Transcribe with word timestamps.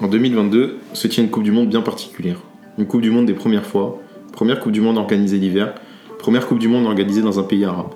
En 0.00 0.06
2022 0.06 0.76
se 0.92 1.08
tient 1.08 1.24
une 1.24 1.30
Coupe 1.30 1.42
du 1.42 1.50
Monde 1.50 1.68
bien 1.68 1.80
particulière. 1.80 2.40
Une 2.78 2.86
Coupe 2.86 3.00
du 3.00 3.10
Monde 3.10 3.26
des 3.26 3.34
premières 3.34 3.66
fois, 3.66 4.00
première 4.30 4.60
Coupe 4.60 4.70
du 4.70 4.80
Monde 4.80 4.96
organisée 4.96 5.38
l'hiver, 5.38 5.74
première 6.20 6.46
Coupe 6.46 6.60
du 6.60 6.68
Monde 6.68 6.86
organisée 6.86 7.20
dans 7.20 7.40
un 7.40 7.42
pays 7.42 7.64
arabe. 7.64 7.88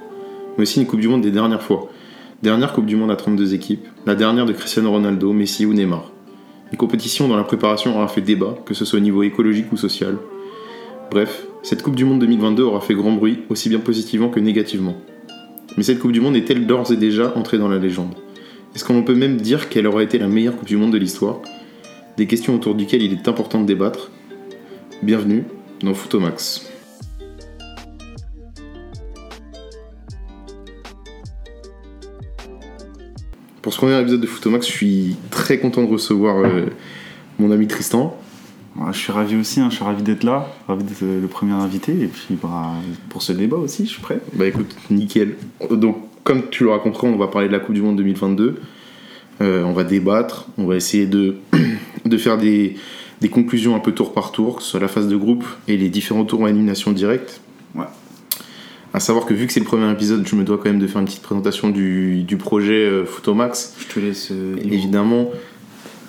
Mais 0.56 0.62
aussi 0.62 0.80
une 0.80 0.88
Coupe 0.88 0.98
du 0.98 1.06
Monde 1.06 1.20
des 1.20 1.30
dernières 1.30 1.62
fois. 1.62 1.88
Dernière 2.42 2.72
Coupe 2.72 2.86
du 2.86 2.96
Monde 2.96 3.12
à 3.12 3.14
32 3.14 3.54
équipes, 3.54 3.86
la 4.04 4.16
dernière 4.16 4.46
de 4.46 4.52
Cristiano 4.52 4.90
Ronaldo, 4.90 5.32
Messi 5.32 5.64
ou 5.64 5.74
Neymar. 5.74 6.10
Une 6.72 6.76
compétition 6.76 7.28
dont 7.28 7.36
la 7.36 7.44
préparation 7.44 7.94
aura 7.94 8.08
fait 8.08 8.20
débat, 8.20 8.56
que 8.66 8.74
ce 8.74 8.84
soit 8.84 8.98
au 8.98 9.02
niveau 9.02 9.22
écologique 9.22 9.70
ou 9.70 9.76
social. 9.76 10.18
Bref, 11.12 11.46
cette 11.62 11.84
Coupe 11.84 11.94
du 11.94 12.04
Monde 12.04 12.18
2022 12.18 12.64
aura 12.64 12.80
fait 12.80 12.94
grand 12.94 13.12
bruit, 13.12 13.42
aussi 13.48 13.68
bien 13.68 13.78
positivement 13.78 14.28
que 14.28 14.40
négativement. 14.40 14.96
Mais 15.76 15.84
cette 15.84 16.00
Coupe 16.00 16.10
du 16.10 16.20
Monde 16.20 16.34
est-elle 16.34 16.66
d'ores 16.66 16.90
et 16.90 16.96
déjà 16.96 17.32
entrée 17.36 17.58
dans 17.58 17.68
la 17.68 17.78
légende? 17.78 18.16
Est-ce 18.74 18.84
qu'on 18.84 19.04
peut 19.04 19.14
même 19.14 19.36
dire 19.36 19.68
qu'elle 19.68 19.86
aurait 19.86 20.02
été 20.02 20.18
la 20.18 20.26
meilleure 20.26 20.56
Coupe 20.56 20.66
du 20.66 20.76
Monde 20.76 20.92
de 20.92 20.98
l'histoire? 20.98 21.42
Des 22.18 22.26
questions 22.26 22.54
autour 22.54 22.74
duquel 22.74 23.02
il 23.02 23.12
est 23.12 23.26
important 23.26 23.62
de 23.62 23.66
débattre. 23.66 24.10
Bienvenue 25.02 25.44
dans 25.82 25.94
Footomax. 25.94 26.70
Pour 33.62 33.72
ce 33.72 33.78
premier 33.78 33.98
épisode 33.98 34.20
de 34.20 34.26
Footomax, 34.26 34.66
je 34.66 34.72
suis 34.72 35.16
très 35.30 35.58
content 35.58 35.82
de 35.82 35.88
recevoir 35.90 36.44
euh, 36.44 36.66
mon 37.38 37.50
ami 37.50 37.66
Tristan. 37.66 38.14
Je 38.92 38.98
suis 38.98 39.12
ravi 39.12 39.36
aussi, 39.36 39.60
hein, 39.60 39.68
je 39.70 39.76
suis 39.76 39.84
ravi 39.84 40.02
d'être 40.02 40.24
là, 40.24 40.48
ravi 40.68 40.84
d'être 40.84 41.00
le 41.00 41.26
premier 41.28 41.52
invité, 41.52 41.92
et 41.92 42.08
puis 42.08 42.36
bah, 42.42 42.72
pour 43.08 43.22
ce 43.22 43.32
débat 43.32 43.56
aussi, 43.56 43.86
je 43.86 43.90
suis 43.90 44.02
prêt. 44.02 44.20
Bah 44.34 44.46
écoute, 44.46 44.76
nickel. 44.90 45.36
Donc, 45.70 45.96
comme 46.24 46.50
tu 46.50 46.64
l'auras 46.64 46.78
compris, 46.78 47.06
on 47.06 47.16
va 47.16 47.28
parler 47.28 47.48
de 47.48 47.52
la 47.52 47.60
Coupe 47.60 47.74
du 47.74 47.82
Monde 47.82 47.96
2022. 47.96 48.60
Euh, 49.40 49.64
on 49.64 49.72
va 49.72 49.84
débattre, 49.84 50.46
on 50.58 50.66
va 50.66 50.76
essayer 50.76 51.06
de, 51.06 51.36
de 52.04 52.16
faire 52.16 52.38
des, 52.38 52.76
des 53.20 53.28
conclusions 53.28 53.74
un 53.74 53.80
peu 53.80 53.92
tour 53.92 54.12
par 54.12 54.32
tour, 54.32 54.56
que 54.56 54.62
ce 54.62 54.70
soit 54.70 54.80
la 54.80 54.88
phase 54.88 55.08
de 55.08 55.16
groupe 55.16 55.44
et 55.68 55.76
les 55.76 55.88
différents 55.88 56.24
tours 56.24 56.42
en 56.42 56.46
élimination 56.46 56.92
directe. 56.92 57.40
Ouais. 57.74 57.86
À 58.94 59.00
savoir 59.00 59.24
que 59.24 59.34
vu 59.34 59.46
que 59.46 59.52
c'est 59.52 59.60
le 59.60 59.66
premier 59.66 59.90
épisode, 59.90 60.26
je 60.26 60.36
me 60.36 60.44
dois 60.44 60.58
quand 60.58 60.66
même 60.66 60.78
de 60.78 60.86
faire 60.86 61.00
une 61.00 61.06
petite 61.06 61.22
présentation 61.22 61.70
du, 61.70 62.22
du 62.24 62.36
projet 62.36 62.84
euh, 62.84 63.06
Footomax. 63.06 63.74
Je 63.78 63.94
te 63.94 64.00
laisse. 64.00 64.28
euh, 64.32 64.56
Évidemment, 64.62 65.30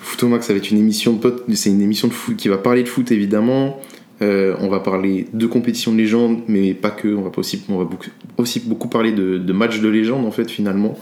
Footomax, 0.02 0.46
ça 0.46 0.52
va 0.52 0.58
être 0.58 0.70
une 0.70 0.78
émission 0.78 1.14
de 1.14 1.54
c'est 1.54 1.70
une 1.70 1.80
émission 1.80 2.08
de 2.08 2.12
foot 2.12 2.36
qui 2.36 2.48
va 2.48 2.58
parler 2.58 2.82
de 2.82 2.88
foot 2.88 3.10
évidemment. 3.10 3.80
Euh, 4.22 4.54
on 4.60 4.68
va 4.68 4.80
parler 4.80 5.26
de 5.32 5.46
compétition 5.46 5.92
de 5.92 5.96
légende, 5.96 6.42
mais 6.46 6.74
pas 6.74 6.90
que. 6.90 7.08
On 7.08 7.22
va, 7.22 7.30
aussi, 7.36 7.62
on 7.68 7.78
va 7.78 7.84
beaucoup, 7.84 8.06
aussi 8.36 8.60
beaucoup 8.60 8.88
parler 8.88 9.12
de, 9.12 9.38
de 9.38 9.52
matchs 9.52 9.80
de 9.80 9.88
légende 9.88 10.26
en 10.26 10.30
fait 10.30 10.50
finalement, 10.50 10.98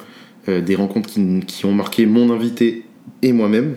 Euh, 0.48 0.60
des 0.60 0.74
rencontres 0.74 1.08
qui, 1.08 1.20
qui 1.46 1.66
ont 1.66 1.72
marqué 1.74 2.04
mon 2.04 2.32
invité 2.32 2.82
et 3.22 3.32
moi-même. 3.32 3.76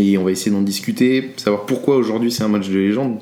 Et 0.00 0.16
on 0.16 0.22
va 0.24 0.30
essayer 0.30 0.52
d'en 0.54 0.62
discuter, 0.62 1.30
savoir 1.36 1.66
pourquoi 1.66 1.96
aujourd'hui 1.96 2.30
c'est 2.30 2.44
un 2.44 2.48
match 2.48 2.68
de 2.68 2.78
légende 2.78 3.18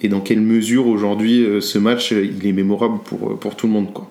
et 0.00 0.08
dans 0.08 0.20
quelle 0.20 0.40
mesure 0.40 0.86
aujourd'hui 0.88 1.44
euh, 1.44 1.60
ce 1.60 1.78
match 1.78 2.12
euh, 2.12 2.24
il 2.24 2.44
est 2.48 2.52
mémorable 2.52 2.98
pour, 3.04 3.30
euh, 3.30 3.34
pour 3.36 3.54
tout 3.54 3.66
le 3.68 3.72
monde 3.72 3.92
quoi. 3.92 4.10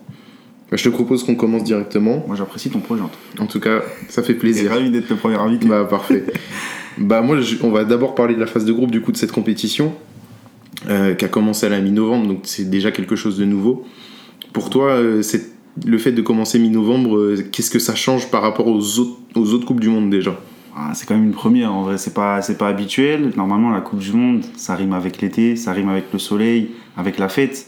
Bah, 0.72 0.78
Je 0.78 0.84
te 0.86 0.90
propose 0.90 1.24
qu'on 1.26 1.36
commence 1.36 1.64
directement. 1.66 2.24
Moi 2.26 2.36
j'apprécie 2.38 2.70
ton 2.70 2.80
projet. 2.80 3.02
en 3.40 3.46
tout 3.46 3.60
cas. 3.60 3.82
Ça 4.08 4.24
fait 4.24 4.36
plaisir. 4.36 4.72
ravi 4.72 4.90
d'être 4.90 5.10
le 5.10 5.16
premier 5.18 5.36
invité. 5.36 5.68
Bah 5.68 5.86
parfait. 5.90 6.24
bah 6.98 7.22
moi, 7.22 7.42
je- 7.42 7.58
on 7.64 7.72
va 7.72 7.84
d'abord 7.84 8.16
parler 8.16 8.36
de 8.36 8.40
la 8.40 8.48
phase 8.48 8.64
de 8.66 8.72
groupe 8.72 8.92
du 8.92 9.02
coup 9.02 9.12
de 9.12 9.18
cette 9.18 9.32
compétition 9.34 9.94
euh, 10.90 11.14
qui 11.16 11.26
a 11.26 11.28
commencé 11.28 11.66
à 11.66 11.70
la 11.70 11.82
mi-novembre, 11.82 12.28
donc 12.28 12.40
c'est 12.44 12.70
déjà 12.70 12.92
quelque 12.92 13.16
chose 13.18 13.38
de 13.38 13.46
nouveau. 13.46 13.86
Pour 14.54 14.70
toi, 14.70 14.92
euh, 14.92 15.22
c'est 15.22 15.44
le 15.86 15.98
fait 15.98 16.12
de 16.14 16.22
commencer 16.22 16.58
mi-novembre, 16.60 17.18
euh, 17.18 17.46
qu'est-ce 17.52 17.70
que 17.72 17.80
ça 17.80 17.96
change 17.96 18.30
par 18.32 18.42
rapport 18.42 18.68
aux 18.68 19.00
autres, 19.00 19.18
aux 19.36 19.54
autres 19.54 19.66
coupes 19.66 19.80
du 19.82 19.90
monde 19.90 20.10
déjà? 20.10 20.40
C'est 20.94 21.08
quand 21.08 21.16
même 21.16 21.26
une 21.26 21.34
première, 21.34 21.74
en 21.74 21.84
vrai, 21.84 21.98
c'est 21.98 22.14
pas, 22.14 22.42
c'est 22.42 22.58
pas 22.58 22.68
habituel. 22.68 23.32
Normalement, 23.36 23.70
la 23.72 23.82
Coupe 23.82 24.00
du 24.00 24.12
Monde, 24.14 24.44
ça 24.56 24.76
rime 24.76 24.94
avec 24.94 25.22
l'été, 25.22 25.56
ça 25.56 25.72
rime 25.74 25.90
avec 25.90 26.06
le 26.14 26.20
soleil, 26.20 26.72
avec 26.98 27.18
la 27.18 27.30
fête. 27.30 27.68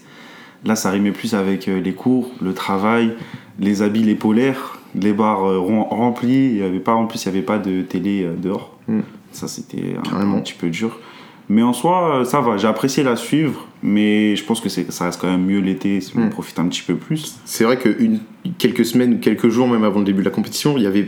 Là, 0.66 0.76
ça 0.76 0.92
rimait 0.92 1.12
plus 1.12 1.34
avec 1.34 1.68
euh, 1.68 1.80
les 1.80 1.94
cours, 1.94 2.32
le 2.42 2.54
travail, 2.54 3.14
les 3.60 3.82
habits, 3.82 4.04
les 4.04 4.16
polaires, 4.16 4.80
les 4.94 5.14
bars 5.14 5.46
euh, 5.48 5.58
rem- 5.58 5.86
remplis. 5.90 6.48
Il 6.52 6.58
y 6.58 6.64
avait 6.64 6.80
pas, 6.80 6.94
en 6.94 7.06
plus, 7.06 7.24
il 7.26 7.32
n'y 7.32 7.38
avait 7.38 7.46
pas 7.46 7.58
de 7.60 7.82
télé 7.82 8.24
euh, 8.24 8.36
dehors. 8.36 8.78
Mm. 8.88 9.00
Ça, 9.32 9.48
c'était 9.48 9.96
un, 9.98 10.02
Carrément. 10.10 10.36
un 10.36 10.42
petit 10.42 10.54
peu 10.56 10.70
dur. 10.70 11.00
Mais 11.48 11.64
en 11.64 11.74
soi, 11.74 12.24
ça 12.26 12.42
va. 12.42 12.58
J'ai 12.58 12.68
apprécié 12.68 13.04
la 13.04 13.16
suivre, 13.16 13.66
mais 13.82 14.36
je 14.36 14.44
pense 14.44 14.60
que 14.62 14.70
c'est, 14.70 14.92
ça 14.92 15.06
reste 15.06 15.20
quand 15.22 15.32
même 15.32 15.46
mieux 15.46 15.60
l'été 15.62 16.02
si 16.02 16.12
on 16.18 16.26
Mm. 16.26 16.30
profite 16.30 16.60
un 16.60 16.68
petit 16.68 16.84
peu 16.84 16.96
plus. 16.96 17.40
C'est 17.46 17.64
vrai 17.64 17.78
que 17.78 17.90
une, 17.98 18.20
quelques 18.58 18.86
semaines 18.86 19.14
ou 19.14 19.18
quelques 19.18 19.48
jours 19.50 19.68
même 19.68 19.84
avant 19.86 20.00
le 20.00 20.06
début 20.06 20.20
de 20.20 20.26
la 20.26 20.36
compétition, 20.36 20.76
il 20.78 20.84
y 20.84 20.88
avait 20.88 21.08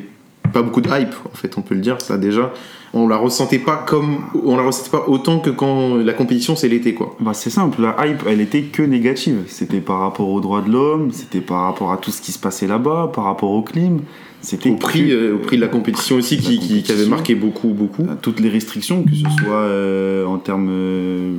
pas 0.53 0.61
beaucoup 0.61 0.81
de 0.81 0.89
hype 0.89 1.13
en 1.31 1.35
fait, 1.35 1.57
on 1.57 1.61
peut 1.61 1.75
le 1.75 1.81
dire 1.81 2.01
ça 2.01 2.17
déjà. 2.17 2.51
On 2.93 3.07
la 3.07 3.15
ressentait 3.15 3.59
pas 3.59 3.77
comme, 3.87 4.17
on 4.43 4.57
la 4.57 4.63
ressentait 4.63 4.89
pas 4.89 5.05
autant 5.07 5.39
que 5.39 5.49
quand 5.49 5.95
la 5.95 6.11
compétition 6.13 6.55
c'est 6.57 6.67
l'été 6.67 6.93
quoi. 6.93 7.15
Bah 7.21 7.33
c'est 7.33 7.49
simple, 7.49 7.81
la 7.81 7.95
hype, 8.05 8.23
elle 8.27 8.41
était 8.41 8.63
que 8.63 8.81
négative. 8.83 9.43
C'était 9.47 9.79
par 9.79 9.99
rapport 9.99 10.27
aux 10.27 10.41
droits 10.41 10.61
de 10.61 10.69
l'homme, 10.71 11.11
c'était 11.11 11.39
par 11.41 11.61
rapport 11.63 11.91
à 11.93 11.97
tout 11.97 12.11
ce 12.11 12.21
qui 12.21 12.31
se 12.33 12.39
passait 12.39 12.67
là-bas, 12.67 13.11
par 13.15 13.23
rapport 13.25 13.51
au 13.51 13.61
clim. 13.61 14.01
C'était 14.41 14.71
Au 14.71 14.75
prix, 14.75 15.07
que- 15.07 15.13
euh, 15.13 15.35
au 15.35 15.37
prix 15.37 15.55
de 15.57 15.61
la 15.61 15.67
compétition 15.67 16.15
aussi 16.17 16.35
La 16.35 16.41
qui, 16.41 16.91
avait 16.91 17.05
marqué 17.05 17.35
beaucoup 17.35 17.69
beaucoup. 17.69 18.03
à 18.11 18.15
toutes 18.15 18.39
les 18.39 18.49
restrictions, 18.49 19.03
que 19.03 19.13
ce 19.13 19.23
soit 19.43 19.53
euh, 19.53 20.25
en 20.25 20.37
termes. 20.39 20.67
euh, 20.69 21.35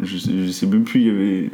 je, 0.00 0.16
je 0.16 0.50
sais 0.50 0.66
même 0.66 0.84
plus, 0.84 1.00
il 1.00 1.06
y 1.08 1.10
avait. 1.10 1.50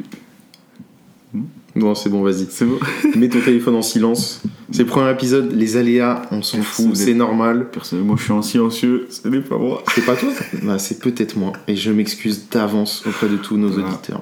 Non, 1.79 1.95
c'est 1.95 2.09
bon, 2.09 2.21
vas-y. 2.23 2.47
C'est 2.49 2.65
bon 2.65 2.77
Mets 3.15 3.29
ton 3.29 3.39
téléphone 3.39 3.75
en 3.75 3.81
silence. 3.81 4.41
C'est 4.71 4.83
le 4.83 4.87
premier 4.87 5.11
épisode, 5.11 5.51
les 5.53 5.77
aléas, 5.77 6.23
on 6.31 6.41
s'en 6.41 6.61
fout, 6.61 6.95
c'est 6.95 7.13
normal. 7.13 7.69
Personnellement, 7.71 8.15
je 8.17 8.23
suis 8.23 8.31
en 8.33 8.41
silencieux, 8.41 9.07
ce 9.09 9.27
n'est 9.27 9.39
pas 9.39 9.57
moi. 9.57 9.83
C'est 9.95 10.05
pas 10.05 10.15
toi? 10.15 10.29
Bah, 10.63 10.77
C'est 10.77 10.99
peut-être 10.99 11.37
moi. 11.37 11.53
Et 11.67 11.75
je 11.75 11.91
m'excuse 11.91 12.47
d'avance 12.49 13.03
auprès 13.07 13.27
de 13.29 13.37
tous 13.37 13.57
nos 13.57 13.69
auditeurs. 13.71 14.21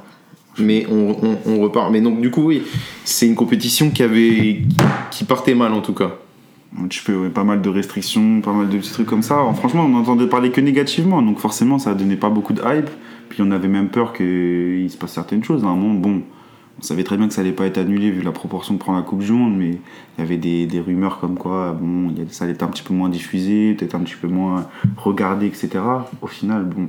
Mais 0.59 0.85
on, 0.89 1.15
on- 1.21 1.37
on 1.45 1.59
repart. 1.59 1.91
Mais 1.91 2.01
donc, 2.01 2.21
du 2.21 2.31
coup, 2.31 2.43
oui, 2.43 2.63
c'est 3.03 3.27
une 3.27 3.35
compétition 3.35 3.89
qui 3.91 4.03
avait. 4.03 4.61
qui 5.11 5.23
partait 5.25 5.53
mal 5.55 5.73
en 5.73 5.81
tout 5.81 5.93
cas. 5.93 6.15
Un 6.81 6.87
petit 6.87 6.99
peu, 7.05 7.15
ouais, 7.15 7.29
pas 7.29 7.43
mal 7.43 7.61
de 7.61 7.69
restrictions, 7.69 8.41
pas 8.41 8.51
mal 8.53 8.67
de 8.69 8.77
petits 8.77 8.91
trucs 8.91 9.07
comme 9.07 9.23
ça. 9.23 9.35
Alors, 9.35 9.55
franchement, 9.57 9.85
on 9.85 9.89
n'entendait 9.89 10.27
parler 10.27 10.51
que 10.51 10.59
négativement, 10.61 11.21
donc 11.21 11.39
forcément, 11.39 11.79
ça 11.79 11.93
donnait 11.93 12.17
pas 12.17 12.29
beaucoup 12.29 12.53
de 12.53 12.61
hype. 12.61 12.89
Puis 13.29 13.41
on 13.41 13.51
avait 13.51 13.67
même 13.67 13.89
peur 13.89 14.13
qu'il 14.13 14.87
se 14.89 14.97
passe 14.97 15.13
certaines 15.13 15.43
choses. 15.43 15.63
À 15.63 15.67
un 15.67 15.75
moment, 15.75 15.93
bon, 15.93 16.21
on 16.79 16.83
savait 16.83 17.03
très 17.03 17.17
bien 17.17 17.27
que 17.27 17.33
ça 17.33 17.41
allait 17.41 17.51
pas 17.51 17.65
être 17.65 17.77
annulé 17.77 18.11
vu 18.11 18.21
la 18.21 18.31
proportion 18.31 18.75
que 18.75 18.79
prend 18.79 18.95
la 18.95 19.01
Coupe 19.01 19.19
du 19.23 19.31
Monde, 19.31 19.55
mais 19.57 19.69
il 19.71 20.19
y 20.19 20.21
avait 20.21 20.37
des, 20.37 20.65
des 20.65 20.79
rumeurs 20.79 21.19
comme 21.19 21.37
quoi, 21.37 21.75
bon, 21.79 22.13
ça 22.29 22.43
allait 22.43 22.53
être 22.53 22.63
un 22.63 22.67
petit 22.67 22.83
peu 22.83 22.93
moins 22.93 23.09
diffusé, 23.09 23.73
peut-être 23.73 23.95
un 23.95 23.99
petit 24.01 24.15
peu 24.19 24.27
moins 24.27 24.67
regardé, 24.97 25.47
etc. 25.47 25.69
Au 26.21 26.27
final, 26.27 26.65
bon, 26.65 26.87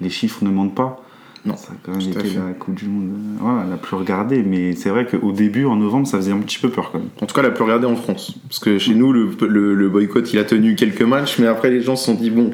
les 0.00 0.10
chiffres 0.10 0.44
ne 0.44 0.50
mentent 0.50 0.74
pas. 0.74 1.02
Non, 1.46 1.56
Ça 1.56 1.72
a 1.72 1.76
quand 1.82 1.92
même 1.92 2.00
été 2.08 2.30
la 2.34 2.52
Coupe 2.58 2.74
du 2.74 2.86
Monde 2.86 3.10
euh, 3.10 3.36
voilà, 3.40 3.64
la 3.70 3.76
plus 3.76 3.96
regardée, 3.96 4.42
mais 4.42 4.74
c'est 4.74 4.90
vrai 4.90 5.06
qu'au 5.06 5.30
début, 5.32 5.66
en 5.66 5.76
novembre, 5.76 6.06
ça 6.06 6.16
faisait 6.18 6.32
un 6.32 6.38
petit 6.40 6.58
peu 6.58 6.68
peur 6.68 6.90
quand 6.90 6.98
même. 6.98 7.08
En 7.22 7.26
tout 7.26 7.34
cas, 7.34 7.42
la 7.42 7.50
plus 7.50 7.62
regardée 7.64 7.86
en 7.86 7.96
France. 7.96 8.34
Parce 8.48 8.58
que 8.58 8.78
chez 8.78 8.94
nous, 8.94 9.12
le, 9.12 9.30
le- 9.46 9.74
le 9.74 9.88
boycott, 9.88 10.30
il 10.32 10.38
a 10.40 10.44
tenu 10.44 10.74
quelques 10.74 11.02
matchs, 11.02 11.38
mais 11.38 11.46
après, 11.46 11.70
les 11.70 11.80
gens 11.80 11.96
se 11.96 12.06
sont 12.06 12.14
dit, 12.14 12.30
bon, 12.30 12.50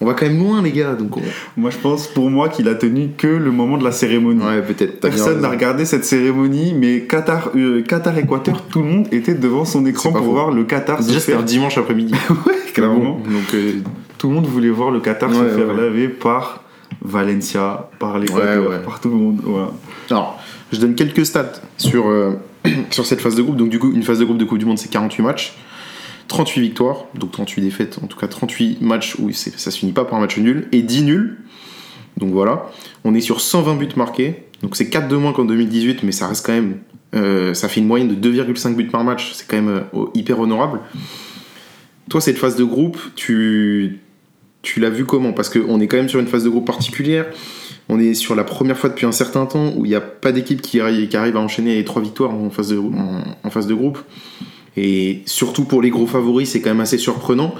on 0.00 0.06
va 0.06 0.14
quand 0.14 0.26
même 0.26 0.38
loin, 0.38 0.62
les 0.62 0.72
gars. 0.72 0.94
Donc, 0.94 1.16
on- 1.16 1.20
Moi, 1.56 1.70
je 1.70 1.76
pense 1.78 2.06
pour 2.08 2.30
moi 2.30 2.48
qu'il 2.48 2.68
a 2.68 2.74
tenu 2.74 3.10
que 3.16 3.26
le 3.26 3.50
moment 3.50 3.76
de 3.78 3.84
la 3.84 3.92
cérémonie. 3.92 4.42
ouais, 4.42 4.62
peut-être. 4.62 5.00
Personne 5.00 5.40
n'a 5.40 5.48
regardé 5.50 5.84
cette 5.84 6.04
cérémonie, 6.04 6.74
mais 6.74 7.02
Qatar, 7.02 7.50
euh, 7.54 7.82
Qatar 7.82 8.16
Équateur, 8.18 8.62
tout 8.62 8.80
le 8.82 8.88
monde 8.88 9.06
était 9.12 9.34
devant 9.34 9.64
son 9.64 9.84
écran 9.86 10.10
pour 10.12 10.24
faux. 10.24 10.30
voir 10.32 10.50
le 10.50 10.64
Qatar 10.64 11.02
se 11.02 11.08
Déjà, 11.08 11.20
c'était 11.20 11.34
un 11.38 11.42
dimanche 11.42 11.76
après-midi. 11.78 12.14
Ouais, 12.46 12.54
clairement. 12.74 13.16
Donc, 13.16 13.54
euh, 13.54 13.72
Tout 14.18 14.28
le 14.28 14.34
monde 14.34 14.46
voulait 14.46 14.70
voir 14.70 14.90
le 14.90 15.00
Qatar 15.00 15.32
se 15.34 15.38
Ouais, 15.40 15.48
faire 15.50 15.74
laver 15.74 16.08
par 16.08 16.62
Valencia, 17.02 17.88
par 17.98 18.18
l'Équateur, 18.18 18.82
par 18.82 19.00
tout 19.00 19.08
le 19.08 19.16
monde. 19.16 19.40
Voilà. 19.42 19.70
Alors, 20.10 20.38
je 20.72 20.78
donne 20.78 20.94
quelques 20.94 21.24
stats 21.26 21.52
sur, 21.76 22.08
euh, 22.08 22.32
sur 22.90 23.06
cette 23.06 23.20
phase 23.20 23.34
de 23.34 23.42
groupe. 23.42 23.56
Donc, 23.56 23.68
du 23.70 23.78
coup, 23.78 23.90
une 23.92 24.02
phase 24.02 24.18
de 24.18 24.24
groupe 24.24 24.38
de 24.38 24.44
Coupe 24.44 24.58
du 24.58 24.66
Monde, 24.66 24.78
c'est 24.78 24.90
48 24.90 25.22
matchs, 25.22 25.56
38 26.30 26.60
victoires, 26.62 27.06
donc 27.14 27.32
38 27.32 27.60
défaites, 27.60 27.98
en 28.02 28.06
tout 28.06 28.16
cas 28.16 28.28
38 28.28 28.80
matchs 28.80 29.16
où 29.18 29.30
ça 29.32 29.70
se 29.70 29.76
finit 29.78 29.92
pas 29.92 30.04
par 30.04 30.16
un 30.18 30.20
match 30.22 30.38
nul, 30.38 30.68
et 30.72 30.80
10 30.82 31.02
nuls. 31.02 31.38
Donc 32.16 32.30
voilà, 32.32 32.70
on 33.04 33.14
est 33.14 33.20
sur 33.20 33.40
120 33.40 33.74
buts 33.74 33.88
marqués, 33.96 34.44
donc 34.62 34.76
c'est 34.76 34.88
4 34.88 35.08
de 35.08 35.16
moins 35.16 35.32
qu'en 35.32 35.44
2018, 35.44 36.02
mais 36.04 36.12
ça 36.12 36.28
reste 36.28 36.46
quand 36.46 36.52
même. 36.52 36.78
euh, 37.16 37.52
ça 37.54 37.68
fait 37.68 37.80
une 37.80 37.86
moyenne 37.88 38.14
de 38.14 38.30
2,5 38.30 38.74
buts 38.76 38.86
par 38.86 39.02
match, 39.04 39.32
c'est 39.34 39.46
quand 39.48 39.56
même 39.60 39.82
euh, 39.94 40.04
hyper 40.14 40.38
honorable. 40.38 40.80
Toi, 42.08 42.20
cette 42.20 42.38
phase 42.38 42.56
de 42.56 42.64
groupe, 42.64 42.98
tu, 43.16 43.98
l'as 44.76 44.90
vu 44.90 45.04
comment? 45.04 45.32
Parce 45.32 45.48
qu'on 45.48 45.80
est 45.80 45.86
quand 45.88 45.96
même 45.96 46.08
sur 46.08 46.20
une 46.20 46.26
phase 46.28 46.44
de 46.44 46.48
groupe 46.48 46.66
particulière. 46.66 47.26
On 47.88 47.98
est 47.98 48.14
sur 48.14 48.34
la 48.36 48.44
première 48.44 48.78
fois 48.78 48.88
depuis 48.90 49.06
un 49.06 49.12
certain 49.12 49.46
temps 49.46 49.72
où 49.76 49.84
il 49.84 49.88
n'y 49.88 49.94
a 49.96 50.00
pas 50.00 50.30
d'équipe 50.30 50.60
qui, 50.62 50.78
arri- 50.78 51.08
qui 51.08 51.16
arrive 51.16 51.36
à 51.36 51.40
enchaîner 51.40 51.74
les 51.76 51.84
trois 51.84 52.00
victoires 52.02 52.32
en 52.32 52.50
phase 52.50 52.68
de 52.70 53.74
groupe. 53.74 53.98
Et 54.76 55.22
surtout 55.26 55.64
pour 55.64 55.82
les 55.82 55.90
gros 55.90 56.06
favoris, 56.06 56.50
c'est 56.50 56.60
quand 56.60 56.70
même 56.70 56.80
assez 56.80 56.98
surprenant. 56.98 57.54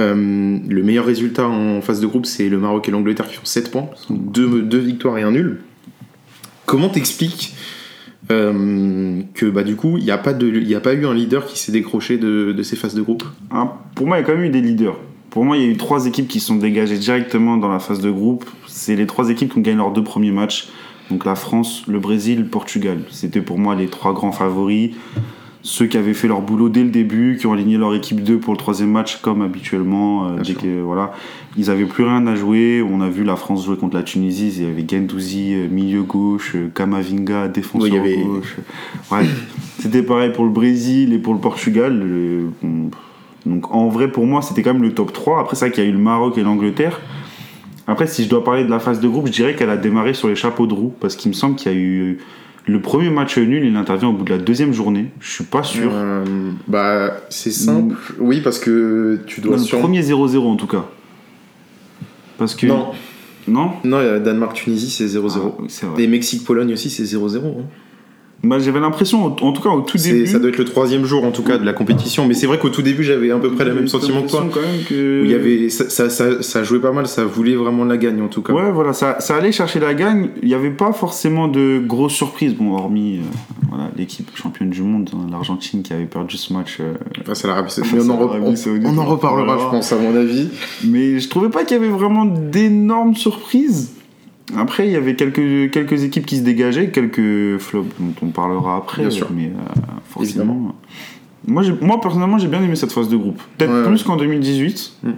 Euh, 0.00 0.58
le 0.68 0.82
meilleur 0.82 1.04
résultat 1.04 1.46
en 1.46 1.80
phase 1.80 2.00
de 2.00 2.06
groupe, 2.06 2.26
c'est 2.26 2.48
le 2.48 2.58
Maroc 2.58 2.88
et 2.88 2.90
l'Angleterre 2.90 3.28
qui 3.28 3.34
font 3.34 3.44
7 3.44 3.70
points. 3.70 3.88
Deux, 4.10 4.62
deux 4.62 4.78
victoires 4.78 5.18
et 5.18 5.22
un 5.22 5.30
nul. 5.30 5.60
Comment 6.66 6.88
t'expliques 6.88 7.54
euh, 8.30 9.20
que 9.34 9.46
bah, 9.46 9.62
du 9.62 9.76
coup, 9.76 9.98
il 9.98 10.04
n'y 10.04 10.10
a, 10.10 10.18
pas 10.18 10.30
a 10.30 10.80
pas 10.80 10.94
eu 10.94 11.06
un 11.06 11.14
leader 11.14 11.46
qui 11.46 11.58
s'est 11.58 11.72
décroché 11.72 12.16
de, 12.18 12.62
ces 12.62 12.76
phases 12.76 12.94
de 12.94 13.02
groupe? 13.02 13.24
Hein, 13.50 13.72
pour 13.94 14.06
moi, 14.06 14.16
il 14.16 14.20
y 14.20 14.24
a 14.24 14.26
quand 14.26 14.34
même 14.34 14.44
eu 14.44 14.50
des 14.50 14.62
leaders. 14.62 14.98
Pour 15.30 15.44
moi, 15.44 15.56
il 15.56 15.62
y 15.62 15.66
a 15.66 15.68
eu 15.68 15.76
trois 15.76 16.06
équipes 16.06 16.28
qui 16.28 16.40
sont 16.40 16.56
dégagées 16.56 16.96
directement 16.96 17.56
dans 17.56 17.68
la 17.68 17.80
phase 17.80 18.00
de 18.00 18.10
groupe. 18.10 18.48
C'est 18.66 18.96
les 18.96 19.06
trois 19.06 19.30
équipes 19.30 19.52
qui 19.52 19.58
ont 19.58 19.62
gagné 19.62 19.76
leurs 19.76 19.92
deux 19.92 20.04
premiers 20.04 20.30
matchs. 20.30 20.68
Donc 21.10 21.24
la 21.24 21.34
France, 21.34 21.82
le 21.86 21.98
Brésil, 21.98 22.40
le 22.40 22.46
Portugal. 22.46 23.00
C'était 23.10 23.42
pour 23.42 23.58
moi 23.58 23.74
les 23.74 23.88
trois 23.88 24.14
grands 24.14 24.32
favoris. 24.32 24.92
Ceux 25.66 25.86
qui 25.86 25.96
avaient 25.96 26.12
fait 26.12 26.28
leur 26.28 26.42
boulot 26.42 26.68
dès 26.68 26.82
le 26.84 26.90
début, 26.90 27.38
qui 27.40 27.46
ont 27.46 27.54
aligné 27.54 27.78
leur 27.78 27.94
équipe 27.94 28.22
2 28.22 28.36
pour 28.38 28.52
le 28.52 28.58
troisième 28.58 28.90
match, 28.90 29.16
comme 29.22 29.40
habituellement. 29.40 30.28
euh, 30.28 30.40
dès 30.44 30.52
que, 30.52 30.82
voilà. 30.82 31.12
Ils 31.56 31.70
avaient 31.70 31.86
plus 31.86 32.04
rien 32.04 32.26
à 32.26 32.34
jouer. 32.34 32.82
On 32.86 33.00
a 33.00 33.08
vu 33.08 33.24
la 33.24 33.34
France 33.36 33.64
jouer 33.64 33.76
contre 33.78 33.96
la 33.96 34.02
Tunisie. 34.02 34.52
Il 34.58 34.62
y 34.64 34.66
avait 34.66 34.84
Gendouzi, 34.86 35.54
euh, 35.54 35.68
milieu 35.70 36.02
gauche, 36.02 36.52
euh, 36.54 36.68
Kamavinga, 36.74 37.48
défenseur 37.48 37.90
Oui, 37.92 37.98
avait- 37.98 38.22
gauche. 38.22 38.56
Ouais. 39.10 39.24
C'était 39.78 40.02
pareil 40.02 40.32
pour 40.34 40.44
le 40.44 40.50
Brésil 40.50 41.14
et 41.14 41.18
pour 41.18 41.32
le 41.32 41.40
Portugal. 41.40 41.98
Donc 43.46 43.74
en 43.74 43.88
vrai, 43.88 44.08
pour 44.12 44.26
moi, 44.26 44.42
c'était 44.42 44.62
quand 44.62 44.74
même 44.74 44.82
le 44.82 44.92
top 44.92 45.14
3. 45.14 45.40
Après, 45.40 45.56
vrai 45.56 45.70
qu'il 45.70 45.82
y 45.82 45.86
a 45.86 45.90
eu 45.90 45.92
le 45.92 45.98
Maroc 45.98 46.36
et 46.36 46.42
l'Angleterre. 46.42 47.00
Après, 47.86 48.06
si 48.06 48.24
je 48.24 48.28
dois 48.28 48.44
parler 48.44 48.64
de 48.64 48.70
la 48.70 48.80
phase 48.80 49.00
de 49.00 49.08
groupe, 49.08 49.26
je 49.28 49.32
dirais 49.32 49.54
qu'elle 49.56 49.70
a 49.70 49.76
démarré 49.78 50.12
sur 50.14 50.28
les 50.28 50.36
chapeaux 50.36 50.66
de 50.66 50.74
roue. 50.74 50.92
Parce 51.00 51.16
qu'il 51.16 51.30
me 51.30 51.34
semble 51.34 51.56
qu'il 51.56 51.72
y 51.72 51.74
a 51.74 51.78
eu. 51.78 52.18
Le 52.66 52.80
premier 52.80 53.10
match 53.10 53.36
nul, 53.36 53.64
il 53.64 53.76
intervient 53.76 54.08
au 54.08 54.12
bout 54.14 54.24
de 54.24 54.30
la 54.30 54.38
deuxième 54.38 54.72
journée. 54.72 55.10
Je 55.20 55.30
suis 55.30 55.44
pas 55.44 55.62
sûr. 55.62 55.90
Euh, 55.92 56.24
bah, 56.66 57.14
c'est 57.28 57.50
simple. 57.50 57.94
Oui, 58.18 58.40
parce 58.40 58.58
que 58.58 59.20
tu 59.26 59.40
dois 59.42 59.56
Non, 59.56 59.62
le 59.62 59.66
sur- 59.66 59.78
premier 59.80 60.00
0-0 60.02 60.38
en 60.46 60.56
tout 60.56 60.66
cas. 60.66 60.86
Parce 62.38 62.54
que. 62.54 62.66
Non, 62.66 62.92
Non 63.46 63.72
non, 63.84 64.00
il 64.00 64.06
y 64.06 64.08
a 64.08 64.18
Danemark-Tunisie, 64.18 64.88
c'est 64.90 65.06
0-0. 65.06 65.56
Ah. 65.82 65.86
Et 65.98 66.06
Mexique-Pologne 66.06 66.72
aussi, 66.72 66.88
c'est 66.88 67.04
0-0. 67.04 67.38
hein. 67.60 67.64
Bah, 68.44 68.58
J'avais 68.58 68.80
l'impression, 68.80 69.24
en 69.26 69.30
tout 69.52 69.62
cas 69.62 69.70
au 69.70 69.80
tout 69.80 69.98
début. 69.98 70.26
Ça 70.26 70.38
doit 70.38 70.50
être 70.50 70.58
le 70.58 70.64
troisième 70.64 71.04
jour, 71.04 71.24
en 71.24 71.30
tout 71.30 71.42
cas, 71.42 71.58
de 71.58 71.64
la 71.64 71.72
compétition. 71.72 72.26
Mais 72.26 72.34
c'est 72.34 72.46
vrai 72.46 72.58
qu'au 72.58 72.68
tout 72.68 72.82
début, 72.82 73.02
j'avais 73.04 73.30
à 73.30 73.36
peu 73.38 73.50
près 73.52 73.64
le 73.64 73.74
même 73.74 73.88
sentiment 73.88 74.22
que 74.22 74.28
toi. 74.30 74.46
Quand 74.52 74.60
même 74.60 74.82
que... 74.88 75.22
Où 75.22 75.24
il 75.24 75.30
y 75.30 75.34
avait, 75.34 75.68
ça, 75.70 75.88
ça, 75.90 76.10
ça, 76.10 76.42
ça 76.42 76.62
jouait 76.64 76.78
pas 76.80 76.92
mal, 76.92 77.06
ça 77.06 77.24
voulait 77.24 77.56
vraiment 77.56 77.84
la 77.84 77.96
gagne, 77.96 78.20
en 78.22 78.28
tout 78.28 78.42
cas. 78.42 78.52
Ouais, 78.52 78.70
voilà, 78.70 78.92
ça, 78.92 79.16
ça 79.20 79.36
allait 79.36 79.52
chercher 79.52 79.80
la 79.80 79.94
gagne. 79.94 80.30
Il 80.42 80.48
n'y 80.48 80.54
avait 80.54 80.70
pas 80.70 80.92
forcément 80.92 81.48
de 81.48 81.80
grosses 81.84 82.12
surprises. 82.14 82.54
Bon, 82.54 82.74
hormis 82.74 83.18
euh, 83.18 83.20
voilà, 83.68 83.90
l'équipe 83.96 84.28
championne 84.34 84.70
du 84.70 84.82
monde, 84.82 85.10
hein, 85.14 85.26
l'Argentine 85.30 85.82
qui 85.82 85.92
avait 85.92 86.04
perdu 86.04 86.36
ce 86.36 86.52
match. 86.52 86.78
euh, 86.80 86.94
Face 87.24 87.44
à 87.44 87.48
l'Arabie 87.48 87.70
Saoudite. 87.70 87.94
On, 87.96 88.10
on- 88.10 88.98
en 88.98 89.04
reparlera, 89.06 89.42
reparlera. 89.54 89.58
je 89.58 89.76
pense, 89.76 89.92
à 89.92 89.96
mon 89.96 90.14
avis. 90.16 90.48
Mais 90.84 91.18
je 91.18 91.28
trouvais 91.28 91.48
pas 91.48 91.64
qu'il 91.64 91.76
y 91.76 91.80
avait 91.80 91.88
vraiment 91.90 92.24
d'énormes 92.24 93.14
surprises. 93.14 93.92
Après, 94.56 94.86
il 94.86 94.92
y 94.92 94.96
avait 94.96 95.16
quelques, 95.16 95.70
quelques 95.70 96.04
équipes 96.04 96.26
qui 96.26 96.36
se 96.36 96.42
dégageaient, 96.42 96.90
quelques 96.90 97.58
flops 97.58 97.88
dont 97.98 98.14
on 98.22 98.28
parlera 98.28 98.76
après. 98.76 99.02
Bien 99.02 99.10
sûr. 99.10 99.28
Mais 99.34 99.46
euh, 99.46 99.72
forcément. 100.08 100.22
Évidemment. 100.22 100.74
Moi, 101.46 101.62
moi, 101.80 102.00
personnellement, 102.00 102.38
j'ai 102.38 102.48
bien 102.48 102.62
aimé 102.62 102.76
cette 102.76 102.92
phase 102.92 103.08
de 103.08 103.16
groupe. 103.16 103.40
Peut-être 103.58 103.72
Ouais, 103.72 103.86
plus 103.86 104.02
qu'en 104.02 104.16
2018. 104.16 104.92
Mm. 105.02 105.10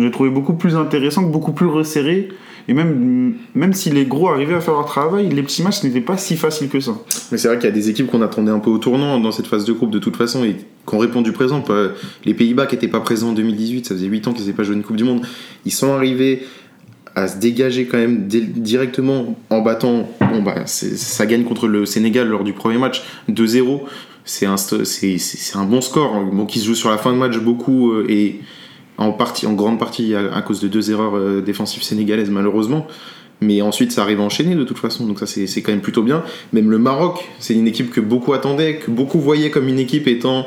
J'ai 0.00 0.10
trouvé 0.10 0.30
beaucoup 0.30 0.54
plus 0.54 0.74
intéressant, 0.76 1.22
beaucoup 1.22 1.52
plus 1.52 1.66
resserré. 1.66 2.28
Et 2.66 2.72
même, 2.72 3.34
même 3.54 3.74
si 3.74 3.90
les 3.90 4.06
gros 4.06 4.28
arrivaient 4.28 4.54
à 4.54 4.60
faire 4.60 4.74
leur 4.74 4.86
travail, 4.86 5.28
les 5.28 5.42
petits 5.42 5.62
matchs 5.62 5.84
n'étaient 5.84 6.00
pas 6.00 6.16
si 6.16 6.36
faciles 6.36 6.68
que 6.68 6.80
ça. 6.80 6.92
Mais 7.30 7.36
c'est 7.36 7.48
vrai 7.48 7.58
qu'il 7.58 7.66
y 7.66 7.72
a 7.72 7.74
des 7.74 7.90
équipes 7.90 8.06
qu'on 8.06 8.22
attendait 8.22 8.50
un 8.50 8.58
peu 8.58 8.70
au 8.70 8.78
tournant 8.78 9.20
dans 9.20 9.32
cette 9.32 9.46
phase 9.46 9.66
de 9.66 9.72
groupe 9.72 9.90
de 9.90 9.98
toute 9.98 10.16
façon 10.16 10.44
et 10.44 10.54
qui 10.54 10.94
ont 10.94 10.98
répondu 10.98 11.32
présent. 11.32 11.62
Les 12.24 12.32
Pays-Bas 12.32 12.66
qui 12.66 12.74
n'étaient 12.74 12.88
pas 12.88 13.00
présents 13.00 13.30
en 13.30 13.32
2018, 13.32 13.86
ça 13.86 13.94
faisait 13.94 14.06
8 14.06 14.28
ans 14.28 14.32
qu'ils 14.32 14.44
n'avaient 14.44 14.56
pas 14.56 14.62
joué 14.62 14.74
une 14.76 14.82
Coupe 14.82 14.96
du 14.96 15.04
Monde. 15.04 15.26
Ils 15.66 15.72
sont 15.72 15.92
arrivés 15.92 16.42
à 17.14 17.28
se 17.28 17.38
dégager 17.38 17.86
quand 17.86 17.98
même 17.98 18.26
directement 18.26 19.36
en 19.50 19.60
battant. 19.60 20.08
Bon, 20.20 20.42
bah, 20.42 20.66
ça 20.66 21.26
gagne 21.26 21.44
contre 21.44 21.68
le 21.68 21.86
Sénégal 21.86 22.28
lors 22.28 22.44
du 22.44 22.52
premier 22.52 22.78
match 22.78 23.02
2-0. 23.30 23.80
C'est 24.24 24.46
un, 24.46 24.56
un 24.56 25.64
bon 25.64 25.80
score 25.80 26.14
hein, 26.14 26.30
bon, 26.32 26.46
qui 26.46 26.58
se 26.58 26.66
joue 26.66 26.74
sur 26.74 26.90
la 26.90 26.98
fin 26.98 27.12
de 27.12 27.18
match 27.18 27.38
beaucoup 27.38 27.92
euh, 27.92 28.06
et 28.08 28.40
en, 28.96 29.12
partie, 29.12 29.46
en 29.46 29.52
grande 29.52 29.78
partie 29.78 30.14
à, 30.14 30.40
cause 30.40 30.60
de 30.60 30.68
deux 30.68 30.90
erreurs 30.90 31.16
euh, 31.16 31.42
défensives 31.42 31.82
sénégalaises 31.82 32.30
malheureusement. 32.30 32.86
Mais 33.40 33.60
ensuite, 33.60 33.92
ça 33.92 34.02
arrive 34.02 34.20
à 34.20 34.22
enchaîner 34.22 34.54
de 34.54 34.64
toute 34.64 34.78
façon, 34.78 35.06
donc 35.06 35.18
ça 35.18 35.26
c'est 35.26 35.60
quand 35.60 35.72
même 35.72 35.82
plutôt 35.82 36.02
bien. 36.02 36.22
Même 36.52 36.70
le 36.70 36.78
Maroc, 36.78 37.28
c'est 37.38 37.54
une 37.54 37.68
équipe 37.68 37.90
que 37.90 38.00
beaucoup 38.00 38.32
attendaient, 38.32 38.76
que 38.76 38.90
beaucoup 38.90 39.18
voyaient 39.18 39.50
comme 39.50 39.68
une 39.68 39.78
équipe 39.78 40.06
étant 40.06 40.46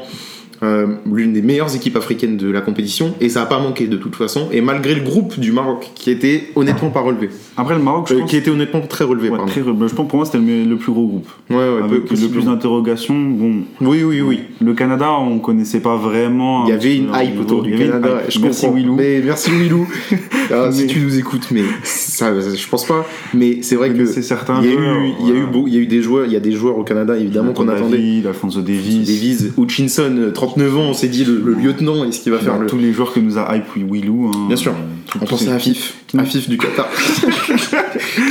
euh, 0.64 0.88
l'une 1.12 1.34
des 1.34 1.42
meilleures 1.42 1.76
équipes 1.76 1.96
africaines 1.98 2.38
de 2.38 2.50
la 2.50 2.62
compétition, 2.62 3.14
et 3.22 3.30
ça 3.30 3.42
n'a 3.42 3.46
pas 3.46 3.60
manqué 3.60 3.88
de 3.88 3.98
toute 3.98 4.16
façon, 4.16 4.48
et 4.52 4.62
malgré 4.62 4.96
le 4.96 5.02
groupe 5.02 5.40
du 5.40 5.52
Maroc, 5.52 5.92
qui 5.96 6.10
était 6.12 6.46
honnêtement 6.56 6.90
pas 6.90 7.02
relevé. 7.02 7.30
Après, 7.58 7.76
le 7.76 7.82
Maroc, 7.82 8.08
je 8.10 8.16
Euh, 8.16 8.20
pense. 8.20 8.30
qui 8.30 8.38
était 8.38 8.50
honnêtement 8.52 8.82
très 8.82 9.04
relevé, 9.04 9.30
ouais, 9.30 9.38
pardon. 9.38 9.52
très- 9.52 9.62
je 9.64 9.94
pense 9.96 10.08
pour 10.08 10.16
moi, 10.18 10.26
c'était 10.26 10.38
le, 10.40 10.64
le 10.64 10.76
plus 10.78 10.92
gros 10.92 11.08
groupe. 11.08 11.28
Ouais, 11.50 11.56
ouais, 11.58 11.84
Avec 11.84 12.10
le 12.10 12.28
plus 12.30 12.46
d'interrogations. 12.46 13.16
Bon, 13.20 13.62
Oui, 13.82 14.04
oui, 14.04 14.22
oui. 14.22 14.40
le 14.62 14.74
Canada, 14.74 15.12
on 15.20 15.40
connaissait 15.40 15.80
pas 15.80 15.96
vraiment. 15.96 16.66
Il 16.66 16.70
y 16.70 16.74
avait 16.74 16.98
une 16.98 17.10
hype 17.14 17.40
autour 17.40 17.64
du 17.64 17.76
Canada. 17.78 18.22
Je 18.30 18.40
Merci 18.40 18.62
comprends. 18.66 18.78
Willou. 18.78 18.96
Mais 18.96 19.22
merci 19.24 19.52
Willou. 19.52 19.88
Ah, 20.50 20.72
si 20.72 20.84
Mais- 20.84 20.88
tu 20.88 21.00
nous 21.02 21.18
écoutes, 21.20 21.48
mais 21.52 21.64
ça, 21.84 22.32
je 22.40 22.68
pense 22.70 22.86
pas. 22.86 23.06
Mais 23.34 23.58
c'est 23.64 23.76
vrai 23.76 23.90
que 23.92 24.06
C'est 24.06 24.22
certains 24.22 24.62
il 24.64 24.70
y 24.70 24.72
a 24.72 24.76
eu, 24.76 24.78
il 25.20 25.28
y 25.28 25.32
a 25.32 25.34
eu, 25.34 25.38
voilà. 25.40 25.46
beau- 25.52 25.64
il 25.68 25.74
y 25.74 25.78
a 25.78 25.82
eu 25.82 25.88
des 25.88 26.02
joueurs, 26.02 26.26
il 26.26 26.32
y 26.32 26.38
a 26.38 26.40
des 26.40 26.54
joueurs 26.54 26.78
au 26.78 26.84
Canada 26.84 27.18
évidemment 27.18 27.52
qu'on 27.52 27.68
attendait. 27.68 27.98
David, 27.98 28.28
Alfonso 28.28 28.62
Davis. 28.62 29.06
Davies, 29.08 29.52
Hutchinson, 29.58 30.16
euh, 30.18 30.32
39 30.48 30.78
ans, 30.78 30.82
on 30.82 30.94
s'est 30.94 31.08
dit 31.08 31.24
le, 31.26 31.40
le 31.40 31.54
lieutenant, 31.54 32.04
est-ce 32.06 32.22
qu'il 32.22 32.32
va 32.32 32.40
faire 32.40 32.58
le. 32.58 32.68
Tous 32.68 32.78
les 32.78 32.94
joueurs 32.94 33.14
que 33.14 33.20
nous 33.20 33.38
a 33.38 33.56
hype 33.56 33.66
Willou. 33.76 34.32
hein, 34.34 34.48
Bien 34.48 34.56
sûr. 34.56 34.72
euh, 34.74 35.20
On 35.22 35.26
pensait 35.26 35.50
à 35.50 35.60
Fif, 35.60 35.96
à 36.18 36.24
Fif 36.24 36.50
du 36.50 36.58
Qatar, 36.58 36.88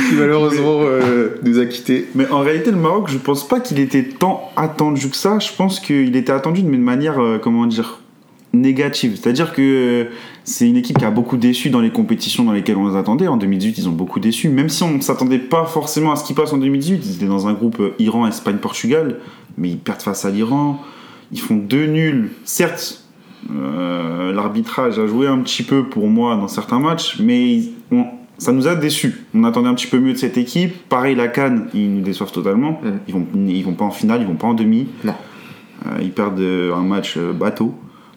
qui 0.09 0.15
malheureusement 0.17 0.79
euh, 0.81 1.29
nous 1.43 1.59
a 1.59 1.65
quittés. 1.65 2.07
Mais 2.15 2.27
en 2.29 2.39
réalité, 2.41 2.71
le 2.71 2.77
Maroc, 2.77 3.07
je 3.09 3.17
pense 3.17 3.47
pas 3.47 3.59
qu'il 3.59 3.79
était 3.79 4.03
tant 4.03 4.51
attendu 4.55 5.09
que 5.09 5.15
ça. 5.15 5.39
Je 5.39 5.49
pense 5.55 5.79
qu'il 5.79 6.15
était 6.15 6.31
attendu, 6.31 6.63
mais 6.63 6.77
de 6.77 6.81
manière, 6.83 7.21
euh, 7.21 7.39
comment 7.41 7.65
dire, 7.65 7.99
négative. 8.53 9.17
C'est-à-dire 9.21 9.53
que 9.53 9.61
euh, 9.61 10.09
c'est 10.43 10.67
une 10.67 10.77
équipe 10.77 10.97
qui 10.97 11.05
a 11.05 11.11
beaucoup 11.11 11.37
déçu 11.37 11.69
dans 11.69 11.81
les 11.81 11.91
compétitions 11.91 12.43
dans 12.43 12.53
lesquelles 12.53 12.77
on 12.77 12.89
les 12.89 12.95
attendait. 12.95 13.27
En 13.27 13.37
2018, 13.37 13.77
ils 13.77 13.89
ont 13.89 13.93
beaucoup 13.93 14.19
déçu. 14.19 14.49
Même 14.49 14.69
si 14.69 14.83
on 14.83 14.91
ne 14.93 15.01
s'attendait 15.01 15.39
pas 15.39 15.65
forcément 15.65 16.11
à 16.11 16.15
ce 16.15 16.23
qui 16.25 16.33
passe 16.33 16.53
en 16.53 16.57
2018. 16.57 17.01
Ils 17.05 17.15
étaient 17.15 17.25
dans 17.25 17.47
un 17.47 17.53
groupe 17.53 17.81
Iran, 17.99 18.27
Espagne, 18.27 18.57
Portugal. 18.57 19.17
Mais 19.57 19.69
ils 19.69 19.77
perdent 19.77 20.01
face 20.01 20.23
à 20.25 20.29
l'Iran. 20.29 20.79
Ils 21.31 21.39
font 21.39 21.55
deux 21.55 21.85
nuls. 21.87 22.31
Certes, 22.45 23.03
euh, 23.53 24.33
l'arbitrage 24.33 24.99
a 24.99 25.07
joué 25.07 25.27
un 25.27 25.39
petit 25.39 25.63
peu 25.63 25.83
pour 25.83 26.07
moi 26.07 26.35
dans 26.35 26.47
certains 26.47 26.79
matchs, 26.79 27.17
mais 27.19 27.61
on- 27.91 28.05
ça 28.37 28.51
nous 28.51 28.67
a 28.67 28.75
déçus. 28.75 29.15
On 29.33 29.43
attendait 29.43 29.67
un 29.69 29.73
petit 29.73 29.87
peu 29.87 29.99
mieux 29.99 30.13
de 30.13 30.17
cette 30.17 30.37
équipe. 30.37 30.87
Pareil, 30.89 31.15
la 31.15 31.27
Cannes, 31.27 31.67
ils 31.73 31.91
nous 31.91 32.01
déçoivent 32.01 32.31
totalement. 32.31 32.79
Ils, 33.07 33.13
vont, 33.13 33.25
ils 33.47 33.63
vont 33.63 33.73
pas 33.73 33.85
en 33.85 33.91
finale, 33.91 34.21
ils 34.21 34.27
vont 34.27 34.35
pas 34.35 34.47
en 34.47 34.53
demi. 34.53 34.87
Non. 35.03 35.13
Euh, 35.87 35.97
ils 36.01 36.11
perdent 36.11 36.39
euh, 36.39 36.73
un 36.75 36.83
match 36.83 37.17
bateau, 37.17 37.73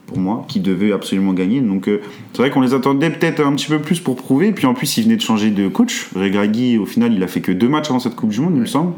pour 0.07 0.19
moi, 0.19 0.45
qui 0.49 0.61
devait 0.61 0.93
absolument 0.93 1.33
gagner. 1.33 1.61
Donc 1.61 1.89
euh, 1.89 2.01
c'est 2.33 2.43
vrai 2.43 2.51
qu'on 2.51 2.61
les 2.61 2.75
attendait 2.75 3.11
peut-être 3.11 3.41
un 3.45 3.53
petit 3.55 3.69
peu 3.69 3.79
plus 3.79 4.01
pour 4.01 4.17
prouver. 4.17 4.53
Puis 4.53 4.67
en 4.67 4.75
plus, 4.75 4.97
ils 4.99 5.05
venaient 5.05 5.17
de 5.17 5.23
changer 5.23 5.51
de 5.51 5.69
coach. 5.69 6.09
Regragui, 6.15 6.77
au 6.79 6.87
final, 6.87 7.15
il 7.15 7.23
a 7.23 7.27
fait 7.27 7.41
que 7.41 7.53
deux 7.53 7.69
matchs 7.69 7.89
avant 7.91 7.99
cette 7.99 8.15
Coupe 8.17 8.31
du 8.31 8.41
Monde, 8.41 8.53
il 8.57 8.61
me 8.61 8.67
semble. 8.67 8.93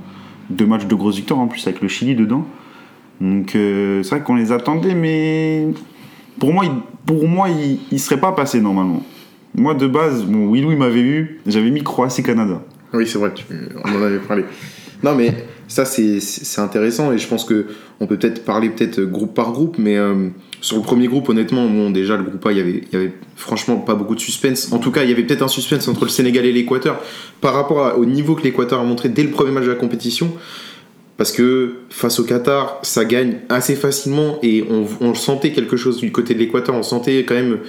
Deux 0.50 0.66
matchs 0.66 0.86
de 0.86 0.94
grosses 0.94 1.16
victoires 1.16 1.40
en 1.40 1.46
plus, 1.46 1.66
avec 1.66 1.80
le 1.82 1.88
Chili 1.88 2.14
dedans. 2.16 2.44
Donc 3.22 3.54
euh, 3.54 4.02
c'est 4.02 4.16
vrai 4.16 4.24
qu'on 4.24 4.34
les 4.34 4.50
attendait, 4.50 4.96
mais 4.96 5.68
pour 6.40 6.52
moi, 6.52 6.64
pour 7.06 7.28
moi, 7.28 7.48
il, 7.48 7.78
il 7.92 8.00
serait 8.00 8.18
pas 8.18 8.32
passé 8.32 8.60
normalement. 8.60 9.04
Moi, 9.54 9.74
de 9.74 9.86
base, 9.86 10.24
bon, 10.24 10.50
Willou, 10.50 10.72
il 10.72 10.78
m'avait 10.78 11.02
eu, 11.02 11.40
j'avais 11.46 11.70
mis 11.70 11.84
Croatie-Canada. 11.84 12.62
Oui, 12.92 13.06
c'est 13.06 13.18
vrai, 13.18 13.32
on 13.84 13.96
en 13.96 14.02
avait 14.02 14.18
parlé. 14.18 14.44
Non, 15.04 15.14
mais 15.14 15.32
ça, 15.68 15.84
c'est 15.84 16.20
intéressant 16.58 17.12
et 17.12 17.18
je 17.18 17.28
pense 17.28 17.44
que 17.44 17.66
on 18.00 18.06
peut 18.06 18.16
peut-être 18.16 18.44
parler 18.44 18.70
peut-être 18.70 19.00
groupe 19.00 19.34
par 19.34 19.52
groupe, 19.52 19.76
mais 19.78 19.96
euh, 19.96 20.28
sur 20.60 20.76
le 20.76 20.82
premier 20.82 21.06
groupe, 21.06 21.28
honnêtement, 21.28 21.68
bon, 21.68 21.90
déjà, 21.90 22.16
le 22.16 22.24
groupe 22.24 22.44
A, 22.46 22.50
il 22.50 22.58
y 22.58 22.60
avait, 22.60 22.82
il 22.90 22.92
y 22.92 22.96
avait 22.96 23.12
franchement 23.36 23.76
pas 23.76 23.94
beaucoup 23.94 24.16
de 24.16 24.20
suspense. 24.20 24.72
En 24.72 24.78
tout 24.78 24.90
cas, 24.90 25.04
il 25.04 25.10
y 25.10 25.12
avait 25.12 25.22
peut-être 25.22 25.42
un 25.42 25.48
suspense 25.48 25.86
entre 25.86 26.04
le 26.04 26.10
Sénégal 26.10 26.44
et 26.44 26.52
l'Équateur 26.52 27.00
par 27.40 27.54
rapport 27.54 27.96
au 27.98 28.04
niveau 28.04 28.34
que 28.34 28.42
l'Équateur 28.42 28.80
a 28.80 28.84
montré 28.84 29.08
dès 29.08 29.22
le 29.22 29.30
premier 29.30 29.52
match 29.52 29.64
de 29.64 29.70
la 29.70 29.76
compétition. 29.76 30.32
Parce 31.22 31.30
que 31.30 31.74
face 31.88 32.18
au 32.18 32.24
Qatar, 32.24 32.80
ça 32.82 33.04
gagne 33.04 33.36
assez 33.48 33.76
facilement 33.76 34.40
et 34.42 34.64
on, 34.68 35.14
sentait 35.14 35.52
quelque 35.52 35.76
chose 35.76 35.98
du 35.98 36.10
côté 36.10 36.34
de 36.34 36.40
l'Équateur. 36.40 36.74
On 36.74 36.82
sentait 36.82 37.18
quand 37.18 37.36
même 37.36 37.60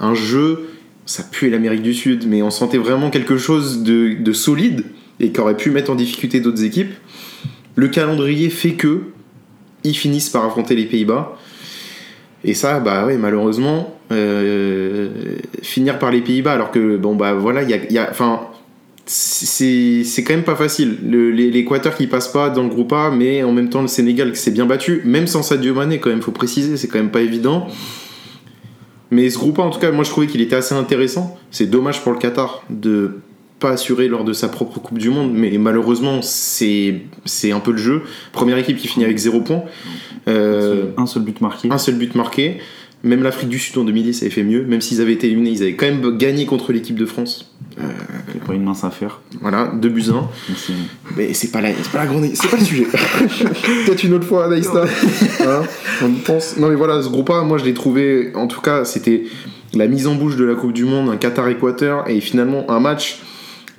un 0.00 0.14
jeu, 0.14 0.60
ça 1.04 1.22
pue 1.22 1.50
l'Amérique 1.50 1.82
du 1.82 1.92
Sud, 1.92 2.26
mais 2.26 2.40
on 2.40 2.48
sentait 2.48 2.78
vraiment 2.78 3.10
quelque 3.10 3.36
chose 3.36 3.82
de, 3.82 4.14
de 4.14 4.32
solide 4.32 4.84
et 5.20 5.30
qui 5.30 5.38
aurait 5.40 5.58
pu 5.58 5.70
mettre 5.70 5.90
en 5.90 5.94
difficulté 5.94 6.40
d'autres 6.40 6.64
équipes. 6.64 6.94
Le 7.74 7.88
calendrier 7.88 8.48
fait 8.48 8.76
que 8.76 9.00
ils 9.84 9.94
finissent 9.94 10.30
par 10.30 10.46
affronter 10.46 10.74
les 10.74 10.86
Pays-Bas. 10.86 11.36
Et 12.44 12.54
ça, 12.54 12.80
bah 12.80 13.04
ouais, 13.04 13.18
malheureusement, 13.18 14.00
euh, 14.10 15.10
finir 15.60 15.98
par 15.98 16.10
les 16.10 16.22
Pays-Bas, 16.22 16.54
alors 16.54 16.70
que 16.70 16.96
bon 16.96 17.14
bah 17.14 17.34
voilà, 17.34 17.62
il 17.62 17.92
y 17.92 17.98
a, 17.98 18.10
c'est 19.06 20.22
quand 20.24 20.34
même 20.34 20.44
pas 20.44 20.54
facile. 20.56 20.98
L'Équateur 21.02 21.94
qui 21.96 22.06
passe 22.06 22.28
pas 22.28 22.50
dans 22.50 22.62
le 22.62 22.68
groupe 22.68 22.92
A, 22.92 23.10
mais 23.10 23.42
en 23.42 23.52
même 23.52 23.68
temps 23.68 23.82
le 23.82 23.88
Sénégal 23.88 24.32
qui 24.32 24.38
s'est 24.38 24.50
bien 24.50 24.66
battu, 24.66 25.02
même 25.04 25.26
sans 25.26 25.42
Sadio 25.42 25.74
Mané 25.74 25.98
quand 25.98 26.10
même, 26.10 26.22
faut 26.22 26.30
préciser, 26.32 26.76
c'est 26.76 26.88
quand 26.88 26.98
même 26.98 27.10
pas 27.10 27.20
évident. 27.22 27.66
Mais 29.10 29.28
ce 29.28 29.38
groupe 29.38 29.58
A, 29.58 29.62
en 29.62 29.70
tout 29.70 29.80
cas, 29.80 29.90
moi 29.92 30.04
je 30.04 30.10
trouvais 30.10 30.26
qu'il 30.26 30.40
était 30.40 30.56
assez 30.56 30.74
intéressant. 30.74 31.38
C'est 31.50 31.66
dommage 31.66 32.00
pour 32.02 32.12
le 32.12 32.18
Qatar 32.18 32.62
de 32.70 33.18
pas 33.58 33.70
assurer 33.72 34.08
lors 34.08 34.24
de 34.24 34.32
sa 34.32 34.48
propre 34.48 34.80
Coupe 34.80 34.98
du 34.98 35.10
Monde, 35.10 35.32
mais 35.34 35.56
malheureusement 35.58 36.20
c'est 36.22 37.02
c'est 37.24 37.52
un 37.52 37.60
peu 37.60 37.72
le 37.72 37.78
jeu. 37.78 38.02
Première 38.32 38.58
équipe 38.58 38.76
qui 38.76 38.88
finit 38.88 39.04
avec 39.04 39.18
0 39.18 39.40
points. 39.42 39.62
Euh, 40.28 40.86
Un 40.96 41.06
seul 41.06 41.22
but 41.22 41.40
marqué. 41.40 41.68
un 41.70 41.78
seul 41.78 41.96
but 41.96 42.14
marqué. 42.14 42.58
Même 43.04 43.22
l'Afrique 43.22 43.48
du 43.48 43.58
Sud 43.58 43.76
en 43.78 43.84
2010 43.84 44.22
avait 44.22 44.30
fait 44.30 44.44
mieux. 44.44 44.64
Même 44.64 44.80
s'ils 44.80 45.00
avaient 45.00 45.12
été 45.12 45.26
éliminés, 45.26 45.50
ils 45.50 45.62
avaient 45.62 45.74
quand 45.74 45.86
même 45.86 46.16
gagné 46.18 46.46
contre 46.46 46.72
l'équipe 46.72 46.96
de 46.96 47.06
France. 47.06 47.52
C'est 48.32 48.44
pas 48.44 48.54
une 48.54 48.62
mince 48.64 48.84
affaire. 48.84 49.20
Voilà, 49.40 49.72
2 49.74 49.88
buts 49.88 50.04
1. 50.08 50.12
Donc, 50.12 50.28
c'est- 50.56 50.72
Mais 51.16 51.34
c'est 51.34 51.50
pas, 51.50 51.60
la, 51.60 51.70
c'est 51.74 51.90
pas 51.90 51.98
la 51.98 52.06
grande. 52.06 52.26
C'est 52.34 52.48
pas 52.48 52.56
le 52.58 52.64
sujet. 52.64 52.84
Peut-être 53.86 54.04
une 54.04 54.14
autre 54.14 54.26
fois, 54.26 54.48
Naïsta. 54.48 54.84
Hein, 55.40 55.62
on 56.02 56.10
pense. 56.24 56.56
Non, 56.58 56.68
mais 56.68 56.74
voilà, 56.76 57.02
ce 57.02 57.08
groupe-là, 57.08 57.42
moi 57.42 57.58
je 57.58 57.64
l'ai 57.64 57.74
trouvé. 57.74 58.30
En 58.34 58.46
tout 58.46 58.60
cas, 58.60 58.84
c'était 58.84 59.24
la 59.74 59.86
mise 59.88 60.06
en 60.06 60.14
bouche 60.14 60.36
de 60.36 60.44
la 60.44 60.54
Coupe 60.54 60.72
du 60.72 60.84
Monde, 60.84 61.08
un 61.08 61.16
Qatar-Équateur, 61.16 62.08
et 62.08 62.20
finalement 62.20 62.70
un 62.70 62.78
match 62.80 63.20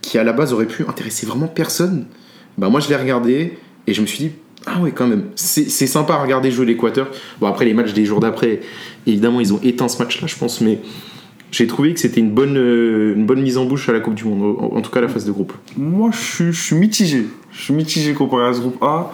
qui 0.01 0.17
à 0.17 0.23
la 0.23 0.33
base 0.33 0.51
aurait 0.53 0.65
pu 0.67 0.83
intéresser 0.87 1.25
vraiment 1.25 1.47
personne. 1.47 2.05
Bah, 2.57 2.69
moi 2.69 2.79
je 2.79 2.89
l'ai 2.89 2.95
regardé 2.95 3.57
et 3.87 3.93
je 3.93 4.01
me 4.01 4.05
suis 4.07 4.17
dit. 4.19 4.31
Ah 4.65 4.79
ouais 4.79 4.91
quand 4.93 5.07
même, 5.07 5.25
c'est 5.35 5.69
c'est 5.69 5.87
sympa 5.87 6.13
à 6.13 6.21
regarder 6.23 6.49
jouer 6.49 6.65
l'Équateur. 6.65 7.09
Bon 7.41 7.47
après 7.47 7.65
les 7.65 7.73
matchs 7.73 7.91
des 7.91 8.05
jours 8.05 8.21
d'après, 8.21 8.61
évidemment 9.07 9.39
ils 9.39 9.53
ont 9.53 9.59
éteint 9.63 9.87
ce 9.87 9.97
match-là 10.01 10.27
je 10.27 10.35
pense, 10.35 10.61
mais 10.61 10.79
j'ai 11.53 11.67
trouvé 11.67 11.93
que 11.93 11.99
c'était 11.99 12.19
une 12.19 12.31
bonne, 12.31 12.57
euh, 12.57 13.13
une 13.15 13.27
bonne 13.27 13.41
mise 13.41 13.59
en 13.59 13.65
bouche 13.65 13.87
à 13.87 13.93
la 13.93 13.99
Coupe 13.99 14.15
du 14.15 14.25
Monde, 14.25 14.57
en, 14.59 14.81
tout 14.81 14.89
cas 14.89 15.01
la 15.01 15.07
phase 15.07 15.23
de 15.23 15.31
groupe. 15.31 15.53
Moi, 15.77 16.09
je 16.11 16.51
suis 16.51 16.75
mitigé. 16.75 17.27
Je 17.51 17.61
suis 17.61 17.73
mitigé 17.75 18.13
comparé 18.13 18.47
à 18.47 18.53
ce 18.53 18.59
groupe 18.59 18.81
A. 18.81 19.11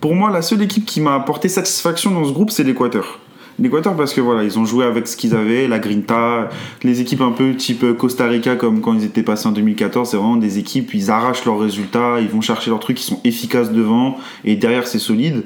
Pour 0.00 0.16
moi, 0.16 0.30
la 0.30 0.42
seule 0.42 0.60
équipe 0.62 0.84
qui 0.84 1.00
m'a 1.00 1.14
apporté 1.14 1.48
satisfaction 1.48 2.10
dans 2.10 2.24
ce 2.24 2.32
groupe, 2.32 2.50
c'est 2.50 2.64
l'Équateur. 2.64 3.20
L'Équateur 3.60 3.96
parce 3.96 4.12
que 4.12 4.20
voilà, 4.20 4.42
ils 4.42 4.58
ont 4.58 4.64
joué 4.64 4.84
avec 4.84 5.06
ce 5.06 5.16
qu'ils 5.16 5.36
avaient, 5.36 5.68
la 5.68 5.78
Grinta, 5.78 6.48
les 6.82 7.00
équipes 7.00 7.20
un 7.20 7.30
peu 7.32 7.54
type 7.54 7.96
Costa 7.96 8.26
Rica 8.26 8.56
comme 8.56 8.80
quand 8.80 8.94
ils 8.94 9.04
étaient 9.04 9.22
passés 9.22 9.46
en 9.46 9.52
2014, 9.52 10.10
c'est 10.10 10.16
vraiment 10.16 10.36
des 10.36 10.58
équipes, 10.58 10.94
ils 10.94 11.10
arrachent 11.10 11.44
leurs 11.44 11.58
résultats, 11.58 12.16
ils 12.20 12.28
vont 12.28 12.40
chercher 12.40 12.70
leurs 12.70 12.78
trucs, 12.80 13.00
ils 13.00 13.04
sont 13.04 13.20
efficaces 13.24 13.72
devant 13.72 14.16
et 14.44 14.56
derrière 14.56 14.86
c'est 14.86 15.00
solide. 15.00 15.42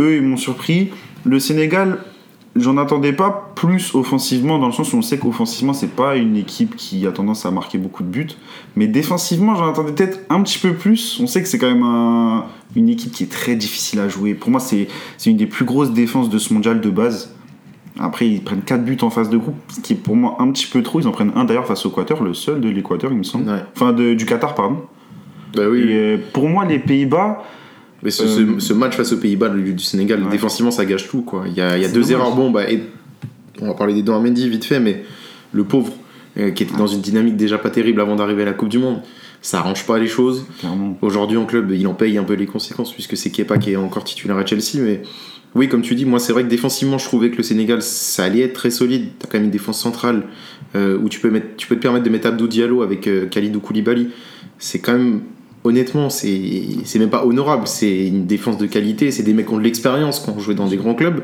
Eux, 0.00 0.16
ils 0.16 0.22
m'ont 0.22 0.36
surpris. 0.36 0.90
Le 1.24 1.38
Sénégal, 1.38 1.98
j'en 2.58 2.76
attendais 2.78 3.12
pas 3.12 3.52
plus 3.54 3.94
offensivement 3.94 4.58
dans 4.58 4.66
le 4.66 4.72
sens 4.72 4.92
où 4.92 4.96
on 4.96 5.02
sait 5.02 5.18
qu'offensivement 5.18 5.72
c'est 5.72 5.90
pas 5.94 6.16
une 6.16 6.36
équipe 6.36 6.76
qui 6.76 7.06
a 7.06 7.12
tendance 7.12 7.46
à 7.46 7.50
marquer 7.50 7.78
beaucoup 7.78 8.02
de 8.02 8.08
buts, 8.08 8.28
mais 8.76 8.86
défensivement 8.86 9.54
j'en 9.54 9.68
attendais 9.68 9.92
peut-être 9.92 10.20
un 10.30 10.42
petit 10.42 10.58
peu 10.58 10.74
plus. 10.74 11.18
On 11.22 11.26
sait 11.26 11.42
que 11.42 11.48
c'est 11.48 11.58
quand 11.58 11.68
même 11.72 11.82
un- 11.82 12.44
une 12.74 12.88
équipe 12.88 13.12
qui 13.12 13.22
est 13.24 13.30
très 13.32 13.56
difficile 13.56 14.00
à 14.00 14.08
jouer. 14.08 14.34
Pour 14.34 14.50
moi 14.50 14.60
c'est 14.60 14.88
une 15.26 15.36
des 15.36 15.46
plus 15.46 15.64
grosses 15.64 15.92
défenses 15.92 16.28
de 16.30 16.38
ce 16.38 16.52
mondial 16.54 16.80
de 16.80 16.90
base. 16.90 17.34
Après 17.98 18.28
ils 18.28 18.42
prennent 18.42 18.60
4 18.62 18.84
buts 18.84 18.98
en 19.02 19.08
phase 19.10 19.30
de 19.30 19.38
groupe, 19.38 19.56
ce 19.68 19.80
qui 19.80 19.94
est 19.94 19.96
pour 19.96 20.16
moi 20.16 20.36
un 20.38 20.50
petit 20.50 20.66
peu 20.66 20.82
trop. 20.82 21.00
Ils 21.00 21.08
en 21.08 21.12
prennent 21.12 21.32
un 21.34 21.44
d'ailleurs 21.44 21.66
face 21.66 21.86
au 21.86 21.90
Équateur, 21.90 22.22
le 22.22 22.34
seul 22.34 22.60
de 22.60 22.68
l'Équateur 22.68 23.10
il 23.12 23.18
me 23.18 23.22
semble. 23.22 23.48
Ouais. 23.50 23.62
Enfin 23.74 23.92
de- 23.92 24.14
du 24.14 24.26
Qatar 24.26 24.54
pardon. 24.54 24.82
Bah 25.54 25.62
oui, 25.70 25.80
Et 25.88 25.94
euh, 25.96 26.18
pour 26.34 26.48
moi 26.50 26.66
les 26.66 26.78
Pays-Bas, 26.78 27.42
Mais 28.06 28.12
ce, 28.12 28.22
Euh, 28.22 28.54
ce- 28.60 28.66
ce 28.68 28.72
match 28.72 28.96
face 28.96 29.12
aux 29.12 29.16
Pays-Bas 29.16 29.48
du, 29.48 29.72
du 29.74 29.82
Sénégal, 29.82 30.22
Ouais. 30.22 30.30
défensivement, 30.30 30.70
ça 30.70 30.84
gâche 30.84 31.08
tout. 31.08 31.22
Quoi. 31.22 31.42
Il 31.48 31.54
y 31.54 31.60
a, 31.60 31.76
il 31.76 31.82
y 31.82 31.84
a 31.84 31.88
C'est 31.88 31.92
deux 31.94 32.02
dommage. 32.02 32.12
erreurs. 32.12 32.36
Bon, 32.36 32.50
bah, 32.52 32.70
et, 32.70 32.84
on 33.60 33.66
va 33.66 33.74
parler 33.74 33.94
des 33.94 34.02
deux 34.02 34.12
à 34.12 34.20
Mendy 34.20 34.48
vite 34.48 34.64
fait, 34.64 34.78
mais 34.78 35.02
le 35.52 35.64
pauvre, 35.64 35.92
euh, 36.38 36.50
qui 36.52 36.62
était 36.62 36.76
dans 36.76 36.86
une 36.86 37.00
dynamique 37.00 37.36
déjà 37.36 37.58
pas 37.58 37.68
terrible 37.70 38.00
avant 38.00 38.14
d'arriver 38.14 38.42
à 38.42 38.44
la 38.46 38.52
Coupe 38.52 38.68
du 38.68 38.78
Monde, 38.78 39.00
ça 39.42 39.58
arrange 39.58 39.84
pas 39.86 39.98
les 39.98 40.06
choses. 40.06 40.46
Aujourd'hui, 41.02 41.36
en 41.36 41.46
club, 41.46 41.72
il 41.72 41.84
en 41.88 41.94
paye 41.94 42.16
un 42.16 42.22
peu 42.22 42.34
les 42.34 42.46
conséquences, 42.46 42.92
puisque 42.92 43.16
c'est 43.16 43.30
Kepa 43.30 43.58
qui 43.58 43.72
est 43.72 43.76
encore 43.76 44.04
titulaire 44.04 44.36
à 44.36 44.46
Chelsea. 44.46 44.78
Mais 44.80 45.02
oui, 45.56 45.68
comme 45.68 45.82
tu 45.82 45.96
dis, 45.96 46.04
moi, 46.04 46.20
c'est 46.20 46.32
vrai 46.32 46.44
que 46.44 46.48
défensivement, 46.48 46.98
je 46.98 47.06
trouvais 47.06 47.30
que 47.32 47.38
le 47.38 47.42
Sénégal, 47.42 47.82
ça 47.82 48.22
allait 48.22 48.42
être 48.42 48.52
très 48.54 48.70
solide. 48.70 49.08
T'as 49.18 49.26
quand 49.26 49.38
même 49.38 49.46
une 49.46 49.50
défense 49.50 49.80
centrale 49.80 50.22
euh, 50.76 50.96
où 51.02 51.08
tu 51.08 51.18
peux, 51.18 51.30
mettre, 51.30 51.56
tu 51.56 51.66
peux 51.66 51.74
te 51.74 51.80
permettre 51.80 52.04
de 52.04 52.10
mettre 52.10 52.28
Abdou 52.28 52.46
Diallo 52.46 52.82
avec 52.82 53.08
euh, 53.08 53.26
Khalidou 53.26 53.58
Koulibaly. 53.58 54.10
C'est 54.58 54.78
quand 54.78 54.92
même, 54.92 55.22
honnêtement, 55.66 56.08
c'est 56.10 56.40
c'est 56.84 56.98
même 56.98 57.10
pas 57.10 57.24
honorable. 57.26 57.66
C'est 57.66 58.06
une 58.06 58.26
défense 58.26 58.58
de 58.58 58.66
qualité. 58.66 59.10
C'est 59.10 59.22
des 59.22 59.32
mecs 59.34 59.46
qui 59.46 59.52
ont 59.54 59.58
de 59.58 59.62
l'expérience, 59.64 60.20
qui 60.20 60.30
ont 60.30 60.38
joué 60.38 60.54
dans 60.54 60.66
des 60.68 60.76
grands 60.76 60.94
clubs. 60.94 61.22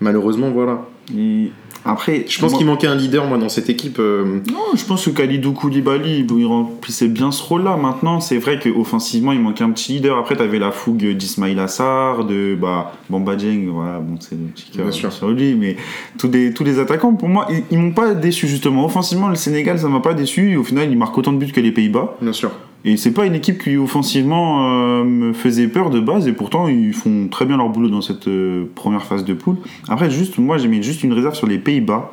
Malheureusement, 0.00 0.50
voilà. 0.50 0.86
Et 1.16 1.50
après, 1.84 2.24
Je 2.28 2.40
pense 2.40 2.52
moi- 2.52 2.58
qu'il 2.58 2.66
manquait 2.66 2.86
un 2.86 2.94
leader, 2.94 3.26
moi, 3.26 3.36
dans 3.38 3.48
cette 3.50 3.68
équipe. 3.68 3.98
euh, 4.00 4.40
Non, 4.50 4.74
je 4.74 4.84
pense 4.86 5.04
que 5.04 5.10
Khalidou 5.10 5.52
Koulibaly, 5.52 6.26
il 6.28 6.46
remplissait 6.46 7.08
bien 7.08 7.30
ce 7.30 7.42
rôle-là. 7.42 7.76
Maintenant, 7.76 8.20
c'est 8.20 8.38
vrai 8.38 8.58
qu'offensivement, 8.58 9.32
il 9.32 9.40
manquait 9.40 9.64
un 9.64 9.70
petit 9.70 9.92
leader. 9.92 10.16
Après, 10.18 10.34
t'avais 10.34 10.58
la 10.58 10.72
fougue 10.72 11.06
d'Ismail 11.16 11.58
Assar, 11.60 12.24
de 12.24 12.56
bah, 12.60 12.92
Bamba 13.10 13.36
Dieng, 13.36 13.68
voilà, 13.70 13.98
bon, 14.00 14.16
c'est 14.18 14.32
le 14.34 14.46
petit 14.54 14.70
cœur 14.74 14.92
sur 15.12 15.28
lui, 15.30 15.54
mais 15.54 15.76
tous 16.18 16.30
les, 16.30 16.52
tous 16.54 16.64
les 16.64 16.78
attaquants, 16.78 17.12
pour 17.14 17.28
moi, 17.28 17.46
ils, 17.50 17.62
ils 17.70 17.78
m'ont 17.78 17.92
pas 17.92 18.14
déçu, 18.14 18.48
justement. 18.48 18.86
Offensivement, 18.86 19.28
le 19.28 19.36
Sénégal, 19.36 19.78
ça 19.78 19.88
m'a 19.88 20.00
pas 20.00 20.14
déçu. 20.14 20.52
Et 20.52 20.56
au 20.56 20.64
final, 20.64 20.90
ils 20.90 20.96
marquent 20.98 21.18
autant 21.18 21.32
de 21.34 21.38
buts 21.38 21.52
que 21.52 21.60
les 21.60 21.72
Pays-Bas. 21.72 22.16
Bien 22.22 22.32
sûr. 22.32 22.50
Et 22.86 22.98
c'est 22.98 23.12
pas 23.12 23.24
une 23.24 23.34
équipe 23.34 23.62
qui, 23.62 23.76
offensivement, 23.78 24.68
euh, 25.00 25.04
me 25.04 25.32
faisait 25.32 25.68
peur 25.68 25.88
de 25.88 26.00
base. 26.00 26.28
Et 26.28 26.32
pourtant, 26.32 26.68
ils 26.68 26.92
font 26.92 27.28
très 27.30 27.46
bien 27.46 27.56
leur 27.56 27.70
boulot 27.70 27.88
dans 27.88 28.02
cette 28.02 28.28
euh, 28.28 28.66
première 28.74 29.04
phase 29.04 29.24
de 29.24 29.32
poule. 29.32 29.56
Après, 29.88 30.10
juste, 30.10 30.36
moi, 30.38 30.58
j'ai 30.58 30.68
mis 30.68 30.82
juste 30.82 31.02
une 31.02 31.14
réserve 31.14 31.34
sur 31.34 31.46
les 31.46 31.58
Pays-Bas. 31.58 32.12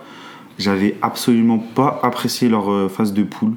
J'avais 0.57 0.95
absolument 1.01 1.57
pas 1.57 1.99
apprécié 2.03 2.47
leur 2.47 2.71
euh, 2.71 2.87
phase 2.87 3.13
de 3.13 3.23
poule. 3.23 3.53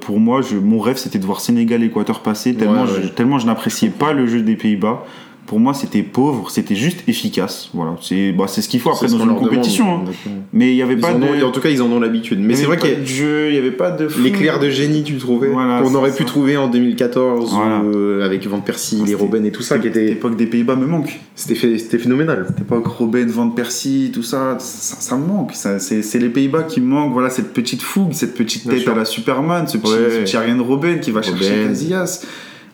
Pour 0.00 0.18
moi, 0.18 0.42
je, 0.42 0.56
mon 0.56 0.80
rêve, 0.80 0.96
c'était 0.96 1.20
de 1.20 1.24
voir 1.24 1.38
Sénégal-Équateur 1.38 2.18
passer, 2.18 2.52
tellement, 2.56 2.82
Ouais, 2.82 2.90
ouais. 2.90 3.02
je, 3.04 3.08
tellement 3.10 3.38
je 3.38 3.46
n'appréciais 3.46 3.90
pas 3.90 4.12
le 4.12 4.26
jeu 4.26 4.42
des 4.42 4.56
Pays-Bas. 4.56 5.04
Pour 5.48 5.58
moi, 5.58 5.72
c'était 5.72 6.02
pauvre, 6.02 6.50
c'était 6.50 6.76
juste 6.76 7.08
efficace. 7.08 7.70
Voilà, 7.72 7.96
c'est 8.02 8.32
bah, 8.32 8.44
c'est 8.48 8.60
ce 8.60 8.68
qu'il 8.68 8.80
faut 8.80 8.90
après 8.90 9.06
dans 9.08 9.14
une 9.14 9.20
demande, 9.24 9.38
compétition. 9.38 10.04
hein. 10.06 10.32
Mais 10.52 10.72
il 10.72 10.74
n'y 10.76 10.82
avait 10.82 10.92
ils 10.92 11.00
pas 11.00 11.14
en 11.14 11.18
de. 11.18 11.42
en 11.42 11.50
tout 11.50 11.60
cas, 11.60 11.70
ils 11.70 11.80
en 11.80 11.90
ont 11.90 11.98
l'habitude. 12.00 12.38
Mais 12.38 12.52
y 12.52 12.56
c'est 12.58 12.66
vrai 12.66 12.76
qu'il 12.76 12.90
y 12.90 12.92
a 12.92 12.96
de 12.96 13.04
jeu, 13.06 13.46
il 13.48 13.52
n'y 13.52 13.58
avait 13.58 13.70
pas 13.70 13.90
de. 13.90 14.06
l'éclair 14.22 14.60
de 14.60 14.68
génie, 14.68 15.02
tu 15.04 15.16
trouvais 15.16 15.48
Voilà, 15.48 15.80
qu'on 15.80 15.94
aurait 15.94 16.12
pu 16.14 16.26
trouver 16.26 16.58
en 16.58 16.68
2014 16.68 17.50
Voilà. 17.54 17.80
ou, 17.80 17.96
euh, 17.96 18.24
avec 18.26 18.46
Van 18.46 18.60
Persie, 18.60 18.96
les 18.96 19.06
C'était- 19.06 19.14
Robben 19.14 19.46
et 19.46 19.50
tout 19.50 19.62
ça, 19.62 19.78
qui 19.78 19.88
était 19.88 20.04
L'époque 20.04 20.36
des 20.36 20.46
Pays-Bas 20.46 20.76
me 20.76 20.84
manque. 20.86 21.18
c'était 21.34 21.54
fait- 21.54 21.78
c'était 21.78 21.98
phénoménal. 21.98 22.46
l'époque 22.58 22.86
Robin 22.86 23.24
Van 23.28 23.48
Persie, 23.48 24.10
tout 24.12 24.22
ça, 24.22 24.56
ça, 24.58 24.96
ça 25.00 25.16
me 25.16 25.26
manque. 25.26 25.52
Ça, 25.54 25.78
c'est, 25.78 26.02
c'est 26.02 26.18
les 26.18 26.28
Pays-Bas 26.28 26.64
qui 26.64 26.82
me 26.82 26.86
manquent. 26.88 27.14
Voilà, 27.14 27.30
cette 27.30 27.54
petite 27.54 27.80
fougue, 27.80 28.12
cette 28.12 28.34
petite 28.34 28.68
tête 28.68 28.86
à 28.86 28.94
la 28.94 29.06
Superman, 29.06 29.66
ce 29.66 29.78
petit, 29.78 30.36
Robin 30.60 30.98
qui 30.98 31.10
va 31.10 31.22
chercher 31.22 31.48
Robben. 31.50 31.68
Casillas. 31.68 32.22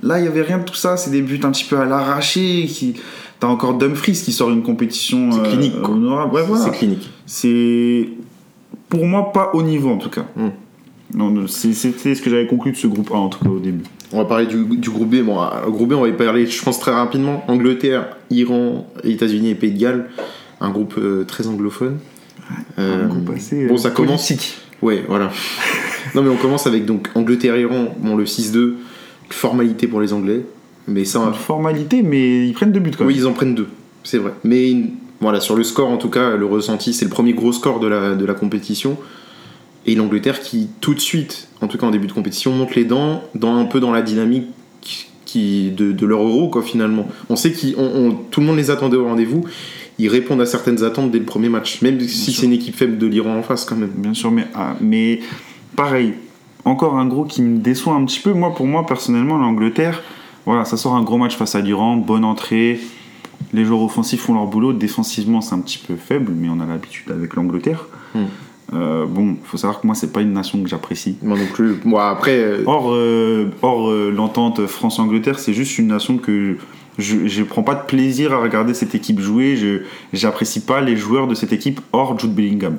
Là, 0.05 0.19
il 0.19 0.23
n'y 0.23 0.29
avait 0.29 0.43
rien 0.43 0.59
de 0.59 0.65
tout 0.65 0.75
ça. 0.75 0.97
C'est 0.97 1.11
des 1.11 1.23
buts 1.23 1.41
un 1.43 1.51
petit 1.51 1.65
peu 1.65 1.79
à 1.79 1.85
l'arraché. 1.85 2.67
Qui... 2.67 2.95
T'as 3.41 3.47
encore 3.49 3.75
Dumfries 3.79 4.13
qui 4.13 4.33
sort 4.33 4.51
une 4.51 4.63
compétition 4.63 5.33
C'est 5.33 5.41
euh, 5.41 5.49
clinique, 5.51 5.81
quoi. 5.81 5.95
honorable. 5.95 6.35
Ouais, 6.35 6.43
voilà. 6.47 6.65
C'est 6.65 6.71
clinique. 6.73 7.11
C'est 7.27 8.09
pour 8.89 9.05
moi 9.07 9.33
pas 9.33 9.51
au 9.55 9.63
niveau 9.63 9.91
en 9.91 9.97
tout 9.99 10.11
cas. 10.11 10.27
Hmm. 10.37 10.51
Non, 11.15 11.47
c'était 11.47 12.15
ce 12.15 12.23
que 12.23 12.31
j'avais 12.31 12.47
conclu 12.47 12.73
de 12.73 12.77
ce 12.77 12.87
groupe 12.87 13.11
A 13.13 13.17
en 13.17 13.29
tout 13.29 13.43
cas 13.43 13.51
au 13.51 13.59
début. 13.61 13.85
On 14.13 14.19
va 14.19 14.25
parler 14.25 14.47
du, 14.47 14.65
du 14.65 14.91
groupe 14.91 15.09
B. 15.11 15.23
Bon, 15.25 15.41
euh, 15.41 15.47
le 15.65 15.71
groupe 15.71 15.89
B, 15.91 15.93
on 15.95 16.03
va 16.03 16.09
y 16.09 16.13
parler, 16.13 16.47
je 16.47 16.63
pense, 16.63 16.79
très 16.81 16.93
rapidement. 16.93 17.45
Angleterre, 17.49 18.17
Iran, 18.31 18.87
États-Unis 19.05 19.51
et 19.51 19.55
Pays 19.55 19.73
de 19.73 19.79
Galles. 19.81 20.11
Un 20.61 20.71
groupe 20.71 20.95
euh, 20.99 21.25
très 21.25 21.47
anglophone. 21.47 21.99
Euh, 22.79 23.05
Un 23.05 23.09
groupe 23.09 23.31
assez, 23.35 23.67
bon, 23.67 23.75
euh, 23.75 23.79
ça 23.79 23.91
commence. 23.91 24.29
politique. 24.29 24.59
Ouais, 24.83 25.03
voilà. 25.09 25.31
non, 26.15 26.23
mais 26.23 26.29
on 26.31 26.37
commence 26.37 26.67
avec 26.67 26.85
donc 26.85 27.09
Angleterre-Iran. 27.15 27.95
Bon, 27.99 28.17
le 28.17 28.25
6-2, 28.25 28.75
formalité 29.31 29.87
pour 29.87 30.01
les 30.01 30.13
Anglais. 30.13 30.43
Mais 30.87 31.05
ça, 31.05 31.21
Une 31.21 31.35
formalité, 31.35 32.03
mais 32.03 32.47
ils 32.47 32.53
prennent 32.53 32.73
deux 32.73 32.81
buts 32.81 32.91
quand 32.91 33.05
même. 33.05 33.09
Oui, 33.09 33.19
ils 33.19 33.27
en 33.27 33.33
prennent 33.33 33.55
deux, 33.55 33.69
c'est 34.03 34.19
vrai. 34.19 34.33
Mais 34.45 34.71
une- 34.71 34.91
voilà, 35.21 35.41
sur 35.41 35.57
le 35.57 35.63
score, 35.65 35.89
en 35.89 35.97
tout 35.97 36.11
cas, 36.11 36.37
le 36.37 36.45
ressenti, 36.45 36.93
c'est 36.93 37.07
le 37.07 37.11
premier 37.11 37.33
gros 37.33 37.53
score 37.53 37.81
de 37.81 37.87
la, 37.87 38.15
de 38.15 38.25
la 38.27 38.35
compétition. 38.35 38.99
Et 39.87 39.95
l'Angleterre 39.95 40.41
qui, 40.41 40.69
tout 40.81 40.93
de 40.95 41.01
suite, 41.01 41.49
en 41.63 41.69
tout 41.69 41.79
cas 41.79 41.87
en 41.87 41.91
début 41.91 42.07
de 42.07 42.13
compétition, 42.13 42.53
monte 42.53 42.75
les 42.75 42.85
dents 42.85 43.23
dans, 43.35 43.57
un 43.57 43.65
peu 43.65 43.81
dans 43.81 43.93
la 43.93 44.03
dynamique 44.03 44.47
qui, 45.25 45.71
de, 45.71 45.93
de 45.93 46.07
leur 46.07 46.23
euro, 46.23 46.49
quoi, 46.49 46.63
finalement. 46.63 47.09
On 47.31 47.37
sait 47.37 47.53
que 47.53 47.59
tout 48.31 48.41
le 48.41 48.47
monde 48.47 48.57
les 48.57 48.71
attendait 48.71 48.97
au 48.97 49.05
rendez-vous. 49.05 49.45
Ils 49.99 50.09
répondent 50.09 50.41
à 50.41 50.47
certaines 50.47 50.83
attentes 50.85 51.11
dès 51.11 51.19
le 51.19 51.25
premier 51.25 51.49
match, 51.49 51.81
même 51.83 52.01
si 52.01 52.33
c'est 52.33 52.47
une 52.47 52.53
équipe 52.53 52.75
faible 52.77 52.99
de 52.99 53.07
l'Iran 53.07 53.37
en 53.39 53.43
face, 53.43 53.65
quand 53.65 53.77
même. 53.77 53.93
Bien 53.97 54.13
sûr, 54.15 54.31
mais, 54.31 54.47
ah, 54.55 54.75
mais 54.81 55.21
pareil, 55.77 56.15
encore 56.65 56.97
un 56.97 57.07
gros 57.07 57.25
qui 57.25 57.43
me 57.43 57.59
déçoit 57.59 57.95
un 57.95 58.05
petit 58.05 58.21
peu. 58.21 58.33
Moi, 58.33 58.55
pour 58.55 58.67
moi, 58.67 58.87
personnellement, 58.87 59.37
l'Angleterre, 59.37 60.03
voilà, 60.47 60.65
ça 60.65 60.77
sort 60.77 60.95
un 60.95 61.03
gros 61.03 61.19
match 61.19 61.37
face 61.37 61.55
à 61.55 61.61
l'Iran, 61.61 61.97
bonne 61.97 62.25
entrée. 62.25 62.81
Les 63.53 63.65
joueurs 63.65 63.83
offensifs 63.83 64.21
font 64.21 64.35
leur 64.35 64.47
boulot. 64.47 64.73
Défensivement, 64.73 65.41
c'est 65.41 65.55
un 65.55 65.61
petit 65.61 65.79
peu 65.79 65.97
faible, 65.97 66.33
mais 66.35 66.49
on 66.49 66.61
a 66.61 66.67
l'habitude 66.67 67.11
avec 67.11 67.35
l'Angleterre. 67.35 67.87
Hmm. 68.15 68.25
Euh, 68.73 69.07
bon, 69.07 69.37
faut 69.45 69.57
savoir 69.57 69.81
que 69.81 69.87
moi, 69.87 69.95
c'est 69.95 70.13
pas 70.13 70.23
une 70.23 70.33
nation 70.33 70.63
que 70.63 70.69
j'apprécie. 70.69 71.17
Moi 71.23 71.39
non 71.39 71.47
plus. 71.53 71.77
Moi, 71.85 72.09
après, 72.09 72.39
euh, 72.39 72.65
Or, 72.67 72.93
euh, 72.93 73.51
or 73.63 73.91
euh, 73.91 74.11
l'entente 74.11 74.67
France-Angleterre, 74.67 75.39
c'est 75.39 75.53
juste 75.53 75.79
une 75.79 75.89
nation 75.89 76.19
que 76.19 76.57
je, 76.99 77.27
je 77.27 77.43
prends 77.43 77.63
pas 77.63 77.75
de 77.75 77.85
plaisir 77.85 78.33
à 78.33 78.39
regarder 78.39 78.75
cette 78.75 78.95
équipe 78.95 79.21
jouer. 79.21 79.57
Je 79.57 79.83
j'apprécie 80.13 80.61
pas 80.61 80.81
les 80.81 80.97
joueurs 80.97 81.27
de 81.27 81.35
cette 81.35 81.53
équipe 81.53 81.81
hors 81.93 82.19
Jude 82.19 82.35
Bellingham. 82.35 82.79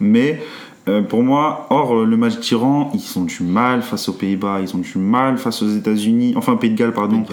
Mais 0.00 0.40
euh, 0.88 1.02
pour 1.02 1.22
moi, 1.22 1.66
hors 1.70 1.96
euh, 1.96 2.04
le 2.04 2.16
match 2.16 2.38
d'Iran, 2.38 2.92
ils 2.94 3.18
ont 3.18 3.24
du 3.24 3.42
mal 3.42 3.82
face 3.82 4.08
aux 4.08 4.12
Pays-Bas, 4.12 4.60
ils 4.62 4.74
ont 4.76 4.78
du 4.78 4.98
mal 4.98 5.36
face 5.36 5.62
aux 5.62 5.68
États-Unis, 5.68 6.34
enfin 6.36 6.56
Pays 6.56 6.70
de 6.70 6.76
Galles, 6.76 6.92
pardon. 6.92 7.24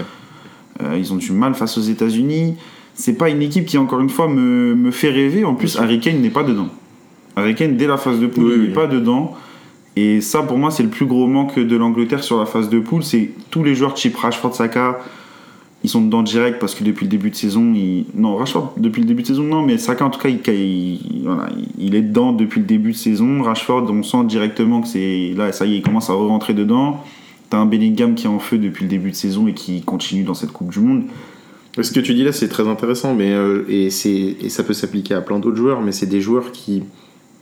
Euh, 0.81 0.97
ils 0.97 1.13
ont 1.13 1.17
du 1.17 1.31
mal 1.31 1.53
face 1.53 1.77
aux 1.77 1.81
États-Unis. 1.81 2.55
C'est 2.95 3.13
pas 3.13 3.29
une 3.29 3.41
équipe 3.43 3.65
qui, 3.65 3.77
encore 3.77 3.99
une 3.99 4.09
fois, 4.09 4.27
me, 4.27 4.73
me 4.75 4.91
fait 4.91 5.09
rêver. 5.09 5.45
En 5.45 5.53
plus. 5.53 5.77
Harry 5.77 5.99
Kane 5.99 6.19
n'est 6.21 6.31
pas 6.31 6.43
dedans. 6.43 6.67
Harry 7.35 7.53
Kane, 7.53 7.77
dès 7.77 7.87
la 7.87 7.97
phase 7.97 8.19
de 8.19 8.27
poule, 8.27 8.43
Oui, 8.45 8.51
il 8.55 8.61
n'est 8.61 8.67
oui. 8.69 8.73
pas 8.73 8.87
dedans. 8.87 9.35
Et 9.95 10.21
ça, 10.21 10.41
pour 10.41 10.57
moi, 10.57 10.71
c'est 10.71 10.83
le 10.83 10.89
plus 10.89 11.05
gros 11.05 11.27
manque 11.27 11.59
de 11.59 11.75
l'Angleterre 11.77 12.23
sur 12.23 12.39
la 12.39 12.47
phase 12.47 12.69
de 12.69 12.79
poule. 12.79 13.03
C'est 13.03 13.29
tous 13.51 13.63
les 13.63 13.75
joueurs 13.75 13.93
type 13.93 14.15
Rashford, 14.17 14.55
Saka, 14.55 14.99
ils 15.83 15.89
sont 15.89 16.01
dedans 16.01 16.23
direct 16.23 16.59
parce 16.59 16.75
que 16.75 16.83
depuis 16.83 17.05
le 17.05 17.09
début 17.09 17.29
de 17.29 17.35
saison, 17.35 17.73
non, 18.15 18.37
Rashford, 18.37 18.73
depuis 18.77 19.01
le 19.01 19.07
début 19.07 19.21
de 19.21 19.27
saison, 19.27 19.43
non, 19.43 19.61
mais 19.61 19.77
Saka, 19.77 20.05
en 20.05 20.09
tout 20.09 20.19
cas, 20.19 20.29
il, 20.29 21.95
est 21.95 22.01
dedans 22.01 22.31
depuis 22.31 22.61
le 22.61 22.65
début 22.65 22.93
de 22.93 22.97
saison. 22.97 23.43
Rashford, 23.43 23.91
on 23.91 24.01
sent 24.01 24.23
directement 24.25 24.81
que 24.81 24.87
c'est. 24.87 25.33
Là, 25.35 25.51
ça 25.51 25.65
y 25.65 25.73
est, 25.73 25.77
il 25.77 25.81
commence 25.81 26.09
à 26.09 26.13
rentrer 26.13 26.53
dedans. 26.53 27.03
T'as 27.49 27.57
un 27.57 27.65
Bellingham 27.65 28.15
qui 28.15 28.25
est 28.25 28.29
en 28.29 28.39
feu 28.39 28.57
depuis 28.57 28.83
le 28.83 28.89
début 28.89 29.11
de 29.11 29.15
saison 29.15 29.45
et 29.47 29.53
qui 29.53 29.81
continue 29.81 30.23
dans 30.23 30.33
cette 30.33 30.53
Coupe 30.53 30.71
du 30.71 30.79
Monde. 30.79 31.03
Ce 31.81 31.91
que 31.91 31.99
tu 31.99 32.13
dis 32.13 32.23
là, 32.23 32.31
c'est 32.31 32.47
très 32.47 32.67
intéressant, 32.67 33.13
mais 33.13 33.33
euh, 33.33 33.65
et, 33.67 33.89
ça 33.89 34.63
peut 34.63 34.73
s'appliquer 34.73 35.15
à 35.15 35.21
plein 35.21 35.39
d'autres 35.39 35.57
joueurs, 35.57 35.81
mais 35.81 35.91
c'est 35.91 36.05
des 36.05 36.21
joueurs 36.21 36.51
qui 36.53 36.83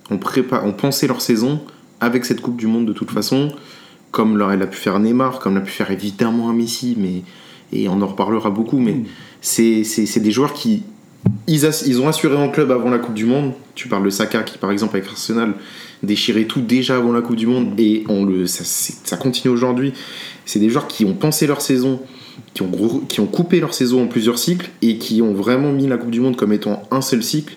ont, 0.10 0.18
pensé 0.18 1.08
leur 1.08 1.22
saison 1.22 1.60
avec 2.00 2.26
cette 2.26 2.42
Coupe 2.42 2.58
du 2.58 2.66
Monde 2.66 2.88
de 2.88 2.94
toute 2.94 3.12
façon, 3.12 3.50
comme 4.10 4.42
elle 4.52 4.62
a 4.64 4.68
pu 4.68 4.78
faire 4.78 5.00
Neymar, 5.00 5.40
comme 5.40 5.56
l'a 5.56 5.62
pu 5.62 5.72
faire 5.72 5.92
évidemment 5.92 6.50
un 6.50 6.54
Messi, 6.54 6.96
mais 6.98 7.22
et 7.72 7.88
on 7.88 8.02
en 8.02 8.08
reparlera 8.08 8.50
beaucoup, 8.50 8.80
mais 8.80 8.94
mm. 8.94 9.06
c'est 9.42 10.20
des 10.20 10.32
joueurs 10.32 10.54
qui. 10.54 10.84
Ils, 11.48 11.70
ils, 11.86 12.02
ont 12.02 12.08
assuré 12.08 12.36
en 12.36 12.50
club 12.50 12.72
avant 12.72 12.90
la 12.90 12.98
Coupe 12.98 13.14
du 13.14 13.26
Monde. 13.26 13.54
Tu 13.76 13.88
parles 13.88 14.04
de 14.04 14.10
Saka 14.10 14.42
qui, 14.42 14.58
par 14.58 14.72
exemple, 14.72 14.96
avec 14.98 15.08
Arsenal, 15.08 15.54
déchirait 16.02 16.46
tout 16.46 16.62
déjà 16.62 16.98
avant 16.98 17.12
la 17.12 17.22
Coupe 17.22 17.36
du 17.36 17.46
Monde 17.46 17.76
mm. 17.76 17.80
et 17.80 18.04
on 18.10 18.26
le, 18.26 18.48
ça, 18.48 18.64
ça 18.66 19.18
continue 19.18 19.54
aujourd'hui. 19.54 19.94
C'est 20.46 20.60
des 20.60 20.70
joueurs 20.70 20.88
qui 20.88 21.06
ont 21.06 21.14
pensé 21.14 21.46
leur 21.46 21.62
saison, 21.62 22.00
qui 22.54 22.64
ont, 22.64 22.72
qui 23.08 23.20
ont 23.20 23.28
coupé 23.28 23.60
leur 23.60 23.74
saison 23.74 24.04
en 24.04 24.08
plusieurs 24.08 24.40
cycles 24.40 24.72
et 24.82 24.98
qui 24.98 25.22
ont 25.22 25.34
vraiment 25.34 25.72
mis 25.72 25.88
la 25.88 25.98
Coupe 25.98 26.12
du 26.12 26.22
Monde 26.22 26.36
comme 26.36 26.54
étant 26.54 26.84
un 26.90 27.02
seul 27.02 27.24
cycle 27.24 27.56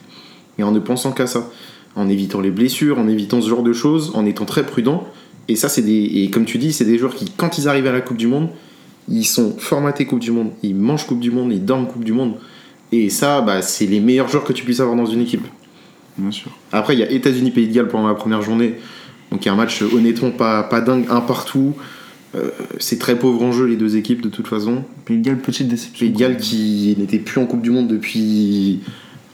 et 0.58 0.62
en 0.62 0.70
ne 0.70 0.78
pensant 0.78 1.12
qu'à 1.12 1.26
ça. 1.26 1.50
En 1.96 2.08
évitant 2.08 2.40
les 2.40 2.50
blessures, 2.50 2.98
en 2.98 3.06
évitant 3.06 3.40
ce 3.40 3.48
genre 3.48 3.62
de 3.62 3.72
choses, 3.72 4.10
en 4.14 4.26
étant 4.26 4.44
très 4.44 4.66
prudent. 4.66 5.06
Et 5.46 5.54
ça, 5.56 5.68
c'est 5.68 5.82
des. 5.82 6.10
Et 6.14 6.30
comme 6.30 6.44
tu 6.44 6.58
dis, 6.58 6.72
c'est 6.72 6.84
des 6.84 6.98
joueurs 6.98 7.14
qui, 7.14 7.26
quand 7.36 7.56
ils 7.58 7.68
arrivent 7.68 7.86
à 7.86 7.92
la 7.92 8.00
Coupe 8.00 8.16
du 8.16 8.26
Monde, 8.26 8.48
ils 9.08 9.24
sont 9.24 9.56
formatés 9.58 10.06
Coupe 10.06 10.20
du 10.20 10.30
Monde, 10.30 10.50
ils 10.62 10.74
mangent 10.74 11.06
Coupe 11.06 11.20
du 11.20 11.30
Monde, 11.30 11.52
ils 11.52 11.64
dorment 11.64 11.86
Coupe 11.86 12.04
du 12.04 12.12
Monde. 12.12 12.34
Et 12.92 13.10
ça, 13.10 13.40
bah, 13.40 13.60
c'est 13.62 13.86
les 13.86 14.00
meilleurs 14.00 14.28
joueurs 14.28 14.44
que 14.44 14.52
tu 14.52 14.64
puisses 14.64 14.80
avoir 14.80 14.96
dans 14.96 15.06
une 15.06 15.22
équipe. 15.22 15.46
Bien 16.16 16.30
sûr. 16.30 16.50
Après, 16.72 16.94
il 16.94 17.00
y 17.00 17.02
a 17.02 17.10
États-Unis-Pays 17.10 17.68
de 17.68 17.72
Galles 17.72 17.88
pendant 17.88 18.08
la 18.08 18.14
première 18.14 18.42
journée. 18.42 18.76
Donc 19.30 19.44
il 19.44 19.46
y 19.46 19.48
a 19.48 19.52
un 19.52 19.56
match 19.56 19.82
honnêtement 19.82 20.30
pas, 20.30 20.62
pas 20.62 20.80
dingue, 20.80 21.06
un 21.10 21.20
partout. 21.20 21.74
Euh, 22.34 22.50
c'est 22.78 22.98
très 22.98 23.18
pauvre 23.18 23.42
en 23.42 23.52
jeu 23.52 23.66
les 23.66 23.76
deux 23.76 23.96
équipes 23.96 24.20
de 24.20 24.28
toute 24.28 24.46
façon. 24.46 24.84
Pays 25.04 25.18
de 25.18 25.24
Galles, 25.24 25.38
petite 25.38 25.68
déception. 25.68 26.06
Pays 26.06 26.12
de 26.12 26.18
Galles 26.18 26.36
qui 26.36 26.94
n'était 26.98 27.18
plus 27.18 27.40
en 27.40 27.46
Coupe 27.46 27.62
du 27.62 27.70
Monde 27.70 27.88
depuis 27.88 28.80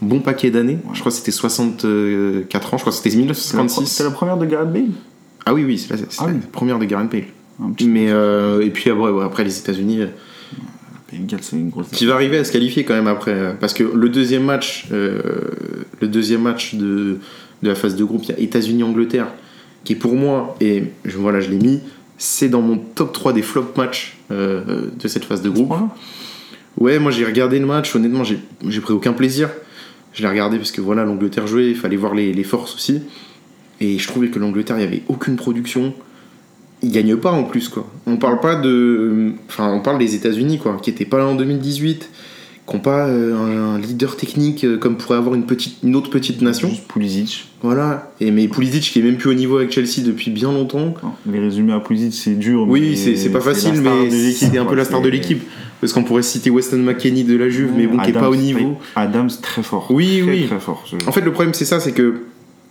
un 0.03 0.07
bon 0.07 0.21
paquet 0.21 0.51
d'années. 0.51 0.79
Je 0.95 1.01
crois 1.01 1.13
que 1.13 1.19
c'était 1.19 1.31
64 1.31 2.75
ans, 2.75 2.79
je 2.79 2.83
crois 2.83 2.93
que 2.93 2.99
c'était 2.99 3.15
1956. 3.17 3.87
C'est 3.87 4.05
la 4.05 4.11
première 4.11 4.39
de 4.39 4.47
Gareth 4.47 4.73
Bale? 4.73 4.89
Ah 5.45 5.55
oui, 5.55 5.65
oui, 5.65 5.79
c'est 5.79 5.95
la, 5.95 6.03
ah 6.19 6.27
première 6.53 6.79
de 6.79 6.85
Gareth 6.85 7.11
Bale. 7.11 7.25
Mais 7.85 8.11
euh, 8.11 8.61
et 8.61 8.71
puis 8.71 8.91
après, 8.91 9.11
après 9.23 9.45
les 9.45 9.59
États-Unis. 9.59 10.01
Euh, 10.01 10.07
qui 11.93 12.07
va 12.07 12.15
arriver 12.15 12.39
à 12.39 12.45
se 12.45 12.53
qualifier 12.53 12.85
quand 12.85 12.95
même 12.95 13.09
après. 13.09 13.33
Euh, 13.33 13.53
parce 13.59 13.75
que 13.75 13.83
le 13.83 14.09
deuxième 14.09 14.45
match, 14.45 14.87
le 14.91 16.09
deuxième 16.09 16.43
match 16.43 16.77
de, 16.77 17.19
de, 17.63 17.69
la 17.69 17.75
phase 17.75 17.97
de 17.97 18.05
groupe, 18.05 18.23
il 18.25 18.31
y 18.31 18.33
a 18.33 18.39
États-Unis-Angleterre, 18.39 19.27
qui 19.83 19.95
est 19.95 19.97
pour 19.97 20.15
moi, 20.15 20.57
et 20.61 20.85
je, 21.05 21.19
voilà, 21.19 21.41
je 21.41 21.51
l'ai 21.51 21.59
mis, 21.59 21.81
c'est 22.17 22.49
dans 22.49 22.63
mon 22.63 22.77
top 22.77 23.13
3 23.13 23.33
des 23.33 23.43
flop 23.43 23.73
matchs 23.77 24.19
de 24.31 25.09
cette 25.09 25.25
phase 25.25 25.43
de 25.43 25.51
groupe. 25.51 25.75
Ouais, 26.79 27.01
moi 27.01 27.11
j'ai 27.11 27.25
regardé 27.25 27.59
le 27.59 27.67
match, 27.67 27.95
honnêtement, 27.97 28.23
j'ai 28.23 28.81
pris 28.81 28.93
aucun 28.95 29.13
plaisir. 29.13 29.51
Je 30.13 30.23
l'ai 30.23 30.29
regardé 30.29 30.59
parce 30.59 30.71
que 30.71 30.81
voilà, 30.81 31.05
l'Angleterre 31.05 31.49
jouait, 31.49 31.71
il 31.71 31.77
fallait 31.77 31.97
voir 31.97 32.15
les, 32.15 32.33
les, 32.33 32.45
forces 32.45 32.77
aussi. 32.77 33.03
Et 33.81 33.99
je 33.99 34.07
trouvais 34.07 34.29
que 34.29 34.39
l'Angleterre, 34.39 34.77
il 34.77 34.81
n'y 34.81 34.87
avait 34.87 35.03
aucune 35.09 35.35
production 35.35 35.93
ils 36.83 36.93
gagnent 36.93 37.17
pas 37.17 37.33
en 37.33 37.45
plus 37.45 37.69
quoi. 37.69 37.87
On 38.07 38.17
parle 38.17 38.41
pas 38.41 38.57
de, 38.57 39.33
enfin 39.49 39.73
on 39.73 39.81
parle 39.81 39.99
des 39.99 40.15
États-Unis 40.15 40.59
quoi, 40.59 40.79
qui 40.83 40.91
étaient 40.91 41.05
pas 41.05 41.19
là 41.19 41.27
en 41.27 41.35
2018, 41.35 42.11
qui 42.67 42.77
n'ont 42.77 42.81
pas 42.81 43.07
euh, 43.07 43.75
un, 43.75 43.79
leader 43.79 44.17
technique 44.17 44.65
euh, 44.65 44.79
comme 44.79 44.97
pourrait 44.97 45.19
avoir 45.19 45.35
une 45.35 45.45
petite, 45.45 45.79
une 45.83 45.97
autre 45.97 46.11
petite 46.11 46.43
nation. 46.43 46.69
Juste 46.69 46.87
Pulisic. 46.89 47.49
Voilà. 47.63 48.11
Et 48.21 48.31
mais 48.31 48.49
Pulisic 48.49 48.83
qui 48.83 48.99
est 48.99 49.03
même 49.03 49.17
plus 49.17 49.31
au 49.31 49.35
niveau 49.35 49.59
avec 49.59 49.73
Chelsea 49.73 50.05
depuis 50.05 50.31
bien 50.31 50.53
longtemps. 50.53 50.95
les 51.27 51.39
résumés 51.39 51.73
à 51.73 51.81
Pulisic 51.81 52.15
c'est 52.15 52.39
dur. 52.39 52.67
Oui 52.69 52.97
c'est 52.97 53.31
pas 53.31 53.41
facile 53.41 53.81
mais 53.81 54.11
c'est 54.33 54.57
un 54.59 54.65
peu 54.65 54.75
la 54.75 54.85
star 54.85 55.03
de 55.03 55.09
l'équipe. 55.09 55.43
Parce 55.81 55.95
qu'on 55.95 56.05
pourrait 56.05 56.23
citer 56.23 56.51
Weston 56.51 56.77
McKennie 56.77 57.25
de 57.25 57.37
la 57.37 57.49
Juve, 57.49 57.71
mais 57.75 57.87
bon, 57.87 57.97
qui 57.99 58.11
est 58.11 58.13
pas 58.13 58.29
au 58.29 58.37
niveau. 58.37 58.79
Adams 58.97 59.31
très 59.41 59.63
fort. 59.63 59.87
Oui, 59.91 60.23
oui. 60.23 60.47
Très 60.47 60.61
fort. 60.61 60.85
En 61.07 61.13
fait, 61.13 61.23
le 61.23 61.33
problème, 61.33 61.55
c'est 61.55 61.65
ça, 61.65 61.81
c'est 61.81 61.93
que 61.93 62.21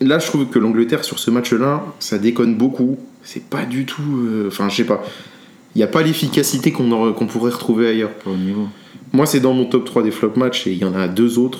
là, 0.01 0.19
je 0.19 0.27
trouve 0.27 0.45
que 0.47 0.59
l'Angleterre, 0.59 1.03
sur 1.03 1.19
ce 1.19 1.31
match-là, 1.31 1.85
ça 1.99 2.17
déconne 2.17 2.55
beaucoup 2.55 2.97
c'est 3.23 3.43
pas 3.43 3.65
du 3.65 3.85
tout. 3.85 4.01
Euh, 4.25 4.47
enfin, 4.47 4.69
je 4.69 4.77
sais 4.77 4.85
pas. 4.85 5.03
Il 5.75 5.77
n'y 5.77 5.83
a 5.83 5.87
pas 5.87 6.01
l'efficacité 6.01 6.71
qu'on 6.71 7.27
pourrait 7.27 7.51
retrouver 7.51 7.87
ailleurs. 7.87 8.11
au 8.25 8.35
niveau. 8.35 8.67
Moi, 9.13 9.25
c'est 9.25 9.39
dans 9.39 9.53
mon 9.53 9.65
top 9.65 9.85
3 9.85 10.03
des 10.03 10.11
flop 10.11 10.33
matchs 10.35 10.67
et 10.67 10.71
il 10.71 10.77
y 10.77 10.85
en 10.85 10.95
a 10.95 11.07
deux 11.07 11.37
autres. 11.37 11.59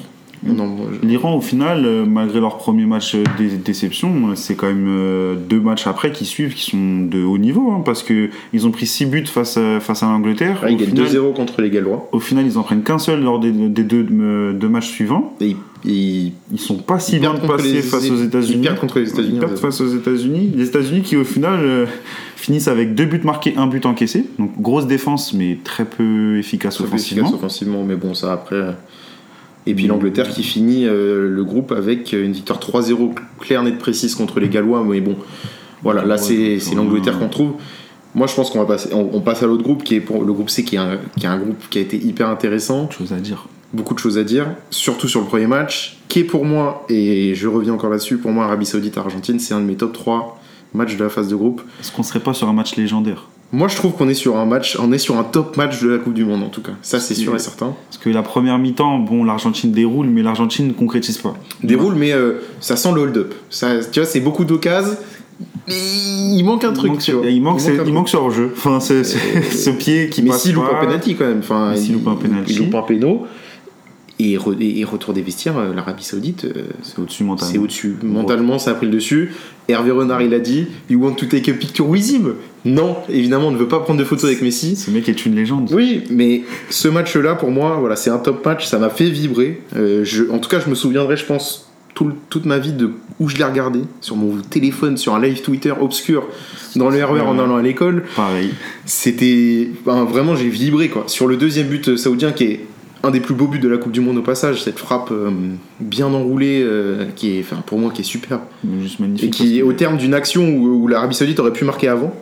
L'Iran, 1.04 1.36
au 1.36 1.42
final, 1.42 1.86
euh, 1.86 2.06
malgré 2.06 2.40
leur 2.40 2.58
premier 2.58 2.86
match 2.86 3.16
des 3.38 3.50
déceptions, 3.50 4.36
c'est 4.36 4.56
quand 4.56 4.68
même 4.68 4.88
euh, 4.88 5.36
deux 5.36 5.60
matchs 5.60 5.88
après 5.88 6.12
qui 6.12 6.26
suivent 6.26 6.54
qui 6.54 6.72
sont 6.72 7.02
de 7.02 7.24
haut 7.24 7.38
niveau 7.38 7.72
hein, 7.72 7.82
parce 7.84 8.04
que 8.04 8.30
ils 8.54 8.66
ont 8.66 8.72
pris 8.72 8.86
6 8.86 9.06
buts 9.08 9.26
face 9.26 9.58
à, 9.58 9.80
face 9.80 10.04
à 10.04 10.08
l'Angleterre. 10.08 10.66
ils 10.70 10.78
gagnent 10.78 10.94
2-0 10.94 11.34
contre 11.34 11.62
les 11.62 11.70
Gallois. 11.70 12.08
Au 12.12 12.20
final, 12.20 12.46
ils 12.46 12.58
en 12.58 12.64
prennent 12.64 12.84
qu'un 12.84 13.00
seul 13.00 13.22
lors 13.22 13.40
des, 13.40 13.52
deux, 13.52 13.84
deux, 13.84 14.70
matchs 14.70 14.90
suivants. 14.90 15.36
Et 15.42 15.56
ils, 15.86 16.34
ils 16.52 16.60
sont 16.60 16.78
pas 16.78 17.00
si 17.00 17.20
bien 17.20 17.34
passés 17.34 17.82
face 17.82 18.10
aux 18.10 18.18
États-Unis. 18.18 18.60
Ils 18.60 18.62
perdent 18.62 18.80
contre 18.80 19.00
les 19.00 19.10
États-Unis. 19.10 19.34
Ils 19.36 19.40
perdent 19.40 19.58
face 19.58 19.82
aux 19.82 19.88
États-Unis. 19.88 20.52
Les 20.56 20.68
États-Unis 20.68 21.02
qui, 21.02 21.18
au 21.18 21.24
final, 21.24 21.60
euh, 21.62 21.86
finissent 22.36 22.68
avec 22.68 22.96
deux 22.96 23.06
buts 23.06 23.22
marqués, 23.24 23.54
un 23.58 23.68
but 23.68 23.86
encaissé. 23.86 24.26
Donc 24.38 24.60
grosse 24.62 24.88
défense, 24.88 25.34
mais 25.34 25.58
très 25.64 25.86
peu 25.86 26.38
efficace 26.38 26.80
offensivement. 26.80 27.24
Efficace 27.24 27.40
offensivement, 27.40 27.84
mais 27.84 27.96
bon, 27.96 28.14
ça 28.14 28.34
après. 28.34 28.76
Et 29.66 29.74
puis 29.74 29.88
l'Angleterre 29.88 30.30
qui 30.30 30.44
finit 30.44 30.86
euh, 30.86 31.30
le 31.30 31.44
groupe 31.44 31.72
avec 31.72 32.14
une 32.14 32.32
victoire 32.32 32.60
3-0 32.60 33.14
claire, 33.40 33.64
nette, 33.64 33.78
précise 33.78 34.16
contre 34.16 34.40
les 34.40 34.50
Gallois. 34.50 34.84
Mais 34.84 35.02
bon, 35.02 35.16
voilà, 35.84 36.06
là 36.06 36.18
c'est 36.18 36.60
l'Angleterre 36.76 37.20
qu'on 37.20 37.30
trouve. 37.30 37.54
Moi 38.16 38.26
je 38.26 38.34
pense 38.34 38.50
qu'on 38.50 38.60
va 38.60 38.66
passer, 38.66 38.90
on, 38.94 39.22
passe 39.22 39.44
à 39.44 39.48
l'autre 39.48 39.64
groupe 39.64 39.84
qui 39.84 39.96
est 39.96 40.00
pour 40.00 40.24
le 40.24 40.34
groupe 40.34 40.50
C 40.50 40.64
qui 40.64 40.76
est, 40.76 40.80
un, 40.80 40.98
qui 41.18 41.26
est 41.26 41.30
un 41.30 41.38
groupe 41.38 41.70
qui 41.70 41.78
a 41.78 41.82
été 41.82 41.98
hyper 41.98 42.30
intéressant. 42.30 42.90
Chose 42.90 43.14
à 43.14 43.18
dire. 43.18 43.48
Beaucoup 43.72 43.94
de 43.94 44.00
choses 44.00 44.18
à 44.18 44.24
dire, 44.24 44.48
surtout 44.72 45.08
sur 45.08 45.20
le 45.22 45.28
premier 45.28 45.46
match, 45.46 46.00
qui 46.08 46.22
est 46.22 46.24
pour 46.24 46.44
moi, 46.44 46.86
et 46.90 47.36
je 47.36 47.48
reviens 47.48 47.74
encore 47.74 47.92
là-dessus, 47.92 48.18
pour 48.18 48.32
moi 48.32 48.46
Arabie 48.46 48.66
Saoudite-Argentine, 48.66 49.40
c'est 49.40 49.54
un 49.54 49.60
de 49.60 49.66
mes 49.66 49.76
top 49.76 49.94
3 49.94 50.42
matchs 50.74 50.98
de 50.98 51.04
la 51.04 51.10
phase 51.10 51.28
de 51.28 51.36
groupe. 51.36 51.62
Est-ce 51.80 51.92
qu'on 51.92 52.02
serait 52.02 52.20
pas 52.20 52.34
sur 52.34 52.50
un 52.50 52.54
match 52.54 52.76
légendaire? 52.76 53.28
Moi, 53.52 53.68
je 53.68 53.76
trouve 53.76 53.94
qu'on 53.94 54.08
est 54.10 54.14
sur 54.14 54.38
un 54.38 54.46
match, 54.46 54.78
on 54.80 54.92
est 54.92 55.00
sur 55.00 55.18
un 55.18 55.24
top 55.24 55.58
match 55.58 55.82
de 55.82 55.90
la 55.90 55.98
Coupe 55.98 56.14
du 56.14 56.24
Monde 56.24 56.44
en 56.44 56.50
tout 56.50 56.62
cas. 56.62 56.74
Ça, 56.84 57.00
c'est 57.00 57.16
sûr 57.16 57.36
et 57.36 57.40
certain. 57.40 57.74
Parce 57.90 57.98
que 57.98 58.10
la 58.10 58.22
première 58.22 58.60
mi-temps, 58.60 59.00
bon, 59.00 59.24
l'Argentine 59.24 59.72
déroule, 59.72 60.08
mais 60.08 60.22
l'Argentine 60.22 60.68
ne 60.68 60.74
concrétise 60.74 61.18
pas. 61.18 61.34
Déroule, 61.64 61.96
mais 61.96 62.12
euh, 62.12 62.42
ça 62.60 62.76
sent 62.76 62.90
le 62.94 63.02
hold-up. 63.02 63.34
Ça, 63.50 63.80
tu 63.92 64.00
vois, 64.00 64.08
c'est 64.08 64.20
beaucoup 64.20 64.46
d'occasions. 64.46 64.96
Mais 65.68 65.74
il 65.76 66.44
manque 66.44 66.64
un 66.64 66.74
truc. 66.74 66.92
Il 67.08 67.14
manque, 67.16 67.24
il 67.26 67.42
manque, 67.42 67.62
il 67.88 67.94
manque, 67.94 68.10
ce 68.10 68.18
hors-jeu. 68.18 68.52
Enfin, 68.56 68.80
c'est 68.80 69.04
ce 69.04 69.70
pied 69.72 70.10
qui 70.10 70.22
mais 70.22 70.30
passe. 70.30 70.46
Mais 70.46 70.52
s'il 70.52 70.56
loupe 70.56 70.70
un 70.72 70.86
penalty 70.86 71.16
quand 71.16 71.26
même. 71.26 71.40
Enfin, 71.40 71.76
s'il 71.76 71.94
loupe 71.94 72.08
un 72.08 72.16
penalty. 72.16 72.54
Il 72.54 72.60
loupe 72.60 72.76
un 72.76 72.82
péno. 72.84 73.26
Et, 74.22 74.34
et, 74.34 74.84
retour 74.84 75.14
des 75.14 75.22
vestiaires, 75.22 75.58
euh, 75.58 75.74
l'Arabie 75.74 76.04
Saoudite, 76.04 76.44
euh, 76.44 76.64
c'est 76.82 77.00
au-dessus 77.00 77.24
mentalement. 77.24 77.54
C'est 77.54 77.58
au-dessus. 77.58 77.96
Mentalement, 78.04 78.60
ça 78.60 78.72
a 78.72 78.74
pris 78.74 78.86
le 78.86 78.92
dessus. 78.92 79.34
Hervé 79.70 79.92
Renard, 79.92 80.22
il 80.22 80.34
a 80.34 80.40
dit 80.40 80.68
You 80.90 81.02
want 81.02 81.14
to 81.14 81.26
take 81.26 81.50
a 81.50 81.54
picture 81.54 81.88
with 81.88 82.12
him? 82.12 82.34
Non, 82.66 82.98
évidemment, 83.08 83.48
on 83.48 83.52
ne 83.52 83.58
veut 83.58 83.70
pas 83.70 83.80
prendre 83.80 83.98
de 83.98 84.04
photos 84.04 84.26
avec 84.26 84.42
Messi. 84.42 84.76
Ce 84.76 84.92
mec 84.92 85.08
est 85.08 85.26
une 85.26 85.36
légende. 85.36 85.72
Oui, 85.74 86.04
mais 86.10 86.44
ce 86.70 86.90
match-là, 86.90 87.36
pour 87.36 87.52
moi, 87.52 87.78
voilà, 87.80 87.96
c'est 87.96 88.10
un 88.10 88.18
top 88.18 88.46
match. 88.46 88.66
Ça 88.68 88.78
m'a 88.78 88.90
fait 88.90 89.10
vibrer. 89.10 89.62
Euh, 89.78 90.04
je, 90.04 90.26
en 90.30 90.40
tout 90.40 90.50
cas, 90.50 90.60
je 90.60 90.70
me 90.70 90.76
souviendrai, 90.76 91.16
je 91.16 91.24
pense, 91.26 91.72
toute 91.94 92.46
ma 92.46 92.58
vie 92.58 92.74
de 92.74 92.92
où 93.22 93.30
je 93.30 93.38
l'ai 93.38 93.46
regardé. 93.46 93.80
Sur 94.02 94.18
mon 94.18 94.36
téléphone, 94.42 94.98
sur 94.98 95.16
un 95.16 95.22
live 95.22 95.42
Twitter 95.44 95.74
obscur, 95.80 96.28
dans 96.76 96.90
le 96.90 97.02
RER 97.04 97.22
en 97.22 97.40
allant 97.40 97.56
à 97.56 97.62
l'école. 97.62 98.04
Pareil. 98.18 98.50
C'était. 98.86 99.70
vraiment, 99.86 100.36
j'ai 100.36 100.50
vibré, 100.50 100.90
quoi. 100.90 101.06
Sur 101.08 101.26
le 101.26 101.38
deuxième 101.38 101.68
but 101.68 101.96
saoudien 101.96 102.34
qui 102.34 102.44
est 102.44 102.60
un 103.04 103.12
des 103.12 103.20
plus 103.20 103.34
beaux 103.34 103.48
buts 103.48 103.60
de 103.60 103.70
la 103.70 103.78
Coupe 103.78 103.92
du 103.92 104.02
Monde 104.02 104.18
au 104.18 104.22
passage, 104.22 104.64
cette 104.64 104.80
frappe 104.80 105.12
euh, 105.12 105.30
bien 105.80 106.08
enroulée, 106.08 106.62
euh, 106.64 107.06
qui 107.16 107.38
est, 107.38 107.40
enfin, 107.42 107.62
pour 107.66 107.80
moi, 107.80 107.92
qui 107.92 108.02
est 108.02 108.06
superbe. 108.06 108.42
Juste 108.82 109.00
magnifique. 109.00 109.28
Et 109.28 109.30
qui, 109.30 109.62
au 109.62 109.74
terme 109.74 109.98
d'une 109.98 110.14
action 110.14 110.48
où, 110.50 110.88
l'Arabie 110.88 111.16
Saoudite 111.16 111.40
aurait 111.40 111.54
pu 111.54 111.66
marquer 111.66 111.88
avant. 111.88 112.14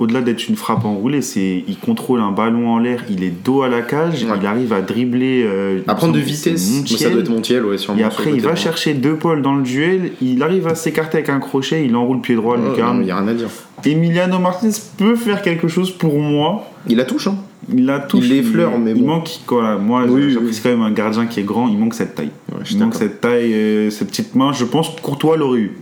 Au-delà 0.00 0.22
d'être 0.22 0.48
une 0.48 0.56
frappe 0.56 0.84
enroulée, 0.84 1.22
c'est 1.22 1.62
il 1.68 1.78
contrôle 1.78 2.20
un 2.20 2.32
ballon 2.32 2.70
en 2.70 2.80
l'air, 2.80 3.04
il 3.08 3.22
est 3.22 3.30
dos 3.30 3.62
à 3.62 3.68
la 3.68 3.80
cage, 3.80 4.20
il 4.20 4.28
arrive 4.44 4.72
à 4.72 4.80
dribbler. 4.80 5.44
Euh, 5.46 5.82
à 5.86 5.94
prendre 5.94 6.14
de 6.14 6.18
vitesse. 6.18 6.84
ça 6.84 7.10
doit 7.10 7.20
être 7.20 7.28
Montiel, 7.28 7.64
ouais, 7.64 7.78
sûrement. 7.78 8.00
Et 8.00 8.02
après, 8.02 8.32
il 8.32 8.40
va 8.40 8.56
chercher 8.56 8.94
deux 8.94 9.14
pôles 9.14 9.40
dans 9.40 9.54
le 9.54 9.62
duel, 9.62 10.14
il 10.20 10.42
arrive 10.42 10.66
à 10.66 10.74
s'écarter 10.74 11.18
avec 11.18 11.28
un 11.28 11.38
crochet, 11.38 11.84
il 11.84 11.94
enroule 11.94 12.20
pied 12.20 12.34
droit, 12.34 12.56
oh, 12.58 12.72
Il 12.74 13.04
n'y 13.04 13.12
a 13.12 13.18
rien 13.18 13.28
à 13.28 13.34
dire. 13.34 13.48
Emiliano 13.84 14.40
Martinez 14.40 14.74
peut 14.96 15.14
faire 15.14 15.42
quelque 15.42 15.68
chose 15.68 15.92
pour 15.92 16.18
moi. 16.18 16.68
Il 16.88 16.96
la 16.96 17.04
touche, 17.04 17.28
hein 17.28 17.36
il 17.72 17.86
la 17.86 18.00
touche. 18.00 18.24
Il 18.24 18.30
l'effleure, 18.30 18.78
mais 18.78 18.92
il 18.92 19.04
manque 19.04 19.40
quoi 19.46 19.76
Moi, 19.76 20.04
oui, 20.08 20.36
quand 20.62 20.68
même 20.68 20.82
un 20.82 20.90
gardien 20.90 21.26
qui 21.26 21.40
est 21.40 21.44
grand. 21.44 21.68
Il 21.68 21.78
manque 21.78 21.94
cette 21.94 22.14
taille. 22.14 22.32
il 22.70 22.78
manque 22.78 22.94
cette 22.94 23.20
taille, 23.20 23.54
euh, 23.54 23.90
cette 23.90 24.08
petite 24.08 24.34
main. 24.34 24.52
Je 24.52 24.64
pense 24.64 24.90
que 24.90 25.00
Courtois 25.00 25.36
l'aurait 25.36 25.60
eu. 25.60 25.78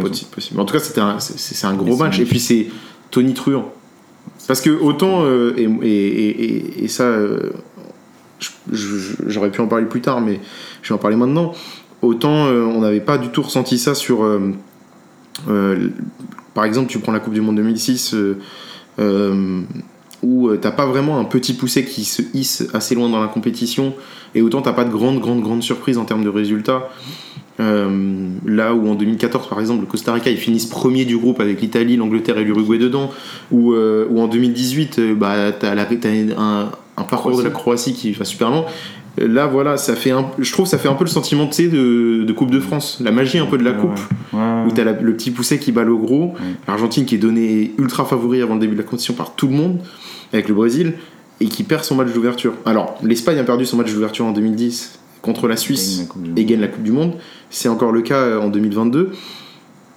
possible, 0.00 0.30
possible. 0.30 0.60
En 0.60 0.64
tout 0.64 0.74
cas, 0.74 0.80
c'était 0.80 1.00
c'est 1.18 1.66
un 1.66 1.74
gros 1.74 1.96
match. 1.96 2.18
Et 2.20 2.24
puis 2.24 2.38
c'est 2.40 2.68
Tony 3.10 3.34
Truant. 3.34 3.72
Parce 4.46 4.60
que 4.60 4.70
autant 4.70 5.22
euh, 5.24 5.54
et, 5.56 5.64
et, 5.64 6.84
et, 6.84 6.88
ça, 6.88 7.04
euh, 7.04 7.52
j'aurais 8.70 9.50
pu 9.50 9.60
en 9.60 9.66
parler 9.66 9.86
plus 9.86 10.00
tard, 10.00 10.20
mais 10.20 10.40
je 10.82 10.88
vais 10.88 10.94
en 10.94 10.98
parler 10.98 11.16
maintenant. 11.16 11.52
Autant 12.02 12.46
euh, 12.46 12.62
on 12.62 12.80
n'avait 12.80 13.00
pas 13.00 13.16
du 13.16 13.28
tout 13.28 13.42
ressenti 13.42 13.78
ça 13.78 13.94
sur. 13.94 14.26
par 16.54 16.64
exemple, 16.64 16.88
tu 16.88 16.98
prends 16.98 17.12
la 17.12 17.20
Coupe 17.20 17.34
du 17.34 17.40
Monde 17.40 17.56
2006, 17.56 18.14
euh, 18.14 18.38
euh, 18.98 19.62
où 20.24 20.48
euh, 20.48 20.56
t'as 20.60 20.72
pas 20.72 20.86
vraiment 20.86 21.18
un 21.20 21.24
petit 21.24 21.52
poussé 21.52 21.84
qui 21.84 22.04
se 22.04 22.22
hisse 22.34 22.66
assez 22.74 22.94
loin 22.96 23.08
dans 23.08 23.20
la 23.20 23.28
compétition, 23.28 23.94
et 24.34 24.42
autant 24.42 24.62
t'as 24.62 24.72
pas 24.72 24.84
de 24.84 24.90
grande, 24.90 25.20
grande, 25.20 25.42
grande 25.42 25.62
surprise 25.62 25.98
en 25.98 26.04
termes 26.04 26.24
de 26.24 26.28
résultats. 26.30 26.88
Euh, 27.60 28.28
là 28.44 28.74
où 28.74 28.88
en 28.88 28.96
2014 28.96 29.48
par 29.48 29.60
exemple 29.60 29.82
le 29.82 29.86
Costa 29.86 30.12
Rica 30.12 30.28
ils 30.28 30.36
finissent 30.36 30.66
premier 30.66 31.04
du 31.04 31.16
groupe 31.16 31.38
avec 31.38 31.60
l'Italie, 31.60 31.96
l'Angleterre 31.96 32.36
et 32.38 32.42
l'Uruguay 32.44 32.78
dedans 32.78 33.12
ou 33.52 33.74
euh, 33.74 34.08
en 34.16 34.26
2018 34.26 34.98
euh, 34.98 35.14
bah 35.14 35.52
t'as 35.52 35.72
la- 35.76 35.84
t'as 35.84 36.08
un, 36.36 36.70
un 36.96 37.02
parcours 37.04 37.38
de 37.38 37.44
la 37.44 37.50
Croatie 37.50 37.92
qui 37.94 38.10
va 38.10 38.24
super 38.24 38.50
loin 38.50 38.64
Euh, 39.20 39.28
là 39.28 39.46
voilà 39.46 39.76
ça 39.76 39.94
fait 39.94 40.10
un, 40.10 40.26
je 40.40 40.50
trouve 40.50 40.66
ça 40.66 40.78
fait 40.78 40.88
un 40.88 40.94
peu 40.94 41.04
le 41.04 41.10
sentiment 41.10 41.44
de, 41.46 42.24
de 42.24 42.32
Coupe 42.32 42.50
de 42.50 42.58
France 42.58 42.98
la 43.00 43.12
magie 43.12 43.38
un 43.38 43.46
peu 43.46 43.56
de 43.56 43.62
la 43.62 43.70
coupe 43.70 44.00
ouais. 44.32 44.40
Ouais. 44.40 44.64
où 44.66 44.72
t'as 44.74 44.82
la- 44.82 45.00
le 45.00 45.14
petit 45.14 45.30
poussé 45.30 45.60
qui 45.60 45.70
bat 45.70 45.84
le 45.84 45.94
gros 45.96 46.34
l'Argentine 46.66 47.04
qui 47.04 47.14
est 47.14 47.18
donné 47.18 47.70
ultra 47.78 48.04
favori 48.04 48.42
avant 48.42 48.54
le 48.54 48.60
début 48.60 48.72
de 48.74 48.78
la 48.80 48.84
compétition 48.84 49.14
par 49.14 49.36
tout 49.36 49.46
le 49.46 49.54
monde 49.54 49.78
avec 50.34 50.48
le 50.48 50.54
Brésil 50.54 50.94
et 51.40 51.46
qui 51.46 51.62
perd 51.62 51.84
son 51.84 51.94
match 51.94 52.12
d'ouverture 52.12 52.54
alors 52.64 52.98
l'Espagne 53.02 53.38
a 53.38 53.44
perdu 53.44 53.64
son 53.64 53.76
match 53.76 53.92
d'ouverture 53.92 54.26
en 54.26 54.32
2010 54.32 54.98
contre 55.24 55.48
la 55.48 55.56
Suisse 55.56 56.06
Gagne 56.14 56.34
la 56.34 56.40
et 56.40 56.44
gagne 56.44 56.60
la 56.60 56.68
Coupe 56.68 56.82
du 56.82 56.92
Monde. 56.92 57.14
C'est 57.48 57.68
encore 57.68 57.92
le 57.92 58.02
cas 58.02 58.18
euh, 58.18 58.40
en 58.40 58.48
2022. 58.48 59.12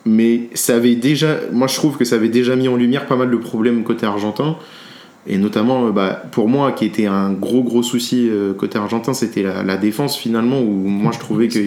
Mais 0.06 0.48
ça 0.54 0.76
avait 0.76 0.96
déjà, 0.96 1.36
moi 1.52 1.68
je 1.68 1.76
trouve 1.76 1.98
que 1.98 2.06
ça 2.06 2.16
avait 2.16 2.30
déjà 2.30 2.56
mis 2.56 2.70
en 2.70 2.78
lumière 2.78 3.08
pas 3.08 3.18
mal 3.18 3.30
de 3.30 3.36
problèmes 3.36 3.84
côté 3.84 4.06
argentin. 4.06 4.56
Et 5.28 5.38
notamment, 5.38 5.88
euh, 5.88 5.92
bah, 5.92 6.24
pour 6.32 6.48
moi, 6.48 6.72
qui 6.72 6.86
était 6.86 7.08
un 7.08 7.34
gros 7.34 7.62
gros 7.62 7.84
souci 7.84 8.30
euh, 8.30 8.54
côté 8.54 8.78
argentin, 8.78 9.14
c'était 9.14 9.44
la, 9.44 9.64
la 9.64 9.76
défense 9.76 10.16
finalement, 10.16 10.62
où 10.62 10.88
moi 10.88 11.12
je 11.14 11.20
trouvais 11.20 11.50
que. 11.50 11.60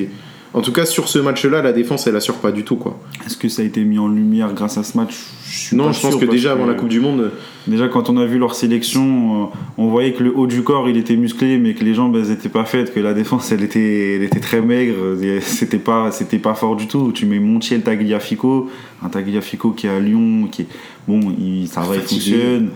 En 0.53 0.63
tout 0.63 0.73
cas, 0.73 0.85
sur 0.85 1.09
ce 1.09 1.19
match-là, 1.21 1.63
la 1.63 1.73
défense 1.73 2.07
elle 2.07 2.17
assure 2.17 2.37
pas 2.39 2.51
du 2.51 2.65
tout 2.65 2.77
quoi. 2.77 2.99
Est-ce 3.25 3.37
que 3.37 3.49
ça 3.49 3.63
a 3.63 3.65
été 3.65 3.85
mis 3.85 3.99
en 3.99 4.09
lumière 4.09 4.53
grâce 4.53 4.79
à 4.79 4.83
ce 4.83 4.97
match? 4.97 5.15
Je 5.49 5.59
suis 5.59 5.77
Non, 5.77 5.87
pas 5.87 5.93
je 5.93 6.01
pense 6.01 6.11
sûr, 6.13 6.21
que 6.21 6.25
déjà 6.27 6.53
avant 6.53 6.67
la 6.67 6.75
Coupe 6.75 6.89
du 6.89 7.01
Monde, 7.01 7.31
Déjà, 7.67 7.89
quand 7.89 8.09
on 8.09 8.17
a 8.17 8.25
vu 8.25 8.39
leur 8.39 8.55
sélection, 8.55 9.45
euh, 9.45 9.47
on 9.77 9.89
voyait 9.89 10.13
que 10.13 10.25
le 10.25 10.35
haut 10.35 10.47
du 10.47 10.63
corps 10.63 10.89
il 10.89 10.97
était 10.97 11.15
musclé, 11.17 11.59
mais 11.59 11.75
que 11.75 11.85
les 11.85 11.95
jambes 11.95 12.17
elles 12.17 12.31
étaient 12.31 12.49
pas 12.49 12.65
faites, 12.65 12.93
que 12.95 13.01
la 13.01 13.13
défense 13.13 13.53
elle 13.53 13.63
était, 13.63 14.17
elle 14.17 14.23
était 14.23 14.41
très 14.41 14.61
maigre, 14.63 14.95
et 15.23 15.41
c'était 15.41 15.79
pas, 15.79 16.11
c'était 16.11 16.39
pas 16.39 16.55
fort 16.55 16.75
du 16.75 16.87
tout. 16.89 17.13
Tu 17.13 17.27
mets 17.27 17.39
Montiel, 17.39 17.83
Tagliafico, 17.83 18.71
un 19.05 19.09
Tagliafico 19.09 19.71
qui 19.73 19.87
est 19.87 19.91
à 19.91 20.01
Lyon, 20.01 20.49
qui 20.51 20.63
est 20.63 20.67
bon, 21.07 21.21
il, 21.39 21.69
ça 21.69 21.83
va, 21.83 21.95
il 21.97 22.01
Fatigué. 22.01 22.31
fonctionne. 22.33 22.69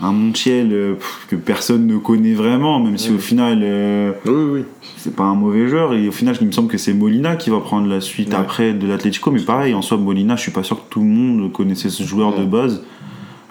Un 0.00 0.12
Montiel 0.12 0.72
euh, 0.72 0.94
que 1.28 1.36
personne 1.36 1.86
ne 1.86 1.96
connaît 1.96 2.34
vraiment, 2.34 2.78
même 2.80 2.98
si 2.98 3.10
au 3.10 3.18
final 3.18 3.60
euh, 3.62 4.12
oui, 4.26 4.32
oui, 4.32 4.50
oui. 4.60 4.64
c'est 4.98 5.16
pas 5.16 5.24
un 5.24 5.34
mauvais 5.34 5.68
joueur. 5.68 5.94
Et 5.94 6.06
au 6.08 6.12
final, 6.12 6.36
il 6.40 6.46
me 6.46 6.52
semble 6.52 6.68
que 6.68 6.76
c'est 6.76 6.92
Molina 6.92 7.36
qui 7.36 7.48
va 7.48 7.60
prendre 7.60 7.88
la 7.88 8.00
suite 8.02 8.28
Ouais. 8.30 8.34
après 8.34 8.74
de 8.74 8.86
l'Atlético. 8.86 9.30
Mais 9.30 9.40
pareil, 9.40 9.72
en 9.72 9.80
soi, 9.80 9.96
Molina, 9.96 10.36
je 10.36 10.42
suis 10.42 10.52
pas 10.52 10.62
sûr 10.62 10.76
que 10.76 10.90
tout 10.90 11.00
le 11.00 11.06
monde 11.06 11.50
connaissait 11.52 11.88
ce 11.88 12.02
joueur 12.02 12.38
de 12.38 12.44
base. 12.44 12.84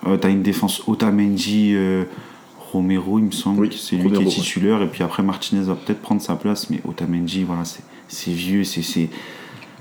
Euh, 0.05 0.17
T'as 0.17 0.29
une 0.29 0.43
défense 0.43 0.83
Otamendi, 0.87 1.71
euh, 1.73 2.03
Romero, 2.71 3.17
il 3.17 3.25
me 3.25 3.31
semble 3.31 3.71
c'est 3.73 3.95
lui 3.95 4.09
qui 4.11 4.15
est 4.15 4.19
ouais. 4.19 4.25
titulaire. 4.25 4.81
Et 4.83 4.87
puis 4.87 5.03
après, 5.03 5.23
Martinez 5.23 5.63
va 5.63 5.73
peut-être 5.73 6.01
prendre 6.01 6.21
sa 6.21 6.35
place. 6.35 6.69
Mais 6.69 6.79
Otamendi, 6.87 7.43
voilà, 7.43 7.65
c'est 7.65 7.81
c'est 8.07 8.31
vieux, 8.31 8.63
c'est. 8.63 9.09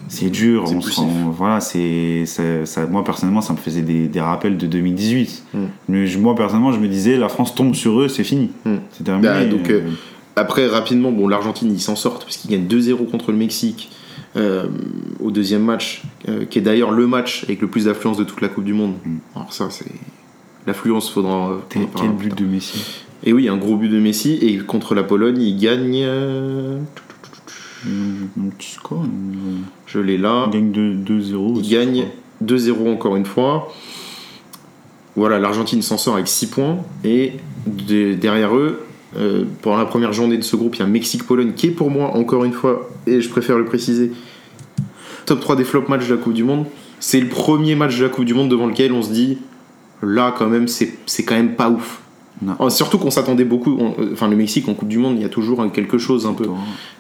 C'est 0.08 0.30
dur, 0.30 0.64
on 0.66 0.80
se 0.80 1.00
voilà, 1.36 1.60
c'est, 1.60 2.24
ça, 2.26 2.86
moi 2.86 3.04
personnellement 3.04 3.40
ça 3.40 3.52
me 3.52 3.58
faisait 3.58 3.82
des, 3.82 4.06
des 4.08 4.20
rappels 4.20 4.56
de 4.56 4.66
2018. 4.66 5.44
Mm. 5.54 5.58
Mais 5.88 6.06
je- 6.06 6.18
moi 6.18 6.34
personnellement 6.34 6.72
je 6.72 6.78
me 6.80 6.88
disais 6.88 7.16
la 7.16 7.28
France 7.28 7.54
tombe 7.54 7.74
sur 7.74 8.00
eux, 8.00 8.08
c'est 8.08 8.24
fini, 8.24 8.50
Mm. 8.64 8.74
c'est 8.92 9.04
terminé. 9.04 9.28
Bah, 9.28 9.44
donc, 9.44 9.70
Euh, 9.70 9.80
euh, 9.86 9.90
Après, 10.36 10.66
rapidement, 10.66 11.12
bon, 11.12 11.28
l'Argentine, 11.28 11.70
ils 11.72 11.80
s'en 11.80 11.94
sortent 11.96 12.24
parce 12.24 12.36
qu'ils 12.36 12.50
gagnent 12.50 12.66
2-0 12.66 13.04
contre 13.08 13.30
le 13.30 13.38
Mexique 13.38 13.90
euh, 14.36 14.66
au 15.20 15.30
deuxième 15.30 15.62
match, 15.62 16.02
euh, 16.28 16.44
qui 16.44 16.58
est 16.58 16.62
d'ailleurs 16.62 16.90
le 16.90 17.06
match 17.06 17.44
avec 17.44 17.60
le 17.60 17.68
plus 17.68 17.84
d'affluence 17.84 18.16
de 18.16 18.24
toute 18.24 18.40
la 18.40 18.48
Coupe 18.48 18.64
du 18.64 18.72
Monde. 18.74 18.94
Mm. 19.04 19.16
Alors, 19.36 19.52
ça, 19.52 19.68
c'est. 19.70 19.86
L'affluence, 20.66 21.08
faudra. 21.10 21.60
quel 21.68 22.10
but 22.10 22.36
de 22.36 22.44
Messi? 22.46 23.04
Et 23.22 23.32
oui, 23.32 23.48
un 23.48 23.56
gros 23.56 23.76
but 23.76 23.88
de 23.88 24.00
Messi. 24.00 24.38
Et 24.42 24.58
contre 24.58 24.94
la 24.96 25.04
Pologne, 25.04 25.40
ils 25.40 25.56
gagnent. 25.56 26.04
Petit 28.50 28.72
score. 28.72 29.02
euh, 29.02 29.56
Je 29.86 29.98
l'ai 30.00 30.18
là. 30.18 30.44
On 30.46 30.50
gagne 30.50 30.70
2 30.72 30.94
2-0. 30.94 31.52
Ils 31.56 31.58
aussi, 31.60 31.70
gagnent 31.70 32.04
je 32.40 32.46
2-0 32.46 32.92
encore 32.92 33.16
une 33.16 33.26
fois. 33.26 33.72
Voilà, 35.16 35.38
l'Argentine 35.38 35.82
s'en 35.82 35.96
sort 35.98 36.14
avec 36.14 36.26
6 36.28 36.46
points. 36.48 36.78
Et 37.04 37.32
de- 37.66 38.14
derrière 38.14 38.56
eux, 38.56 38.80
euh, 39.16 39.44
pendant 39.62 39.76
la 39.78 39.84
première 39.86 40.12
journée 40.12 40.36
de 40.36 40.42
ce 40.42 40.56
groupe, 40.56 40.74
il 40.76 40.80
y 40.80 40.82
a 40.82 40.86
Mexique-Pologne 40.86 41.52
qui 41.54 41.68
est 41.68 41.70
pour 41.70 41.90
moi, 41.90 42.16
encore 42.16 42.44
une 42.44 42.52
fois, 42.52 42.88
et 43.06 43.20
je 43.20 43.28
préfère 43.28 43.56
le 43.58 43.64
préciser, 43.64 44.10
top 45.26 45.40
3 45.40 45.56
des 45.56 45.64
flop 45.64 45.84
matchs 45.88 46.08
de 46.08 46.14
la 46.14 46.20
Coupe 46.20 46.34
du 46.34 46.42
Monde. 46.44 46.66
C'est 46.98 47.20
le 47.20 47.28
premier 47.28 47.74
match 47.76 47.96
de 47.98 48.02
la 48.04 48.08
Coupe 48.08 48.24
du 48.24 48.34
Monde 48.34 48.48
devant 48.48 48.66
lequel 48.66 48.92
on 48.92 49.02
se 49.02 49.12
dit, 49.12 49.38
là 50.02 50.34
quand 50.36 50.48
même, 50.48 50.66
c'est 50.68 50.96
quand 51.24 51.34
même 51.36 51.54
pas 51.54 51.70
ouf. 51.70 52.00
Non. 52.42 52.56
Oh, 52.58 52.68
surtout 52.68 52.98
qu'on 52.98 53.10
s'attendait 53.10 53.44
beaucoup, 53.44 53.76
on- 53.78 53.94
euh, 54.02 54.10
enfin 54.14 54.26
le 54.28 54.34
Mexique 54.34 54.68
en 54.68 54.74
Coupe 54.74 54.88
du 54.88 54.98
Monde, 54.98 55.14
il 55.16 55.22
y 55.22 55.24
a 55.24 55.28
toujours 55.28 55.64
quelque 55.72 55.98
chose 55.98 56.26
un 56.26 56.32
peu. 56.32 56.46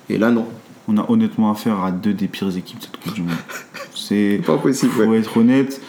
Et 0.08 0.16
là 0.18 0.30
non, 0.30 0.46
On 0.88 0.98
a 0.98 1.10
honnêtement 1.10 1.50
affaire 1.50 1.82
à 1.82 1.90
deux 1.92 2.12
des 2.12 2.28
pires 2.28 2.56
équipes 2.56 2.78
de 2.78 2.84
cette 2.84 2.96
Coupe 2.98 3.14
du 3.14 3.22
Monde. 3.22 3.30
C'est. 3.94 4.40
pas 4.44 4.58
possible. 4.58 4.92
Ouais. 5.02 5.18
être 5.18 5.36
honnête. 5.38 5.80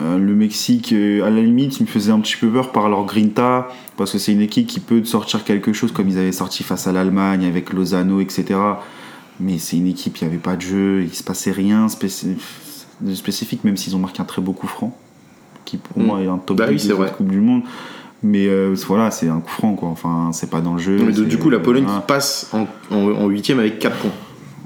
euh, 0.00 0.18
le 0.18 0.34
Mexique, 0.34 0.92
euh, 0.92 1.22
à 1.24 1.30
la 1.30 1.40
limite, 1.42 1.78
il 1.78 1.82
me 1.84 1.88
faisait 1.88 2.10
un 2.12 2.18
petit 2.20 2.36
peu 2.36 2.48
peur 2.48 2.72
par 2.72 2.88
leur 2.88 3.04
grinta, 3.04 3.68
parce 3.96 4.10
que 4.12 4.18
c'est 4.18 4.32
une 4.32 4.40
équipe 4.40 4.66
qui 4.66 4.80
peut 4.80 5.04
sortir 5.04 5.44
quelque 5.44 5.72
chose 5.72 5.92
comme 5.92 6.08
ils 6.08 6.18
avaient 6.18 6.32
sorti 6.32 6.62
face 6.64 6.86
à 6.86 6.92
l'Allemagne 6.92 7.44
avec 7.44 7.72
Lozano, 7.72 8.20
etc. 8.20 8.58
Mais 9.38 9.58
c'est 9.58 9.76
une 9.76 9.86
équipe, 9.86 10.16
il 10.18 10.24
n'y 10.24 10.30
avait 10.30 10.42
pas 10.42 10.56
de 10.56 10.62
jeu, 10.62 11.02
il 11.02 11.14
se 11.14 11.22
passait 11.22 11.52
rien 11.52 11.86
de 13.00 13.14
spécifique, 13.14 13.64
même 13.64 13.76
s'ils 13.76 13.94
ont 13.94 13.98
marqué 13.98 14.22
un 14.22 14.24
très 14.24 14.42
beau 14.42 14.52
coup 14.52 14.66
franc, 14.66 14.96
qui 15.64 15.76
pour 15.76 15.98
Mm. 15.98 16.06
moi 16.06 16.20
est 16.20 16.26
un 16.26 16.38
top 16.38 16.56
Bah 16.58 16.66
10 16.72 16.82
oui, 16.82 16.88
de 16.88 16.94
vrai. 16.94 17.12
Coupe 17.16 17.28
du 17.30 17.40
Monde. 17.40 17.62
Mais 18.24 18.46
euh, 18.46 18.74
voilà, 18.86 19.10
c'est 19.10 19.28
un 19.28 19.40
coup 19.40 19.50
franc, 19.50 19.74
quoi. 19.74 19.88
Enfin, 19.88 20.30
c'est 20.32 20.48
pas 20.48 20.60
dans 20.60 20.74
le 20.74 20.78
jeu. 20.80 20.96
Non, 20.96 21.06
mais 21.06 21.12
du 21.12 21.38
coup, 21.38 21.50
la 21.50 21.58
Pologne 21.58 21.84
voilà. 21.84 22.00
qui 22.00 22.06
passe 22.06 22.50
en, 22.52 22.66
en, 22.94 23.28
8 23.28 23.50
avec 23.50 23.78
4 23.80 23.96
points. 23.96 24.10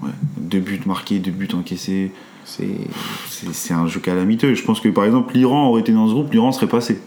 Ouais. 0.03 0.11
Deux 0.39 0.61
buts 0.61 0.81
marqués, 0.87 1.19
deux 1.19 1.31
buts 1.31 1.49
encaissés. 1.55 2.13
C'est. 2.45 3.73
Un 3.73 3.87
jeu 3.87 4.01
calamiteux. 4.01 4.55
Je 4.55 4.63
pense 4.63 4.81
que 4.81 4.89
par 4.89 5.05
exemple, 5.05 5.35
l'Iran 5.35 5.69
aurait 5.69 5.81
été 5.81 5.93
dans 5.93 6.07
ce 6.09 6.13
groupe, 6.13 6.33
l'Iran 6.33 6.53
serait 6.53 6.69
passé. 6.69 7.01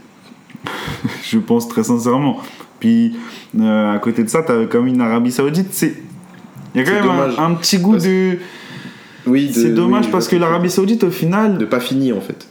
je 1.24 1.38
pense 1.38 1.68
très 1.68 1.84
sincèrement. 1.84 2.38
Puis 2.80 3.18
euh, 3.60 3.94
à 3.96 4.00
côté 4.00 4.24
de 4.24 4.30
ça, 4.30 4.44
t'as 4.44 4.66
quand 4.66 4.80
même 4.80 4.94
une 4.96 5.02
Arabie 5.02 5.32
Saoudite. 5.32 5.68
C'est 5.72 5.96
il 6.76 6.82
y 6.82 6.84
a 6.84 6.88
quand 6.88 7.16
même 7.16 7.34
un, 7.38 7.46
un 7.46 7.54
petit 7.56 7.78
goût 7.80 7.92
Parce- 7.94 8.04
de. 8.04 8.38
Oui, 9.28 9.52
C'est 9.54 9.74
dommage 9.74 10.06
oui, 10.06 10.12
parce 10.12 10.28
que 10.28 10.36
l'Arabie 10.36 10.70
Saoudite, 10.70 11.04
au 11.04 11.12
final, 11.12 11.58
de 11.58 11.66
pas 11.66 11.80
fini 11.80 12.14
en 12.14 12.22
fait. 12.22 12.48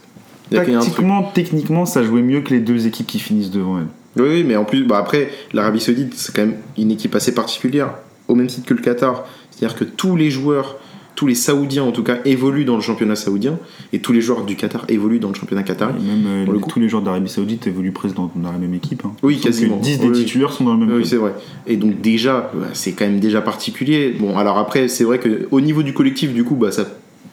Y 0.51 0.57
a 0.57 0.61
truc. 0.61 0.75
tactiquement, 0.75 1.23
techniquement, 1.23 1.85
ça 1.85 2.03
jouait 2.03 2.21
mieux 2.21 2.41
que 2.41 2.53
les 2.53 2.59
deux 2.59 2.87
équipes 2.87 3.07
qui 3.07 3.19
finissent 3.19 3.51
devant 3.51 3.79
elle. 3.79 3.87
Oui, 4.15 4.29
oui, 4.29 4.43
mais 4.43 4.55
en 4.55 4.65
plus, 4.65 4.83
bah 4.83 4.97
après, 4.97 5.29
l'Arabie 5.53 5.79
Saoudite, 5.79 6.13
c'est 6.15 6.33
quand 6.35 6.41
même 6.45 6.55
une 6.77 6.91
équipe 6.91 7.13
assez 7.15 7.33
particulière, 7.33 7.93
au 8.27 8.35
même 8.35 8.47
titre 8.47 8.65
que 8.67 8.73
le 8.73 8.81
Qatar. 8.81 9.25
C'est-à-dire 9.59 9.77
que 9.77 9.83
tous 9.83 10.15
les 10.15 10.31
joueurs, 10.31 10.77
tous 11.15 11.27
les 11.27 11.35
Saoudiens 11.35 11.83
en 11.83 11.91
tout 11.91 12.03
cas, 12.03 12.19
évoluent 12.23 12.63
dans 12.63 12.75
le 12.75 12.81
championnat 12.81 13.17
saoudien, 13.17 13.57
et 13.91 13.99
tous 13.99 14.13
les 14.13 14.21
joueurs 14.21 14.45
du 14.45 14.55
Qatar 14.55 14.85
évoluent 14.87 15.19
dans 15.19 15.27
le 15.27 15.33
championnat 15.35 15.63
qatari. 15.63 15.95
Et 15.99 16.07
même 16.07 16.25
euh, 16.47 16.53
le 16.53 16.61
tous 16.61 16.79
les 16.79 16.87
joueurs 16.87 17.03
d'Arabie 17.03 17.29
Saoudite 17.29 17.67
évoluent 17.67 17.91
presque 17.91 18.15
dans, 18.15 18.31
dans 18.35 18.51
la 18.53 18.57
même 18.57 18.73
équipe. 18.73 19.03
hein. 19.05 19.11
Oui, 19.21 19.37
quasiment. 19.37 19.75
10 19.77 19.99
des 19.99 20.07
Oui, 20.07 20.13
titulaires 20.13 20.53
sont 20.53 20.63
dans 20.63 20.75
le 20.75 20.85
même 20.85 20.95
Oui, 20.95 21.05
c'est 21.05 21.17
vrai. 21.17 21.33
Et 21.67 21.75
donc 21.75 21.99
déjà, 21.99 22.49
bah, 22.53 22.67
c'est 22.71 22.93
quand 22.93 23.05
même 23.05 23.19
déjà 23.19 23.41
particulier. 23.41 24.15
Bon, 24.17 24.37
alors 24.37 24.57
après, 24.57 24.87
c'est 24.87 25.03
vrai 25.03 25.19
que 25.19 25.47
au 25.51 25.59
niveau 25.59 25.83
du 25.83 25.93
collectif, 25.93 26.33
du 26.33 26.45
coup, 26.45 26.55
bah, 26.55 26.71
ça 26.71 26.85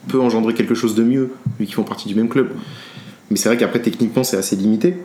peut 0.09 0.19
engendrer 0.19 0.53
quelque 0.53 0.75
chose 0.75 0.93
de 0.95 1.03
mieux, 1.03 1.31
vu 1.57 1.65
qu'ils 1.65 1.75
font 1.75 1.83
partie 1.83 2.09
du 2.09 2.15
même 2.15 2.27
club. 2.29 2.49
Mais 3.31 3.37
c'est 3.37 3.47
vrai 3.47 3.57
qu'après, 3.57 3.79
techniquement, 3.81 4.23
c'est 4.25 4.37
assez 4.37 4.55
limité. 4.57 4.95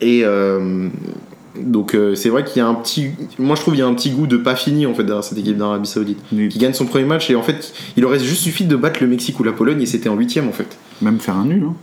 Et 0.00 0.22
euh, 0.24 0.88
donc, 1.60 1.94
euh, 1.94 2.14
c'est 2.14 2.28
vrai 2.28 2.44
qu'il 2.44 2.58
y 2.58 2.62
a 2.62 2.66
un 2.68 2.74
petit. 2.74 3.10
Moi, 3.38 3.54
je 3.56 3.60
trouve 3.60 3.74
qu'il 3.74 3.80
y 3.82 3.86
a 3.86 3.88
un 3.88 3.94
petit 3.94 4.10
goût 4.10 4.26
de 4.26 4.36
pas 4.36 4.56
fini, 4.56 4.86
en 4.86 4.94
fait, 4.94 5.04
derrière 5.04 5.22
cette 5.24 5.38
équipe 5.38 5.56
d'Arabie 5.56 5.86
Saoudite. 5.88 6.18
Qui 6.30 6.58
gagne 6.58 6.72
son 6.72 6.86
premier 6.86 7.04
match, 7.04 7.30
et 7.30 7.36
en 7.36 7.42
fait, 7.42 7.72
il 7.96 8.04
aurait 8.04 8.18
juste 8.18 8.42
suffi 8.42 8.64
de 8.64 8.76
battre 8.76 8.98
le 9.02 9.08
Mexique 9.08 9.38
ou 9.40 9.44
la 9.44 9.52
Pologne, 9.52 9.80
et 9.80 9.86
c'était 9.86 10.08
en 10.08 10.16
huitième, 10.16 10.48
en 10.48 10.52
fait. 10.52 10.76
Même 11.02 11.18
faire 11.20 11.36
un 11.36 11.44
nul. 11.44 11.64
hein. 11.64 11.74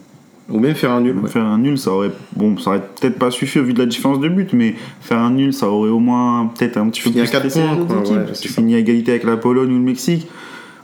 Ou 0.49 0.60
même 0.60 0.75
faire 0.75 0.91
un 0.91 1.01
nul. 1.01 1.13
Même 1.13 1.23
ouais. 1.23 1.29
Faire 1.29 1.45
un 1.45 1.57
nul, 1.57 1.77
ça 1.77 1.91
aurait, 1.91 2.12
bon, 2.36 2.57
ça 2.57 2.71
aurait 2.71 2.81
peut-être 2.99 3.17
pas 3.17 3.31
suffi 3.31 3.60
au 3.60 3.63
vu 3.63 3.73
de 3.73 3.79
la 3.79 3.86
différence 3.86 4.19
de 4.19 4.27
but, 4.27 4.51
mais 4.53 4.75
faire 4.99 5.19
un 5.19 5.31
nul, 5.31 5.53
ça 5.53 5.69
aurait 5.69 5.89
au 5.89 5.99
moins 5.99 6.47
peut-être 6.47 6.77
un 6.77 6.89
petit 6.89 7.01
peu 7.01 7.12
plus 7.12 7.21
points, 7.49 7.77
quoi, 7.88 7.97
ouais, 7.99 8.25
tu 8.39 8.49
finis 8.49 8.75
à 8.75 8.79
égalité 8.79 9.12
avec 9.12 9.23
la 9.23 9.38
Pologne 9.38 9.69
ou 9.71 9.75
le 9.75 9.79
Mexique. 9.79 10.27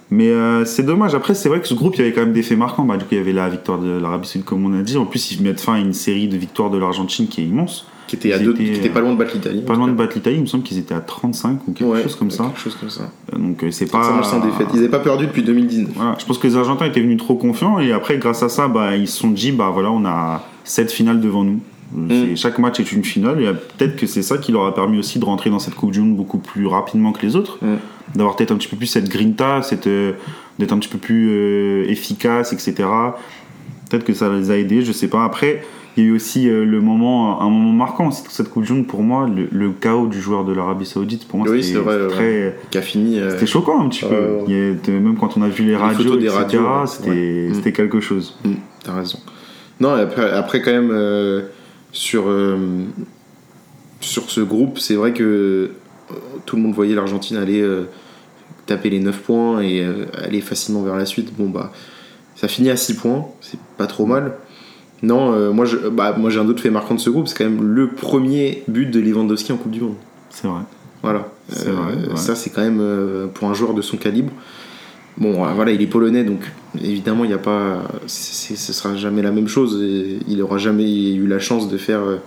Mais 0.09 0.29
euh, 0.29 0.63
c'est 0.63 0.83
dommage. 0.83 1.15
Après, 1.15 1.35
c'est 1.35 1.49
vrai 1.49 1.59
que 1.59 1.67
ce 1.67 1.73
groupe, 1.73 1.95
il 1.95 1.99
y 1.99 2.01
avait 2.03 2.13
quand 2.13 2.21
même 2.21 2.31
des 2.31 2.43
faits 2.43 2.57
marquants. 2.57 2.85
Bah, 2.85 2.95
du 2.95 3.03
coup, 3.03 3.09
il 3.11 3.17
y 3.17 3.19
avait 3.21 3.33
la 3.33 3.49
victoire 3.49 3.77
de 3.77 3.89
l'Arabie 3.99 4.25
Saoudite, 4.25 4.45
comme 4.45 4.65
on 4.65 4.79
a 4.79 4.81
dit. 4.81 4.95
En 4.95 5.05
plus, 5.05 5.33
ils 5.33 5.41
mettent 5.43 5.59
fin 5.59 5.73
à 5.73 5.79
une 5.79 5.91
série 5.91 6.29
de 6.29 6.37
victoires 6.37 6.69
de 6.69 6.77
l'Argentine 6.77 7.27
qui 7.27 7.41
est 7.41 7.45
immense. 7.45 7.85
Qui 8.07 8.15
était, 8.15 8.33
à 8.33 8.37
Ils 8.37 8.45
deux, 8.45 8.51
étaient, 8.53 8.63
qui 8.63 8.79
était 8.79 8.89
pas 8.89 9.01
loin 9.01 9.11
de 9.13 9.17
battre 9.17 9.33
l'Italie. 9.35 9.61
Pas 9.61 9.75
loin 9.75 9.87
de 9.87 9.93
battre 9.93 10.13
l'Italie. 10.15 10.37
Il 10.37 10.41
me 10.43 10.45
semble 10.47 10.63
qu'ils 10.63 10.77
étaient 10.77 10.95
à 10.95 11.01
35 11.01 11.67
ou 11.67 11.71
quelque 11.73 11.89
Ouais, 11.89 12.03
chose 12.03 12.15
comme 12.15 12.31
ça. 12.31 12.45
Quelque 12.45 12.59
chose 12.59 12.75
comme 12.79 12.89
ça. 12.89 13.09
Donc, 13.37 13.63
euh, 13.63 13.71
c'est 13.71 13.85
Ça 13.87 13.97
pas. 13.99 14.11
marche 14.13 14.27
sans 14.27 14.39
défaite. 14.39 14.67
Ils 14.73 14.77
n'avaient 14.77 14.89
pas 14.89 14.99
perdu 14.99 15.27
depuis 15.27 15.43
2019. 15.43 15.91
Voilà, 15.95 16.15
je 16.17 16.25
pense 16.25 16.37
que 16.37 16.47
les 16.47 16.55
Argentins 16.55 16.85
étaient 16.85 17.01
venus 17.01 17.17
trop 17.17 17.35
confiants 17.35 17.79
et 17.79 17.91
après, 17.91 18.17
grâce 18.17 18.41
à 18.43 18.49
ça, 18.49 18.67
bah, 18.67 18.95
ils 18.95 19.07
se 19.07 19.17
sont 19.19 19.29
dit 19.31 19.51
bah 19.51 19.69
voilà, 19.73 19.91
on 19.91 20.05
a 20.05 20.43
cette 20.63 20.91
finale 20.91 21.19
devant 21.19 21.43
nous. 21.43 21.59
C'est- 22.09 22.35
Chaque 22.35 22.59
match 22.59 22.79
est 22.81 22.91
une 22.91 23.03
finale 23.05 23.41
et 23.41 23.47
euh, 23.47 23.53
peut-être 23.53 23.95
que 23.95 24.07
c'est 24.07 24.21
ça 24.21 24.37
qui 24.37 24.51
leur 24.51 24.65
a 24.65 24.73
permis 24.75 24.97
aussi 24.99 25.19
de 25.19 25.25
rentrer 25.25 25.49
dans 25.49 25.59
cette 25.59 25.75
Coupe 25.75 25.91
du 25.91 26.01
Monde 26.01 26.15
beaucoup 26.17 26.37
plus 26.37 26.65
rapidement 26.67 27.11
que 27.13 27.25
les 27.25 27.35
autres. 27.37 27.57
Mm. 27.61 27.75
D'avoir 28.15 28.35
peut-être 28.35 28.51
un 28.51 28.55
petit 28.57 28.67
peu 28.67 28.75
plus 28.77 28.87
cette 28.87 29.07
grinta, 29.09 29.61
cette, 29.61 29.87
euh, 29.87 30.13
d'être 30.59 30.73
un 30.73 30.79
petit 30.79 30.89
peu 30.89 30.97
plus 30.97 31.29
euh, 31.29 31.85
efficace, 31.89 32.51
etc. 32.53 32.73
Peut-être 33.89 34.03
que 34.03 34.13
ça 34.13 34.29
les 34.29 34.51
a 34.51 34.57
aidés, 34.57 34.81
je 34.81 34.91
sais 34.91 35.07
pas. 35.07 35.23
Après, 35.23 35.61
il 35.97 36.03
y 36.03 36.05
a 36.05 36.09
eu 36.09 36.15
aussi 36.15 36.47
euh, 36.49 36.63
le 36.63 36.79
moment, 36.79 37.41
un 37.41 37.49
moment 37.49 37.71
marquant 37.71 38.07
aussi 38.07 38.23
dans 38.23 38.29
cette 38.29 38.49
Coupe 38.49 38.63
du 38.65 38.73
Monde 38.73 38.87
pour 38.87 39.01
moi, 39.01 39.27
le, 39.27 39.47
le 39.51 39.71
chaos 39.71 40.07
du 40.07 40.21
joueur 40.21 40.45
de 40.45 40.53
l'Arabie 40.53 40.85
Saoudite. 40.85 41.27
Pour 41.27 41.39
moi, 41.39 41.49
Oui, 41.49 41.63
c'était 41.63 41.79
ouais. 41.79 42.07
très. 42.07 42.57
Qui 42.71 42.77
a 42.77 42.81
fini. 42.81 43.19
euh, 43.19 43.31
C'était 43.31 43.47
choquant 43.47 43.81
un 43.83 43.89
petit 43.89 44.05
peu. 44.05 44.09
Ouais, 44.09 44.15
ouais. 44.19 44.43
Il 44.47 44.53
y 44.55 44.59
a- 44.69 44.73
de- 44.73 44.99
même 44.99 45.17
quand 45.17 45.35
on 45.37 45.41
a 45.41 45.49
vu 45.49 45.63
les 45.63 45.75
radios, 45.75 46.03
photos 46.03 46.19
des 46.19 46.25
etc., 46.27 46.37
radios, 46.37 46.81
ouais. 46.81 46.87
c'était 46.87 47.65
Ouais. 47.65 47.71
quelque 47.73 47.99
chose. 47.99 48.37
Mm, 48.45 48.51
T'as 48.83 48.93
raison. 48.93 49.19
Non, 49.79 49.89
après, 49.91 50.29
après 50.31 50.61
quand 50.61 50.71
même, 50.71 50.91
euh, 50.91 51.41
sur, 51.91 52.23
euh, 52.27 52.57
sur 53.99 54.29
ce 54.29 54.41
groupe, 54.41 54.79
c'est 54.79 54.95
vrai 54.95 55.13
que 55.13 55.23
euh, 55.23 56.15
tout 56.45 56.55
le 56.55 56.61
monde 56.61 56.73
voyait 56.73 56.95
l'Argentine 56.95 57.37
aller 57.37 57.61
euh, 57.61 57.83
taper 58.65 58.89
les 58.89 58.99
9 58.99 59.19
points 59.21 59.61
et 59.61 59.81
euh, 59.83 60.05
aller 60.23 60.41
facilement 60.41 60.81
vers 60.83 60.95
la 60.95 61.05
suite. 61.05 61.33
Bon, 61.37 61.49
bah, 61.49 61.71
ça 62.35 62.47
finit 62.47 62.69
à 62.69 62.77
6 62.77 62.95
points, 62.95 63.25
c'est 63.41 63.59
pas 63.77 63.87
trop 63.87 64.05
mal. 64.05 64.33
Non, 65.03 65.31
euh, 65.33 65.51
moi, 65.51 65.65
je, 65.65 65.77
bah, 65.89 66.15
moi 66.17 66.29
j'ai 66.29 66.39
un 66.39 66.47
autre 66.47 66.61
fait 66.61 66.69
marquant 66.71 66.95
de 66.95 66.99
ce 66.99 67.09
groupe, 67.09 67.27
c'est 67.27 67.37
quand 67.37 67.43
même 67.49 67.63
le 67.63 67.87
premier 67.89 68.63
but 68.67 68.87
de 68.89 68.99
Lewandowski 68.99 69.51
en 69.51 69.57
Coupe 69.57 69.71
du 69.71 69.81
Monde. 69.81 69.95
C'est 70.29 70.47
vrai. 70.47 70.61
Voilà. 71.03 71.27
C'est 71.49 71.69
Euh, 71.69 71.73
vrai, 71.73 71.93
ouais. 72.09 72.15
Ça, 72.17 72.33
c'est 72.35 72.49
quand 72.49 72.61
même 72.61 72.79
euh, 72.81 73.27
pour 73.27 73.47
un 73.49 73.53
joueur 73.53 73.73
de 73.75 73.81
son 73.81 73.97
calibre. 73.97 74.31
Bon, 75.17 75.45
euh, 75.45 75.49
voilà, 75.53 75.71
il 75.71 75.81
est 75.81 75.87
polonais, 75.87 76.23
donc 76.23 76.41
évidemment, 76.81 77.23
il 77.25 77.31
y 77.31 77.33
a 77.33 77.37
pas, 77.39 77.83
ce 78.07 78.73
sera 78.73 78.95
jamais 78.95 79.21
la 79.21 79.31
même 79.31 79.47
chose. 79.47 79.81
Et 79.83 80.19
il 80.27 80.41
aura 80.41 80.57
jamais 80.57 81.13
eu 81.13 81.27
la 81.27 81.39
chance 81.39 81.69
de 81.69 81.77
faire. 81.77 82.01
euh, 82.01 82.17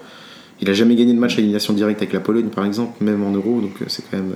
il 0.63 0.69
a 0.69 0.73
jamais 0.75 0.95
gagné 0.95 1.13
de 1.15 1.19
match 1.19 1.37
à 1.37 1.39
élimination 1.39 1.73
directe 1.73 2.01
avec 2.03 2.13
la 2.13 2.21
Pologne, 2.21 2.49
par 2.55 2.65
exemple, 2.67 3.03
même 3.03 3.23
en 3.25 3.33
Euro, 3.33 3.61
donc 3.61 3.73
euh, 3.81 3.87
c'est 3.89 4.03
quand 4.11 4.19
même. 4.19 4.33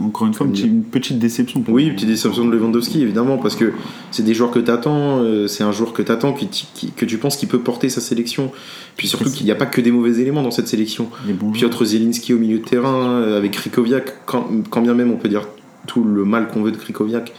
Encore 0.00 0.26
une 0.26 0.34
fois, 0.34 0.46
une, 0.46 0.52
petite- 0.52 0.66
une 0.66 0.82
petite 0.84 1.18
déception. 1.18 1.62
pour 1.62 1.74
Oui, 1.74 1.86
moi. 1.86 1.94
petite 1.94 2.08
déception 2.08 2.44
de 2.46 2.52
Lewandowski, 2.54 3.02
évidemment, 3.02 3.38
parce 3.38 3.56
que 3.56 3.72
c'est 4.10 4.22
des 4.22 4.34
joueurs 4.34 4.50
que 4.52 4.60
t'attends, 4.60 5.18
euh, 5.22 5.46
c'est 5.48 5.64
un 5.64 5.72
joueur 5.72 5.92
que 5.92 6.02
t'attends, 6.02 6.32
qui, 6.32 6.46
qui- 6.48 6.92
que 6.92 7.04
tu 7.04 7.18
penses 7.18 7.36
qu'il 7.36 7.48
peut 7.48 7.58
porter 7.58 7.88
sa 7.88 8.00
sélection. 8.00 8.52
Puis 8.96 9.08
surtout 9.08 9.30
qu'il 9.30 9.46
n'y 9.46 9.52
a 9.52 9.56
pas 9.56 9.66
que 9.66 9.80
des 9.80 9.90
mauvais 9.90 10.20
éléments 10.20 10.42
dans 10.42 10.50
cette 10.52 10.68
sélection. 10.68 11.08
Piotr 11.52 11.84
Zielinski 11.84 12.32
au 12.34 12.38
milieu 12.38 12.58
de 12.58 12.64
terrain, 12.64 13.10
euh, 13.20 13.36
avec 13.38 13.52
Krikoviak, 13.52 14.26
quand, 14.26 14.46
quand 14.70 14.82
bien 14.82 14.94
même 14.94 15.10
on 15.10 15.16
peut 15.16 15.28
dire 15.28 15.48
tout 15.86 16.04
le 16.04 16.24
mal 16.24 16.48
qu'on 16.48 16.62
veut 16.62 16.70
de 16.72 16.76
Krikoviak, 16.76 17.32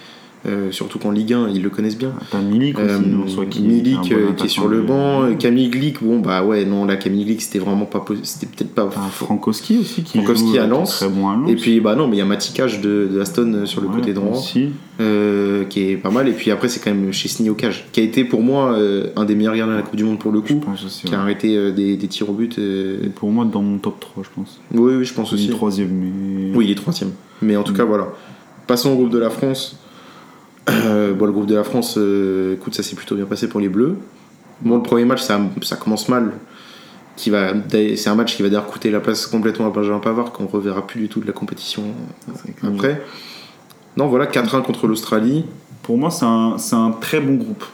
euh, 0.47 0.71
surtout 0.71 0.97
qu'en 0.99 1.12
Ligue 1.12 1.34
1, 1.34 1.49
ils 1.49 1.62
le 1.62 1.69
connaissent 1.69 1.97
bien. 1.97 2.13
T'as 2.32 2.41
Milik 2.41 2.77
aussi, 2.80 2.88
Euh, 2.89 3.23
en 3.23 3.27
soi, 3.27 3.45
qui 3.45 3.62
Milik 3.62 3.95
bon 3.95 4.08
euh, 4.12 4.32
qui 4.36 4.45
est 4.45 4.49
sur 4.49 4.67
le 4.67 4.82
banc, 4.82 5.36
Camille 5.38 5.69
Glick, 5.69 6.04
bon 6.04 6.19
bah 6.19 6.43
ouais, 6.43 6.65
non, 6.65 6.86
là 6.86 6.95
Camille 6.95 7.25
Glick 7.25 7.41
c'était 7.41 7.60
vraiment 7.60 7.86
pas 7.86 8.04
c'était 8.23 8.47
peut-être 8.47 8.73
pas. 8.73 8.89
Frankowski 8.89 9.77
aussi 9.77 10.04
qui 10.04 10.17
Frankowski 10.17 10.56
joue, 10.56 10.60
à 10.60 10.67
Lens. 10.67 10.97
Très 10.97 11.10
bon 11.10 11.30
à 11.30 11.36
Lens. 11.36 11.49
Et 11.49 11.56
puis 11.56 11.80
bah 11.80 11.95
non, 11.95 12.08
mais 12.08 12.15
il 12.15 12.19
y 12.19 12.23
a 12.23 12.25
Matikage 12.25 12.82
de, 12.82 13.08
de 13.13 13.19
Aston 13.21 13.65
sur 13.65 13.82
le 13.82 13.88
Ouais, 13.89 13.95
côté 13.97 14.13
droit. 14.13 14.39
Euh, 14.99 15.63
qui 15.65 15.89
est 15.89 15.97
pas 15.97 16.12
mal. 16.12 16.27
Et 16.27 16.32
puis 16.34 16.51
après, 16.51 16.67
c'est 16.69 16.80
quand 16.80 16.91
même 16.93 17.12
Chesney 17.12 17.49
au 17.49 17.56
cage, 17.56 17.86
qui 17.91 17.99
a 18.01 18.04
été 18.04 18.23
pour 18.23 18.41
moi 18.41 18.73
euh, 18.73 19.08
un 19.15 19.25
des 19.25 19.34
meilleurs 19.36 19.56
gardiens 19.56 19.73
de 19.73 19.80
la 19.80 19.84
Coupe 19.84 19.95
du 19.95 20.04
Monde 20.04 20.19
pour 20.19 20.32
le 20.32 20.41
coup, 20.41 20.60
aussi. 20.73 21.06
qui 21.06 21.13
a 21.13 21.17
ouais. 21.17 21.23
arrêté 21.23 21.56
euh, 21.58 21.71
des, 21.71 21.97
des 21.97 22.08
tirs 22.08 22.30
au 22.30 22.34
but. 22.34 22.58
Et 22.60 23.10
Pour 23.10 23.32
moi, 23.32 23.45
dans 23.45 23.62
mon 23.63 23.77
top 23.80 23.99
3, 23.99 24.23
je 24.23 24.30
pense. 24.36 24.60
Oui, 24.73 24.93
oui, 24.97 25.06
je 25.06 25.13
pense 25.13 25.32
Il 25.32 25.36
aussi. 25.36 25.47
est 25.47 25.51
troisième, 25.51 25.89
mais. 25.89 26.56
Oui, 26.56 26.65
il 26.65 26.71
est 26.71 26.75
troisième. 26.75 27.12
Mais 27.41 27.56
en 27.56 27.63
tout 27.63 27.73
Mm. 27.73 27.77
cas, 27.77 27.84
voilà. 27.86 28.08
Passons 28.67 28.91
au 28.91 28.95
groupe 28.95 29.10
de 29.10 29.17
la 29.17 29.30
France. 29.32 29.77
Euh, 30.86 31.13
bon, 31.13 31.25
le 31.25 31.31
groupe 31.31 31.45
de 31.47 31.55
la 31.55 31.63
France, 31.63 31.95
euh, 31.97 32.53
écoute, 32.55 32.73
ça 32.75 32.84
s'est 32.84 32.95
plutôt 32.95 33.15
bien 33.15 33.25
passé 33.25 33.47
pour 33.47 33.60
les 33.60 33.69
Bleus. 33.69 33.95
Bon, 34.62 34.77
le 34.77 34.84
premier 34.84 35.05
match, 35.05 35.21
ça, 35.21 35.39
ça 35.62 35.75
commence 35.75 36.07
mal. 36.10 36.31
Qui 37.17 37.29
va, 37.29 37.51
c'est 37.69 38.07
un 38.07 38.15
match 38.15 38.36
qui 38.36 38.41
va 38.41 38.49
d'ailleurs 38.49 38.67
coûter 38.67 38.89
la 38.89 38.99
place 38.99 39.27
complètement 39.27 39.67
à 39.67 39.69
Benjamin 39.69 39.99
Pavard, 39.99 40.31
qu'on 40.31 40.47
reverra 40.47 40.88
plus 40.88 41.01
du 41.01 41.10
tout 41.10 41.19
de 41.19 41.27
la 41.27 41.34
compétition 41.34 41.84
après. 42.63 43.01
Non, 43.97 44.07
voilà, 44.07 44.25
4-1 44.27 44.62
contre 44.63 44.88
l'Australie. 44.88 45.45
Pour 45.84 45.97
moi, 45.97 46.10
c'est 46.10 46.25
un, 46.25 46.57
c'est 46.57 46.75
un 46.75 46.91
très 46.91 47.19
bon 47.19 47.36
groupe. 47.36 47.65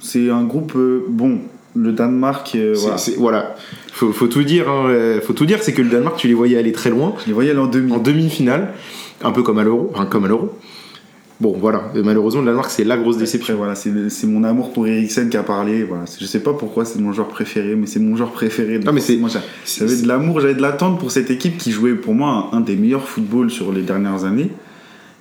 C'est 0.00 0.30
un 0.30 0.44
groupe 0.44 0.72
euh, 0.76 1.04
bon. 1.08 1.38
Le 1.74 1.92
Danemark, 1.92 2.52
euh, 2.54 2.74
voilà. 2.76 2.98
c'est- 2.98 3.16
Voilà. 3.16 3.54
Faut, 3.92 4.12
faut 4.12 4.26
tout 4.26 4.42
dire. 4.42 4.68
hein, 4.68 4.88
euh, 4.88 5.20
Faut 5.22 5.32
tout 5.32 5.46
dire, 5.46 5.62
c'est 5.62 5.72
que 5.72 5.80
le 5.80 5.88
Danemark, 5.88 6.16
tu 6.18 6.28
les 6.28 6.34
voyais 6.34 6.58
aller 6.58 6.72
très 6.72 6.90
loin. 6.90 7.14
Je 7.22 7.26
les 7.28 7.32
voyais 7.32 7.50
aller 7.50 7.60
en 7.60 7.66
demi. 7.66 7.90
en 7.92 7.98
demi-finale, 7.98 8.74
un 9.24 9.32
peu 9.32 9.42
comme 9.42 9.58
à 9.58 9.64
l'euro, 9.64 9.90
enfin 9.94 10.04
comme 10.04 10.26
à 10.26 10.28
l'euro. 10.28 10.50
Bon, 11.42 11.56
voilà, 11.58 11.90
Et 11.96 12.02
malheureusement, 12.02 12.40
Danemark, 12.42 12.70
c'est 12.70 12.84
la 12.84 12.96
grosse 12.96 13.16
déception. 13.18 13.56
voilà, 13.56 13.74
c'est 13.74 13.90
mon 14.28 14.44
amour 14.44 14.72
pour 14.72 14.86
Eriksen 14.86 15.28
qui 15.28 15.36
a 15.36 15.42
parlé. 15.42 15.82
Voilà. 15.82 16.04
Je 16.20 16.24
sais 16.24 16.38
pas 16.38 16.52
pourquoi 16.52 16.84
c'est 16.84 17.00
mon 17.00 17.12
joueur 17.12 17.26
préféré, 17.26 17.74
mais 17.74 17.86
c'est 17.88 17.98
mon 17.98 18.14
joueur 18.14 18.30
préféré. 18.30 18.78
Non, 18.78 18.92
mais 18.92 19.00
c'est- 19.00 19.18
j'avais 19.80 19.96
de 20.02 20.06
l'amour, 20.06 20.38
j'avais 20.40 20.54
de 20.54 20.62
l'attente 20.62 21.00
pour 21.00 21.10
cette 21.10 21.32
équipe 21.32 21.58
qui 21.58 21.72
jouait 21.72 21.94
pour 21.94 22.14
moi 22.14 22.48
un, 22.52 22.58
un 22.58 22.60
des 22.60 22.76
meilleurs 22.76 23.08
footballs 23.08 23.50
sur 23.50 23.72
les 23.72 23.82
dernières 23.82 24.24
années. 24.24 24.52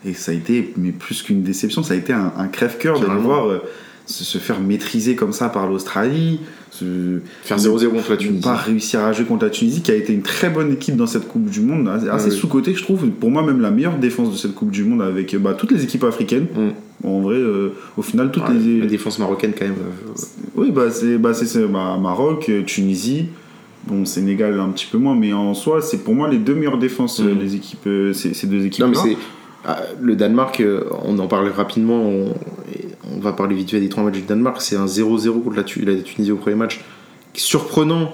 Et 0.05 0.13
ça 0.13 0.31
a 0.31 0.35
été, 0.35 0.73
mais 0.77 0.91
plus 0.91 1.23
qu'une 1.23 1.41
déception, 1.41 1.81
ça 1.81 1.95
a 1.95 1.97
été 1.97 2.13
un, 2.13 2.31
un 2.37 2.47
crève-cœur 2.49 2.99
de 2.99 3.07
le 3.07 3.15
voir 3.17 3.47
euh, 3.49 3.57
se, 4.05 4.23
se 4.23 4.37
faire 4.37 4.59
maîtriser 4.59 5.15
comme 5.15 5.33
ça 5.33 5.49
par 5.49 5.67
l'Australie, 5.67 6.39
Faire 6.71 7.57
0-0 7.57 7.89
contre 7.89 8.11
la 8.11 8.17
Tunisie. 8.17 8.41
pas 8.41 8.55
réussir 8.55 9.01
à 9.01 9.11
jouer 9.11 9.25
contre 9.25 9.43
la 9.43 9.49
Tunisie, 9.51 9.81
qui 9.81 9.91
a 9.91 9.95
été 9.95 10.13
une 10.13 10.21
très 10.21 10.49
bonne 10.49 10.71
équipe 10.71 10.95
dans 10.95 11.05
cette 11.07 11.27
Coupe 11.27 11.49
du 11.49 11.59
Monde, 11.61 11.87
assez, 12.11 12.29
oui. 12.29 12.35
sous-cotée, 12.35 12.73
je 12.73 12.81
trouve. 12.83 13.07
Pour 13.09 13.29
moi, 13.29 13.43
même 13.43 13.59
la 13.61 13.71
meilleure 13.71 13.97
défense 13.97 14.31
de 14.31 14.37
cette 14.37 14.55
Coupe 14.55 14.71
du 14.71 14.83
Monde 14.83 15.01
avec 15.01 15.35
bah, 15.35 15.53
toutes 15.53 15.71
les 15.71 15.83
équipes 15.83 16.03
africaines. 16.05 16.47
Mm. 16.55 17.07
En 17.07 17.19
vrai, 17.19 17.35
euh, 17.35 17.73
au 17.97 18.01
final, 18.01 18.31
toutes 18.31 18.43
Ouais, 18.47 18.53
les. 18.53 18.79
La 18.81 18.85
défense 18.85 19.19
marocaine, 19.19 19.51
quand 19.57 19.65
même. 19.65 19.73
euh, 19.73 20.21
Oui, 20.55 20.71
bah, 20.71 20.89
c'est 20.91 21.17
bah, 21.17 21.31
bah, 21.69 21.97
Maroc, 22.01 22.45
euh, 22.49 22.63
Tunisie. 22.63 23.25
Bon, 23.87 24.05
Sénégal 24.05 24.59
un 24.59 24.69
petit 24.69 24.85
peu 24.85 24.99
moins, 24.99 25.15
mais 25.15 25.33
en 25.33 25.53
soi, 25.55 25.81
c'est 25.81 26.03
pour 26.03 26.13
moi 26.13 26.29
les 26.29 26.37
deux 26.37 26.53
meilleures 26.53 26.77
défenses, 26.77 27.19
les 27.19 27.55
équipes, 27.55 27.87
euh, 27.87 28.13
ces, 28.13 28.33
ces 28.35 28.45
deux 28.45 28.63
équipes. 28.65 28.85
Non, 28.85 28.89
mais 28.91 28.95
c'est. 28.95 29.17
ah, 29.65 29.79
le 29.99 30.15
Danemark, 30.15 30.61
on 31.03 31.17
en 31.17 31.27
parle 31.27 31.47
rapidement, 31.49 31.99
on, 31.99 32.33
on 33.15 33.19
va 33.19 33.33
parler 33.33 33.55
vite 33.55 33.71
fait 33.71 33.79
des 33.79 33.89
trois 33.89 34.03
matchs 34.03 34.15
du 34.15 34.21
Danemark. 34.21 34.61
C'est 34.61 34.75
un 34.75 34.85
0-0 34.85 35.41
contre 35.43 35.55
la, 35.57 35.63
Tu- 35.63 35.83
la 35.85 35.95
Tunisie 35.95 36.31
au 36.31 36.37
premier 36.37 36.55
match. 36.55 36.81
Surprenant. 37.33 38.13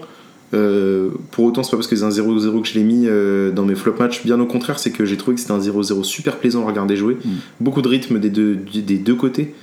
euh, 0.53 1.10
pour 1.31 1.43
autant, 1.45 1.63
c'est 1.63 1.71
pas 1.71 1.77
parce 1.77 1.88
que 1.88 1.95
c'est 1.95 2.03
un 2.05 2.10
0-0 2.10 2.62
que 2.62 2.67
je 2.67 2.75
l'ai 2.75 2.83
mis 2.83 3.03
euh, 3.07 3.51
dans 3.51 3.65
mes 3.65 3.75
flop 3.75 3.95
matchs. 3.99 4.23
Bien 4.23 4.39
au 4.39 4.45
contraire, 4.45 4.79
c'est 4.79 4.91
que 4.91 5.03
j'ai 5.05 5.17
trouvé 5.17 5.36
que 5.36 5.41
c'était 5.41 5.53
un 5.53 5.60
0-0 5.60 6.03
super 6.03 6.38
plaisant 6.38 6.63
à 6.63 6.67
regarder 6.67 6.95
jouer. 6.95 7.17
Mm. 7.23 7.29
Beaucoup 7.60 7.81
de 7.81 7.88
rythme 7.89 8.19
des 8.19 8.29
deux, 8.29 8.55
des 8.55 8.97
deux 8.97 9.15
côtés. 9.15 9.53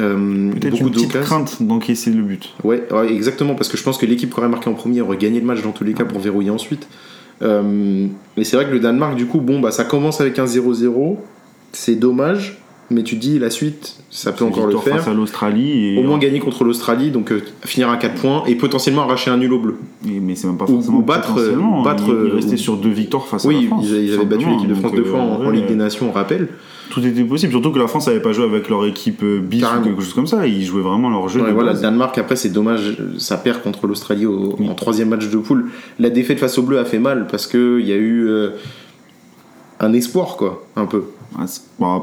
Euh, 0.00 0.50
beaucoup 0.70 0.90
d'occasions. 0.90 1.20
crainte 1.20 1.62
d'encaisser 1.62 2.10
le 2.10 2.22
but. 2.22 2.52
Ouais, 2.64 2.82
ouais, 2.92 3.12
exactement, 3.12 3.54
parce 3.54 3.68
que 3.68 3.76
je 3.76 3.82
pense 3.84 3.96
que 3.96 4.06
l'équipe 4.06 4.28
qui 4.32 4.40
aurait 4.40 4.48
marqué 4.48 4.68
en 4.68 4.74
premier 4.74 5.00
aurait 5.02 5.18
gagné 5.18 5.38
le 5.38 5.46
match 5.46 5.62
dans 5.62 5.70
tous 5.70 5.84
les 5.84 5.92
cas 5.94 6.04
pour 6.04 6.18
verrouiller 6.18 6.50
ensuite. 6.50 6.88
Mais 7.40 8.42
c'est 8.42 8.56
vrai 8.56 8.64
que 8.66 8.72
le 8.72 8.80
Danemark, 8.80 9.14
du 9.16 9.26
coup, 9.26 9.40
bon, 9.40 9.60
bah, 9.60 9.70
ça 9.70 9.84
commence 9.84 10.20
avec 10.20 10.38
un 10.40 10.46
0-0, 10.46 11.16
c'est 11.72 11.94
dommage, 11.94 12.58
mais 12.90 13.02
tu 13.02 13.16
te 13.16 13.20
dis 13.20 13.38
la 13.38 13.50
suite, 13.50 13.96
ça 14.10 14.32
peut 14.32 14.44
encore 14.44 14.66
le 14.66 14.76
faire. 14.78 14.98
face 14.98 15.08
à 15.08 15.14
l'Australie. 15.14 15.96
Au 15.98 16.02
moins 16.02 16.18
gagner 16.18 16.38
contre 16.38 16.64
l'Australie, 16.64 17.10
donc 17.10 17.32
euh, 17.32 17.40
finir 17.64 17.88
à 17.90 17.96
4 17.96 18.20
points 18.20 18.42
et 18.46 18.54
potentiellement 18.54 19.02
arracher 19.02 19.30
un 19.30 19.36
nul 19.38 19.52
au 19.52 19.58
bleu. 19.58 19.76
et- 20.06 20.20
mais 20.20 20.34
c'est 20.34 20.46
même 20.46 20.58
pas 20.58 20.64
Ou- 20.66 20.74
forcément 20.76 20.98
ou 20.98 21.02
battre, 21.02 21.32
potentiellement, 21.34 21.80
euh, 21.80 21.84
battre, 21.84 22.04
il, 22.06 22.10
il 22.12 22.30
euh, 22.30 22.34
restait 22.34 22.54
ou- 22.54 22.58
sur 22.58 22.76
deux 22.76 22.90
victoires 22.90 23.26
face 23.26 23.44
à 23.44 23.48
Oui, 23.48 23.62
la 23.62 23.66
France. 23.68 23.84
ils, 23.88 23.96
ils 24.08 24.14
avaient 24.14 24.24
battu 24.26 24.46
l'équipe 24.48 24.68
de 24.68 24.74
France 24.74 24.92
deux 24.92 25.04
fois 25.04 25.20
euh, 25.20 25.46
en, 25.46 25.50
Ligue 25.50 25.66
des 25.66 25.74
Nations, 25.76 26.08
on 26.08 26.12
rappelle. 26.12 26.48
Tout 26.90 27.04
était 27.04 27.24
possible, 27.24 27.50
surtout 27.50 27.72
que 27.72 27.78
la 27.78 27.86
France 27.88 28.06
n'avait 28.06 28.20
pas 28.20 28.32
joué 28.32 28.44
avec 28.44 28.68
leur 28.68 28.84
équipe 28.84 29.22
euh, 29.22 29.40
bis 29.40 29.64
ou 29.64 29.82
quelque 29.82 30.02
chose 30.02 30.12
comme 30.12 30.26
ça. 30.26 30.46
Ils 30.46 30.64
jouaient 30.64 30.82
vraiment 30.82 31.08
leur 31.08 31.28
jeu. 31.30 31.40
Ouais, 31.40 31.50
voilà, 31.52 31.72
base. 31.72 31.80
Danemark, 31.80 32.16
après, 32.18 32.36
c'est 32.36 32.50
dommage, 32.50 32.98
ça 33.18 33.38
perd 33.38 33.62
contre 33.62 33.86
l'Australie 33.86 34.26
au- 34.26 34.54
Oui. 34.58 34.68
en 34.68 34.74
troisième 34.74 35.08
match 35.08 35.28
de 35.30 35.38
poule. 35.38 35.70
La 35.98 36.10
défaite 36.10 36.38
face 36.38 36.58
au 36.58 36.62
bleu 36.62 36.78
a 36.78 36.84
fait 36.84 36.98
mal 36.98 37.26
parce 37.30 37.46
qu'il 37.46 37.80
y 37.80 37.92
a 37.92 37.96
eu 37.96 38.26
euh, 38.28 38.50
un 39.80 39.92
espoir, 39.94 40.36
quoi, 40.36 40.64
un 40.76 40.84
peu. 40.86 41.04
Bah, 41.80 42.02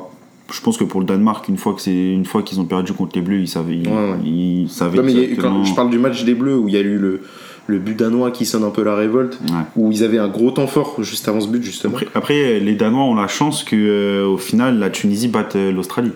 je 0.52 0.62
pense 0.62 0.78
que 0.78 0.84
pour 0.84 1.00
le 1.00 1.06
Danemark, 1.06 1.48
une 1.48 1.58
fois 1.58 1.74
que 1.74 1.82
c'est 1.82 2.12
une 2.14 2.26
fois 2.26 2.42
qu'ils 2.44 2.60
ont 2.60 2.66
perdu 2.66 2.94
contre 2.94 3.12
les 3.16 3.22
Bleus, 3.22 3.40
ils 3.42 3.48
savaient, 3.48 3.78
ils, 3.78 3.88
Ouais, 3.88 3.94
ouais. 4.12 4.18
ils 4.26 4.68
savaient 4.70 4.98
Non, 4.98 5.04
mais 5.04 5.32
a 5.34 5.36
quand 5.42 5.64
je 5.64 5.74
parle 5.74 5.90
du 5.90 5.98
match 6.00 6.24
des 6.24 6.34
Bleus 6.36 6.58
où 6.58 6.68
il 6.68 6.74
y 6.74 6.78
a 6.78 6.82
eu 6.82 6.98
le, 6.98 7.22
le 7.68 7.80
but 7.80 7.98
danois 7.98 8.32
qui 8.32 8.46
sonne 8.46 8.64
un 8.64 8.70
peu 8.70 8.84
la 8.84 8.96
révolte, 8.96 9.40
Ouais. 9.50 9.64
où 9.76 9.92
ils 9.92 10.04
avaient 10.04 10.18
un 10.20 10.28
gros 10.28 10.52
temps 10.52 10.68
fort 10.68 10.96
juste 11.04 11.28
avant 11.28 11.40
ce 11.42 11.48
but, 11.48 11.64
justement. 11.64 11.94
Après, 11.96 12.08
après, 12.16 12.60
les 12.60 12.76
Danois 12.76 13.04
ont 13.04 13.16
la 13.16 13.28
chance 13.28 13.64
que 13.64 13.76
euh, 13.76 14.26
au 14.28 14.38
final 14.38 14.78
la 14.80 14.90
Tunisie 14.90 15.28
batte 15.28 15.56
euh, 15.56 15.72
l'Australie. 15.72 16.12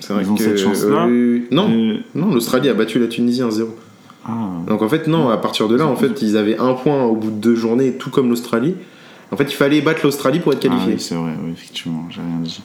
C'est 0.00 0.12
vrai 0.12 0.22
ils 0.24 0.30
ont 0.30 0.34
que, 0.34 0.42
cette 0.42 0.58
chance-là. 0.58 1.06
euh, 1.06 1.40
non, 1.52 1.68
non 2.14 2.34
l'Australie 2.34 2.68
a 2.68 2.74
battu 2.74 2.98
la 2.98 3.06
Tunisie 3.06 3.40
1-0. 3.42 3.66
ah, 4.26 4.30
Donc 4.68 4.82
en 4.82 4.88
fait, 4.88 5.06
non, 5.06 5.28
à 5.30 5.36
partir 5.38 5.68
de 5.68 5.76
là, 5.76 5.86
en 5.86 5.94
fait, 5.96 6.20
ils 6.20 6.36
avaient 6.36 6.58
un 6.58 6.74
point 6.74 7.04
au 7.04 7.14
bout 7.14 7.30
de 7.30 7.36
deux 7.36 7.54
journées, 7.54 7.92
tout 7.92 8.10
comme 8.10 8.28
l'Australie. 8.28 8.74
En 9.30 9.36
fait, 9.36 9.44
il 9.44 9.54
fallait 9.54 9.80
battre 9.80 10.00
l'Australie 10.04 10.40
pour 10.40 10.52
être 10.52 10.58
Ah 10.64 10.68
qualifié. 10.68 10.94
oui, 10.94 11.00
c'est 11.00 11.14
vrai, 11.14 11.32
oui, 11.42 11.52
effectivement, 11.52 12.06
j'ai 12.10 12.20
rien 12.20 12.40
dit. 12.42 12.60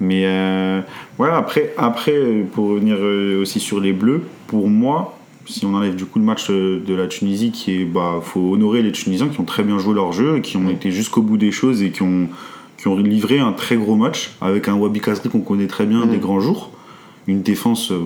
Mais 0.00 0.22
euh, 0.24 0.80
voilà, 1.18 1.36
après, 1.36 1.74
après, 1.76 2.18
pour 2.52 2.68
revenir 2.70 2.96
euh, 2.98 3.40
aussi 3.42 3.60
sur 3.60 3.80
les 3.80 3.92
Bleus, 3.92 4.22
pour 4.46 4.68
moi, 4.68 5.18
si 5.46 5.66
on 5.66 5.74
enlève 5.74 5.94
du 5.96 6.04
coup 6.06 6.18
le 6.18 6.24
match 6.24 6.46
euh, 6.50 6.80
de 6.86 6.94
la 6.94 7.06
Tunisie, 7.06 7.50
qui 7.50 7.82
est, 7.82 7.84
bah, 7.84 8.20
faut 8.22 8.52
honorer 8.54 8.82
les 8.82 8.92
Tunisiens 8.92 9.28
qui 9.28 9.40
ont 9.40 9.44
très 9.44 9.62
bien 9.62 9.78
joué 9.78 9.94
leur 9.94 10.12
jeu, 10.12 10.38
qui 10.40 10.56
ont 10.56 10.66
Ouais. 10.66 10.72
été 10.72 10.90
jusqu'au 10.90 11.22
bout 11.22 11.36
des 11.36 11.52
choses 11.52 11.82
et 11.82 11.90
qui 11.90 12.02
ont, 12.02 12.28
qui 12.78 12.88
ont 12.88 12.96
livré 12.96 13.40
un 13.40 13.52
très 13.52 13.76
gros 13.76 13.94
match 13.96 14.30
avec 14.40 14.68
un 14.68 14.74
Wabi 14.74 15.00
Kazri 15.00 15.28
qu'on 15.28 15.40
connaît 15.40 15.66
très 15.66 15.84
bien 15.86 16.06
des 16.06 16.18
grands 16.18 16.40
jours, 16.40 16.70
une 17.26 17.42
défense. 17.42 17.90
euh, 17.92 17.98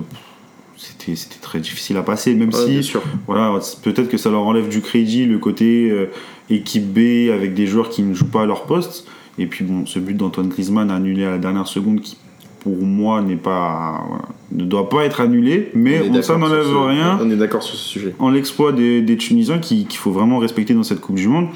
c'était 0.76 1.14
c'était 1.14 1.38
très 1.40 1.60
difficile 1.60 1.96
à 1.96 2.02
passer, 2.02 2.34
même 2.34 2.48
Ouais, 2.52 2.66
si 2.66 2.82
sûr. 2.82 3.00
voilà, 3.28 3.60
c'est- 3.60 3.80
peut-être 3.80 4.08
que 4.08 4.16
ça 4.16 4.30
leur 4.30 4.42
enlève 4.42 4.68
du 4.68 4.80
crédit, 4.80 5.24
le 5.24 5.38
côté 5.38 5.88
euh, 5.90 6.06
équipe 6.50 6.92
B 6.92 7.30
avec 7.32 7.54
des 7.54 7.66
joueurs 7.68 7.88
qui 7.88 8.02
ne 8.02 8.12
jouent 8.12 8.26
pas 8.26 8.42
à 8.42 8.46
leur 8.46 8.64
poste. 8.64 9.06
Et 9.38 9.46
puis 9.46 9.64
bon, 9.64 9.84
ce 9.86 9.98
but 9.98 10.16
d'Antoine 10.16 10.48
Griezmann 10.48 10.90
annulé 10.90 11.24
à 11.24 11.30
la 11.32 11.38
dernière 11.38 11.66
seconde, 11.66 12.00
qui 12.00 12.16
pour 12.60 12.76
moi 12.78 13.20
n'est 13.20 13.36
pas, 13.36 14.02
voilà, 14.08 14.24
ne 14.52 14.64
doit 14.64 14.88
pas 14.88 15.04
être 15.04 15.20
annulé, 15.20 15.70
mais 15.74 16.00
On 16.08 16.14
est 16.14 16.18
on, 16.18 16.22
ça 16.22 16.36
n'enlève 16.38 16.64
rien 16.86 17.18
On 17.20 17.30
est 17.30 17.36
d'accord 17.36 17.62
sur 17.62 17.76
ce 17.76 17.84
sujet. 17.86 18.14
en 18.18 18.30
l'exploit 18.30 18.72
des, 18.72 19.02
des 19.02 19.16
Tunisiens 19.18 19.58
qui- 19.58 19.84
qu'il 19.86 19.98
faut 19.98 20.12
vraiment 20.12 20.38
respecter 20.38 20.72
dans 20.72 20.82
cette 20.82 21.00
Coupe 21.00 21.16
du 21.16 21.28
Monde. 21.28 21.48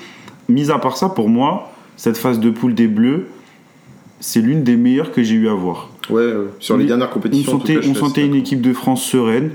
Mis 0.51 0.71
à 0.71 0.79
part 0.79 0.97
ça, 0.99 1.09
pour 1.09 1.29
moi, 1.31 1.73
cette 1.97 2.19
phase 2.19 2.41
de 2.41 2.51
poule 2.51 2.75
des 2.75 2.88
Bleus, 2.88 3.27
c'est 4.21 4.41
l'une 4.41 4.64
des 4.64 4.77
meilleures 4.77 5.12
que 5.12 5.23
j'ai 5.23 5.35
eu 5.37 5.49
à 5.49 5.55
voir. 5.55 5.88
Ouais, 6.11 6.27
ouais. 6.27 6.47
sur 6.59 6.77
les 6.77 6.85
dernières 6.87 7.09
On 7.11 7.14
compétitions. 7.14 7.53
sentait, 7.53 7.79
on 7.88 7.95
sentait 7.95 8.27
une 8.27 8.35
équipe 8.35 8.61
de 8.61 8.73
France 8.73 9.03
sereine, 9.05 9.51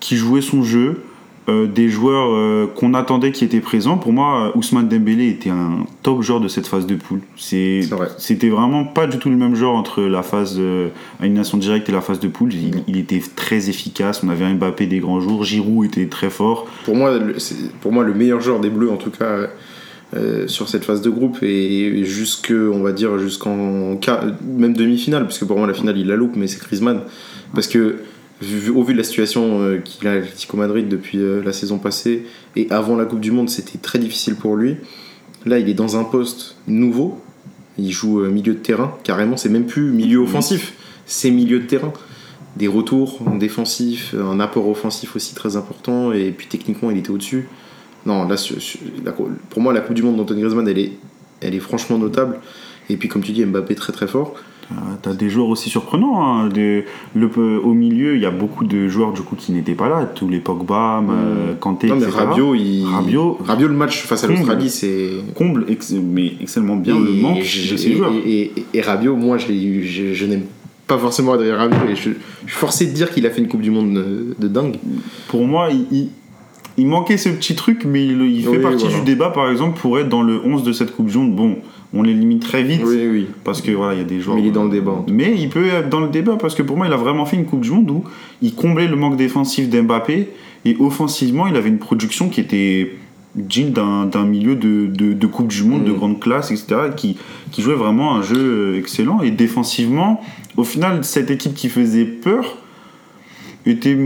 qui 0.00 0.16
jouait 0.16 0.42
son 0.42 0.62
jeu, 0.62 1.02
euh, 1.48 1.66
des 1.66 1.88
joueurs 1.88 2.28
euh, 2.34 2.66
qu'on 2.74 2.92
attendait 2.94 3.32
qui 3.32 3.44
étaient 3.44 3.60
présents. 3.60 3.96
Pour 3.96 4.12
moi, 4.12 4.48
euh, 4.54 4.58
Ousmane 4.58 4.88
Dembélé 4.88 5.28
était 5.28 5.50
un 5.50 5.86
top 6.02 6.20
joueur 6.22 6.40
de 6.40 6.48
cette 6.48 6.66
phase 6.66 6.86
de 6.86 6.94
poule. 6.94 7.20
C'est- 7.36 7.82
C'est 7.82 7.94
vrai. 7.94 8.08
C'était 8.18 8.50
vraiment 8.50 8.84
pas 8.84 9.06
du 9.06 9.18
tout 9.18 9.30
le 9.30 9.36
même 9.36 9.54
genre 9.54 9.74
entre 9.76 10.02
la 10.02 10.22
phase 10.22 10.60
à 11.20 11.24
élimination 11.24 11.56
directe 11.58 11.88
et 11.88 11.92
la 11.92 12.00
phase 12.02 12.20
de 12.20 12.28
poule. 12.28 12.52
Il, 12.52 12.82
il 12.86 12.96
était 12.98 13.22
très 13.36 13.68
efficace. 13.70 14.22
On 14.24 14.28
avait 14.28 14.44
un 14.44 14.54
Mbappé 14.54 14.86
des 14.86 14.98
grands 14.98 15.20
jours. 15.20 15.44
Giroud 15.44 15.86
était 15.86 16.06
très 16.06 16.30
fort. 16.30 16.66
Pour 16.84 16.94
moi, 16.96 17.18
le- 17.18 17.36
pour 17.80 17.92
moi 17.92 18.04
le 18.04 18.14
meilleur 18.14 18.40
joueur 18.40 18.60
des 18.60 18.70
Bleus 18.70 18.90
en 18.90 18.96
tout 18.96 19.10
cas 19.10 19.48
euh, 20.16 20.48
sur 20.48 20.68
cette 20.70 20.84
phase 20.84 21.02
de 21.02 21.10
groupe 21.10 21.38
et 21.42 22.02
jusque 22.04 22.50
on 22.52 22.80
va 22.82 22.92
dire 22.92 23.18
jusqu'en 23.18 23.98
même 24.42 24.72
demi-finale 24.74 25.24
parce 25.24 25.38
que 25.38 25.44
pour 25.44 25.58
moi 25.58 25.66
la 25.66 25.74
finale 25.74 25.98
il 25.98 26.06
la 26.06 26.16
loupe 26.16 26.34
mais 26.34 26.46
c'est 26.46 26.58
Griezmann 26.62 27.00
parce 27.54 27.66
que 27.68 27.96
vu- 28.42 28.70
au 28.70 28.82
vu 28.82 28.92
de 28.92 28.98
la 28.98 29.04
situation 29.04 29.60
euh, 29.62 29.78
qu'il 29.78 30.06
a 30.08 30.12
à 30.12 30.14
l'Atlético 30.16 30.56
Madrid 30.56 30.88
depuis 30.88 31.18
euh, 31.18 31.42
la 31.42 31.52
saison 31.52 31.78
passée 31.78 32.24
et 32.56 32.66
avant 32.70 32.96
la 32.96 33.04
Coupe 33.04 33.20
du 33.20 33.30
Monde 33.32 33.48
c'était 33.50 33.78
très 33.78 33.98
difficile 33.98 34.34
pour 34.36 34.56
lui 34.56 34.76
là 35.46 35.58
il 35.58 35.68
est 35.68 35.74
dans 35.74 35.96
un 35.96 36.04
poste 36.04 36.56
nouveau 36.66 37.20
il 37.78 37.90
joue 37.92 38.20
euh, 38.20 38.28
milieu 38.30 38.54
de 38.54 38.58
terrain 38.58 38.96
carrément 39.04 39.36
c'est 39.36 39.48
même 39.48 39.66
plus 39.66 39.90
milieu 39.90 40.18
offensif 40.18 40.74
c'est 41.06 41.30
milieu 41.30 41.58
de 41.60 41.66
terrain 41.66 41.92
des 42.56 42.66
retours 42.66 43.20
défensifs, 43.38 44.16
un 44.20 44.40
apport 44.40 44.68
offensif 44.68 45.14
aussi 45.14 45.32
très 45.32 45.56
important, 45.56 46.10
et 46.12 46.32
puis 46.32 46.48
techniquement 46.48 46.90
il 46.90 46.96
était 46.98 47.10
au-dessus. 47.10 47.46
Non, 48.04 48.26
là, 48.26 48.34
pour 49.50 49.62
moi, 49.62 49.72
la 49.72 49.80
Coupe 49.80 49.94
du 49.94 50.02
Monde 50.02 50.16
d'Antoine 50.16 50.40
Griezmann, 50.40 50.66
elle 50.66 50.78
est, 50.78 50.92
elle 51.40 51.54
est 51.54 51.60
franchement 51.60 51.98
notable. 51.98 52.40
Et 52.90 52.96
puis, 52.96 53.08
comme 53.08 53.22
tu 53.22 53.30
dis, 53.30 53.44
Mbappé 53.44 53.76
très 53.76 53.92
très 53.92 54.08
fort. 54.08 54.34
Euh, 54.70 54.74
T'as 55.00 55.14
des 55.14 55.30
joueurs 55.30 55.48
aussi 55.48 55.70
surprenants. 55.70 56.22
hein. 56.22 56.48
Le, 57.14 57.58
au 57.64 57.72
milieu, 57.72 58.16
il 58.16 58.20
y 58.22 58.26
a 58.26 58.30
beaucoup 58.30 58.64
de 58.64 58.86
joueurs 58.88 59.12
du 59.12 59.22
coup 59.22 59.34
qui 59.36 59.52
n'étaient 59.52 59.74
pas 59.74 59.88
là. 59.88 60.04
Tous 60.04 60.28
les 60.28 60.40
Pogba, 60.40 61.02
euh, 61.08 61.54
Kanté, 61.58 61.86
non, 61.88 61.96
mais 61.96 62.02
etc. 62.02 62.16
Rabiot, 62.18 62.54
il... 62.54 62.84
Rabiot- 62.84 63.38
Rabiot, 63.42 63.68
le 63.68 63.74
match 63.74 64.02
face 64.04 64.24
à 64.24 64.26
l'Australie, 64.26 64.68
c'est. 64.68 65.10
comble 65.34 65.64
ex- 65.68 65.92
mais 65.92 66.32
excellemment 66.40 66.76
bien 66.76 66.96
et, 66.96 67.00
le 67.00 67.12
manque 67.14 67.38
et- 67.38 67.70
de 67.72 67.76
ces 67.76 67.92
joueurs. 67.94 68.12
Et, 68.26 68.52
Rabiot, 68.80 69.16
moi, 69.16 69.38
je, 69.38 69.48
l'ai- 69.48 69.82
je, 69.84 70.12
je 70.12 70.26
n'aime 70.26 70.42
pas 70.86 70.98
forcément 70.98 71.32
Adrien 71.32 71.56
Rabiot, 71.56 71.88
et 71.90 71.96
je, 71.96 72.02
je 72.02 72.50
suis 72.50 72.58
forcé 72.60 72.86
de 72.86 72.92
dire 72.92 73.10
qu'il 73.10 73.26
a 73.26 73.30
fait 73.30 73.40
une 73.40 73.48
Coupe 73.48 73.62
du 73.62 73.70
Monde 73.70 73.94
de, 73.94 74.34
de 74.38 74.48
dingue. 74.48 74.76
Pour 75.28 75.46
moi, 75.46 75.68
il, 75.70 75.86
il- 75.90 76.08
il 76.80 76.86
manquait 76.86 77.16
ce 77.16 77.28
petit 77.30 77.56
truc, 77.56 77.84
mais 77.84 78.06
il, 78.06 78.20
il 78.22 78.42
fait 78.42 78.50
Oui, 78.50 78.58
partie 78.58 78.84
voilà. 78.84 78.98
du 79.00 79.04
débat, 79.04 79.30
par 79.30 79.50
exemple, 79.50 79.80
pour 79.80 79.98
être 79.98 80.08
dans 80.08 80.22
le 80.22 80.40
11 80.44 80.62
de 80.62 80.72
cette 80.72 80.94
Coupe 80.94 81.06
du 81.06 81.18
Monde. 81.18 81.34
Bon, 81.34 81.56
on 81.94 82.02
l'élimine 82.02 82.38
très 82.38 82.62
vite. 82.62 82.82
Oui, 82.84 83.08
oui. 83.10 83.26
Parce 83.44 83.62
que 83.62 83.70
voilà, 83.70 83.94
il 83.94 83.98
y 83.98 84.02
a 84.02 84.04
des 84.04 84.20
joueurs. 84.20 84.36
Mais 84.36 84.42
il 84.42 84.48
est 84.48 84.52
dans 84.52 84.64
le 84.64 84.70
débat. 84.70 85.04
Mais 85.10 85.34
il 85.38 85.48
peut 85.48 85.66
être 85.68 85.88
dans 85.88 86.00
le 86.00 86.08
débat 86.08 86.36
parce 86.36 86.54
que 86.54 86.62
pour 86.62 86.76
moi, 86.76 86.86
il 86.86 86.92
a 86.92 86.96
vraiment 86.96 87.24
fait 87.24 87.36
une 87.36 87.46
Coupe 87.46 87.60
du 87.62 87.70
Monde 87.70 87.90
où 87.90 88.04
il 88.42 88.54
comblait 88.54 88.88
le 88.88 88.96
manque 88.96 89.16
défensif 89.16 89.68
d'Mbappé 89.70 90.28
et 90.64 90.76
offensivement, 90.80 91.46
il 91.46 91.56
avait 91.56 91.68
une 91.70 91.78
production 91.78 92.28
qui 92.28 92.40
était 92.40 92.92
digne 93.34 93.70
d'un 93.70 94.24
milieu 94.24 94.56
de, 94.56 94.86
de, 94.86 95.12
de 95.12 95.26
Coupe 95.26 95.48
du 95.48 95.62
Monde 95.62 95.84
de 95.84 95.92
Mm. 95.92 95.96
grande 95.96 96.20
classe, 96.20 96.50
etc. 96.50 96.90
Qui, 96.96 97.16
qui 97.52 97.62
jouait 97.62 97.74
vraiment 97.74 98.16
un 98.16 98.22
jeu 98.22 98.76
excellent. 98.76 99.22
Et 99.22 99.30
défensivement, 99.30 100.20
au 100.56 100.64
final, 100.64 101.04
cette 101.04 101.30
équipe 101.30 101.54
qui 101.54 101.68
faisait 101.68 102.04
peur 102.04 102.58
était, 103.64 103.96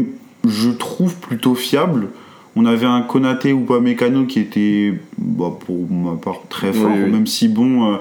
je 0.46 0.70
trouve, 0.70 1.16
plutôt 1.16 1.54
fiable. 1.54 2.08
On 2.54 2.66
avait 2.66 2.86
un 2.86 3.00
Konaté 3.02 3.52
ou 3.52 3.60
pas 3.60 3.80
Mécano 3.80 4.26
qui 4.26 4.38
était, 4.40 4.92
bah, 5.18 5.52
pour 5.64 5.90
ma 5.90 6.16
part, 6.16 6.40
très 6.50 6.72
fort, 6.72 6.90
Oui, 6.94 7.02
oui. 7.04 7.10
même 7.10 7.26
si 7.26 7.48
bon. 7.48 7.92
euh, 7.92 7.96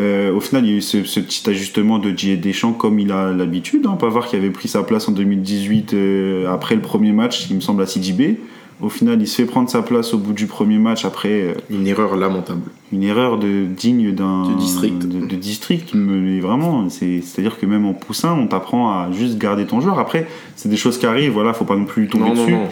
euh, 0.00 0.34
au 0.34 0.40
final, 0.40 0.64
il 0.64 0.70
y 0.70 0.74
a 0.74 0.76
eu 0.78 0.82
ce, 0.82 1.04
ce 1.04 1.20
petit 1.20 1.48
ajustement 1.48 2.00
de 2.00 2.10
Didier 2.10 2.36
Deschamps 2.36 2.72
comme 2.72 2.98
il 2.98 3.12
a 3.12 3.32
l'habitude. 3.32 3.86
Hein. 3.86 3.96
Pavard 3.98 4.26
qui 4.26 4.34
avait 4.34 4.50
pris 4.50 4.66
sa 4.66 4.82
place 4.82 5.08
en 5.08 5.12
2018 5.12 5.94
euh, 5.94 6.52
après 6.52 6.74
le 6.74 6.80
premier 6.80 7.12
match, 7.12 7.46
il 7.48 7.54
me 7.56 7.60
semble, 7.60 7.82
à 7.82 7.86
CJB. 7.86 8.36
Au 8.80 8.88
final, 8.88 9.22
il 9.22 9.28
se 9.28 9.36
fait 9.36 9.44
prendre 9.44 9.70
sa 9.70 9.82
place 9.82 10.12
au 10.12 10.18
bout 10.18 10.32
du 10.32 10.46
premier 10.46 10.78
match 10.78 11.04
après 11.04 11.28
euh, 11.30 11.54
Une 11.70 11.86
erreur 11.86 12.16
lamentable. 12.16 12.62
une 12.92 13.04
erreur 13.04 13.38
de, 13.38 13.66
digne 13.66 14.10
d'un 14.10 14.50
De 14.50 14.58
district. 14.58 15.06
de, 15.06 15.24
de 15.24 15.36
district. 15.36 15.92
Mais 15.94 16.40
vraiment, 16.40 16.88
c'est- 16.90 17.20
c'est-à-dire 17.22 17.60
que 17.60 17.66
même 17.66 17.86
en 17.86 17.92
poussin, 17.94 18.32
on 18.36 18.48
t'apprend 18.48 18.90
à 18.90 19.12
juste 19.12 19.38
garder 19.38 19.64
ton 19.64 19.80
joueur. 19.80 20.00
Après, 20.00 20.26
c'est 20.56 20.68
des 20.68 20.76
choses 20.76 20.98
qui 20.98 21.06
arrivent, 21.06 21.30
voilà, 21.30 21.52
faut 21.54 21.64
pas 21.64 21.76
non 21.76 21.84
plus 21.84 22.08
tomber 22.08 22.24
Non, 22.30 22.34
non, 22.34 22.42
dessus. 22.42 22.52
non. 22.52 22.68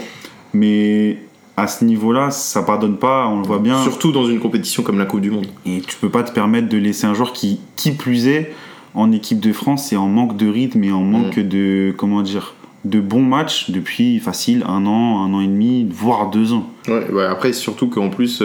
Mais 0.55 1.19
à 1.57 1.67
ce 1.67 1.85
niveau-là, 1.85 2.31
ça 2.31 2.63
pardonne 2.63 2.97
pas, 2.97 3.27
on 3.29 3.41
le 3.41 3.47
voit 3.47 3.59
bien. 3.59 3.83
Surtout 3.83 4.13
dans 4.13 4.27
une 4.27 4.41
compétition 4.41 4.83
comme 4.83 4.99
la 4.99 5.05
Coupe 5.07 5.21
du 5.21 5.31
Monde. 5.31 5.47
Et 5.67 5.81
tu 5.81 5.97
peux 5.97 6.09
pas 6.09 6.23
te 6.23 6.33
permettre 6.33 6.69
de 6.69 6.79
laisser 6.79 7.07
un 7.07 7.15
joueur 7.15 7.33
qui, 7.33 7.61
qui 7.77 7.93
plus 7.93 8.27
est, 8.27 8.55
en 8.95 9.13
équipe 9.13 9.41
de 9.41 9.53
France, 9.53 9.93
et 9.93 9.97
en 9.97 10.09
manque 10.09 10.37
de 10.37 10.49
rythme 10.49 10.85
et 10.85 10.93
en 10.93 11.03
manque 11.03 11.39
Mm. 11.39 11.49
de, 11.49 11.95
comment 11.97 12.23
dire, 12.23 12.55
de 12.85 13.01
bons 13.01 13.23
matchs 13.23 13.71
depuis 13.71 14.19
facile 14.19 14.65
un 14.67 14.85
an, 14.87 15.25
un 15.25 15.33
an 15.33 15.41
et 15.41 15.47
demi, 15.47 15.87
voire 15.91 16.31
deux 16.31 16.53
ans. 16.53 16.69
Ouais, 16.89 17.11
ouais, 17.11 17.25
après, 17.25 17.53
surtout 17.53 17.87
qu'en 17.89 18.11
plus, 18.11 18.43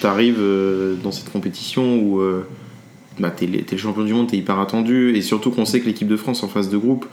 tu 0.00 0.06
arrives 0.06 0.40
dans 1.02 1.10
cette 1.12 1.32
compétition 1.32 1.98
où 1.98 2.20
euh, 2.20 2.46
bah, 3.18 3.30
t'es 3.30 3.46
le 3.46 3.62
t'es 3.62 3.76
champion 3.78 4.04
du 4.04 4.12
monde, 4.12 4.28
t'es 4.28 4.36
hyper 4.36 4.58
attendu, 4.60 5.16
et 5.16 5.22
surtout 5.22 5.50
qu'on 5.50 5.64
sait 5.64 5.80
que 5.80 5.86
l'équipe 5.86 6.08
de 6.08 6.16
France 6.16 6.42
en 6.42 6.48
phase 6.48 6.68
de 6.68 6.76
groupe, 6.76 7.06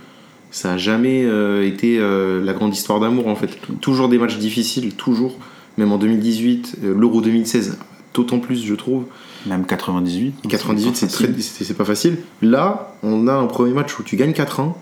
ça 0.52 0.74
a 0.74 0.78
jamais 0.78 1.24
euh, 1.26 1.66
été 1.68 1.98
euh, 2.00 2.44
la 2.44 2.54
grande 2.54 2.74
histoire 2.74 3.00
d'amour 3.00 3.28
en 3.28 3.36
fait. 3.36 3.58
Toujours 3.82 4.10
des 4.10 4.18
matchs 4.18 4.38
difficiles, 4.38 4.94
toujours. 4.96 5.38
Même 5.78 5.92
en 5.92 5.98
2018, 5.98 6.78
euh, 6.84 6.96
l'Euro 6.98 7.22
2016, 7.22 7.78
d'autant 8.14 8.40
plus, 8.40 8.64
je 8.66 8.74
trouve. 8.76 9.06
Même 9.46 9.66
98. 9.66 10.34
Et 10.44 10.48
98, 10.50 10.96
c'est 10.96 11.06
pas 11.08 11.12
très, 11.14 11.42
c'est 11.42 11.78
pas 11.78 11.86
facile. 11.86 12.18
Là, 12.42 12.94
on 13.04 13.28
a 13.28 13.34
un 13.34 13.46
premier 13.46 13.72
match 13.74 13.98
où 13.98 14.04
tu 14.04 14.18
gagnes 14.18 14.32
4-1. 14.34 14.74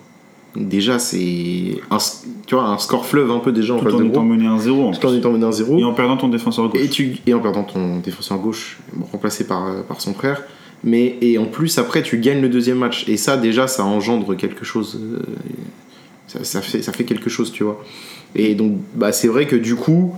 Déjà, 0.56 0.97
c'est 0.97 1.80
un, 1.91 1.97
s- 1.97 2.25
tu 2.47 2.56
vois, 2.56 2.63
un 2.63 2.80
score 2.80 3.06
fleuve 3.06 3.30
un 3.30 3.38
peu 3.38 3.51
déjà 3.51 3.75
en 3.75 3.80
Tout 3.80 3.93
en 3.93 3.99
de 3.99 4.06
étant 4.06 4.23
mené 4.23 4.45
1-0. 4.47 4.71
en 4.71 4.91
qu'en 4.93 5.10
plus. 5.10 5.17
étant 5.17 5.32
mené 5.32 5.45
1-0. 5.45 5.77
Et 5.80 5.84
en 5.84 5.93
perdant 5.93 6.17
ton 6.17 6.30
défenseur 6.30 6.69
gauche. 6.69 6.82
Et, 6.82 6.88
tu, 6.89 7.17
et 7.27 7.34
en 7.36 7.39
perdant 7.39 7.63
ton 7.63 7.97
défenseur 7.99 8.39
gauche, 8.39 8.80
remplacé 9.12 9.45
par, 9.45 9.84
par 9.84 10.01
son 10.01 10.15
frère. 10.15 10.41
Mais, 10.84 11.18
et 11.22 11.38
en 11.38 11.46
plus, 11.46 11.78
après, 11.78 12.04
tu 12.04 12.20
gagnes 12.20 12.42
le 12.42 12.50
deuxième 12.50 12.78
match. 12.78 13.08
Et 13.08 13.18
ça, 13.18 13.38
déjà, 13.38 13.68
ça 13.68 13.84
engendre 13.84 14.36
quelque 14.36 14.63
chose. 14.63 15.00
euh, 15.02 16.44
ça, 16.44 16.62
fait, 16.62 17.04
quelque 17.04 17.30
chose, 17.30 17.52
tu 17.52 17.63
vois. 17.63 17.84
Et 18.36 18.56
donc, 18.56 18.78
bah, 18.96 19.12
c'est 19.12 19.28
vrai 19.28 19.48
que 19.48 19.56
du 19.56 19.76
coup, 19.76 20.13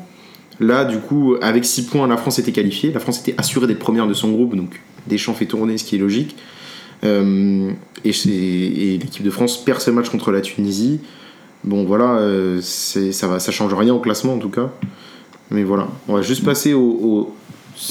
là, 0.60 0.86
du 0.86 1.00
coup, 1.00 1.36
avec 1.42 1.66
6 1.66 1.86
points, 1.86 2.08
la 2.08 2.18
France 2.18 2.40
était 2.40 2.52
qualifiée. 2.52 2.92
La 2.92 3.00
France 3.00 3.22
était 3.22 3.36
assurée 3.38 3.68
d'être 3.68 3.80
première 3.80 4.08
de 4.08 4.14
son 4.14 4.32
groupe. 4.32 4.56
Donc, 4.56 4.82
Deschamps 5.08 5.34
fait 5.34 5.46
tourner, 5.46 5.78
ce 5.78 5.84
qui 5.84 5.96
est 5.96 6.00
logique. 6.00 6.36
Euh, 7.06 7.72
et 8.04 8.10
et 8.10 8.98
l'équipe 8.98 9.24
de 9.24 9.30
France 9.30 9.64
perd 9.64 9.80
ce 9.80 9.92
match 9.92 10.10
contre 10.10 10.32
la 10.32 10.42
Tunisie. 10.42 11.00
Bon, 11.64 11.84
voilà, 11.86 12.18
euh, 12.18 12.60
ça, 12.62 13.28
va, 13.28 13.40
ça 13.40 13.52
change 13.52 13.74
rien 13.74 13.94
au 13.94 14.00
classement, 14.00 14.34
en 14.34 14.38
tout 14.40 14.50
cas. 14.50 14.72
Mais 15.52 15.64
voilà, 15.64 15.88
on 16.08 16.14
va 16.14 16.22
juste 16.22 16.44
passer 16.44 16.74
au. 16.74 17.34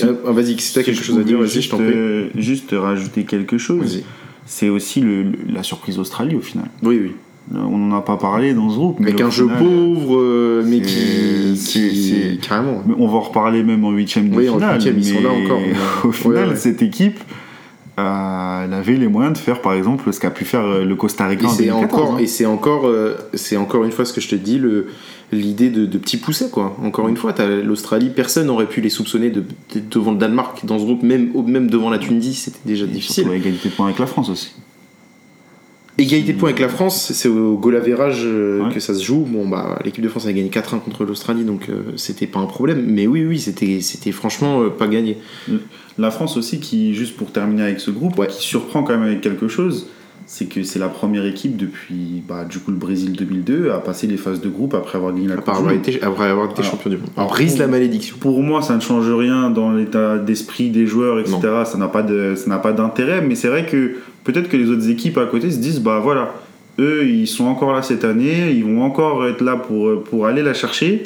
Ah, 0.02 0.30
vas-y, 0.32 0.58
si 0.58 0.74
t'as 0.74 0.82
quelque 0.82 1.02
chose 1.02 1.18
à 1.18 1.22
dire, 1.22 1.38
vas-y, 1.38 1.62
je 1.62 1.70
t'en 1.70 1.76
prie. 1.78 1.86
euh, 1.86 2.28
juste 2.36 2.70
rajouter 2.72 3.24
quelque 3.24 3.58
chose. 3.58 4.02
C'est 4.46 4.68
aussi 4.68 5.00
le- 5.00 5.24
la 5.52 5.62
surprise 5.62 5.98
Australie 5.98 6.34
au 6.36 6.40
final. 6.40 6.66
Oui, 6.82 6.98
oui. 7.02 7.12
On 7.54 7.78
n'en 7.78 7.96
a 7.96 8.02
pas 8.02 8.16
parlé 8.18 8.52
dans 8.52 8.68
ce 8.68 8.76
groupe. 8.76 8.96
mais 9.00 9.08
Avec 9.08 9.20
un 9.22 9.30
jeu 9.30 9.44
final, 9.46 9.58
pauvre, 9.62 10.18
euh, 10.20 10.62
mais 10.66 10.80
qui. 10.82 11.56
c'est- 11.56 12.38
Carrément. 12.46 12.82
Mais 12.86 12.94
on 12.98 13.06
va 13.08 13.16
en 13.16 13.20
reparler 13.20 13.62
même 13.62 13.84
en 13.84 13.90
huitième 13.92 14.28
de 14.28 14.36
Oui, 14.36 14.48
en 14.50 14.54
finale. 14.54 14.74
huitième, 14.74 14.98
ils 14.98 15.04
sont 15.04 15.14
mais 15.14 15.22
là 15.22 15.30
encore. 15.30 15.60
Au 16.04 16.12
final, 16.12 16.48
ouais. 16.50 16.56
cette 16.56 16.82
équipe, 16.82 17.18
euh, 17.98 18.64
elle 18.64 18.72
avait 18.74 18.96
les 18.96 19.08
moyens 19.08 19.32
de 19.38 19.42
faire, 19.42 19.60
par 19.62 19.72
exemple, 19.72 20.12
ce 20.12 20.20
qu'a 20.20 20.30
pu 20.30 20.44
faire 20.44 20.64
euh, 20.64 20.84
le 20.84 20.94
Costa 20.94 21.26
Rica 21.26 21.44
Et 21.44 21.46
en 21.46 21.50
c'est 21.50 21.64
2014. 21.64 22.02
encore, 22.02 22.14
hein. 22.14 22.18
et 22.20 22.26
c'est 22.26 22.46
encore, 22.46 22.86
euh, 22.86 23.14
c'est 23.34 23.56
encore 23.56 23.84
une 23.84 23.92
fois 23.92 24.04
ce 24.04 24.12
que 24.12 24.20
je 24.20 24.28
te 24.28 24.34
dis, 24.34 24.58
le, 24.58 24.88
l'idée 25.32 25.70
de, 25.70 25.84
de 25.86 25.98
petits 25.98 26.16
poussets 26.16 26.48
quoi. 26.50 26.76
Encore 26.82 27.08
une 27.08 27.16
fois, 27.16 27.34
l'Australie, 27.64 28.10
personne 28.14 28.46
n'aurait 28.46 28.66
pu 28.68 28.80
les 28.80 28.88
soupçonner 28.90 29.30
de, 29.30 29.44
devant 29.90 30.12
le 30.12 30.18
Danemark 30.18 30.64
dans 30.64 30.78
ce 30.78 30.84
groupe, 30.84 31.02
même, 31.02 31.30
même 31.46 31.68
devant 31.70 31.90
la 31.90 31.98
Tunisie, 31.98 32.34
c'était 32.34 32.58
déjà 32.64 32.84
Et 32.84 32.88
difficile. 32.88 33.28
égalité 33.32 33.68
de 33.68 33.74
points 33.74 33.86
avec 33.86 33.98
la 33.98 34.06
France 34.06 34.30
aussi. 34.30 34.52
Égalité 36.00 36.32
de 36.32 36.38
points 36.38 36.50
avec 36.50 36.60
la 36.60 36.68
France, 36.68 37.10
c'est 37.12 37.28
au 37.28 37.56
goal 37.58 37.74
average 37.74 38.20
euh, 38.24 38.62
Ouais. 38.64 38.72
que 38.72 38.78
ça 38.78 38.94
se 38.94 39.02
joue. 39.02 39.26
Bon, 39.28 39.48
bah, 39.48 39.80
l'équipe 39.84 40.02
de 40.02 40.08
France 40.08 40.26
a 40.26 40.32
gagné 40.32 40.48
4-1 40.48 40.78
contre 40.78 41.04
l'Australie, 41.04 41.42
donc 41.44 41.68
euh, 41.68 41.82
c'était 41.96 42.28
pas 42.28 42.38
un 42.38 42.46
problème. 42.46 42.84
Mais 42.86 43.08
oui, 43.08 43.24
oui, 43.24 43.40
c'était, 43.40 43.80
c'était 43.80 44.12
franchement 44.12 44.62
euh, 44.62 44.68
pas 44.68 44.86
gagné. 44.86 45.18
La 45.98 46.12
France 46.12 46.36
aussi, 46.36 46.60
qui, 46.60 46.94
juste 46.94 47.16
pour 47.16 47.32
terminer 47.32 47.62
avec 47.64 47.80
ce 47.80 47.90
groupe, 47.90 48.16
Ouais. 48.16 48.28
qui 48.28 48.40
surprend 48.46 48.84
quand 48.84 48.92
même 48.96 49.02
avec 49.08 49.20
quelque 49.22 49.48
chose, 49.48 49.88
c'est 50.30 50.44
que 50.44 50.62
c'est 50.62 50.78
la 50.78 50.88
première 50.88 51.24
équipe 51.24 51.56
depuis 51.56 52.22
bah, 52.28 52.44
du 52.44 52.58
coup 52.58 52.70
le 52.70 52.76
Brésil 52.76 53.12
2002 53.12 53.70
à 53.70 53.78
passer 53.78 54.06
les 54.06 54.18
phases 54.18 54.42
de 54.42 54.50
groupe 54.50 54.74
après 54.74 54.98
avoir 54.98 55.14
gagné 55.14 55.26
la 55.26 55.34
Après 55.36 55.52
Coupe 55.52 55.54
du 55.54 55.58
avoir 55.60 55.74
Monde. 55.74 55.88
été, 55.88 56.02
après 56.02 56.26
avoir 56.26 56.50
été 56.50 56.58
Alors, 56.60 56.70
champion 56.70 56.90
du 56.90 56.96
monde. 56.98 57.06
On 57.16 57.20
alors, 57.22 57.30
brise 57.32 57.52
pour- 57.52 57.60
la 57.62 57.66
malédiction. 57.68 58.16
Pour 58.20 58.42
moi, 58.42 58.60
ça 58.60 58.76
ne 58.76 58.80
change 58.80 59.10
rien 59.10 59.48
dans 59.50 59.72
l'état 59.72 60.18
d'esprit 60.18 60.68
des 60.68 60.86
joueurs, 60.86 61.18
etc. 61.18 61.38
Ça 61.64 61.78
n'a 61.78 61.88
pas 61.88 62.02
de, 62.02 62.34
ça 62.36 62.50
n'a 62.50 62.58
pas 62.58 62.72
d'intérêt, 62.74 63.22
mais 63.22 63.36
c'est 63.36 63.48
vrai 63.48 63.64
que 63.64 63.94
peut-être 64.24 64.50
que 64.50 64.56
les 64.58 64.68
autres 64.68 64.90
équipes 64.90 65.16
à 65.16 65.24
côté 65.24 65.50
se 65.50 65.56
disent, 65.58 65.80
bah 65.80 65.98
voilà, 66.02 66.34
eux, 66.78 67.06
ils 67.06 67.26
sont 67.26 67.46
encore 67.46 67.72
là 67.72 67.80
cette 67.82 68.04
année, 68.04 68.52
ils 68.52 68.64
vont 68.64 68.82
encore 68.82 69.26
être 69.26 69.40
là 69.42 69.56
pour, 69.56 70.04
pour 70.04 70.26
aller 70.26 70.42
la 70.42 70.52
chercher, 70.52 71.04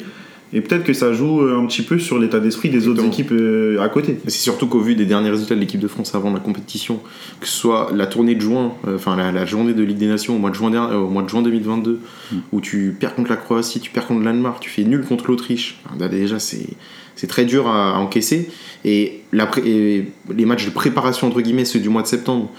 et 0.53 0.61
peut-être 0.61 0.83
que 0.83 0.93
ça 0.93 1.11
joue 1.13 1.41
un 1.41 1.65
petit 1.65 1.81
peu 1.81 1.97
sur 1.99 2.19
l'état 2.19 2.39
d'esprit 2.39 2.69
des 2.69 2.87
autres 2.87 3.03
équipes 3.03 3.31
euh, 3.31 3.81
à 3.81 3.89
côté. 3.89 4.17
C'est 4.25 4.31
surtout 4.41 4.67
qu'au 4.67 4.79
vu 4.79 4.93
des 4.95 5.05
derniers 5.05 5.29
résultats 5.31 5.55
de 5.55 5.59
l'équipe 5.59 5.79
de 5.81 5.87
France 5.87 6.13
avant 6.15 6.31
la 6.31 6.39
compétition, 6.39 6.99
que 7.39 7.47
ce 7.47 7.53
soit 7.57 7.89
la 7.93 8.05
tournée 8.07 8.35
de 8.35 8.41
juin, 8.41 8.73
euh, 8.87 8.95
enfin 8.95 9.15
la, 9.15 9.31
la 9.31 9.45
journée 9.45 9.73
de 9.73 9.83
Ligue 9.83 9.97
des 9.97 10.07
Nations 10.07 10.35
au 10.35 10.39
mois 10.39 10.49
de 10.51 10.55
juin, 10.55 10.69
dernier- 10.69 10.93
euh, 10.93 10.99
au 10.99 11.09
mois 11.09 11.23
de 11.23 11.29
juin 11.29 11.41
2022, 11.41 11.99
Mm. 12.31 12.35
où 12.51 12.61
tu 12.61 12.95
perds 12.99 13.15
contre 13.15 13.29
la 13.31 13.35
Croatie, 13.37 13.79
tu 13.79 13.89
perds 13.91 14.07
contre 14.07 14.19
le 14.19 14.25
Danemark, 14.25 14.59
tu 14.61 14.69
fais 14.69 14.83
nul 14.83 15.03
contre 15.03 15.25
l'Autriche. 15.27 15.79
Enfin, 15.85 16.07
déjà, 16.07 16.39
c'est 16.39 16.67
c'est 17.15 17.27
très 17.27 17.45
dur 17.45 17.67
à, 17.67 17.95
à 17.95 17.99
encaisser. 17.99 18.49
Et, 18.85 19.21
la 19.31 19.45
pré- 19.45 19.61
et 19.65 20.11
les 20.35 20.45
matchs 20.45 20.65
de 20.65 20.71
préparation, 20.71 21.27
entre 21.27 21.41
guillemets, 21.41 21.65
ceux 21.65 21.79
du 21.79 21.89
mois 21.89 22.01
de 22.01 22.07
septembre, 22.07 22.49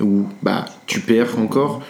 où 0.00 0.24
bah, 0.42 0.64
tu 0.86 1.00
perds 1.00 1.38
encore. 1.38 1.82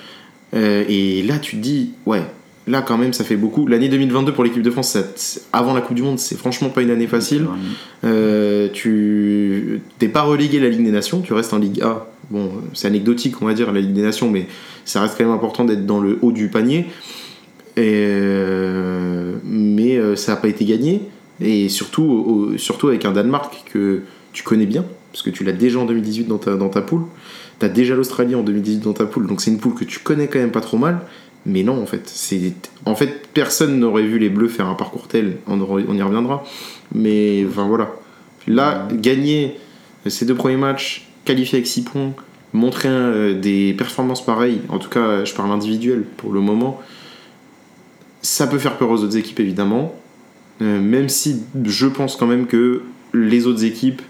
euh, 0.55 0.85
et 0.89 1.23
là, 1.25 1.39
tu 1.39 1.57
te 1.57 1.61
dis, 1.63 1.91
ouais, 2.07 2.23
là 2.67 2.83
quand 2.83 2.99
même, 2.99 3.13
ça 3.13 3.23
fait 3.25 3.37
beaucoup. 3.37 3.67
L'année 3.67 3.89
2022 3.89 4.33
pour 4.33 4.43
l'équipe 4.45 4.63
de 4.63 4.71
France, 4.71 4.91
ça- 4.91 5.41
avant 5.53 5.73
la 5.75 5.81
Coupe 5.81 5.97
du 5.97 6.03
Monde, 6.03 6.19
c'est 6.19 6.37
franchement 6.37 6.69
pas 6.69 6.83
une 6.83 6.91
année 6.91 7.07
facile. 7.07 7.47
Euh, 8.05 8.69
tu 8.73 9.81
t'es 9.99 10.09
pas 10.09 10.23
relégué 10.23 10.59
la 10.61 10.69
Ligue 10.69 10.85
des 10.85 10.91
Nations, 10.91 11.21
tu 11.21 11.33
restes 11.33 11.53
en 11.53 11.59
Ligue 11.59 11.81
A. 11.83 12.07
Bon, 12.31 12.51
c'est 12.75 12.89
anecdotique, 12.89 13.41
on 13.41 13.47
va 13.47 13.55
dire, 13.55 13.73
la 13.73 13.81
Ligue 13.81 13.93
des 13.93 14.03
Nations, 14.03 14.31
mais 14.31 14.47
ça 14.85 15.01
reste 15.01 15.17
quand 15.17 15.25
même 15.25 15.33
important 15.35 15.65
d'être 15.65 15.87
dans 15.87 16.01
le 16.01 16.19
haut 16.23 16.33
du 16.33 16.49
panier. 16.49 16.87
Et, 17.77 17.83
euh, 18.07 19.35
mais 19.45 19.97
euh, 19.97 20.17
ça 20.17 20.33
n'a 20.33 20.37
pas 20.37 20.49
été 20.49 20.65
gagné. 20.65 21.03
Et 21.41 21.69
surtout, 21.69 22.55
surtout 22.57 22.89
avec 22.89 23.05
un 23.05 23.13
Danemark 23.13 23.65
que 23.73 24.01
tu 24.33 24.43
connais 24.43 24.65
bien, 24.67 24.85
parce 25.13 25.23
que 25.23 25.31
tu 25.31 25.45
l'as 25.45 25.53
déjà 25.53 25.79
en 25.79 25.85
2018 25.85 26.25
dans 26.29 26.39
ta, 26.39 26.57
dans 26.57 26.69
ta 26.71 26.81
poule. 26.81 27.03
Tu 27.61 27.67
as 27.67 27.69
déjà 27.69 27.95
l'Australie 27.95 28.35
en 28.35 28.43
2018 28.43 28.81
dans 28.81 28.93
ta 28.95 29.05
poule, 29.07 29.27
donc 29.27 29.41
c'est 29.41 29.51
une 29.51 29.59
poule 29.59 29.75
que 29.75 29.85
tu 29.85 29.99
connais 30.01 30.29
quand 30.29 30.39
même 30.39 30.51
pas 30.51 30.61
trop 30.61 30.79
mal. 30.79 31.01
Mais 31.47 31.63
non, 31.63 31.81
en 31.81 31.87
fait, 31.87 32.03
c'est 32.07 32.53
en 32.85 32.97
fait 32.97 33.29
personne 33.33 33.79
n'aurait 33.79 34.03
vu 34.03 34.19
les 34.19 34.29
Bleus 34.29 34.49
faire 34.49 34.67
un 34.67 34.75
parcours 34.75 35.07
tel. 35.07 35.39
On, 35.47 35.59
y 35.59 36.03
reviendra. 36.03 36.45
Mais 36.93 37.47
enfin 37.49 37.67
voilà. 37.67 37.93
Là, 38.49 38.89
gagner 38.93 39.57
ces 40.07 40.27
deux 40.27 40.35
premiers 40.35 40.57
matchs, 40.57 41.09
qualifier 41.25 41.59
avec 41.59 41.67
6 41.67 41.83
points, 41.83 42.13
montrer 42.53 42.89
euh, 42.91 43.41
des 43.41 43.75
performances 43.75 44.25
pareilles, 44.25 44.61
en 44.69 44.79
tout 44.79 44.89
cas, 44.89 45.25
je 45.25 45.35
parle 45.35 45.51
individuel 45.51 46.05
pour 46.17 46.33
le 46.33 46.41
moment, 46.41 46.81
ça 48.23 48.47
peut 48.47 48.59
faire 48.59 48.77
peur 48.77 48.91
aux 48.91 49.03
autres 49.03 49.17
équipes 49.17 49.41
évidemment. 49.41 49.95
Euh, 50.63 50.81
même 50.81 51.09
si 51.09 51.43
je 51.65 51.87
pense 51.87 52.17
quand 52.17 52.27
même 52.27 52.47
que 52.47 52.83
les 53.13 53.47
autres 53.47 53.65
équipes 53.65 54.03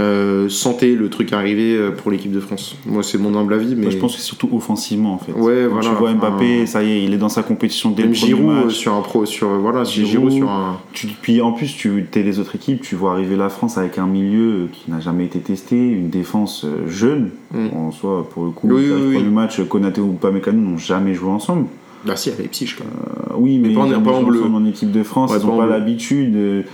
euh, 0.00 0.48
le 0.82 1.06
truc 1.08 1.32
arriver 1.32 1.76
euh, 1.76 1.90
pour 1.90 2.10
l'équipe 2.10 2.32
de 2.32 2.40
France. 2.40 2.76
Moi, 2.86 3.02
c'est 3.02 3.18
mon 3.18 3.36
humble 3.36 3.54
avis, 3.54 3.74
mais 3.76 3.90
je 3.90 3.98
pense 3.98 4.12
que 4.14 4.20
c'est 4.20 4.26
surtout 4.26 4.48
offensivement 4.52 5.14
en 5.14 5.18
fait. 5.18 5.32
Ouais, 5.32 5.64
Quand 5.68 5.74
voilà, 5.74 5.88
tu 5.90 5.94
vois 5.96 6.12
Mbappé, 6.14 6.66
ça 6.66 6.82
y 6.82 6.90
est, 6.92 7.04
il 7.04 7.12
est 7.14 7.18
dans 7.18 7.28
sa 7.28 7.42
compétition 7.42 7.90
dès 7.90 8.02
même 8.02 8.12
le 8.12 8.16
premier 8.18 8.34
Giroud 8.34 8.50
euh, 8.56 8.64
match. 8.64 8.74
sur 8.74 8.94
un 8.94 9.00
pro, 9.02 9.26
sur 9.26 9.48
voilà, 9.58 9.84
Giroud, 9.84 10.10
Giroud 10.10 10.32
sur 10.32 10.50
un. 10.50 10.78
Tu, 10.92 11.06
puis 11.08 11.40
en 11.40 11.52
plus, 11.52 11.74
tu 11.76 12.06
es 12.14 12.22
les 12.22 12.38
autres 12.38 12.54
équipes, 12.56 12.80
tu 12.80 12.94
vois 12.96 13.12
arriver 13.12 13.36
la 13.36 13.48
France 13.48 13.78
avec 13.78 13.98
un 13.98 14.06
milieu 14.06 14.50
euh, 14.52 14.66
qui 14.72 14.90
n'a 14.90 15.00
jamais 15.00 15.24
été 15.24 15.38
testé, 15.40 15.76
une 15.76 16.08
défense 16.10 16.64
euh, 16.64 16.88
jeune. 16.88 17.30
Mm. 17.52 17.66
En 17.76 17.90
soi, 17.92 18.26
pour 18.30 18.44
le 18.44 18.50
coup, 18.50 18.68
Oui, 18.70 18.86
le 18.86 18.94
oui, 18.96 19.02
oui. 19.08 19.14
premier 19.16 19.30
match, 19.30 19.60
Konaté 19.68 20.00
ou 20.00 20.12
Pamecano 20.12 20.58
n'ont 20.60 20.78
jamais 20.78 21.14
joué 21.14 21.30
ensemble. 21.30 21.66
Bah 22.04 22.16
si, 22.16 22.30
à 22.30 22.32
Leipzig 22.36 22.74
quand 22.76 22.84
même. 22.84 22.94
Euh, 23.30 23.34
oui, 23.38 23.58
mais, 23.58 23.68
Mais 23.68 23.74
pas 23.74 23.82
en- 23.82 24.00
pas 24.02 24.10
en 24.10 24.22
bleu. 24.24 24.42
en 24.42 24.64
équipe 24.66 24.90
de 24.90 25.04
France, 25.04 25.30
Ouais, 25.30 25.38
ils 25.40 25.46
n'ont 25.46 25.56
pas 25.56 25.66
l'habitude. 25.66 26.64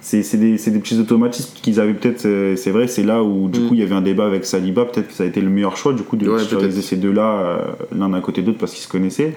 C'est 0.00 0.36
des, 0.36 0.56
des 0.56 0.78
petits 0.78 0.98
automatismes 0.98 1.50
qu'ils 1.60 1.80
avaient 1.80 1.92
peut-être. 1.94 2.24
euh, 2.26 2.54
C'est 2.56 2.70
vrai, 2.70 2.86
c'est 2.86 3.02
là 3.02 3.22
où 3.22 3.48
du 3.48 3.60
Mm. 3.60 3.68
coup 3.68 3.74
il 3.74 3.80
y 3.80 3.82
avait 3.82 3.94
un 3.94 4.00
débat 4.00 4.26
avec 4.26 4.44
Saliba. 4.44 4.84
Peut-être 4.84 5.08
que 5.08 5.12
ça 5.14 5.24
a 5.24 5.26
été 5.26 5.40
le 5.40 5.50
meilleur 5.50 5.76
choix 5.76 5.92
du 5.92 6.02
coup 6.02 6.16
de 6.16 6.28
Ouais, 6.28 6.38
ces 6.80 6.96
deux-là 6.96 7.22
euh, 7.40 7.58
l'un 7.94 8.12
à 8.14 8.20
côté 8.20 8.42
de 8.42 8.46
l'autre 8.46 8.58
parce 8.58 8.72
qu'ils 8.72 8.82
se 8.84 8.88
connaissaient. 8.88 9.34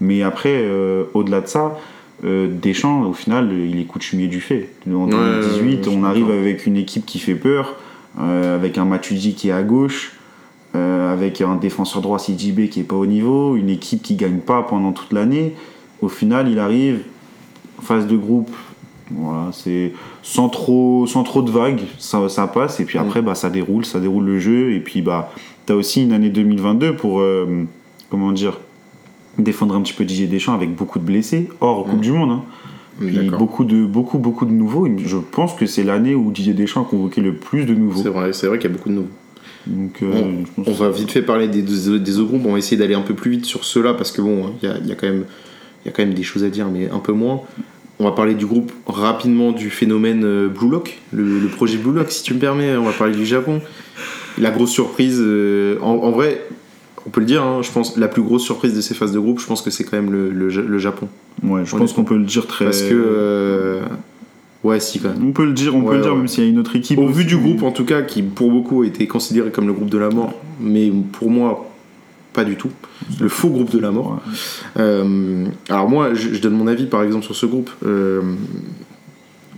Mais 0.00 0.22
après, 0.22 0.54
euh, 0.54 1.04
au-delà 1.14 1.40
de 1.40 1.46
ça, 1.48 1.76
euh, 2.24 2.48
Deschamps, 2.48 3.02
au 3.06 3.12
final, 3.12 3.52
il 3.52 3.78
est 3.80 3.84
coutumier 3.84 4.28
du 4.28 4.40
fait. 4.40 4.68
En 4.88 5.04
Ouais, 5.06 5.10
2018, 5.10 5.64
ouais, 5.64 5.78
je 5.84 5.88
suis 5.90 5.98
on 5.98 6.04
arrive 6.04 6.30
avec 6.30 6.66
une 6.66 6.76
équipe 6.76 7.04
qui 7.06 7.18
fait 7.18 7.34
peur, 7.34 7.74
avec 8.18 8.78
un 8.78 8.84
Matuidi 8.84 9.34
qui 9.34 9.48
est 9.48 9.52
à 9.52 9.62
gauche. 9.62 10.12
avec 10.74 11.40
un 11.40 11.54
défenseur 11.54 12.02
droit 12.02 12.18
CJB 12.18 12.68
qui 12.68 12.80
est 12.80 12.84
pas 12.84 12.96
au 12.96 13.06
niveau, 13.06 13.54
une 13.56 13.68
équipe 13.70 14.02
qui 14.02 14.16
gagne 14.16 14.38
pas 14.38 14.62
pendant 14.64 14.90
toute 14.92 15.12
l'année. 15.12 15.54
Au 16.02 16.08
final, 16.08 16.48
il 16.48 16.58
arrive 16.58 17.02
phase 17.80 18.08
de 18.08 18.16
groupe, 18.16 18.50
voilà, 19.10 19.50
c'est 19.52 19.92
sans 20.22 20.48
trop, 20.48 21.06
sans 21.06 21.22
trop 21.24 21.42
de 21.42 21.50
vagues, 21.50 21.80
ça, 21.98 22.28
ça 22.28 22.46
passe 22.46 22.80
et 22.80 22.84
puis 22.84 22.98
après 22.98 23.20
bah 23.22 23.34
ça 23.34 23.50
déroule, 23.50 23.84
ça 23.84 24.00
déroule 24.00 24.24
le 24.24 24.38
jeu 24.38 24.72
et 24.72 24.80
puis 24.80 25.02
bah 25.02 25.30
t'as 25.66 25.74
aussi 25.74 26.02
une 26.02 26.12
année 26.12 26.30
2022 26.30 26.96
pour 26.96 27.20
euh, 27.20 27.64
comment 28.10 28.32
dire 28.32 28.58
défendre 29.38 29.74
un 29.74 29.82
petit 29.82 29.92
peu 29.92 30.04
Didier 30.04 30.26
Deschamps 30.26 30.54
avec 30.54 30.74
beaucoup 30.74 30.98
de 30.98 31.04
blessés 31.04 31.48
hors 31.60 31.84
Coupe 31.84 31.98
Mm. 31.98 32.00
du 32.00 32.12
Monde. 32.12 32.30
hein. 32.30 32.42
Puis 33.00 33.10
D'accord. 33.16 33.38
beaucoup 33.40 33.64
de 33.64 33.84
beaucoup 33.84 34.18
beaucoup 34.18 34.46
de 34.46 34.52
nouveaux. 34.52 34.86
Je 35.04 35.16
pense 35.16 35.52
que 35.54 35.66
c'est 35.66 35.82
l'année 35.82 36.14
où 36.14 36.30
Didier 36.30 36.54
Deschamps 36.54 36.82
a 36.82 36.84
convoqué 36.84 37.20
le 37.20 37.34
plus 37.34 37.66
de 37.66 37.74
nouveaux. 37.74 38.00
C'est 38.02 38.08
vrai, 38.08 38.32
c'est 38.32 38.46
vrai 38.46 38.58
qu'il 38.58 38.70
y 38.70 38.72
a 38.72 38.76
beaucoup 38.76 38.88
de 38.88 38.94
nouveaux. 38.94 39.08
Donc 39.66 40.02
euh, 40.02 40.42
On- 40.64 40.72
va 40.72 40.90
vite 40.90 41.10
fait 41.10 41.22
parler 41.22 41.48
des, 41.48 41.62
des, 41.62 41.98
des 41.98 42.18
autres 42.20 42.28
groupes, 42.28 42.42
on 42.46 42.52
va 42.52 42.58
essayer 42.58 42.76
d'aller 42.76 42.94
un 42.94 43.00
peu 43.02 43.14
plus 43.14 43.32
vite 43.32 43.44
sur 43.46 43.64
ceux-là 43.64 43.94
parce 43.94 44.12
que 44.12 44.22
bon, 44.22 44.52
il 44.62 44.68
y 44.68 44.70
a, 44.72 44.78
y 44.78 44.92
a 44.92 44.94
quand 44.94 45.08
même, 45.08 45.24
il 45.84 45.88
y 45.88 45.88
a 45.88 45.92
quand 45.92 46.04
même 46.04 46.14
des 46.14 46.22
choses 46.22 46.44
à 46.44 46.48
dire, 46.50 46.68
mais 46.72 46.88
un 46.88 46.98
peu 47.00 47.12
moins. 47.12 47.40
On 48.00 48.04
va 48.04 48.12
parler 48.12 48.34
du 48.34 48.44
groupe 48.46 48.72
rapidement 48.86 49.52
du 49.52 49.70
phénomène 49.70 50.24
euh, 50.24 50.48
Blue 50.48 50.68
Lock, 50.68 50.98
le, 51.12 51.38
le 51.38 51.46
projet 51.48 51.76
Blue 51.78 51.92
Lock, 51.92 52.10
si 52.10 52.22
tu 52.24 52.34
me 52.34 52.40
permets. 52.40 52.76
On 52.76 52.84
va 52.84 52.92
parler 52.92 53.14
du 53.14 53.24
Japon. 53.26 53.60
La 54.38 54.50
grosse 54.50 54.70
surprise, 54.70 55.18
euh, 55.20 55.78
en, 55.80 55.90
en 55.92 56.10
vrai, 56.10 56.44
on 57.06 57.10
peut 57.10 57.20
le 57.20 57.26
dire, 57.26 57.44
hein, 57.44 57.60
je 57.62 57.70
pense, 57.70 57.96
la 57.96 58.08
plus 58.08 58.22
grosse 58.22 58.42
surprise 58.42 58.74
de 58.74 58.80
ces 58.80 58.94
phases 58.94 59.12
de 59.12 59.20
groupe, 59.20 59.38
je 59.38 59.46
pense 59.46 59.62
que 59.62 59.70
c'est 59.70 59.84
quand 59.84 59.96
même 59.96 60.10
le, 60.10 60.30
le, 60.30 60.48
le 60.48 60.78
Japon. 60.78 61.08
Ouais, 61.44 61.62
je 61.64 61.76
pense 61.76 61.92
qu'on 61.92 62.02
peut 62.04 62.16
le 62.16 62.24
dire 62.24 62.48
très. 62.48 62.64
Parce 62.64 62.82
que, 62.82 62.88
euh, 62.94 63.80
ouais, 64.64 64.80
si 64.80 64.98
quand 64.98 65.10
même. 65.10 65.28
On 65.28 65.30
peut 65.32 65.44
le 65.44 65.52
dire, 65.52 65.76
on 65.76 65.82
Ouais, 65.82 65.90
peut 65.90 65.96
le 65.98 66.02
dire 66.02 66.16
même 66.16 66.26
s'il 66.26 66.42
y 66.42 66.46
a 66.48 66.50
une 66.50 66.58
autre 66.58 66.74
équipe. 66.74 66.98
Au 66.98 67.06
vu 67.06 67.24
du 67.24 67.36
groupe, 67.36 67.62
en 67.62 67.70
tout 67.70 67.84
cas, 67.84 68.02
qui 68.02 68.22
pour 68.22 68.50
beaucoup 68.50 68.82
a 68.82 68.86
été 68.86 69.06
considéré 69.06 69.50
comme 69.50 69.68
le 69.68 69.72
groupe 69.72 69.90
de 69.90 69.98
la 69.98 70.10
mort, 70.10 70.34
mais 70.60 70.90
pour 71.12 71.30
moi, 71.30 71.70
pas 72.34 72.44
du 72.44 72.56
tout. 72.56 72.70
Le 73.20 73.28
faux 73.28 73.48
groupe 73.48 73.70
de 73.70 73.78
la 73.78 73.90
mort. 73.90 74.20
Euh, 74.78 75.46
alors 75.70 75.88
moi, 75.88 76.12
je, 76.14 76.38
donne 76.40 76.54
mon 76.54 76.66
avis 76.66 76.86
par 76.86 77.02
exemple 77.02 77.24
sur 77.24 77.34
ce 77.36 77.46
groupe. 77.46 77.70
Euh, 77.86 78.20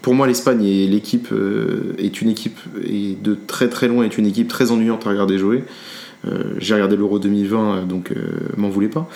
pour 0.03 0.15
moi, 0.15 0.29
l'Espagne 0.29 0.63
et 0.65 0.87
l'équipe 0.87 1.29
euh, 1.33 1.95
est 1.99 2.21
une 2.21 2.29
équipe 2.29 2.59
et 2.87 3.17
de 3.21 3.37
très 3.47 3.69
très 3.69 3.89
loin 3.89 4.05
est 4.05 4.17
une 4.19 4.27
équipe 4.27 4.47
très 4.47 4.71
ennuyante 4.71 5.07
à 5.07 5.11
regarder 5.11 5.39
jouer. 5.39 5.65
J'ai 6.59 6.75
regardé 6.75 6.97
l'Euro 6.97 7.21
2020, 7.21 7.77
euh, 7.77 7.85
donc 7.85 8.13
m'en 8.57 8.69
voulez 8.69 8.89
pas. 8.89 9.09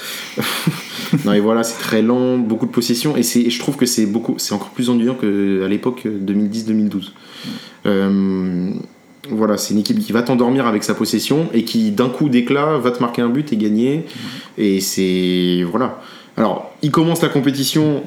non 1.25 1.33
et 1.33 1.41
voilà, 1.41 1.65
c'est 1.65 1.81
très 1.81 2.03
lent, 2.03 2.39
beaucoup 2.39 2.67
de 2.67 2.71
possession 2.71 3.17
et, 3.17 3.25
c'est- 3.25 3.41
et 3.41 3.51
je 3.51 3.59
trouve 3.59 3.77
que 3.77 3.85
c'est 3.87 4.07
beaucoup, 4.07 4.35
c'est 4.39 4.55
encore 4.55 4.71
plus 4.71 4.91
ennuyant 4.91 5.15
qu'à 5.17 5.27
l'époque 5.67 6.07
2010-2012. 6.07 7.11
Voilà, 9.29 9.59
c'est 9.59 9.75
une 9.75 9.81
équipe 9.81 9.99
qui 9.99 10.13
va 10.13 10.23
t'endormir 10.23 10.67
avec 10.67 10.83
sa 10.83 10.95
possession 10.95 11.49
et 11.53 11.65
qui 11.65 11.91
d'un 11.91 12.09
coup 12.09 12.29
d'éclat 12.31 12.79
va 12.79 12.91
te 12.91 13.01
marquer 13.01 13.21
un 13.23 13.29
but 13.29 13.53
et 13.53 13.57
gagner. 13.57 14.07
Et 14.57 14.81
c'est 14.81 15.63
voilà. 15.71 16.01
Alors, 16.37 16.73
il 16.83 16.91
commence 16.91 17.21
la 17.21 17.29
compétition 17.29 18.03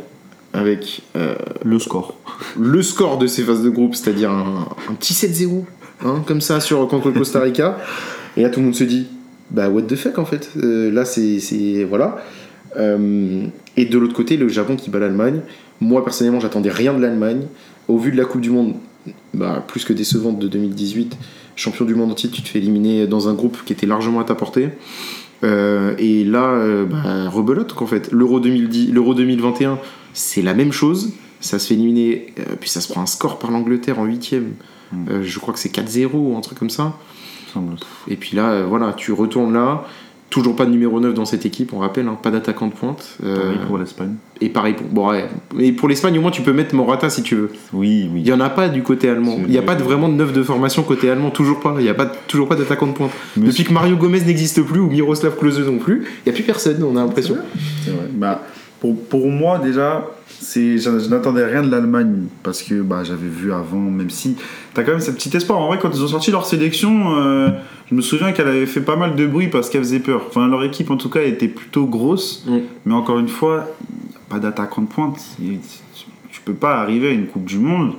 avec 0.53 1.01
euh, 1.15 1.35
Le 1.63 1.77
score. 1.79 2.15
le 2.59 2.81
score 2.81 3.17
de 3.19 3.27
ces 3.27 3.43
phases 3.43 3.61
de 3.63 3.69
groupe, 3.69 3.95
c'est-à-dire 3.95 4.31
un, 4.31 4.67
un 4.89 4.93
petit 4.93 5.13
7-0, 5.13 5.63
hein, 6.03 6.23
comme 6.25 6.41
ça, 6.41 6.59
sur, 6.59 6.87
contre 6.87 7.07
le 7.09 7.13
Costa 7.13 7.39
Rica. 7.41 7.77
Et 8.37 8.41
là, 8.41 8.49
tout 8.49 8.59
le 8.59 8.65
monde 8.65 8.75
se 8.75 8.83
dit, 8.83 9.07
bah, 9.51 9.69
what 9.69 9.83
the 9.83 9.95
fuck, 9.95 10.17
en 10.17 10.25
fait. 10.25 10.49
Euh, 10.57 10.91
là, 10.91 11.05
c'est. 11.05 11.39
c'est- 11.39 11.83
Voilà. 11.83 12.17
Euh, 12.77 13.45
et 13.77 13.85
de 13.85 13.97
l'autre 13.99 14.15
côté, 14.15 14.35
le 14.35 14.47
Japon 14.47 14.75
qui 14.75 14.89
bat 14.89 14.97
l'Allemagne. 14.97 15.41
Moi, 15.79 16.03
personnellement, 16.03 16.39
j'attendais 16.39 16.71
rien 16.71 16.93
de 16.95 17.01
l'Allemagne. 17.01 17.41
Au 17.87 17.97
vu 17.99 18.11
de 18.11 18.17
la 18.17 18.25
Coupe 18.25 18.41
du 18.41 18.49
Monde, 18.49 18.73
bah, 19.33 19.63
plus 19.67 19.85
que 19.85 19.93
décevante 19.93 20.39
de 20.39 20.47
2018, 20.47 21.17
champion 21.55 21.85
du 21.85 21.95
monde 21.95 22.11
entier, 22.11 22.29
tu 22.29 22.41
te 22.41 22.47
fais 22.47 22.59
éliminer 22.59 23.07
dans 23.07 23.29
un 23.29 23.33
groupe 23.33 23.57
qui 23.65 23.73
était 23.73 23.85
largement 23.85 24.19
à 24.19 24.23
ta 24.23 24.35
portée. 24.35 24.69
Euh, 25.43 25.95
et 25.97 26.23
là, 26.23 26.45
euh, 26.45 26.85
bah, 26.85 27.29
rebelote 27.29 27.73
qu'en 27.73 27.87
fait. 27.87 28.11
L'Euro 28.11 28.39
2010 28.39 28.91
l'Euro 28.91 29.13
2021, 29.13 29.79
c'est 30.13 30.41
la 30.41 30.53
même 30.53 30.71
chose. 30.71 31.13
Ça 31.41 31.59
se 31.59 31.67
fait 31.67 31.73
éliminer, 31.73 32.27
euh, 32.39 32.55
puis 32.59 32.69
ça 32.69 32.79
se 32.79 32.87
prend 32.87 33.01
un 33.01 33.05
score 33.05 33.39
par 33.39 33.51
l'Angleterre 33.51 33.99
en 33.99 34.05
huitième. 34.05 34.53
Mm. 34.91 35.05
Euh, 35.09 35.23
je 35.23 35.39
crois 35.39 35.53
que 35.53 35.59
c'est 35.59 35.73
4-0 35.73 36.11
ou 36.13 36.37
un 36.37 36.41
truc 36.41 36.57
comme 36.57 36.69
ça. 36.69 36.97
Et 38.07 38.15
puis 38.15 38.35
là, 38.35 38.63
voilà, 38.63 38.93
tu 38.93 39.11
retournes 39.11 39.53
là, 39.53 39.85
Toujours 40.33 40.55
pas 40.55 40.65
de 40.65 40.71
numéro 40.71 40.99
9 40.99 41.13
dans 41.13 41.25
cette 41.25 41.45
équipe, 41.45 41.73
on 41.73 41.77
rappelle, 41.77 42.07
hein, 42.07 42.17
pas 42.19 42.31
d'attaquant 42.31 42.65
de 42.65 42.73
pointe. 42.73 43.17
Euh, 43.23 43.35
Pareil 43.35 43.57
pour 43.67 43.77
l'Espagne. 43.77 44.15
et 44.41 44.49
pareil 44.49 44.73
pour. 44.73 44.87
Bon, 44.87 45.09
ouais. 45.11 45.27
Et 45.59 45.71
pour 45.73 45.87
l'Espagne, 45.87 46.17
au 46.17 46.21
moins, 46.21 46.31
tu 46.31 46.41
peux 46.41 46.53
mettre 46.53 46.73
Morata 46.73 47.11
si 47.11 47.21
tu 47.21 47.35
veux. 47.35 47.51
Oui, 47.71 48.09
oui. 48.11 48.21
Il 48.21 48.23
n'y 48.23 48.31
en 48.31 48.39
a 48.39 48.49
pas 48.49 48.67
du 48.67 48.81
côté 48.81 49.07
allemand. 49.09 49.37
Il 49.45 49.51
n'y 49.51 49.59
a 49.59 49.61
pas 49.61 49.75
de, 49.75 49.83
vraiment 49.83 50.09
de 50.09 50.15
neuf 50.15 50.33
de 50.33 50.41
formation 50.41 50.81
côté 50.81 51.07
allemand, 51.07 51.29
toujours 51.29 51.59
pas. 51.59 51.75
Il 51.77 51.83
n'y 51.83 51.89
a 51.89 51.93
pas, 51.93 52.07
toujours 52.07 52.47
pas 52.47 52.55
d'attaquant 52.55 52.87
de 52.87 52.93
pointe. 52.93 53.11
Mais 53.37 53.45
Depuis 53.49 53.63
que 53.63 53.71
Mario 53.73 53.95
Gomez 53.95 54.21
n'existe 54.21 54.63
plus 54.63 54.79
ou 54.79 54.87
Miroslav 54.87 55.37
Klose 55.37 55.59
non 55.59 55.77
plus, 55.77 56.07
il 56.25 56.29
n'y 56.29 56.31
a 56.31 56.33
plus 56.33 56.43
personne, 56.43 56.81
on 56.81 56.95
a 56.95 57.01
l'impression. 57.01 57.35
C'est 57.85 57.91
vrai. 57.91 58.07
Bah, 58.13 58.41
pour, 58.83 59.01
pour 59.05 59.29
moi, 59.29 59.59
déjà, 59.59 60.05
c'est, 60.27 60.77
je, 60.77 60.99
je 60.99 61.07
n'attendais 61.07 61.45
rien 61.45 61.63
de 61.63 61.71
l'Allemagne 61.71 62.25
parce 62.43 62.61
que 62.61 62.81
bah, 62.81 63.05
j'avais 63.05 63.29
vu 63.29 63.53
avant, 63.53 63.79
même 63.79 64.09
si 64.09 64.35
t'as 64.73 64.83
quand 64.83 64.91
même 64.91 64.99
ce 64.99 65.11
petit 65.11 65.33
espoir. 65.37 65.57
En 65.59 65.67
vrai, 65.67 65.79
quand 65.81 65.89
ils 65.93 66.03
ont 66.03 66.07
sorti 66.09 66.31
leur 66.31 66.45
sélection, 66.45 67.15
euh, 67.15 67.47
je 67.89 67.95
me 67.95 68.01
souviens 68.01 68.33
qu'elle 68.33 68.49
avait 68.49 68.65
fait 68.65 68.81
pas 68.81 68.97
mal 68.97 69.15
de 69.15 69.25
bruit 69.25 69.47
parce 69.47 69.69
qu'elle 69.69 69.83
faisait 69.83 70.01
peur. 70.01 70.23
Enfin, 70.27 70.49
leur 70.49 70.65
équipe, 70.65 70.91
en 70.91 70.97
tout 70.97 71.09
cas, 71.09 71.21
était 71.21 71.47
plutôt 71.47 71.85
grosse. 71.85 72.43
Mm. 72.45 72.57
Mais 72.85 72.93
encore 72.93 73.19
une 73.19 73.29
fois, 73.29 73.69
pas 74.27 74.39
d'attaquant 74.39 74.81
de 74.81 74.87
pointe. 74.87 75.17
Tu 76.29 76.41
peux 76.43 76.53
pas 76.53 76.81
arriver 76.81 77.07
à 77.07 77.11
une 77.11 77.27
Coupe 77.27 77.45
du 77.45 77.59
Monde 77.59 77.93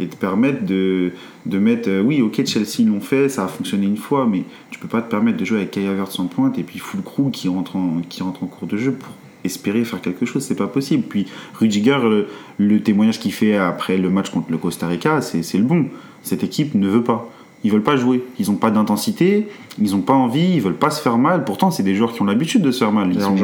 et 0.00 0.08
te 0.08 0.16
permettre 0.16 0.66
de, 0.66 1.12
de 1.46 1.58
mettre. 1.60 1.88
euh, 1.88 2.02
oui, 2.02 2.22
ok, 2.22 2.44
Chelsea 2.44 2.84
l'ont 2.84 3.00
fait, 3.00 3.28
ça 3.28 3.44
a 3.44 3.46
fonctionné 3.46 3.86
une 3.86 3.98
fois, 3.98 4.26
mais 4.28 4.42
tu 4.70 4.80
peux 4.80 4.88
pas 4.88 5.00
te 5.00 5.08
permettre 5.08 5.38
de 5.38 5.44
jouer 5.44 5.58
avec 5.58 5.70
Kai 5.70 5.86
Havertz 5.86 6.18
en 6.18 6.26
pointe 6.26 6.58
et 6.58 6.64
puis 6.64 6.80
full 6.80 7.02
crew 7.02 7.30
qui 7.30 7.46
rentre 7.46 7.76
en, 7.76 8.00
qui 8.08 8.24
rentre 8.24 8.42
en 8.42 8.46
cours 8.46 8.66
de 8.66 8.76
jeu 8.76 8.90
pour 8.90 9.12
espérer 9.44 9.84
faire 9.84 10.00
quelque 10.00 10.26
chose. 10.26 10.42
C'est 10.44 10.54
pas 10.54 10.66
possible. 10.66 11.04
Puis 11.08 11.26
Rudiger, 11.58 11.98
le, 12.02 12.26
le 12.58 12.80
témoignage 12.80 13.18
qu'il 13.20 13.32
fait 13.32 13.56
après 13.56 13.96
le 13.96 14.10
match 14.10 14.30
contre 14.30 14.50
le 14.50 14.58
Costa 14.58 14.86
Rica, 14.88 15.20
c'est 15.20 15.58
le 15.58 15.64
bon. 15.64 15.86
Cette 16.22 16.42
équipe 16.42 16.74
ne 16.74 16.88
veut 16.88 17.02
pas. 17.02 17.30
Ils 17.62 17.72
veulent 17.72 17.82
pas 17.82 17.96
jouer. 17.96 18.22
Ils 18.38 18.50
ont 18.50 18.56
pas 18.56 18.70
d'intensité, 18.70 19.48
ils 19.80 19.94
ont 19.94 20.00
pas 20.02 20.12
envie, 20.12 20.54
ils 20.54 20.60
veulent 20.60 20.74
pas 20.74 20.90
se 20.90 21.00
faire 21.00 21.16
mal. 21.18 21.44
Pourtant, 21.44 21.70
c'est 21.70 21.82
des 21.82 21.94
joueurs 21.94 22.12
qui 22.12 22.20
ont 22.20 22.26
l'habitude 22.26 22.60
de 22.62 22.70
se 22.70 22.78
faire 22.80 22.92
mal. 22.92 23.08
Ils 23.12 23.20
sont 23.22 23.36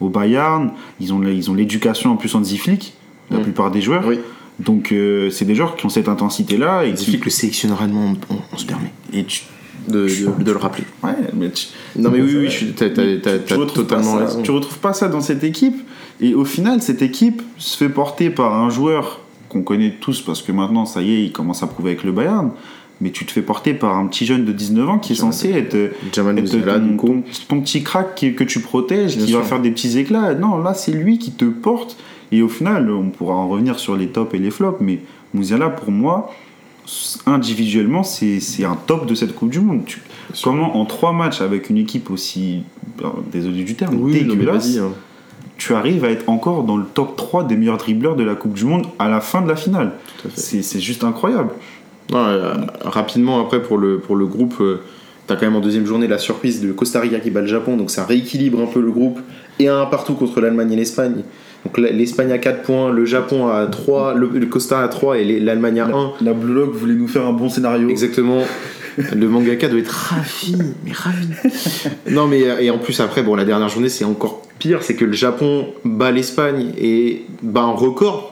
au 0.00 0.08
Bayern, 0.10 0.72
ils 1.00 1.12
ont, 1.14 1.22
ils 1.22 1.50
ont 1.50 1.54
l'éducation 1.54 2.10
en 2.12 2.16
plus 2.16 2.34
en 2.34 2.44
Ziflik, 2.44 2.94
la 3.30 3.38
plupart 3.40 3.70
des 3.70 3.80
joueurs. 3.80 4.06
Oui. 4.06 4.18
Donc 4.60 4.92
euh, 4.92 5.30
c'est 5.30 5.46
des 5.46 5.54
joueurs 5.54 5.76
qui 5.76 5.86
ont 5.86 5.88
cette 5.88 6.08
intensité-là. 6.08 6.84
Et, 6.84 6.92
qui- 6.92 7.18
que 7.18 7.24
le 7.24 7.30
sélectionneur 7.30 7.80
allemand, 7.80 8.12
on, 8.30 8.36
on 8.52 8.56
se 8.58 8.66
permet 8.66 8.92
et 9.14 9.24
tu, 9.24 9.42
de, 9.88 10.06
de- 10.06 10.42
de 10.44 10.52
le 10.52 10.56
rappeler. 10.58 10.84
ouais, 11.02 11.10
mais 11.34 11.50
tu, 11.50 11.66
Non 11.96 12.10
mais 12.10 12.20
oui, 12.20 12.36
oui, 12.48 12.72
t'as 12.76 12.88
totalement 13.66 14.18
ça. 14.18 14.24
raison. 14.26 14.42
Tu 14.42 14.50
retrouves 14.50 14.78
pas 14.78 14.92
ça 14.92 15.08
dans 15.08 15.20
cette 15.20 15.44
équipe. 15.44 15.76
Et 16.20 16.34
au 16.34 16.44
final, 16.44 16.80
cette 16.82 17.02
équipe 17.02 17.42
se 17.58 17.76
fait 17.76 17.88
porter 17.88 18.30
par 18.30 18.54
un 18.54 18.70
joueur 18.70 19.20
qu'on 19.48 19.62
connaît 19.62 19.94
tous 20.00 20.20
parce 20.22 20.40
que 20.42 20.52
maintenant, 20.52 20.86
ça 20.86 21.02
y 21.02 21.12
est, 21.12 21.24
il 21.24 21.32
commence 21.32 21.62
à 21.62 21.66
prouver 21.66 21.90
avec 21.90 22.04
le 22.04 22.12
Bayern. 22.12 22.50
Mais 23.00 23.10
tu 23.10 23.26
te 23.26 23.32
fais 23.32 23.42
porter 23.42 23.74
par 23.74 23.96
un 23.96 24.06
petit 24.06 24.24
jeune 24.26 24.44
de 24.44 24.52
19 24.52 24.88
ans 24.88 24.98
qui 25.00 25.14
est 25.14 25.16
censé 25.16 25.50
être, 25.50 25.76
Jamal 26.12 26.38
être 26.38 26.50
ton, 26.52 26.78
du 26.78 26.96
coup. 26.96 27.22
ton- 27.48 27.60
petit 27.60 27.82
crack 27.82 28.14
qui- 28.14 28.34
que 28.34 28.44
tu 28.44 28.60
protèges, 28.60 29.16
Bien 29.16 29.26
qui 29.26 29.32
va 29.32 29.42
faire 29.42 29.60
des 29.60 29.72
petits 29.72 29.98
éclats. 29.98 30.34
Non, 30.34 30.58
là, 30.58 30.72
c'est 30.74 30.92
lui 30.92 31.18
qui 31.18 31.32
te 31.32 31.44
porte. 31.46 31.96
Et 32.30 32.42
au 32.42 32.48
final, 32.48 32.88
on 32.92 33.10
pourra 33.10 33.34
en 33.34 33.48
revenir 33.48 33.80
sur 33.80 33.96
les 33.96 34.06
tops 34.06 34.32
et 34.34 34.38
les 34.38 34.50
flops. 34.52 34.78
Mais 34.80 35.00
Musiala, 35.34 35.68
pour 35.70 35.90
moi, 35.90 36.30
individuellement, 37.26 38.02
c'est 38.02 38.40
un 38.64 38.76
top 38.86 39.06
de 39.06 39.14
cette 39.14 39.34
Coupe 39.34 39.50
du 39.50 39.60
Monde. 39.60 39.84
Tu- 39.86 40.00
comment, 40.42 40.76
en 40.80 40.84
trois 40.84 41.12
matchs 41.12 41.40
avec 41.40 41.70
une 41.70 41.78
équipe 41.78 42.10
aussi, 42.10 42.62
ben, 43.00 43.12
désolé 43.32 43.64
du 43.64 43.74
terme, 43.74 43.96
Oui, 44.00 44.24
dégueulasse, 44.24 44.76
hein. 44.78 44.90
tu 45.58 45.74
arrives 45.74 46.04
à 46.04 46.10
être 46.10 46.28
encore 46.28 46.64
dans 46.64 46.76
le 46.76 46.84
top 46.84 47.16
3 47.16 47.44
des 47.44 47.56
meilleurs 47.56 47.76
dribbleurs 47.78 48.16
de 48.16 48.24
la 48.24 48.34
Coupe 48.34 48.54
du 48.54 48.64
Monde 48.64 48.86
à 48.98 49.08
la 49.08 49.20
fin 49.20 49.42
de 49.42 49.48
la 49.48 49.56
finale. 49.56 49.92
C'est 50.34 50.62
c'est 50.62 50.80
juste 50.80 51.04
incroyable. 51.04 51.50
Non, 52.10 52.18
euh, 52.18 52.54
rapidement 52.82 53.40
après 53.40 53.62
pour 53.62 53.78
le, 53.78 53.98
pour 53.98 54.16
le 54.16 54.26
groupe, 54.26 54.54
euh, 54.60 54.80
t'as 55.26 55.36
quand 55.36 55.46
même 55.46 55.56
en 55.56 55.60
deuxième 55.60 55.86
journée 55.86 56.08
la 56.08 56.18
surprise 56.18 56.60
de 56.60 56.72
Costa 56.72 57.00
Rica 57.00 57.20
qui 57.20 57.30
bat 57.30 57.40
le 57.40 57.46
Japon, 57.46 57.76
donc 57.76 57.90
ça 57.90 58.04
rééquilibre 58.04 58.60
un 58.60 58.66
peu 58.66 58.80
le 58.80 58.90
groupe, 58.90 59.20
et 59.58 59.68
un 59.68 59.86
partout 59.86 60.14
contre 60.14 60.40
l'Allemagne 60.40 60.72
et 60.72 60.76
l'Espagne. 60.76 61.22
Donc 61.64 61.78
la- 61.78 61.90
l'Espagne 61.90 62.32
a 62.32 62.38
4 62.38 62.62
points, 62.62 62.90
le 62.92 63.04
Japon 63.04 63.48
a 63.48 63.66
3, 63.66 64.14
le, 64.14 64.28
le 64.34 64.46
Costa 64.46 64.80
a 64.82 64.88
3 64.88 65.18
et 65.18 65.40
l'Allemagne 65.40 65.80
a 65.80 65.86
1. 65.86 66.12
La 66.22 66.32
Blue 66.32 66.52
Lock 66.54 66.72
voulait 66.74 66.94
nous 66.94 67.08
faire 67.08 67.26
un 67.26 67.32
bon 67.32 67.48
scénario. 67.48 67.88
Exactement. 67.88 68.40
Le 69.14 69.26
mangaka 69.26 69.68
doit 69.68 69.78
être 69.80 69.88
ravi, 69.90 70.54
mais 70.84 70.92
ravi. 70.92 71.28
Non, 72.10 72.26
mais 72.26 72.40
et 72.60 72.70
en 72.70 72.78
plus 72.78 73.00
après, 73.00 73.22
bon, 73.22 73.34
la 73.36 73.44
dernière 73.46 73.68
journée 73.68 73.88
c'est 73.88 74.04
encore 74.04 74.42
pire, 74.58 74.82
c'est 74.82 74.96
que 74.96 75.04
le 75.06 75.12
Japon 75.12 75.66
bat 75.84 76.10
l'Espagne 76.10 76.72
et 76.78 77.22
bat 77.42 77.62
un 77.62 77.70
record. 77.72 78.31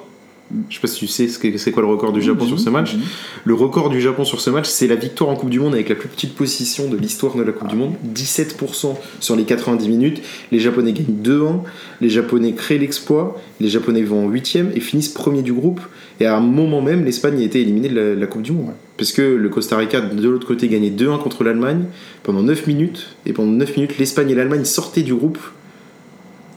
Je 0.69 0.75
sais 0.75 0.81
pas 0.81 0.89
si 0.89 0.99
tu 0.99 1.07
sais 1.07 1.29
ce 1.29 1.39
que- 1.39 1.57
c'est 1.59 1.71
quoi 1.73 1.83
le 1.83 1.89
record 1.89 2.13
du 2.13 2.21
Japon 2.23 2.45
sur 2.47 2.59
ce 2.59 2.71
match. 2.71 2.97
Le 3.45 3.55
record 3.55 3.89
du 3.91 4.01
Japon 4.01 4.25
sur 4.25 4.41
ce 4.41 4.51
match, 4.51 4.67
c'est 4.69 4.87
la 4.89 4.97
victoire 4.97 5.31
en 5.31 5.37
Coupe 5.37 5.51
du 5.51 5.61
Monde 5.61 5.75
avec 5.75 5.89
la 5.89 5.95
plus 5.95 6.09
petite 6.09 6.35
position 6.35 6.89
de 6.89 6.97
l'histoire 6.97 7.37
de 7.37 7.43
la 7.43 7.53
Coupe 7.53 7.69
du 7.69 7.77
Monde, 7.77 7.95
17% 8.05 8.99
sur 9.21 9.37
les 9.37 9.45
90 9.45 9.89
minutes. 9.89 10.21
Les 10.53 10.59
Japonais 10.59 10.93
gagnent 10.93 11.07
2-1, 11.23 11.63
les 12.01 12.09
Japonais 12.11 12.53
créent 12.53 12.79
l'exploit, 12.79 13.41
les 13.61 13.69
Japonais 13.69 14.03
vont 14.03 14.27
en 14.27 14.29
8 14.29 14.57
et 14.75 14.81
finissent 14.81 15.09
premier 15.11 15.43
du 15.43 15.53
groupe. 15.53 15.81
Et 16.19 16.27
à 16.27 16.37
un 16.37 16.41
moment 16.41 16.83
même, 16.83 17.05
l'Espagne 17.05 17.41
a 17.41 17.45
été 17.45 17.61
éliminée 17.61 17.89
de 17.89 17.95
la, 17.95 18.15
de 18.15 18.21
la 18.21 18.27
Coupe 18.27 18.43
du 18.43 18.53
Monde. 18.53 18.73
Parce 18.97 19.13
que 19.13 19.23
le 19.23 19.49
Costa 19.49 19.77
Rica, 19.79 20.01
de 20.01 20.29
l'autre 20.29 20.47
côté, 20.47 20.69
gagnait 20.69 20.91
2-1 20.91 21.19
contre 21.19 21.45
l'Allemagne 21.45 21.85
pendant 22.23 22.43
9 22.43 22.67
minutes. 22.67 23.17
Et 23.25 23.33
pendant 23.33 23.53
9 23.53 23.77
minutes, 23.77 23.99
l'Espagne 23.99 24.31
et 24.31 24.35
l'Allemagne 24.35 24.65
sortaient 24.65 25.03
du 25.03 25.15
groupe 25.15 25.39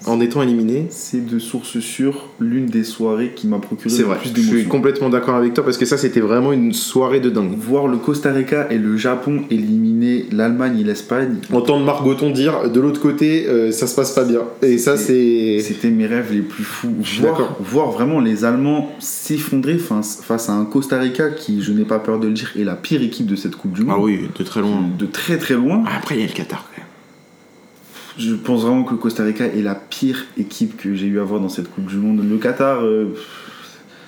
en 0.06 0.20
étant 0.20 0.42
éliminés. 0.42 0.88
C'est 0.90 1.26
de 1.26 1.40
source 1.40 1.80
sûre 1.80 2.28
l'une 2.40 2.66
des 2.66 2.84
soirées 2.84 3.34
qui 3.36 3.48
m'a 3.48 3.60
procuré 3.60 3.90
C'est 3.90 4.02
le 4.02 4.08
vrai, 4.08 4.18
plus 4.18 4.30
je 4.30 4.34
suis 4.36 4.50
d'émotions. 4.52 4.70
complètement 4.70 5.10
d'accord 5.10 5.36
avec 5.36 5.54
toi 5.54 5.64
parce 5.64 5.78
que 5.78 5.86
ça, 5.86 5.98
c'était 5.98 6.20
vraiment 6.20 6.52
une 6.54 6.74
soirée 6.74 7.20
de 7.20 7.30
dingue. 7.30 7.56
Voir 7.58 7.88
le 7.88 7.98
Costa 7.98 8.32
Rica 8.32 8.68
et 8.72 8.78
le 8.78 8.98
Japon 8.98 9.44
éliminer 9.50 10.26
l'Allemagne 10.32 10.80
et 10.80 10.84
l'Espagne, 10.84 11.38
entendre 11.52 11.86
Margoton 11.86 12.30
dire 12.32 12.70
de 12.70 12.80
l'autre 12.80 13.02
côté 13.02 13.46
euh, 13.48 13.72
ça 13.72 13.88
se 13.88 13.96
passe 13.96 14.12
pas 14.12 14.24
bien 14.26 14.42
et 14.62 14.78
ça 14.78 14.98
c'est 14.98 15.60
c'était 15.62 15.90
mes 15.90 16.06
rêves 16.06 16.32
les 16.34 16.42
plus 16.42 16.64
fous. 16.64 16.94
Voir, 17.22 17.56
voir 17.60 17.92
vraiment 17.92 18.20
les 18.20 18.46
Allemands 18.46 18.92
s'effondrer 19.00 19.78
face, 19.78 20.20
face 20.24 20.50
à 20.50 20.54
un 20.54 20.66
Costa 20.66 21.00
Rica 21.00 21.30
qui, 21.30 21.62
je 21.62 21.72
n'ai 21.72 21.86
pas 21.86 22.00
peur 22.00 22.20
de 22.20 22.28
le 22.28 22.34
dire, 22.34 22.52
est 22.60 22.64
la 22.64 22.76
pire 22.76 23.02
équipe 23.02 23.26
de 23.28 23.36
cette 23.36 23.56
Coupe 23.56 23.74
du 23.74 23.84
Monde. 23.84 23.96
ah 23.98 24.02
oui 24.02 24.28
de 24.38 24.44
très 24.44 24.62
loin 24.62 24.84
De 24.98 25.06
très 25.06 25.38
très 25.38 25.54
loin. 25.56 25.84
après 25.98 26.16
il 26.16 26.22
y 26.22 26.24
a 26.24 26.28
le 26.28 26.34
Qatar 26.34 26.66
quand 26.70 26.82
même 26.82 26.88
Je 28.18 28.36
pense 28.36 28.62
vraiment 28.62 28.84
que 28.84 28.92
le 28.92 28.98
Costa 28.98 29.24
Rica 29.24 29.46
est 29.46 29.62
la 29.62 29.76
pire 29.76 30.26
équipe 30.38 30.78
que 30.78 30.94
j'ai 30.94 31.08
eu 31.08 31.20
à 31.20 31.24
voir 31.24 31.40
dans 31.42 31.50
cette 31.50 31.70
Coupe 31.72 31.86
du 31.88 31.98
Monde. 31.98 32.24
Le 32.30 32.38
Qatar, 32.38 32.82
euh, 32.84 33.16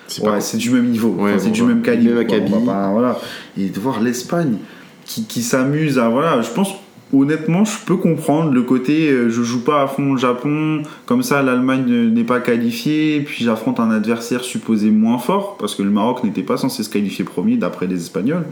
c'est 0.07 0.21
ouais, 0.21 0.29
pas 0.29 0.41
c'est 0.41 0.57
du 0.57 0.69
même 0.69 0.85
niveau, 0.89 1.09
Ouais, 1.17 1.31
Enfin, 1.31 1.39
c'est 1.45 1.49
du 1.51 1.63
même 1.63 1.81
calibre. 1.81 2.21
pas- 2.65 2.89
voilà. 2.91 3.19
Et 3.57 3.69
de 3.69 3.79
voir 3.79 3.99
l'Espagne 4.01 4.57
qui, 5.05 5.25
qui 5.25 5.41
s'amuse 5.41 5.97
à. 5.97 6.09
Voilà, 6.09 6.41
je 6.41 6.49
pense. 6.51 6.69
Honnêtement, 7.13 7.63
je 7.65 7.77
peux 7.85 7.97
comprendre 7.97 8.51
le 8.51 8.63
côté 8.63 9.09
euh, 9.11 9.29
je 9.29 9.43
joue 9.43 9.63
pas 9.63 9.83
à 9.83 9.87
fond 9.87 10.13
le 10.13 10.19
Japon, 10.19 10.81
comme 11.05 11.21
ça 11.21 11.43
l'Allemagne 11.43 11.85
euh, 11.87 12.09
n'est 12.09 12.23
pas 12.23 12.39
qualifiée, 12.41 13.21
puis 13.21 13.45
j'affronte 13.45 13.79
un 13.79 13.91
adversaire 13.91 14.43
supposé 14.43 14.89
moins 14.89 15.19
fort, 15.19 15.55
parce 15.57 15.75
que 15.75 15.83
le 15.83 15.91
Maroc 15.91 16.23
n'était 16.23 16.41
pas 16.41 16.57
censé 16.57 16.81
se 16.83 16.89
qualifier 16.89 17.23
premier 17.23 17.57
d'après 17.57 17.85
les 17.85 17.95
Espagnols. 18.01 18.43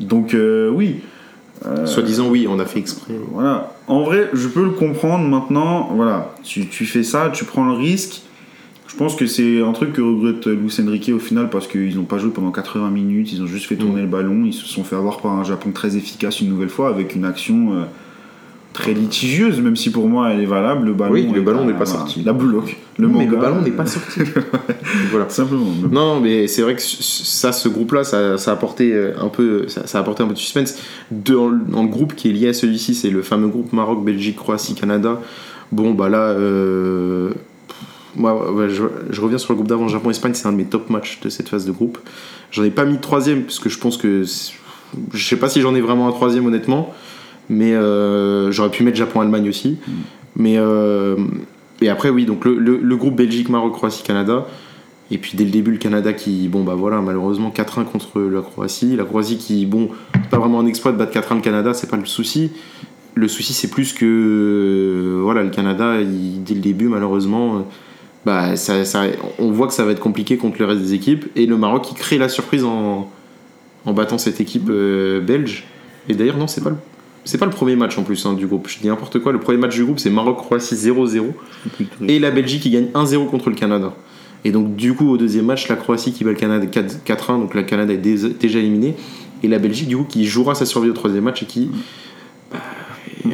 Donc, 0.00 0.34
euh, 0.34 0.70
oui, 0.70 1.00
soi-disant 1.84 2.28
oui 2.28 2.46
on 2.48 2.58
a 2.60 2.64
fait 2.64 2.78
exprès 2.78 3.14
voilà. 3.32 3.72
En 3.88 4.02
vrai, 4.02 4.28
je 4.34 4.48
peux 4.48 4.64
le 4.64 4.70
comprendre 4.70 5.26
maintenant. 5.28 5.90
Voilà, 5.94 6.34
tu, 6.42 6.66
tu 6.68 6.84
fais 6.84 7.02
ça, 7.02 7.30
tu 7.32 7.44
prends 7.44 7.64
le 7.66 7.72
risque. 7.72 8.22
Je 8.86 8.96
pense 8.96 9.16
que 9.16 9.26
c'est 9.26 9.60
un 9.62 9.72
truc 9.72 9.92
que 9.92 10.00
regrette 10.02 10.46
Luis 10.46 10.74
Enrique 10.80 11.10
au 11.14 11.18
final 11.18 11.50
parce 11.50 11.66
qu'ils 11.66 11.94
n'ont 11.96 12.04
pas 12.04 12.18
joué 12.18 12.30
pendant 12.30 12.50
80 12.50 12.90
minutes, 12.90 13.32
ils 13.32 13.42
ont 13.42 13.46
juste 13.46 13.66
fait 13.66 13.76
tourner 13.76 14.00
Mm. 14.00 14.04
le 14.04 14.10
ballon, 14.10 14.44
ils 14.44 14.52
se 14.54 14.66
sont 14.66 14.82
fait 14.82 14.96
avoir 14.96 15.18
par 15.20 15.32
un 15.32 15.44
Japon 15.44 15.70
très 15.72 15.96
efficace 15.96 16.40
une 16.40 16.48
nouvelle 16.48 16.70
fois 16.70 16.88
avec 16.88 17.14
une 17.14 17.24
action 17.24 17.72
euh, 17.74 17.82
très 18.72 18.92
litigieuse, 18.92 19.60
même 19.60 19.74
si 19.76 19.90
pour 19.90 20.08
moi 20.08 20.30
elle 20.32 20.40
est 20.40 20.46
valable. 20.46 20.86
Le 20.86 20.92
ballon, 20.92 21.12
Oui, 21.12 21.28
le 21.34 21.40
ballon 21.42 21.64
n'est 21.64 21.72
pas 21.72 21.86
sorti. 21.86 22.22
La 22.22 22.32
blue 22.32 22.48
lock, 22.50 22.76
le 22.98 23.08
mais 23.08 23.14
manga, 23.24 23.30
le 23.30 23.36
ballon 23.36 23.62
n'est 23.62 23.70
pas 23.70 23.86
sorti 23.86 24.20
voilà 25.10 25.28
Simplement. 25.28 25.66
non 25.90 26.14
non, 26.14 26.20
mais 26.20 26.46
c'est 26.46 26.62
vrai 26.62 26.74
que 26.76 26.82
ça 26.82 27.52
ce 27.52 27.68
groupe 27.68 27.92
là 27.92 28.04
ça, 28.04 28.38
ça 28.38 28.50
a 28.50 28.54
apporté 28.54 28.92
euh, 28.92 29.14
un 29.20 29.28
peu 29.28 29.66
ça, 29.68 29.86
ça 29.86 29.98
a 29.98 30.00
apporté 30.02 30.22
un 30.22 30.26
peu 30.26 30.34
de 30.34 30.38
suspense 30.38 30.76
dans, 31.10 31.48
le- 31.48 31.58
dans 31.66 31.82
le 31.82 31.88
groupe 31.88 32.14
qui 32.14 32.28
est 32.28 32.32
lié 32.32 32.48
à 32.48 32.52
celui-ci 32.52 32.94
c'est 32.94 33.10
le 33.10 33.22
fameux 33.22 33.48
groupe 33.48 33.72
Maroc 33.72 34.04
Belgique 34.04 34.36
Croatie 34.36 34.74
Canada 34.74 35.20
bon 35.72 35.92
bah 35.94 36.08
là 36.08 36.28
euh, 36.28 37.30
moi 38.16 38.52
ouais, 38.52 38.68
je, 38.68 38.82
je 39.10 39.20
reviens 39.20 39.38
sur 39.38 39.52
le 39.52 39.56
groupe 39.56 39.68
d'avant 39.68 39.88
Japon 39.88 40.10
Espagne 40.10 40.32
c'est 40.34 40.46
un 40.46 40.52
de 40.52 40.56
mes 40.56 40.64
top 40.64 40.90
matchs 40.90 41.20
de 41.22 41.28
cette 41.30 41.48
phase 41.48 41.66
de 41.66 41.72
groupe 41.72 41.98
j'en 42.50 42.64
ai 42.64 42.70
pas 42.70 42.84
mis 42.84 42.98
troisième 42.98 43.42
parce 43.42 43.58
que 43.58 43.68
je 43.68 43.78
pense 43.78 43.96
que 43.96 44.22
je 45.12 45.24
sais 45.28 45.36
pas 45.36 45.48
si 45.48 45.60
j'en 45.60 45.74
ai 45.74 45.80
vraiment 45.80 46.08
un 46.08 46.12
troisième 46.12 46.46
honnêtement 46.46 46.94
mais 47.48 47.74
euh, 47.74 48.50
j'aurais 48.52 48.70
pu 48.70 48.82
mettre 48.84 48.96
Japon 48.96 49.20
Allemagne 49.20 49.48
aussi 49.48 49.76
mais 50.36 50.56
euh, 50.58 51.16
et 51.80 51.88
après 51.88 52.10
oui 52.10 52.24
donc 52.26 52.44
le, 52.44 52.56
le- 52.58 52.78
le 52.82 52.96
groupe 52.96 53.16
Belgique 53.16 53.48
Maroc 53.48 53.72
Croatie 53.74 54.02
Canada. 54.02 54.46
Et 55.10 55.16
puis 55.16 55.32
dès 55.38 55.44
le 55.44 55.50
début 55.50 55.70
le 55.70 55.78
Canada 55.78 56.12
qui 56.12 56.48
bon 56.48 56.62
bah 56.64 56.74
voilà 56.76 57.00
malheureusement 57.00 57.50
4-1 57.50 57.84
contre 57.86 58.20
la 58.20 58.42
Croatie. 58.42 58.94
La 58.94 59.04
Croatie 59.04 59.38
qui 59.38 59.64
bon 59.64 59.88
pas 60.30 60.38
vraiment 60.38 60.60
un 60.60 60.66
exploit 60.66 60.92
de 60.92 60.98
battre 60.98 61.18
4-1 61.18 61.36
le 61.36 61.40
Canada 61.40 61.72
c'est 61.72 61.88
pas 61.88 61.96
le 61.96 62.04
souci. 62.04 62.50
Le 63.14 63.26
souci 63.26 63.54
c'est 63.54 63.68
plus 63.70 63.94
que 63.94 64.04
euh, 64.04 65.20
voilà 65.22 65.42
le 65.42 65.48
Canada 65.50 66.00
il- 66.00 66.42
dès 66.44 66.52
le 66.54 66.60
début 66.60 66.88
malheureusement 66.88 67.56
euh, 67.56 67.60
bah 68.26 68.54
ça, 68.56 68.84
ça- 68.84 69.04
on 69.38 69.50
voit 69.50 69.66
que 69.66 69.72
ça 69.72 69.84
va 69.86 69.92
être 69.92 70.00
compliqué 70.00 70.36
contre 70.36 70.56
le 70.58 70.66
reste 70.66 70.82
des 70.82 70.92
équipes. 70.92 71.24
Et 71.36 71.46
le 71.46 71.56
Maroc 71.56 71.82
qui 71.84 71.94
crée 71.94 72.18
la 72.18 72.28
surprise 72.28 72.64
en, 72.64 73.10
en 73.86 73.92
battant 73.94 74.18
cette 74.18 74.40
équipe 74.42 74.68
euh, 74.68 75.20
belge. 75.20 75.64
Et 76.10 76.14
d'ailleurs 76.14 76.36
non 76.36 76.46
c'est 76.48 76.62
pas 76.62 76.70
le 76.70 76.76
c'est 77.28 77.36
pas 77.36 77.44
le 77.44 77.52
premier 77.52 77.76
match 77.76 77.98
en 77.98 78.04
plus 78.04 78.24
hein, 78.24 78.32
du 78.32 78.46
groupe. 78.46 78.68
Je 78.68 78.78
dis 78.78 78.86
n'importe 78.86 79.18
quoi. 79.18 79.32
Le 79.32 79.38
premier 79.38 79.58
match 79.58 79.74
du 79.74 79.84
groupe, 79.84 79.98
c'est 79.98 80.08
Maroc-Croatie 80.08 80.74
0-0. 80.74 81.24
Et 82.08 82.18
la 82.18 82.30
Belgique 82.30 82.62
qui 82.62 82.70
gagne 82.70 82.86
1-0 82.94 83.28
contre 83.28 83.50
le 83.50 83.54
Canada. 83.54 83.92
Et 84.46 84.50
donc, 84.50 84.76
du 84.76 84.94
coup, 84.94 85.10
au 85.10 85.18
deuxième 85.18 85.44
match, 85.44 85.68
la 85.68 85.76
Croatie 85.76 86.12
qui 86.12 86.24
bat 86.24 86.30
le 86.30 86.36
Canada 86.36 86.64
4 86.64 87.04
4-1. 87.04 87.40
Donc, 87.40 87.54
la 87.54 87.64
Canada 87.64 87.92
est 87.92 87.98
déjà 87.98 88.58
éliminée. 88.58 88.94
Et 89.42 89.48
la 89.48 89.58
Belgique, 89.58 89.88
du 89.88 89.96
coup, 89.98 90.06
qui 90.08 90.24
jouera 90.24 90.54
sa 90.54 90.64
survie 90.64 90.88
au 90.88 90.94
troisième 90.94 91.24
match 91.24 91.42
et 91.42 91.46
qui. 91.46 91.70
bah, 92.50 92.60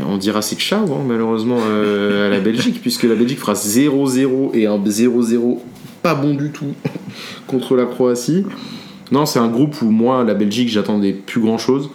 on 0.09 0.17
dira 0.17 0.43
c'est 0.43 0.59
ciao, 0.59 0.93
hein, 0.93 1.05
malheureusement, 1.07 1.59
euh, 1.61 2.27
à 2.27 2.31
la 2.31 2.41
Belgique, 2.41 2.81
puisque 2.83 3.05
la 3.05 3.15
Belgique 3.15 3.39
fera 3.39 3.53
0-0 3.53 4.55
et 4.55 4.67
un 4.67 4.79
0-0 4.79 5.59
pas 6.03 6.17
bon 6.17 6.35
du 6.35 6.51
tout 6.51 6.75
contre 7.47 7.77
la 7.77 7.85
Croatie. 7.85 8.45
Non, 9.13 9.25
c'est 9.25 9.39
un 9.39 9.47
groupe 9.47 9.81
où 9.83 9.91
moi, 9.93 10.25
la 10.25 10.35
Belgique, 10.35 10.69
j'attendais 10.69 11.13
plus 11.13 11.41
grand 11.41 11.59
chose. 11.59 11.91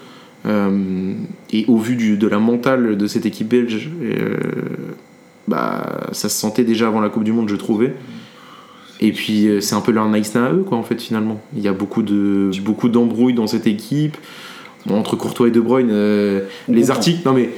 Et 0.46 1.66
au 1.68 1.78
vu 1.78 1.96
du- 1.96 2.18
de 2.18 2.28
la 2.28 2.40
mentale 2.40 2.98
de 2.98 3.08
cette 3.08 3.26
équipe 3.26 3.50
belge, 3.50 3.90
euh, 4.02 4.38
bah, 5.48 6.08
ça 6.12 6.30
se 6.30 6.38
sentait 6.40 6.64
déjà 6.64 6.88
avant 6.88 7.02
la 7.02 7.10
Coupe 7.10 7.24
du 7.24 7.32
Monde, 7.34 7.50
je 7.50 7.56
trouvais. 7.56 7.94
Et 9.02 9.12
puis 9.12 9.48
euh, 9.48 9.62
c'est 9.62 9.76
un 9.76 9.82
peu 9.82 9.92
leur 9.92 10.10
nice 10.10 10.36
à 10.36 10.52
eux, 10.52 10.64
quoi, 10.68 10.78
en 10.78 10.84
fait, 10.84 11.02
finalement. 11.02 11.40
Il 11.56 11.62
y 11.64 11.68
a 11.68 11.74
beaucoup 11.74 12.02
de 12.04 12.52
beaucoup 12.62 12.90
d'embrouilles 12.90 13.34
dans 13.34 13.48
cette 13.48 13.68
équipe. 13.68 14.18
Bon, 14.86 14.98
entre 14.98 15.16
Courtois 15.16 15.48
et 15.50 15.52
De 15.52 15.60
Bruyne, 15.60 15.90
euh, 15.92 16.42
les 16.70 16.90
articles, 16.92 17.20
non 17.26 17.34
mais 17.34 17.50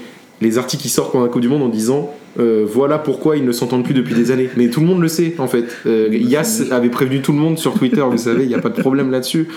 les 0.42 0.58
articles 0.58 0.82
qui 0.82 0.90
sortent 0.90 1.12
pendant 1.12 1.26
la 1.26 1.32
Coupe 1.32 1.42
du 1.42 1.50
Monde 1.50 1.62
en 1.62 1.70
disant 1.70 2.12
euh, 2.40 2.66
voilà 2.68 2.98
pourquoi 2.98 3.38
ils 3.38 3.46
ne 3.46 3.52
s'entendent 3.52 3.84
plus 3.84 3.94
depuis 3.94 4.16
des 4.16 4.32
années. 4.32 4.50
Mais 4.58 4.70
tout 4.70 4.80
le 4.80 4.88
monde 4.88 5.02
le 5.02 5.08
sait, 5.08 5.36
en 5.38 5.48
fait. 5.48 5.66
Euh, 5.86 6.10
Yass 6.12 6.64
avait 6.72 6.90
prévenu 6.90 7.22
tout 7.22 7.32
le 7.32 7.38
monde 7.40 7.58
sur 7.60 7.74
Twitter, 7.74 8.02
vous 8.10 8.18
savez, 8.18 8.44
il 8.44 8.48
n'y 8.48 8.56
a 8.56 8.60
pas 8.60 8.70
de 8.70 8.80
problème 8.82 9.12
là-dessus. 9.12 9.48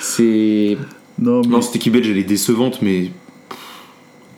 C'est 0.00 0.76
Non, 1.22 1.42
mais 1.42 1.48
non, 1.48 1.60
cette 1.62 1.76
équipe 1.76 1.92
belge, 1.92 2.08
elle 2.10 2.18
est 2.18 2.24
décevante, 2.24 2.80
mais 2.82 3.10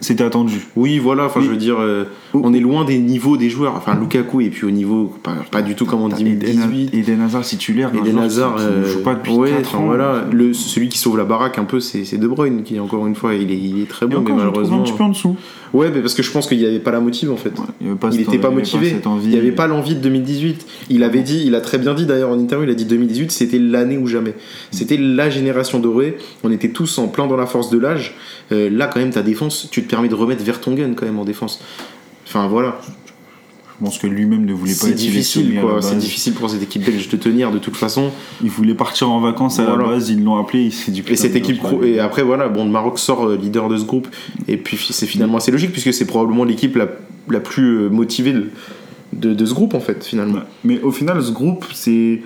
C'était 0.01 0.25
attendu. 0.25 0.67
oui, 0.77 0.99
voilà, 0.99 1.25
enfin, 1.25 1.41
je 1.41 1.49
veux 1.49 1.57
dire, 1.57 1.77
euh, 1.81 2.05
on 2.35 2.53
est 2.53 2.61
loin 2.61 2.85
des 2.85 2.99
niveaux 2.99 3.39
des 3.39 3.49
joueurs. 3.49 3.75
Enfin, 3.75 3.95
Lukaku 3.99 4.43
est 4.43 4.51
plus 4.51 4.67
au 4.67 4.71
niveau, 4.71 5.15
pas, 5.23 5.37
pas 5.51 5.63
du 5.63 5.75
tout 5.75 5.87
comme 5.87 6.03
en 6.03 6.09
2018. 6.11 6.93
Eden 6.93 7.23
Hazard 7.23 7.43
titulaire. 7.43 7.91
Eden 7.95 8.19
Hazard, 8.19 8.57
ne 8.57 8.63
euh, 8.63 8.93
joue 8.93 9.03
pas 9.03 9.15
depuis 9.15 9.33
ouais, 9.33 9.51
4 9.51 9.61
enfin, 9.67 9.79
ans. 9.79 9.87
voilà, 9.87 10.25
le, 10.31 10.53
celui 10.53 10.91
qui 10.91 10.99
sauve 10.99 11.17
la 11.17 11.25
baraque 11.25 11.59
un 11.59 11.65
peu, 11.65 11.81
c'est 11.81 12.19
De 12.19 12.29
Bruyne, 12.29 12.65
qui 12.65 12.79
encore 12.79 13.07
une 13.07 13.15
fois, 13.15 13.35
il 13.35 13.51
est, 13.51 13.57
il 13.57 13.81
est 13.81 13.89
très 13.89 14.05
Et 14.05 14.09
bon, 14.11 14.21
mais 14.21 14.33
malheureusement. 14.33 14.81
un 14.81 14.83
petit 14.83 14.93
peu 14.93 15.05
en 15.05 15.09
dessous. 15.09 15.37
Ouais, 15.75 15.91
mais 15.93 16.01
parce 16.01 16.15
que 16.15 16.23
je 16.23 16.31
pense 16.31 16.47
qu'il 16.47 16.59
n'y 16.59 16.67
avait 16.67 16.79
pas 16.79 16.93
la 16.93 17.01
motive 17.01 17.33
en 17.33 17.37
fait. 17.37 17.53
Il 17.81 17.97
pas 17.97 18.11
n'était 18.11 18.39
pas 18.39 18.47
avait 18.47 18.57
motivé. 18.57 18.95
envie. 19.05 19.25
il 19.27 19.31
n'y 19.31 19.37
avait 19.37 19.51
pas 19.51 19.67
l'envie 19.67 19.97
de 19.97 20.01
2018. 20.01 20.65
Il 20.89 21.03
avait 21.03 21.23
dit, 21.23 21.43
il 21.45 21.55
a 21.57 21.61
très 21.61 21.79
bien 21.79 21.95
dit 21.95 22.07
d'ailleurs 22.07 22.31
en 22.31 22.39
interview, 22.39 22.65
il 22.69 22.71
a 22.71 22.77
dit 22.77 22.85
2018 22.85 23.33
c'était 23.33 23.59
l'année 23.59 23.99
ou 23.99 24.07
jamais. 24.07 24.35
C'était 24.71 24.97
la 24.97 25.31
génération 25.31 25.81
dorée. 25.81 26.17
On 26.45 26.53
était 26.53 26.69
tous 26.69 26.97
en 26.99 27.09
plein 27.09 27.27
dans 27.27 27.37
la 27.37 27.47
force 27.47 27.71
de 27.71 27.79
l'âge. 27.79 28.15
Euh, 28.53 28.71
là 28.71 28.87
quand 28.87 29.01
même 29.01 29.11
ta 29.11 29.23
défense, 29.23 29.69
tu 29.73 29.83
te 29.83 29.91
permets 29.91 30.09
de 30.09 30.15
remettre 30.15 30.45
Vertonghen 30.45 30.95
quand 30.95 31.07
même 31.07 31.19
en 31.19 31.25
défense. 31.25 31.61
Enfin 32.25 32.47
voilà, 32.47 32.81
Je 33.81 33.85
pense 33.85 33.99
que 33.99 34.07
lui-même 34.07 34.45
ne 34.45 34.53
voulait 34.53 34.73
pas 34.73 34.79
c'est 34.87 34.91
être 34.91 34.97
difficile. 34.97 35.61
C'est 35.81 35.99
difficile 35.99 36.35
pour 36.35 36.49
cette 36.49 36.63
équipe 36.63 36.85
belge 36.85 37.09
de 37.09 37.17
tenir 37.17 37.51
de 37.51 37.59
toute 37.59 37.77
façon. 37.77 38.11
Il 38.43 38.51
voulait 38.51 38.75
partir 38.75 39.11
en 39.11 39.21
vacances 39.21 39.59
à 39.59 39.65
Voilà. 39.65 39.83
la 39.83 39.89
base, 39.91 40.11
ils 40.11 40.23
l'ont 40.23 40.37
appelé, 40.37 40.63
il 40.65 40.73
s'est 40.73 40.93
dit 40.93 41.03
Et 41.09 41.17
cette 41.17 41.35
équipe 41.35 41.61
et 41.83 41.99
après 41.99 42.23
voilà, 42.23 42.49
bon 42.49 42.65
le 42.65 42.71
Maroc 42.71 42.99
sort 42.99 43.27
euh, 43.27 43.37
leader 43.37 43.69
de 43.69 43.77
ce 43.77 43.85
groupe 43.85 44.07
et 44.47 44.57
puis 44.57 44.79
c'est 44.91 45.07
finalement 45.07 45.39
assez 45.39 45.51
logique 45.51 45.73
puisque 45.73 45.93
c'est 45.93 46.07
probablement 46.07 46.45
l'équipe 46.45 46.77
la, 46.77 46.87
la 47.29 47.41
plus 47.41 47.79
euh, 47.79 47.89
motivée 47.89 48.33
de, 48.33 48.51
de, 49.13 49.35
de 49.35 49.45
ce 49.47 49.55
groupe 49.55 49.75
en 49.75 49.81
fait 49.81 50.05
finalement. 50.05 50.35
Ouais. 50.37 50.41
Mais 50.65 50.81
au 50.83 50.91
final, 50.93 51.21
ce 51.23 51.33
groupe, 51.33 51.65
c'est. 51.73 52.23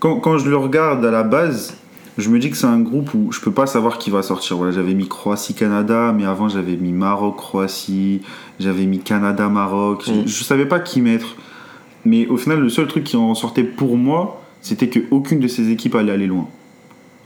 Quand, 0.00 0.16
quand 0.20 0.36
je 0.36 0.50
le 0.50 0.56
regarde 0.58 1.02
à 1.06 1.10
la 1.10 1.22
base, 1.22 1.78
je 2.18 2.28
me 2.30 2.38
dis 2.38 2.50
que 2.50 2.56
c'est 2.56 2.66
un 2.66 2.80
groupe 2.80 3.12
où 3.14 3.32
je 3.32 3.40
peux 3.40 3.50
pas 3.50 3.66
savoir 3.66 3.98
qui 3.98 4.10
va 4.10 4.22
sortir. 4.22 4.56
Voilà, 4.56 4.72
j'avais 4.72 4.94
mis 4.94 5.08
Croatie-Canada, 5.08 6.12
mais 6.16 6.24
avant 6.24 6.48
j'avais 6.48 6.76
mis 6.76 6.92
Maroc-Croatie, 6.92 8.22
j'avais 8.60 8.86
mis 8.86 9.00
Canada-Maroc. 9.00 10.06
Mm. 10.06 10.12
Je, 10.26 10.28
je 10.32 10.44
savais 10.44 10.66
pas 10.66 10.80
qui 10.80 11.00
mettre. 11.00 11.36
Mais 12.04 12.26
au 12.26 12.36
final, 12.36 12.60
le 12.60 12.68
seul 12.68 12.86
truc 12.86 13.04
qui 13.04 13.16
en 13.16 13.30
ressortait 13.30 13.64
pour 13.64 13.96
moi, 13.96 14.40
c'était 14.60 14.88
qu'aucune 14.88 15.40
de 15.40 15.48
ces 15.48 15.70
équipes 15.70 15.94
allait 15.94 16.12
aller 16.12 16.26
loin. 16.26 16.46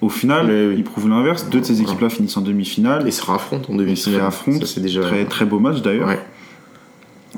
Au 0.00 0.08
final, 0.08 0.46
Oui, 0.46 0.66
oui. 0.68 0.74
ils 0.78 0.84
prouvent 0.84 1.08
l'inverse. 1.08 1.48
Deux 1.50 1.60
de 1.60 1.64
ces 1.64 1.80
équipes-là 1.82 2.08
finissent 2.08 2.36
en 2.36 2.40
demi-finale. 2.42 3.06
Et 3.08 3.10
se 3.10 3.24
raffrontent 3.24 3.72
en 3.72 3.74
Ils 3.74 3.78
se 3.78 3.82
demi-finale. 3.84 4.20
réaffrontent. 4.20 4.60
Ça 4.60 4.66
c'est 4.66 4.80
déjà 4.80 5.00
Très, 5.00 5.24
très 5.24 5.44
beau 5.44 5.58
match 5.58 5.82
d'ailleurs. 5.82 6.06
Ouais. 6.08 6.20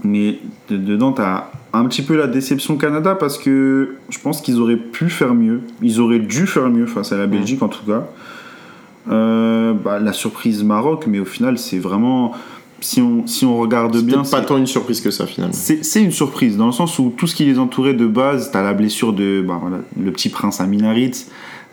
Mais 0.04 0.38
de- 0.68 0.76
dedans, 0.76 1.12
tu 1.12 1.22
as 1.22 1.50
un 1.72 1.84
petit 1.86 2.02
peu 2.02 2.16
la 2.16 2.26
déception 2.26 2.76
Canada 2.76 3.14
parce 3.14 3.38
que 3.38 3.96
je 4.08 4.18
pense 4.18 4.40
qu'ils 4.40 4.58
auraient 4.60 4.76
pu 4.76 5.08
faire 5.10 5.34
mieux. 5.34 5.60
Ils 5.82 6.00
auraient 6.00 6.18
dû 6.18 6.46
faire 6.46 6.68
mieux 6.70 6.86
face 6.86 7.12
à 7.12 7.16
la 7.18 7.26
Belgique 7.26 7.62
en 7.62 7.68
tout 7.68 7.84
cas. 7.86 8.06
Euh, 9.10 9.72
bah, 9.72 9.98
la 9.98 10.12
surprise 10.12 10.62
Maroc, 10.62 11.04
mais 11.06 11.18
au 11.18 11.24
final, 11.24 11.58
c'est 11.58 11.78
vraiment. 11.78 12.32
Si 12.82 13.02
on, 13.02 13.26
si 13.26 13.44
on 13.44 13.58
regarde 13.58 13.94
C'est 13.94 14.02
bien, 14.06 14.16
peut-être 14.18 14.30
pas 14.30 14.40
c'est- 14.40 14.46
tant 14.46 14.56
une 14.56 14.66
surprise 14.66 15.02
que 15.02 15.10
ça 15.10 15.26
finalement. 15.26 15.52
c'est 15.54 15.84
c'est 15.84 16.02
une 16.02 16.12
surprise 16.12 16.56
dans 16.56 16.64
le 16.64 16.72
sens 16.72 16.98
où 16.98 17.12
tout 17.14 17.26
ce 17.26 17.34
qui 17.34 17.44
les 17.44 17.58
entourait 17.58 17.92
de 17.92 18.06
base, 18.06 18.50
t'as 18.52 18.62
la 18.62 18.72
blessure 18.72 19.12
de 19.12 19.44
bah, 19.46 19.58
voilà, 19.60 19.78
le 20.02 20.10
petit 20.12 20.30
prince 20.30 20.62
Aminarit, 20.62 21.26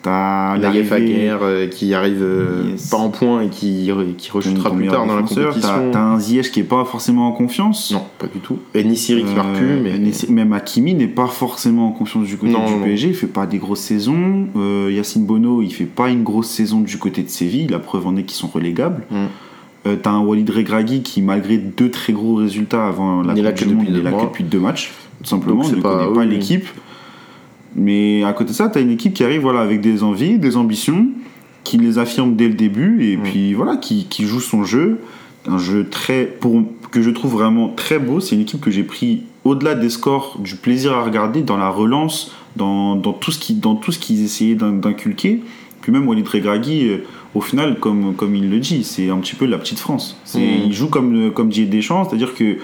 t'as 0.03 0.51
Aguerre 0.53 1.39
euh, 1.41 1.67
qui 1.67 1.93
arrive 1.93 2.21
euh, 2.21 2.63
Yes. 2.71 2.89
pas 2.89 2.97
en 2.97 3.09
point 3.09 3.41
et 3.41 3.49
qui, 3.49 3.89
qui 4.17 4.31
rechutera 4.31 4.71
plus 4.71 4.87
tard 4.87 5.05
dans 5.05 5.15
la 5.15 5.21
compétition. 5.23 5.51
T'as 5.61 5.79
t'as 5.91 5.99
un 6.01 6.19
Ziyech 6.19 6.51
qui 6.51 6.59
est 6.61 6.63
pas 6.63 6.85
forcément 6.85 7.27
en 7.27 7.31
confiance. 7.31 7.91
Non, 7.91 8.03
pas 8.19 8.27
du 8.27 8.39
tout. 8.39 8.59
Et 8.73 8.83
Nissiri 8.83 9.23
qui 9.23 9.33
marque 9.35 9.55
plus, 9.55 9.65
Euh, 9.67 9.81
mais 9.83 10.33
même 10.33 10.53
Hakimi 10.53 10.93
n'est 10.93 11.07
pas 11.07 11.27
forcément 11.27 11.87
en 11.87 11.91
confiance 11.91 12.25
du 12.27 12.37
côté 12.37 12.51
Non, 12.53 12.65
du 12.65 12.73
non. 12.73 12.83
PSG. 12.83 13.09
Il 13.09 13.15
fait 13.15 13.27
pas 13.27 13.45
des 13.45 13.57
grosses 13.57 13.81
saisons. 13.81 14.47
Euh, 14.55 14.91
Yacine 14.93 15.25
Bono, 15.25 15.61
il 15.61 15.71
fait 15.73 15.85
pas 15.85 16.09
une 16.09 16.23
grosse 16.23 16.49
saison 16.49 16.79
du 16.81 16.97
côté 16.97 17.23
de 17.23 17.29
Séville. 17.29 17.67
La 17.67 17.79
preuve 17.79 18.07
en 18.07 18.15
est 18.17 18.23
qu'ils 18.23 18.37
sont 18.37 18.47
relégables. 18.47 19.03
Mm. 19.11 19.25
T'as 20.03 20.11
un 20.11 20.19
Walid 20.19 20.49
Regragui 20.49 21.01
qui, 21.01 21.21
malgré 21.21 21.57
deux 21.57 21.89
très 21.89 22.11
gros 22.11 22.35
résultats 22.35 22.87
avant 22.87 23.21
la 23.21 23.33
Coupe 23.33 23.67
du 23.67 23.73
Monde, 23.73 23.85
il 23.87 23.95
est 23.97 24.01
là 24.01 24.11
depuis 24.21 24.43
deux 24.43 24.59
matchs, 24.59 24.91
tout 25.23 25.29
simplement. 25.29 25.63
Il 25.63 25.77
ne 25.77 25.81
pas- 25.81 25.99
connaît 25.99 26.13
pas 26.13 26.19
oui. 26.19 26.27
l'équipe. 26.27 26.65
Mais 27.77 28.23
à 28.23 28.33
côté 28.33 28.49
de 28.51 28.55
ça, 28.55 28.69
t'as 28.69 28.81
une 28.81 28.91
équipe 28.91 29.13
qui 29.13 29.23
arrive 29.23 29.41
voilà, 29.41 29.61
avec 29.61 29.81
des 29.81 30.03
envies, 30.03 30.39
des 30.39 30.57
ambitions, 30.57 31.07
qui 31.63 31.77
les 31.77 31.99
affirme 31.99 32.35
dès 32.35 32.47
le 32.47 32.53
début 32.55 33.03
et 33.05 33.17
Mm. 33.17 33.21
puis 33.23 33.53
voilà, 33.53 33.77
qui, 33.77 34.05
qui 34.05 34.25
joue 34.25 34.39
son 34.39 34.63
jeu. 34.63 34.99
Un 35.47 35.57
jeu 35.59 35.87
très, 35.89 36.25
pour, 36.25 36.61
que 36.91 37.01
je 37.01 37.09
trouve 37.09 37.31
vraiment 37.33 37.69
très 37.69 37.99
beau. 37.99 38.19
C'est 38.19 38.35
une 38.35 38.41
équipe 38.41 38.59
que 38.61 38.71
j'ai 38.71 38.83
pris 38.83 39.21
au-delà 39.45 39.75
des 39.75 39.89
scores, 39.89 40.39
du 40.43 40.55
plaisir 40.55 40.93
à 40.93 41.03
regarder, 41.03 41.41
dans 41.41 41.55
la 41.57 41.69
relance, 41.69 42.31
dans, 42.57 42.95
dans 42.95 43.13
tout 43.13 43.31
ce 43.31 43.39
qui- 43.39 43.53
dans 43.53 43.75
tout 43.75 43.91
ce 43.93 43.99
qu'ils 43.99 44.23
essayaient 44.25 44.55
d'in- 44.55 44.71
d'inculquer. 44.73 45.41
Puis 45.81 45.91
même 45.91 46.07
Walid 46.07 46.27
Regragui, 46.27 46.89
euh, 46.89 46.97
au 47.35 47.39
final, 47.41 47.77
comme, 47.79 48.13
comme 48.15 48.35
il 48.35 48.49
le 48.49 48.59
dit, 48.59 48.83
c'est 48.83 49.09
un 49.09 49.17
petit 49.19 49.35
peu 49.35 49.45
la 49.45 49.57
petite 49.57 49.79
France. 49.79 50.17
C'est- 50.25 50.39
Mm. 50.39 50.61
Il 50.65 50.73
joue 50.73 50.87
comme, 50.87 51.31
comme 51.31 51.47
Didier 51.49 51.65
Deschamps, 51.65 52.03
c'est-à-dire 52.09 52.33
que 52.33 52.57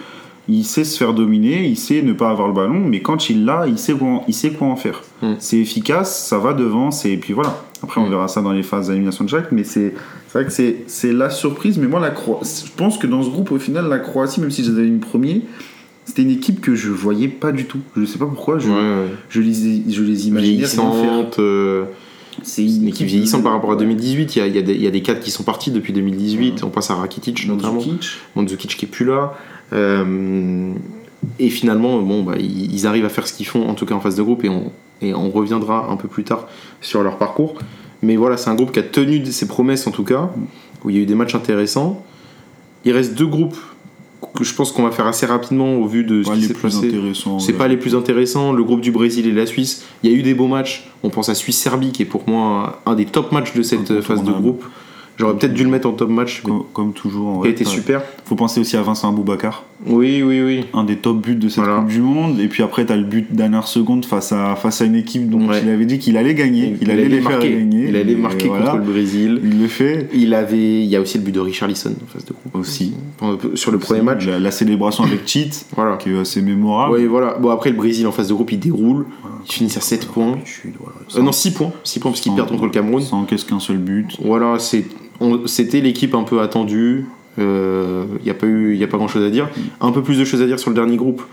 il 0.50 0.64
sait 0.66 0.84
se 0.84 0.98
faire 0.98 1.14
dominer, 1.14 1.66
il 1.66 1.78
sait 1.78 2.02
ne 2.02 2.12
pas 2.14 2.30
avoir 2.30 2.48
le 2.48 2.54
ballon, 2.54 2.80
mais 2.86 3.02
quand 3.02 3.30
il 3.30 3.46
l'a, 3.46 3.66
il 3.68 3.78
sait 3.78 3.94
quoi, 3.94 4.24
il 4.28 4.34
sait 4.34 4.52
quoi 4.52 4.68
en 4.68 4.76
faire. 4.76 5.02
Mm. 5.22 5.34
C'est 5.39 5.58
efficace, 5.58 6.26
ça 6.28 6.38
va 6.38 6.54
devant, 6.54 6.89
et 7.06 7.18
puis 7.18 7.34
voilà. 7.34 7.64
Après, 7.82 8.00
on 8.02 8.08
Mm. 8.08 8.10
verra 8.12 8.28
ça 8.28 8.41
dans 8.41 8.52
les 8.52 8.64
phases 8.64 8.88
d'élimination 8.88 9.24
de 9.24 9.30
chaque, 9.30 9.52
mais 9.52 9.64
c'est 9.64 9.94
c'est 10.28 10.39
vrai 10.39 10.46
que 10.50 10.74
c'est 10.88 11.14
la 11.14 11.30
surprise. 11.30 11.78
Mais 11.78 11.88
moi, 11.88 12.00
la 12.00 12.10
Cro- 12.10 12.39
je 12.44 12.72
pense 12.76 12.98
que 12.98 13.06
dans 13.08 13.22
ce 13.24 13.30
groupe, 13.30 13.52
au 13.52 13.60
final, 13.60 13.88
la 13.88 14.00
Croatie, 14.00 14.41
même 14.41 14.50
si 14.52 14.64
j'avais 14.64 14.88
une 14.88 15.00
premier, 15.00 15.41
c'était 16.06 16.24
une 16.24 16.32
équipe 16.32 16.60
que 16.60 16.74
je 16.76 16.89
voyais 16.89 17.28
pas 17.28 17.52
du 17.52 17.66
tout. 17.66 17.80
Je 17.96 18.04
sais 18.06 18.18
pas 18.18 18.26
pourquoi, 18.26 18.58
je, 18.60 18.68
ouais, 18.68 18.74
ouais. 18.76 19.08
je 19.30 19.41
les, 19.41 19.54
je 19.91 20.02
les 20.04 20.28
imaginais 20.28 20.64
euh, 21.39 21.86
C'est 22.41 22.66
une 22.66 22.88
équipe 22.88 23.06
vieillissante 23.08 23.44
par 23.44 23.52
rapport 23.54 23.70
à 23.72 23.74
ouais. 23.76 23.80
2018. 23.80 24.36
Il 24.36 24.39
y 24.39 24.41
a, 24.41 24.48
il 24.48 24.56
y 24.56 24.58
a 24.58 24.62
des, 24.64 24.74
il 24.74 24.82
y 24.82 24.88
a 24.88 24.91
des 24.91 25.02
cadres 25.04 25.20
qui 25.20 25.30
sont 25.32 25.44
partis 25.44 25.70
depuis 25.72 25.94
2018. 25.94 26.64
On 26.64 26.70
passe 26.70 26.89
à 26.89 26.96
Rakitic 26.96 27.48
notamment. 27.48 27.74
Mandzukic. 27.76 28.10
Mandzukic 28.36 28.76
qui 28.76 28.86
est 28.86 28.89
plus 28.89 29.06
là. 29.06 29.34
Euh, 29.74 30.74
et 31.39 31.49
finalement, 31.49 31.99
bon, 32.01 32.24
bah, 32.24 32.36
ils, 32.38 32.86
arrivent 32.86 33.05
à 33.05 33.09
faire 33.09 33.28
ce 33.28 33.34
qu'ils 33.34 33.47
font, 33.47 33.67
en 33.67 33.74
tout 33.74 33.86
cas 33.86 33.95
en 33.95 33.99
phase 33.99 34.15
de 34.15 34.24
groupe, 34.24 34.43
et 34.43 34.49
on, 34.49 34.71
et 35.01 35.13
on 35.13 35.30
reviendra 35.30 35.89
un 35.89 35.97
peu 35.97 36.07
plus 36.07 36.24
tard 36.24 36.47
sur 36.82 37.03
leur 37.03 37.17
parcours. 37.17 37.55
Mais 38.01 38.15
voilà, 38.15 38.38
c'est 38.38 38.49
un 38.49 38.55
groupe 38.55 38.71
qui 38.71 38.80
a 38.80 38.84
tenu 38.84 39.26
ses 39.26 39.47
promesses 39.47 39.88
en 39.88 39.91
tout 39.91 40.03
cas, 40.03 40.30
où 40.84 40.89
il 40.89 40.97
y 40.97 40.99
a 40.99 41.01
eu 41.01 41.05
des 41.05 41.15
matchs 41.15 41.36
intéressants. 41.36 42.03
Il 42.86 42.91
reste 42.91 43.15
deux 43.15 43.28
groupes 43.28 43.57
que 44.36 44.43
je 44.43 44.53
pense 44.53 44.71
qu'on 44.71 44.84
va 44.84 44.91
faire 44.91 45.07
assez 45.07 45.26
rapidement 45.26 45.76
au 45.76 45.86
vu 45.86 46.03
de 46.03 46.24
ce 46.24 46.30
Pas 46.30 46.36
qui 46.36 46.43
s'est 46.43 46.53
plus 46.53 46.61
passé. 46.63 46.91
C'est 47.39 47.53
pas 47.53 47.67
les 47.67 47.78
plus 47.78 47.95
intéressants. 47.95 48.51
Le 48.51 48.63
groupe 48.63 48.82
du 48.82 48.91
Brésil 48.91 49.28
et 49.28 49.32
la 49.32 49.45
Suisse, 49.45 49.86
il 50.03 50.11
y 50.11 50.13
a 50.13 50.17
eu 50.17 50.24
des 50.24 50.34
beaux 50.34 50.47
matchs. 50.47 50.89
On 51.03 51.09
pense 51.09 51.30
à 51.30 51.36
Suisse-Serbie, 51.36 51.91
qui 51.91 52.01
est 52.01 52.05
pour 52.05 52.24
moi 52.28 52.82
un 52.86 52.95
des 52.95 53.05
top 53.05 53.32
matchs 53.32 53.53
de 53.53 53.63
cette 53.63 54.01
phase 54.01 54.24
de 54.24 54.32
groupe. 54.32 54.63
J'aurais 55.18 55.36
peut-être 55.38 55.53
dû 55.53 55.64
le 55.64 55.70
mettre 55.70 55.88
en 55.88 55.91
top 55.93 56.09
match, 56.09 56.41
mais 56.43 56.49
Comme, 56.51 56.64
comme 56.74 56.93
toujours. 56.93 57.36
il 57.36 57.39
vrai, 57.39 57.49
a 57.49 57.51
été 57.51 57.64
t'as- 57.64 57.70
super. 57.70 58.01
Faut 58.26 58.36
penser 58.36 58.59
aussi 58.59 58.76
à 58.78 58.82
Vincent 58.82 59.09
Aboubakar, 59.09 59.64
Oui, 59.86 60.24
oui, 60.24 60.42
oui. 60.42 60.66
un 60.74 60.84
des 60.84 60.96
top 60.96 61.22
buts 61.22 61.36
de 61.36 61.50
cette 61.50 61.64
Voilà. 61.64 61.80
Coupe 61.80 61.90
du 61.90 62.02
Monde. 62.02 62.40
Et 62.40 62.48
puis 62.48 62.64
après, 62.64 62.86
t'as 62.86 62.96
le 62.96 63.04
but 63.04 63.34
dernière 63.34 63.68
seconde 63.68 64.06
face 64.06 64.32
à, 64.32 64.56
face 64.56 64.82
à 64.82 64.86
une 64.86 64.96
équipe 64.96 65.30
dont 65.30 65.48
Ouais. 65.50 65.62
il 65.64 65.70
avait 65.70 65.86
dit 65.86 66.00
qu'il 66.00 66.16
allait 66.18 66.34
gagner, 66.36 66.74
qu'il 66.74 66.90
allait 66.90 67.10
les 67.10 67.22
faire 67.22 67.40
gagner. 67.40 67.88
Il 67.90 67.96
allait 67.96 68.16
marquer 68.16 68.48
voilà. 68.48 68.72
contre 68.72 68.78
le 68.86 68.92
Brésil. 68.92 69.42
Il 69.44 69.62
le 69.62 69.68
fait 69.68 70.08
Il 70.14 70.34
avait, 70.34 70.82
il 70.84 70.86
y 70.90 70.96
a 70.96 71.02
aussi 71.02 71.18
le 71.18 71.24
but 71.24 71.32
de 71.34 71.40
Richarlison 71.40 71.92
en 71.92 72.08
phase 72.12 72.26
de 72.26 72.34
groupe 72.34 72.56
aussi. 72.56 72.94
Sur 73.56 73.72
le 73.72 73.78
premier 73.78 74.02
match. 74.02 74.26
La, 74.26 74.40
la 74.40 74.52
célébration 74.52 75.04
avec 75.04 75.28
Cheat, 75.28 75.66
Voilà. 75.76 75.98
qui 75.98 76.10
est 76.12 76.18
assez 76.18 76.42
mémorable. 76.42 76.96
Oui, 76.96 77.06
voilà. 77.06 77.36
Bon, 77.40 77.50
après, 77.50 77.70
le 77.72 77.76
Brésil 77.76 78.08
en 78.08 78.12
phase 78.12 78.30
de 78.30 78.34
groupe, 78.34 78.52
il 78.52 78.60
déroule. 78.60 79.06
Ils 79.46 79.52
finissent 79.52 79.78
à 79.78 79.82
7 79.82 80.08
points. 80.08 80.38
Voilà. 80.80 80.96
Euh, 81.18 81.22
non, 81.22 81.32
6 81.34 81.52
points. 81.52 81.72
6 81.84 82.00
points 82.00 82.12
parce 82.12 82.22
qu'ils 82.22 82.32
Sans- 82.32 82.36
perdent 82.38 82.50
contre 82.52 82.64
le 82.66 82.72
Cameroun. 82.72 83.02
Sans 83.02 83.24
qu'est-ce 83.26 83.44
qu'un 83.46 83.60
seul 83.60 83.78
but. 83.78 84.16
Voilà, 84.24 84.58
c'était 84.60 85.82
l'équipe 85.82 86.16
un 86.16 86.24
peu 86.24 86.40
attendue. 86.42 87.06
Il 87.38 88.24
n'y 88.24 88.30
a 88.30 88.34
pas 88.34 88.46
eu, 88.48 88.82
a 88.84 88.88
pas 88.88 88.98
grand 88.98 89.08
chose 89.08 89.24
à 89.26 89.30
dire. 89.30 89.50
Un 89.82 89.92
peu 89.92 90.02
plus 90.04 90.18
de 90.20 90.26
choses 90.26 90.42
à 90.42 90.46
dire 90.46 90.60
sur 90.60 90.70
le 90.70 90.76
dernier 90.76 90.98
groupe, 90.98 91.24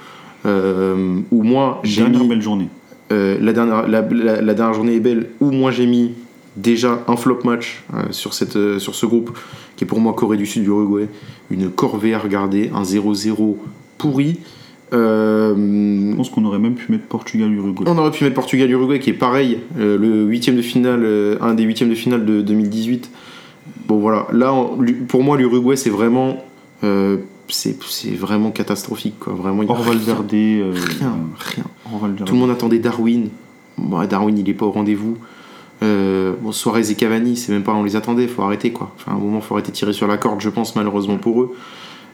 euh, 0.47 1.17
où 1.31 1.43
moi 1.43 1.81
j'ai 1.85 2.03
Dernière 2.03 2.23
mis 2.23 2.29
belle 2.29 2.43
journée. 2.43 2.69
euh, 3.13 3.37
la, 3.41 3.53
dernière, 3.53 3.87
la, 3.89 4.01
la- 4.11 4.41
la 4.41 4.55
dernière 4.55 4.75
journée 4.75 4.95
est 4.97 5.01
belle, 5.01 5.29
où 5.41 5.51
moi 5.51 5.71
j'ai 5.71 5.87
mis 5.87 6.13
déjà 6.57 7.05
un 7.07 7.17
flop 7.17 7.41
match 7.45 7.85
euh, 7.95 8.05
sur, 8.11 8.35
cette, 8.35 8.57
euh, 8.57 8.79
sur 8.79 8.95
ce 8.95 9.07
groupe, 9.07 9.37
qui 9.77 9.85
est 9.85 9.87
pour 9.87 10.01
moi 10.01 10.13
Corée 10.15 10.37
du 10.37 10.47
Sud, 10.47 10.65
Uruguay. 10.67 11.09
Une 11.51 11.69
corvée 11.71 12.15
à 12.15 12.19
regarder, 12.19 12.71
un 12.75 12.83
0-0 12.83 13.57
pourri. 13.99 14.39
Euh, 14.93 15.55
Je 16.11 16.17
pense 16.17 16.31
qu'on 16.31 16.45
aurait 16.45 16.59
même 16.59 16.75
pu 16.75 16.91
mettre 16.91 17.05
Portugal-Uruguay. 17.05 17.85
on 17.89 17.97
aurait 17.99 18.11
pu 18.11 18.25
mettre 18.25 18.35
Portugal-Uruguay 18.35 18.99
qui 18.99 19.11
est 19.11 19.15
pareil, 19.15 19.59
euh, 19.79 19.97
le 19.99 20.25
huitième 20.25 20.57
de 20.57 20.63
finale, 20.63 21.03
euh, 21.05 21.37
un 21.41 21.55
des 21.55 21.63
huitièmes 21.63 21.91
de 21.91 21.95
finale 21.95 22.25
de 22.25 22.41
2018. 22.43 23.11
Bon 23.91 23.99
voilà, 23.99 24.27
là 24.33 24.55
on- 24.55 24.79
pour 25.09 25.25
moi 25.25 25.37
l'Uruguay 25.37 25.75
c'est 25.75 25.91
vraiment, 25.91 26.37
euh, 26.85 27.17
c'est 27.49 27.75
vraiment 28.15 28.53
catastrophique 28.53 29.19
quoi. 29.19 29.33
Vraiment, 29.33 29.65
il 29.65 29.69
rien, 29.71 29.83
Valverde. 29.85 30.33
euh, 30.35 30.73
rien, 31.01 31.13
rien. 31.39 31.65
Valverde. 32.01 32.25
Tout 32.29 32.35
le 32.35 32.39
monde 32.39 32.51
attendait 32.53 32.79
Darwin. 32.79 33.31
Bon, 33.77 34.05
Darwin 34.05 34.39
il 34.39 34.49
est 34.49 34.55
pas 34.55 34.67
au 34.67 34.71
rendez-vous. 34.71 35.17
Euh, 35.83 36.35
bon, 36.41 36.53
Suarez 36.53 36.89
et 36.91 36.95
Cavani, 36.95 37.37
c'est 37.37 37.51
même 37.53 37.65
pas 37.65 37.73
on 37.75 37.83
les 37.83 37.97
attendait, 37.97 38.29
faut 38.29 38.43
arrêter 38.43 38.71
quoi. 38.71 38.93
Enfin, 38.97 39.11
à 39.11 39.15
un 39.17 39.19
moment, 39.19 39.41
faut 39.41 39.55
arrêter 39.55 39.73
de 39.73 39.77
tirer 39.77 39.93
sur 39.93 40.07
la 40.07 40.19
corde, 40.19 40.41
je 40.41 40.51
pense 40.51 40.77
malheureusement 40.77 41.17
pour 41.17 41.43
eux. 41.43 41.53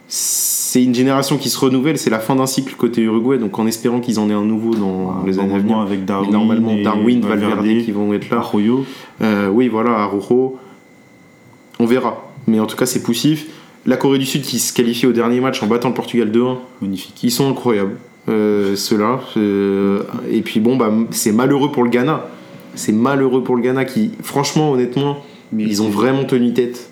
C'est 0.08 0.82
une 0.82 0.94
génération 0.94 1.36
qui 1.36 1.50
se 1.50 1.58
renouvelle, 1.58 1.98
c'est 1.98 2.10
la 2.10 2.20
fin 2.20 2.36
d'un 2.36 2.46
cycle 2.46 2.74
côté 2.76 3.02
Uruguay, 3.02 3.38
donc 3.38 3.58
en 3.58 3.66
espérant 3.66 3.98
qu'ils 4.00 4.18
en 4.20 4.30
aient 4.30 4.34
un 4.34 4.44
nouveau 4.44 4.74
dans 4.74 5.22
les 5.26 5.38
années 5.40 5.54
à 5.54 5.58
venir. 5.58 5.78
Avec 5.78 6.04
Darwin. 6.04 6.30
normalement, 6.30 6.74
Darwin, 6.82 7.20
Valverde, 7.20 7.66
qui 7.84 7.90
vont 7.90 8.12
être 8.14 8.30
là. 8.30 8.38
Arroyo. 8.38 8.84
Euh, 9.20 9.48
oui, 9.48 9.68
voilà, 9.68 9.98
Araujo. 9.98 10.56
On 11.78 11.86
verra. 11.86 12.30
Mais 12.46 12.60
en 12.60 12.66
tout 12.66 12.76
cas, 12.76 12.86
c'est 12.86 13.02
poussif. 13.02 13.46
La 13.86 13.96
Corée 13.96 14.18
du 14.18 14.26
Sud 14.26 14.42
qui 14.42 14.58
se 14.58 14.72
qualifie 14.72 15.06
au 15.06 15.12
dernier 15.12 15.40
match 15.40 15.62
en 15.62 15.66
battant 15.66 15.88
le 15.88 15.94
Portugal 15.94 16.30
2-1, 16.30 16.56
Magnifique. 16.80 17.22
ils 17.22 17.30
sont 17.30 17.48
incroyables. 17.50 17.96
Euh, 18.28 18.74
Ceux-là. 18.74 19.20
Euh, 19.36 20.02
et 20.30 20.42
puis 20.42 20.58
bon, 20.60 20.76
bah, 20.76 20.92
c'est 21.12 21.30
malheureux 21.32 21.70
pour 21.70 21.84
le 21.84 21.90
Ghana. 21.90 22.26
C'est 22.74 22.92
malheureux 22.92 23.42
pour 23.44 23.54
le 23.56 23.62
Ghana 23.62 23.84
qui, 23.84 24.10
franchement, 24.22 24.72
honnêtement, 24.72 25.18
ils 25.56 25.82
ont 25.82 25.88
vraiment 25.88 26.24
tenu 26.24 26.52
tête. 26.52 26.90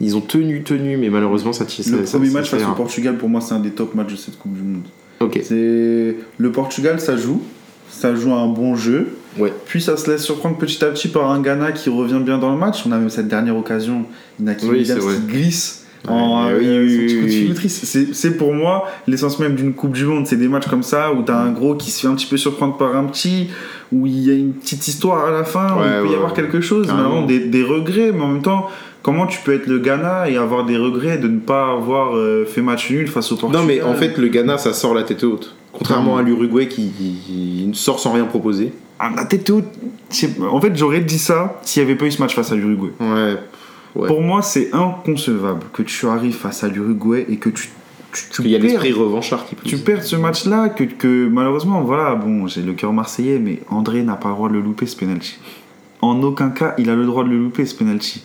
Ils 0.00 0.16
ont 0.16 0.22
tenu, 0.22 0.62
tenu, 0.62 0.96
mais 0.96 1.10
malheureusement, 1.10 1.52
ça 1.52 1.68
ça- 1.68 1.90
Le 1.98 2.06
ça- 2.06 2.12
premier 2.16 2.30
ça 2.30 2.38
match 2.38 2.48
face 2.48 2.62
au. 2.62 2.74
Portugal, 2.74 3.18
pour 3.18 3.28
moi, 3.28 3.42
c'est 3.42 3.52
un 3.52 3.60
des 3.60 3.70
top 3.70 3.94
matchs 3.94 4.12
de 4.12 4.16
cette 4.16 4.38
Coupe 4.38 4.54
du 4.54 4.62
Monde. 4.62 4.82
Ok. 5.20 5.38
C'est 5.42 6.16
le 6.38 6.52
Portugal, 6.52 6.98
ça 7.00 7.18
joue, 7.18 7.42
ça 7.90 8.14
joue 8.16 8.32
un 8.32 8.46
bon 8.46 8.74
jeu. 8.76 9.08
Ouais. 9.38 9.52
Puis 9.66 9.80
ça 9.80 9.96
se 9.96 10.10
laisse 10.10 10.22
surprendre 10.22 10.56
petit 10.58 10.84
à 10.84 10.88
petit 10.88 11.08
par 11.08 11.30
un 11.30 11.40
Ghana 11.40 11.72
qui 11.72 11.88
revient 11.90 12.20
bien 12.20 12.38
dans 12.38 12.50
le 12.50 12.58
match. 12.58 12.82
On 12.86 12.92
a 12.92 12.98
même 12.98 13.10
cette 13.10 13.28
dernière 13.28 13.56
occasion, 13.56 14.04
Inaki 14.40 14.66
Oui, 14.66 14.78
Williams 14.78 15.04
qui 15.04 15.32
glisse. 15.32 15.86
Ouais, 16.08 16.14
en, 16.14 16.46
oui, 16.46 16.66
euh, 16.66 17.52
oui. 17.52 17.68
C'est 17.68 18.36
pour 18.36 18.54
moi 18.54 18.88
l'essence 19.06 19.38
même 19.38 19.54
d'une 19.54 19.74
Coupe 19.74 19.92
du 19.92 20.06
Monde. 20.06 20.26
C'est 20.26 20.36
des 20.36 20.48
matchs 20.48 20.66
comme 20.66 20.82
ça 20.82 21.12
où 21.12 21.22
t'as 21.22 21.36
un 21.36 21.52
gros 21.52 21.74
qui 21.74 21.90
se 21.90 22.00
fait 22.00 22.08
un 22.08 22.14
petit 22.14 22.26
peu 22.26 22.38
surprendre 22.38 22.76
par 22.78 22.96
un 22.96 23.04
petit, 23.04 23.48
où 23.92 24.06
il 24.06 24.18
y 24.20 24.30
a 24.30 24.34
une 24.34 24.54
petite 24.54 24.88
histoire 24.88 25.26
à 25.26 25.30
la 25.30 25.44
fin, 25.44 25.76
où 25.76 25.80
il 25.84 26.08
peut 26.08 26.12
y 26.12 26.16
avoir 26.16 26.32
quelque 26.32 26.60
chose, 26.60 26.88
vraiment 26.88 27.26
des, 27.26 27.40
des 27.40 27.62
regrets, 27.62 28.12
mais 28.12 28.22
en 28.22 28.28
même 28.28 28.42
temps. 28.42 28.68
Comment 29.02 29.26
tu 29.26 29.40
peux 29.42 29.54
être 29.54 29.66
le 29.66 29.78
Ghana 29.78 30.28
et 30.28 30.36
avoir 30.36 30.66
des 30.66 30.76
regrets 30.76 31.16
de 31.16 31.26
ne 31.26 31.38
pas 31.38 31.72
avoir 31.72 32.16
euh, 32.16 32.44
fait 32.44 32.60
match 32.60 32.90
nul 32.90 33.08
face 33.08 33.32
au 33.32 33.36
Portugal 33.36 33.62
Non, 33.62 33.66
mais 33.66 33.80
en 33.80 33.94
fait, 33.94 34.18
le 34.18 34.28
Ghana, 34.28 34.58
ça 34.58 34.74
sort 34.74 34.92
la 34.92 35.04
tête 35.04 35.24
haute. 35.24 35.54
Contrairement 35.72 36.16
à 36.16 36.22
l'Uruguay 36.22 36.68
qui, 36.68 36.90
qui 36.90 37.70
sort 37.74 38.00
sans 38.00 38.12
rien 38.12 38.24
proposer. 38.24 38.72
Ah, 38.98 39.10
pas. 39.14 40.46
En 40.50 40.60
fait, 40.60 40.76
j'aurais 40.76 41.00
dit 41.00 41.18
ça 41.18 41.58
s'il 41.62 41.82
n'y 41.82 41.90
avait 41.90 41.98
pas 41.98 42.06
eu 42.06 42.10
ce 42.10 42.20
match 42.20 42.34
face 42.34 42.52
à 42.52 42.54
l'Uruguay. 42.54 42.90
Ouais. 43.00 43.36
Ouais. 43.94 44.06
Pour 44.06 44.20
moi, 44.20 44.42
c'est 44.42 44.72
inconcevable 44.72 45.66
que 45.72 45.82
tu 45.82 46.06
arrives 46.06 46.36
face 46.36 46.62
à 46.62 46.68
l'Uruguay 46.68 47.26
et 47.28 47.36
que 47.36 47.48
tu, 47.48 47.70
tu, 48.12 48.24
tu 48.30 48.42
qu'il 48.42 48.50
y 48.50 48.54
a 48.54 48.58
l'esprit 48.58 48.92
revanchard 48.92 49.46
qui 49.46 49.56
tu 49.56 49.76
pousse. 49.76 49.84
perds 49.84 50.04
ce 50.04 50.16
match-là, 50.16 50.68
que, 50.68 50.84
que 50.84 51.28
malheureusement, 51.28 51.80
voilà, 51.82 52.14
bon, 52.14 52.46
j'ai 52.46 52.62
le 52.62 52.72
cœur 52.74 52.92
marseillais, 52.92 53.38
mais 53.38 53.60
André 53.68 54.02
n'a 54.02 54.14
pas 54.14 54.28
le 54.28 54.34
droit 54.34 54.48
de 54.48 54.54
le 54.54 54.60
louper 54.60 54.86
ce 54.86 54.96
penalty. 54.96 55.38
En 56.02 56.22
aucun 56.22 56.50
cas, 56.50 56.74
il 56.78 56.88
a 56.88 56.94
le 56.94 57.04
droit 57.04 57.24
de 57.24 57.30
le 57.30 57.38
louper 57.38 57.66
ce 57.66 57.74
penalty. 57.74 58.22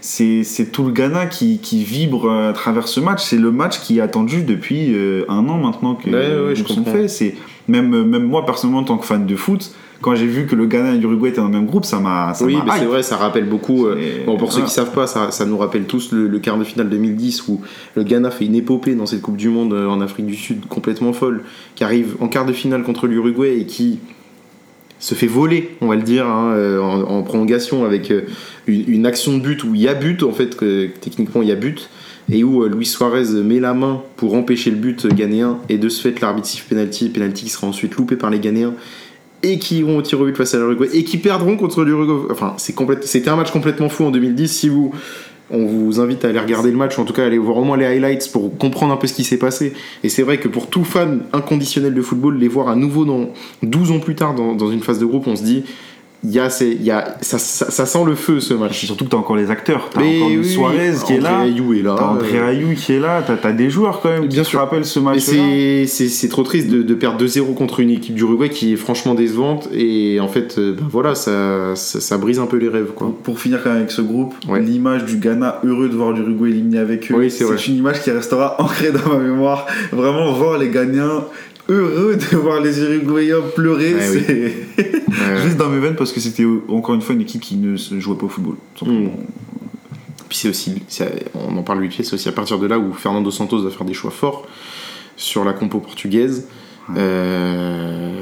C'est 0.00 0.72
tout 0.72 0.84
le 0.84 0.92
Ghana 0.92 1.26
qui, 1.26 1.58
qui 1.58 1.82
vibre 1.84 2.30
à 2.30 2.52
travers 2.52 2.88
ce 2.88 3.00
match. 3.00 3.22
C'est 3.22 3.38
le 3.38 3.50
match 3.50 3.80
qui 3.80 3.98
est 3.98 4.00
attendu 4.00 4.42
depuis 4.42 4.94
euh, 4.94 5.24
un 5.28 5.48
an 5.48 5.58
maintenant 5.58 5.94
que 5.94 6.08
Ouais, 6.10 6.48
ouais, 6.48 6.54
je 6.54 6.64
sont 6.64 6.84
faits. 6.84 7.34
Même, 7.66 8.04
même 8.04 8.24
moi 8.24 8.44
personnellement 8.44 8.80
en 8.80 8.84
tant 8.84 8.98
que 8.98 9.06
fan 9.06 9.24
de 9.24 9.36
foot, 9.36 9.74
quand 10.02 10.14
j'ai 10.14 10.26
vu 10.26 10.44
que 10.46 10.54
le 10.54 10.66
Ghana 10.66 10.92
et 10.94 10.98
l'Uruguay 10.98 11.30
étaient 11.30 11.40
dans 11.40 11.46
le 11.46 11.52
même 11.54 11.64
groupe, 11.64 11.86
ça 11.86 11.98
m'a 11.98 12.34
Oui, 12.42 12.56
m'a 12.56 12.64
mais 12.64 12.70
c'est 12.78 12.84
vrai, 12.84 13.02
ça 13.02 13.16
rappelle 13.16 13.48
beaucoup. 13.48 13.86
euh, 13.86 13.96
bon, 14.26 14.36
pour 14.36 14.52
ceux 14.52 14.60
qui 14.62 14.70
savent 14.70 14.92
pas, 14.92 15.06
ça, 15.06 15.30
ça 15.30 15.46
nous 15.46 15.56
rappelle 15.56 15.84
tous 15.84 16.12
le, 16.12 16.28
le 16.28 16.38
quart 16.40 16.58
de 16.58 16.64
finale 16.64 16.90
2010 16.90 17.48
où 17.48 17.62
le 17.96 18.02
Ghana 18.02 18.30
fait 18.30 18.44
une 18.44 18.54
épopée 18.54 18.94
dans 18.94 19.06
cette 19.06 19.22
Coupe 19.22 19.38
du 19.38 19.48
Monde 19.48 19.72
euh, 19.72 19.88
en 19.88 20.02
Afrique 20.02 20.26
du 20.26 20.36
Sud 20.36 20.66
complètement 20.66 21.14
folle, 21.14 21.42
qui 21.74 21.84
arrive 21.84 22.16
en 22.20 22.28
quart 22.28 22.44
de 22.44 22.52
finale 22.52 22.82
contre 22.82 23.06
l'Uruguay 23.06 23.58
et 23.60 23.64
qui 23.64 23.98
se 24.98 25.14
fait 25.14 25.26
voler, 25.26 25.76
on 25.80 25.88
va 25.88 25.96
le 25.96 26.02
dire, 26.02 26.26
hein, 26.26 26.52
euh, 26.54 26.80
en, 26.80 27.22
prolongation 27.22 27.84
avec 27.84 28.10
euh, 28.10 28.22
une, 28.66 29.06
action 29.06 29.36
de 29.36 29.42
but 29.42 29.62
où 29.64 29.74
il 29.74 29.82
y 29.82 29.88
a 29.88 29.94
but, 29.94 30.22
en 30.22 30.32
fait, 30.32 30.56
que, 30.56 30.88
techniquement 31.00 31.42
il 31.42 31.48
y 31.48 31.52
a 31.52 31.56
but, 31.56 31.90
et 32.32 32.42
où 32.42 32.62
euh, 32.62 32.68
Luis 32.68 32.86
Suarez 32.86 33.42
met 33.42 33.60
la 33.60 33.74
main 33.74 34.02
pour 34.16 34.34
empêcher 34.34 34.70
le 34.70 34.76
but 34.76 35.06
ghanéen, 35.06 35.58
et 35.68 35.78
de 35.78 35.88
ce 35.88 36.00
fait 36.00 36.20
l'arbitre 36.20 36.46
siffle 36.46 36.68
penalty, 36.68 37.10
penalty 37.10 37.44
qui 37.44 37.50
sera 37.50 37.66
ensuite 37.66 37.94
loupé 37.96 38.16
par 38.16 38.30
les 38.30 38.38
Ghanéens, 38.38 38.74
et 39.42 39.58
qui 39.58 39.80
iront 39.80 39.98
au 39.98 40.02
tir 40.02 40.18
au 40.20 40.24
but 40.24 40.36
face 40.36 40.54
à 40.54 40.58
l'Uruguay, 40.58 40.88
et 40.94 41.04
qui 41.04 41.18
perdront 41.18 41.56
contre 41.56 41.84
l'Uruguay. 41.84 42.28
Enfin, 42.30 42.54
c'est 42.56 42.74
c'était 43.02 43.28
un 43.28 43.36
match 43.36 43.50
complètement 43.50 43.90
fou 43.90 44.04
en 44.04 44.10
2010. 44.10 44.48
Si 44.48 44.68
vous, 44.70 44.94
on 45.54 45.66
vous 45.66 46.00
invite 46.00 46.24
à 46.24 46.28
aller 46.28 46.38
regarder 46.38 46.70
le 46.70 46.76
match, 46.76 46.98
ou 46.98 47.02
en 47.02 47.04
tout 47.04 47.12
cas 47.12 47.22
à 47.22 47.26
aller 47.26 47.38
voir 47.38 47.56
au 47.56 47.64
moins 47.64 47.76
les 47.76 47.86
highlights 47.86 48.30
pour 48.32 48.56
comprendre 48.58 48.92
un 48.92 48.96
peu 48.96 49.06
ce 49.06 49.14
qui 49.14 49.24
s'est 49.24 49.38
passé. 49.38 49.72
Et 50.02 50.08
c'est 50.08 50.22
vrai 50.22 50.38
que 50.38 50.48
pour 50.48 50.68
tout 50.68 50.84
fan 50.84 51.22
inconditionnel 51.32 51.94
de 51.94 52.02
football, 52.02 52.38
les 52.38 52.48
voir 52.48 52.68
à 52.68 52.76
nouveau 52.76 53.04
dans 53.04 53.30
12 53.62 53.92
ans 53.92 54.00
plus 54.00 54.14
tard 54.14 54.34
dans, 54.34 54.54
dans 54.54 54.70
une 54.70 54.80
phase 54.80 54.98
de 54.98 55.06
groupe, 55.06 55.26
on 55.26 55.36
se 55.36 55.42
dit, 55.42 55.64
il 56.24 56.30
y 56.32 56.38
a, 56.40 56.48
ces- 56.50 56.72
il 56.72 56.82
y 56.84 56.90
a, 56.90 57.16
ça, 57.20 57.38
ça- 57.38 57.70
ça 57.70 57.86
sent 57.86 58.04
le 58.06 58.14
feu 58.14 58.40
ce 58.40 58.54
match. 58.54 58.84
surtout 58.86 59.04
que 59.04 59.10
t'as 59.10 59.16
encore 59.18 59.36
les 59.36 59.50
acteurs. 59.50 59.90
T'as 59.92 60.00
encore 60.00 60.28
oui, 60.28 60.44
Suarez 60.44 60.92
qui 61.06 61.12
est 61.14 61.20
là. 61.20 61.44
Ayew 61.44 61.74
est 61.74 61.82
là. 61.82 61.94
T'as 61.98 62.04
André 62.06 62.38
Euh, 62.38 62.48
Ayou 62.48 62.74
qui 62.74 62.92
est 62.94 63.00
là. 63.00 63.22
T'as 63.26 63.36
t'as 63.36 63.52
des 63.52 63.68
joueurs 63.70 64.00
quand 64.00 64.08
même 64.10 64.26
Bien 64.26 64.42
qui 64.42 64.48
sûr. 64.48 64.58
te 64.58 64.64
rappellent 64.64 64.84
ce 64.84 64.98
Et 64.98 65.02
match-là. 65.02 65.86
c'est- 65.86 66.28
trop 66.28 66.42
triste 66.42 66.68
de, 66.70 66.82
de 66.82 66.94
perdre 66.94 67.18
2-0 67.18 67.52
contre 67.54 67.80
une 67.80 67.90
équipe 67.90 68.14
d'Uruguay 68.14 68.48
qui 68.48 68.72
est 68.72 68.76
franchement 68.76 69.14
décevante. 69.14 69.68
Et 69.72 70.18
en 70.20 70.28
fait, 70.28 70.56
euh, 70.58 70.72
ben 70.72 70.86
voilà, 70.90 71.14
ça, 71.14 71.76
ça, 71.76 72.00
ça 72.00 72.16
brise 72.18 72.38
un 72.38 72.46
peu 72.46 72.56
les 72.56 72.68
rêves. 72.68 72.92
Quoi. 72.94 73.14
Pour, 73.22 73.38
finir 73.38 73.60
quand 73.62 73.68
même 73.70 73.78
avec 73.78 73.90
ce 73.90 74.00
groupe, 74.00 74.34
Ouais. 74.48 74.60
l'image 74.60 75.04
du 75.04 75.16
Ghana 75.18 75.60
heureux 75.64 75.88
de 75.88 75.94
voir 75.94 76.12
l'Uruguay 76.12 76.50
éliminé 76.50 76.78
avec 76.78 77.10
eux, 77.10 77.14
Oui, 77.16 77.30
c'est 77.30 77.44
une 77.68 77.76
image 77.76 78.02
qui 78.02 78.10
restera 78.10 78.56
ancrée 78.60 78.90
dans 78.92 79.12
ma 79.12 79.18
mémoire. 79.18 79.66
Vraiment 79.92 80.32
voir 80.32 80.58
les 80.58 80.70
Ghanéens 80.70 81.24
heureux 81.68 82.16
de 82.16 82.36
voir 82.36 82.60
les 82.60 82.80
Uruguayens 82.80 83.40
pleurer, 83.54 83.94
Ouais, 83.94 84.08
oui. 84.12 84.22
c'est 84.26 84.34
Ouais. 84.84 85.42
juste 85.44 85.56
dans 85.56 85.68
mes 85.68 85.78
veines 85.80 85.96
parce 85.96 86.12
que 86.12 86.20
c'était 86.20 86.44
encore 86.68 86.94
une 86.94 87.00
fois 87.00 87.14
une 87.14 87.20
équipe 87.22 87.40
qui 87.40 87.56
ne 87.56 87.76
se 87.76 87.98
jouait 88.00 88.16
pas 88.16 88.26
au 88.26 88.28
football. 88.28 88.56
simplement. 88.78 89.12
Puis 90.28 90.38
c'est 90.38 90.48
aussi, 90.48 90.82
c'est- 90.88 91.26
on 91.34 91.56
en 91.56 91.62
parle 91.62 91.80
vite 91.82 91.94
fait, 91.94 92.02
c'est 92.02 92.14
aussi 92.14 92.28
à 92.28 92.32
partir 92.32 92.58
de 92.58 92.66
là 92.66 92.78
où 92.78 92.92
Fernando 92.92 93.30
Santos 93.30 93.62
va 93.62 93.70
faire 93.70 93.84
des 93.86 93.94
choix 93.94 94.10
forts 94.10 94.46
sur 95.16 95.44
la 95.44 95.52
compo 95.52 95.78
portugaise. 95.78 96.46
Euh, 96.96 98.20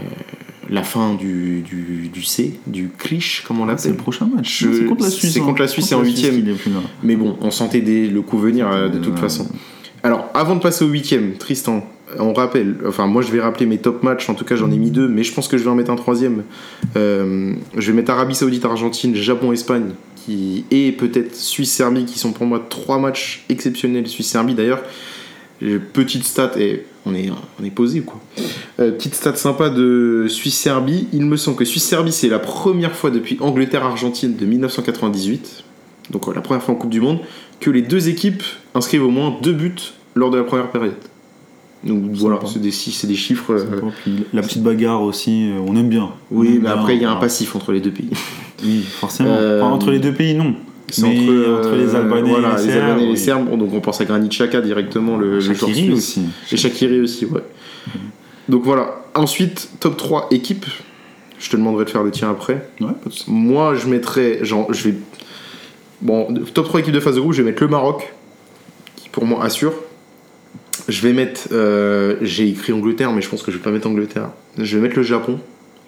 la 0.71 0.83
fin 0.83 1.15
du, 1.15 1.61
du, 1.63 2.09
du 2.13 2.23
C, 2.23 2.59
du 2.67 2.91
cliché, 2.97 3.43
comme 3.47 3.61
on 3.61 3.65
C'est 3.67 3.71
l'appelle. 3.73 3.91
le 3.93 3.97
prochain 3.97 4.29
match. 4.35 4.65
C'est 4.73 4.85
contre 4.87 5.03
la 5.05 5.11
Suisse. 5.11 5.33
c'est 5.33 5.41
hein. 5.41 5.45
contre 5.45 5.61
la 5.63 5.69
Suisse, 5.69 5.87
c'est 5.87 5.95
en 5.95 6.03
huitième. 6.03 6.43
Mais 7.03 7.17
bon, 7.17 7.37
on 7.41 7.51
sentait 7.51 7.81
des- 7.81 8.09
le 8.09 8.23
coup 8.23 8.39
venir 8.39 8.69
euh, 8.71 8.89
de 8.89 8.99
toute 8.99 9.15
Ouais. 9.15 9.21
façon. 9.21 9.49
Alors, 10.03 10.29
avant 10.35 10.55
de 10.57 10.61
passer 10.61 10.85
au 10.85 10.89
huitième, 10.89 11.35
Tristan, 11.35 11.85
on 12.19 12.33
rappelle, 12.33 12.77
enfin 12.87 13.07
moi 13.07 13.23
je 13.23 13.31
vais 13.31 13.41
rappeler 13.41 13.67
mes 13.67 13.79
top 13.79 14.03
matchs, 14.03 14.29
en 14.29 14.35
tout 14.35 14.45
cas 14.45 14.57
j'en 14.57 14.71
ai 14.71 14.79
mis 14.79 14.91
deux, 14.91 15.09
mais 15.09 15.23
je 15.23 15.33
pense 15.35 15.49
que 15.49 15.57
je 15.57 15.65
vais 15.65 15.71
en 15.71 15.75
mettre 15.75 15.91
un 15.91 15.97
troisième. 15.97 16.45
Euh, 16.97 17.55
je 17.77 17.91
vais 17.91 17.97
mettre 17.97 18.11
Arabie 18.11 18.35
Saoudite, 18.35 18.65
Argentine, 18.65 19.15
Japon, 19.15 19.53
Espagne, 19.53 19.91
qui 20.17 20.65
et 20.71 20.93
peut-être 20.93 21.35
Suisse-Serbie, 21.35 22.05
qui 22.05 22.19
sont 22.19 22.33
pour 22.33 22.47
moi 22.47 22.65
trois 22.69 22.99
matchs 22.99 23.45
exceptionnels. 23.49 24.07
Suisse-Serbie 24.07 24.55
d'ailleurs, 24.55 24.83
euh, 25.63 25.79
petite 25.93 26.25
stat, 26.25 26.53
et 26.59 26.85
on 27.07 27.15
est, 27.15 27.31
on 27.61 27.65
est 27.65 27.71
posé 27.71 28.01
ou 28.01 28.05
quoi 28.05 28.21
Euh, 28.81 28.93
Petite 28.93 29.15
stat 29.15 29.37
sympa 29.37 29.71
de 29.71 30.27
Suisse-Serbie, 30.29 31.09
il 31.13 31.25
me 31.25 31.37
semble 31.37 31.57
que 31.57 31.65
Suisse-Serbie 31.65 32.13
c'est 32.13 32.29
la 32.29 32.39
première 32.39 32.95
fois 32.95 33.11
depuis 33.11 33.37
Angleterre-Argentine 33.41 34.37
de 34.37 34.47
1998, 34.47 35.65
donc 36.11 36.35
la 36.35 36.41
première 36.41 36.63
fois 36.63 36.75
en 36.75 36.79
Coupe 36.79 36.91
du 36.91 37.01
Monde, 37.01 37.21
que 37.61 37.71
les 37.71 37.83
deux 37.83 38.09
équipes 38.09 38.43
inscrivent 38.75 39.05
au 39.05 39.11
moins 39.11 39.37
deux 39.43 39.53
buts 39.53 39.95
lors 40.15 40.31
de 40.31 40.37
la 40.37 40.45
première 40.45 40.71
période. 40.71 40.95
Donc 41.85 42.03
voilà, 42.13 42.39
c'est 42.47 42.61
des, 42.61 42.71
chi- 42.71 42.93
c'est 42.93 43.07
des 43.09 43.17
chiffres. 43.17 43.53
euh. 43.55 43.91
Puis 44.05 44.25
la 44.33 44.43
petite 44.43 44.63
bagarre 44.63 45.03
aussi, 45.03 45.51
euh, 45.51 45.59
on 45.67 45.75
aime 45.77 45.89
bien. 45.89 46.11
Oui, 46.31 46.47
aime 46.49 46.53
mais 46.55 46.59
bien, 46.61 46.71
après 46.73 46.95
il 46.97 47.03
y 47.03 47.05
a 47.05 47.11
un 47.11 47.17
passif 47.17 47.57
entre 47.57 47.73
les 47.73 47.81
deux 47.81 47.91
pays. 47.91 48.11
Oui, 48.65 48.83
forcément. 48.83 49.31
Euh, 49.33 49.61
Enfin, 49.61 49.73
entre 49.73 49.91
les 49.91 49.99
deux 49.99 50.13
pays, 50.15 50.35
non. 50.35 50.55
C'est 50.89 51.05
entre, 51.05 51.31
euh, 51.33 51.59
entre 51.59 51.75
les 51.75 51.95
Albanais 51.97 52.31
voilà, 52.31 52.51
et 52.61 52.65
les 52.65 52.67
les 53.09 53.17
Serbes. 53.17 53.49
Et 53.49 53.51
les 53.51 53.57
donc 53.59 53.75
on 53.75 53.81
pense 53.81 54.01
à 54.01 54.05
Granit 54.05 54.29
Xhaka 54.29 54.61
directement, 54.61 55.17
le, 55.17 55.41
suisse. 55.41 55.91
aussi. 55.93 56.23
Et 56.53 56.57
Shakiri 56.57 57.01
aussi, 57.01 57.25
ouais. 57.27 57.43
Donc 58.49 58.63
voilà. 58.63 59.03
Ensuite, 59.17 59.69
top 59.81 59.97
3 59.97 60.29
équipes. 60.31 60.67
Je 61.41 61.51
te 61.51 61.57
demanderai 61.57 61.87
de 61.87 61.91
faire 61.91 62.05
le 62.05 62.13
tien 62.13 62.31
après. 62.31 62.69
Ouais, 62.81 62.87
pas 63.03 63.09
de 63.09 63.11
souci. 63.13 63.25
Moi, 63.29 63.75
je 63.75 63.89
mettrais. 63.89 64.45
Genre, 64.45 64.73
je 64.73 64.91
vais. 64.91 64.95
Bon, 66.01 66.33
top 66.55 66.67
3 66.67 66.81
équipes 66.81 66.95
de 66.95 67.01
phase 67.01 67.17
de 67.17 67.21
groupe, 67.21 67.33
je 67.33 67.43
vais 67.43 67.51
mettre 67.51 67.63
le 67.65 67.69
Maroc, 67.69 68.13
pour 69.11 69.25
moi, 69.25 69.43
assure. 69.45 69.73
Je 70.89 71.01
vais 71.03 71.13
mettre. 71.13 71.49
euh, 71.53 72.17
J'ai 72.23 72.49
écrit 72.49 72.73
Angleterre, 72.73 73.13
mais 73.13 73.23
je 73.23 73.29
pense 73.29 73.43
que 73.43 73.51
je 73.53 73.57
vais 73.59 73.63
pas 73.63 73.71
mettre 73.71 73.87
Angleterre. 73.89 74.31
Je 74.59 74.77
vais 74.77 74.83
mettre 74.83 74.97
le 74.97 75.03
Japon. 75.03 75.39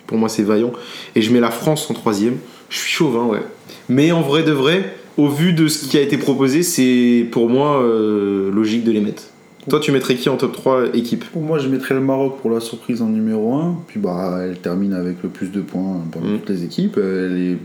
Pour 0.07 0.19
moi, 0.19 0.29
c'est 0.29 0.43
vaillant. 0.43 0.73
Et 1.17 1.23
je 1.23 1.33
mets 1.33 1.41
la 1.41 1.51
France 1.51 1.91
en 1.91 1.95
troisième. 1.95 2.37
Je 2.71 2.79
suis 2.79 2.91
chauvin, 2.91 3.25
ouais. 3.27 3.41
Mais 3.89 4.13
en 4.13 4.21
vrai 4.21 4.43
de 4.43 4.53
vrai, 4.53 4.95
au 5.17 5.29
vu 5.29 5.53
de 5.53 5.69
ce 5.69 5.87
qui 5.87 5.97
a 5.99 6.01
été 6.01 6.17
proposé, 6.19 6.63
c'est 6.63 7.27
pour 7.31 7.49
moi 7.49 7.83
euh, 7.83 8.51
logique 8.53 8.85
de 8.85 8.93
les 8.93 9.01
mettre. 9.01 9.23
Toi, 9.69 9.81
tu 9.81 9.93
mettrais 9.93 10.15
qui 10.17 10.29
en 10.29 10.37
top 10.37 10.53
3 10.53 10.95
équipe? 10.95 11.25
Pour 11.33 11.41
moi, 11.41 11.59
je 11.59 11.69
mettrais 11.69 11.95
le 11.95 12.01
Maroc 12.03 12.37
pour 12.43 12.51
la 12.51 12.61
surprise 12.61 13.01
en 13.01 13.09
numéro 13.09 13.55
1. 13.55 13.79
Puis 13.89 13.99
bah, 13.99 14.41
elle 14.45 14.59
termine 14.59 14.93
avec 14.93 15.17
le 15.23 15.31
plus 15.31 15.51
de 15.51 15.61
points 15.63 16.03
parmi 16.13 16.29
Mm. 16.35 16.39
toutes 16.41 16.51
les 16.51 16.65
équipes. 16.65 16.99
Elle 16.99 17.39
est 17.53 17.57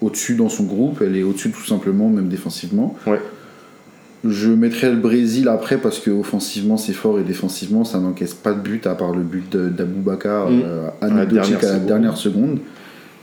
au-dessus 0.00 0.36
dans 0.36 0.48
son 0.48 0.64
groupe. 0.64 1.02
Elle 1.02 1.16
est 1.16 1.22
au-dessus 1.22 1.50
tout 1.50 1.64
simplement, 1.66 2.08
même 2.08 2.28
défensivement. 2.28 2.96
Ouais. 3.06 3.20
Je 4.26 4.48
mettrais 4.50 4.90
le 4.90 4.96
Brésil 4.96 5.48
après 5.48 5.76
parce 5.78 5.98
que 5.98 6.10
offensivement 6.10 6.76
c'est 6.76 6.92
fort 6.94 7.18
et 7.18 7.22
défensivement 7.24 7.84
ça 7.84 7.98
n'encaisse 8.00 8.32
pas 8.34 8.52
de 8.54 8.60
but 8.60 8.86
à 8.86 8.94
part 8.94 9.12
le 9.12 9.22
but 9.22 9.54
d'Aboubacar 9.56 10.50
Mm. 10.50 10.62
euh, 10.64 10.88
À 11.00 11.08
la 11.08 11.14
anecdotique 11.22 11.58
dernière 11.58 11.58
à 11.58 11.62
la 11.62 11.72
seconde. 11.72 11.86
dernière 11.86 12.16
seconde. 12.16 12.58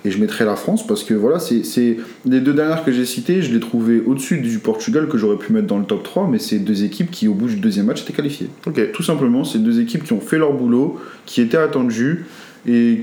Et 0.04 0.10
je 0.10 0.20
mettrais 0.20 0.46
la 0.46 0.56
France 0.56 0.86
parce 0.88 1.04
que 1.04 1.14
voilà, 1.14 1.38
c'est 1.40 1.98
les 2.26 2.40
deux 2.40 2.54
dernières 2.54 2.84
que 2.84 2.92
j'ai 2.92 3.06
citées, 3.06 3.44
je 3.44 3.54
les 3.54 3.60
trouvais 3.60 4.02
au-dessus 4.04 4.40
du 4.40 4.58
Portugal 4.58 5.08
que 5.08 5.16
j'aurais 5.20 5.38
pu 5.38 5.54
mettre 5.54 5.68
dans 5.68 5.78
le 5.78 5.86
top 5.86 6.02
3, 6.02 6.28
mais 6.28 6.40
c'est 6.40 6.58
deux 6.58 6.84
équipes 6.84 7.12
qui 7.12 7.28
au 7.28 7.36
bout 7.36 7.46
du 7.48 7.58
deuxième 7.58 7.86
match 7.86 8.02
étaient 8.02 8.14
qualifiées. 8.14 8.50
Ok. 8.66 8.92
Tout 8.94 9.04
simplement, 9.04 9.44
c'est 9.44 9.60
deux 9.60 9.80
équipes 9.80 10.04
qui 10.04 10.14
ont 10.14 10.20
fait 10.20 10.40
leur 10.40 10.54
boulot, 10.54 11.00
qui 11.28 11.40
étaient 11.40 11.58
attendues 11.58 12.26
et 12.68 13.02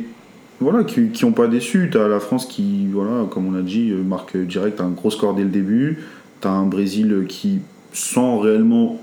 voilà, 0.61 0.83
qui 0.83 1.09
n'ont 1.25 1.31
pas 1.31 1.47
déçu. 1.47 1.89
T'as 1.93 2.09
la 2.09 2.19
France 2.19 2.47
qui, 2.47 2.89
voilà, 2.93 3.27
comme 3.31 3.47
on 3.47 3.57
a 3.57 3.63
dit, 3.63 3.93
euh, 3.93 4.03
marque 4.03 4.37
direct 4.37 4.81
un 4.81 4.89
gros 4.89 5.13
score 5.13 5.35
dès 5.35 5.45
le 5.45 5.51
début. 5.51 5.99
T'as 6.41 6.51
un 6.51 6.67
Brésil 6.67 7.27
qui, 7.29 7.61
sans 7.99 8.39
réellement 8.39 9.01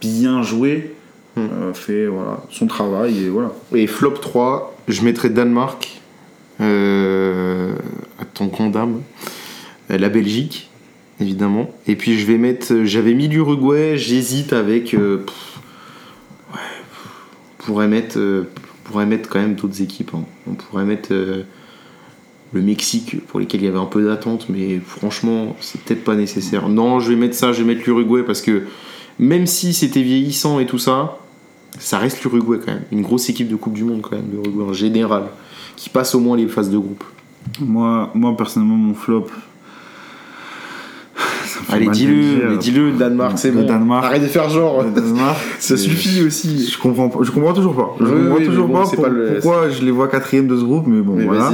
bien 0.00 0.42
jouer, 0.42 0.90
Hmm. 1.36 1.40
euh, 1.52 1.74
fait 1.74 2.06
voilà, 2.06 2.44
son 2.50 2.68
travail 2.68 3.24
et 3.24 3.28
voilà. 3.28 3.50
Et 3.74 3.88
flop 3.88 4.12
3, 4.12 4.76
je 4.86 5.02
mettrais 5.02 5.30
Danemark. 5.30 6.00
Euh, 6.60 7.74
attends 8.20 8.48
qu'on 8.48 8.70
dame. 8.70 9.00
Euh, 9.90 9.98
La 9.98 10.08
Belgique, 10.10 10.70
évidemment. 11.20 11.70
Et 11.88 11.96
puis 11.96 12.16
je 12.16 12.24
vais 12.26 12.38
mettre. 12.38 12.84
J'avais 12.84 13.14
mis 13.14 13.26
l'Uruguay, 13.26 13.98
j'hésite 13.98 14.52
avec. 14.52 14.94
euh, 14.94 15.24
pff, 15.26 15.58
ouais, 16.52 16.60
pff, 16.60 17.10
on 17.58 17.62
pourrait 17.64 17.88
mettre. 17.88 18.44
pourrait 18.84 19.06
mettre 19.06 19.28
quand 19.28 19.40
même 19.40 19.56
d'autres 19.56 19.82
équipes. 19.82 20.12
hein. 20.14 20.22
On 20.48 20.52
pourrait 20.54 20.84
mettre. 20.84 21.12
Le 22.54 22.62
Mexique, 22.62 23.16
pour 23.26 23.40
lesquels 23.40 23.60
il 23.60 23.64
y 23.64 23.68
avait 23.68 23.78
un 23.78 23.84
peu 23.86 24.02
d'attente, 24.04 24.46
mais 24.48 24.80
franchement, 24.86 25.56
c'est 25.60 25.80
peut-être 25.80 26.04
pas 26.04 26.14
nécessaire. 26.14 26.68
Non, 26.68 27.00
je 27.00 27.10
vais 27.10 27.16
mettre 27.16 27.34
ça, 27.34 27.52
je 27.52 27.62
vais 27.62 27.74
mettre 27.74 27.82
l'Uruguay 27.86 28.22
parce 28.24 28.40
que 28.40 28.62
même 29.18 29.46
si 29.46 29.74
c'était 29.74 30.02
vieillissant 30.02 30.60
et 30.60 30.66
tout 30.66 30.78
ça, 30.78 31.18
ça 31.78 31.98
reste 31.98 32.22
l'Uruguay 32.22 32.58
quand 32.64 32.72
même. 32.72 32.82
Une 32.92 33.02
grosse 33.02 33.28
équipe 33.28 33.48
de 33.48 33.56
Coupe 33.56 33.74
du 33.74 33.82
Monde 33.84 34.00
quand 34.02 34.16
même, 34.16 34.26
l'Uruguay 34.32 34.64
en 34.70 34.72
général, 34.72 35.24
qui 35.76 35.88
passe 35.90 36.14
au 36.14 36.20
moins 36.20 36.36
les 36.36 36.46
phases 36.46 36.70
de 36.70 36.78
groupe. 36.78 37.02
Moi, 37.60 38.10
moi 38.14 38.36
personnellement, 38.36 38.76
mon 38.76 38.94
flop. 38.94 39.26
Allez, 41.70 41.88
dis-le, 41.88 42.56
dis-le, 42.58 42.92
Danemark, 42.92 43.38
c'est 43.38 43.50
Le 43.50 43.60
bon. 43.62 43.66
Danemark. 43.66 44.04
Arrête 44.04 44.22
de 44.22 44.26
faire 44.26 44.48
genre. 44.50 44.82
Le 44.82 44.90
Danemark, 44.90 45.38
Ça 45.58 45.76
suffit 45.76 46.22
aussi. 46.22 46.68
Je 46.70 46.78
comprends, 46.78 47.10
je 47.22 47.30
comprends 47.30 47.52
toujours 47.52 47.74
pas. 47.74 47.96
Je 48.00 48.04
Oui, 48.04 48.10
comprends 48.22 48.36
oui, 48.38 48.44
toujours 48.46 48.68
bon, 48.68 48.74
pas, 48.74 48.84
c'est 48.86 48.96
pour- 48.96 49.04
pas 49.06 49.10
le- 49.10 49.38
pourquoi 49.40 49.70
je 49.70 49.82
les 49.84 49.90
vois 49.90 50.08
quatrième 50.08 50.46
de 50.46 50.56
ce 50.56 50.62
groupe, 50.64 50.86
mais 50.86 51.00
bon, 51.00 51.14
Mais 51.16 51.24
voilà. 51.24 51.52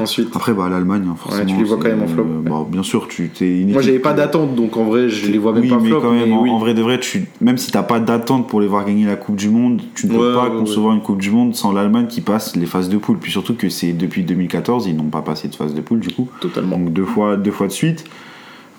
Ensuite. 0.00 0.28
Après, 0.34 0.52
bah, 0.52 0.68
l'Allemagne, 0.68 1.04
hein, 1.10 1.14
forcément. 1.16 1.46
tu 1.46 1.56
les 1.56 1.64
vois 1.64 1.76
quand 1.78 1.88
même 1.88 2.02
en 2.02 2.06
flop. 2.06 2.22
euh, 2.24 2.40
bah, 2.48 2.66
bien 2.68 2.82
sûr, 2.82 3.08
tu 3.08 3.28
t'es 3.28 3.64
Moi, 3.68 3.82
j'avais 3.82 3.98
pas 3.98 4.12
d'attente, 4.12 4.54
donc 4.54 4.76
en 4.76 4.84
vrai, 4.84 5.08
je 5.08 5.30
les 5.30 5.38
vois 5.38 5.52
même 5.52 5.62
oui, 5.62 5.68
pas 5.68 5.78
mais 5.80 5.88
flop. 5.88 6.00
quand 6.00 6.12
même, 6.12 6.28
mais 6.28 6.34
en, 6.34 6.42
oui. 6.42 6.50
en 6.50 6.58
vrai 6.58 6.74
de 6.74 6.82
vrai, 6.82 6.98
tu, 7.00 7.26
même 7.40 7.58
si 7.58 7.70
t'as 7.70 7.82
pas 7.82 8.00
d'attente 8.00 8.48
pour 8.48 8.60
les 8.60 8.66
voir 8.66 8.84
gagner 8.84 9.06
la 9.06 9.16
Coupe 9.16 9.36
du 9.36 9.48
Monde, 9.48 9.82
tu 9.94 10.06
ne 10.06 10.12
peux 10.12 10.18
Ouais, 10.18 10.34
pas 10.34 10.48
ouais, 10.50 10.58
concevoir 10.58 10.94
une 10.94 11.00
Coupe 11.02 11.20
du 11.20 11.30
Monde 11.30 11.54
sans 11.54 11.72
l'Allemagne 11.72 12.06
qui 12.08 12.20
passe 12.20 12.56
les 12.56 12.66
phases 12.66 12.88
de 12.88 12.96
poule. 12.98 13.18
Puis 13.18 13.32
surtout 13.32 13.54
que 13.54 13.68
c'est 13.68 13.92
depuis 13.92 14.22
2014, 14.22 14.86
ils 14.86 14.96
n'ont 14.96 15.04
pas 15.04 15.22
passé 15.22 15.48
de 15.48 15.54
phase 15.54 15.74
de 15.74 15.80
poule 15.80 16.00
du 16.00 16.08
coup. 16.14 16.28
Totalement. 16.40 16.78
Donc 16.78 16.92
deux 16.92 17.04
fois, 17.04 17.36
deux 17.36 17.50
fois 17.50 17.66
de 17.66 17.72
suite. 17.72 18.04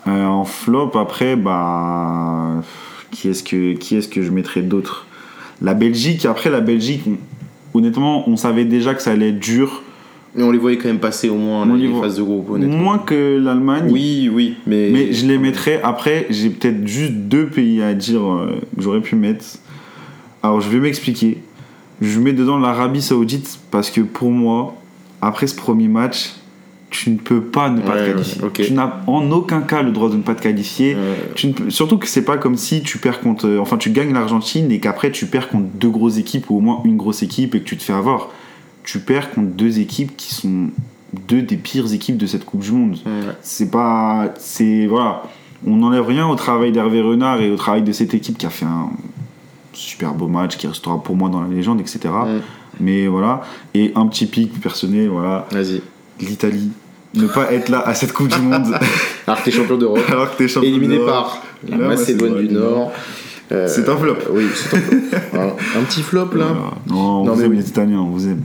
Euh, 0.06 0.24
en 0.26 0.44
flop, 0.44 0.92
après, 0.94 1.36
bah, 1.36 2.62
qui 3.10 3.28
est-ce 3.28 3.42
que, 3.42 3.72
qui 3.74 3.96
est-ce 3.96 4.08
que 4.08 4.22
je 4.22 4.30
mettrais 4.30 4.62
d'autre? 4.62 5.06
La 5.60 5.74
Belgique. 5.74 6.24
Après, 6.24 6.50
la 6.50 6.60
Belgique, 6.60 7.02
on- 7.06 7.78
honnêtement, 7.78 8.28
on 8.28 8.36
savait 8.36 8.64
déjà 8.64 8.94
que 8.94 9.02
ça 9.02 9.10
allait 9.10 9.30
être 9.30 9.40
dur. 9.40 9.82
Mais 10.38 10.44
on 10.44 10.52
les 10.52 10.58
voyait 10.58 10.78
quand 10.78 10.86
même 10.88 11.00
passer 11.00 11.28
au 11.28 11.34
moins 11.34 11.68
On 11.68 11.74
les 11.74 11.92
phases 12.00 12.16
de 12.16 12.22
groupe, 12.22 12.48
honnêtement. 12.50 12.76
Moins 12.78 12.98
que 12.98 13.38
l'Allemagne. 13.42 13.88
Oui, 13.90 14.30
oui, 14.32 14.54
mais. 14.68 14.88
Mais 14.92 15.12
je 15.12 15.26
les 15.26 15.36
mettrais. 15.36 15.80
Après, 15.82 16.26
j'ai 16.30 16.48
peut-être 16.50 16.86
juste 16.86 17.12
deux 17.12 17.46
pays 17.48 17.82
à 17.82 17.92
dire 17.92 18.22
euh, 18.24 18.60
que 18.76 18.82
j'aurais 18.82 19.00
pu 19.00 19.16
mettre. 19.16 19.44
Alors, 20.44 20.60
je 20.60 20.68
vais 20.68 20.78
m'expliquer. 20.78 21.38
Je 22.00 22.20
mets 22.20 22.32
dedans 22.32 22.56
l'Arabie 22.56 23.02
Saoudite 23.02 23.58
parce 23.72 23.90
que 23.90 24.00
pour 24.00 24.30
moi, 24.30 24.76
après 25.20 25.48
ce 25.48 25.56
premier 25.56 25.88
match, 25.88 26.34
tu 26.90 27.10
ne 27.10 27.16
peux 27.16 27.40
pas 27.40 27.68
ne 27.68 27.80
pas 27.80 27.94
Ouais, 27.94 28.06
te 28.06 28.10
qualifier. 28.12 28.42
ouais. 28.42 28.50
Tu 28.52 28.72
n'as 28.74 29.00
en 29.08 29.28
aucun 29.32 29.60
cas 29.62 29.82
le 29.82 29.90
droit 29.90 30.08
de 30.08 30.14
ne 30.16 30.22
pas 30.22 30.36
te 30.36 30.42
qualifier. 30.42 30.96
Tu 31.34 31.48
ne 31.48 31.52
peux- 31.52 31.70
surtout 31.70 31.98
que 31.98 32.06
c'est 32.06 32.22
pas 32.24 32.36
comme 32.36 32.56
si 32.56 32.82
tu 32.84 32.98
perds 32.98 33.18
contre. 33.20 33.48
euh, 33.48 33.58
Enfin, 33.58 33.76
tu 33.76 33.90
gagnes 33.90 34.12
l'Argentine 34.14 34.70
et 34.70 34.78
qu'après 34.78 35.10
tu 35.10 35.26
perds 35.26 35.48
contre 35.48 35.66
deux 35.74 35.90
grosses 35.90 36.18
équipes 36.18 36.48
ou 36.50 36.58
au 36.58 36.60
moins 36.60 36.80
une 36.84 36.96
grosse 36.96 37.24
équipe 37.24 37.56
et 37.56 37.58
que 37.60 37.64
tu 37.64 37.76
te 37.76 37.82
fais 37.82 37.92
avoir. 37.92 38.28
Tu 38.90 39.00
perds 39.00 39.32
contre 39.32 39.48
deux 39.50 39.80
équipes 39.80 40.16
qui 40.16 40.32
sont 40.32 40.68
deux 41.26 41.42
des 41.42 41.58
pires 41.58 41.92
équipes 41.92 42.16
de 42.16 42.24
cette 42.24 42.46
Coupe 42.46 42.60
du 42.60 42.72
Monde 42.72 42.92
ouais. 43.04 43.34
c'est 43.42 43.70
pas 43.70 44.32
c'est 44.38 44.86
voilà 44.86 45.24
on 45.66 45.76
n'enlève 45.76 46.06
rien 46.06 46.26
au 46.26 46.36
travail 46.36 46.72
d'Hervé 46.72 47.02
Renard 47.02 47.42
et 47.42 47.50
au 47.50 47.56
travail 47.56 47.82
de 47.82 47.92
cette 47.92 48.14
équipe 48.14 48.38
qui 48.38 48.46
a 48.46 48.50
fait 48.50 48.64
un 48.64 48.88
super 49.74 50.14
beau 50.14 50.26
match 50.26 50.56
qui 50.56 50.66
restera 50.66 51.02
pour 51.02 51.16
moi 51.16 51.28
dans 51.28 51.42
la 51.42 51.48
légende 51.48 51.80
etc 51.82 52.00
mais 52.80 53.08
voilà 53.08 53.42
et 53.74 53.92
un 53.94 54.06
petit 54.06 54.24
pic 54.24 54.58
personnel 54.60 55.08
voilà 55.08 55.46
Vas-y. 55.50 55.82
l'Italie 56.20 56.70
ne 57.14 57.26
pas 57.26 57.52
être 57.52 57.68
là 57.68 57.80
à 57.86 57.94
cette 57.94 58.12
coupe 58.14 58.28
du 58.28 58.40
monde 58.40 58.74
Alors 59.26 59.40
que 59.40 59.44
t'es 59.44 59.50
champion 59.50 59.76
d'Europe. 59.76 60.00
alors 60.08 60.30
que 60.32 60.38
t'es 60.38 60.48
champion 60.48 60.68
Éliminé 60.68 60.98
par 60.98 61.42
la 61.68 61.76
La 61.76 61.88
Macédoine 61.88 62.32
Macédoine 62.32 62.42
du 62.42 62.48
du 62.48 62.54
Nord. 62.54 62.92
Euh, 63.50 63.66
C'est 63.66 63.88
un 63.88 63.96
flop. 63.96 64.16
Oui, 64.30 64.44
c'est 64.54 64.76
un 64.76 64.80
flop. 64.80 65.00
Un 65.78 65.82
petit 65.84 66.02
flop 66.02 66.34
là. 66.34 66.46
Voilà. 66.46 66.74
non 66.86 66.96
on 66.96 67.24
Non, 67.24 67.32
vous 67.32 67.38
mais 67.38 67.44
aime 67.46 67.50
oui. 67.52 67.56
les 67.56 67.68
Italiens 67.68 68.00
on 68.00 68.10
vous 68.10 68.28
aime 68.28 68.42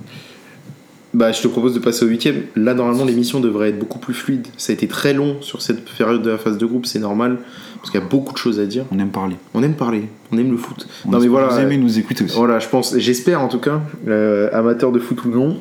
Bah, 1.14 1.32
je 1.32 1.42
te 1.42 1.48
propose 1.48 1.76
de 1.76 1.80
passer 1.80 2.06
au 2.06 2.08
huitième. 2.08 2.44
Là, 2.56 2.74
normalement, 2.74 3.06
l'émission 3.06 3.40
devrait 3.40 3.70
être 3.70 3.78
beaucoup 3.78 4.00
plus 4.00 4.16
fluide. 4.16 4.48
Ça 4.58 4.72
a 4.72 4.74
été 4.74 4.88
très 4.88 5.14
long 5.14 5.42
sur 5.42 5.62
cette 5.62 5.86
période 5.86 6.24
de 6.24 6.32
la 6.32 6.40
phase 6.40 6.58
de 6.58 6.66
groupe, 6.66 6.88
c'est 6.88 7.00
normal, 7.00 7.38
parce 7.76 7.92
qu'il 7.92 8.00
y 8.00 8.04
a 8.04 8.08
beaucoup 8.08 8.34
de 8.34 8.38
choses 8.40 8.60
à 8.60 8.66
dire. 8.66 8.86
on 8.92 8.98
aime 8.98 9.12
parler 9.12 9.36
On 9.54 9.62
aime 9.62 9.76
parler, 9.76 10.06
on 10.32 10.38
aime 10.40 10.50
le 10.50 10.58
foot. 10.58 10.88
on 11.06 11.12
non, 11.12 11.20
mais 11.20 11.28
voilà. 11.28 11.50
vous 11.50 11.60
aimez 11.60 11.78
nous 11.78 12.00
écouter 12.00 12.24
aussi 12.24 12.36
Voilà, 12.36 12.58
je 12.58 12.68
pense, 12.68 12.98
j'espère 12.98 13.42
en 13.42 13.48
tout 13.48 13.60
cas, 13.60 13.82
euh, 14.08 14.50
amateur 14.54 14.92
de 14.92 15.00
foot 15.00 15.24
ou 15.26 15.30
non. 15.30 15.58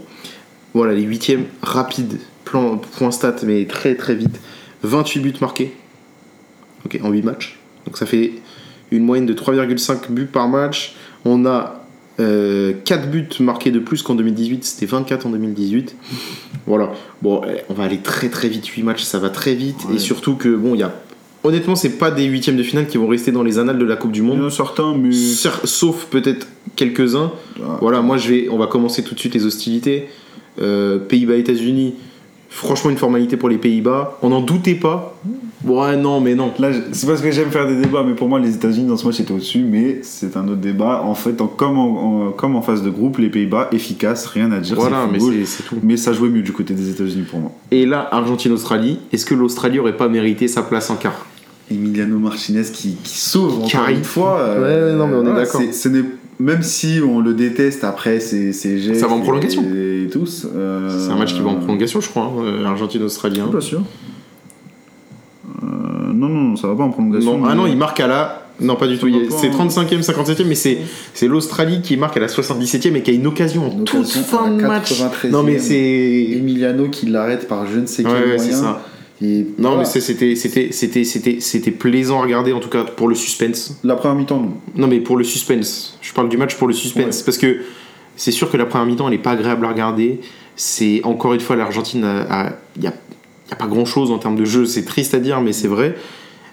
Voilà, 0.73 0.95
les 0.95 1.03
huitièmes, 1.03 1.45
rapides, 1.61 2.19
plan, 2.47 2.79
point 2.79 3.11
stat, 3.11 3.37
mais 3.45 3.67
très 3.67 3.95
très 3.95 4.15
vite. 4.15 4.41
28 4.85 5.21
buts 5.21 5.35
marqués. 5.43 5.75
Ok, 6.87 6.99
en 7.03 7.11
8 7.11 7.23
matchs. 7.23 7.59
Donc 7.85 7.99
ça 7.99 8.07
fait 8.07 8.33
une 8.91 9.05
moyenne 9.05 9.27
de 9.27 9.35
3,5 9.35 10.11
buts 10.11 10.27
par 10.27 10.49
match. 10.49 10.97
On 11.25 11.45
a 11.45 11.82
euh, 12.21 12.73
4 12.85 13.11
buts 13.11 13.29
marqués 13.41 13.71
de 13.71 13.79
plus 13.79 14.03
qu'en 14.03 14.15
2018, 14.15 14.65
c'était 14.65 14.87
24 14.87 15.27
en 15.27 15.31
2018. 15.31 15.97
Voilà, 16.67 16.93
bon, 17.23 17.43
eh, 17.47 17.63
on 17.69 17.75
va 17.75 17.85
aller 17.85 17.99
très 17.99 18.29
très 18.29 18.49
vite, 18.49 18.67
8 18.67 18.83
matchs, 18.83 19.03
ça 19.03 19.19
va 19.19 19.31
très 19.31 19.55
vite. 19.55 19.85
Ouais. 19.89 19.97
Et 19.97 19.99
surtout 19.99 20.37
que, 20.37 20.49
bon, 20.49 20.75
il 20.75 20.81
y 20.81 20.83
a. 20.83 20.95
Honnêtement, 21.45 21.75
c'est 21.75 21.99
pas 21.99 22.13
des 22.13 22.25
huitièmes 22.25 22.57
de 22.57 22.63
finale 22.63 22.87
qui 22.87 22.99
vont 22.99 23.09
rester 23.09 23.33
dans 23.33 23.43
les 23.43 23.59
annales 23.59 23.79
de 23.79 23.85
la 23.85 23.97
Coupe 23.97 24.13
du 24.13 24.23
Monde. 24.23 24.49
certains 24.51 24.97
mais 24.97 25.11
Sauf 25.13 26.07
peut-être 26.07 26.47
quelques-uns. 26.77 27.33
Ah. 27.59 27.79
Voilà, 27.81 28.01
moi 28.01 28.17
je 28.17 28.29
vais, 28.29 28.49
on 28.49 28.59
va 28.59 28.69
commencer 28.69 29.03
tout 29.03 29.15
de 29.15 29.19
suite 29.19 29.35
les 29.35 29.45
hostilités. 29.45 30.07
Euh, 30.61 30.99
Pays-Bas, 30.99 31.35
États-Unis. 31.35 31.95
Franchement, 32.49 32.91
une 32.91 32.99
formalité 32.99 33.37
pour 33.37 33.49
les 33.49 33.59
Pays-Bas. 33.59 34.19
On 34.23 34.29
n'en 34.29 34.41
doutait 34.41 34.75
pas. 34.75 35.19
Ouais, 35.65 35.97
non, 35.97 36.21
mais 36.21 36.35
non. 36.35 36.53
Là, 36.59 36.71
c'est 36.93 37.07
parce 37.07 37.21
que 37.21 37.31
j'aime 37.31 37.51
faire 37.51 37.67
des 37.69 37.77
débats, 37.77 38.03
mais 38.07 38.15
pour 38.15 38.29
moi, 38.29 38.41
les 38.41 38.55
États-Unis 38.55 38.87
dans 38.89 38.97
ce 38.97 39.07
match 39.07 39.21
étaient 39.21 39.33
au-dessus, 39.33 39.61
mais 39.63 40.01
c'est 40.03 40.37
un 40.37 40.45
autre 40.49 40.61
débat. 40.61 41.03
En 41.05 41.15
fait, 41.15 41.41
en- 41.41 41.47
comme, 41.47 41.79
en, 41.79 42.27
en- 42.29 42.31
comme 42.33 42.57
en 42.57 42.63
phase 42.63 42.83
de 42.83 42.91
groupe, 42.91 43.19
les 43.19 43.29
Pays-Bas, 43.29 43.69
efficaces, 43.73 44.27
rien 44.27 44.51
à 44.53 44.59
dire. 44.61 44.75
Voilà, 44.77 45.05
c'est 45.07 45.13
mais 45.13 45.19
football. 45.21 45.37
c'est 45.41 45.47
c'est 45.47 45.63
tout. 45.69 45.77
Mais 45.83 45.97
ça 45.97 46.13
jouait 46.13 46.29
mieux 46.31 46.43
du 46.43 46.53
côté 46.53 46.75
des 46.75 46.91
États-Unis 46.91 47.25
pour 47.31 47.39
moi. 47.41 47.53
Et 47.71 47.87
là, 47.87 48.09
Argentine-Australie. 48.11 48.99
Est-ce 49.13 49.25
que 49.27 49.35
l'Australie 49.35 49.79
aurait 49.79 49.97
pas 49.97 50.09
mérité 50.09 50.49
sa 50.49 50.63
place 50.63 50.91
en 50.91 50.97
quart? 50.97 51.27
Emiliano 51.71 52.19
Martinez 52.19 52.65
qui, 52.73 52.97
qui 53.03 53.19
sauve 53.19 53.55
encore 53.59 53.69
Qui 53.69 53.77
arrive. 53.77 53.99
une 53.99 54.05
fois. 54.05 54.45
Ouais, 54.59 54.61
ouais, 54.61 54.93
non, 54.95 55.07
mais 55.07 55.15
on 55.15 55.21
est 55.21 55.25
voilà, 55.25 55.45
d'accord. 55.45 55.61
c'est- 55.61 55.73
ce 55.73 55.89
n'est- 55.89 56.05
même 56.41 56.63
si 56.63 56.99
on 57.07 57.21
le 57.21 57.35
déteste 57.35 57.85
après 57.85 58.19
ses, 58.21 58.53
ses 58.53 58.79
gestes 58.81 59.01
Ça 59.01 59.07
va 59.07 59.15
en 59.15 59.21
prolongation. 59.21 59.63
et, 59.75 60.03
et 60.05 60.09
tous. 60.09 60.47
euh, 60.55 60.89
C'est 61.07 61.13
un 61.13 61.17
match 61.17 61.35
qui 61.35 61.41
va 61.41 61.51
en 61.51 61.55
prolongation, 61.57 62.01
je 62.01 62.09
crois. 62.09 62.25
hein, 62.25 62.43
euh, 62.45 62.65
Argentine-Australie. 62.65 63.41
hein. 63.41 63.49
Pas 63.53 63.61
sûr. 63.61 63.83
Non, 66.29 66.29
non, 66.29 66.57
ça 66.57 66.69
va 66.69 66.75
pas 66.77 66.83
en 66.85 66.91
prolongation. 66.91 67.39
Non, 67.39 67.47
ah 67.49 67.55
non, 67.55 67.67
il 67.67 67.77
marque 67.77 68.01
à 68.01 68.07
la. 68.07 68.39
Non, 68.61 68.77
pas 68.77 68.87
du 68.87 68.97
tout. 68.99 69.09
C'est 69.31 69.49
hein. 69.49 69.67
35e, 69.69 70.05
57e, 70.05 70.45
mais 70.47 70.55
c'est 70.55 70.79
c'est 71.15 71.27
l'Australie 71.27 71.81
qui 71.83 71.97
marque 71.97 72.17
à 72.17 72.21
la 72.21 72.27
77e 72.29 72.95
et 72.95 73.03
qui 73.03 73.11
a 73.11 73.15
une 73.15 73.27
occasion 73.27 73.67
en 73.67 73.71
Une 73.73 73.85
toute 73.85 74.01
occasion 74.01 74.23
fin 74.23 74.51
de 74.51 74.63
match. 74.63 74.93
93e. 74.93 75.31
Non, 75.31 75.43
mais 75.43 75.59
c'est. 75.59 75.75
Emiliano 76.33 76.89
qui 76.89 77.07
l'arrête 77.07 77.49
par 77.49 77.67
je 77.67 77.81
ne 77.81 77.87
sais 77.87 78.05
quel 78.05 78.13
Ouais, 78.13 78.37
moyen. 78.37 78.39
c'est 78.39 78.53
ça. 78.53 78.83
Et 79.21 79.47
Non, 79.59 79.71
voilà. 79.71 79.79
mais 79.79 79.85
c'était, 79.85 80.35
c'était, 80.37 80.69
c'était, 80.73 81.05
c'était, 81.05 81.37
c'était 81.41 81.71
plaisant 81.71 82.19
à 82.21 82.23
regarder, 82.23 82.53
en 82.53 82.61
tout 82.61 82.69
cas 82.69 82.85
pour 82.85 83.09
le 83.09 83.15
suspense. 83.15 83.77
La 83.85 83.95
première 83.97 84.17
mi-temps, 84.17 84.41
non. 84.41 84.55
Non, 84.77 84.87
mais 84.87 85.01
pour 85.01 85.17
le 85.17 85.25
suspense. 85.25 85.97
Je 86.01 86.13
parle 86.13 86.29
du 86.29 86.37
match 86.37 86.55
pour 86.57 86.69
le 86.69 86.75
suspense. 86.75 87.23
Parce 87.23 87.39
que 87.39 87.59
c'est 88.17 88.33
sûr 88.33 88.51
que 88.51 88.57
la 88.57 88.67
première 88.67 88.87
mi-temps, 88.87 89.07
elle 89.09 89.13
n'est 89.15 89.23
pas 89.23 89.31
agréable 89.33 89.65
à 89.65 89.69
regarder. 89.71 90.21
C'est 90.55 91.01
encore 91.05 91.33
une 91.35 91.41
fois, 91.41 91.57
l'Argentine, 91.57 92.05
il 92.77 92.83
n'y 92.83 92.87
a, 92.89 92.93
a 93.53 93.57
pas 93.57 93.67
grand-chose 93.67 94.11
en 94.11 94.19
termes 94.19 94.37
de 94.37 94.45
jeu. 94.45 94.65
C'est 94.67 94.85
triste 94.85 95.15
à 95.15 95.19
dire, 95.21 95.41
mais 95.41 95.53
c'est 95.53 95.69
vrai. 95.69 95.97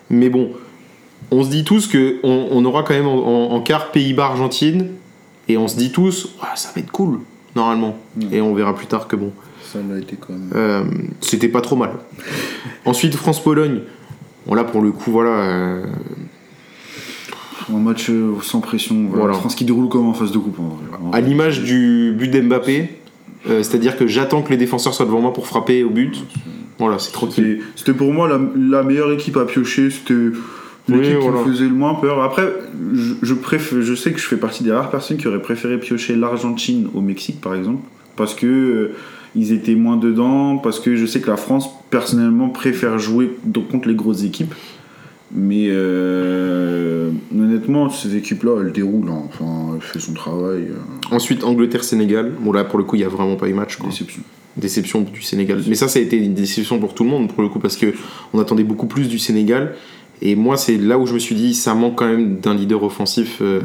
Mais 0.10 0.30
bon, 0.30 0.52
on 1.32 1.44
se 1.44 1.50
dit 1.50 1.64
tous 1.64 1.88
qu'on 1.88 2.48
on 2.52 2.66
aura 2.66 2.84
quand 2.84 2.94
même 2.94 3.08
en, 3.08 3.18
en- 3.52 3.52
en 3.56 3.62
quart 3.62 3.92
Pays-Bas-Argentine. 3.92 4.88
Et 5.48 5.58
on 5.58 5.68
se 5.68 5.78
dit 5.78 5.92
tous, 5.92 6.36
Ouais, 6.42 6.48
ça 6.56 6.70
va 6.76 6.82
être 6.82 6.92
cool, 6.92 7.20
normalement. 7.56 7.98
Mm. 8.18 8.34
Et 8.34 8.42
on 8.42 8.54
verra 8.54 8.76
plus 8.76 8.86
tard 8.88 9.08
que 9.08 9.16
bon. 9.16 9.32
Ça 9.64 9.80
l'a 9.88 10.00
été 10.00 10.16
quand 10.16 10.34
même. 10.34 10.50
Euh, 10.56 10.84
c'était 11.22 11.48
pas 11.48 11.62
trop 11.62 11.76
mal. 11.76 11.92
Ensuite, 12.86 13.16
France-Pologne. 13.16 13.82
Bon, 14.48 14.54
là, 14.56 14.64
pour 14.64 14.82
le 14.82 14.92
coup, 14.92 15.12
voilà. 15.12 15.30
euh, 15.32 15.86
Un 17.72 17.78
match 17.78 18.10
euh, 18.10 18.34
sans 18.42 18.62
pression. 18.62 18.96
Voilà. 19.10 19.26
Voilà. 19.26 19.34
France 19.36 19.56
qui 19.56 19.66
déroule 19.66 19.90
comme 19.90 20.08
en 20.08 20.14
phase 20.14 20.32
de. 20.32 20.38
En. 20.40 21.08
En 21.08 21.12
à 21.12 21.22
l'image 21.22 21.62
du 21.64 22.14
but 22.18 22.30
d'Mbappé, 22.30 23.00
euh, 23.48 23.62
c'est-à-dire 23.64 23.96
que 23.98 24.08
j'attends 24.08 24.42
que 24.42 24.50
les 24.50 24.58
défenseurs 24.58 24.94
soient 24.94 25.06
devant 25.06 25.22
moi 25.22 25.34
pour 25.34 25.46
frapper 25.48 25.84
au 25.84 25.90
but. 25.92 26.24
Voilà, 26.80 26.98
c'est 27.00 27.12
tranquille. 27.12 27.62
C'était- 27.76 27.94
pour 27.94 28.14
moi 28.14 28.28
la, 28.28 28.40
la 28.58 28.84
meilleure 28.84 29.12
équipe 29.12 29.38
à 29.38 29.46
piocher. 29.46 29.90
C'était 29.92 30.14
l'équipe 30.14 31.18
Oui, 31.18 31.22
qui 31.22 31.30
me 31.30 31.44
faisait 31.44 31.66
le 31.66 31.76
moins 31.76 31.94
peur. 31.96 32.24
Après, 32.24 32.52
je, 32.94 33.14
je, 33.22 33.34
préfère, 33.34 33.82
je 33.82 33.94
sais 33.94 34.12
que 34.12 34.20
je 34.20 34.26
fais 34.26 34.38
partie 34.38 34.64
des 34.64 34.72
rares 34.72 34.90
personnes 34.90 35.18
qui 35.18 35.28
auraient 35.28 35.42
préféré 35.42 35.78
piocher 35.78 36.16
l'Argentine 36.16 36.88
au 36.96 37.02
Mexique, 37.02 37.42
par 37.42 37.54
exemple, 37.54 37.84
parce 38.16 38.34
que 38.34 38.48
euh, 38.48 38.92
ils 39.36 39.52
étaient 39.52 39.76
moins 39.76 39.98
dedans, 39.98 40.58
parce 40.58 40.80
que 40.80 40.96
je 40.96 41.06
sais 41.06 41.20
que 41.22 41.30
la 41.30 41.38
France, 41.38 41.70
personnellement, 41.90 42.50
préfère 42.50 42.98
jouer 42.98 43.38
donc, 43.44 43.68
contre 43.68 43.88
les 43.88 43.96
grosses 43.96 44.24
équipes. 44.24 44.54
Mais 45.32 45.68
euh, 45.70 47.12
honnêtement, 47.36 47.90
ces 47.90 48.16
équipes-là, 48.16 48.62
elles 48.62 48.72
déroulent. 48.72 49.10
hein. 49.10 49.24
Enfin, 49.28 49.74
elles 49.76 49.82
font 49.82 50.00
son 50.00 50.14
travail. 50.14 50.64
euh, 50.70 51.16
Ensuite, 51.16 51.44
Angleterre-Sénégal. 51.44 52.32
Bon, 52.40 52.52
là, 52.52 52.64
pour 52.64 52.80
le 52.80 52.86
coup, 52.86 52.96
il 52.96 53.00
n'y 53.00 53.06
a 53.06 53.10
vraiment 53.10 53.36
pas 53.36 53.48
eu 53.48 53.54
match. 53.54 53.78
quoi. 53.78 53.90
déception. 53.90 54.22
Déception 54.58 55.02
du 55.02 55.22
Sénégal. 55.22 55.62
Mais 55.68 55.76
ça, 55.76 55.88
ça 55.88 56.00
a 56.00 56.02
été 56.02 56.18
une 56.18 56.34
déception 56.34 56.80
pour 56.80 56.94
tout 56.94 57.04
le 57.04 57.10
monde, 57.10 57.32
pour 57.32 57.44
le 57.44 57.50
coup, 57.50 57.60
parce 57.60 57.78
que 57.78 57.94
on 58.34 58.40
attendait 58.40 58.64
beaucoup 58.64 58.88
plus 58.88 59.08
du 59.08 59.20
Sénégal. 59.20 59.76
Et 60.22 60.36
moi, 60.36 60.58
c'est 60.58 60.76
là 60.78 60.98
où 61.00 61.06
je 61.06 61.14
me 61.14 61.20
suis 61.20 61.36
dit, 61.36 61.54
ça 61.54 61.74
manque 61.76 61.98
quand 61.98 62.08
même 62.08 62.40
d'un 62.40 62.54
leader 62.54 62.84
offensif, 62.84 63.38
euh, 63.42 63.62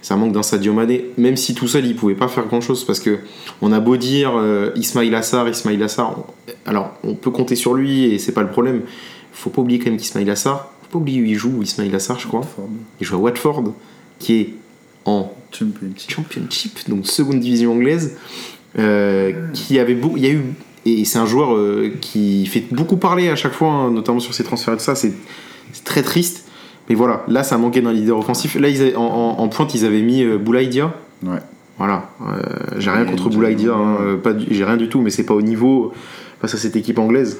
ça 0.00 0.16
manque 0.16 0.32
d'un 0.32 0.42
Sadio 0.42 0.72
Mané, 0.72 1.04
même 1.16 1.36
si 1.36 1.54
tout 1.54 1.68
seul, 1.68 1.86
il 1.86 1.94
pouvait 1.94 2.16
pas 2.16 2.26
faire 2.26 2.44
grand-chose, 2.46 2.82
parce 2.84 2.98
que 2.98 3.18
on 3.60 3.70
a 3.70 3.78
beau 3.78 3.96
dire 3.96 4.32
euh, 4.34 4.70
Ismail 4.74 5.14
Assar, 5.14 5.48
Ismail 5.48 5.80
Assar, 5.80 6.16
on- 6.18 6.68
alors 6.68 6.94
on 7.04 7.14
peut 7.14 7.30
compter 7.30 7.54
sur 7.54 7.74
lui, 7.74 8.06
et 8.06 8.18
c'est 8.18 8.32
pas 8.32 8.42
le 8.42 8.50
problème. 8.50 8.80
Faut 9.32 9.50
pas 9.50 9.62
oublier 9.62 9.78
quand 9.78 9.90
même 9.90 9.96
qu'Ismail 10.00 10.28
Assar, 10.28 10.71
pas 10.92 10.98
oublier 10.98 11.22
où 11.22 11.24
il 11.24 11.34
joue, 11.34 11.62
Ismail 11.62 11.94
Assar, 11.94 12.18
je 12.20 12.28
crois. 12.28 12.42
Il 13.00 13.06
joue 13.06 13.16
à 13.16 13.18
Watford, 13.18 13.64
qui 14.18 14.34
est 14.40 14.54
en 15.04 15.32
Championship. 15.50 16.10
Championship, 16.10 16.78
donc 16.88 17.06
seconde 17.06 17.40
division 17.40 17.72
anglaise, 17.72 18.16
euh, 18.78 19.32
qui 19.52 19.78
avait 19.78 19.94
beaucoup, 19.94 20.16
il 20.16 20.22
y 20.22 20.26
a 20.26 20.30
eu 20.30 20.42
et 20.84 21.04
c'est 21.04 21.18
un 21.18 21.26
joueur 21.26 21.54
euh, 21.54 21.92
qui 22.00 22.44
fait 22.46 22.64
beaucoup 22.72 22.96
parler 22.96 23.28
à 23.28 23.36
chaque 23.36 23.52
fois, 23.52 23.70
hein, 23.70 23.90
notamment 23.90 24.18
sur 24.20 24.34
ses 24.34 24.42
transferts 24.44 24.74
et 24.74 24.76
tout 24.78 24.82
ça. 24.84 24.94
C'est 24.96 25.12
très 25.84 26.02
triste, 26.02 26.46
mais 26.88 26.94
voilà, 26.94 27.22
là 27.28 27.42
ça 27.44 27.56
manquait 27.58 27.80
d'un 27.82 27.92
leader 27.92 28.18
offensif. 28.18 28.56
Là, 28.56 28.68
ils 28.68 28.80
avaient- 28.82 28.96
en, 28.96 29.02
en- 29.04 29.38
en 29.38 29.48
pointe, 29.48 29.74
ils 29.74 29.84
avaient 29.84 30.02
mis 30.02 30.22
euh, 30.24 30.38
Boulaïdia. 30.38 30.92
Ouais. 31.24 31.38
Voilà, 31.78 32.10
euh, 32.22 32.42
j'ai 32.78 32.90
rien 32.90 33.04
contre 33.04 33.28
Boulaïdia, 33.30 33.72
hein, 33.74 34.18
j'ai 34.50 34.64
rien 34.64 34.76
du 34.76 34.88
tout, 34.88 35.00
mais 35.00 35.10
c'est 35.10 35.24
pas 35.24 35.34
au 35.34 35.42
niveau 35.42 35.92
face 36.40 36.54
à 36.54 36.58
cette 36.58 36.76
équipe 36.76 36.98
anglaise. 36.98 37.38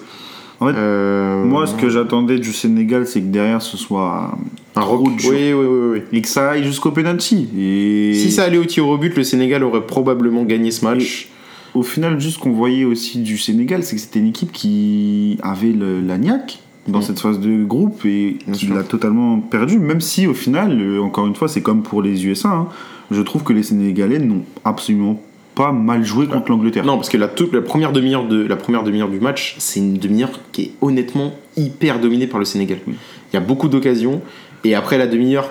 En 0.63 0.69
fait, 0.69 0.75
Euh, 0.77 1.45
Moi, 1.45 1.67
ce 1.67 1.75
que 1.75 1.89
j'attendais 1.89 2.39
du 2.39 2.53
Sénégal, 2.53 3.07
c'est 3.07 3.21
que 3.21 3.27
derrière, 3.27 3.61
ce 3.63 3.77
soit 3.77 4.37
un 4.77 4.81
rock. 4.81 5.03
Oui, 5.07 5.19
oui, 5.29 5.53
oui, 5.55 5.89
oui. 5.93 6.01
et 6.13 6.23
que 6.23 6.29
ça 6.29 6.51
aille 6.51 6.65
jusqu'au 6.65 6.91
penalty. 6.93 7.49
Et 7.59 8.15
Si 8.15 8.31
ça 8.31 8.45
allait 8.45 8.59
au 8.59 8.65
tir 8.65 8.87
au 8.89 8.97
but, 8.97 9.17
le 9.17 9.25
Sénégal 9.25 9.65
aurait 9.65 9.87
probablement 9.87 10.45
gagné 10.45 10.71
ce 10.71 10.85
match. 10.85 11.29
au 11.75 11.83
final, 11.83 12.21
juste 12.21 12.39
qu'on 12.39 12.53
voyait 12.53 12.85
aussi 12.85 13.19
du 13.21 13.39
Sénégal, 13.39 13.83
c'est 13.83 13.97
que 13.97 14.03
c'était 14.03 14.19
une 14.21 14.29
équipe 14.29 14.53
qui 14.53 15.39
avait 15.43 15.73
le, 15.73 16.01
la 16.01 16.19
niaque 16.19 16.59
dans 16.87 16.99
Mm. 16.99 17.03
cette 17.03 17.21
phase 17.21 17.41
de 17.41 17.65
groupe 17.65 18.05
et 18.05 18.37
Bien 18.47 18.55
qui 18.55 18.67
l'a 18.67 18.83
totalement 18.83 19.39
perdu. 19.41 19.79
Même 19.79 20.01
si, 20.01 20.27
au 20.27 20.35
final, 20.35 20.79
euh, 20.81 21.01
encore 21.01 21.27
une 21.27 21.35
fois, 21.35 21.49
c'est 21.49 21.63
comme 21.63 21.83
pour 21.83 22.03
les 22.03 22.27
USA, 22.27 22.51
hein, 22.51 22.67
je 23.11 23.23
trouve 23.23 23.43
que 23.43 23.53
les 23.53 23.63
Sénégalais 23.63 24.19
n'ont 24.19 24.43
absolument 24.65 25.21
pas 25.55 25.73
mal 25.73 26.05
joué 26.05 26.27
contre 26.27 26.51
l'Angleterre. 26.51 26.85
Non, 26.85 26.97
parce 26.97 27.09
que 27.09 27.17
la, 27.17 27.29
toute, 27.29 27.53
la 27.53 27.61
première 27.61 27.93
demi-heure 27.93 28.27
de 28.27 28.45
la 28.47 28.57
première 28.57 28.83
demi-heure 28.83 29.09
du 29.09 29.21
match, 29.21 29.57
c'est 29.59 29.81
une 29.81 29.95
demi-heure 29.99 30.31
qui 30.53 30.63
est 30.63 30.71
honnêtement 30.81 31.33
hyper 31.57 32.01
dominée 32.01 32.27
par 32.27 32.39
le 32.39 32.45
Sénégal. 32.45 32.79
Il 32.87 32.95
y 33.35 33.37
a 33.37 33.41
beaucoup 33.41 33.69
d'occasions 33.69 34.23
et 34.65 34.75
après 34.75 34.97
la 34.99 35.07
demi-heure, 35.07 35.49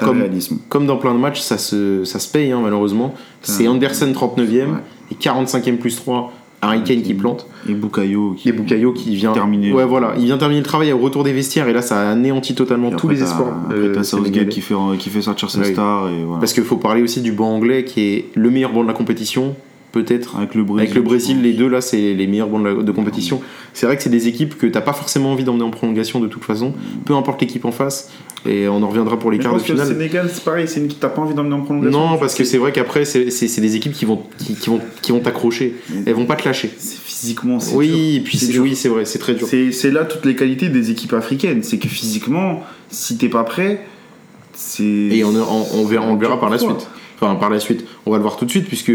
comme, 0.69 0.85
dans 0.87 0.97
plein 0.97 1.13
de 1.13 1.19
matchs, 1.19 1.41
ça 1.41 1.57
se, 1.57 2.03
ça 2.05 2.19
se 2.19 2.31
paye 2.31 2.51
hein, 2.51 2.59
malheureusement. 2.63 3.13
C'est 3.41 3.67
Anderson 3.67 4.11
39e 4.11 4.39
Ouais. 4.51 4.67
et 5.11 5.15
45e 5.15 5.77
plus 5.77 5.95
3, 5.97 6.31
Harry 6.63 6.83
Kane 6.83 7.01
qui 7.01 7.13
plante 7.15 7.47
Et 7.67 7.73
Bukayo 7.73 8.35
qui 8.37 8.49
et 8.49 8.51
Bukayo 8.51 8.93
qui 8.93 9.15
vient 9.15 9.33
terminer. 9.33 9.73
Ouais, 9.73 9.85
voilà, 9.85 10.13
il 10.17 10.25
vient 10.25 10.37
terminer 10.37 10.61
le 10.61 10.65
travail 10.65 10.93
au 10.93 10.97
retour 10.99 11.23
des 11.23 11.33
vestiaires 11.33 11.67
et 11.67 11.73
là 11.73 11.81
ça 11.81 11.99
a 12.09 12.11
anéanti 12.11 12.53
totalement 12.55 12.91
Et 12.91 12.95
tous 12.95 13.09
les 13.09 13.21
espoirs. 13.23 13.53
Euh, 13.71 13.93
t'as 13.93 14.03
Southgate 14.03 14.49
qui 14.49 14.61
fait, 14.61 14.75
qui 14.99 15.09
fait 15.09 15.21
sortir 15.21 15.49
ses 15.49 15.63
stars 15.63 16.09
et 16.09 16.23
voilà. 16.23 16.39
Parce 16.39 16.53
qu'il 16.53 16.63
faut 16.63 16.77
parler 16.77 17.01
aussi 17.01 17.21
du 17.21 17.31
banc 17.31 17.53
anglais 17.55 17.83
qui 17.83 18.01
est 18.01 18.25
le 18.35 18.49
meilleur 18.51 18.71
banc 18.71 18.83
de 18.83 18.87
la 18.87 18.93
compétition, 18.93 19.55
peut-être. 19.91 20.35
Avec 20.37 20.55
le 20.55 20.63
Brésil. 20.63 20.81
Avec 20.83 20.95
le 20.95 21.01
Brésil, 21.01 21.41
les 21.41 21.53
deux 21.53 21.67
là, 21.67 21.81
c'est 21.81 22.13
les 22.13 22.27
meilleurs 22.27 22.47
bancs 22.49 22.63
de, 22.63 22.69
la- 22.69 22.83
de 22.83 22.91
compétition. 22.91 23.41
C'est 23.73 23.85
vrai 23.85 23.97
que 23.97 24.03
c'est 24.03 24.09
des 24.09 24.27
équipes 24.27 24.57
que 24.57 24.67
t'as 24.67 24.81
pas 24.81 24.93
forcément 24.93 25.31
envie 25.31 25.43
d'emmener 25.43 25.63
en 25.63 25.69
prolongation 25.69 26.19
de 26.19 26.27
toute 26.27 26.43
façon, 26.43 26.73
peu 27.05 27.13
importe 27.15 27.41
l'équipe 27.41 27.65
en 27.65 27.71
face. 27.71 28.09
Et 28.43 28.67
on 28.67 28.81
en 28.81 28.87
reviendra 28.87 29.19
pour 29.19 29.29
les 29.29 29.37
quarts 29.37 29.53
de 29.53 29.59
que 29.59 29.67
le 29.67 29.73
finale. 29.73 29.87
Sénégal, 29.87 30.29
c'est 30.33 30.43
pareil, 30.43 30.67
c'est 30.67 30.79
une 30.79 30.87
équipe 30.87 30.97
que 30.99 31.01
t'as 31.03 31.09
pas 31.13 31.21
envie 31.21 31.35
d'emmener 31.35 31.53
en 31.53 31.61
prolongation. 31.61 31.99
Non, 31.99 32.17
parce 32.17 32.33
que 32.33 32.43
c'est 32.43 32.57
vrai 32.57 32.71
qu'après, 32.71 33.05
c'est 33.05 33.25
des 33.61 33.75
équipes 33.75 33.93
qui 33.93 34.05
vont 34.05 34.19
qui, 34.39 34.55
qui 34.55 34.69
vont 34.71 34.79
qui 35.03 35.11
vont 35.11 35.19
t'accrocher. 35.19 35.75
Elles 36.07 36.15
vont 36.15 36.25
pas 36.25 36.35
te 36.35 36.45
lâcher. 36.47 36.71
C'est 36.77 36.97
physiquement, 36.99 37.59
c'est 37.59 37.75
Oui, 37.75 37.87
dur. 37.89 37.97
et 38.15 38.19
puis 38.21 38.37
C'est 38.39 38.57
oui, 38.57 38.75
c'est 38.75 38.89
vrai, 38.89 39.05
c'est 39.05 39.19
très 39.19 39.35
dur. 39.35 39.47
C'est 39.47 39.91
là 39.91 40.05
toutes 40.05 40.25
les 40.25 40.35
qualités 40.35 40.69
des 40.69 40.89
équipes 40.89 41.13
africaines. 41.13 41.61
C'est 41.61 41.77
que 41.77 41.87
physiquement, 41.87 42.63
si 42.89 43.15
t'es 43.17 43.29
pas 43.29 43.43
prêt, 43.43 43.85
c'est. 44.53 44.83
Et 44.83 45.23
on, 45.23 45.29
on, 45.35 45.65
on 45.75 45.85
verra, 45.85 46.07
on 46.07 46.15
le 46.15 46.19
verra 46.19 46.39
par 46.39 46.49
la 46.49 46.57
suite. 46.57 46.87
Enfin, 47.21 47.35
par 47.35 47.49
la 47.49 47.59
suite. 47.59 47.85
On 48.05 48.11
va 48.11 48.17
le 48.17 48.23
voir 48.23 48.35
tout 48.37 48.45
de 48.45 48.49
suite, 48.49 48.65
puisque 48.67 48.91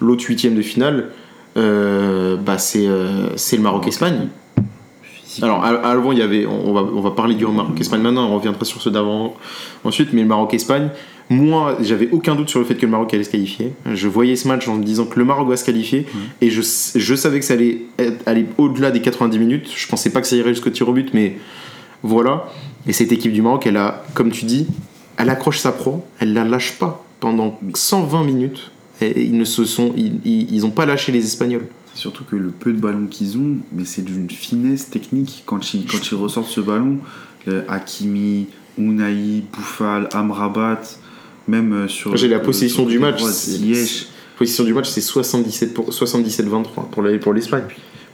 l'autre 0.00 0.24
huitième 0.26 0.54
de 0.56 0.62
finale, 0.62 1.10
euh, 1.56 2.36
bah, 2.36 2.58
c'est 2.58 2.86
euh, 2.86 3.36
c'est 3.36 3.56
le 3.56 3.62
Maroc-Espagne. 3.62 4.28
Alors, 5.42 5.64
avant, 5.64 6.10
il 6.10 6.18
y 6.18 6.22
avait, 6.22 6.46
on 6.46 6.72
va, 6.72 6.80
on 6.82 7.00
va 7.00 7.12
parler 7.12 7.36
du 7.36 7.46
Maroc-Espagne 7.46 8.00
maintenant, 8.00 8.28
on 8.28 8.34
reviendra 8.36 8.64
sur 8.64 8.80
ceux 8.82 8.90
d'avant 8.90 9.36
ensuite, 9.84 10.08
mais 10.12 10.22
le 10.22 10.26
Maroc-Espagne, 10.26 10.88
moi, 11.30 11.76
j'avais 11.80 12.08
aucun 12.10 12.34
doute 12.34 12.48
sur 12.48 12.58
le 12.58 12.64
fait 12.64 12.74
que 12.74 12.86
le 12.86 12.90
Maroc 12.90 13.14
allait 13.14 13.22
se 13.22 13.30
qualifier. 13.30 13.72
Je 13.92 14.08
voyais 14.08 14.34
ce 14.34 14.48
match 14.48 14.66
en 14.66 14.74
me 14.76 14.82
disant 14.82 15.04
que 15.04 15.16
le 15.18 15.24
Maroc 15.24 15.46
va 15.48 15.56
se 15.56 15.64
qualifier, 15.64 16.06
et 16.40 16.50
je, 16.50 16.62
je 16.96 17.14
savais 17.14 17.38
que 17.38 17.44
ça 17.44 17.54
allait 17.54 17.82
être- 18.00 18.26
aller 18.26 18.46
au-delà 18.56 18.90
des 18.90 19.00
90 19.00 19.38
minutes. 19.38 19.68
Je 19.76 19.86
pensais 19.86 20.10
pas 20.10 20.20
que 20.20 20.26
ça 20.26 20.34
irait 20.34 20.48
jusqu'au 20.54 20.70
tir 20.70 20.88
au 20.88 20.92
but, 20.92 21.10
mais 21.14 21.36
voilà. 22.02 22.46
Et 22.88 22.92
cette 22.92 23.12
équipe 23.12 23.32
du 23.32 23.42
Maroc, 23.42 23.64
elle 23.66 23.76
a, 23.76 24.02
comme 24.14 24.32
tu 24.32 24.44
dis, 24.46 24.66
elle 25.18 25.30
accroche 25.30 25.58
sa 25.58 25.70
proie, 25.70 26.00
elle 26.18 26.32
la 26.32 26.42
lâche 26.44 26.72
pas 26.78 27.04
pendant 27.20 27.58
120 27.74 28.24
minutes. 28.24 28.70
Et 29.00 29.24
ils 29.24 29.36
ne 29.38 29.44
se 29.44 29.64
sont, 29.64 29.92
ils, 29.96 30.18
ils, 30.24 30.52
ils 30.54 30.66
ont 30.66 30.70
pas 30.70 30.84
lâché 30.86 31.12
les 31.12 31.24
Espagnols. 31.24 31.66
C'est 31.94 32.00
surtout 32.00 32.24
que 32.24 32.34
le 32.36 32.48
peu 32.50 32.72
de 32.72 32.78
ballons 32.80 33.06
qu'ils 33.06 33.36
ont, 33.38 33.58
mais 33.72 33.84
c'est 33.84 34.02
d'une 34.02 34.28
finesse 34.30 34.90
technique 34.90 35.42
quand 35.46 35.72
ils, 35.74 35.86
quand 35.86 36.10
ils 36.10 36.14
ressortent 36.16 36.50
ce 36.50 36.60
ballon. 36.60 36.98
euh, 37.46 37.62
Hakimi, 37.68 38.46
Unai, 38.76 39.42
Bouffal, 39.52 40.08
Amrabat, 40.12 40.82
même 41.46 41.72
euh, 41.72 41.88
sur. 41.88 42.16
J'ai 42.16 42.28
la 42.28 42.40
possession 42.40 42.86
du 42.86 42.98
match. 42.98 43.22
Ziyech. 43.22 44.06
Position 44.36 44.64
du 44.64 44.72
match, 44.74 44.88
c'est 44.88 45.00
77 45.00 45.74
pour 45.74 45.90
77-23 45.90 46.90
pour 46.90 47.02
la- 47.02 47.16
l'Espagne. 47.34 47.64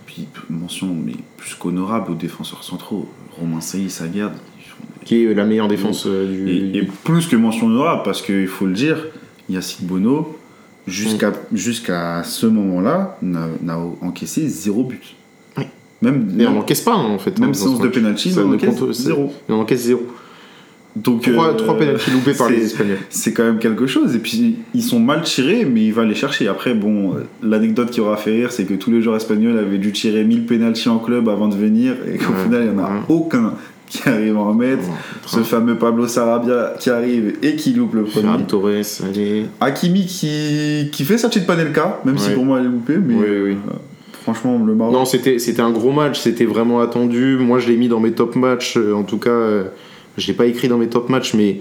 Puis 0.07 0.27
mention 0.49 0.95
mais 0.95 1.15
plus 1.37 1.55
qu'honorable 1.55 2.13
aux 2.13 2.15
défenseurs 2.15 2.63
centraux. 2.65 3.09
Romain 3.39 3.61
Saïs, 3.61 3.93
Sagarde. 3.93 4.35
Qui 5.05 5.25
est 5.25 5.35
la 5.35 5.45
meilleure 5.45 5.69
défense 5.69 6.05
euh, 6.07 6.27
du. 6.31 6.49
Et, 6.51 6.79
et 6.79 6.83
plus 7.05 7.27
que 7.27 7.37
mention 7.37 7.67
honorable, 7.67 8.03
parce 8.05 8.23
qu'il 8.23 8.47
faut 8.49 8.67
le 8.67 8.73
dire, 8.73 8.97
Yacine 9.51 9.87
Bono, 9.87 10.37
jusqu'à 10.87 11.31
Mm. 11.31 11.35
jusqu'à 11.53 12.23
ce 12.25 12.47
moment-là, 12.47 13.19
n'a 13.23 13.79
encaissé 14.03 14.49
zéro 14.49 14.85
but. 14.85 15.03
Oui. 15.59 15.65
Même, 16.03 16.27
Mais 16.35 16.47
on 16.47 16.53
n'encaisse 16.55 16.81
pas 16.83 16.95
en 16.95 17.19
fait. 17.19 17.39
même 17.39 17.51
hein, 17.51 17.55
séance 17.55 17.79
ce 17.79 17.83
de 17.83 17.89
penalty, 17.89 18.35
on 18.39 18.53
encaisse 18.53 18.79
compte- 18.79 18.93
zéro. 18.93 19.33
On 19.49 19.55
encaisse 19.55 19.83
zéro. 19.85 20.03
Donc, 20.97 21.23
Trois, 21.23 21.49
euh, 21.49 21.55
trois 21.55 21.77
pénaltys 21.77 22.13
loupés 22.13 22.35
par 22.35 22.49
les 22.49 22.67
Espagnols. 22.67 22.99
C'est 23.11 23.33
quand 23.33 23.43
même 23.43 23.59
quelque 23.59 23.85
chose. 23.89 24.15
Et 24.15 24.21
puis, 24.21 24.59
ils 24.75 24.83
sont 24.83 25.01
mal 25.01 25.23
tirés, 25.23 25.65
mais 25.65 25.87
il 25.87 25.93
va 25.93 26.05
les 26.05 26.15
chercher. 26.15 26.47
Après, 26.47 26.73
bon, 26.73 27.17
l'anecdote 27.43 27.91
qui 27.91 28.01
aura 28.01 28.17
fait 28.17 28.31
rire, 28.31 28.53
c'est 28.53 28.65
que 28.65 28.75
tous 28.75 28.93
les 28.93 29.03
joueurs 29.03 29.17
espagnols 29.17 29.59
avaient 29.59 29.79
dû 29.79 29.91
tirer 29.91 30.23
1000 30.23 30.47
pénaltys 30.47 30.89
en 30.89 30.99
club 31.01 31.29
avant 31.29 31.49
de 31.49 31.57
venir, 31.57 31.95
et 32.07 32.17
qu'au 32.19 32.33
Ouais, 32.33 32.45
final, 32.45 32.63
il 32.67 32.71
n'y 32.71 32.81
en 32.81 32.85
a 32.85 32.89
ouais. 32.91 33.01
aucun 33.09 33.55
qui 33.89 34.09
arrive 34.09 34.37
en 34.37 34.53
mettre. 34.55 34.83
Ce 35.27 35.41
fameux 35.41 35.77
Pablo 35.77 36.07
Sarabia 36.09 36.75
qui 36.81 36.91
arrive 36.91 37.35
et 37.43 37.55
qui 37.57 37.73
loupe 37.73 37.95
le 37.95 38.05
premier. 38.05 38.27
Ferran 38.27 38.43
Torres, 38.43 39.03
allez. 39.09 39.47
Hakimi 39.61 40.07
qui, 40.07 40.89
qui 40.93 41.05
fait 41.05 41.19
sa 41.19 41.29
petite 41.29 41.47
panelka, 41.47 42.01
même 42.05 42.19
si 42.19 42.31
pour 42.31 42.45
moi 42.45 42.59
elle 42.61 42.67
est 42.67 42.69
loupée, 42.71 42.97
mais 42.99 43.15
Oui, 43.15 43.27
oui. 43.45 43.51
euh, 43.53 43.77
Franchement, 44.23 44.59
le 44.65 44.75
Maroc. 44.75 44.95
Non, 44.95 45.05
c'était 45.05 45.39
c'était 45.39 45.61
un 45.61 45.71
gros 45.71 45.93
match, 45.93 46.19
c'était 46.19 46.47
vraiment 46.47 46.81
attendu. 46.81 47.37
Moi, 47.39 47.59
je 47.59 47.69
l'ai 47.69 47.77
mis 47.77 47.89
dans 47.89 48.01
mes 48.01 48.13
top 48.13 48.37
matchs. 48.37 48.77
euh, 48.79 48.95
En 48.95 49.03
tout 49.03 49.19
cas, 49.19 49.29
euh, 49.31 49.65
je 50.17 50.27
l'ai 50.27 50.33
pas 50.33 50.47
écrit 50.47 50.67
dans 50.69 50.79
mes 50.79 50.89
top 50.89 51.11
matchs, 51.11 51.35
mais 51.35 51.61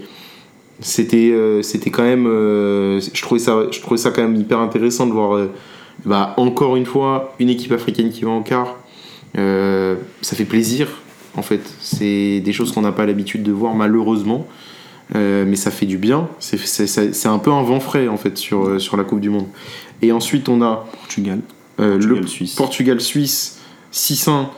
c'était 0.80 1.30
euh, 1.32 1.60
c'était 1.60 1.90
quand 1.90 2.04
même. 2.04 2.26
euh, 2.26 3.00
je 3.00 3.20
trouvais 3.22 3.38
ça 3.38 3.64
je 3.70 3.80
trouvais 3.80 3.98
ça 3.98 4.10
quand 4.10 4.22
même 4.22 4.34
hyper 4.36 4.58
intéressant 4.60 5.06
de 5.06 5.12
voir. 5.12 5.38
bah, 6.06 6.32
encore 6.38 6.76
une 6.76 6.86
fois, 6.86 7.34
une 7.38 7.50
équipe 7.50 7.72
africaine 7.72 8.08
qui 8.08 8.24
va 8.24 8.30
en 8.30 8.42
quart. 8.42 8.76
Ça 9.36 10.36
fait 10.36 10.44
plaisir, 10.44 10.88
en 11.36 11.42
fait. 11.42 11.60
C'est 11.80 12.40
des 12.40 12.52
choses 12.52 12.72
qu'on 12.72 12.82
n'a 12.82 12.92
pas 12.92 13.06
l'habitude 13.06 13.42
de 13.42 13.52
voir, 13.52 13.74
malheureusement. 13.74 14.46
Euh, 15.14 15.44
mais 15.46 15.56
ça 15.56 15.70
fait 15.70 15.84
du 15.86 15.98
bien. 15.98 16.28
C'est- 16.38 17.26
un 17.26 17.38
peu 17.38 17.52
un 17.52 17.62
vent 17.62 17.80
frais, 17.80 18.08
en 18.08 18.16
fait, 18.16 18.38
sur, 18.38 18.64
euh, 18.66 18.78
sur 18.78 18.96
la 18.96 19.04
Coupe 19.04 19.20
du 19.20 19.28
Monde. 19.30 19.46
Et 20.00 20.12
ensuite, 20.12 20.48
on 20.48 20.62
a 20.62 20.86
Portugal. 20.92 21.40
euh, 21.80 21.94
le 21.94 21.98
Portugal-Suisse. 21.98 22.54
Portugal-Suisse 22.54 23.58
6-1. 23.90 24.48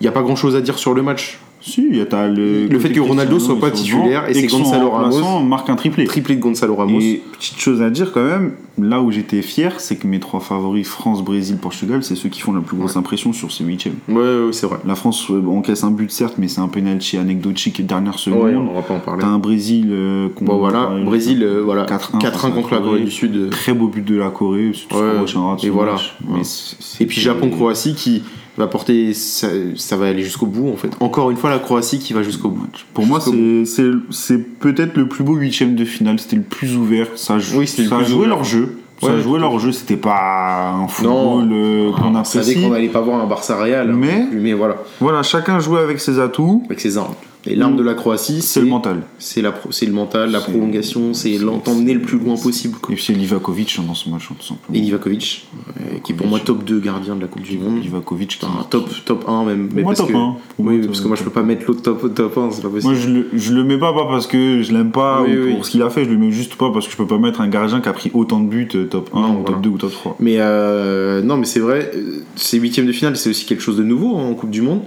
Il 0.00 0.04
n'y 0.04 0.08
a 0.08 0.12
pas 0.12 0.22
grand 0.22 0.36
chose 0.36 0.54
à 0.56 0.60
dire 0.60 0.78
sur 0.78 0.94
le 0.94 1.02
match. 1.02 1.39
Si, 1.62 1.86
y 1.92 2.00
a 2.00 2.06
t'as 2.06 2.26
le. 2.26 2.66
Le 2.68 2.78
fait 2.78 2.90
que 2.90 3.00
Ronaldo 3.00 3.38
soit 3.38 3.60
pas 3.60 3.70
titulaire 3.70 4.28
et 4.28 4.34
c'est 4.34 4.46
que 4.46 4.50
son 4.50 4.62
Gonzalo 4.62 4.90
Ramos. 4.90 5.40
marque 5.40 5.68
un 5.68 5.76
triplé. 5.76 6.04
Triplé 6.06 6.36
de 6.36 6.40
Gonzalo 6.40 6.74
Ramos. 6.74 7.00
Et 7.00 7.20
petite 7.32 7.58
chose 7.60 7.82
à 7.82 7.90
dire 7.90 8.12
quand 8.12 8.24
même, 8.24 8.52
là 8.78 9.02
où 9.02 9.10
j'étais 9.10 9.42
fier, 9.42 9.78
c'est 9.78 9.96
que 9.96 10.06
mes 10.06 10.20
trois 10.20 10.40
favoris, 10.40 10.88
France, 10.88 11.22
Brésil, 11.22 11.58
Portugal, 11.58 12.02
c'est 12.02 12.14
ceux 12.16 12.30
qui 12.30 12.40
font 12.40 12.52
la 12.54 12.62
plus 12.62 12.78
grosse 12.78 12.96
impression 12.96 13.34
sur 13.34 13.52
ces 13.52 13.62
huitièmes. 13.64 13.96
Ouais, 14.08 14.16
ouais, 14.16 14.52
c'est 14.52 14.66
vrai. 14.66 14.78
La 14.86 14.94
France 14.94 15.26
euh, 15.30 15.46
encaisse 15.48 15.84
un 15.84 15.90
but 15.90 16.10
certes, 16.10 16.36
mais 16.38 16.48
c'est 16.48 16.62
un 16.62 16.68
penalty 16.68 17.18
anecdotique 17.18 17.78
et 17.78 17.82
dernière 17.82 18.18
seconde. 18.18 18.42
Ouais, 18.44 18.54
on 18.56 18.72
va 18.72 18.80
pas 18.82 18.94
en 18.94 19.00
parler. 19.00 19.20
T'as 19.20 19.28
un 19.28 19.38
Brésil 19.38 19.88
euh, 19.90 20.28
contre- 20.30 20.44
Bon, 20.52 20.56
voilà. 20.58 20.90
euh, 20.92 21.04
Brésil, 21.04 21.42
euh, 21.42 21.60
voilà. 21.62 21.84
4-1 21.84 22.18
4-1 22.20 22.52
contre 22.52 22.72
la 22.72 22.80
Corée 22.80 23.00
du 23.00 23.10
Sud. 23.10 23.36
euh. 23.36 23.48
Très 23.50 23.74
beau 23.74 23.88
but 23.88 24.04
de 24.04 24.16
la 24.16 24.30
Corée, 24.30 24.70
c'est 24.74 24.88
tout 24.88 24.96
ce 24.96 25.14
qu'on 25.14 25.20
retiendra 25.20 25.56
et 25.62 25.68
voilà. 25.68 25.96
c'est- 26.42 26.76
c'est- 26.80 27.04
Et 27.04 27.06
puis 27.06 27.20
Japon-Croatie 27.20 27.94
qui 27.94 28.22
va 28.60 28.66
porter. 28.68 29.12
Ça, 29.14 29.48
ça 29.76 29.96
va 29.96 30.06
aller 30.06 30.22
jusqu'au 30.22 30.46
bout, 30.46 30.70
en 30.72 30.76
fait. 30.76 30.90
Encore 31.00 31.30
une 31.30 31.36
fois, 31.36 31.50
la 31.50 31.58
Croatie 31.58 31.98
qui 31.98 32.12
va 32.12 32.22
jusqu'au 32.22 32.48
bout. 32.48 32.66
Pour 32.94 33.06
moi, 33.06 33.20
c'est- 33.20 33.64
c'est 33.64 33.90
c'est 34.10 34.38
peut-être 34.38 34.96
le 34.96 35.08
plus 35.08 35.24
beau 35.24 35.34
huitième 35.34 35.74
de 35.74 35.84
finale. 35.84 36.18
C'était 36.20 36.36
le 36.36 36.42
plus 36.42 36.76
ouvert. 36.76 37.08
Ça, 37.16 37.36
Oui, 37.54 37.68
le 37.78 37.84
ça 37.84 38.02
jouait 38.04 38.16
ouvert. 38.18 38.28
leur 38.28 38.44
jeu. 38.44 38.76
Ça 39.02 39.06
Ouais, 39.14 39.20
jouait 39.22 39.38
leur 39.40 39.58
jeu. 39.58 39.72
C'était 39.72 39.96
pas 39.96 40.72
un 40.74 40.86
football 40.86 41.48
euh, 41.52 41.90
qu'on 41.92 42.14
On 42.14 42.22
savait 42.24 42.44
apprécie. 42.44 42.60
qu'on 42.62 42.72
allait 42.74 42.88
pas 42.88 43.00
voir 43.00 43.18
un 43.22 43.26
Barça 43.26 43.56
Real. 43.56 43.90
Mais- 43.94 44.26
mais 44.30 44.52
voilà. 44.52 44.76
Voilà, 45.00 45.22
chacun 45.22 45.58
jouait 45.58 45.80
avec 45.80 45.98
ses 46.00 46.18
atouts. 46.20 46.62
Avec 46.66 46.80
ses 46.80 46.98
armes. 46.98 47.14
Et 47.46 47.54
l'arme 47.56 47.74
Mm. 47.74 47.76
de 47.78 47.82
la 47.82 47.94
Croatie, 47.94 48.42
C'est 48.42 48.60
le 48.60 48.66
mental. 48.66 49.02
C'est 49.18 49.40
la 49.40 49.54
c'est 49.70 49.86
le 49.86 49.92
mental, 49.92 50.30
la 50.30 50.40
prolongation, 50.40 51.14
c'est 51.14 51.38
l'emmener 51.38 51.94
le 51.94 52.00
plus 52.02 52.18
loin 52.18 52.36
possible. 52.36 52.76
quoi. 52.78 52.92
Et 52.92 52.96
puis 52.96 53.04
c'est 53.04 53.14
Livakovic 53.14 53.76
hein, 53.78 53.84
dans 53.86 53.94
ce 53.94 54.10
match, 54.10 54.28
tout 54.28 54.34
simplement. 54.44 54.76
Et 54.78 54.80
Livakovic, 54.80 55.46
euh, 55.80 55.98
qui 56.04 56.12
est 56.12 56.14
pour 56.14 56.26
moi 56.26 56.38
top 56.38 56.64
2 56.64 56.78
gardien 56.80 57.16
de 57.16 57.22
la 57.22 57.28
Coupe 57.28 57.42
du 57.42 57.56
Monde. 57.58 57.80
Livakovic 57.82 58.38
qui 58.38 58.44
Enfin, 58.44 58.66
top, 58.68 58.90
top 59.06 59.24
1 59.26 59.44
même. 59.44 59.70
Mais 59.74 59.82
moi, 59.82 59.92
parce 59.94 60.00
top 60.00 60.08
que, 60.08 60.12
1. 60.14 60.36
Pour 60.56 60.66
Oui, 60.66 60.76
moi, 60.78 60.86
parce 60.86 61.00
que 61.00 61.08
moi 61.08 61.16
je 61.16 61.22
peux 61.24 61.30
pas 61.30 61.42
mettre 61.42 61.64
l'autre 61.66 61.80
top, 61.82 62.14
top 62.14 62.36
1, 62.36 62.50
c'est 62.50 62.62
pas 62.62 62.68
possible. 62.68 62.92
Moi, 62.92 63.00
je 63.02 63.08
le, 63.08 63.28
je 63.32 63.54
le 63.54 63.64
mets 63.64 63.78
pas, 63.78 63.92
pas 63.94 64.06
parce 64.06 64.26
que 64.26 64.62
je 64.62 64.72
l'aime 64.72 64.90
pas 64.90 65.22
Oui, 65.22 65.34
ou 65.36 65.44
oui. 65.46 65.54
pour 65.54 65.64
ce 65.64 65.70
qu'il 65.70 65.82
a 65.82 65.88
fait, 65.88 66.04
je 66.04 66.10
le 66.10 66.18
mets 66.18 66.32
juste 66.32 66.56
pas 66.56 66.70
parce 66.70 66.86
que 66.86 66.92
je 66.92 66.96
peux 66.98 67.06
pas 67.06 67.18
mettre 67.18 67.40
un 67.40 67.48
gardien 67.48 67.80
qui 67.80 67.88
a 67.88 67.92
pris 67.94 68.10
autant 68.12 68.40
de 68.40 68.48
buts 68.48 68.68
euh, 68.74 68.84
top 68.84 69.08
1 69.14 69.18
Non, 69.20 69.28
ou 69.28 69.32
voilà. 69.40 69.44
top 69.52 69.60
2 69.62 69.70
ou 69.70 69.78
top 69.78 69.92
3. 69.92 70.16
Mais 70.20 70.36
euh, 70.40 71.22
non, 71.22 71.38
mais 71.38 71.46
c'est 71.46 71.60
vrai, 71.60 71.90
ces 72.36 72.58
huitièmes 72.58 72.86
de 72.86 72.92
finale, 72.92 73.16
c'est 73.16 73.30
aussi 73.30 73.46
quelque 73.46 73.62
chose 73.62 73.78
de 73.78 73.82
nouveau 73.84 74.18
hein, 74.18 74.24
en 74.24 74.34
Coupe 74.34 74.50
du 74.50 74.60
Monde. 74.60 74.80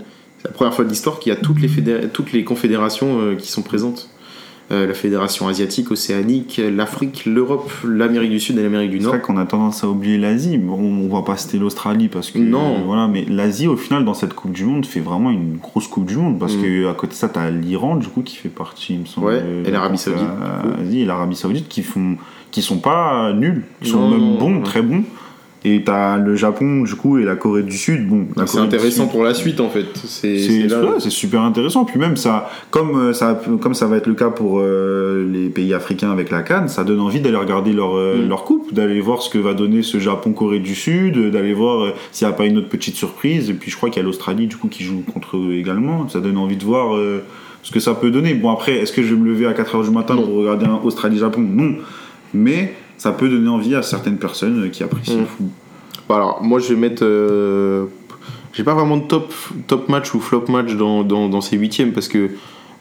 C'est 0.44 0.50
la 0.50 0.54
première 0.54 0.74
fois 0.74 0.84
de 0.86 0.90
l'histoire 0.90 1.20
qu'il 1.20 1.32
y 1.32 1.36
a 1.36 1.40
toutes 1.40 1.62
les, 1.62 1.68
fédé- 1.70 2.10
toutes 2.12 2.32
les 2.34 2.44
confédérations 2.44 3.20
euh, 3.22 3.36
qui 3.36 3.50
sont 3.52 3.62
présentes. 3.62 4.10
Euh, 4.72 4.88
la 4.88 4.94
fédération 4.94 5.48
asiatique, 5.50 5.92
océanique, 5.92 6.60
l'Afrique, 6.74 7.26
l'Europe, 7.26 7.70
l'Amérique 7.86 8.32
du 8.32 8.40
Sud 8.40 8.58
et 8.58 8.64
l'Amérique 8.64 8.92
du 8.92 8.98
C'est 8.98 9.04
Nord. 9.04 9.14
vrai 9.16 9.22
qu'on 9.22 9.36
a 9.38 9.46
tendance 9.46 9.84
à 9.84 9.90
oublier 9.90 10.18
l'Asie. 10.18 10.58
Bon, 10.58 10.76
on 10.80 11.14
va 11.14 11.22
pas 11.22 11.36
citer 11.36 11.58
l'Australie 11.60 12.08
parce 12.08 12.32
que. 12.32 12.40
Non. 12.40 12.76
euh, 12.76 12.84
voilà, 12.86 13.08
mais 13.10 13.26
l'Asie, 13.28 13.68
au 13.68 13.76
final, 13.76 14.06
dans 14.06 14.14
cette 14.14 14.34
Coupe 14.34 14.54
du 14.54 14.64
Monde, 14.64 14.86
fait 14.86 15.02
vraiment 15.02 15.32
une 15.32 15.58
grosse 15.58 15.88
Coupe 15.88 16.06
du 16.06 16.16
Monde 16.18 16.40
parce 16.40 16.56
Mm. 16.56 16.62
que 16.62 16.90
à 16.90 16.94
côté 16.94 17.12
de 17.12 17.18
ça, 17.18 17.28
t'as 17.30 17.50
l'Iran, 17.50 17.98
du 17.98 18.08
coup, 18.08 18.22
qui 18.22 18.38
fait 18.38 18.50
partie, 18.50 18.94
il 18.96 19.02
me 19.02 19.06
semble. 19.06 19.28
Ouais, 19.28 19.44
et 19.66 19.70
l'Arabie 19.72 19.98
Saoudite, 19.98 20.24
du 20.24 20.70
coup. 20.70 20.82
Asie 20.82 21.02
et 21.02 21.06
l'Arabie 21.06 21.36
Saoudite 21.36 21.68
qui 21.68 21.84
font, 21.84 22.16
qui 22.52 22.62
sont 22.62 22.78
pas 22.80 23.34
nuls, 23.34 23.64
qui 23.82 23.90
sont 23.90 24.00
Non, 24.00 24.10
même 24.12 24.20
non, 24.22 24.38
bons, 24.38 24.50
non. 24.50 24.62
très 24.62 24.82
bons. 24.82 25.04
Et 25.66 25.82
t'as 25.84 26.18
le 26.18 26.36
Japon, 26.36 26.82
du 26.84 26.94
coup, 26.96 27.18
et 27.18 27.24
la 27.24 27.36
Corée 27.38 27.64
du 27.64 27.78
Sud. 27.78 28.06
Bon, 28.08 28.28
C'est 28.46 28.58
intéressant 28.60 29.04
Sud, 29.04 29.12
pour 29.12 29.24
la 29.24 29.34
suite 29.34 29.62
en 29.62 29.70
fait. 29.70 29.86
C'est 30.06 30.68
ouais, 30.68 31.00
super 31.10 31.42
intéressant. 31.42 31.86
Puis 31.86 31.98
même 32.00 32.18
ça, 32.18 32.50
comme 32.70 32.98
euh, 32.98 33.14
ça, 33.14 33.42
comme 33.62 33.74
ça 33.74 33.88
va 33.88 33.96
être 33.98 34.08
le 34.08 34.14
cas 34.14 34.30
pour 34.30 34.60
euh, 34.60 35.26
les 35.32 35.48
pays 35.50 35.74
africains 35.74 36.12
avec 36.12 36.32
la 36.32 36.42
Cannes, 36.42 36.68
ça 36.68 36.84
donne 36.84 37.00
envie 37.00 37.22
d'aller 37.22 37.38
regarder 37.38 37.72
leur 37.72 37.96
euh, 37.96 38.26
Mm. 38.26 38.30
leur 38.30 38.44
coupe, 38.44 38.74
d'aller 38.74 39.00
voir 39.00 39.22
ce 39.22 39.30
que 39.30 39.38
va 39.38 39.54
donner 39.54 39.84
ce 39.84 40.00
Japon-Corée 40.00 40.60
du 40.60 40.76
Sud, 40.76 41.32
d'aller 41.32 41.54
voir 41.54 41.84
euh, 41.86 41.92
s'il 42.12 42.28
n'y 42.28 42.34
a 42.34 42.36
pas 42.36 42.46
une 42.46 42.58
autre 42.58 42.70
petite 42.70 42.96
surprise. 42.96 43.50
Et 43.50 43.54
puis 43.54 43.72
je 43.72 43.78
crois 43.78 43.90
qu'il 43.90 44.02
y 44.02 44.04
a 44.04 44.06
l'Australie 44.06 44.48
du 44.48 44.58
coup 44.58 44.68
qui 44.68 44.84
joue 44.84 45.02
contre 45.14 45.38
eux 45.38 45.54
également. 45.54 46.10
Ça 46.10 46.20
donne 46.20 46.38
envie 46.38 46.58
de 46.58 46.64
voir 46.66 47.00
ce 47.64 47.72
que 47.72 47.80
ça 47.80 47.94
peut 47.94 48.12
donner. 48.12 48.34
Bon 48.34 48.52
après, 48.52 48.74
est-ce 48.74 48.92
que 48.92 49.02
je 49.02 49.14
vais 49.16 49.20
me 49.20 49.26
lever 49.28 49.46
à 49.46 49.54
4h 49.54 49.86
du 49.86 49.92
matin 49.92 50.16
Non. 50.16 50.24
pour 50.24 50.36
regarder 50.36 50.66
un 50.66 50.80
Australie-Japon? 50.84 51.42
Non. 51.42 51.76
Mais 52.34 52.74
ça 53.04 53.12
peut 53.12 53.28
donner 53.28 53.50
envie 53.50 53.76
à 53.76 53.82
certaines 53.82 54.18
personnes 54.18 54.70
qui 54.72 54.82
apprécient 54.82 55.18
Mm. 55.18 55.20
le 55.20 55.26
foot. 55.26 55.46
Bah 56.08 56.16
alors, 56.16 56.42
moi 56.42 56.60
je 56.60 56.70
vais 56.74 56.80
mettre. 56.80 57.04
euh, 57.04 57.86
J'ai 58.54 58.64
pas 58.64 58.74
vraiment 58.76 58.96
de 58.98 59.04
top, 59.08 59.34
top 59.68 59.90
match 59.90 60.14
ou 60.14 60.20
flop 60.22 60.46
match 60.48 60.76
dans, 60.76 61.04
dans, 61.04 61.28
dans 61.28 61.42
ces 61.42 61.58
huitièmes 61.58 61.92
parce 61.92 62.08
que 62.08 62.30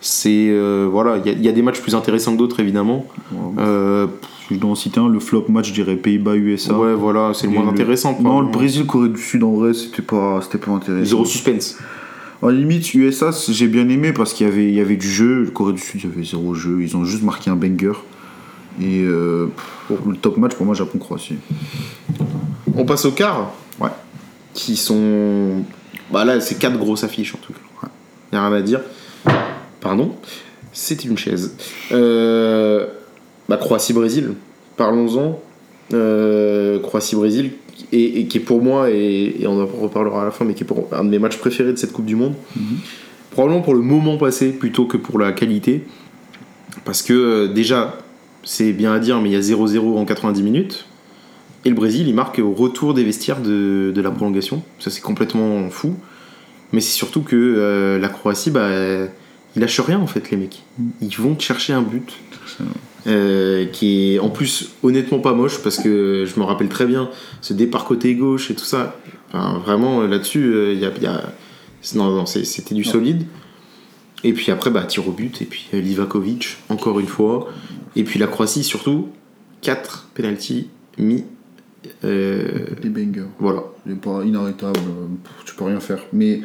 c'est. 0.00 0.48
euh, 0.50 0.86
voilà, 0.90 1.16
il 1.18 1.26
y 1.26 1.30
a- 1.30 1.32
il 1.32 1.42
y, 1.44 1.48
a 1.48 1.52
des 1.52 1.62
matchs 1.62 1.80
plus 1.80 1.94
intéressants 1.96 2.34
que 2.34 2.38
d'autres 2.38 2.60
évidemment. 2.60 3.06
Euh, 3.58 4.06
je 4.50 4.56
dois 4.56 4.70
en 4.70 4.74
citer 4.76 5.00
un, 5.00 5.08
le 5.08 5.18
flop 5.18 5.46
match, 5.48 5.68
je 5.70 5.74
dirais 5.74 5.96
Pays-Bas-USA. 5.96 6.74
ouais, 6.78 6.94
voilà, 6.94 7.32
c'est 7.34 7.46
le 7.48 7.54
moins 7.54 7.62
le- 7.64 7.70
intéressant. 7.70 8.10
Non, 8.10 8.16
le 8.18 8.22
probablement. 8.24 8.50
Brésil, 8.52 8.86
Corée 8.86 9.08
du 9.08 9.20
Sud, 9.20 9.42
en 9.42 9.52
vrai, 9.52 9.72
c'était 9.74 10.02
pas, 10.02 10.40
pas 10.40 10.70
intéressant. 10.72 11.04
Zéro 11.10 11.24
suspense. 11.24 11.78
En 12.42 12.48
limite, 12.48 12.92
USA, 12.94 13.30
j'ai 13.48 13.66
bien 13.68 13.88
aimé 13.88 14.12
parce 14.12 14.34
qu'il 14.34 14.46
y 14.46 14.50
avait, 14.50 14.68
il 14.68 14.74
y 14.74 14.80
avait 14.80 14.96
du 14.96 15.08
jeu. 15.08 15.44
Le 15.44 15.50
Corée 15.50 15.72
du 15.72 15.80
Sud, 15.80 16.00
il 16.04 16.10
y 16.10 16.12
avait 16.12 16.24
zéro 16.24 16.52
jeu. 16.54 16.78
Ils 16.82 16.96
ont 16.96 17.04
juste 17.04 17.22
marqué 17.22 17.48
un 17.50 17.56
banger. 17.56 17.92
Et 18.80 19.02
euh, 19.02 19.50
pff, 19.54 19.98
le 20.06 20.16
top 20.16 20.36
match, 20.38 20.54
pour 20.54 20.66
moi, 20.66 20.74
Japon-Croatie. 20.74 21.36
On 22.74 22.84
passe 22.84 23.04
au 23.04 23.12
quart. 23.12 23.52
Ouais. 23.80 23.90
Qui 24.54 24.76
sont. 24.76 25.64
Bah 26.10 26.24
là, 26.24 26.40
c'est 26.40 26.56
quatre 26.58 26.78
grosses 26.78 27.04
affiches 27.04 27.34
en 27.34 27.38
tout 27.38 27.52
cas. 27.52 27.88
Il 28.32 28.38
a 28.38 28.46
rien 28.46 28.56
à 28.56 28.62
dire. 28.62 28.80
Pardon. 29.80 30.14
C'était 30.72 31.08
une 31.08 31.18
chaise. 31.18 31.54
Euh, 31.92 32.86
bah, 33.48 33.58
Croatie-Brésil. 33.58 34.34
Parlons-en. 34.76 35.40
Euh, 35.92 36.78
Croatie-Brésil. 36.80 37.52
Et, 37.90 38.20
et 38.20 38.26
qui 38.26 38.38
est 38.38 38.40
pour 38.40 38.62
moi, 38.62 38.90
et, 38.90 39.36
et 39.40 39.46
on 39.46 39.60
en 39.60 39.66
reparlera 39.66 40.22
à 40.22 40.24
la 40.26 40.30
fin, 40.30 40.44
mais 40.44 40.54
qui 40.54 40.62
est 40.62 40.66
pour 40.66 40.88
un 40.92 41.04
de 41.04 41.10
mes 41.10 41.18
matchs 41.18 41.36
préférés 41.36 41.72
de 41.72 41.76
cette 41.76 41.92
Coupe 41.92 42.06
du 42.06 42.16
Monde. 42.16 42.34
Probablement 43.30 43.62
pour 43.62 43.74
le 43.74 43.80
moment 43.80 44.16
passé 44.18 44.50
plutôt 44.50 44.86
que 44.86 44.96
pour 44.96 45.18
la 45.18 45.32
qualité. 45.32 45.84
Parce 46.84 47.02
que 47.02 47.12
euh, 47.12 47.48
déjà, 47.48 47.98
c'est 48.44 48.72
bien 48.72 48.92
à 48.92 48.98
dire, 48.98 49.20
mais 49.20 49.30
il 49.30 49.32
y 49.32 49.36
a 49.36 49.40
0-0 49.40 49.96
en 49.98 50.04
90 50.04 50.42
minutes. 50.42 50.86
Et 51.64 51.68
le 51.68 51.74
Brésil, 51.76 52.08
il 52.08 52.14
marque 52.14 52.38
au 52.40 52.52
retour 52.52 52.92
des 52.94 53.04
vestiaires 53.04 53.40
de, 53.40 53.92
de 53.94 54.00
la 54.00 54.10
prolongation. 54.10 54.62
Ça, 54.80 54.90
c'est 54.90 55.00
complètement 55.00 55.70
fou. 55.70 55.94
Mais 56.72 56.80
c'est 56.80 56.92
surtout 56.92 57.22
que 57.22 57.36
euh, 57.36 57.98
la 57.98 58.08
Croatie, 58.08 58.50
bah, 58.50 58.68
ils 59.54 59.60
lâchent 59.60 59.80
rien 59.80 60.00
en 60.00 60.06
fait, 60.06 60.30
les 60.30 60.36
mecs. 60.36 60.62
Ils 61.00 61.14
vont 61.16 61.38
chercher 61.38 61.72
un 61.72 61.82
but. 61.82 62.12
euh, 63.06 63.66
qui 63.66 64.14
est 64.14 64.18
en 64.20 64.28
plus 64.30 64.70
honnêtement 64.84 65.18
pas 65.18 65.32
moche 65.32 65.58
parce 65.62 65.78
que 65.78 66.24
je 66.24 66.38
me 66.38 66.44
rappelle 66.44 66.68
très 66.68 66.86
bien 66.86 67.10
ce 67.40 67.52
départ 67.52 67.84
côté 67.84 68.14
gauche 68.14 68.50
et 68.50 68.54
tout 68.54 68.64
ça. 68.64 68.96
Enfin, 69.32 69.58
vraiment 69.64 70.02
là-dessus, 70.02 70.44
euh, 70.44 70.72
il 70.72 70.78
y 70.80 70.84
a, 70.86 70.90
il 70.96 71.02
y 71.02 71.06
a- 71.06 71.32
non, 71.96 72.10
non, 72.10 72.26
c'était 72.26 72.74
du 72.76 72.84
solide. 72.84 73.24
Et 74.24 74.32
puis 74.32 74.50
après, 74.52 74.70
bah, 74.70 74.84
tir 74.84 75.06
au 75.08 75.12
but, 75.12 75.42
et 75.42 75.46
puis 75.46 75.66
euh, 75.74 75.80
Livakovic, 75.80 76.58
encore 76.68 77.00
une 77.00 77.06
fois. 77.06 77.48
Et 77.96 78.04
puis 78.04 78.18
la 78.18 78.26
Croatie, 78.26 78.64
surtout, 78.64 79.08
4 79.62 80.08
pénalties 80.14 80.68
mis. 80.98 81.24
euh, 82.04 82.66
Des 82.80 82.88
bangers. 82.88 83.26
voilà. 83.38 83.64
Il 83.86 83.96
pas 83.96 84.22
inarrêtable, 84.24 84.78
euh, 84.78 85.06
tu 85.44 85.54
peux 85.54 85.64
rien 85.64 85.80
faire. 85.80 86.00
Mais 86.12 86.42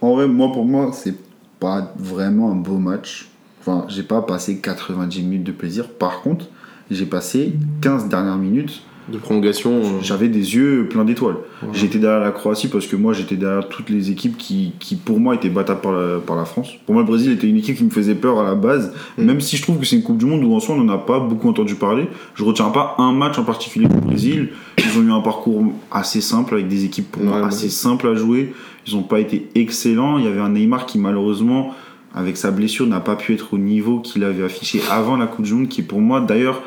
en 0.00 0.14
vrai, 0.14 0.26
moi 0.26 0.50
pour 0.52 0.64
moi, 0.64 0.90
c'est 0.92 1.16
pas 1.60 1.92
vraiment 1.96 2.50
un 2.50 2.56
beau 2.56 2.78
match. 2.78 3.28
Enfin, 3.60 3.86
j'ai 3.88 4.02
pas 4.02 4.22
passé 4.22 4.58
90 4.58 5.22
minutes 5.22 5.44
de 5.44 5.52
plaisir. 5.52 5.88
Par 5.88 6.22
contre, 6.22 6.46
j'ai 6.90 7.06
passé 7.06 7.54
15 7.82 8.08
dernières 8.08 8.36
minutes. 8.38 8.82
De 9.08 9.18
prolongation. 9.18 9.72
euh, 9.72 9.82
J'avais 10.00 10.28
des 10.28 10.54
yeux 10.54 10.86
pleins 10.88 11.04
d'étoiles. 11.04 11.34
J'étais 11.72 11.98
derrière 11.98 12.20
la 12.20 12.30
Croatie 12.30 12.68
parce 12.68 12.86
que 12.86 12.94
moi 12.94 13.12
j'étais 13.12 13.34
derrière 13.36 13.68
toutes 13.68 13.90
les 13.90 14.10
équipes 14.10 14.36
qui, 14.38 14.72
qui 14.78 14.94
pour 14.94 15.18
moi 15.18 15.34
étaient 15.34 15.48
battables 15.48 15.80
par 15.80 15.92
la, 15.92 16.18
par 16.20 16.36
la 16.36 16.44
France. 16.44 16.70
Pour 16.86 16.94
moi, 16.94 17.02
le 17.02 17.08
Brésil 17.08 17.32
était 17.32 17.48
une 17.48 17.56
équipe 17.56 17.76
qui 17.76 17.84
me 17.84 17.90
faisait 17.90 18.14
peur 18.14 18.38
à 18.38 18.44
la 18.44 18.54
base. 18.54 18.92
Mm. 19.18 19.24
Même 19.24 19.40
si 19.40 19.56
je 19.56 19.62
trouve 19.62 19.78
que 19.78 19.84
c'est 19.86 19.96
une 19.96 20.02
Coupe 20.04 20.18
du 20.18 20.26
Monde 20.26 20.44
où 20.44 20.54
en 20.54 20.60
soi 20.60 20.76
on 20.76 20.84
n'en 20.84 20.92
a 20.94 20.98
pas 20.98 21.18
beaucoup 21.18 21.48
entendu 21.48 21.74
parler. 21.74 22.06
Je 22.36 22.44
retiens 22.44 22.70
pas 22.70 22.94
un 22.98 23.12
match 23.12 23.38
en 23.38 23.44
particulier 23.44 23.88
du 23.88 23.96
Brésil. 23.96 24.50
Ils 24.78 24.98
ont 24.98 25.02
eu 25.02 25.10
un 25.12 25.20
parcours 25.20 25.64
assez 25.90 26.20
simple 26.20 26.54
avec 26.54 26.68
des 26.68 26.84
équipes 26.84 27.10
pour 27.10 27.22
moi 27.24 27.40
Ouais, 27.40 27.46
assez 27.48 27.64
ouais. 27.64 27.70
simples 27.70 28.06
à 28.08 28.14
jouer. 28.14 28.52
Ils 28.86 28.94
n'ont 28.94 29.02
pas 29.02 29.18
été 29.20 29.48
excellents. 29.56 30.18
Il 30.18 30.24
y 30.24 30.28
avait 30.28 30.40
un 30.40 30.50
Neymar 30.50 30.86
qui 30.86 30.98
malheureusement 30.98 31.74
avec 32.14 32.36
sa 32.36 32.50
blessure 32.50 32.86
n'a 32.86 33.00
pas 33.00 33.16
pu 33.16 33.32
être 33.34 33.54
au 33.54 33.58
niveau 33.58 33.98
qu'il 33.98 34.22
avait 34.22 34.44
affiché 34.44 34.80
avant 34.90 35.16
la 35.16 35.26
Coupe 35.26 35.44
du 35.44 35.54
Monde 35.54 35.68
qui 35.68 35.82
pour 35.82 36.00
moi 36.00 36.20
d'ailleurs 36.20 36.60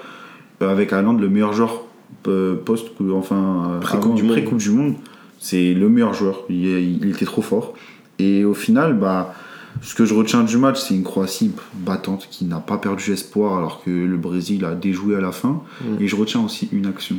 euh, 0.61 0.69
avec 0.71 0.91
Haaland 0.91 1.13
le 1.13 1.29
meilleur 1.29 1.53
joueur 1.53 1.81
post 2.23 2.87
enfin 3.13 3.71
euh, 3.71 3.79
Pré-Coupe 3.79 4.15
du 4.15 4.23
Monde. 4.23 4.31
pré-Coupe 4.31 4.57
du 4.57 4.69
Monde 4.71 4.95
C'est 5.39 5.73
le 5.73 5.89
meilleur 5.89 6.13
joueur. 6.13 6.41
Il, 6.49 6.65
il 6.65 7.09
était 7.09 7.25
trop 7.25 7.41
fort. 7.41 7.73
Et 8.19 8.45
au 8.45 8.53
final, 8.53 8.97
bah, 8.97 9.33
ce 9.81 9.93
que 9.95 10.05
je 10.05 10.13
retiens 10.13 10.43
du 10.43 10.57
match, 10.57 10.79
c'est 10.79 10.95
une 10.95 11.03
Croatie 11.03 11.51
battante 11.73 12.27
qui 12.31 12.45
n'a 12.45 12.59
pas 12.59 12.77
perdu 12.77 13.11
espoir 13.11 13.57
alors 13.57 13.83
que 13.83 13.89
le 13.89 14.17
Brésil 14.17 14.65
a 14.65 14.73
déjoué 14.73 15.15
à 15.15 15.21
la 15.21 15.31
fin. 15.31 15.61
Mm. 15.81 16.01
Et 16.01 16.07
je 16.07 16.15
retiens 16.15 16.41
aussi 16.41 16.69
une 16.71 16.85
action, 16.85 17.17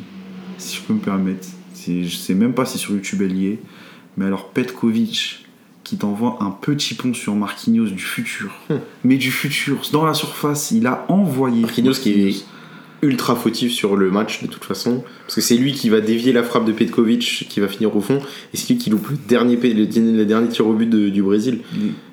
si 0.58 0.76
je 0.76 0.82
peux 0.82 0.94
me 0.94 1.00
permettre. 1.00 1.46
Je 1.86 2.16
sais 2.16 2.34
même 2.34 2.52
pas 2.52 2.64
si 2.64 2.78
sur 2.78 2.94
YouTube 2.94 3.22
elle 3.22 3.36
y 3.36 3.46
est. 3.48 3.60
Mais 4.16 4.24
alors 4.24 4.48
Petkovic 4.48 5.46
qui 5.84 5.96
t'envoie 5.96 6.38
un 6.40 6.50
petit 6.50 6.94
pont 6.94 7.14
sur 7.14 7.36
Marquinhos 7.36 7.90
du 7.90 8.02
futur. 8.02 8.50
Hmm. 8.68 8.76
Mais 9.04 9.18
du 9.18 9.30
futur, 9.30 9.82
dans 9.92 10.04
la 10.04 10.14
surface, 10.14 10.72
il 10.72 10.86
a 10.88 11.06
envoyé. 11.08 11.60
Marquinhos 11.60 11.92
qui 11.92 12.10
est 12.10 12.44
ultra 13.02 13.36
fautif 13.36 13.72
sur 13.72 13.96
le 13.96 14.10
match 14.10 14.42
de 14.42 14.48
toute 14.48 14.64
façon 14.64 15.04
parce 15.24 15.34
que 15.34 15.40
c'est 15.40 15.56
lui 15.56 15.72
qui 15.72 15.88
va 15.90 16.00
dévier 16.00 16.32
la 16.32 16.42
frappe 16.42 16.64
de 16.64 16.72
Petkovic 16.72 17.46
qui 17.48 17.60
va 17.60 17.68
finir 17.68 17.94
au 17.94 18.00
fond 18.00 18.18
et 18.52 18.56
c'est 18.56 18.68
lui 18.72 18.78
qui 18.78 18.88
loupe 18.90 19.08
le 19.10 19.16
dernier, 19.28 19.56
pe- 19.56 19.66
le, 19.72 19.86
dernier- 19.86 20.12
le 20.12 20.24
dernier 20.24 20.48
tir 20.48 20.66
au 20.66 20.72
but 20.72 20.88
de- 20.88 21.08
du 21.10 21.22
Brésil 21.22 21.58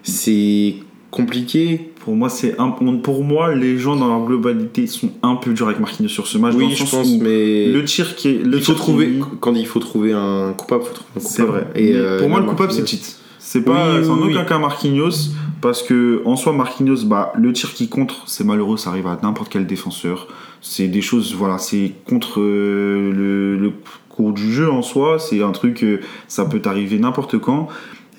c'est 0.03 0.75
compliqué 1.11 1.91
Pour 2.03 2.15
moi, 2.15 2.27
c'est 2.27 2.59
un 2.59 2.69
pour 2.71 3.23
moi, 3.23 3.53
les 3.55 3.77
gens 3.77 3.95
dans 3.95 4.07
leur 4.07 4.25
globalité 4.25 4.87
sont 4.87 5.11
un 5.21 5.35
peu 5.35 5.53
durs 5.53 5.67
avec 5.67 5.79
Marquinhos 5.79 6.09
sur 6.09 6.27
ce 6.27 6.37
match. 6.37 6.53
dans 6.53 6.59
oui 6.59 6.73
je 6.75 6.83
pense 6.83 7.07
où 7.07 7.19
mais 7.21 7.67
le 7.67 7.83
tir 7.85 8.15
qui 8.15 8.29
est 8.29 8.43
le 8.43 8.57
il 8.57 8.63
faut 8.63 8.73
tir 8.73 8.81
trouver 8.81 9.19
quand 9.39 9.53
il 9.55 9.65
faut 9.67 9.79
trouver 9.79 10.11
un 10.11 10.53
coupable 10.53 10.83
faut 10.83 10.93
trouver 10.93 11.09
un 11.15 11.19
coupable 11.19 11.33
C'est 11.35 11.43
vrai. 11.43 11.67
et 11.75 11.93
euh, 11.95 12.19
pour 12.19 12.29
moi, 12.29 12.39
le 12.39 12.45
coupable, 12.47 12.71
c'est 12.73 12.83
Tite. 12.83 13.19
C'est 13.45 13.61
pas 13.63 13.99
Oui, 13.99 14.07
en 14.09 14.17
oui, 14.21 14.29
aucun 14.31 14.41
oui. 14.41 14.45
cas 14.47 14.57
Marquinhos, 14.57 15.31
parce 15.59 15.83
que 15.83 16.21
en 16.25 16.37
soi, 16.37 16.53
Marquinhos, 16.53 17.03
bah, 17.05 17.33
le 17.35 17.51
tir 17.51 17.73
qui 17.73 17.89
contre, 17.89 18.23
c'est 18.25 18.45
malheureux, 18.45 18.77
ça 18.77 18.89
arrive 18.89 19.05
à 19.07 19.19
n'importe 19.21 19.51
quel 19.51 19.67
défenseur. 19.67 20.27
C'est 20.61 20.87
des 20.87 21.01
choses, 21.01 21.35
voilà, 21.35 21.57
c'est 21.57 21.91
contre 22.07 22.39
euh, 22.39 23.11
le, 23.11 23.57
le 23.57 23.73
cours 24.07 24.31
du 24.31 24.51
jeu 24.53 24.71
en 24.71 24.81
soi, 24.81 25.19
c'est 25.19 25.43
un 25.43 25.51
truc, 25.51 25.83
euh, 25.83 25.99
ça 26.29 26.45
peut 26.45 26.61
t'arriver 26.61 26.97
n'importe 26.99 27.37
quand. 27.37 27.67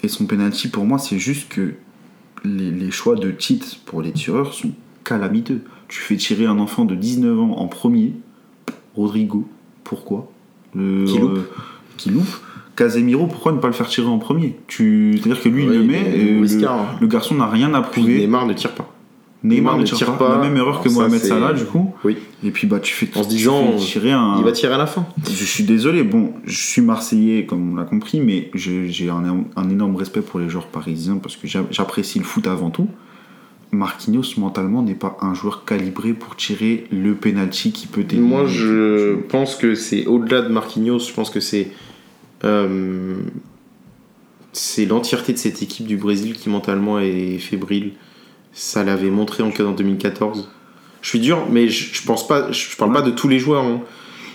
Et 0.02 0.08
son 0.08 0.26
penalty, 0.26 0.68
pour 0.68 0.84
moi, 0.84 0.98
c'est 0.98 1.18
juste 1.18 1.48
que 1.48 1.72
les, 2.44 2.70
les 2.70 2.90
choix 2.90 3.16
de 3.16 3.30
Tite 3.30 3.80
pour 3.86 4.02
les 4.02 4.12
tireurs 4.12 4.52
sont 4.52 4.72
calamiteux. 5.04 5.62
Tu 5.88 6.00
fais 6.00 6.16
tirer 6.16 6.44
un 6.44 6.58
enfant 6.58 6.84
de 6.84 6.94
19 6.94 7.40
ans 7.40 7.56
en 7.56 7.66
premier, 7.66 8.12
Rodrigo, 8.94 9.48
pourquoi? 9.84 10.30
Le- 10.74 11.04
Qui 11.06 11.18
loupe. 11.18 11.38
euh, 11.38 11.48
qui 11.96 12.10
loupe. 12.10 12.36
Casemiro, 12.76 13.26
pourquoi 13.26 13.52
ne 13.52 13.58
pas 13.58 13.68
le 13.68 13.72
faire 13.72 13.88
tirer 13.88 14.08
en 14.08 14.18
premier? 14.18 14.56
Tu... 14.66 15.12
C'est-à-dire 15.22 15.42
que 15.42 15.48
lui, 15.48 15.62
il 15.64 15.68
le 15.70 15.84
met, 15.84 16.00
et 16.18 16.24
le, 16.40 16.66
hein. 16.66 16.86
le 17.00 17.06
garçon 17.06 17.34
n'a 17.36 17.46
rien 17.46 17.72
à 17.74 17.82
prouver. 17.82 18.18
Neymar 18.18 18.46
ne 18.46 18.52
tire 18.52 18.72
pas 18.72 18.90
Neymar, 19.44 19.74
Neymar 19.74 19.78
ne 19.78 19.84
tire 19.84 20.16
pas. 20.16 20.36
La 20.36 20.42
même 20.42 20.56
erreur 20.56 20.80
que 20.80 20.88
Ça, 20.88 20.94
Mohamed 20.94 21.20
Salah, 21.20 21.52
du 21.52 21.64
coup. 21.66 21.94
oui 22.04 22.16
Et 22.42 22.50
puis, 22.50 22.66
bah, 22.66 22.80
tu 22.80 22.94
fais, 22.94 23.06
En 23.16 23.22
se 23.22 23.28
disant, 23.28 23.72
tirer 23.78 24.10
un. 24.12 24.36
il 24.38 24.44
va 24.44 24.52
tirer 24.52 24.72
à 24.74 24.78
la 24.78 24.86
fin 24.86 25.06
Je 25.22 25.44
suis 25.44 25.64
désolé, 25.64 26.02
bon, 26.02 26.32
je 26.44 26.56
suis 26.56 26.80
Marseillais, 26.82 27.44
comme 27.46 27.72
on 27.72 27.76
l'a 27.76 27.84
compris, 27.84 28.20
mais 28.20 28.50
j'ai 28.54 29.10
un, 29.10 29.44
un 29.54 29.70
énorme 29.70 29.96
respect 29.96 30.22
pour 30.22 30.40
les 30.40 30.48
joueurs 30.48 30.66
parisiens 30.66 31.18
parce 31.18 31.36
que 31.36 31.46
j'a- 31.46 31.66
j'apprécie 31.70 32.18
le 32.18 32.24
foot 32.24 32.46
avant 32.46 32.70
tout. 32.70 32.88
Marquinhos, 33.70 34.22
mentalement, 34.38 34.82
n'est 34.82 34.94
pas 34.94 35.16
un 35.20 35.34
joueur 35.34 35.64
calibré 35.64 36.12
pour 36.12 36.36
tirer 36.36 36.86
le 36.92 37.14
penalty 37.14 37.72
qui 37.72 37.86
peut 37.86 38.04
t'éliminer. 38.04 38.34
Moi, 38.34 38.46
je 38.46 39.16
pense 39.28 39.56
que 39.56 39.74
c'est 39.74 40.06
au-delà 40.06 40.42
de 40.42 40.48
Marquinhos. 40.48 41.00
Je 41.00 41.12
pense 41.12 41.28
que 41.30 41.40
c'est 41.40 41.68
euh, 42.44 43.14
c'est 44.52 44.86
l'entièreté 44.86 45.32
de 45.32 45.38
cette 45.38 45.62
équipe 45.62 45.86
du 45.86 45.96
Brésil 45.96 46.34
qui 46.34 46.48
mentalement 46.48 46.98
est 46.98 47.38
fébrile. 47.38 47.92
Ça 48.52 48.84
l'avait 48.84 49.10
montré 49.10 49.42
en, 49.42 49.48
en 49.48 49.72
2014. 49.72 50.50
Je 51.02 51.08
suis 51.08 51.20
dur, 51.20 51.46
mais 51.50 51.68
je, 51.68 51.94
je 51.94 52.06
pense 52.06 52.26
pas. 52.26 52.50
Je 52.52 52.76
parle 52.76 52.92
pas 52.92 53.02
de 53.02 53.10
tous 53.10 53.28
les 53.28 53.38
joueurs, 53.38 53.64
hein. 53.64 53.80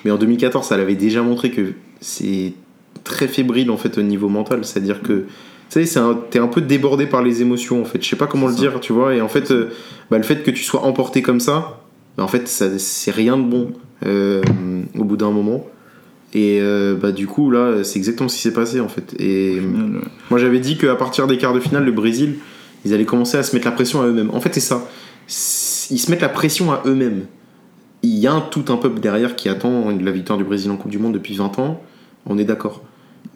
mais 0.04 0.12
en 0.12 0.18
2014, 0.18 0.68
ça 0.68 0.78
l'avait 0.78 0.96
déjà 0.96 1.22
montré 1.22 1.52
que 1.52 1.74
c'est 2.02 2.54
très 3.04 3.28
fébrile 3.28 3.72
en 3.72 3.78
fait 3.78 3.98
au 3.98 4.02
niveau 4.02 4.30
mental. 4.30 4.66
C'est-à-dire 4.66 5.02
que 5.02 5.26
tu 5.70 5.86
sais, 5.86 6.02
t'es 6.32 6.40
un 6.40 6.48
peu 6.48 6.62
débordé 6.62 7.06
par 7.06 7.22
les 7.22 7.42
émotions 7.42 7.82
en 7.82 7.86
fait. 7.86 8.04
Je 8.04 8.10
sais 8.10 8.16
pas 8.16 8.28
comment 8.28 8.48
le 8.48 8.54
ça. 8.54 8.60
dire, 8.60 8.80
tu 8.80 8.92
vois. 8.92 9.16
Et 9.16 9.22
en 9.22 9.28
fait, 9.28 9.52
euh, 9.52 9.70
bah, 10.10 10.18
le 10.18 10.24
fait 10.24 10.44
que 10.44 10.52
tu 10.52 10.64
sois 10.64 10.82
emporté 10.82 11.22
comme 11.22 11.40
ça, 11.40 11.82
bah, 12.18 12.24
en 12.24 12.28
fait, 12.28 12.48
c'est 12.48 13.12
rien 13.12 13.38
de 13.38 13.44
bon 13.44 13.72
euh, 14.06 14.42
au 14.98 15.04
bout 15.04 15.18
d'un 15.18 15.32
moment. 15.32 15.66
Et 16.34 16.60
euh, 16.62 16.96
bah, 16.96 17.12
du 17.12 17.28
coup, 17.28 17.50
là, 17.50 17.84
c'est 17.84 17.98
exactement 17.98 18.30
ce 18.30 18.36
qui 18.36 18.42
s'est 18.42 18.54
passé 18.54 18.80
en 18.80 18.88
fait. 18.88 19.16
Et 19.20 19.58
Au 19.58 19.62
final, 19.62 20.02
moi, 20.30 20.40
j'avais 20.40 20.60
dit 20.60 20.78
qu'à 20.78 20.96
partir 20.96 21.28
des 21.28 21.38
quarts 21.38 21.54
de 21.54 21.60
finale, 21.60 21.86
le 21.86 21.92
Brésil, 21.92 22.36
ils 22.86 22.94
allaient 22.94 23.06
commencer 23.06 23.38
à 23.38 23.44
se 23.44 23.56
mettre 23.56 23.66
la 23.66 23.72
pression 23.72 24.02
à 24.02 24.06
eux-mêmes. 24.06 24.30
En 24.32 24.40
fait, 24.40 24.54
c'est 24.54 24.60
ça. 24.60 24.88
Ils 25.92 26.00
se 26.00 26.10
mettent 26.12 26.22
la 26.22 26.30
pression 26.30 26.72
à 26.72 26.84
eux-mêmes. 26.86 27.26
Il 28.04 28.18
y 28.18 28.28
a 28.28 28.34
un, 28.34 28.42
tout 28.42 28.66
un 28.70 28.78
peuple 28.78 29.00
derrière 29.00 29.36
qui 29.36 29.50
attend 29.50 29.90
la 29.90 30.12
victoire 30.12 30.38
du 30.38 30.46
Brésil 30.46 30.72
en 30.72 30.78
Coupe 30.78 30.92
du 30.92 31.00
Monde 31.00 31.14
depuis 31.14 31.36
20 31.36 31.60
ans. 31.60 31.82
On 32.26 32.38
est 32.38 32.46
d'accord. 32.46 32.84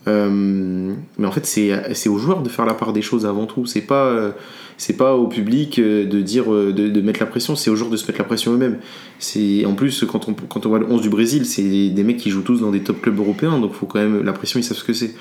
Euh, 0.07 0.93
mais 1.17 1.27
en 1.27 1.31
fait, 1.31 1.45
c'est 1.45 2.09
aux 2.09 2.17
joueurs 2.17 2.43
de 2.43 2.49
faire 2.49 2.65
la 2.65 2.73
part 2.73 2.93
des 2.93 3.01
choses 3.01 3.25
avant 3.25 3.45
tout. 3.45 3.65
C'est 3.65 3.81
pas, 3.81 4.05
euh, 4.05 4.31
c'est 4.77 4.97
pas 4.97 5.15
au 5.15 5.27
public 5.27 5.80
euh, 5.80 6.05
de 6.05 6.21
dire 6.21 6.51
de, 6.51 6.71
de 6.71 7.01
mettre 7.01 7.19
la 7.19 7.25
pression. 7.25 7.55
C'est 7.55 7.69
aux 7.69 7.75
joueurs 7.75 7.89
de 7.89 7.97
se 7.97 8.05
mettre 8.05 8.19
la 8.19 8.25
pression 8.25 8.53
eux-mêmes. 8.53 8.80
C'est 9.19 9.65
en 9.65 9.73
plus 9.73 10.03
quand 10.05 10.27
on 10.27 10.34
quand 10.34 10.65
on 10.65 10.69
voit 10.69 10.80
le 10.80 10.89
11 10.89 11.01
du 11.01 11.09
Brésil, 11.09 11.45
c'est 11.45 11.89
des 11.89 12.03
mecs 12.03 12.17
qui 12.17 12.30
jouent 12.30 12.41
tous 12.41 12.59
dans 12.59 12.71
des 12.71 12.81
top 12.81 13.01
clubs 13.01 13.17
européens. 13.17 13.59
Donc 13.59 13.73
faut 13.73 13.85
quand 13.85 13.99
même 13.99 14.23
la 14.23 14.34
pression. 14.34 14.59
Ils 14.59 14.63
savent 14.63 14.77
ce 14.77 14.84
que 14.84 14.93
c'est. 14.93 15.13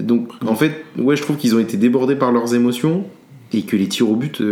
Donc 0.00 0.28
en 0.44 0.56
fait, 0.56 0.84
ouais, 0.98 1.16
je 1.16 1.22
trouve 1.22 1.36
qu'ils 1.36 1.54
ont 1.54 1.60
été 1.60 1.76
débordés 1.76 2.16
par 2.16 2.32
leurs 2.32 2.54
émotions 2.54 3.04
et 3.52 3.62
que 3.62 3.76
les 3.76 3.88
tirs 3.88 4.10
au 4.10 4.16
but. 4.16 4.42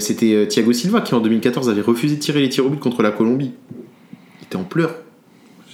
C'était 0.00 0.48
Thiago 0.48 0.72
Silva 0.72 1.00
qui 1.00 1.14
en 1.14 1.20
2014 1.20 1.70
avait 1.70 1.80
refusé 1.80 2.16
de 2.16 2.20
tirer 2.20 2.40
les 2.40 2.48
tirs 2.48 2.66
au 2.66 2.70
but 2.70 2.80
contre 2.80 3.02
la 3.02 3.12
Colombie. 3.12 3.52
Il 4.40 4.46
était 4.46 4.56
en 4.56 4.64
pleurs. 4.64 4.96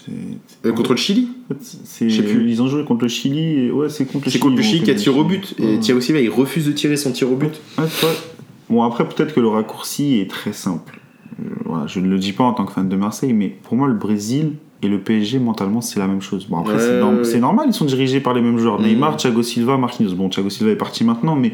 C'est- 0.06 0.68
Euh, 0.68 0.72
contre 0.72 0.92
le 0.92 0.96
Chili. 0.96 1.28
c'est- 1.60 2.08
je 2.08 2.22
sais 2.22 2.28
plus. 2.28 2.48
Ils 2.50 2.62
ont 2.62 2.68
joué 2.68 2.84
contre 2.84 3.02
le 3.02 3.08
Chili. 3.08 3.66
Et... 3.66 3.70
Ouais, 3.70 3.88
c'est 3.88 4.04
contre 4.04 4.24
le 4.26 4.30
C'est 4.30 4.38
Chili. 4.38 4.40
contre 4.42 4.56
le 4.56 4.62
Chili 4.62 4.82
qui 4.82 4.90
a 4.90 4.94
tiré 4.94 5.18
au 5.18 5.24
but. 5.24 5.54
Et. 5.58 5.78
Thiago 5.78 6.00
Silva, 6.00 6.20
il 6.20 6.30
refuse 6.30 6.66
de 6.66 6.72
tirer 6.72 6.96
son 6.96 7.12
tir 7.12 7.30
au 7.30 7.36
but. 7.36 7.60
Ouais. 7.78 7.84
Bon, 8.70 8.82
après, 8.82 9.08
peut-être 9.08 9.34
que 9.34 9.40
le 9.40 9.48
raccourci 9.48 10.18
est 10.20 10.30
très 10.30 10.52
simple. 10.52 11.00
Euh, 11.40 11.48
voilà, 11.64 11.86
je 11.86 12.00
ne 12.00 12.08
le 12.08 12.18
dis 12.18 12.32
pas 12.32 12.44
en 12.44 12.52
tant 12.52 12.64
que 12.64 12.72
fan 12.72 12.88
de 12.88 12.96
Marseille, 12.96 13.32
mais 13.32 13.48
pour 13.48 13.76
moi, 13.76 13.86
le 13.88 13.94
Brésil 13.94 14.52
et 14.82 14.88
le 14.88 15.00
PSG, 15.00 15.38
mentalement, 15.38 15.80
c'est 15.80 15.98
la 16.00 16.06
même 16.06 16.20
chose. 16.22 16.46
Bon, 16.48 16.58
après, 16.58 16.74
Ouais, 16.74 16.78
c'est, 17.24 17.32
c'est 17.32 17.40
normal, 17.40 17.66
ils 17.68 17.74
sont 17.74 17.84
dirigés 17.84 18.20
par 18.20 18.34
les 18.34 18.40
mêmes 18.40 18.58
joueurs. 18.58 18.80
Mhm. 18.80 18.86
Neymar, 18.86 19.16
Thiago 19.16 19.42
Silva, 19.42 19.76
Marquinhos. 19.76 20.14
Bon, 20.14 20.28
Thiago 20.28 20.50
Silva 20.50 20.72
est 20.72 20.76
parti 20.76 21.04
maintenant, 21.04 21.36
mais 21.36 21.52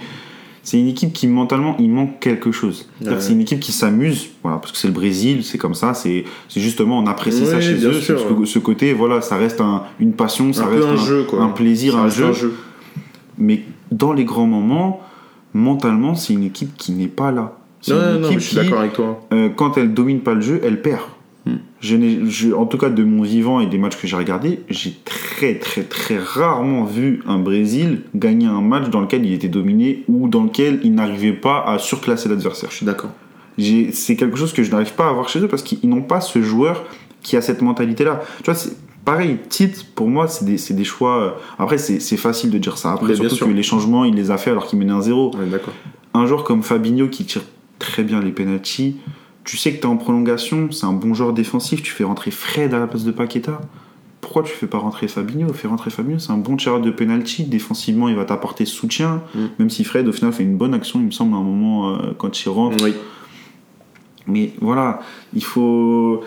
c'est 0.62 0.78
une 0.78 0.89
équipe 0.89 1.12
qui, 1.12 1.26
mentalement, 1.26 1.76
il 1.78 1.90
manque 1.90 2.20
quelque 2.20 2.52
chose. 2.52 2.86
C'est-à-dire 2.98 3.12
Ouais. 3.12 3.18
que 3.18 3.24
C'est 3.24 3.32
une 3.32 3.40
équipe 3.40 3.60
qui 3.60 3.72
s'amuse, 3.72 4.28
voilà, 4.43 4.59
parce 4.59 4.72
que 4.72 4.78
c'est 4.78 4.86
le 4.89 4.94
Brésil, 4.94 5.43
c'est 5.44 5.59
comme 5.59 5.74
ça, 5.74 5.93
c'est, 5.94 6.24
c'est 6.48 6.60
justement, 6.60 6.98
on 6.98 7.06
apprécie 7.06 7.47
ça 7.47 7.60
chez 7.60 7.74
eux. 7.84 7.93
sûr, 7.94 8.18
ce, 8.20 8.32
ouais. 8.32 8.47
ce 8.47 8.59
côté, 8.60 8.93
voilà, 8.93 9.20
ça 9.20 9.36
reste 9.36 9.60
un- 9.60 9.82
une 9.98 10.12
passion, 10.12 10.52
ça 10.52 10.64
un 10.64 10.68
reste 10.68 10.86
un, 10.86 10.97
jeu, 10.97 11.24
quoi. 11.24 11.43
un 11.43 11.48
plaisir, 11.48 11.94
Ça 11.94 11.98
un 12.02 12.09
jeu. 12.09 12.55
Mais 13.39 13.62
dans 13.90 14.12
les 14.12 14.24
grands 14.24 14.47
moments, 14.47 15.01
mentalement, 15.55 16.14
c'est 16.14 16.32
une 16.32 16.44
équipe 16.44 16.76
qui 16.76 16.93
n'est 16.93 17.09
pas 17.09 17.30
là. 17.32 17.56
C'est 17.80 17.93
Non, 17.94 17.98
une 18.01 18.06
non, 18.14 18.20
non, 18.20 18.26
équipe 18.28 18.39
je 18.40 18.44
suis 18.47 18.56
qui, 18.56 18.62
d'accord 18.62 18.78
avec 18.80 18.93
toi. 18.93 19.20
euh, 19.32 19.48
quand 19.48 19.76
elle 19.76 19.93
domine 19.93 20.20
pas 20.20 20.34
le 20.34 20.40
jeu, 20.40 20.60
elle 20.62 20.80
perd. 20.82 21.01
Hmm. 21.47 21.56
Je 21.81 21.97
n'ai, 21.97 22.31
je- 22.31 22.52
en 22.52 22.66
tout 22.66 22.78
cas, 22.78 22.89
de 22.89 23.02
mon 23.02 23.23
vivant 23.23 23.59
et 23.60 23.66
des 23.66 23.78
matchs 23.78 23.97
que 23.97 24.06
j'ai 24.06 24.14
regardés, 24.16 24.60
j'ai 24.70 24.94
très, 25.05 25.59
très, 25.59 25.82
très 25.82 26.16
rarement 26.19 26.85
vu 26.85 27.20
un 27.27 27.39
Brésil 27.39 28.02
gagner 28.14 28.47
un 28.47 28.60
match 28.60 28.90
dans 28.90 29.01
lequel 29.01 29.27
il 29.27 29.32
était 29.32 29.48
dominé 29.48 30.05
ou 30.09 30.28
dans 30.28 30.44
lequel 30.44 30.78
il 30.85 30.94
n'arrivait 30.94 31.32
pas 31.32 31.64
à 31.66 31.78
surclasser 31.78 32.28
l'adversaire. 32.28 32.70
Je 32.70 32.77
suis 32.77 32.86
d'accord. 32.86 33.10
C'est 33.59 34.16
quelque 34.16 34.36
chose 34.36 34.52
que 34.52 34.62
je 34.62 34.70
n'arrive 34.70 34.94
pas 34.94 35.06
à 35.06 35.10
avoir 35.10 35.28
chez 35.28 35.40
eux 35.40 35.48
parce 35.48 35.62
qu'ils 35.62 35.89
n'ont 35.89 36.02
pas 36.02 36.20
ce 36.20 36.40
joueur 36.43 36.85
qui 37.23 37.36
a 37.36 37.43
cette 37.43 37.60
mentalité-là. 37.60 38.23
Tu 38.39 38.44
vois, 38.44 38.55
c'est 38.55 38.73
pareil, 39.05 39.36
Tite, 39.48 39.86
pour 39.94 40.09
moi, 40.09 40.28
c'est 40.28 40.44
des, 40.74 40.85
choix. 40.85 41.20
euh, 41.20 41.31
Après, 41.59 41.77
c'est 41.78 42.16
facile 42.16 42.51
de 42.51 42.59
dire 42.59 42.78
ça. 42.78 42.93
Après, 42.93 43.09
Mais 43.09 43.14
surtout 43.16 43.35
sûr. 43.35 43.47
que 43.48 43.52
les 43.52 43.62
changements, 43.64 44.05
il 44.05 44.14
les 44.14 44.31
a 44.31 44.39
fait 44.39 44.51
alors 44.51 44.66
qu'il 44.66 44.78
menait 44.78 44.93
un 44.93 45.02
zéro. 45.02 45.32
Un 46.14 46.27
joueur 46.27 46.44
comme 46.44 46.62
Fabinho 46.62 47.09
qui 47.09 47.24
tire 47.24 47.43
très 47.78 48.05
bien 48.05 48.20
les 48.20 48.31
penalties, 48.32 48.97
tu 49.44 49.56
sais 49.56 49.73
que 49.73 49.81
tu 49.81 49.82
es 49.82 49.86
en 49.86 49.97
prolongation, 49.97 50.70
c'est 50.70 50.86
un 50.86 50.93
bon 50.93 51.14
joueur 51.14 51.32
défensif, 51.32 51.82
tu 51.82 51.93
fais 51.93 52.05
rentrer 52.05 52.31
Fred 52.31 52.74
à 52.74 52.78
la 52.78 52.86
place 52.86 53.05
de 53.05 53.12
Paqueta. 53.12 53.60
Pourquoi 54.20 54.44
tu 54.44 54.52
fais 54.52 54.69
pas 54.69 54.78
rentrer 54.78 55.09
Fabinho? 55.09 55.52
Fais 55.52 55.66
rentrer 55.66 55.90
Fabinho, 55.90 56.19
c'est 56.19 56.31
un 56.31 56.39
bon 56.39 56.56
tireur 56.56 56.81
de 56.81 56.90
penalty. 56.90 57.44
Défensivement, 57.44 58.09
il 58.09 58.14
va 58.14 58.24
t'apporter 58.24 58.64
soutien. 58.64 59.20
Mm. 59.35 59.39
Même 59.59 59.70
si 59.70 59.82
Fred, 59.82 60.06
au 60.06 60.12
final, 60.12 60.32
fait 60.32 60.44
une 60.44 60.56
bonne 60.56 60.74
action, 60.74 61.01
il 61.01 61.06
me 61.06 61.10
semble, 61.10 61.35
à 61.35 61.39
un 61.39 61.43
moment, 61.43 61.90
euh, 61.90 62.12
quand 62.16 62.40
il 62.40 62.48
rentre. 62.48 62.82
Oui. 62.85 62.94
Mais 64.28 64.52
voilà, 64.60 65.01
il 65.35 65.43
faut. 65.43 66.23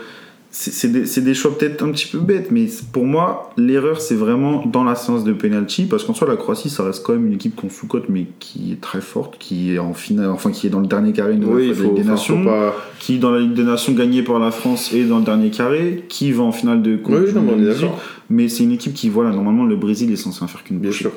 C'est 0.58 0.88
des, 0.90 1.04
des 1.22 1.34
choix 1.34 1.58
peut-être 1.58 1.84
un 1.84 1.92
petit 1.92 2.08
peu 2.08 2.18
bêtes, 2.20 2.50
mais 2.50 2.68
pour 2.94 3.04
moi, 3.04 3.52
l'erreur, 3.58 4.00
c'est 4.00 4.16
vraiment 4.16 4.66
dans 4.66 4.86
la 4.86 4.96
séance 4.96 5.26
de 5.26 5.34
penalty, 5.34 5.84
parce 5.84 6.06
qu'en 6.06 6.14
soi, 6.14 6.30
la 6.30 6.38
Croatie, 6.38 6.70
ça 6.70 6.84
reste 6.86 7.04
quand 7.04 7.12
même 7.12 7.26
une 7.28 7.34
équipe 7.34 7.58
qu'on 7.58 7.70
sous-cote, 7.70 8.06
mais 8.08 8.28
qui 8.40 8.72
est 8.72 8.80
très 8.80 9.02
forte, 9.02 9.38
qui 9.38 9.74
est 9.74 9.80
en 9.80 9.94
finale, 9.94 10.30
enfin, 10.30 10.52
qui 10.52 10.66
est 10.68 10.70
dans 10.70 10.80
le 10.80 10.88
dernier 10.88 11.12
carré 11.12 11.36
nouvelle 11.36 11.56
Oui, 11.58 11.64
de 11.66 11.70
la 11.72 11.76
faut, 11.76 11.84
Ligue 11.84 12.04
des 12.06 12.10
Nations, 12.10 12.46
pas. 12.46 12.74
qui, 13.02 13.20
dans 13.20 13.32
la 13.32 13.42
Ligue 13.42 13.54
des 13.54 13.66
Nations 13.66 13.92
gagnée 13.92 14.24
par 14.24 14.40
la 14.40 14.50
France, 14.50 14.94
est 14.94 15.04
dans 15.04 15.18
le 15.20 15.26
dernier 15.26 15.50
carré, 15.50 16.06
qui 16.08 16.32
va 16.32 16.44
en 16.44 16.54
finale 16.54 16.82
de 16.82 16.96
Coupe 16.96 17.16
Oui, 17.16 17.32
mais 17.34 17.40
on 17.40 17.44
Monde 17.44 17.60
est 17.60 17.66
18. 17.74 17.82
d'accord. 17.82 18.02
Mais 18.30 18.48
c'est 18.48 18.64
une 18.64 18.72
équipe 18.72 18.94
qui, 18.94 19.10
voilà, 19.10 19.32
normalement, 19.32 19.66
le 19.66 19.76
Brésil 19.76 20.10
est 20.14 20.16
censé 20.16 20.42
en 20.42 20.48
faire 20.48 20.64
qu'une 20.64 20.78
bouchée. 20.80 21.00
sûr. 21.00 21.12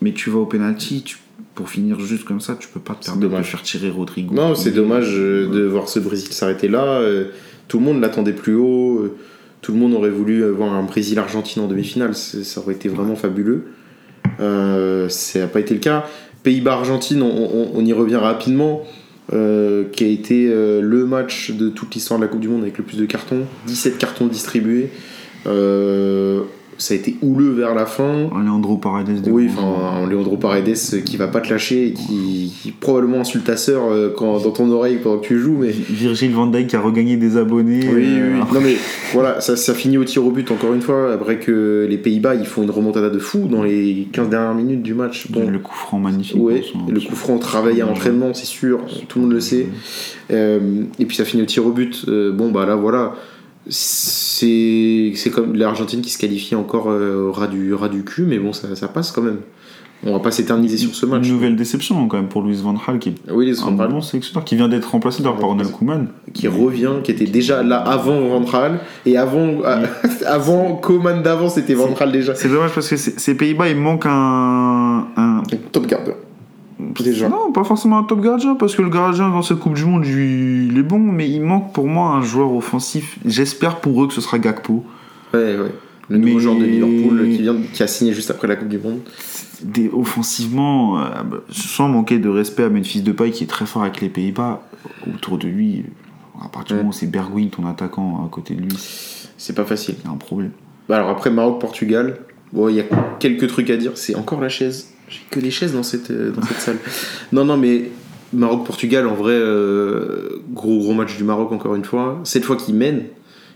Mais 0.00 0.12
tu 0.12 0.30
vas 0.30 0.38
au 0.38 0.46
penalty, 0.46 1.02
tu- 1.02 1.18
pour 1.54 1.68
finir 1.68 2.00
juste 2.00 2.24
comme 2.24 2.40
ça, 2.40 2.56
tu 2.58 2.68
peux 2.68 2.80
pas 2.80 2.94
te 2.94 3.04
permettre 3.04 3.36
de 3.36 3.42
faire 3.42 3.60
tirer 3.60 3.90
Rodrigo. 3.90 4.34
Non, 4.34 4.54
c'est 4.54 4.70
dommage 4.70 5.10
euh, 5.18 5.50
de 5.50 5.64
voir 5.66 5.90
ce 5.90 5.98
Brésil 6.00 6.32
s'arrêter 6.32 6.68
là. 6.68 6.84
euh, 6.84 7.26
Tout 7.72 7.78
le 7.78 7.86
monde 7.86 8.02
l'attendait 8.02 8.34
plus 8.34 8.54
haut. 8.54 8.98
euh, 8.98 9.14
Tout 9.62 9.72
le 9.72 9.78
monde 9.78 9.94
aurait 9.94 10.10
voulu 10.10 10.44
voir 10.50 10.74
un 10.74 10.82
Brésil-Argentine 10.82 11.62
en 11.62 11.68
demi-finale. 11.68 12.14
Ça 12.14 12.60
aurait 12.60 12.74
été 12.74 12.90
vraiment 12.90 13.16
fabuleux. 13.16 13.64
Euh, 14.40 15.08
ça 15.08 15.38
n'a 15.38 15.46
pas 15.46 15.60
été 15.60 15.72
le 15.72 15.80
cas. 15.80 16.04
Pays-Bas-Argentine, 16.42 17.22
on, 17.22 17.28
on- 17.30 17.70
on 17.74 17.84
y 17.86 17.94
revient 17.94 18.16
rapidement. 18.16 18.82
euh, 19.32 19.84
qui 19.90 20.04
a 20.04 20.08
été 20.08 20.48
euh, 20.50 20.82
le 20.82 21.06
match 21.06 21.52
de 21.52 21.70
toute 21.70 21.94
l'histoire 21.94 22.18
de 22.20 22.24
la 22.24 22.28
Coupe 22.30 22.40
du 22.40 22.48
Monde 22.48 22.60
avec 22.62 22.76
le 22.76 22.84
plus 22.84 22.98
de 22.98 23.06
cartons. 23.06 23.44
17 23.68 23.96
cartons 23.96 24.26
distribués. 24.26 24.90
Euh, 25.46 26.42
ça 26.78 26.94
a 26.94 26.96
été 26.96 27.16
houleux 27.22 27.50
vers 27.50 27.74
la 27.74 27.86
fin. 27.86 28.28
Alejandro 28.34 28.76
Paredes 28.76 29.22
de 29.22 29.30
Oui, 29.30 29.48
enfin, 29.50 30.06
Leandro 30.08 30.36
Paredes 30.36 30.76
qui 31.04 31.16
va 31.16 31.28
pas 31.28 31.40
te 31.40 31.50
lâcher 31.50 31.88
et 31.88 31.92
qui, 31.92 32.52
qui 32.60 32.72
probablement 32.72 33.20
insulte 33.20 33.44
ta 33.44 33.56
sœur 33.56 33.84
euh, 33.90 34.12
quand, 34.16 34.42
dans 34.42 34.50
ton 34.50 34.70
oreille 34.70 34.98
pendant 35.02 35.18
que 35.18 35.26
tu 35.26 35.38
joues. 35.38 35.58
Mais 35.60 35.68
Virgil 35.70 36.32
van 36.32 36.46
Dijk 36.46 36.68
qui 36.68 36.76
a 36.76 36.80
regagné 36.80 37.16
des 37.16 37.36
abonnés. 37.36 37.80
oui, 37.84 37.94
oui, 37.94 38.06
euh, 38.20 38.34
oui. 38.34 38.54
Non, 38.54 38.60
mais 38.60 38.76
voilà, 39.12 39.40
ça, 39.40 39.56
ça 39.56 39.74
finit 39.74 39.98
au 39.98 40.04
tir 40.04 40.24
au 40.26 40.30
but 40.30 40.50
encore 40.50 40.74
une 40.74 40.82
fois. 40.82 41.12
Après 41.12 41.38
que 41.38 41.86
les 41.88 41.98
Pays-Bas 41.98 42.34
ils 42.34 42.46
font 42.46 42.62
une 42.62 42.70
remontada 42.70 43.10
de 43.10 43.18
fou 43.18 43.48
dans 43.48 43.62
les 43.62 44.08
15 44.12 44.28
dernières 44.28 44.54
minutes 44.54 44.82
du 44.82 44.94
match. 44.94 45.30
Bon, 45.30 45.48
Le 45.48 45.58
coup 45.58 45.74
franc 45.74 45.98
magnifique. 45.98 46.40
ouais, 46.42 46.62
le 46.88 47.00
coup 47.00 47.14
franc 47.14 47.38
travaillé 47.38 47.82
à 47.82 47.86
l'entraînement, 47.86 48.34
c'est 48.34 48.46
sûr, 48.46 48.80
tout 49.08 49.18
le 49.18 49.24
monde 49.26 49.34
le 49.34 49.40
sait. 49.40 49.66
Euh, 50.30 50.84
et 50.98 51.04
puis 51.06 51.16
ça 51.16 51.24
finit 51.24 51.42
au 51.42 51.46
tir 51.46 51.66
au 51.66 51.70
but. 51.72 52.04
Euh, 52.08 52.32
bon, 52.32 52.50
bah 52.50 52.66
là, 52.66 52.74
voilà. 52.76 53.14
C'est 53.72 55.30
comme 55.30 55.54
l'Argentine 55.54 56.00
qui 56.02 56.10
se 56.10 56.18
qualifie 56.18 56.54
encore 56.54 56.86
euh, 56.90 57.28
au 57.28 57.32
ras 57.32 57.46
du, 57.46 57.74
ras 57.74 57.88
du 57.88 58.04
cul, 58.04 58.22
mais 58.24 58.38
bon, 58.38 58.52
ça, 58.52 58.74
ça 58.76 58.88
passe 58.88 59.12
quand 59.12 59.22
même. 59.22 59.38
On 60.04 60.12
va 60.12 60.18
pas 60.18 60.32
s'éterniser 60.32 60.76
sur 60.78 60.92
ce 60.96 61.06
match. 61.06 61.24
Une 61.28 61.34
nouvelle 61.34 61.54
déception 61.54 62.08
quand 62.08 62.16
même 62.16 62.26
pour 62.26 62.42
Luis 62.42 62.56
Van 62.56 62.74
Gaal 62.74 62.98
qui 62.98 63.10
est 63.10 63.14
Oui, 63.30 63.54
un 63.64 63.70
bon 63.70 64.00
sélectionneur 64.00 64.44
qui 64.44 64.56
vient 64.56 64.68
d'être 64.68 64.90
remplacé 64.90 65.22
d'ailleurs 65.22 65.38
par 65.38 65.50
Ronald 65.50 65.70
Koeman. 65.70 66.08
qui 66.32 66.48
revient, 66.48 66.90
qui 67.04 67.12
était 67.12 67.26
déjà 67.26 67.62
là 67.62 67.76
avant 67.76 68.20
Ventral, 68.28 68.80
et 69.06 69.16
avant, 69.16 69.58
avant 70.26 70.74
Coman 70.74 71.22
d'avant, 71.22 71.48
c'était 71.48 71.74
Ventral 71.74 72.10
déjà. 72.10 72.34
C'est 72.34 72.48
dommage 72.48 72.72
parce 72.74 72.88
que 72.88 72.96
ces 72.96 73.36
Pays-Bas 73.36 73.68
il 73.68 73.76
manque 73.76 74.04
un, 74.06 75.06
un- 75.16 75.42
Top 75.70 75.86
gardeur. 75.86 76.16
Déjà. 77.00 77.28
Non, 77.28 77.52
pas 77.52 77.64
forcément 77.64 77.98
un 77.98 78.02
top 78.04 78.20
gardien, 78.22 78.54
parce 78.54 78.74
que 78.74 78.82
le 78.82 78.90
gardien 78.90 79.28
dans 79.30 79.42
cette 79.42 79.58
Coupe 79.58 79.74
du 79.74 79.84
Monde, 79.84 80.04
il 80.06 80.76
est 80.78 80.82
bon, 80.82 80.98
mais 80.98 81.28
il 81.28 81.40
manque 81.40 81.72
pour 81.72 81.86
moi 81.88 82.10
un 82.10 82.22
joueur 82.22 82.52
offensif. 82.52 83.18
J'espère 83.24 83.76
pour 83.80 84.02
eux 84.02 84.08
que 84.08 84.14
ce 84.14 84.20
sera 84.20 84.38
Gakpo. 84.38 84.84
Ouais, 85.32 85.56
ouais. 85.58 85.72
Le 86.08 86.18
nouveau 86.18 86.34
Mais- 86.34 86.40
joueur 86.40 86.56
de 86.56 86.64
Liverpool 86.64 87.28
qui, 87.30 87.42
vient, 87.42 87.56
qui 87.72 87.82
a 87.82 87.86
signé 87.86 88.12
juste 88.12 88.30
après 88.30 88.48
la 88.48 88.56
Coupe 88.56 88.68
du 88.68 88.78
Monde. 88.78 89.00
Des, 89.62 89.88
offensivement, 89.92 90.98
euh, 91.00 91.04
sans 91.50 91.88
manquer 91.88 92.18
de 92.18 92.28
respect 92.28 92.64
à 92.64 92.68
Memphis 92.68 93.00
Depay 93.02 93.30
qui 93.30 93.44
est 93.44 93.46
très 93.46 93.64
fort 93.66 93.82
avec 93.82 94.00
les 94.00 94.08
Pays-Bas, 94.08 94.62
autour 95.14 95.38
de 95.38 95.46
lui, 95.46 95.84
à 96.44 96.48
partir 96.48 96.64
du 96.68 96.72
Ouais. 96.74 96.78
moment 96.78 96.90
où 96.90 96.92
c'est 96.92 97.06
Bergwijn, 97.06 97.48
ton 97.48 97.66
attaquant, 97.66 98.24
à 98.26 98.28
côté 98.28 98.54
de 98.54 98.62
lui, 98.62 98.68
C'est 99.38 99.54
pas 99.54 99.64
facile. 99.64 99.94
c'est 100.02 100.08
un 100.10 100.16
problème. 100.16 100.50
Bah 100.88 100.96
alors 100.96 101.10
après 101.10 101.30
Maroc-Portugal, 101.30 102.18
bon, 102.52 102.68
il 102.68 102.74
y 102.76 102.80
a 102.80 102.84
quelques 103.20 103.46
trucs 103.46 103.70
à 103.70 103.76
dire. 103.76 103.92
C'est 103.94 104.16
encore 104.16 104.40
la 104.40 104.48
chaise. 104.48 104.91
J'ai 105.12 105.20
que 105.30 105.38
les 105.40 105.50
chaises 105.50 105.72
dans 105.74 105.82
cette, 105.82 106.10
euh, 106.10 106.30
dans 106.32 106.42
cette 106.42 106.58
salle. 106.60 106.78
Non, 107.32 107.44
non, 107.44 107.56
mais 107.56 107.90
Maroc-Portugal, 108.32 109.06
en 109.06 109.14
vrai, 109.14 109.34
euh, 109.34 110.42
gros 110.52 110.78
gros 110.78 110.94
match 110.94 111.16
du 111.16 111.24
Maroc 111.24 111.52
encore 111.52 111.74
une 111.74 111.84
fois. 111.84 112.18
Cette 112.24 112.44
fois 112.44 112.56
qu'il 112.56 112.74
mène, 112.74 113.02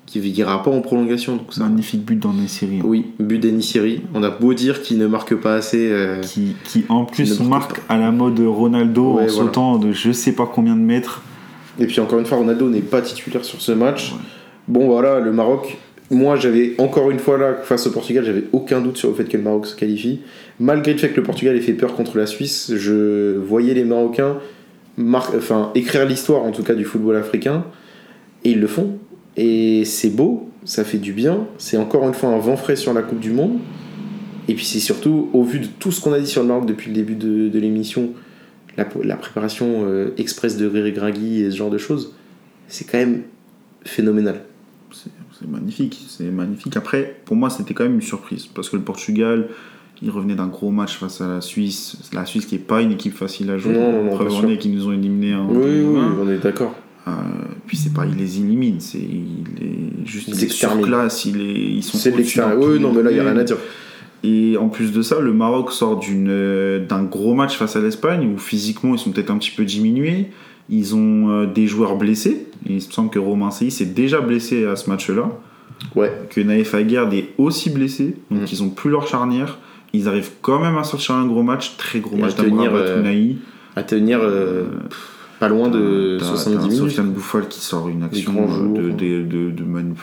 qui 0.05 0.21
ira 0.21 0.63
pas 0.63 0.71
en 0.71 0.83
prolongation. 0.83 1.37
Donc 1.37 1.53
ça, 1.53 1.65
Magnifique 1.65 2.05
but 2.05 2.19
dans 2.19 2.33
les 2.39 2.47
séries. 2.47 2.79
hein. 2.81 2.85
Oui, 2.85 3.07
but 3.19 3.39
d'Enisiri. 3.39 4.03
On 4.15 4.23
a 4.23 4.31
beau 4.31 4.55
dire 4.55 4.83
qu'il 4.83 4.99
ne 4.99 5.07
marque 5.07 5.35
pas 5.35 5.55
assez. 5.55 5.89
euh, 5.91 6.21
Qui, 6.21 6.55
qui 6.65 6.85
en 6.89 7.05
plus 7.07 7.41
ne 7.41 7.49
marque 7.49 7.81
à 7.89 7.97
la 7.97 8.11
mode 8.13 8.39
Ronaldo 8.41 9.03
Ouais, 9.03 9.09
en 9.11 9.15
voilà. 9.15 9.29
sautant 9.31 9.79
de 9.79 9.93
je 9.93 10.13
sais 10.13 10.33
pas 10.33 10.49
combien 10.53 10.77
de 10.77 10.81
mètres. 10.83 11.23
Et 11.79 11.87
puis 11.87 12.01
encore 12.01 12.19
une 12.19 12.27
fois, 12.27 12.39
Ronaldo 12.39 12.69
n'est 12.69 12.81
pas 12.83 13.03
titulaire 13.03 13.45
sur 13.45 13.61
ce 13.61 13.73
match. 13.73 14.13
Ouais. 14.13 14.19
Bon, 14.69 14.87
voilà, 14.87 15.21
le 15.21 15.33
Maroc. 15.33 15.77
Moi, 16.11 16.37
j'avais 16.37 16.75
encore 16.79 17.11
une 17.11 17.19
fois 17.19 17.37
là, 17.37 17.55
face 17.55 17.87
au 17.87 17.91
Portugal, 17.91 18.25
j'avais 18.25 18.45
aucun 18.53 18.81
doute 18.81 18.97
sur 18.97 19.09
le 19.09 19.15
fait 19.15 19.25
que 19.25 19.37
le 19.37 19.43
Maroc 19.43 19.67
se 19.67 19.75
qualifie. 19.75 20.21
Malgré 20.61 20.93
le 20.93 20.99
fait 20.99 21.09
que 21.09 21.17
le 21.17 21.25
Portugal 21.25 21.57
ait 21.57 21.61
fait 21.61 21.73
peur 21.73 21.95
contre 21.95 22.17
la 22.17 22.27
Suisse, 22.27 22.73
je 22.77 23.37
voyais 23.37 23.75
les 23.75 23.85
Marocains 23.85 24.39
mar- 24.97 25.33
enfin, 25.37 25.73
écrire 25.75 26.07
l'histoire, 26.07 26.43
en 26.45 26.53
tout 26.53 26.63
cas, 26.63 26.75
du 26.75 26.85
football 26.85 27.17
africain. 27.17 27.65
Et 28.45 28.51
ils 28.51 28.61
le 28.61 28.67
font. 28.69 28.99
Et 29.37 29.85
c'est 29.85 30.11
beau, 30.11 30.49
ça 30.65 30.85
fait 30.85 30.99
du 30.99 31.13
bien. 31.13 31.47
C'est 31.59 31.77
encore 31.77 32.07
une 32.07 32.15
fois 32.15 32.31
un 32.31 32.39
vent 32.39 32.57
frais 32.57 32.77
sur 32.77 32.95
la 32.95 33.03
Coupe 33.03 33.21
du 33.21 33.31
Monde. 33.31 33.59
Et 34.49 34.55
puis 34.55 34.65
c'est 34.65 34.79
surtout, 34.79 35.29
au 35.33 35.43
vu 35.43 35.59
de 35.59 35.67
tout 35.67 35.91
ce 35.91 36.01
qu'on 36.01 36.13
a 36.13 36.21
dit 36.21 36.27
sur 36.27 36.43
le 36.43 36.49
Maroc 36.49 36.67
depuis 36.67 36.89
le 36.89 36.95
début 36.95 37.17
de, 37.17 37.59
l'émission, 37.59 38.11
la, 38.77 38.85
préparation 38.85 39.85
euh, 39.87 40.15
express 40.19 40.57
de 40.57 40.67
Riri 40.67 40.93
Gragui 40.93 41.43
et 41.43 41.51
ce 41.51 41.57
genre 41.57 41.71
de 41.71 41.79
choses, 41.79 42.15
c'est 42.69 42.85
quand 42.85 42.99
même 42.99 43.23
phénoménal. 43.85 44.43
C'est 45.39 45.49
magnifique, 45.49 46.05
c'est 46.09 46.31
magnifique. 46.31 46.77
Après, 46.77 47.21
pour 47.25 47.37
moi, 47.37 47.51
c'était 47.51 47.75
quand 47.75 47.85
même 47.85 47.95
une 47.95 48.03
surprise 48.03 48.47
parce 48.47 48.71
que 48.71 48.77
le 48.77 48.83
Portugal, 48.83 49.49
il 50.03 50.11
revenait 50.11 50.35
d'un 50.35 50.47
gros 50.47 50.71
match 50.71 50.99
face 50.99 51.21
à 51.21 51.29
la 51.29 51.41
Suisse. 51.41 51.97
La 52.13 52.25
Suisse 52.25 52.47
qui 52.47 52.55
est 52.55 52.59
pas 52.59 52.81
une 52.81 52.93
équipe 52.93 53.15
facile 53.15 53.51
à 53.51 53.59
jouer. 53.59 53.75
Non, 53.75 53.93
non, 54.05 54.17
non, 54.17 54.31
sûr. 54.31 54.51
est 54.51 54.59
qu'ils 54.59 54.75
nous 54.75 54.87
ont 54.89 54.93
éliminés 54.93 55.35
en 55.35 55.49
Oui, 55.49 55.57
oui, 55.57 56.01
2020. 56.01 56.17
on 56.23 56.31
est 56.31 56.39
d'accord. 56.39 56.75
Euh, 57.09 57.13
puis 57.67 57.77
c'est 57.77 57.93
pas, 57.93 58.05
il 58.05 58.17
les 58.17 58.39
élimine, 58.39 58.81
c'est 58.81 58.99
il 58.99 59.45
est 59.63 60.07
juste 60.07 60.27
Ils 60.29 60.35
il 60.35 60.45
est 60.45 60.49
sur 60.49 60.81
classe, 60.81 61.25
il 61.25 61.41
est, 61.41 61.55
ils 61.77 61.83
sont 61.83 61.99
C'est 61.99 62.11
l'extérieur. 62.11 62.59
Oui, 62.59 62.81
non, 62.81 62.93
mais 62.93 63.03
là, 63.03 63.11
il 63.11 63.15
n'y 63.15 63.21
a 63.21 63.25
rien 63.25 63.37
à 63.37 63.45
dire. 63.45 63.59
Et 64.25 64.57
en 64.57 64.69
plus 64.69 64.93
de 64.93 65.03
ça, 65.03 65.21
le 65.21 65.33
Maroc 65.33 65.71
sort 65.71 65.99
d'une, 66.01 66.29
euh, 66.29 66.85
d'un 66.85 67.05
gros 67.05 67.35
match 67.35 67.57
face 67.57 67.77
à 67.77 67.81
l'Espagne 67.81 68.27
où 68.35 68.39
physiquement 68.39 68.95
ils 68.95 68.99
sont 68.99 69.13
peut-être 69.13 69.31
un 69.31 69.39
petit 69.39 69.53
peu 69.53 69.65
diminués. 69.65 70.31
Ils 70.69 70.95
ont 70.95 71.29
euh, 71.31 71.47
des 71.47 71.67
joueurs 71.67 71.97
blessés. 71.97 72.47
Et 72.67 72.71
il 72.71 72.75
me 72.77 72.81
semble 72.81 73.11
que 73.11 73.19
Romain 73.19 73.51
Sey 73.51 73.71
s'est 73.71 73.85
déjà 73.87 74.21
blessé 74.21 74.65
à 74.67 74.75
ce 74.77 74.91
match-là. 74.91 75.31
Ouais. 75.95 76.13
Que 76.31 76.41
Naïf 76.41 76.75
Aguerd 76.75 77.13
est 77.15 77.29
aussi 77.39 77.71
blessé. 77.71 78.17
Donc 78.31 78.43
Mm. 78.43 78.47
ils 78.51 78.63
ont 78.63 78.71
plus 78.71 78.91
leur 78.91 79.07
charnière. 79.07 79.59
Ils 79.93 80.09
arrivent 80.09 80.31
quand 80.43 80.59
même 80.61 80.77
à 80.77 80.85
sortir 80.85 81.15
un 81.15 81.27
gros 81.27 81.43
match, 81.43 81.77
très 81.77 82.01
gros 82.01 82.17
Et 82.17 82.21
à 82.21 82.27
match 82.27 82.35
tenir, 82.35 82.51
d'Amrabat 82.51 82.79
euh. 82.79 83.33
À 83.77 83.83
tenir 83.83 84.19
euh, 84.23 84.65
pff, 84.89 85.11
pas 85.39 85.49
loin 85.49 85.69
de 85.69 86.17
T'as- 86.19 86.25
70 86.27 86.57
t'as 86.57 86.63
minutes. 86.65 86.79
Sofiane 86.79 87.11
Bouffal 87.13 87.47
qui 87.49 87.61
sort 87.61 87.89
une 87.89 88.03
action 88.03 88.35
euh, 88.37 88.49
jours. 88.49 88.75
de, 88.79 88.91
de, 88.91 89.23
de, 89.23 89.51
de 89.51 89.65
manu- 89.65 89.95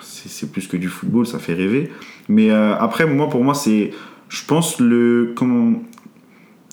c'est 0.00 0.50
plus 0.50 0.66
que 0.66 0.76
du 0.76 0.88
football, 0.88 1.26
ça 1.26 1.38
fait 1.38 1.54
rêver. 1.54 1.90
Mais 2.28 2.50
euh, 2.50 2.74
après, 2.76 3.06
moi, 3.06 3.28
pour 3.28 3.44
moi, 3.44 3.54
c'est, 3.54 3.90
je 4.28 4.42
pense, 4.46 4.80
le. 4.80 5.32
Comment. 5.36 5.74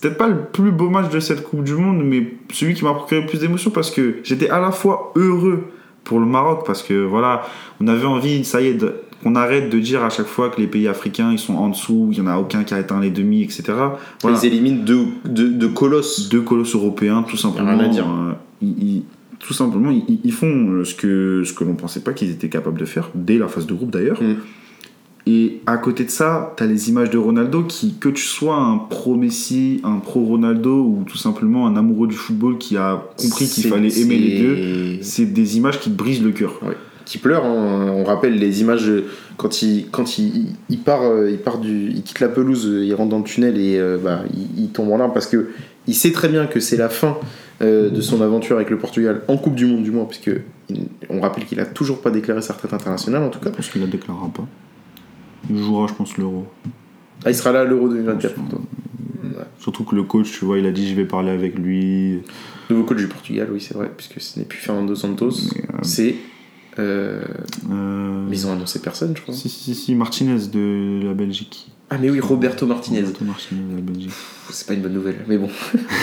Peut-être 0.01 0.17
pas 0.17 0.27
le 0.27 0.37
plus 0.51 0.71
beau 0.71 0.89
match 0.89 1.09
de 1.11 1.19
cette 1.19 1.43
Coupe 1.43 1.63
du 1.63 1.75
Monde, 1.75 2.01
mais 2.03 2.33
celui 2.51 2.73
qui 2.73 2.83
m'a 2.83 2.93
procuré 2.93 3.21
le 3.21 3.27
plus 3.27 3.39
d'émotions 3.39 3.69
parce 3.71 3.91
que 3.91 4.15
j'étais 4.23 4.49
à 4.49 4.59
la 4.59 4.71
fois 4.71 5.13
heureux 5.15 5.65
pour 6.03 6.19
le 6.19 6.25
Maroc 6.25 6.63
parce 6.65 6.81
que 6.81 6.93
voilà, 7.05 7.43
on 7.79 7.87
avait 7.87 8.05
envie, 8.07 8.43
ça 8.43 8.61
y 8.61 8.67
est, 8.67 8.83
qu'on 9.21 9.35
arrête 9.35 9.69
de 9.69 9.77
dire 9.77 10.03
à 10.03 10.09
chaque 10.09 10.25
fois 10.25 10.49
que 10.49 10.59
les 10.59 10.65
pays 10.65 10.87
africains 10.87 11.31
ils 11.31 11.37
sont 11.37 11.53
en 11.53 11.69
dessous, 11.69 12.09
il 12.11 12.17
y 12.17 12.21
en 12.21 12.25
a 12.25 12.37
aucun 12.37 12.63
qui 12.63 12.73
a 12.73 12.77
atteint 12.77 12.99
les 12.99 13.11
demi, 13.11 13.43
etc. 13.43 13.63
Voilà 14.23 14.37
Ils 14.41 14.47
éliminent 14.47 14.83
deux, 14.83 15.05
deux, 15.25 15.49
deux 15.49 15.69
colosses. 15.69 16.29
deux 16.29 16.41
colosses 16.41 16.73
européens, 16.73 17.23
tout 17.29 17.37
simplement. 17.37 17.69
rien 17.77 17.79
à 17.81 17.87
dire. 17.87 18.07
euh, 18.09 18.31
ils, 18.63 18.83
ils- 18.95 19.03
tout 19.39 19.53
simplement, 19.53 19.89
ils, 19.89 20.19
ils 20.23 20.31
font 20.33 20.83
ce 20.83 20.93
que, 20.93 21.41
ce 21.43 21.51
que 21.53 21.63
l'on 21.63 21.73
pensait 21.73 22.01
pas 22.01 22.13
qu'ils 22.13 22.29
étaient 22.29 22.47
capables 22.49 22.77
de 22.79 22.85
faire, 22.85 23.09
dès 23.15 23.39
la 23.39 23.47
phase 23.47 23.65
de 23.65 23.73
groupe 23.73 23.89
d'ailleurs. 23.89 24.21
Mm. 24.21 24.35
Et 25.27 25.61
à 25.67 25.77
côté 25.77 26.03
de 26.03 26.09
ça, 26.09 26.53
tu 26.57 26.63
as 26.63 26.65
les 26.65 26.89
images 26.89 27.11
de 27.11 27.17
Ronaldo 27.17 27.63
qui, 27.63 27.93
que 27.99 28.09
tu 28.09 28.23
sois 28.23 28.55
un 28.55 28.77
pro 28.79 29.15
Messi, 29.15 29.79
un 29.83 29.97
pro 29.99 30.21
Ronaldo 30.23 30.81
ou 30.83 31.03
tout 31.07 31.17
simplement 31.17 31.67
un 31.67 31.75
amoureux 31.75 32.07
du 32.07 32.15
football 32.15 32.57
qui 32.57 32.75
a 32.77 33.03
compris 33.17 33.47
qu'il 33.47 33.65
fallait 33.67 33.99
aimer 34.01 34.17
les 34.17 34.39
deux, 34.41 35.03
c'est- 35.03 35.25
des 35.25 35.57
images 35.57 35.79
qui 35.79 35.91
te 35.91 35.95
brisent 35.95 36.23
le 36.23 36.31
cœur. 36.31 36.59
qui 37.05 37.17
pleure. 37.17 37.43
hein. 37.45 37.91
On 37.93 38.03
rappelle 38.05 38.37
les 38.39 38.61
images 38.61 38.85
de- 38.87 39.03
quand 39.35 39.61
il 39.63 39.87
quand 39.91 40.17
il, 40.17 40.55
il 40.69 40.79
part 40.79 41.01
euh, 41.03 41.29
il 41.29 41.39
part 41.39 41.57
du 41.57 41.89
il 41.91 42.03
quitte 42.03 42.19
la 42.21 42.29
pelouse, 42.29 42.65
euh, 42.67 42.85
il 42.85 42.93
rentre 42.93 43.09
dans 43.09 43.17
le 43.17 43.23
tunnel 43.25 43.57
et 43.59 43.77
euh, 43.79 43.97
bah, 44.01 44.21
il, 44.33 44.63
il 44.63 44.69
tombe 44.69 44.89
en 44.91 44.97
larmes 44.97 45.11
parce 45.11 45.25
que 45.27 45.49
il 45.87 45.95
sait 45.95 46.11
très 46.11 46.29
bien 46.29 46.45
que 46.45 46.59
c'est 46.61 46.77
la 46.77 46.89
fin 46.89 47.17
euh, 47.61 47.89
de 47.89 47.99
son 48.01 48.21
aventure 48.21 48.55
avec 48.55 48.69
le 48.69 48.77
Portugal 48.77 49.21
en 49.27 49.35
Coupe 49.37 49.55
du 49.55 49.65
Monde 49.65 49.83
du 49.83 49.91
moins 49.91 50.05
puisque 50.05 50.31
on 51.09 51.19
rappelle 51.19 51.45
qu'il 51.45 51.59
a 51.59 51.65
toujours 51.65 52.01
pas 52.01 52.11
déclaré 52.11 52.41
sa 52.41 52.53
retraite 52.53 52.73
internationale 52.73 53.23
en 53.23 53.29
tout 53.29 53.39
Je 53.41 53.49
cas. 53.49 53.55
pense 53.55 53.67
qu'il 53.69 53.81
la 53.81 53.87
déclarera 53.87 54.29
pas. 54.29 54.45
Il 55.49 55.57
jouera, 55.57 55.87
je 55.87 55.93
pense, 55.93 56.17
l'euro. 56.17 56.45
Ah, 57.25 57.29
il 57.29 57.35
sera 57.35 57.51
là 57.51 57.61
à 57.61 57.63
l'Euro 57.65 57.89
2024 57.89 58.33
pour 58.35 58.47
toi. 58.49 58.59
Surtout 59.59 59.83
que 59.83 59.95
le 59.95 60.03
coach, 60.03 60.31
tu 60.31 60.45
vois, 60.45 60.57
il 60.57 60.65
a 60.65 60.71
dit 60.71 60.89
je 60.89 60.95
vais 60.95 61.05
parler 61.05 61.29
avec 61.31 61.57
lui. 61.57 62.19
Nouveau 62.69 62.83
coach 62.83 62.97
du 62.97 63.07
Portugal, 63.07 63.47
oui 63.51 63.61
c'est 63.61 63.75
vrai 63.75 63.91
puisque 63.95 64.19
ce 64.19 64.39
n'est 64.39 64.45
plus 64.45 64.57
Fernando 64.59 64.95
Santos, 64.95 65.29
euh, 65.29 65.77
c'est 65.83 66.15
euh, 66.79 67.21
euh, 67.69 68.25
mais 68.29 68.37
ils 68.37 68.47
ont 68.47 68.53
annoncé 68.53 68.79
personne 68.79 69.13
je 69.15 69.21
crois. 69.21 69.33
si, 69.33 69.49
si, 69.49 69.75
si, 69.75 69.93
Martinez 69.93 70.47
de 70.51 71.01
la 71.03 71.13
Belgique. 71.13 71.69
Ah 71.89 71.97
mais 71.99 72.09
oui 72.09 72.19
Roberto 72.21 72.65
Martinez. 72.65 72.99
Roberto 73.01 73.25
Martinez 73.25 73.61
de 73.71 73.75
la 73.75 73.81
Belgique. 73.81 74.11
C'est 74.51 74.65
pas 74.67 74.73
une 74.73 74.81
bonne 74.81 74.93
nouvelle 74.93 75.17
mais 75.27 75.37
bon. 75.37 75.49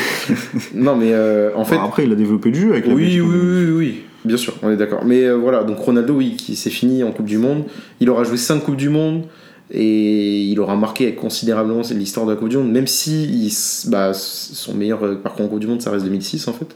non 0.75 0.95
mais 0.97 1.13
euh, 1.13 1.51
en 1.57 1.65
fait 1.65 1.77
Bon, 1.77 1.85
après, 1.85 2.05
il 2.05 2.13
a 2.13 2.17
développé 2.17 2.51
du 2.51 2.61
jeu 2.61 2.73
avec 2.73 2.87
la 2.87 2.95
Oui, 2.95 3.03
Belgique. 3.05 3.23
oui, 3.25 3.39
oui, 3.41 3.71
oui, 3.77 4.03
bien 4.25 4.37
sûr, 4.37 4.55
on 4.63 4.71
est 4.71 4.77
d'accord. 4.77 5.05
Mais 5.05 5.25
euh, 5.25 5.35
voilà, 5.35 5.65
donc 5.65 5.79
Ronaldo, 5.79 6.15
oui, 6.15 6.37
qui 6.37 6.57
s'est 6.57 6.71
fini 6.71 7.03
en 7.03 7.13
Coupe 7.13 7.27
du 7.27 7.39
Monde. 7.39 7.65
Il 8.01 8.11
aura 8.11 8.25
joué 8.25 8.37
5 8.37 8.61
Coupes 8.61 8.77
du 8.77 8.89
Monde 8.89 9.25
et 9.71 10.43
il 10.45 10.59
aura 10.61 10.77
marqué 10.77 11.15
considérablement 11.15 11.83
l'histoire 11.91 12.27
de 12.27 12.33
la 12.33 12.37
Coupe 12.37 12.49
du 12.49 12.57
Monde, 12.57 12.73
même 12.73 12.87
si 12.87 13.25
il 13.25 13.91
bah, 13.91 14.13
son 14.15 14.75
meilleur 14.75 15.05
euh, 15.05 15.17
parcours 15.17 15.47
en 15.47 15.49
Coupe 15.49 15.61
du 15.61 15.67
Monde, 15.67 15.83
ça 15.83 15.91
reste 15.91 16.05
2006 16.05 16.49
en 16.49 16.53
fait, 16.53 16.75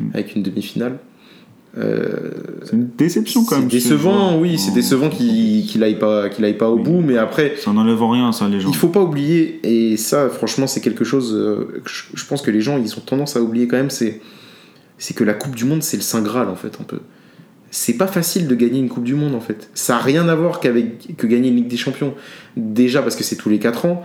Mm. 0.00 0.10
avec 0.14 0.34
une 0.34 0.42
demi-finale. 0.42 0.98
Euh, 1.78 2.30
c'est 2.64 2.74
une 2.74 2.88
déception 2.98 3.44
quand 3.44 3.58
même. 3.58 3.70
C'est 3.70 3.76
décevant, 3.76 4.38
oui, 4.38 4.58
c'est 4.58 4.74
décevant 4.74 5.08
qu'il 5.08 5.64
qu'il 5.64 5.82
aille 5.82 5.98
pas, 5.98 6.28
qu'il 6.28 6.44
aille 6.44 6.58
pas 6.58 6.68
au 6.68 6.76
bout, 6.76 7.00
mais 7.00 7.16
après. 7.16 7.54
Ça 7.56 7.72
n'enlève 7.72 8.02
rien, 8.02 8.30
ça, 8.32 8.46
les 8.48 8.60
gens. 8.60 8.68
Il 8.68 8.74
faut 8.74 8.88
pas 8.88 9.00
oublier, 9.00 9.58
et 9.64 9.96
ça, 9.96 10.28
franchement, 10.28 10.66
c'est 10.66 10.82
quelque 10.82 11.04
chose. 11.04 11.34
Euh, 11.34 11.80
je, 11.86 12.02
je 12.14 12.26
pense 12.26 12.42
que 12.42 12.50
les 12.50 12.60
gens, 12.60 12.78
ils 12.78 12.92
ont 12.98 13.00
tendance 13.00 13.36
à 13.36 13.42
oublier 13.42 13.68
quand 13.68 13.78
même, 13.78 13.90
c'est, 13.90 14.20
c'est 14.98 15.14
que 15.14 15.24
la 15.24 15.34
Coupe 15.34 15.54
du 15.54 15.64
Monde, 15.64 15.82
c'est 15.82 15.96
le 15.96 16.02
saint 16.02 16.22
graal 16.22 16.48
en 16.48 16.56
fait, 16.56 16.78
un 16.80 16.84
peu. 16.84 17.00
C'est 17.70 17.96
pas 17.96 18.06
facile 18.06 18.48
de 18.48 18.54
gagner 18.54 18.78
une 18.78 18.88
Coupe 18.88 19.04
du 19.04 19.14
Monde 19.14 19.34
en 19.34 19.40
fait. 19.40 19.70
Ça 19.74 19.96
a 19.96 20.00
rien 20.00 20.28
à 20.28 20.34
voir 20.34 20.60
qu'avec 20.60 21.16
que 21.16 21.26
gagner 21.26 21.48
une 21.48 21.56
Ligue 21.56 21.68
des 21.68 21.76
Champions. 21.76 22.14
Déjà 22.56 23.02
parce 23.02 23.16
que 23.16 23.24
c'est 23.24 23.36
tous 23.36 23.48
les 23.48 23.58
4 23.58 23.86
ans, 23.86 24.02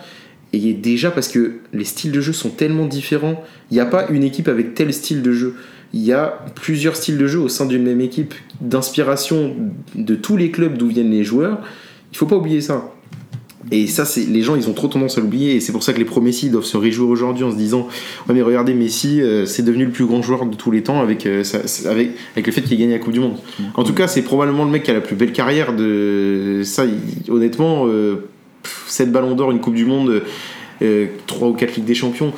et 0.54 0.74
déjà 0.74 1.12
parce 1.12 1.28
que 1.28 1.60
les 1.74 1.84
styles 1.84 2.12
de 2.12 2.22
jeu 2.22 2.34
sont 2.34 2.50
tellement 2.50 2.86
différents. 2.86 3.44
Il 3.70 3.74
n'y 3.74 3.82
a 3.82 3.86
pas 3.86 4.08
une 4.10 4.24
équipe 4.24 4.48
avec 4.48 4.74
tel 4.74 4.94
style 4.94 5.22
de 5.22 5.34
jeu 5.34 5.56
il 5.94 6.02
y 6.02 6.14
a 6.14 6.46
plusieurs 6.56 6.96
styles 6.96 7.18
de 7.18 7.28
jeu 7.28 7.40
au 7.40 7.50
sein 7.50 7.66
d'une 7.66 7.84
même 7.84 8.02
équipe, 8.02 8.34
d'inspiration 8.62 9.56
de 9.96 10.16
tous 10.16 10.38
les 10.38 10.52
clubs 10.52 10.78
d'où 10.78 10.88
viennent 10.88 11.12
les 11.12 11.24
joueurs. 11.24 11.60
Il 12.12 12.18
faut 12.18 12.26
pas 12.26 12.36
oublier 12.36 12.62
ça. 12.62 12.92
Et 13.72 13.88
ça, 13.88 14.06
c'est 14.06 14.22
les 14.22 14.41
gens, 14.41 14.56
ils 14.56 14.69
ont 14.69 14.73
trop 14.73 14.88
tendance 14.88 15.18
à 15.18 15.22
l'oublier. 15.22 15.56
Et 15.56 15.60
c'est 15.60 15.72
pour 15.72 15.84
ça 15.84 15.94
que 15.94 15.99
les 15.99 16.06
pro 16.06 16.22
Messi 16.22 16.49
doivent 16.49 16.65
se 16.65 16.77
réjouir 16.77 17.10
aujourd'hui 17.10 17.44
en 17.44 17.52
se 17.52 17.57
disant 17.57 17.88
Ouais, 18.27 18.34
mais 18.34 18.41
regardez, 18.41 18.73
Messi, 18.73 19.22
euh, 19.22 19.45
c'est 19.45 19.64
devenu 19.64 19.85
le 19.85 19.91
plus 19.91 20.06
grand 20.06 20.22
joueur 20.22 20.45
de 20.45 20.56
tous 20.56 20.72
les 20.72 20.84
temps 20.84 21.02
avec, 21.02 21.26
euh, 21.26 21.44
avec, 21.85 22.11
avec 22.34 22.48
le 22.48 22.53
fait 22.53 22.61
qu'il 22.61 22.73
ait 22.73 22.77
gagné 22.77 22.94
la 22.94 22.99
Coupe 22.99 23.14
du 23.14 23.19
Monde. 23.19 23.38
En 23.76 23.84
tout 23.84 23.94
cas, 23.94 24.07
c'est 24.07 24.22
probablement 24.22 24.64
le 24.64 24.72
mec 24.72 24.84
qui 24.84 24.91
a 24.91 24.94
la 24.94 25.02
plus 25.02 25.15
belle 25.15 25.34
carrière 25.34 25.76
de. 25.76 26.61
Ça, 26.64 26.85
honnêtement, 27.30 27.88
euh, 27.88 28.27
7 28.88 29.11
ballons 29.11 29.35
d'or, 29.35 29.52
une 29.52 29.60
Coupe 29.60 29.76
du 29.76 29.85
Monde, 29.85 30.22
3 30.80 30.88
euh, 30.88 31.52
ou 31.52 31.53
4 31.53 31.76
Ligues 31.76 31.85
des 31.85 31.95
Champions 31.95 32.34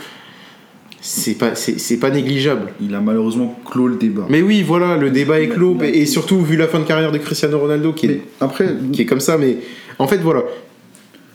c'est 1.01 1.37
pas 1.37 1.55
c'est 1.55 1.97
pas 1.97 2.09
négligeable. 2.09 2.73
Il 2.81 2.93
a 2.93 2.99
malheureusement 2.99 3.57
clos 3.65 3.87
le 3.87 3.95
débat. 3.95 4.25
Mais 4.29 4.41
oui, 4.41 4.63
voilà, 4.63 4.97
le 4.97 5.09
débat 5.09 5.39
est 5.39 5.47
clos 5.47 5.77
et 5.81 6.05
surtout 6.05 6.41
vu 6.41 6.57
la 6.57 6.67
fin 6.67 6.79
de 6.79 6.83
carrière 6.83 7.11
de 7.11 7.17
Cristiano 7.17 7.57
Ronaldo 7.57 7.93
qui 7.93 8.07
est 8.07 8.21
après 8.41 8.75
qui 8.91 9.03
est 9.03 9.05
comme 9.05 9.21
ça 9.21 9.37
mais 9.37 9.57
en 9.97 10.07
fait 10.07 10.17
voilà, 10.17 10.43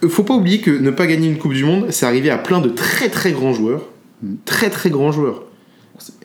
faut 0.08 0.24
pas 0.24 0.34
oublier 0.34 0.60
que 0.60 0.70
ne 0.70 0.90
pas 0.90 1.06
gagner 1.06 1.28
une 1.28 1.38
Coupe 1.38 1.54
du 1.54 1.64
monde, 1.64 1.86
c'est 1.90 2.06
arrivé 2.06 2.30
à 2.30 2.38
plein 2.38 2.60
de 2.60 2.68
très 2.68 3.08
très 3.08 3.32
grands 3.32 3.52
joueurs, 3.52 3.82
hmm. 4.22 4.34
très 4.44 4.70
très 4.70 4.90
grands 4.90 5.12
joueurs. 5.12 5.44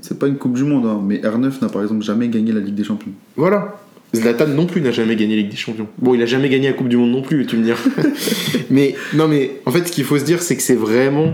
C'est 0.02 0.18
pas 0.18 0.28
une 0.28 0.38
Coupe 0.38 0.54
du 0.54 0.64
monde 0.64 0.86
hein, 0.86 1.02
mais 1.04 1.18
R9 1.18 1.62
n'a 1.62 1.70
par 1.70 1.82
exemple 1.84 2.04
jamais 2.04 2.28
gagné 2.28 2.52
la 2.52 2.60
Ligue 2.60 2.76
des 2.76 2.84
Champions. 2.84 3.12
Voilà. 3.36 3.80
Zlatan 4.16 4.48
non 4.48 4.66
plus 4.66 4.82
n'a 4.82 4.92
jamais 4.92 5.16
gagné 5.16 5.36
la 5.36 5.42
Ligue 5.44 5.52
des 5.52 5.58
Champions. 5.58 5.88
Bon, 6.00 6.16
il 6.16 6.22
a 6.22 6.26
jamais 6.26 6.50
gagné 6.50 6.68
la 6.68 6.74
Coupe 6.74 6.90
du 6.90 6.98
Monde 6.98 7.12
non 7.12 7.22
plus, 7.22 7.46
tu 7.46 7.58
me 7.58 7.64
dis. 7.64 7.72
mais 8.72 8.96
non, 9.14 9.28
mais 9.28 9.52
en 9.66 9.72
fait, 9.72 9.88
ce 9.88 9.92
qu'il 9.92 10.04
faut 10.04 10.18
se 10.18 10.26
dire, 10.26 10.42
c'est 10.42 10.56
que 10.56 10.64
c'est 10.64 10.76
vraiment 10.76 11.34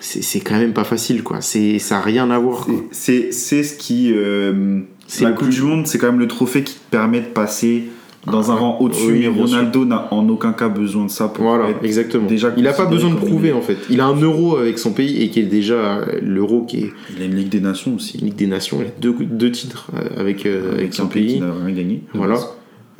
c'est 0.00 0.40
quand 0.40 0.58
même 0.58 0.72
pas 0.72 0.84
facile, 0.84 1.22
quoi. 1.22 1.40
Ça 1.40 1.98
a 1.98 2.00
rien 2.00 2.30
à 2.30 2.38
voir. 2.38 2.66
C'est 2.90 3.32
ce 3.32 3.76
qui 3.76 4.12
euh, 4.14 4.80
la 5.20 5.32
Coupe 5.32 5.50
du 5.50 5.62
Monde, 5.62 5.86
c'est 5.86 5.98
quand 5.98 6.08
même 6.08 6.20
le 6.20 6.28
trophée 6.28 6.62
qui 6.62 6.74
te 6.74 6.90
permet 6.90 7.20
de 7.20 7.26
passer 7.26 7.84
dans 8.26 8.50
un 8.50 8.54
rang 8.54 8.78
au-dessus. 8.80 9.12
mais 9.12 9.28
Ronaldo 9.28 9.84
n'a 9.84 10.12
en 10.12 10.28
aucun 10.28 10.52
cas 10.52 10.68
besoin 10.68 11.06
de 11.06 11.10
ça 11.10 11.28
pour 11.28 11.44
voilà, 11.44 11.68
exactement. 11.82 12.26
Déjà 12.26 12.52
il 12.56 12.66
a 12.66 12.72
pas 12.72 12.86
besoin 12.86 13.10
de 13.10 13.16
prouver 13.16 13.52
en 13.52 13.62
fait. 13.62 13.78
Il 13.88 14.00
a 14.00 14.06
un 14.06 14.16
euro 14.16 14.56
avec 14.56 14.78
son 14.78 14.92
pays 14.92 15.22
et 15.22 15.30
qui 15.30 15.40
est 15.40 15.44
déjà 15.44 16.00
l'euro 16.22 16.62
qui 16.62 16.84
est. 16.84 16.92
Il 17.16 17.22
a 17.22 17.24
une 17.24 17.34
Ligue 17.34 17.48
des 17.48 17.60
Nations 17.60 17.94
aussi. 17.94 18.18
Ligue 18.18 18.36
des 18.36 18.46
Nations, 18.46 18.78
il 18.80 18.88
a 18.88 18.90
deux, 19.00 19.14
deux 19.20 19.50
titres 19.50 19.90
euh, 19.94 20.20
avec, 20.20 20.44
euh, 20.44 20.74
avec 20.74 20.94
son 20.94 21.06
pays. 21.06 21.36
Il 21.36 21.40
n'a 21.40 21.52
rien 21.64 21.74
gagné. 21.74 22.02
Voilà. 22.14 22.36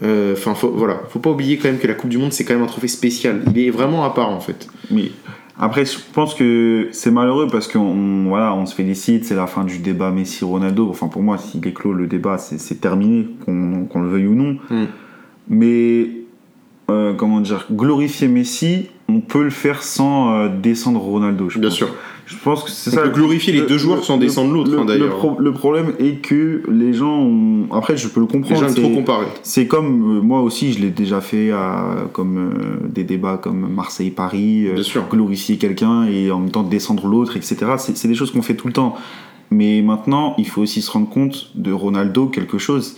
Enfin, 0.02 0.54
faut, 0.54 0.70
voilà, 0.70 1.02
faut 1.10 1.18
pas 1.18 1.30
oublier 1.30 1.58
quand 1.58 1.68
même 1.68 1.78
que 1.78 1.86
la 1.86 1.92
Coupe 1.92 2.08
du 2.08 2.16
Monde 2.16 2.32
c'est 2.32 2.44
quand 2.44 2.54
même 2.54 2.62
un 2.62 2.66
trophée 2.66 2.88
spécial. 2.88 3.42
Il 3.54 3.58
est 3.58 3.70
vraiment 3.70 4.04
à 4.04 4.10
part 4.14 4.30
en 4.30 4.40
fait. 4.40 4.66
Mais 4.90 5.10
après, 5.62 5.84
je 5.84 5.98
pense 6.14 6.34
que 6.34 6.88
c'est 6.90 7.10
malheureux 7.10 7.46
parce 7.52 7.68
qu'on 7.68 8.24
voilà, 8.28 8.54
on 8.54 8.64
se 8.64 8.74
félicite, 8.74 9.26
c'est 9.26 9.34
la 9.34 9.46
fin 9.46 9.64
du 9.64 9.78
débat 9.78 10.10
Messi-Ronaldo. 10.10 10.88
Enfin, 10.88 11.08
pour 11.08 11.20
moi, 11.20 11.36
s'il 11.36 11.66
est 11.68 11.74
clos, 11.74 11.92
le 11.92 12.06
débat, 12.06 12.38
c'est 12.38 12.80
terminé, 12.80 13.28
qu'on 13.44 14.00
le 14.00 14.08
veuille 14.08 14.26
ou 14.26 14.34
non. 14.34 14.56
Mm. 14.70 14.84
Mais, 15.50 16.08
euh, 16.90 17.12
comment 17.12 17.40
dire, 17.40 17.66
glorifier 17.70 18.28
Messi, 18.28 18.86
on 19.08 19.20
peut 19.20 19.42
le 19.42 19.50
faire 19.50 19.82
sans 19.82 20.32
euh, 20.32 20.48
descendre 20.48 21.00
Ronaldo. 21.00 21.50
Je 21.50 21.58
Bien 21.58 21.70
sûr. 21.70 21.88
Je 22.30 22.36
pense 22.36 22.62
que 22.62 22.70
c'est 22.70 22.90
ça. 22.90 23.02
Peut 23.02 23.08
glorifier 23.08 23.52
les 23.52 23.62
deux 23.62 23.76
joueurs 23.76 24.04
sans 24.04 24.16
descendre 24.16 24.52
l'autre, 24.52 24.70
hein, 24.78 24.84
d'ailleurs. 24.84 25.36
Le, 25.40 25.52
problème 25.52 25.94
est 25.98 26.22
que 26.22 26.62
les 26.70 26.92
gens. 26.92 27.28
Après, 27.72 27.96
je 27.96 28.06
peux 28.06 28.20
le 28.20 28.26
comprendre. 28.26 28.62
Les 28.62 28.68
gens 28.68 28.74
trop 28.74 28.94
comparer. 28.94 29.26
C'est 29.42 29.66
comme 29.66 30.18
euh, 30.18 30.20
moi 30.20 30.40
aussi, 30.40 30.72
je 30.72 30.78
l'ai 30.78 30.90
déjà 30.90 31.20
fait 31.20 31.50
à, 31.50 32.06
comme 32.12 32.38
euh, 32.38 32.88
des 32.88 33.02
débats 33.02 33.36
comme 33.36 33.68
Marseille-Paris, 33.74 34.68
euh, 34.68 35.00
glorifier 35.10 35.56
quelqu'un 35.56 36.04
et 36.04 36.30
en 36.30 36.38
même 36.38 36.52
temps 36.52 36.62
descendre 36.62 37.08
l'autre, 37.08 37.36
etc. 37.36 37.56
C'est 37.78 38.06
des 38.06 38.14
choses 38.14 38.30
qu'on 38.30 38.42
fait 38.42 38.54
tout 38.54 38.68
le 38.68 38.72
temps. 38.72 38.94
Mais 39.50 39.82
maintenant, 39.82 40.36
il 40.38 40.46
faut 40.46 40.62
aussi 40.62 40.82
se 40.82 40.90
rendre 40.92 41.08
compte 41.08 41.50
de 41.56 41.72
Ronaldo 41.72 42.28
quelque 42.28 42.58
chose 42.58 42.96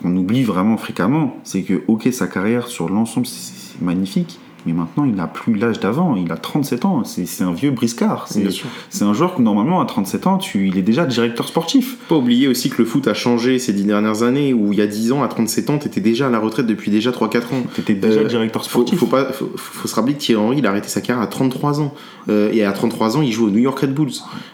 qu'on 0.00 0.16
oublie 0.16 0.42
vraiment 0.42 0.76
fréquemment. 0.76 1.36
C'est 1.44 1.62
que, 1.62 1.82
ok, 1.86 2.08
sa 2.12 2.26
carrière 2.26 2.68
sur 2.68 2.88
l'ensemble, 2.88 3.26
c'est 3.26 3.80
magnifique 3.82 4.38
mais 4.66 4.72
maintenant 4.72 5.04
il 5.04 5.14
n'a 5.14 5.28
plus 5.28 5.54
l'âge 5.54 5.78
d'avant, 5.78 6.16
il 6.16 6.30
a 6.32 6.36
37 6.36 6.84
ans, 6.84 7.04
c'est 7.04 7.44
un 7.44 7.52
vieux 7.52 7.70
briscard. 7.70 8.28
C'est 8.90 9.04
un 9.04 9.14
joueur 9.14 9.36
que 9.36 9.42
normalement 9.42 9.80
à 9.80 9.86
37 9.86 10.26
ans, 10.26 10.38
tu, 10.38 10.66
il 10.66 10.76
est 10.76 10.82
déjà 10.82 11.06
directeur 11.06 11.46
sportif. 11.46 11.96
Pas 12.08 12.16
oublier 12.16 12.48
aussi 12.48 12.68
que 12.68 12.82
le 12.82 12.84
foot 12.84 13.06
a 13.06 13.14
changé 13.14 13.58
ces 13.60 13.72
dix 13.72 13.84
dernières 13.84 14.24
années, 14.24 14.52
où 14.52 14.72
il 14.72 14.78
y 14.78 14.82
a 14.82 14.86
10 14.86 15.12
ans, 15.12 15.22
à 15.22 15.28
37 15.28 15.70
ans, 15.70 15.78
tu 15.78 15.86
étais 15.86 16.00
déjà 16.00 16.26
à 16.26 16.30
la 16.30 16.40
retraite 16.40 16.66
depuis 16.66 16.90
déjà 16.90 17.12
3-4 17.12 17.36
ans. 17.36 17.62
Tu 17.74 17.80
étais 17.80 17.94
déjà 17.94 18.20
euh, 18.20 18.24
directeur 18.24 18.64
sportif. 18.64 18.98
Faut, 18.98 19.06
faut, 19.06 19.10
pas, 19.10 19.32
faut, 19.32 19.88
se 19.88 19.94
rappeler 19.94 20.14
que 20.14 20.18
Thierry 20.18 20.42
Henry, 20.42 20.58
il 20.58 20.66
a 20.66 20.70
arrêté 20.70 20.88
sa 20.88 21.00
carrière 21.00 21.22
à 21.22 21.28
33 21.28 21.80
ans. 21.80 21.94
Euh, 22.28 22.50
et 22.52 22.64
à 22.64 22.72
33 22.72 23.18
ans, 23.18 23.22
il 23.22 23.30
joue 23.30 23.46
au 23.46 23.50
New 23.50 23.60
York 23.60 23.78
Red 23.78 23.94
Bulls. 23.94 24.10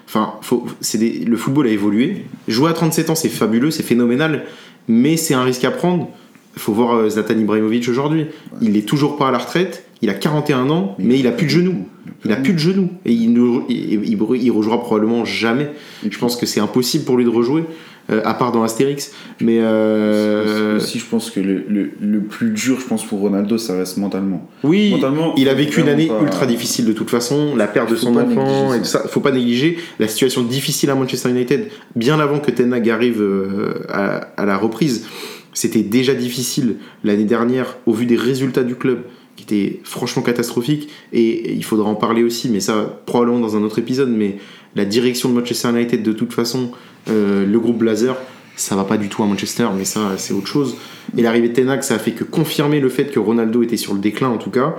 Enfin, 0.06 0.34
faut, 0.42 0.66
des, 0.94 1.24
le 1.24 1.36
football 1.38 1.66
a 1.66 1.70
évolué. 1.70 2.26
Jouer 2.48 2.70
à 2.70 2.74
37 2.74 3.10
ans, 3.10 3.14
c'est 3.14 3.30
fabuleux, 3.30 3.70
c'est 3.70 3.82
phénoménal, 3.82 4.44
mais 4.88 5.16
c'est 5.16 5.34
un 5.34 5.44
risque 5.44 5.64
à 5.64 5.70
prendre. 5.70 6.08
Il 6.54 6.60
faut 6.60 6.72
voir 6.72 6.94
euh, 6.94 7.08
Zlatan 7.08 7.38
Ibrahimovic 7.38 7.88
aujourd'hui. 7.88 8.26
Il 8.60 8.76
est 8.76 8.86
toujours 8.86 9.16
pas 9.16 9.28
à 9.28 9.30
la 9.30 9.38
retraite 9.38 9.86
il 10.02 10.10
a 10.10 10.14
41 10.14 10.68
ans, 10.70 10.96
mais, 10.98 11.20
il 11.20 11.28
a 11.28 11.30
plus 11.30 11.46
de 11.46 11.50
genoux. 11.50 11.86
Il 12.24 12.32
a 12.32 12.36
plus 12.36 12.54
de 12.54 12.58
genoux. 12.58 12.90
Et 13.04 13.12
il, 13.12 13.30
il, 13.68 14.02
il, 14.04 14.50
rejouera 14.50 14.80
probablement 14.80 15.24
jamais. 15.24 15.70
Je 16.06 16.18
pense 16.18 16.34
que 16.34 16.44
c'est 16.44 16.58
impossible 16.58 17.04
pour 17.04 17.16
lui 17.16 17.24
de 17.24 17.30
rejouer, 17.30 17.64
euh, 18.10 18.20
à 18.24 18.34
part 18.34 18.52
dans 18.52 18.62
Astérix. 18.62 19.12
Mais. 19.40 19.58
Euh... 19.60 20.76
Aussi, 20.76 20.98
je 20.98 21.06
pense 21.06 21.30
que 21.30 21.40
le, 21.40 21.64
le, 22.00 22.20
plus 22.20 22.50
dur, 22.50 22.80
je 22.80 22.86
pense, 22.86 23.04
pour 23.04 23.20
Ronaldo, 23.20 23.58
ça 23.58 23.76
reste 23.76 23.96
mentalement. 23.96 24.48
Oui, 24.64 24.90
mentalement, 24.90 25.34
il 25.36 25.48
a 25.48 25.54
vécu 25.54 25.80
une 25.80 25.88
année 25.88 26.10
ultra 26.22 26.46
difficile 26.46 26.84
de 26.84 26.92
toute 26.92 27.10
façon. 27.10 27.54
La 27.56 27.66
perte 27.66 27.90
de 27.90 27.96
son 27.96 28.16
enfant 28.16 28.74
et 28.74 28.78
tout 28.78 28.84
ça. 28.84 29.00
Faut 29.08 29.20
pas 29.20 29.32
négliger 29.32 29.78
la 29.98 30.08
situation 30.08 30.42
difficile 30.42 30.90
à 30.90 30.94
Manchester 30.94 31.30
United. 31.30 31.68
Bien 31.96 32.18
avant 32.18 32.38
que 32.40 32.50
Ten 32.50 32.72
Hag 32.72 32.88
arrive 32.90 33.20
euh, 33.20 33.84
à, 33.88 34.16
à 34.36 34.44
la 34.44 34.56
reprise, 34.56 35.06
c'était 35.52 35.82
déjà 35.82 36.14
difficile 36.14 36.76
l'année 37.04 37.24
dernière 37.24 37.76
au 37.86 37.92
vu 37.92 38.06
des 38.06 38.16
résultats 38.16 38.64
du 38.64 38.74
club 38.74 39.02
qui 39.36 39.44
était 39.44 39.80
franchement 39.84 40.22
catastrophique. 40.22 40.88
Et 41.12 41.52
il 41.52 41.64
faudra 41.64 41.88
en 41.88 41.94
parler 41.94 42.22
aussi, 42.22 42.48
mais 42.48 42.60
ça 42.60 43.00
probablement 43.06 43.40
dans 43.40 43.56
un 43.56 43.62
autre 43.62 43.78
épisode. 43.78 44.10
Mais 44.10 44.38
la 44.74 44.84
direction 44.84 45.28
de 45.28 45.34
Manchester 45.34 45.70
United, 45.70 46.02
de 46.02 46.12
toute 46.12 46.32
façon, 46.32 46.70
euh, 47.08 47.46
le 47.46 47.60
groupe 47.60 47.78
Blazer, 47.78 48.16
ça 48.56 48.76
va 48.76 48.84
pas 48.84 48.96
du 48.96 49.08
tout 49.08 49.22
à 49.22 49.26
Manchester, 49.26 49.66
mais 49.76 49.84
ça 49.84 50.12
c'est 50.16 50.34
autre 50.34 50.46
chose. 50.46 50.76
Et 51.16 51.22
l'arrivée 51.22 51.48
de 51.48 51.54
Tenac, 51.54 51.84
ça 51.84 51.94
a 51.94 51.98
fait 51.98 52.12
que 52.12 52.24
confirmer 52.24 52.80
le 52.80 52.88
fait 52.88 53.06
que 53.06 53.18
Ronaldo 53.18 53.62
était 53.62 53.76
sur 53.76 53.94
le 53.94 54.00
déclin 54.00 54.28
en 54.28 54.38
tout 54.38 54.50
cas. 54.50 54.76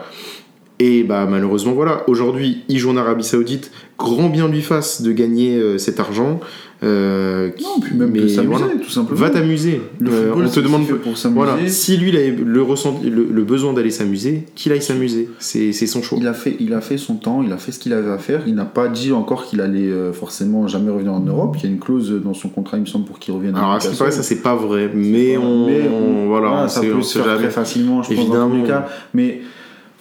Et 0.79 1.03
bah 1.03 1.27
malheureusement 1.29 1.73
voilà, 1.73 2.03
aujourd'hui 2.07 2.63
il 2.67 2.79
joue 2.79 2.89
en 2.89 2.97
Arabie 2.97 3.23
Saoudite, 3.23 3.71
grand 3.97 4.29
bien 4.29 4.47
lui 4.47 4.61
fasse 4.61 5.01
de 5.01 5.11
gagner 5.11 5.57
euh, 5.57 5.77
cet 5.77 5.99
argent. 5.99 6.39
Euh, 6.83 7.49
non, 7.61 7.79
puis 7.81 7.95
même 7.95 8.11
de 8.11 8.27
s'amuser, 8.27 8.63
tout 8.83 8.89
simplement. 8.89 9.19
Va 9.19 9.29
t'amuser. 9.29 9.81
Euh, 10.05 10.33
on 10.35 10.49
te 10.49 10.59
demande 10.59 10.85
pour 10.87 11.17
s'amuser. 11.17 11.39
Voilà, 11.39 11.67
si 11.67 11.97
lui 11.97 12.09
il 12.09 12.17
a 12.17 12.29
le, 12.29 12.61
ressent, 12.61 12.99
le, 13.03 13.43
besoin 13.43 13.73
d'aller 13.73 13.91
s'amuser, 13.91 14.45
qu'il 14.55 14.71
aille 14.71 14.81
s'amuser. 14.81 15.29
C'est 15.39 15.71
son 15.73 16.01
choix. 16.01 16.17
Il 16.19 16.27
a, 16.27 16.33
fait, 16.33 16.55
il 16.59 16.73
a 16.73 16.81
fait 16.81 16.97
son 16.97 17.15
temps, 17.15 17.41
il 17.43 17.51
a 17.53 17.57
fait 17.57 17.71
ce 17.71 17.79
qu'il 17.79 17.93
avait 17.93 18.11
à 18.11 18.17
faire. 18.17 18.41
Il 18.47 18.55
n'a 18.55 18.65
pas 18.65 18.87
dit 18.87 19.13
encore 19.13 19.45
qu'il 19.45 19.61
allait 19.61 19.89
euh, 19.89 20.11
forcément 20.11 20.67
jamais 20.67 20.91
revenir 20.91 21.13
en 21.13 21.21
Europe. 21.21 21.55
Il 21.59 21.63
y 21.63 21.67
a 21.67 21.69
une 21.69 21.79
clause 21.79 22.11
dans 22.23 22.33
son 22.33 22.49
contrat, 22.49 22.77
il 22.77 22.81
me 22.81 22.85
semble, 22.85 23.05
pour 23.05 23.19
qu'il 23.19 23.33
revienne. 23.33 23.55
Alors, 23.55 23.71
à 23.73 23.79
ce 23.79 23.89
qui 23.89 23.95
paraît, 23.95 24.11
ça 24.11 24.23
c'est 24.23 24.41
pas 24.41 24.55
vrai. 24.55 24.89
Mais, 24.93 25.37
on, 25.37 26.27
voilà, 26.27 26.67
ça 26.67 26.81
peut 26.81 27.01
se 27.01 27.19
faire 27.19 27.37
très 27.37 27.49
facilement, 27.49 28.03
je 28.03 28.11
Évidemment. 28.11 28.33
pense, 28.33 28.39
dans 28.39 28.49
tous 28.49 28.61
les 28.61 28.67
cas. 28.67 28.87
Mais 29.13 29.41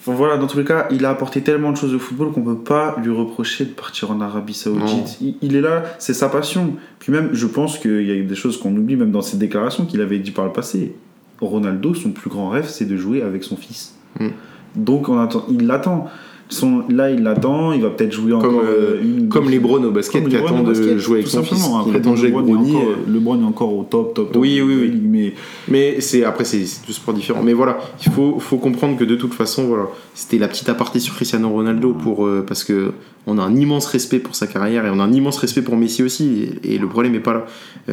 voilà, 0.04 0.36
dans 0.36 0.48
tous 0.48 0.58
les 0.58 0.64
cas, 0.64 0.88
il 0.90 1.04
a 1.04 1.10
apporté 1.10 1.42
tellement 1.42 1.70
de 1.70 1.76
choses 1.76 1.94
au 1.94 1.98
football 1.98 2.32
qu'on 2.32 2.42
peut 2.42 2.56
pas 2.56 2.96
lui 3.02 3.10
reprocher 3.10 3.66
de 3.66 3.70
partir 3.70 4.10
en 4.10 4.20
Arabie 4.20 4.54
Saoudite. 4.54 5.18
Il, 5.40 5.54
est 5.54 5.60
là, 5.60 5.84
c'est 5.98 6.14
sa 6.14 6.28
passion. 6.28 6.74
Puis 6.98 7.12
même, 7.12 7.30
je 7.32 7.46
pense 7.46 7.78
qu'il 7.78 8.02
y 8.02 8.10
a 8.10 8.20
des 8.20 8.34
choses 8.34 8.58
qu'on 8.58 8.74
oublie, 8.76 8.96
même 8.96 9.12
dans 9.12 9.22
ses 9.22 9.36
déclarations 9.36 9.84
qu'il 9.84 10.00
avait 10.00 10.18
dit 10.18 10.32
par 10.32 10.44
le 10.44 10.52
passé. 10.52 10.94
Ronaldo, 11.40 11.94
son 11.94 12.10
plus 12.10 12.30
grand 12.30 12.48
rêve, 12.48 12.68
c'est 12.68 12.84
de 12.84 12.96
jouer 12.96 13.22
avec 13.22 13.44
son 13.44 13.56
fils. 13.56 13.94
Mm. 14.18 14.28
Donc, 14.74 15.08
on 15.08 15.18
attend, 15.18 15.44
il 15.48 15.66
l'attend. 15.66 16.08
Son, 16.52 16.84
là, 16.88 17.10
il 17.10 17.22
l'attend, 17.22 17.72
il 17.72 17.80
va 17.80 17.90
peut-être 17.90 18.12
jouer 18.12 18.32
Comme, 18.32 18.40
encore 18.56 18.60
euh, 18.60 18.98
euh, 18.98 19.02
une 19.02 19.28
comme 19.28 19.48
les 19.48 19.58
Browns 19.58 19.84
au 19.86 19.90
basket 19.90 20.22
qui 20.28 20.34
LeBron 20.34 20.46
attendent 20.46 20.72
de 20.72 20.98
jouer 20.98 21.18
avec 21.18 21.28
son 21.28 21.42
fils. 21.42 21.64
Après, 21.80 21.96
avec 22.06 22.22
LeBron 22.22 22.56
encore- 22.56 22.82
euh, 22.82 23.10
LeBron 23.12 23.40
est 23.40 23.44
encore 23.44 23.74
au 23.74 23.84
top, 23.84 24.14
top, 24.14 24.32
top. 24.32 24.40
Oui, 24.42 24.60
oui, 24.60 24.74
oui. 24.80 25.00
Mais 25.02 25.34
Mais 25.68 26.00
c'est 26.00 26.24
après 26.24 26.44
c'est 26.44 26.64
deux 26.86 26.92
sports 26.92 27.14
différents. 27.14 27.42
Mais 27.42 27.54
voilà, 27.54 27.78
il 28.04 28.12
faut, 28.12 28.38
faut 28.38 28.58
comprendre 28.58 28.96
que 28.98 29.04
de 29.04 29.14
toute 29.16 29.34
façon, 29.34 29.64
voilà, 29.64 29.84
c'était 30.14 30.38
la 30.38 30.48
petite 30.48 30.68
aparté 30.68 31.00
sur 31.00 31.14
Cristiano 31.14 31.48
Ronaldo 31.48 31.94
pour 31.94 32.26
euh, 32.26 32.44
parce 32.46 32.64
que 32.64 32.92
on 33.26 33.38
a 33.38 33.42
un 33.42 33.54
immense 33.54 33.86
respect 33.86 34.18
pour 34.18 34.34
sa 34.34 34.46
carrière 34.46 34.84
et 34.84 34.90
on 34.90 34.98
a 35.00 35.04
un 35.04 35.12
immense 35.12 35.38
respect 35.38 35.62
pour 35.62 35.76
Messi 35.76 36.02
aussi. 36.02 36.48
Et, 36.64 36.74
et 36.74 36.78
le 36.78 36.88
problème 36.88 37.14
est 37.14 37.20
pas 37.20 37.34
là. 37.34 37.46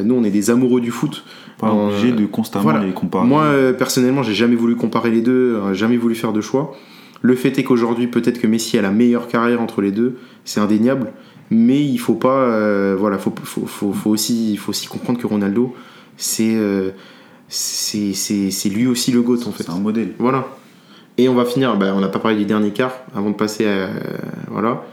Nous, 0.03 0.13
on 0.15 0.23
est 0.23 0.31
des 0.31 0.49
amoureux 0.49 0.81
du 0.81 0.91
foot. 0.91 1.23
pas 1.59 1.71
obligé 1.71 2.11
de 2.11 2.25
constamment 2.25 2.63
voilà. 2.63 2.83
les 2.83 2.91
comparer. 2.91 3.27
Moi, 3.27 3.45
personnellement, 3.77 4.23
j'ai 4.23 4.33
jamais 4.33 4.55
voulu 4.55 4.75
comparer 4.75 5.11
les 5.11 5.21
deux, 5.21 5.57
jamais 5.73 5.97
voulu 5.97 6.15
faire 6.15 6.33
de 6.33 6.41
choix. 6.41 6.75
Le 7.21 7.35
fait 7.35 7.57
est 7.59 7.63
qu'aujourd'hui, 7.63 8.07
peut-être 8.07 8.39
que 8.39 8.47
Messi 8.47 8.77
a 8.77 8.81
la 8.81 8.91
meilleure 8.91 9.27
carrière 9.27 9.61
entre 9.61 9.81
les 9.81 9.91
deux, 9.91 10.17
c'est 10.45 10.59
indéniable. 10.59 11.11
Mais 11.51 11.83
il 11.83 11.97
faut 11.97 12.13
pas, 12.13 12.43
euh, 12.43 12.95
voilà, 12.97 13.17
faut, 13.17 13.33
faut, 13.43 13.65
faut, 13.65 13.91
faut 13.91 14.09
aussi, 14.11 14.51
il 14.51 14.57
faut 14.57 14.69
aussi 14.69 14.87
comprendre 14.87 15.19
que 15.19 15.25
Ronaldo, 15.27 15.73
c'est, 16.15 16.55
euh, 16.55 16.91
c'est, 17.47 18.13
c'est, 18.13 18.69
lui 18.69 18.87
aussi 18.87 19.11
le 19.11 19.21
GOAT 19.21 19.47
en 19.47 19.51
fait. 19.51 19.63
c'est 19.63 19.71
un 19.71 19.79
modèle. 19.79 20.13
Voilà. 20.19 20.47
Et 21.17 21.27
on 21.27 21.33
va 21.33 21.45
finir, 21.45 21.75
bah, 21.75 21.93
on 21.95 21.99
n'a 21.99 22.07
pas 22.07 22.19
parlé 22.19 22.37
du 22.37 22.45
dernier 22.45 22.71
quart 22.71 22.93
avant 23.15 23.31
de 23.31 23.35
passer 23.35 23.65
à, 23.65 23.69
euh, 23.69 23.87
voilà, 24.49 24.83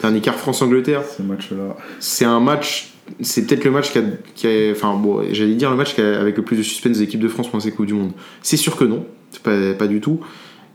dernier 0.00 0.20
quart 0.20 0.36
France-Angleterre. 0.36 1.02
Ce 1.04 1.22
match-là. 1.22 1.76
C'est 1.98 2.24
un 2.24 2.40
match, 2.40 2.94
c'est 3.20 3.44
peut-être 3.46 3.64
le 3.64 3.70
match 3.72 3.90
qui 3.92 3.98
a, 3.98 4.02
qui 4.34 4.46
a- 4.46 4.70
enfin 4.70 4.94
bon, 4.96 5.22
j'allais 5.32 5.56
dire 5.56 5.70
le 5.70 5.76
match 5.76 5.94
qui 5.94 6.00
a- 6.00 6.20
avec 6.20 6.36
le 6.36 6.44
plus 6.44 6.56
de 6.56 6.62
suspense 6.62 6.96
de 6.96 7.02
l'équipe 7.02 7.20
de 7.20 7.28
France 7.28 7.48
pendant 7.50 7.60
ces 7.62 7.72
Coupe 7.72 7.86
du 7.86 7.94
Monde. 7.94 8.12
C'est 8.42 8.56
sûr 8.56 8.76
que 8.76 8.84
non, 8.84 9.04
pas 9.42 9.86
du 9.86 10.00
tout. 10.00 10.20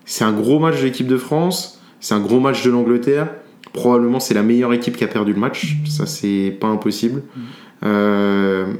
C'est 0.05 0.23
un 0.23 0.31
gros 0.33 0.59
match 0.59 0.79
de 0.79 0.83
l'équipe 0.85 1.07
de 1.07 1.17
France, 1.17 1.81
c'est 1.99 2.13
un 2.13 2.19
gros 2.19 2.39
match 2.39 2.63
de 2.63 2.71
l'Angleterre. 2.71 3.29
Probablement 3.73 4.19
c'est 4.19 4.33
la 4.33 4.43
meilleure 4.43 4.71
équipe 4.73 4.95
qui 4.95 5.03
a 5.03 5.07
perdu 5.07 5.33
le 5.33 5.39
match, 5.39 5.75
ça 5.87 6.05
c'est 6.05 6.55
pas 6.59 6.67
impossible. 6.67 7.23
Euh, 7.83 8.73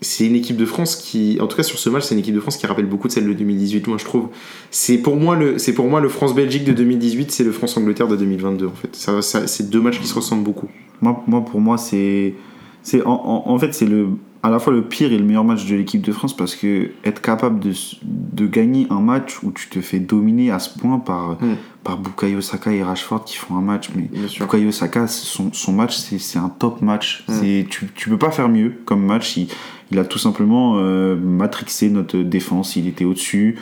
c'est 0.00 0.26
une 0.26 0.34
équipe 0.34 0.56
de 0.56 0.66
France 0.66 0.96
qui, 0.96 1.38
en 1.40 1.46
tout 1.46 1.56
cas 1.56 1.62
sur 1.62 1.78
ce 1.78 1.88
match, 1.88 2.04
c'est 2.04 2.14
une 2.14 2.20
équipe 2.20 2.34
de 2.34 2.40
France 2.40 2.56
qui 2.56 2.66
rappelle 2.66 2.86
beaucoup 2.86 3.06
de 3.08 3.12
celle 3.12 3.26
de 3.26 3.32
2018, 3.32 3.86
moi 3.86 3.98
je 3.98 4.04
trouve. 4.04 4.28
C'est 4.70 4.98
pour 4.98 5.16
moi 5.16 5.36
le, 5.36 5.58
c'est 5.58 5.72
pour 5.74 5.86
moi 5.86 6.00
le 6.00 6.08
France-Belgique 6.08 6.64
de 6.64 6.72
2018, 6.72 7.30
c'est 7.30 7.44
le 7.44 7.52
France-Angleterre 7.52 8.08
de 8.08 8.16
2022 8.16 8.66
en 8.66 8.72
fait. 8.74 8.94
Ça, 8.96 9.22
ça- 9.22 9.46
c'est 9.46 9.70
deux 9.70 9.80
matchs 9.80 10.00
qui 10.00 10.06
se 10.08 10.14
ressemblent 10.14 10.42
beaucoup. 10.44 10.68
Moi, 11.00 11.22
moi, 11.26 11.44
pour 11.44 11.60
moi, 11.60 11.78
c'est. 11.78 12.34
c'est 12.82 13.02
en, 13.04 13.12
en- 13.12 13.44
en 13.52 13.58
fait, 13.58 13.72
c'est 13.74 13.86
le, 13.86 14.08
à 14.44 14.50
la 14.50 14.58
fois 14.58 14.72
le 14.72 14.82
pire 14.82 15.12
et 15.12 15.18
le 15.18 15.24
meilleur 15.24 15.44
match 15.44 15.66
de 15.66 15.76
l'équipe 15.76 16.02
de 16.02 16.10
France 16.12 16.36
parce 16.36 16.56
que 16.56 16.90
être 17.04 17.22
capable 17.22 17.60
de, 17.60 17.72
de 18.02 18.46
gagner 18.46 18.86
un 18.90 19.00
match 19.00 19.42
où 19.44 19.52
tu 19.52 19.68
te 19.68 19.80
fais 19.80 20.00
dominer 20.00 20.50
à 20.50 20.58
ce 20.58 20.76
point 20.78 20.98
par, 20.98 21.32
Mm. 21.40 21.56
par 21.84 21.98
Bukayo 21.98 22.40
Saka 22.40 22.72
et 22.72 22.82
Rashford 22.82 23.24
qui 23.24 23.36
font 23.36 23.56
un 23.56 23.60
match, 23.60 23.90
mais. 23.94 24.10
Bukayo 24.40 24.72
Saka, 24.72 25.06
son, 25.06 25.52
son 25.52 25.72
match, 25.72 25.96
c'est 25.96 26.38
un 26.38 26.48
top 26.48 26.82
match. 26.82 27.24
Mm. 27.28 27.32
C'est 27.40 27.66
Tu, 27.70 27.86
tu 27.94 28.08
peux 28.10 28.18
pas 28.18 28.30
faire 28.32 28.48
mieux 28.48 28.74
comme 28.84 29.04
match. 29.04 29.36
Il, 29.36 29.46
il 29.92 29.98
a 29.98 30.04
tout 30.04 30.18
simplement 30.18 30.74
euh, 30.78 31.14
matrixé 31.16 31.88
notre 31.90 32.18
défense. 32.18 32.74
Il 32.76 32.88
était 32.88 33.04
au-dessus. 33.04 33.58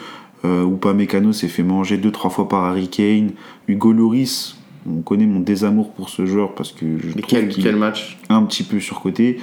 Euh, 0.47 0.65
Upamecano 0.67 1.35
s'est 1.35 1.49
fait 1.49 1.63
manger 1.63 1.99
deux 1.99 2.11
trois 2.13 2.31
fois 2.31 2.49
par 2.49 2.65
Harry 2.65 2.89
Kane. 2.89 3.33
Hugo 3.69 3.93
Loris, 3.93 4.57
on 4.89 5.03
connaît 5.03 5.27
mon 5.27 5.41
désamour 5.41 5.93
pour 5.93 6.09
ce 6.09 6.25
joueur 6.25 6.55
parce 6.55 6.73
que 6.73 6.87
je 6.99 7.09
Mais 7.09 7.21
trouve 7.21 7.25
quel, 7.29 7.49
qu'il 7.51 7.63
quel 7.63 7.77
match? 7.77 8.19
un 8.31 8.43
petit 8.45 8.63
peu 8.63 8.81
surcoté. 8.81 9.39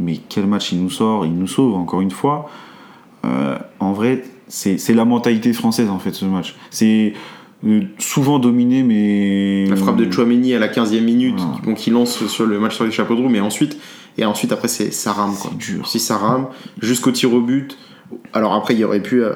Mais 0.00 0.18
quel 0.28 0.46
match 0.46 0.72
il 0.72 0.82
nous 0.82 0.90
sort, 0.90 1.26
il 1.26 1.34
nous 1.34 1.46
sauve 1.46 1.74
encore 1.74 2.00
une 2.00 2.10
fois. 2.10 2.48
Euh, 3.24 3.56
en 3.78 3.92
vrai, 3.92 4.24
c'est 4.48 4.94
la 4.94 5.04
mentalité 5.04 5.52
française 5.52 5.88
en 5.88 5.98
fait 5.98 6.12
ce 6.12 6.24
match. 6.24 6.56
C'est 6.70 7.12
euh, 7.64 7.82
souvent 7.98 8.38
dominé, 8.38 8.82
mais. 8.82 9.66
La 9.68 9.76
frappe 9.76 9.96
de 9.96 10.10
Chouameni 10.10 10.54
à 10.54 10.58
la 10.58 10.68
15e 10.68 11.00
minute, 11.02 11.34
Voilà. 11.38 11.58
bon, 11.64 11.74
qui 11.74 11.90
lance 11.90 12.26
sur 12.26 12.46
le 12.46 12.58
match 12.58 12.74
sur 12.74 12.84
les 12.84 12.90
chapeaux 12.90 13.14
de 13.14 13.20
roue, 13.20 13.28
mais 13.28 13.40
ensuite, 13.40 13.78
et 14.18 14.24
ensuite 14.24 14.52
après 14.52 14.68
c'est 14.68 14.92
ça 14.92 15.12
rame 15.12 15.34
quoi. 15.40 15.50
C'est 15.52 15.58
dur. 15.58 15.86
Si 15.86 16.00
ça 16.00 16.16
rame, 16.16 16.48
jusqu'au 16.80 17.12
tir 17.12 17.32
au 17.32 17.40
but. 17.40 17.78
Alors 18.34 18.52
après, 18.52 18.74
il 18.74 18.80
y 18.80 18.84
aurait 18.84 19.00
pu, 19.00 19.22
euh, 19.22 19.32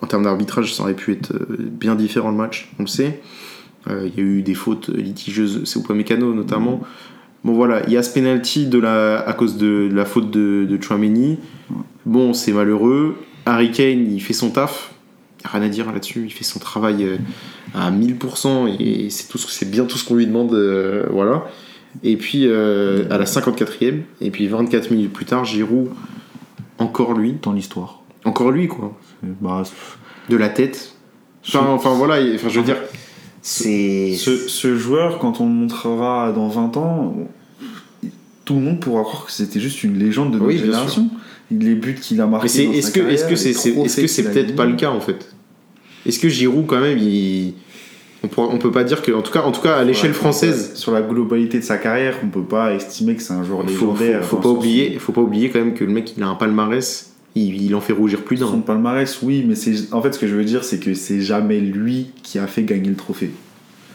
en 0.00 0.06
termes 0.06 0.22
d'arbitrage, 0.24 0.74
ça 0.74 0.82
aurait 0.84 0.94
pu 0.94 1.12
être 1.12 1.34
bien 1.58 1.94
différent 1.94 2.30
le 2.30 2.36
match, 2.36 2.70
on 2.78 2.82
le 2.84 2.88
sait. 2.88 3.20
Il 3.90 4.14
y 4.16 4.20
a 4.20 4.22
eu 4.22 4.40
des 4.40 4.54
fautes 4.54 4.88
litigieuses, 4.88 5.64
c'est 5.64 5.78
Upamecano 5.78 6.32
notamment. 6.32 6.80
Bon 7.44 7.52
voilà, 7.52 7.82
il 7.86 7.92
y 7.92 7.96
a 7.96 8.02
ce 8.02 8.12
penalty 8.12 8.66
de 8.66 8.78
la, 8.78 9.18
à 9.20 9.32
cause 9.34 9.56
de, 9.58 9.88
de 9.90 9.94
la 9.94 10.04
faute 10.06 10.30
de, 10.30 10.66
de 10.68 10.82
Chouameni. 10.82 11.38
Bon, 12.06 12.32
c'est 12.32 12.52
malheureux. 12.52 13.16
Harry 13.46 13.70
Kane, 13.70 14.10
il 14.10 14.20
fait 14.20 14.32
son 14.32 14.50
taf. 14.50 14.94
Rien 15.44 15.60
à 15.62 15.68
dire 15.68 15.92
là-dessus. 15.92 16.22
Il 16.24 16.32
fait 16.32 16.44
son 16.44 16.58
travail 16.58 17.04
euh, 17.04 17.16
à 17.74 17.90
1000% 17.90 18.76
et 18.80 19.10
c'est 19.10 19.28
tout 19.28 19.36
ce- 19.36 19.50
c'est 19.50 19.70
bien 19.70 19.84
tout 19.84 19.98
ce 19.98 20.04
qu'on 20.08 20.14
lui 20.14 20.26
demande. 20.26 20.54
euh, 20.54 21.04
voilà. 21.10 21.44
Et 22.02 22.16
puis 22.16 22.46
euh, 22.46 23.04
à 23.10 23.18
la 23.18 23.24
54e, 23.26 24.00
et 24.22 24.30
puis 24.30 24.48
24 24.48 24.90
minutes 24.90 25.12
plus 25.12 25.26
tard, 25.26 25.44
Giroud, 25.44 25.90
encore 26.78 27.12
lui, 27.12 27.36
Dans 27.42 27.52
l'histoire. 27.52 28.00
encore 28.24 28.50
lui 28.50 28.68
quoi, 28.68 28.98
Bah, 29.22 29.62
de 30.30 30.36
la 30.36 30.48
tête. 30.48 30.94
Enfin, 31.46 31.66
enfin 31.68 31.90
voilà, 31.94 32.14
enfin 32.34 32.48
je 32.48 32.58
veux 32.58 32.64
dire, 32.64 32.78
c'est. 33.46 34.14
ce, 34.16 34.36
ce 34.48 34.76
joueur, 34.76 35.18
quand 35.18 35.40
on 35.40 35.46
le 35.46 35.52
montrera 35.52 36.32
dans 36.32 36.48
20 36.48 36.76
ans, 36.78 37.14
tout 38.44 38.54
le 38.54 38.60
monde 38.60 38.80
pourra 38.80 39.02
croire 39.02 39.26
que 39.26 39.32
c'était 39.32 39.60
juste 39.60 39.84
une 39.84 39.98
légende 39.98 40.32
de 40.32 40.38
notre 40.38 40.46
Oui, 40.48 40.58
génération. 40.58 41.08
Les 41.50 41.74
buts 41.74 41.94
qu'il 42.00 42.20
a 42.20 42.26
marqués. 42.26 42.46
Est-ce 42.78 42.90
sa 42.90 43.00
que, 43.00 43.06
est-ce 43.08 43.24
que 43.26 43.36
c'est, 43.36 43.50
est-ce 43.50 44.00
que 44.00 44.06
c'est 44.06 44.22
peut-être 44.24 44.56
pas 44.56 44.64
le 44.66 44.74
cas 44.76 44.90
en 44.90 45.00
fait? 45.00 45.34
Est-ce 46.06 46.18
que 46.18 46.28
Giroud 46.28 46.66
quand 46.66 46.80
même, 46.80 46.98
il, 46.98 47.54
on, 48.22 48.28
pourra- 48.28 48.48
on 48.50 48.58
peut 48.58 48.70
pas 48.70 48.84
dire 48.84 49.00
que, 49.02 49.12
en 49.12 49.22
tout 49.22 49.32
cas, 49.32 49.42
en 49.42 49.52
tout 49.52 49.60
cas 49.62 49.76
à 49.76 49.84
l'échelle 49.84 50.10
Ouais, 50.10 50.16
française, 50.16 50.72
Sur 50.74 50.92
la 50.92 51.00
globalité 51.02 51.58
de 51.58 51.64
sa 51.64 51.76
carrière, 51.78 52.16
on 52.24 52.28
peut 52.28 52.42
pas 52.44 52.74
estimer 52.74 53.14
que 53.14 53.22
c'est 53.22 53.32
un 53.34 53.44
joueur 53.44 53.60
faut, 53.62 53.68
légendaire. 53.68 54.22
faut, 54.24 54.36
faut 54.36 54.42
dans 54.42 54.42
pas 54.42 54.48
oublier, 54.58 54.98
faut 54.98 55.12
pas 55.12 55.20
oublier 55.22 55.50
quand 55.50 55.58
même 55.60 55.74
que 55.74 55.84
le 55.84 55.92
mec 55.92 56.14
il 56.16 56.22
a 56.22 56.26
un 56.28 56.34
palmarès, 56.34 57.13
il, 57.34 57.62
il 57.62 57.74
en 57.74 57.80
fait 57.80 57.92
rougir 57.92 58.22
plus 58.22 58.38
d'un. 58.40 58.46
Son 58.46 58.60
palmarès, 58.60 59.20
oui, 59.22 59.44
mais 59.46 59.54
c'est 59.54 59.92
en 59.92 60.00
fait 60.02 60.12
ce 60.12 60.18
que 60.18 60.26
je 60.26 60.34
veux 60.34 60.44
dire, 60.44 60.64
c'est 60.64 60.78
que 60.78 60.94
c'est 60.94 61.20
jamais 61.20 61.60
lui 61.60 62.08
qui 62.22 62.38
a 62.38 62.46
fait 62.46 62.62
gagner 62.64 62.88
le 62.90 62.96
trophée. 62.96 63.30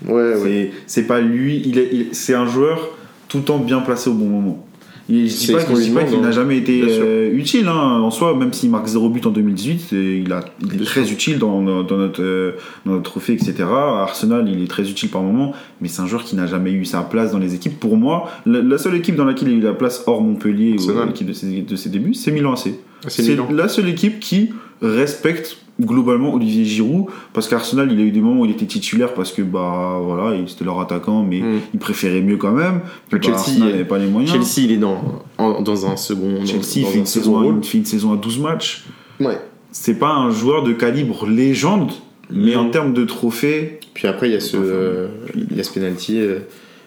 Ouais, 0.05 0.13
ouais. 0.13 0.35
C'est 0.43 0.71
c'est 0.87 1.03
pas 1.07 1.19
lui, 1.21 1.61
il 1.65 1.77
est, 1.79 1.89
il- 1.91 2.07
c'est 2.13 2.33
un 2.33 2.45
joueur 2.45 2.89
tout 3.27 3.37
le 3.39 3.43
temps 3.43 3.59
bien 3.59 3.79
placé 3.81 4.09
au 4.09 4.13
bon 4.13 4.27
moment. 4.27 4.65
Et 5.11 5.27
je 5.27 5.38
dis 5.38 5.52
pas, 5.91 6.03
qu'il 6.03 6.22
n'a 6.22 6.27
hein. 6.27 6.31
jamais 6.31 6.57
été 6.57 6.84
euh, 6.84 7.31
utile 7.34 7.68
hein, 7.68 7.99
en 7.99 8.11
soi, 8.11 8.36
même 8.36 8.53
s'il 8.53 8.69
marque 8.69 8.88
0 8.88 9.10
but 9.10 9.26
en 9.26 9.31
2018, 9.31 9.94
et 9.94 10.18
il, 10.18 10.31
a, 10.31 10.45
il 10.61 10.73
est 10.73 10.76
Bien 10.77 10.86
très 10.86 11.03
sûr. 11.06 11.14
utile 11.14 11.40
dans, 11.40 11.61
notre, 11.61 12.22
euh, 12.22 12.52
dans 12.86 12.91
notre 12.94 13.10
trophée, 13.10 13.34
etc. 13.34 13.56
À 13.64 14.03
Arsenal, 14.03 14.48
il 14.48 14.61
est 14.61 14.68
très 14.68 14.88
utile 14.88 15.10
par 15.10 15.23
moment, 15.23 15.53
mais 15.81 15.88
c'est 15.88 16.02
un 16.02 16.07
joueur 16.07 16.23
qui 16.23 16.36
n'a 16.36 16.45
jamais 16.45 16.72
eu 16.72 16.86
sa 16.86 17.02
place 17.02 17.31
dans 17.31 17.40
les 17.40 17.56
équipes. 17.56 17.80
Pour 17.80 17.98
moi, 17.98 18.30
la, 18.45 18.61
la 18.61 18.77
seule 18.77 18.95
équipe 18.95 19.15
dans 19.15 19.26
laquelle 19.26 19.48
il 19.48 19.56
a 19.56 19.57
eu 19.57 19.61
la 19.61 19.73
place 19.73 20.03
hors 20.06 20.22
Montpellier, 20.22 20.76
ou 20.80 21.06
l'équipe 21.06 21.27
de 21.27 21.34
ses, 21.34 21.61
de 21.61 21.76
ses 21.76 21.90
débuts, 21.90 22.14
c'est 22.14 22.31
Milan 22.31 22.53
AC. 22.53 22.68
Ah, 23.03 23.10
c'est 23.10 23.38
la 23.52 23.68
seule 23.68 23.90
équipe 23.90 24.19
qui 24.19 24.52
respecte 24.81 25.57
globalement 25.80 26.34
Olivier 26.34 26.65
Giroud 26.65 27.06
parce 27.34 27.47
qu'Arsenal 27.47 27.91
il 27.91 27.99
a 27.99 28.03
eu 28.03 28.11
des 28.11 28.19
moments 28.22 28.41
où 28.41 28.45
il 28.45 28.51
était 28.51 28.65
titulaire 28.65 29.14
parce 29.14 29.31
que 29.31 29.41
bah 29.41 29.99
voilà 30.03 30.35
il- 30.35 30.49
c'était 30.49 30.65
leur 30.65 30.80
attaquant 30.80 31.23
mais 31.23 31.39
Mm. 31.41 31.60
il 31.73 31.80
préférait 31.80 32.22
mieux 32.22 32.38
quand 32.38 32.51
même 32.51 32.81
bah, 33.11 33.18
Chelsea, 33.22 33.35
Arsenal 33.38 33.69
n'avait 33.72 33.85
pas 33.85 33.97
les 33.97 34.07
moyens 34.07 34.31
Chelsea, 34.31 34.65
il 34.68 34.72
est 34.73 34.77
dans, 34.77 35.01
en- 35.38 35.61
dans 35.61 35.85
un 35.85 35.95
second, 35.95 36.45
Chelsea 36.45 36.81
dans 36.84 36.89
fait, 36.89 36.97
un 36.97 36.99
une 36.99 37.06
saison 37.06 37.57
il 37.61 37.65
fait 37.68 37.77
une 37.77 37.85
saison 37.85 38.14
à 38.14 38.18
12 38.18 38.39
matchs 38.39 38.85
Ouais. 39.19 39.38
c'est 39.72 39.99
pas 39.99 40.11
un 40.14 40.31
joueur 40.31 40.64
de 40.64 40.73
calibre 40.73 41.26
légende 41.27 41.91
mais 42.31 42.56
Mm. 42.56 42.60
en 42.60 42.69
termes 42.69 42.93
de 42.93 43.06
trophées 43.06 43.80
Puis 43.95 44.07
après, 44.07 44.30
il 44.30 44.34
y 44.34 44.35
a 44.35 44.39
ce, 44.39 44.56
euh, 44.56 45.07
il 45.35 45.57
y 45.57 45.60
a 45.60 45.64
ce 45.64 45.73
penalty 45.73 46.19
euh, 46.19 46.39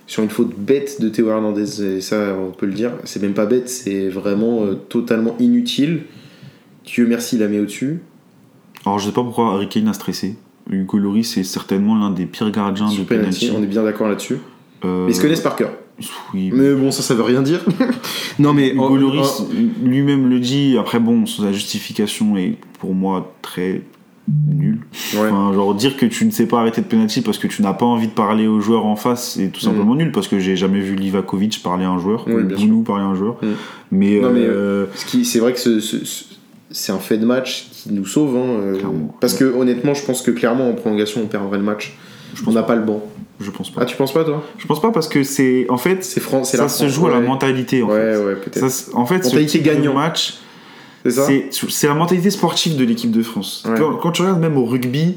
sur 0.06 0.22
une 0.22 0.30
faute 0.30 0.52
bête 0.56 1.00
de 1.00 1.08
Théo 1.08 1.28
Hernandez, 1.30 1.82
et 1.82 2.00
ça, 2.00 2.36
on 2.38 2.52
peut 2.52 2.64
le 2.66 2.72
dire. 2.72 2.92
C'est 3.04 3.20
même 3.22 3.34
pas 3.34 3.44
bête, 3.46 3.68
c'est 3.68 4.08
vraiment 4.08 4.64
euh, 4.64 4.74
totalement 4.88 5.34
inutile. 5.40 6.02
Dieu 6.86 7.06
merci, 7.06 7.36
il 7.36 7.40
la 7.40 7.48
met 7.48 7.58
au-dessus. 7.60 8.00
Alors 8.86 8.98
je 8.98 9.06
sais 9.06 9.12
pas 9.12 9.22
pourquoi 9.22 9.54
Harry 9.54 9.68
Kane 9.68 9.88
a 9.88 9.92
stressé 9.92 10.36
Hugo 10.70 10.98
Lloris 10.98 11.24
c'est 11.34 11.44
certainement 11.44 11.96
l'un 11.96 12.10
des 12.10 12.26
pires 12.26 12.50
gardiens 12.50 12.88
Sur 12.88 13.04
de 13.04 13.08
penalty, 13.08 13.50
on 13.56 13.62
est 13.62 13.66
bien 13.66 13.82
d'accord 13.82 14.08
là-dessus. 14.08 14.38
Euh, 14.84 15.06
Mais 15.06 15.12
ils 15.12 15.14
se 15.14 15.20
connaissent 15.22 15.40
par 15.40 15.56
cœur. 15.56 15.70
oui, 16.34 16.50
Mais 16.52 16.72
bon, 16.74 16.90
ça, 16.90 17.02
ça 17.02 17.14
veut 17.14 17.22
rien 17.22 17.42
dire. 17.42 17.60
non, 18.38 18.52
mais. 18.52 18.70
Hugo 18.72 18.84
en- 18.84 18.94
Lloris 18.96 19.42
lui-même 19.82 20.28
le 20.30 20.40
dit 20.40 20.76
après 20.78 20.98
bon 21.00 21.26
sa 21.26 21.52
justification 21.52 22.36
est 22.36 22.56
pour 22.80 22.94
moi 22.94 23.32
très 23.42 23.82
nulle 24.48 24.78
en- 25.16 25.18
ouais. 25.20 25.30
Enfin, 25.30 25.52
genre 25.52 25.74
dire 25.74 25.96
que 25.96 26.06
tu 26.06 26.24
ne 26.24 26.30
sais 26.30 26.46
pas 26.46 26.60
arrêter 26.60 26.80
de 26.80 26.86
penalty 26.86 27.22
parce 27.22 27.38
que 27.38 27.48
tu 27.48 27.60
n'as 27.62 27.72
pas 27.74 27.86
envie 27.86 28.06
de 28.06 28.12
parler 28.12 28.46
au 28.46 28.60
joueur 28.60 28.86
en 28.86 28.94
face, 28.96 29.34
c'est 29.34 29.48
tout 29.48 29.60
simplement 29.60 29.94
nul 29.96 30.12
parce 30.12 30.28
que 30.28 30.38
j'ai 30.38 30.56
jamais 30.56 30.80
vu 30.80 30.94
Livakovic 30.94 31.60
parler 31.62 31.84
à 31.84 31.90
un 31.90 31.98
joueur. 31.98 32.24
Oui, 32.28 32.34
ou 32.34 32.44
Bounou 32.56 32.82
parler 32.82 33.02
à 33.04 33.06
un 33.08 33.14
joueur. 33.16 33.36
Mm. 33.42 33.46
Mais, 33.90 34.20
Non, 34.20 34.30
mais, 34.32 34.40
euh, 34.40 34.86
Ce 34.94 35.04
qui- 35.06 35.24
C'est 35.24 35.40
vrai 35.40 35.52
que 35.52 35.58
ce- 35.60 35.80
ce- 35.80 36.04
ce- 36.04 36.24
c'est 36.72 36.92
un 36.92 36.98
fait 36.98 37.18
de 37.18 37.26
match 37.26 37.68
qui 37.72 37.92
nous 37.92 38.04
sauve. 38.06 38.36
hein, 38.36 38.40
euh, 38.60 38.78
parce 39.20 39.34
que 39.34 39.44
honnêtement, 39.44 39.94
je 39.94 40.04
pense 40.04 40.22
que 40.22 40.30
clairement, 40.30 40.68
en 40.68 40.74
prolongation, 40.74 41.20
on 41.22 41.26
perdrait 41.26 41.58
le 41.58 41.64
match. 41.64 41.96
je 42.34 42.42
On 42.46 42.52
n'a 42.52 42.62
pas. 42.62 42.74
le 42.74 42.82
banc. 42.82 43.02
Je 43.40 43.50
pense 43.50 43.70
pas. 43.70 43.80
Ah, 43.82 43.86
tu 43.86 43.96
penses 43.96 44.12
pas, 44.12 44.24
toi? 44.24 44.42
Je 44.58 44.66
pense 44.66 44.80
pas 44.80 44.90
parce 44.92 45.08
que 45.08 45.22
c'est 45.24 45.66
en 45.68 45.76
fait 45.78 46.04
C'est 46.04 46.20
ça 46.20 46.62
la 46.62 46.68
se 46.68 46.88
joue 46.88 47.06
à 47.08 47.10
la 47.10 47.20
mentalité 47.20 47.82
en 47.82 47.88
Ouais, 47.88 48.12
fait. 48.12 48.16
ouais, 48.24 48.34
peut-être. 48.36 48.68
Ça, 48.68 48.90
en 48.96 49.04
fait, 49.06 49.24
Mentalité 49.24 49.60
gagnant. 49.60 49.94
match, 49.94 50.34
C'est 51.04 51.10
ça? 51.10 51.26
c'est 51.26 51.48
c'est 51.50 51.88
la 51.88 51.94
mentalité 51.94 52.30
sportive 52.30 52.76
de 52.76 52.84
l'équipe 52.84 53.10
de 53.10 53.22
France. 53.22 53.64
Ouais. 53.66 53.74
Quand, 53.78 53.94
quand 53.94 54.12
tu 54.12 54.22
regardes 54.22 54.40
même 54.40 54.56
au 54.56 54.64
rugby, 54.64 55.16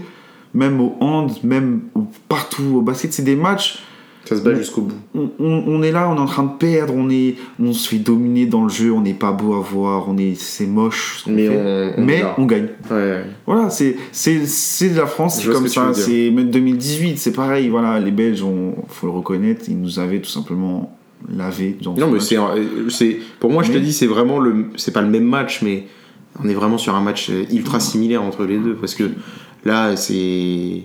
même 0.56 0.82
au 0.82 0.96
hand, 1.02 1.32
même 1.44 1.82
partout 2.28 2.78
au 2.78 2.82
basket, 2.82 3.14
c'est 3.14 3.24
des 3.24 3.36
matchs. 3.36 3.80
Ça 4.26 4.36
se 4.36 4.42
bat 4.42 4.50
Ouais. 4.52 4.56
jusqu'au 4.58 4.82
bout. 4.82 4.96
On, 5.14 5.30
on- 5.40 5.64
on 5.68 5.84
est 5.84 5.92
là, 5.92 6.10
on 6.10 6.16
est 6.16 6.20
en 6.20 6.26
train 6.26 6.44
de 6.44 6.58
perdre, 6.58 6.94
on, 6.96 7.10
est, 7.10 7.36
on 7.60 7.72
se 7.74 7.88
fait 7.88 7.98
dominer 8.00 8.46
dans 8.48 8.64
le 8.64 8.70
jeu, 8.70 8.92
on 8.92 9.02
n'est 9.02 9.14
pas 9.14 9.32
beau 9.32 9.54
à 9.54 9.60
voir, 9.62 10.10
on 10.10 10.18
est, 10.18 10.34
c'est 10.36 10.66
moche. 10.66 11.22
ce 11.24 11.30
Mais 11.30 11.48
fait. 11.48 11.94
on, 11.98 12.02
mais 12.06 12.24
gagne. 12.48 12.68
Ouais. 12.90 13.24
Voilà, 13.46 13.70
c'est 13.70 13.96
c'est 14.12 14.46
c'est 14.48 14.90
de 14.90 14.98
la 14.98 15.06
France, 15.06 15.42
c'est 15.42 15.52
comme 15.52 15.68
ça. 15.68 15.94
C'est 15.94 16.32
même 16.32 16.50
2018, 16.50 17.18
c'est 17.20 17.32
pareil. 17.34 17.70
Voilà, 17.70 18.00
les 18.00 18.12
Belges, 18.12 18.42
on 18.44 18.74
faut 18.88 19.08
le 19.08 19.14
reconnaître, 19.14 19.66
ils 19.68 19.80
nous 19.80 20.00
avaient 20.00 20.20
tout 20.20 20.30
simplement 20.30 20.98
lavé. 21.30 21.78
dans 21.82 21.96
ce 21.96 22.00
Non, 22.02 22.10
mais 22.12 22.20
c'est, 22.20 22.38
c'est, 22.90 23.18
pour 23.40 23.52
moi, 23.52 23.64
je 23.64 23.72
te 23.72 23.78
dis, 23.78 23.94
c'est 23.94 24.06
vraiment 24.08 24.40
le, 24.40 24.66
c'est 24.76 24.92
pas 24.92 25.02
le 25.02 25.10
même 25.10 25.24
match, 25.24 25.62
mais 25.62 25.86
on 26.44 26.48
est 26.50 26.54
vraiment 26.54 26.78
sur 26.78 26.94
un 26.96 27.02
match 27.02 27.30
euh, 27.30 27.46
ultra 27.52 27.80
similaire 27.80 28.22
entre 28.24 28.44
les 28.46 28.58
deux, 28.58 28.74
parce 28.76 28.94
que 28.96 29.06
là, 29.64 29.96
c'est, 29.96 30.84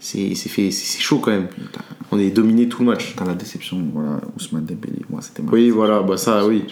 c'est, 0.00 0.34
fait, 0.34 0.70
chaud 0.72 1.18
quand 1.18 1.30
même. 1.30 1.48
On 2.12 2.18
est 2.18 2.30
dominé 2.30 2.68
tout 2.68 2.80
le 2.82 2.86
match. 2.90 3.14
T'as 3.16 3.24
la 3.24 3.34
déception, 3.34 3.80
voilà, 3.94 4.20
Ousmane 4.36 4.64
Dembélé. 4.64 4.96
Moi, 5.10 5.20
c'était 5.22 5.42
Oui, 5.42 5.60
déception. 5.60 5.76
voilà, 5.76 6.02
bah 6.02 6.16
ça, 6.16 6.44
oui. 6.46 6.64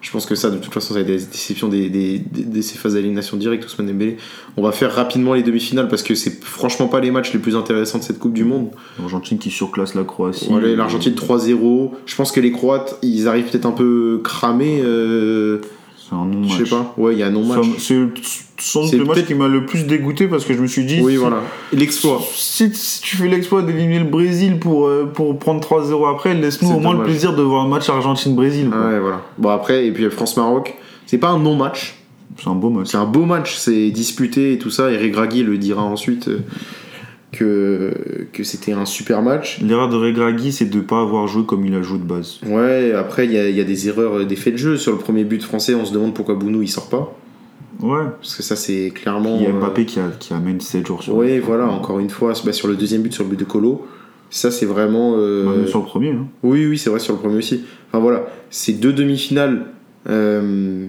Je 0.00 0.10
pense 0.10 0.24
que 0.24 0.34
ça, 0.34 0.50
de 0.50 0.56
toute 0.58 0.72
façon, 0.72 0.88
ça 0.88 0.94
va 0.94 1.00
être 1.00 1.06
des 1.06 1.16
déceptions 1.18 1.68
des, 1.68 1.90
des, 1.90 2.18
des- 2.18 2.44
de 2.44 2.60
ces 2.62 2.78
phases 2.78 2.94
d'élimination 2.94 3.36
directe, 3.36 3.64
Ousmane 3.66 3.88
Dembélé. 3.88 4.16
On 4.56 4.62
va 4.62 4.72
faire 4.72 4.94
rapidement 4.94 5.34
les 5.34 5.42
demi-finales 5.42 5.88
parce 5.88 6.02
que 6.02 6.14
c'est 6.14 6.42
franchement 6.42 6.86
pas 6.88 7.00
les 7.00 7.10
matchs 7.10 7.32
les 7.34 7.40
plus 7.40 7.56
intéressants 7.56 7.98
de 7.98 8.04
cette 8.04 8.18
Coupe 8.18 8.32
du 8.32 8.44
Monde. 8.44 8.70
L'Argentine 8.98 9.38
qui 9.38 9.50
surclasse 9.50 9.94
la 9.94 10.04
Croatie. 10.04 10.48
L'Argentine 10.76 11.14
3-0. 11.14 11.90
Je 12.06 12.14
pense 12.16 12.32
que 12.32 12.40
les 12.40 12.52
Croates, 12.52 12.98
ils 13.02 13.26
arrivent 13.28 13.50
peut-être 13.50 13.66
un 13.66 13.72
peu 13.72 14.20
cramés. 14.24 14.80
euh, 14.82 15.60
C'est 16.08 16.14
un 16.14 16.24
non-match. 16.24 16.58
je 16.58 16.64
sais 16.64 16.70
pas. 16.70 16.94
Ouais, 16.96 17.14
il 17.14 17.18
y 17.18 17.22
a 17.22 17.26
un 17.26 17.30
non-match. 17.30 17.64
Ça- 17.64 17.70
C'est 17.78 18.08
sans 18.58 18.84
doute 18.84 18.92
le 18.94 19.04
match 19.04 19.24
qui 19.24 19.34
m'a 19.34 19.48
le 19.48 19.66
plus 19.66 19.84
dégoûté 19.84 20.28
parce 20.28 20.44
que 20.44 20.54
je 20.54 20.60
me 20.60 20.66
suis 20.66 20.84
dit. 20.84 21.00
Oui, 21.02 21.12
si- 21.12 21.18
voilà. 21.18 21.38
L'exploit. 21.72 22.20
Si, 22.34 22.70
si 22.74 23.00
tu 23.02 23.16
fais 23.16 23.26
l'exploit 23.28 23.62
d'éliminer 23.62 23.98
le 23.98 24.04
Brésil 24.06 24.58
pour, 24.58 24.86
euh, 24.86 25.10
pour 25.12 25.36
prendre 25.38 25.60
3-0 25.60 26.06
après, 26.06 26.34
laisse-nous 26.34 26.70
au 26.70 26.78
moins 26.80 26.92
le 26.94 27.02
plaisir 27.04 27.34
de 27.34 27.42
voir 27.42 27.64
un 27.64 27.68
match 27.68 27.88
Argentine-Brésil. 27.88 28.68
Ouais, 28.68 29.00
voilà. 29.00 29.22
Bon, 29.38 29.48
après, 29.50 29.86
et 29.86 29.92
puis 29.92 30.08
France-Maroc, 30.10 30.74
c'est 31.06 31.18
pas 31.18 31.28
un 31.30 31.38
non-match. 31.38 31.96
C'est 32.38 32.48
un 32.48 32.54
beau 32.54 32.70
match. 32.70 32.88
C'est 32.90 32.98
un 32.98 33.04
beau 33.06 33.24
match. 33.24 33.56
C'est 33.56 33.90
disputé 33.90 34.52
et 34.52 34.58
tout 34.58 34.70
ça. 34.70 34.90
Eric 34.92 35.12
Draghi 35.12 35.42
le 35.42 35.56
dira 35.58 35.82
ensuite 35.82 36.28
euh, 36.28 36.40
que, 37.32 37.92
que 38.32 38.44
c'était 38.44 38.72
un 38.72 38.84
super 38.84 39.22
match. 39.22 39.60
L'erreur 39.60 39.88
de 39.88 39.96
Regragui, 39.96 40.52
c'est 40.52 40.66
de 40.70 40.80
pas 40.80 41.00
avoir 41.00 41.26
joué 41.26 41.44
comme 41.44 41.66
il 41.66 41.74
a 41.74 41.82
joué 41.82 41.98
de 41.98 42.04
base. 42.04 42.38
Ouais, 42.46 42.92
après, 42.92 43.26
il 43.26 43.32
y 43.32 43.38
a, 43.38 43.48
y 43.48 43.60
a 43.60 43.64
des 43.64 43.88
erreurs, 43.88 44.24
des 44.24 44.36
faits 44.36 44.54
de 44.54 44.58
jeu. 44.58 44.76
Sur 44.76 44.92
le 44.92 44.98
premier 44.98 45.24
but 45.24 45.42
français, 45.42 45.74
on 45.74 45.84
se 45.84 45.92
demande 45.92 46.14
pourquoi 46.14 46.34
Bounou 46.34 46.62
il 46.62 46.68
sort 46.68 46.88
pas. 46.88 47.16
Ouais. 47.80 48.04
Parce 48.20 48.36
que 48.36 48.42
ça, 48.42 48.56
c'est 48.56 48.90
clairement. 48.94 49.36
Il 49.36 49.42
y 49.42 49.46
a 49.46 49.50
euh, 49.50 49.60
Mbappé 49.60 49.84
qui, 49.84 49.98
a- 50.00 50.10
qui 50.18 50.32
amène 50.32 50.60
7 50.60 50.86
jours 50.86 51.02
sur 51.02 51.14
Oui, 51.16 51.38
voilà, 51.40 51.66
encore 51.68 51.98
une 51.98 52.08
fois, 52.10 52.32
bah, 52.44 52.52
sur 52.52 52.68
le 52.68 52.74
deuxième 52.76 53.02
but, 53.02 53.12
sur 53.12 53.24
le 53.24 53.30
but 53.30 53.38
de 53.38 53.44
Colo, 53.44 53.86
ça 54.30 54.50
c'est 54.50 54.64
vraiment. 54.66 55.14
euh, 55.18 55.44
Bah, 55.62 55.66
sur 55.68 55.80
le 55.80 55.84
premier. 55.84 56.10
hein. 56.12 56.26
Oui, 56.42 56.64
oui, 56.66 56.78
c'est 56.78 56.88
vrai, 56.90 57.00
sur 57.00 57.12
le 57.12 57.18
premier 57.18 57.36
aussi. 57.36 57.64
Enfin 57.90 57.98
voilà, 57.98 58.26
c'est 58.50 58.72
deux 58.72 58.92
demi-finales 58.94 59.66
euh, 60.08 60.86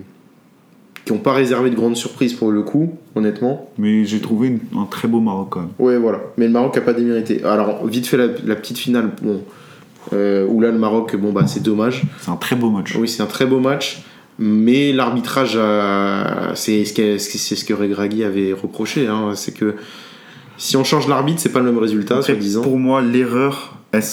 qui 1.08 1.14
n'ont 1.14 1.20
pas 1.20 1.34
réservé 1.34 1.70
de 1.70 1.76
grandes 1.76 1.96
surprises 1.96 2.34
pour 2.34 2.52
le 2.52 2.62
coup, 2.62 2.94
honnêtement. 3.16 3.70
Mais 3.78 4.06
j'ai 4.06 4.20
trouvé 4.20 4.48
une- 4.50 4.60
un 4.80 4.86
très 4.86 5.08
beau 5.08 5.20
Maroc 5.22 5.48
quand 5.52 5.62
même. 5.62 5.70
Ouais, 5.80 5.98
voilà. 5.98 6.20
Mais 6.38 6.46
le 6.46 6.52
Maroc 6.52 6.76
n'a 6.76 6.82
pas 6.82 6.94
démérité. 6.94 7.44
Alors, 7.44 7.86
vite 7.88 8.06
fait, 8.08 8.18
la, 8.18 8.28
la 8.46 8.56
petite 8.56 8.78
finale, 8.78 9.12
bon, 9.22 9.42
euh, 10.14 10.46
où 10.48 10.62
là, 10.62 10.70
le 10.72 10.78
Maroc, 10.78 11.16
bon, 11.16 11.32
bah, 11.32 11.48
c'est 11.48 11.64
dommage. 11.64 12.04
C'est 12.22 12.30
un 12.32 12.36
très 12.36 12.56
beau 12.56 12.70
match. 12.70 12.96
Oui, 12.96 13.08
c'est 13.08 13.24
un 13.24 13.28
très 13.28 13.46
beau 13.46 13.60
match. 13.60 14.04
Mais 14.40 14.94
l'arbitrage, 14.94 15.58
c'est 16.56 16.86
ce 16.86 16.94
que, 16.94 17.18
c'est 17.18 17.56
ce 17.56 17.66
que 17.66 17.74
Regragui 17.74 18.24
avait 18.24 18.54
reproché. 18.54 19.08
hein, 19.08 19.32
c'est 19.36 19.54
que 19.54 19.76
si 20.58 20.78
on 20.78 20.84
change 20.84 21.08
l'arbitre, 21.08 21.40
c'est 21.42 21.52
pas 21.52 21.60
le 21.60 21.66
même 21.66 21.78
résultat, 21.80 22.18
Après, 22.18 22.34
soi-disant. 22.34 22.62
pour 22.62 22.78
moi, 22.78 23.02
l'erreur, 23.02 23.78
elle, 23.92 24.04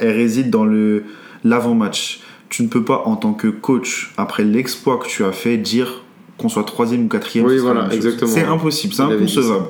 réside 0.00 0.50
dans 0.50 0.64
le 0.64 1.04
l'avant-match. 1.44 2.20
Tu 2.48 2.62
ne 2.62 2.68
peux 2.68 2.84
pas, 2.84 3.02
en 3.06 3.16
tant 3.16 3.32
que 3.32 3.48
coach, 3.48 4.12
après 4.16 4.44
l'exploit 4.44 4.98
que 4.98 5.06
tu 5.08 5.24
as 5.24 5.32
fait, 5.32 5.56
dire 5.56 6.01
qu'on 6.42 6.48
soit 6.48 6.64
troisième 6.64 7.04
ou 7.06 7.08
quatrième. 7.08 7.46
Oui, 7.46 7.58
voilà, 7.58 7.88
exactement. 7.92 8.30
C'est 8.30 8.44
impossible, 8.44 8.92
c'est 8.94 9.02
inconcevable. 9.02 9.66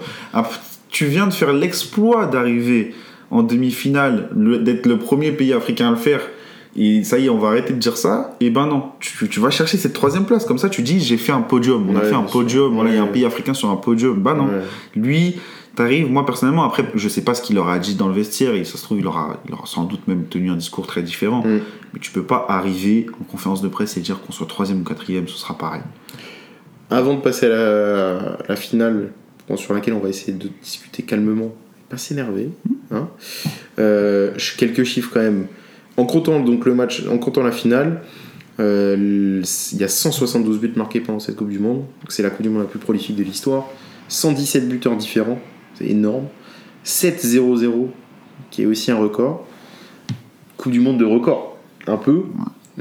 Tu 0.90 1.06
viens 1.06 1.26
de 1.26 1.32
faire 1.32 1.52
l'exploit 1.52 2.26
d'arriver 2.26 2.94
en 3.30 3.42
demi-finale, 3.42 4.28
le- 4.36 4.58
d'être 4.58 4.86
le 4.86 4.98
premier 4.98 5.32
pays 5.32 5.52
africain 5.54 5.88
à 5.88 5.90
le 5.90 5.96
faire. 5.96 6.20
Et 6.76 7.04
ça 7.04 7.18
y 7.18 7.26
est, 7.26 7.28
on 7.30 7.38
va 7.38 7.48
arrêter 7.48 7.72
de 7.74 7.78
dire 7.78 7.96
ça. 7.96 8.34
Et 8.40 8.50
ben 8.50 8.66
non, 8.66 8.84
tu, 9.00 9.28
tu 9.28 9.40
vas 9.40 9.50
chercher 9.50 9.76
cette 9.76 9.92
troisième 9.92 10.24
place. 10.24 10.44
Comme 10.46 10.58
ça, 10.58 10.68
tu 10.68 10.82
dis, 10.82 11.00
j'ai 11.00 11.16
fait 11.18 11.32
un 11.32 11.40
podium. 11.42 11.86
On 11.88 11.96
a 11.96 12.00
fait 12.00 12.14
un 12.14 12.22
podium. 12.22 12.74
Voilà, 12.74 12.90
il 12.90 12.96
y 12.96 12.98
a 12.98 13.02
un 13.02 13.06
pays 13.06 13.24
africain 13.24 13.54
sur 13.54 13.70
un 13.70 13.76
podium. 13.76 14.18
Bah 14.20 14.34
non. 14.34 14.46
Ouais. 14.46 14.62
Lui, 14.96 15.36
t'arrives, 15.74 16.10
moi 16.10 16.24
personnellement, 16.26 16.64
après, 16.64 16.84
je 16.94 17.08
sais 17.08 17.22
pas 17.22 17.34
ce 17.34 17.40
qu'il 17.42 17.58
aura 17.58 17.78
dit 17.78 17.94
dans 17.94 18.08
le 18.08 18.14
vestiaire, 18.14 18.54
et 18.54 18.64
ça 18.64 18.76
se 18.78 18.82
trouve, 18.84 18.98
il 18.98 19.06
aura, 19.06 19.38
il 19.48 19.54
aura 19.54 19.64
sans 19.66 19.84
doute 19.84 20.06
même 20.08 20.24
tenu 20.24 20.50
un 20.50 20.56
discours 20.56 20.86
très 20.86 21.02
différent. 21.02 21.42
Mm. 21.42 21.60
Mais 21.94 22.00
tu 22.00 22.10
peux 22.10 22.22
pas 22.22 22.44
arriver 22.48 23.06
en 23.20 23.24
conférence 23.24 23.60
de 23.62 23.68
presse 23.68 23.96
et 23.96 24.00
dire 24.00 24.20
qu'on 24.20 24.32
soit 24.32 24.46
troisième 24.46 24.80
ou 24.80 24.84
quatrième, 24.84 25.28
ce 25.28 25.36
sera 25.38 25.56
pareil. 25.56 25.82
Avant 26.92 27.14
de 27.14 27.20
passer 27.20 27.46
à 27.46 27.48
la, 27.48 28.18
à 28.18 28.48
la 28.50 28.56
finale, 28.56 29.12
sur 29.56 29.74
laquelle 29.74 29.94
on 29.94 30.00
va 30.00 30.08
essayer 30.08 30.32
de 30.32 30.48
discuter 30.62 31.02
calmement, 31.02 31.54
pas 31.88 31.96
s'énerver, 31.96 32.50
hein, 32.90 33.08
euh, 33.78 34.32
quelques 34.58 34.84
chiffres 34.84 35.10
quand 35.12 35.22
même. 35.22 35.46
En 35.96 36.04
comptant 36.04 36.40
donc 36.40 36.64
le 36.64 36.74
match, 36.74 37.04
en 37.10 37.18
comptant 37.18 37.42
la 37.42 37.52
finale, 37.52 38.02
euh, 38.60 39.42
il 39.72 39.78
y 39.78 39.84
a 39.84 39.88
172 39.88 40.58
buts 40.58 40.72
marqués 40.76 41.00
pendant 41.00 41.18
cette 41.18 41.36
Coupe 41.36 41.50
du 41.50 41.58
Monde. 41.58 41.84
C'est 42.08 42.22
la 42.22 42.30
Coupe 42.30 42.42
du 42.42 42.50
Monde 42.50 42.62
la 42.62 42.68
plus 42.68 42.78
prolifique 42.78 43.16
de 43.16 43.22
l'histoire. 43.22 43.68
117 44.08 44.68
buteurs 44.68 44.96
différents, 44.96 45.38
c'est 45.74 45.86
énorme. 45.86 46.26
7-0-0, 46.84 47.88
qui 48.50 48.62
est 48.62 48.66
aussi 48.66 48.90
un 48.90 48.96
record. 48.96 49.46
Coupe 50.56 50.72
du 50.72 50.80
Monde 50.80 50.98
de 50.98 51.04
record, 51.04 51.58
un 51.86 51.96
peu. 51.96 52.24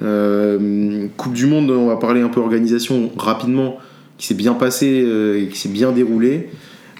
Euh, 0.01 1.07
coupe 1.17 1.33
du 1.33 1.47
Monde, 1.47 1.69
on 1.71 1.87
va 1.87 1.97
parler 1.97 2.21
un 2.21 2.29
peu 2.29 2.39
organisation 2.39 3.11
rapidement, 3.17 3.77
qui 4.21 4.27
s'est 4.27 4.35
bien 4.35 4.53
passée 4.53 5.01
euh, 5.03 5.41
et 5.41 5.47
qui 5.47 5.57
s'est 5.57 5.67
bien 5.67 5.91
déroulée. 5.91 6.49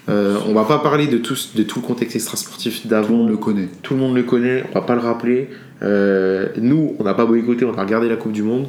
Euh, 0.08 0.38
on 0.48 0.54
va 0.54 0.64
pas 0.64 0.80
parler 0.80 1.06
de 1.06 1.18
tout, 1.18 1.36
de 1.54 1.62
tout 1.62 1.80
le 1.80 1.86
contexte 1.86 2.16
extrasportif 2.16 2.88
d'avant. 2.88 3.24
connaît. 3.36 3.68
Tout 3.82 3.94
le 3.94 4.00
monde 4.00 4.16
le 4.16 4.24
connaît, 4.24 4.64
on 4.68 4.74
va 4.74 4.84
pas 4.84 4.96
le 4.96 5.00
rappeler. 5.00 5.48
Euh, 5.82 6.48
nous, 6.60 6.96
on 6.98 7.04
n'a 7.04 7.14
pas 7.14 7.24
boycotté, 7.24 7.64
on 7.64 7.72
a 7.74 7.80
regardé 7.80 8.08
la 8.08 8.16
Coupe 8.16 8.32
du 8.32 8.42
Monde. 8.42 8.66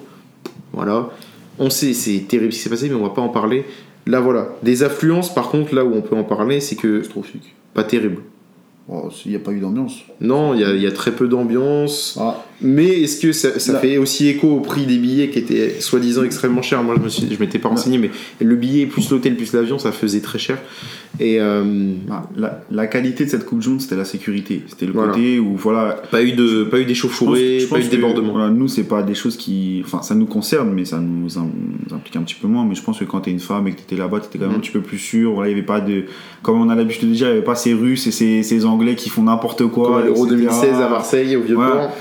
Voilà. 0.71 1.09
On 1.57 1.71
sait, 1.71 1.93
c'est 1.93 2.25
terrible 2.27 2.53
ce 2.53 2.59
qui 2.59 2.63
s'est 2.63 2.69
passé, 2.69 2.89
mais 2.89 2.95
on 2.95 3.01
va 3.01 3.09
pas 3.09 3.23
en 3.23 3.29
parler. 3.29 3.65
Là, 4.05 4.19
voilà. 4.19 4.49
Des 4.61 4.83
affluences, 4.83 5.33
par 5.33 5.49
contre, 5.49 5.73
là 5.73 5.83
où 5.83 5.91
on 5.95 6.01
peut 6.01 6.15
en 6.15 6.23
parler, 6.23 6.59
c'est 6.59 6.75
que. 6.75 6.97
Catastrophique. 6.97 7.55
Pas 7.73 7.83
terrible. 7.83 8.21
Oh, 8.87 9.09
il 9.25 9.31
n'y 9.31 9.37
a 9.37 9.39
pas 9.39 9.51
eu 9.51 9.59
d'ambiance. 9.59 10.03
Non, 10.21 10.53
il 10.53 10.59
y 10.59 10.81
y 10.81 10.87
a 10.87 10.91
très 10.91 11.11
peu 11.11 11.27
d'ambiance. 11.27 12.19
Ah, 12.21 12.45
Mais 12.63 13.01
est-ce 13.01 13.19
que 13.21 13.31
ça, 13.33 13.79
fait 13.79 13.97
aussi 13.97 14.27
écho 14.29 14.47
au 14.49 14.59
prix 14.61 14.85
des 14.85 14.97
billets 14.97 15.29
qui 15.29 15.39
étaient 15.39 15.79
soi-disant 15.81 16.23
extrêmement 16.23 16.61
chers 16.61 16.83
Moi, 16.83 16.95
je 16.97 17.03
me 17.03 17.09
suis, 17.09 17.27
je 17.33 17.39
m'étais 17.39 17.59
pas 17.59 17.69
renseigné, 17.69 17.97
mais 17.97 18.09
le 18.39 18.55
billet 18.55 18.85
plus 18.85 19.09
l'hôtel 19.11 19.35
plus 19.35 19.51
l'avion, 19.53 19.77
ça 19.79 19.91
faisait 19.91 20.21
très 20.21 20.39
cher. 20.39 20.57
Et 21.19 21.39
euh, 21.39 21.63
ah, 22.09 22.23
la, 22.35 22.61
la 22.71 22.87
qualité 22.87 23.25
de 23.25 23.29
cette 23.29 23.45
Coupe 23.45 23.63
Monde, 23.67 23.79
c'était 23.81 23.95
la 23.95 24.05
sécurité. 24.05 24.63
C'était 24.67 24.87
le 24.87 24.93
Voilà. 24.93 25.11
côté 25.13 25.39
où, 25.39 25.55
voilà, 25.55 26.01
pas 26.09 26.23
eu 26.23 26.31
de, 26.31 26.63
pas 26.63 26.79
eu 26.79 26.85
d'échauffourée, 26.85 27.59
pas 27.69 27.79
eu 27.79 27.83
de 27.83 27.89
débordement. 27.89 28.31
voilà, 28.33 28.49
nous, 28.49 28.67
c'est 28.67 28.83
pas 28.83 29.03
des 29.03 29.13
choses 29.13 29.37
qui. 29.37 29.83
Enfin, 29.85 30.01
ça 30.01 30.15
nous 30.15 30.25
concerne, 30.25 30.71
mais 30.73 30.85
ça 30.85 30.99
nous 30.99 31.37
im- 31.37 31.51
implique 31.91 32.15
un 32.15 32.23
petit 32.23 32.33
peu 32.41 32.47
moins. 32.47 32.65
Mais 32.65 32.73
je 32.73 32.81
pense 32.81 32.97
que 32.97 33.03
quand 33.05 33.19
t'es 33.21 33.31
une 33.31 33.39
femme 33.39 33.67
et 33.67 33.71
que 33.73 33.77
t'étais 33.81 33.95
là-bas, 33.95 34.21
t'étais 34.21 34.39
quand 34.39 34.45
même 34.45 34.53
Mm. 34.53 34.57
un 34.57 34.61
petit 34.61 34.71
peu 34.71 34.81
plus 34.81 34.97
sûr. 34.97 35.33
Voilà, 35.33 35.49
il 35.49 35.51
y 35.51 35.55
avait 35.55 35.65
pas 35.65 35.81
de. 35.81 36.05
Comme 36.41 36.59
on 36.59 36.69
a 36.69 36.75
l'habitude 36.75 37.07
de 37.09 37.13
dire, 37.13 37.27
il 37.27 37.29
y 37.29 37.33
avait 37.33 37.41
pas 37.43 37.55
ces 37.55 37.73
Russes 37.75 38.07
et 38.07 38.11
ces, 38.11 38.41
ces 38.41 38.65
Anglais 38.65 38.95
qui 38.95 39.09
font 39.09 39.23
n'importe 39.23 39.67
quoi. 39.67 39.89
Comme 39.97 40.05
l'Euro 40.05 40.25
etc. 40.25 40.35
2016 40.39 40.81
à 40.81 40.89
Marseille, 40.89 41.35
au 41.35 41.41
Vieux-Port. 41.41 41.63
Voilà. 41.65 41.91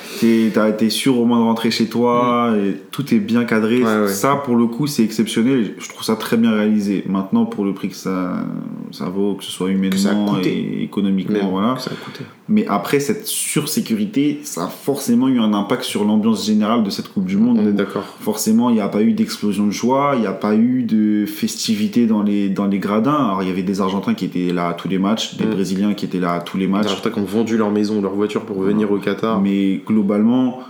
T'as 0.52 0.68
été 0.68 0.90
sûr 0.90 1.18
au 1.18 1.24
moins 1.24 1.38
de 1.38 1.44
rentrer 1.44 1.70
chez 1.70 1.86
toi, 1.86 2.54
et 2.56 2.76
tout 2.92 3.14
est 3.14 3.18
bien 3.18 3.44
cadré. 3.44 3.82
Ouais, 3.82 4.00
ouais. 4.02 4.08
Ça, 4.08 4.36
pour 4.36 4.54
le 4.54 4.66
coup, 4.66 4.86
c'est 4.86 5.02
exceptionnel. 5.02 5.74
Je 5.78 5.88
trouve 5.88 6.04
ça 6.04 6.14
très 6.14 6.36
bien 6.36 6.54
réalisé. 6.54 7.02
Maintenant, 7.08 7.46
pour 7.46 7.64
le 7.64 7.72
prix 7.72 7.88
que 7.88 7.96
ça, 7.96 8.44
ça 8.90 9.06
vaut, 9.06 9.34
que 9.34 9.42
ce 9.44 9.50
soit 9.50 9.70
humainement 9.70 10.36
et 10.44 10.82
économiquement, 10.84 11.50
voilà. 11.50 11.78
ça 11.78 11.90
a 11.90 11.94
coûté. 11.94 12.24
Mais 12.48 12.66
après, 12.68 13.00
cette 13.00 13.26
sursécurité, 13.26 14.40
ça 14.44 14.64
a 14.64 14.68
forcément 14.68 15.28
eu 15.28 15.40
un 15.40 15.54
impact 15.54 15.84
sur 15.84 16.04
l'ambiance 16.04 16.44
générale 16.44 16.84
de 16.84 16.90
cette 16.90 17.08
Coupe 17.08 17.24
du 17.24 17.38
Monde. 17.38 17.60
On 17.62 17.66
est 17.66 17.72
d'accord. 17.72 18.04
Forcément, 18.20 18.68
il 18.68 18.74
n'y 18.74 18.80
a 18.82 18.88
pas 18.88 19.00
eu 19.02 19.14
d'explosion 19.14 19.66
de 19.66 19.70
joie, 19.70 20.12
il 20.16 20.20
n'y 20.20 20.26
a 20.26 20.32
pas 20.32 20.54
eu 20.54 20.82
de 20.82 21.24
festivité 21.24 22.06
dans 22.06 22.22
les, 22.22 22.50
dans 22.50 22.66
les 22.66 22.78
gradins. 22.78 23.14
Alors, 23.14 23.42
il 23.42 23.48
y 23.48 23.52
avait 23.52 23.62
des 23.62 23.80
Argentins 23.80 24.12
qui 24.12 24.26
étaient 24.26 24.52
là 24.52 24.68
à 24.68 24.74
tous 24.74 24.88
les 24.88 24.98
matchs, 24.98 25.36
des 25.36 25.46
Mm. 25.46 25.50
Brésiliens 25.50 25.94
qui 25.94 26.04
étaient 26.04 26.20
là 26.20 26.34
à 26.34 26.40
tous 26.40 26.58
les 26.58 26.66
matchs. 26.66 26.88
Argentins 26.88 27.10
qui 27.10 27.20
ont 27.20 27.24
vendu 27.24 27.56
leur 27.56 27.70
maison, 27.70 28.02
leur 28.02 28.12
voiture 28.12 28.42
pour 28.42 28.60
venir 28.60 28.92
au 28.92 28.98
Qatar. 28.98 29.40
Mais 29.40 29.80
globalement, 29.86 30.60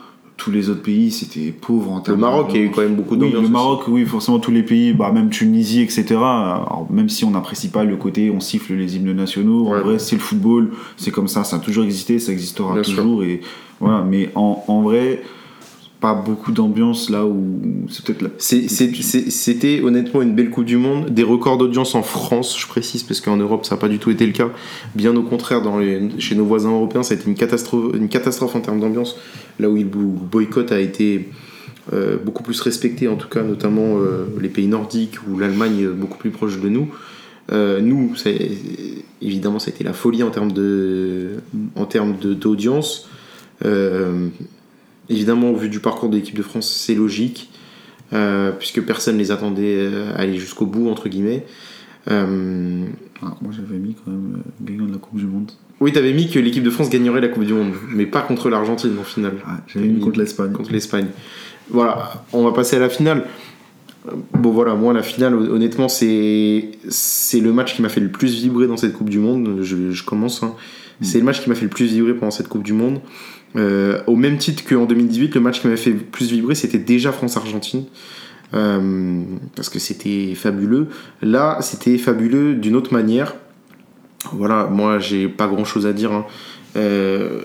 tous 0.43 0.51
les 0.51 0.69
autres 0.70 0.82
pays, 0.82 1.12
c'était 1.12 1.52
pauvre 1.52 1.93
en 1.93 1.98
Le 1.98 2.02
termes 2.02 2.19
Maroc, 2.20 2.47
il 2.51 2.56
y 2.56 2.62
a 2.62 2.66
eu 2.66 2.70
quand 2.70 2.81
même 2.82 2.97
beaucoup 2.97 3.14
Oui, 3.14 3.20
d'ambiance. 3.20 3.35
le 3.35 3.43
aussi. 3.44 3.52
Maroc, 3.52 3.82
oui, 3.86 4.05
forcément 4.05 4.40
tous 4.40 4.51
les 4.51 4.64
pays, 4.64 4.93
bah, 4.93 5.12
même 5.12 5.31
Tunisie, 5.31 5.82
etc. 5.82 6.05
Alors, 6.16 6.86
même 6.90 7.09
si 7.09 7.24
on 7.24 7.31
n'apprécie 7.31 7.69
pas 7.69 7.85
le 7.85 7.94
côté, 7.97 8.28
on 8.31 8.40
siffle 8.40 8.74
les 8.74 8.97
hymnes 8.97 9.12
nationaux. 9.12 9.69
Ouais. 9.69 9.78
En 9.78 9.82
vrai, 9.82 9.98
c'est 10.01 10.16
le 10.16 10.20
football, 10.20 10.73
c'est 10.97 11.12
comme 11.12 11.28
ça, 11.28 11.44
ça 11.44 11.56
a 11.56 11.59
toujours 11.60 11.85
existé, 11.85 12.19
ça 12.19 12.32
existera 12.32 12.74
Bien 12.74 12.82
sûr. 12.82 12.97
toujours. 12.97 13.23
Et 13.23 13.40
voilà, 13.78 14.02
mais 14.02 14.31
en, 14.35 14.64
en 14.66 14.82
vrai, 14.82 15.23
pas 16.02 16.12
beaucoup 16.14 16.50
d'ambiance 16.52 17.08
là 17.08 17.24
où 17.24 17.60
c'est 17.88 18.04
peut-être 18.04 18.22
c'est- 18.38 19.30
C'était 19.30 19.80
honnêtement 19.82 20.20
une 20.20 20.34
belle 20.34 20.50
Coupe 20.50 20.64
du 20.66 20.76
Monde, 20.76 21.10
des 21.10 21.22
records 21.22 21.56
d'audience 21.58 21.94
en 21.94 22.02
France, 22.02 22.58
je 22.60 22.66
précise, 22.66 23.04
parce 23.04 23.20
qu'en 23.20 23.36
Europe 23.36 23.64
ça 23.64 23.76
n'a 23.76 23.80
pas 23.80 23.88
du 23.88 23.98
tout 23.98 24.10
été 24.10 24.26
le 24.26 24.32
cas. 24.32 24.50
Bien 24.96 25.14
au 25.16 25.22
contraire, 25.22 25.62
dans 25.62 25.78
les- 25.78 26.10
chez 26.18 26.34
nos 26.34 26.44
voisins 26.44 26.72
européens, 26.72 27.02
ça 27.04 27.14
a 27.14 27.16
été 27.16 27.26
une 27.28 27.36
catastrophe, 27.36 27.94
une 27.94 28.08
catastrophe 28.08 28.54
en 28.56 28.60
termes 28.60 28.80
d'ambiance, 28.80 29.16
là 29.60 29.70
où 29.70 29.76
le 29.76 29.84
boycott 29.84 30.72
a 30.72 30.80
été 30.80 31.30
euh, 31.92 32.16
beaucoup 32.16 32.44
plus 32.44 32.60
respecté, 32.60 33.08
en 33.08 33.16
tout 33.16 33.28
cas, 33.28 33.42
notamment 33.42 33.96
euh, 33.98 34.24
les 34.40 34.48
pays 34.48 34.68
nordiques 34.68 35.16
ou 35.28 35.36
l'Allemagne 35.38 35.84
euh, 35.84 35.92
beaucoup 35.92 36.16
plus 36.18 36.30
proche 36.30 36.60
de 36.60 36.68
nous. 36.68 36.88
Euh, 37.50 37.80
nous, 37.80 38.12
évidemment, 39.20 39.58
ça 39.58 39.70
a 39.70 39.74
été 39.74 39.82
la 39.82 39.92
folie 39.92 40.22
en 40.22 40.30
termes 40.30 40.52
de, 40.52 41.30
en 41.74 41.84
termes 41.86 42.14
de- 42.20 42.34
d'audience. 42.34 43.08
Évidemment, 45.08 45.50
au 45.50 45.56
vu 45.56 45.68
du 45.68 45.80
parcours 45.80 46.08
de 46.08 46.16
l'équipe 46.16 46.36
de 46.36 46.42
France, 46.42 46.70
c'est 46.70 46.94
logique, 46.94 47.50
euh, 48.12 48.52
puisque 48.52 48.82
personne 48.82 49.18
les 49.18 49.30
attendait 49.30 49.76
euh, 49.78 50.12
à 50.14 50.20
aller 50.20 50.38
jusqu'au 50.38 50.66
bout, 50.66 50.88
entre 50.90 51.08
guillemets. 51.08 51.44
Euh, 52.10 52.84
Ah, 53.22 53.36
moi 53.40 53.52
j'avais 53.56 53.78
mis 53.78 53.94
quand 53.94 54.10
même 54.10 54.36
euh, 54.38 54.50
gagnant 54.64 54.86
de 54.86 54.92
la 54.92 54.98
Coupe 54.98 55.18
du 55.18 55.26
Monde. 55.26 55.52
oui, 55.80 55.92
t'avais 55.92 56.12
mis 56.12 56.28
que 56.28 56.38
l'équipe 56.40 56.64
de 56.64 56.70
France 56.70 56.90
gagnerait 56.90 57.20
la 57.20 57.28
Coupe 57.28 57.44
du 57.44 57.52
Monde, 57.54 57.74
mais 57.94 58.06
pas 58.06 58.22
contre 58.22 58.50
l'Argentine 58.50 58.92
en 59.00 59.04
finale. 59.04 59.34
Ah, 59.46 59.60
j'avais 59.68 59.86
mis 59.86 60.00
contre 60.00 60.18
l'Espagne. 60.18 60.52
contre 60.52 60.72
l'Espagne. 60.72 61.06
Voilà, 61.70 62.24
on 62.32 62.42
va 62.44 62.52
passer 62.52 62.76
à 62.76 62.80
la 62.80 62.88
finale. 62.88 63.24
Bon 64.34 64.50
voilà, 64.50 64.74
moi 64.74 64.92
la 64.92 65.02
finale, 65.04 65.34
honnêtement, 65.34 65.88
c'est 65.88 66.70
c'est 66.88 67.38
le 67.38 67.52
match 67.52 67.76
qui 67.76 67.82
m'a 67.82 67.88
fait 67.88 68.00
le 68.00 68.10
plus 68.10 68.34
vibrer 68.34 68.66
dans 68.66 68.76
cette 68.76 68.94
Coupe 68.94 69.08
du 69.10 69.20
Monde. 69.20 69.60
Je, 69.62 69.92
je 69.92 70.04
commence. 70.04 70.42
hein. 70.42 70.54
C'est 71.02 71.18
le 71.18 71.24
match 71.24 71.40
qui 71.40 71.48
m'a 71.48 71.54
fait 71.54 71.64
le 71.64 71.70
plus 71.70 71.86
vibrer 71.86 72.14
pendant 72.14 72.32
cette 72.32 72.48
Coupe 72.48 72.64
du 72.64 72.72
Monde. 72.72 73.00
Euh, 73.56 74.00
au 74.06 74.16
même 74.16 74.38
titre 74.38 74.64
qu'en 74.66 74.86
2018, 74.86 75.34
le 75.34 75.40
match 75.40 75.60
qui 75.60 75.66
m'avait 75.66 75.76
fait 75.80 75.92
plus 75.92 76.30
vibrer, 76.30 76.54
c'était 76.54 76.78
déjà 76.78 77.12
France-Argentine. 77.12 77.84
Euh, 78.54 79.22
parce 79.56 79.68
que 79.68 79.78
c'était 79.78 80.34
fabuleux. 80.34 80.88
Là, 81.22 81.58
c'était 81.62 81.96
fabuleux 81.98 82.54
d'une 82.54 82.76
autre 82.76 82.92
manière. 82.92 83.34
Voilà, 84.32 84.66
moi, 84.66 84.98
j'ai 84.98 85.28
pas 85.28 85.46
grand 85.48 85.64
chose 85.64 85.86
à 85.86 85.92
dire. 85.92 86.12
hein. 86.12 86.26
Euh, 86.76 87.40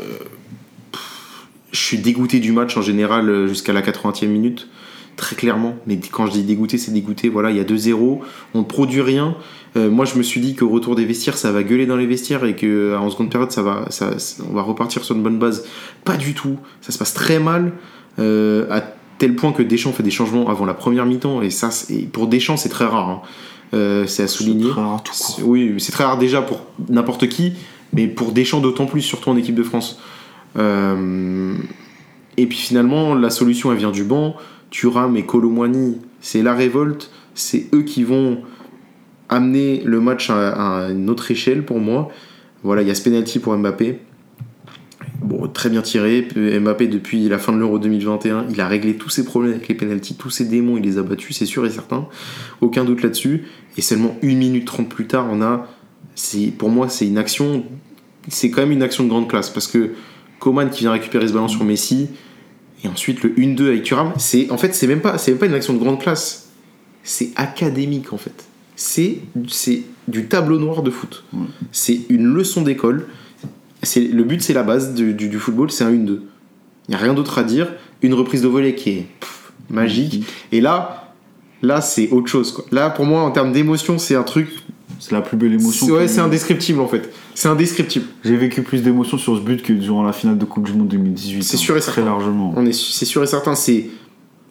je 1.71 1.79
suis 1.79 1.97
dégoûté 1.97 2.39
du 2.39 2.51
match 2.51 2.77
en 2.77 2.81
général 2.81 3.47
jusqu'à 3.47 3.73
la 3.73 3.81
80e 3.81 4.27
minute, 4.27 4.67
très 5.15 5.35
clairement. 5.35 5.75
Mais 5.85 5.99
quand 6.11 6.25
je 6.25 6.31
dis 6.31 6.43
dégoûté, 6.43 6.77
c'est 6.77 6.91
dégoûté. 6.91 7.29
Voilà, 7.29 7.51
il 7.51 7.57
y 7.57 7.59
a 7.59 7.63
2-0, 7.63 8.19
on 8.53 8.59
ne 8.59 8.63
produit 8.63 9.01
rien. 9.01 9.35
Euh, 9.77 9.89
moi, 9.89 10.05
je 10.05 10.17
me 10.17 10.23
suis 10.23 10.41
dit 10.41 10.55
qu'au 10.55 10.69
retour 10.69 10.95
des 10.95 11.05
vestiaires, 11.05 11.37
ça 11.37 11.51
va 11.51 11.61
gueuler 11.63 11.85
dans 11.85 11.97
les 11.97 12.07
vestiaires 12.07 12.43
et 12.45 12.55
qu'en 12.55 13.09
seconde 13.09 13.29
période, 13.29 13.51
ça 13.51 13.61
va, 13.61 13.85
ça, 13.89 14.11
on 14.49 14.53
va 14.53 14.61
repartir 14.63 15.03
sur 15.03 15.15
une 15.15 15.21
bonne 15.23 15.37
base. 15.37 15.65
Pas 16.03 16.17
du 16.17 16.33
tout. 16.33 16.57
Ça 16.81 16.91
se 16.91 16.97
passe 16.97 17.13
très 17.13 17.39
mal. 17.39 17.73
euh, 18.19 18.65
à 18.71 18.81
tel 19.19 19.35
point 19.35 19.51
que 19.51 19.61
Deschamps 19.63 19.91
fait 19.93 20.03
des 20.03 20.09
changements 20.11 20.49
avant 20.49 20.65
la 20.65 20.73
première 20.73 21.05
mi-temps. 21.05 21.41
Et 21.43 21.49
ça, 21.51 21.69
pour 22.11 22.27
Deschamps, 22.27 22.57
c'est 22.57 22.69
très 22.69 22.85
rare. 22.85 23.09
hein. 23.09 23.21
Euh, 23.73 24.05
c'est 24.07 24.23
à 24.23 24.27
souligner. 24.27 24.69
très 24.69 24.81
rare 24.81 25.03
tout 25.03 25.11
court. 25.11 25.35
C'est- 25.37 25.43
Oui, 25.43 25.75
c'est 25.77 25.91
très 25.91 26.03
rare 26.05 26.17
déjà 26.17 26.41
pour 26.41 26.61
n'importe 26.89 27.27
qui, 27.27 27.53
mais 27.93 28.07
pour 28.07 28.31
Deschamps 28.31 28.59
d'autant 28.61 28.85
plus, 28.85 29.01
surtout 29.01 29.29
en 29.29 29.37
équipe 29.37 29.55
de 29.55 29.63
France. 29.63 29.99
Euh, 30.57 31.53
et 32.37 32.45
puis 32.45 32.57
finalement, 32.57 33.13
la 33.15 33.29
solution, 33.29 33.71
elle 33.71 33.77
vient 33.77 33.91
du 33.91 34.03
banc. 34.03 34.35
Thuram 34.71 35.15
et 35.17 35.25
Colomwani, 35.25 35.97
c'est 36.21 36.41
la 36.43 36.53
révolte. 36.53 37.11
C'est 37.35 37.67
eux 37.73 37.83
qui 37.83 38.03
vont 38.03 38.39
amener 39.29 39.81
le 39.85 39.99
match 39.99 40.29
à, 40.29 40.89
une 40.89 41.09
autre 41.09 41.31
échelle 41.31 41.63
pour 41.63 41.79
moi. 41.79 42.09
Voilà, 42.63 42.81
il 42.81 42.87
y 42.87 42.91
a 42.91 42.95
ce 42.95 43.03
penalty 43.03 43.39
pour 43.39 43.55
Mbappé. 43.57 43.99
Bon, 45.21 45.47
très 45.47 45.69
bien 45.69 45.81
tiré. 45.81 46.27
Mbappé, 46.35 46.87
depuis 46.87 47.27
la 47.27 47.39
fin 47.39 47.51
de 47.51 47.57
l'Euro 47.57 47.79
2021, 47.79 48.47
il 48.49 48.61
a 48.61 48.67
réglé 48.67 48.95
tous 48.95 49.09
ses 49.09 49.25
problèmes 49.25 49.53
avec 49.53 49.67
les 49.67 49.75
penalties, 49.75 50.15
tous 50.15 50.29
ses 50.29 50.45
démons, 50.45 50.77
il 50.77 50.83
les 50.83 50.97
a 50.97 51.03
battus, 51.03 51.37
c'est 51.37 51.45
sûr 51.45 51.65
et 51.65 51.69
certain. 51.69 52.07
Aucun 52.61 52.85
doute 52.85 53.03
là-dessus. 53.03 53.45
Et 53.77 53.81
seulement 53.81 54.15
1 54.23 54.27
minute 54.27 54.65
30 54.65 54.89
plus 54.89 55.07
tard, 55.07 55.27
on 55.31 55.41
a. 55.41 55.67
Pour 56.57 56.69
moi, 56.69 56.89
c'est 56.89 57.07
une 57.07 57.17
action. 57.17 57.63
C'est 58.27 58.49
quand 58.49 58.61
même 58.61 58.71
une 58.71 58.83
action 58.83 59.03
de 59.03 59.09
grande 59.09 59.29
classe. 59.29 59.49
Parce 59.49 59.67
que 59.67 59.91
Coman 60.39 60.69
qui 60.69 60.81
vient 60.81 60.91
récupérer 60.91 61.27
ce 61.27 61.33
ballon 61.33 61.47
sur 61.47 61.63
Messi. 61.63 62.09
Et 62.83 62.87
ensuite 62.87 63.23
le 63.23 63.31
1-2 63.31 63.67
avec 63.67 63.83
Thuram. 63.83 64.13
C'est, 64.17 64.51
en 64.51 64.57
fait, 64.57 64.73
c'est 64.75 64.87
même, 64.87 65.01
c'est 65.17 65.31
même 65.31 65.39
pas 65.39 65.47
une 65.47 65.53
action 65.53 65.73
de 65.73 65.79
grande 65.79 65.99
classe. 65.99 66.51
C'est 67.03 67.31
académique 67.35 68.13
en 68.13 68.17
fait. 68.17 68.46
C'est, 68.77 69.17
c'est 69.49 69.81
du 70.07 70.27
tableau 70.27 70.59
noir 70.59 70.83
de 70.83 70.91
foot. 70.91 71.23
C'est 71.71 72.01
une 72.09 72.27
leçon 72.33 72.61
d'école. 72.61 73.07
C'est, 73.83 74.01
le 74.01 74.23
but, 74.23 74.41
c'est 74.41 74.53
la 74.53 74.63
base 74.63 74.93
du, 74.93 75.13
du- 75.13 75.29
du 75.29 75.39
football, 75.39 75.71
c'est 75.71 75.83
un 75.83 75.91
1-2. 75.91 75.95
Il 75.97 76.19
n'y 76.89 76.95
a 76.95 76.97
rien 76.99 77.13
d'autre 77.15 77.37
à 77.39 77.43
dire. 77.43 77.73
Une 78.03 78.13
reprise 78.13 78.41
de 78.43 78.47
volée 78.47 78.75
qui 78.75 78.91
est 78.91 79.05
pff, 79.19 79.51
magique. 79.71 80.25
Et 80.51 80.61
là, 80.61 81.11
là 81.63 81.81
c'est 81.81 82.09
autre 82.11 82.27
chose. 82.27 82.51
Quoi. 82.51 82.65
Là, 82.71 82.89
pour 82.91 83.05
moi, 83.05 83.21
en 83.23 83.31
termes 83.31 83.51
d'émotion, 83.51 83.97
c'est 83.97 84.15
un 84.15 84.23
truc. 84.23 84.49
C'est 84.99 85.11
la 85.11 85.21
plus 85.21 85.37
belle 85.37 85.53
émotion. 85.53 85.85
C'est, 85.87 85.91
ouais, 85.91 86.07
c'est 86.07 86.21
indescriptible 86.21 86.79
en 86.79 86.87
fait. 86.87 87.11
C'est 87.35 87.47
indescriptible. 87.49 88.05
J'ai 88.23 88.37
vécu 88.37 88.61
plus 88.61 88.81
d'émotions 88.83 89.17
sur 89.17 89.35
ce 89.37 89.41
but 89.41 89.61
que 89.63 89.73
durant 89.73 90.03
la 90.03 90.13
finale 90.13 90.37
de 90.37 90.45
Coupe 90.45 90.65
du 90.65 90.73
Monde 90.73 90.87
2018. 90.87 91.43
C'est 91.43 91.55
hein, 91.55 91.59
sûr 91.59 91.77
et 91.77 91.79
Très 91.81 91.91
certain. 91.93 92.09
largement. 92.11 92.53
On 92.55 92.65
est, 92.65 92.73
c'est 92.73 93.05
sûr 93.05 93.21
et 93.23 93.27
certain, 93.27 93.53
c'est, 93.53 93.89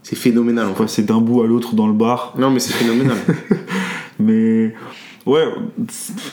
c'est 0.03 0.15
phénoménal 0.17 0.67
en 0.67 0.75
fait. 0.75 0.83
Passer 0.85 1.03
d'un 1.03 1.21
bout 1.21 1.43
à 1.43 1.47
l'autre 1.47 1.75
dans 1.75 1.87
le 1.87 1.95
bar. 1.95 2.35
Non, 2.39 2.51
mais 2.51 2.61
c'est 2.61 2.73
phénoménal. 2.75 3.17
Mais 4.19 4.75
ouais, 5.27 5.45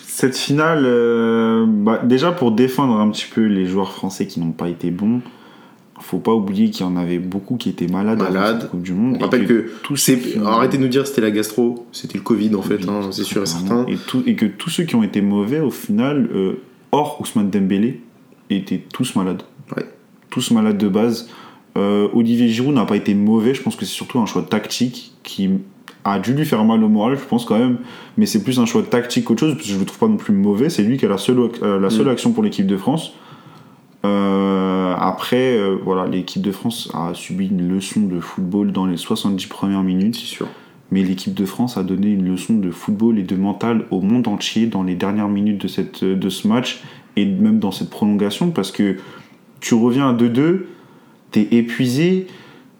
cette 0.06 0.38
finale, 0.38 0.84
euh, 0.86 1.66
bah, 1.68 2.02
déjà 2.04 2.32
pour 2.32 2.52
défendre 2.52 2.96
un 3.00 3.10
petit 3.10 3.26
peu 3.34 3.42
les 3.46 3.66
joueurs 3.66 3.92
français 3.92 4.26
qui 4.28 4.40
n'ont 4.40 4.52
pas 4.52 4.70
été 4.70 4.90
bons, 4.92 5.22
faut 6.00 6.18
pas 6.20 6.34
oublier 6.34 6.70
qu'il 6.70 6.86
y 6.86 6.90
en 6.90 6.98
avait 6.98 7.20
beaucoup 7.20 7.56
qui 7.56 7.70
étaient 7.70 7.88
malades 7.88 8.22
avant 8.22 8.32
Malades. 8.34 8.62
cette 8.62 8.72
Coupe 8.72 8.82
du 8.82 8.94
Monde. 8.94 9.16
On 9.20 9.24
rappelle 9.24 9.46
que 9.48 9.72
tous 9.84 10.10
ont- 10.42 10.46
arrêtez 10.46 10.78
de 10.78 10.84
nous 10.84 10.90
dire 10.90 11.04
que 11.04 11.08
c'était 11.08 11.22
la 11.22 11.32
gastro, 11.32 11.86
c'était 11.94 12.18
le 12.18 12.24
Covid 12.24 12.54
en 12.56 12.62
fait, 12.62 12.88
hein, 12.90 13.02
c'est 13.12 13.24
sûr 13.24 13.44
et 13.44 13.46
certain. 13.46 13.86
Et, 13.88 13.96
tout- 13.96 14.24
et 14.26 14.36
que 14.36 14.46
tous 14.46 14.70
ceux 14.70 14.84
qui 14.84 14.96
ont 14.96 15.04
été 15.04 15.22
mauvais, 15.22 15.60
au 15.62 15.70
final, 15.72 16.30
euh, 16.34 16.62
hors 16.92 17.22
Ousmane 17.22 17.50
Dembélé, 17.50 18.02
étaient 18.50 18.82
tous 18.94 19.16
malades. 19.16 19.44
Ouais. 19.78 19.86
Tous 20.30 20.52
malades 20.52 20.78
de 20.78 20.88
base. 20.90 21.30
Euh, 21.78 22.08
Olivier 22.14 22.50
Giroud 22.50 22.76
n'a 22.76 22.86
pas 22.86 22.98
été 22.98 23.14
mauvais, 23.16 23.54
je 23.54 23.62
pense 23.64 23.76
que 23.78 23.86
c'est 23.86 23.94
surtout 23.94 24.20
un 24.20 24.26
choix 24.26 24.44
tactique 24.44 25.14
qui 25.24 25.50
a 26.06 26.20
dû 26.20 26.34
lui 26.34 26.46
faire 26.46 26.64
mal 26.66 26.84
au 26.84 26.90
moral, 26.90 27.18
je 27.18 27.24
pense 27.24 27.46
quand 27.46 27.58
même, 27.58 27.78
mais 28.18 28.26
c'est 28.26 28.44
plus 28.44 28.60
un 28.60 28.66
choix 28.66 28.84
tactique 28.84 29.26
qu'autre 29.26 29.40
chose, 29.42 29.54
parce 29.56 29.68
que 29.68 29.74
je 29.74 29.80
le 29.80 29.86
trouve 29.86 30.00
pas 30.00 30.08
non 30.08 30.18
plus 30.18 30.34
mauvais, 30.34 30.70
c'est 30.70 30.84
lui 30.84 30.98
qui 30.98 31.06
a 31.06 31.10
la 31.10 31.18
seule, 31.18 31.40
euh, 31.62 31.80
la 31.80 31.90
seule 31.90 32.08
Mm. 32.08 32.10
action 32.10 32.32
pour 32.34 32.44
l'équipe 32.44 32.68
de 32.68 32.76
France. 32.78 33.14
Euh, 34.06 34.94
après, 35.00 35.58
euh, 35.58 35.78
voilà, 35.84 36.08
l'équipe 36.08 36.42
de 36.42 36.52
France 36.52 36.90
a 36.94 37.14
subi 37.14 37.48
une 37.48 37.70
leçon 37.74 38.02
de 38.02 38.20
football 38.20 38.72
dans 38.74 38.86
les 38.86 38.98
70 38.98 39.48
premières 39.48 39.84
minutes 39.84 40.16
C'est 40.16 40.26
sûr. 40.26 40.48
mais 40.92 41.04
l'équipe 41.04 41.34
de 41.34 41.46
France 41.46 41.78
a 41.78 41.84
donné 41.84 42.08
une 42.08 42.28
leçon 42.30 42.56
de 42.58 42.70
football 42.70 43.18
et 43.18 43.24
de 43.24 43.36
mental 43.36 43.86
au 43.92 44.02
monde 44.02 44.28
entier 44.28 44.66
dans 44.68 44.84
les 44.84 44.96
dernières 44.96 45.30
minutes 45.30 45.62
de, 45.62 45.68
cette, 45.70 46.04
de 46.04 46.30
ce 46.30 46.48
match 46.50 46.84
et 47.16 47.26
même 47.26 47.60
dans 47.60 47.72
cette 47.72 47.90
prolongation 47.90 48.52
parce 48.52 48.72
que 48.72 48.98
tu 49.62 49.74
reviens 49.76 50.10
à 50.10 50.14
2-2, 50.14 50.64
t'es 51.32 51.48
épuisé, 51.52 52.28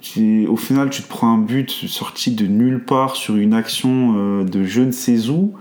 tu- 0.04 0.46
au 0.48 0.58
final 0.58 0.90
tu 0.92 1.02
te 1.02 1.08
prends 1.08 1.34
un 1.34 1.38
but 1.38 1.70
sorti 1.72 2.32
de 2.32 2.46
nulle 2.46 2.84
part 2.84 3.16
sur 3.16 3.36
une 3.38 3.54
action 3.54 4.14
euh, 4.18 4.44
de 4.44 4.64
je 4.64 4.82
ne 4.82 4.92
sais 4.92 5.30
où, 5.30 5.54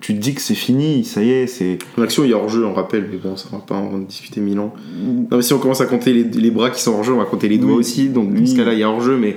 tu 0.00 0.14
te 0.14 0.18
dis 0.20 0.34
que 0.34 0.40
c'est 0.42 0.54
fini, 0.56 1.04
ça 1.04 1.22
y 1.22 1.30
est, 1.30 1.46
c'est... 1.46 1.78
L'action, 1.96 2.24
il 2.24 2.30
y 2.30 2.34
a 2.34 2.36
hors-jeu, 2.36 2.66
on 2.66 2.74
rappelle, 2.74 3.08
mais 3.10 3.16
bon, 3.16 3.36
ça 3.38 3.48
va 3.52 3.58
pas 3.58 3.76
en 3.76 3.98
discuter 4.00 4.40
mille 4.40 4.58
ans. 4.58 4.74
Non, 5.30 5.36
mais 5.38 5.42
si 5.42 5.54
on 5.54 5.58
commence 5.58 5.80
à 5.80 5.86
compter 5.86 6.12
les, 6.12 6.24
les 6.24 6.50
bras 6.50 6.68
qui 6.70 6.82
sont 6.82 6.92
hors-jeu, 6.92 7.14
on 7.14 7.18
va 7.18 7.24
compter 7.24 7.48
les 7.48 7.56
doigts 7.56 7.72
Oui. 7.72 7.78
aussi, 7.78 8.08
donc 8.10 8.34
dans 8.34 8.44
ce 8.44 8.50
Oui. 8.50 8.56
cas-là, 8.58 8.72
il 8.74 8.80
y 8.80 8.82
a 8.82 8.90
hors-jeu, 8.90 9.16
mais. 9.16 9.36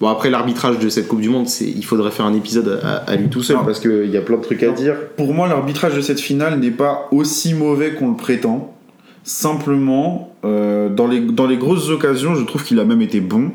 Bon, 0.00 0.08
après 0.08 0.30
l'arbitrage 0.30 0.80
de 0.80 0.88
cette 0.88 1.06
Coupe 1.06 1.20
du 1.20 1.28
Monde, 1.28 1.46
c'est, 1.48 1.64
il 1.70 1.84
faudrait 1.84 2.10
faire 2.10 2.26
un 2.26 2.34
épisode 2.34 2.80
à, 2.82 2.96
à 2.96 3.14
lui 3.14 3.28
tout 3.28 3.42
seul 3.44 3.56
Ah. 3.60 3.62
parce 3.64 3.78
qu'il 3.78 4.10
y 4.10 4.16
a 4.16 4.20
plein 4.20 4.36
de 4.36 4.42
trucs 4.42 4.62
à 4.64 4.72
dire. 4.72 4.96
Pour 5.16 5.32
moi, 5.32 5.46
l'arbitrage 5.46 5.94
de 5.94 6.00
cette 6.00 6.18
finale 6.18 6.58
n'est 6.58 6.72
pas 6.72 7.08
aussi 7.12 7.54
mauvais 7.54 7.94
qu'on 7.94 8.10
le 8.10 8.16
prétend. 8.16 8.74
Simplement, 9.22 10.34
euh, 10.44 10.88
dans, 10.88 11.06
les, 11.06 11.20
dans 11.20 11.46
les 11.46 11.56
grosses 11.56 11.88
occasions, 11.88 12.34
je 12.34 12.44
trouve 12.44 12.64
qu'il 12.64 12.78
a 12.80 12.84
même 12.84 13.00
été 13.00 13.20
bon. 13.20 13.52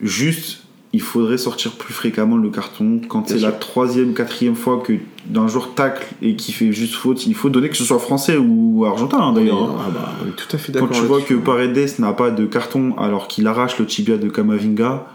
Juste, 0.00 0.62
il 0.92 1.00
faudrait 1.00 1.38
sortir 1.38 1.72
plus 1.72 1.92
fréquemment 1.94 2.36
le 2.36 2.50
carton. 2.50 3.00
Quand 3.08 3.28
c'est 3.28 3.38
la 3.38 3.52
troisième, 3.52 4.12
quatrième 4.14 4.54
fois 4.54 4.82
que 4.84 4.92
d'un 5.26 5.48
joueur 5.48 5.74
tacle 5.74 6.06
et 6.22 6.36
qui 6.36 6.52
fait 6.52 6.70
juste 6.72 6.94
faute, 6.94 7.26
il 7.26 7.34
faut 7.34 7.48
donner 7.50 7.68
que 7.68 7.76
ce 7.76 7.84
soit 7.84 7.98
français 7.98 8.36
ou 8.36 8.84
argentin 8.86 9.18
hein, 9.18 9.32
d'ailleurs. 9.32 9.62
hein. 9.62 9.76
Ah 9.86 9.90
bah, 9.92 10.12
on 10.24 10.28
est 10.28 10.32
tout 10.36 10.46
à 10.54 10.58
fait 10.58 10.72
Quand 10.72 10.80
d'accord. 10.86 10.96
tu 10.96 11.02
vois 11.06 11.20
que. 11.22 11.34
Paredes 11.34 11.98
n'a 11.98 12.12
pas 12.12 12.30
de 12.30 12.44
carton 12.46 12.94
alors 12.98 13.26
qu'il 13.28 13.46
arrache 13.46 13.78
le 13.78 13.86
tibia 13.86 14.16
de 14.16 14.28
Kamavinga, 14.28 15.06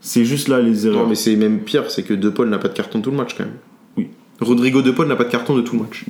c'est 0.00 0.24
juste 0.24 0.48
là 0.48 0.60
les 0.60 0.86
erreurs. 0.86 1.02
Non, 1.04 1.08
mais 1.08 1.14
c'est 1.14 1.36
même 1.36 1.60
pire, 1.60 1.90
c'est 1.90 2.02
que 2.02 2.14
De 2.14 2.28
Paul 2.28 2.48
n'a 2.50 2.58
pas 2.58 2.68
de 2.68 2.74
carton 2.74 3.00
tout 3.00 3.10
le 3.10 3.16
match 3.16 3.34
quand 3.36 3.44
même. 3.44 3.54
Oui. 3.96 4.08
Rodrigo 4.40 4.82
De 4.82 4.90
Paul 4.90 5.06
n'a 5.08 5.16
pas 5.16 5.24
de 5.24 5.30
carton 5.30 5.54
de 5.56 5.62
tout 5.62 5.76
le 5.76 5.82
match. 5.82 6.04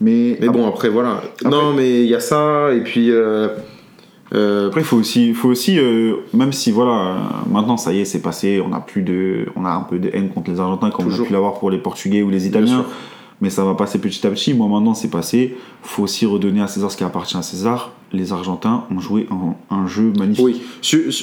Mais, 0.00 0.36
Mais 0.40 0.48
bon, 0.48 0.68
après, 0.68 0.88
voilà. 0.88 1.22
Non, 1.44 1.72
mais 1.72 2.02
il 2.02 2.08
y 2.08 2.14
a 2.14 2.20
ça, 2.20 2.72
et 2.74 2.80
puis. 2.82 3.10
euh, 3.10 3.48
euh, 4.32 4.68
Après, 4.68 4.80
il 4.80 4.84
faut 4.84 4.96
aussi, 4.96 5.34
faut 5.34 5.48
aussi 5.48 5.78
euh, 5.78 6.14
même 6.32 6.52
si 6.52 6.70
voilà, 6.70 7.16
maintenant 7.50 7.76
ça 7.76 7.92
y 7.92 8.00
est, 8.00 8.04
c'est 8.04 8.22
passé, 8.22 8.62
on 8.66 8.72
a 8.72 8.80
plus 8.80 9.02
de, 9.02 9.46
on 9.56 9.64
a 9.64 9.70
un 9.70 9.82
peu 9.82 9.98
de 9.98 10.10
haine 10.12 10.30
contre 10.30 10.50
les 10.50 10.60
Argentins 10.60 10.90
comme 10.90 11.06
on 11.06 11.08
Toujours. 11.10 11.26
a 11.26 11.28
pu 11.28 11.32
l'avoir 11.32 11.58
pour 11.58 11.70
les 11.70 11.78
Portugais 11.78 12.22
ou 12.22 12.30
les 12.30 12.46
Italiens. 12.46 12.84
mais 13.40 13.50
ça 13.50 13.64
va 13.64 13.74
passer 13.74 13.98
petit 13.98 14.26
à 14.26 14.30
petit. 14.30 14.54
Moi, 14.54 14.66
maintenant, 14.68 14.94
c'est 14.94 15.10
passé. 15.10 15.56
faut 15.82 16.04
aussi 16.04 16.24
redonner 16.26 16.62
à 16.62 16.66
César 16.68 16.90
ce 16.90 16.96
qui 16.96 17.04
appartient 17.04 17.36
à 17.36 17.42
César. 17.42 17.92
Les 18.12 18.32
Argentins 18.32 18.84
ont 18.90 19.00
joué 19.00 19.26
un, 19.30 19.54
un 19.74 19.86
jeu 19.86 20.12
magnifique. 20.18 20.44
Oui, 20.44 20.62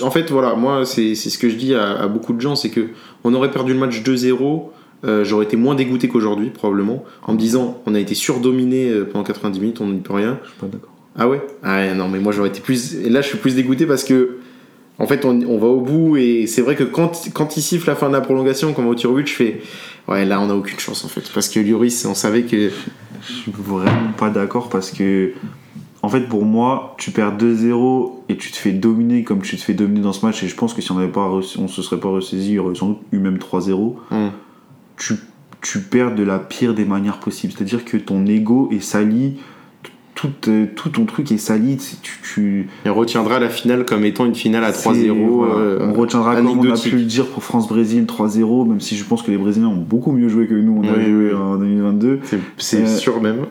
en 0.03 0.11
fait, 0.11 0.29
voilà, 0.29 0.55
moi, 0.55 0.85
c'est 0.85 1.15
ce 1.15 1.37
que 1.37 1.49
je 1.49 1.55
dis 1.55 1.73
à, 1.73 2.01
à 2.01 2.07
beaucoup 2.07 2.33
de 2.33 2.41
gens, 2.41 2.55
c'est 2.55 2.69
que 2.69 2.89
on 3.23 3.33
aurait 3.33 3.51
perdu 3.51 3.73
le 3.73 3.79
match 3.79 4.03
2-0, 4.03 4.63
euh, 5.03 5.23
j'aurais 5.23 5.45
été 5.45 5.57
moins 5.57 5.73
dégoûté 5.73 6.07
qu'aujourd'hui, 6.09 6.49
probablement, 6.49 7.03
en 7.23 7.33
me 7.33 7.37
disant, 7.37 7.77
on 7.87 7.95
a 7.95 7.99
été 7.99 8.13
surdominé 8.13 8.91
pendant 9.11 9.23
90 9.23 9.59
minutes, 9.59 9.81
on 9.81 9.87
n'y 9.87 9.99
peut 10.01 10.13
rien. 10.13 10.37
Je 10.43 10.49
suis 10.49 10.59
pas 10.59 10.67
d'accord. 10.67 10.90
Ah 11.17 11.27
ouais? 11.27 11.41
Ah 11.63 11.93
non, 11.93 12.07
mais 12.07 12.19
moi, 12.19 12.31
j'aurais 12.31 12.49
été 12.49 12.61
plus... 12.61 12.95
Et 12.95 13.09
là, 13.09 13.21
je 13.21 13.27
suis 13.27 13.37
plus 13.37 13.55
dégoûté 13.55 13.85
parce 13.85 14.03
que, 14.03 14.37
en 14.97 15.07
fait, 15.07 15.25
on, 15.25 15.41
on 15.41 15.57
va 15.57 15.67
au 15.67 15.81
bout, 15.81 16.17
et 16.17 16.47
c'est 16.47 16.61
vrai 16.61 16.75
que 16.75 16.83
quand, 16.83 17.29
quand 17.33 17.57
il 17.57 17.61
siffle 17.61 17.87
la 17.87 17.95
fin 17.95 18.07
de 18.07 18.13
la 18.13 18.21
prolongation, 18.21 18.73
quand 18.73 18.81
on 18.81 18.85
va 18.85 18.91
au 18.91 18.95
tir 18.95 19.11
but, 19.11 19.27
je 19.27 19.33
fais... 19.33 19.61
Ouais, 20.07 20.25
là, 20.25 20.41
on 20.41 20.47
n'a 20.47 20.55
aucune 20.55 20.79
chance, 20.79 21.05
en 21.05 21.07
fait, 21.07 21.29
parce 21.33 21.49
que 21.49 21.59
Lloris, 21.59 22.05
on 22.05 22.13
savait 22.13 22.43
que... 22.43 22.71
Je 23.21 23.33
suis 23.33 23.51
vraiment 23.51 24.13
pas 24.17 24.29
d'accord 24.29 24.69
parce 24.69 24.91
que, 24.91 25.33
en 26.01 26.09
fait, 26.09 26.21
pour 26.21 26.43
moi, 26.43 26.95
tu 26.97 27.11
perds 27.11 27.37
2-0 27.37 28.11
et 28.29 28.37
tu 28.37 28.51
te 28.51 28.57
fais 28.57 28.71
dominer 28.71 29.23
comme 29.23 29.41
tu 29.41 29.55
te 29.57 29.61
fais 29.61 29.73
dominer 29.73 30.01
dans 30.01 30.13
ce 30.13 30.25
match. 30.25 30.43
Et 30.43 30.47
je 30.47 30.55
pense 30.55 30.73
que 30.73 30.81
si 30.81 30.91
on 30.91 30.97
avait 30.97 31.07
pas 31.07 31.29
on 31.29 31.67
se 31.67 31.81
serait 31.81 31.99
pas 31.99 32.09
ressaisi, 32.09 32.49
il 32.49 32.53
y 32.53 32.59
aurait 32.59 32.75
sans 32.75 32.89
doute 32.89 33.01
eu 33.11 33.19
même 33.19 33.37
3-0. 33.37 33.95
Hum. 34.09 34.31
Tu, 34.97 35.15
tu 35.61 35.79
perds 35.79 36.15
de 36.15 36.23
la 36.23 36.39
pire 36.39 36.73
des 36.73 36.85
manières 36.85 37.19
possibles. 37.19 37.53
C'est-à-dire 37.55 37.85
que 37.85 37.97
ton 37.97 38.25
ego 38.25 38.69
est 38.71 38.81
sali, 38.81 39.37
tout, 40.21 40.49
euh, 40.49 40.65
tout 40.75 40.89
ton 40.89 41.05
truc 41.05 41.31
est 41.31 41.37
sali. 41.37 41.77
Tu, 41.77 42.11
tu, 42.23 42.67
On 42.85 42.93
retiendra 42.93 43.39
la 43.39 43.49
finale 43.49 43.85
comme 43.85 44.05
étant 44.05 44.25
une 44.25 44.35
finale 44.35 44.63
à 44.63 44.71
3-0. 44.71 44.93
c'est- 44.93 45.07
voilà. 45.09 45.53
euh, 45.55 45.87
on 45.89 45.93
retiendra 45.93 46.35
comme 46.35 46.47
on 46.47 46.71
a 46.71 46.77
pu 46.77 46.91
le 46.91 47.01
dire 47.03 47.25
pour 47.27 47.43
France-Brésil 47.43 48.05
3-0, 48.05 48.65
même 48.65 48.79
si 48.79 48.95
je 48.95 49.03
pense 49.03 49.23
que 49.23 49.31
les 49.31 49.37
Brésiliens 49.37 49.67
ont 49.69 49.75
beaucoup 49.75 50.11
mieux 50.11 50.29
joué 50.29 50.47
que 50.47 50.53
nous, 50.53 50.81
on 50.83 50.87
a 50.87 50.97
Oui, 50.97 51.05
joué 51.05 51.29
oui. 51.29 51.33
en 51.33 51.55
2022. 51.57 52.19
C'est- 52.23 52.39
C'est 52.57 52.83
Euh, 52.83 52.85
sûr 52.87 53.21
même. 53.21 53.45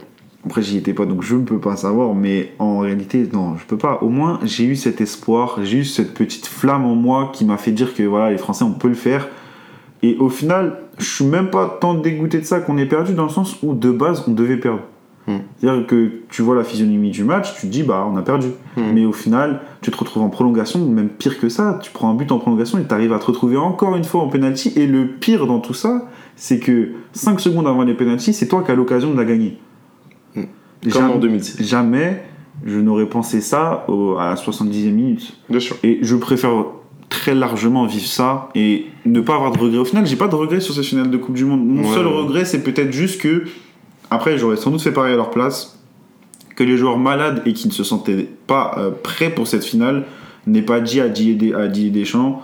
Après, 0.47 0.63
j'y 0.63 0.79
étais 0.79 0.95
pas, 0.95 1.05
donc 1.05 1.23
je 1.23 1.37
ne 1.37 1.43
peux 1.45 1.59
pas 1.59 1.77
savoir, 1.77 2.15
mais 2.15 2.53
en 2.59 2.79
réalité, 2.79 3.29
non, 3.33 3.57
je 3.59 3.65
peux 3.67 3.77
pas. 3.77 3.99
Au 4.01 4.09
moins, 4.09 4.39
j'ai 4.43 4.65
eu 4.65 4.75
cet 4.77 5.01
espoir, 5.03 5.59
j'ai 5.63 5.79
eu 5.79 5.85
cette 5.85 6.15
petite 6.15 6.47
flamme 6.47 6.87
en 6.87 6.95
moi 6.95 7.31
qui 7.35 7.45
m'a 7.45 7.59
fait 7.59 7.73
dire 7.73 7.93
que 7.95 8.03
voilà, 8.05 8.31
les 8.31 8.39
Français, 8.39 8.65
on 8.65 8.73
peut 8.73 8.89
le 8.89 8.95
faire. 8.95 9.29
Et 10.03 10.17
au 10.19 10.31
final, 10.31 10.79
je 10.99 11.05
suis 11.05 11.25
même 11.27 11.51
pas 11.51 11.77
tant 11.79 11.93
dégoûté 11.93 12.39
de 12.39 12.45
ça 12.47 12.61
qu'on 12.61 12.79
ait 12.79 12.87
perdu, 12.87 13.13
dans 13.13 13.25
le 13.25 13.29
sens 13.29 13.57
où 13.63 13.75
de 13.75 13.91
base, 13.91 14.25
on 14.27 14.31
devait 14.33 14.57
perdre. 14.57 14.81
Hmm. 15.31 15.39
C'est-à-dire 15.61 15.87
que 15.87 16.11
tu 16.31 16.43
vois 16.43 16.55
la 16.57 16.65
physionomie 16.65 17.11
du 17.11 17.25
match, 17.25 17.55
tu 17.55 17.63
te 17.63 17.67
dis, 17.67 17.83
bah, 17.83 18.07
on 18.11 18.17
a 18.17 18.23
perdu. 18.23 18.49
Hmm. 18.77 18.83
Mais 18.95 19.05
au 19.05 19.13
final, 19.13 19.61
tu 19.83 19.91
te 19.91 19.97
retrouves 19.97 20.23
en 20.23 20.29
prolongation, 20.29 20.85
même 20.87 21.09
pire 21.09 21.39
que 21.39 21.49
ça, 21.49 21.79
tu 21.83 21.91
prends 21.93 22.11
un 22.11 22.15
but 22.15 22.31
en 22.33 22.39
prolongation 22.39 22.79
et 22.79 22.85
tu 22.87 22.93
arrives 22.95 23.13
à 23.13 23.19
te 23.19 23.27
retrouver 23.27 23.57
encore 23.57 23.97
une 23.97 24.05
fois 24.05 24.23
en 24.23 24.29
penalty. 24.29 24.73
Et 24.77 24.87
le 24.87 25.07
pire 25.07 25.47
dans 25.47 25.61
tout 25.61 25.75
ça, 25.75 26.09
c'est 26.37 26.59
que 26.59 26.91
5 27.13 27.39
secondes 27.41 27.67
avant 27.67 27.83
les 27.85 27.95
penalties, 27.95 28.33
c'est 28.33 28.49
toi 28.49 28.63
qui 28.65 28.71
as 28.71 28.75
l'occasion 28.75 29.13
de 29.13 29.17
la 29.17 29.25
gagner. 29.25 29.59
Hmm. 30.35 30.43
Comme 30.83 30.93
Jamais- 30.93 31.13
en 31.15 31.19
2016. 31.19 31.67
Jamais 31.67 32.23
je 32.67 32.79
n'aurais 32.79 33.07
pensé 33.07 33.41
ça 33.41 33.85
au- 33.89 34.17
à 34.19 34.31
la 34.31 34.37
70e 34.37 34.95
minute. 34.95 35.37
Bien 35.49 35.61
sûr. 35.61 35.77
Et 35.83 35.99
je 36.03 36.17
préfère 36.17 36.65
très 37.09 37.35
largement 37.35 37.87
vivre 37.87 38.07
ça 38.07 38.51
et 38.55 38.87
ne 39.07 39.21
pas 39.21 39.35
avoir 39.35 39.51
de 39.51 39.59
regrets. 39.59 39.79
Au 39.79 39.85
final, 39.85 40.07
j'ai 40.07 40.17
pas 40.17 40.29
de 40.29 40.35
regrets 40.35 40.61
sur 40.61 40.75
ces 40.75 40.83
finales 40.83 41.11
de 41.11 41.17
Coupe 41.17 41.35
du 41.35 41.45
Monde. 41.45 41.67
Mon 41.67 41.83
Ouais, 41.83 41.95
seul 41.95 42.07
regret, 42.07 42.45
c'est 42.45 42.63
peut-être 42.63 42.93
juste 42.93 43.21
que, 43.21 43.45
après, 44.11 44.39
j'aurais 44.39 44.57
sans 44.57 44.71
doute 44.71 44.83
fait 44.83 44.93
pareil 44.93 45.13
à 45.15 45.17
leur 45.17 45.31
place, 45.31 45.79
que 46.57 46.65
les 46.65 46.77
joueurs 46.77 46.99
malades 46.99 47.43
et 47.47 47.53
qui 47.53 47.69
ne 47.69 47.73
se 47.73 47.85
sentaient 47.85 48.29
pas 48.47 48.75
euh, 48.79 48.91
prêts 48.91 49.31
pour 49.31 49.47
cette 49.47 49.65
finale 49.65 50.05
n'aient 50.47 50.63
pas 50.63 50.81
dit 50.81 51.01
à 51.01 51.09
Didier, 51.09 51.55
à 51.55 51.69
Didier 51.69 51.91
Deschamps 51.91 52.43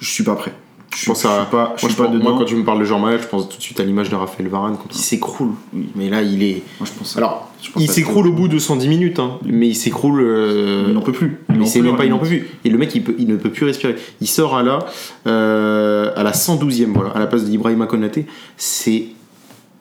Je 0.00 0.08
suis 0.10 0.24
pas 0.24 0.36
prêt. 0.36 0.52
Je 0.92 0.98
suis, 1.00 1.06
pense 1.08 1.24
à- 1.26 1.28
je 1.40 1.42
suis 1.42 1.50
pas, 1.50 1.64
je 1.64 1.68
Moi, 1.68 1.78
suis 1.78 1.88
je 1.90 1.96
pas 1.96 2.04
pense- 2.04 2.12
dedans. 2.14 2.24
moi, 2.30 2.38
quand 2.38 2.44
tu 2.44 2.54
me 2.54 2.64
parles 2.64 2.78
de 2.78 2.84
Jean 2.84 2.98
Malade, 3.00 3.20
je 3.22 3.26
pense 3.26 3.48
tout 3.48 3.56
de 3.58 3.62
suite 3.62 3.78
à 3.80 3.84
l'image 3.84 4.08
de 4.08 4.14
Raphaël 4.14 4.48
Varane 4.48 4.76
il 4.90 4.96
s'écroule. 4.96 5.50
Mais 5.94 6.08
là, 6.08 6.22
il 6.22 6.42
est. 6.42 6.62
Moi, 6.80 6.88
je 6.90 6.98
pense 6.98 7.16
à- 7.16 7.18
Alors, 7.18 7.50
je 7.60 7.70
pense 7.70 7.82
il 7.82 7.90
s'écroule 7.90 8.28
au 8.28 8.32
bout 8.32 8.48
de 8.48 8.58
110 8.58 8.88
minutes, 8.88 9.18
hein, 9.18 9.32
mais 9.44 9.68
il 9.68 9.74
s'écroule. 9.74 10.20
euh, 10.22 10.84
Il 10.88 10.94
n'en 10.94 11.02
peut 11.02 11.12
plus. 11.12 11.40
Mais 11.50 11.60
en 11.62 11.66
c'est 11.66 11.80
même 11.82 11.96
pas, 11.96 12.04
il 12.06 12.12
hein. 12.12 12.14
en 12.14 12.18
peut 12.18 12.26
plus. 12.28 12.48
Et 12.64 12.70
le 12.70 12.78
mec, 12.78 12.94
il, 12.94 13.02
peut- 13.02 13.16
il 13.18 13.26
ne 13.26 13.36
peut 13.36 13.50
plus 13.50 13.66
respirer. 13.66 13.96
Il 14.22 14.26
sort 14.28 14.56
à 14.56 14.62
la, 14.62 14.78
euh, 15.26 16.12
à 16.16 16.22
la 16.22 16.32
112e, 16.32 16.92
voilà, 16.94 17.10
à 17.10 17.18
la 17.18 17.26
place 17.26 17.44
d'Ibrahima 17.44 17.86
Konaté. 17.86 18.24
C'est 18.56 19.06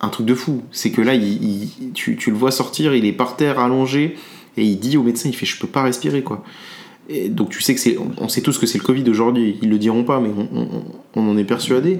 un 0.05 0.09
truc 0.09 0.25
de 0.25 0.35
fou. 0.35 0.61
C'est 0.71 0.91
que 0.91 1.01
là, 1.01 1.13
il, 1.15 1.23
il- 1.43 1.91
tu, 1.93 2.15
tu 2.15 2.29
le 2.31 2.37
vois 2.37 2.51
sortir, 2.51 2.95
il 2.95 3.05
est 3.05 3.11
par 3.13 3.35
terre, 3.35 3.59
allongé, 3.59 4.15
et 4.57 4.63
il 4.63 4.77
dit 4.79 4.97
au 4.97 5.03
médecin, 5.03 5.29
il 5.29 5.35
fait, 5.35 5.45
je 5.45 5.59
peux 5.59 5.67
pas 5.67 5.83
respirer, 5.83 6.21
quoi. 6.23 6.43
Et 7.07 7.29
donc 7.29 7.49
tu 7.49 7.61
sais 7.61 7.75
que 7.75 7.79
c'est, 7.79 7.97
on, 7.99 8.11
on 8.23 8.27
sait 8.29 8.41
tous 8.41 8.57
que 8.57 8.65
c'est 8.65 8.77
le 8.79 8.83
Covid 8.83 9.07
aujourd'hui. 9.09 9.57
Ils 9.61 9.69
le 9.69 9.77
diront 9.77 10.03
pas, 10.03 10.19
mais 10.19 10.29
on, 10.35 10.59
on- 10.61 10.83
on 11.15 11.29
en 11.29 11.37
est 11.37 11.43
persuadé. 11.43 11.99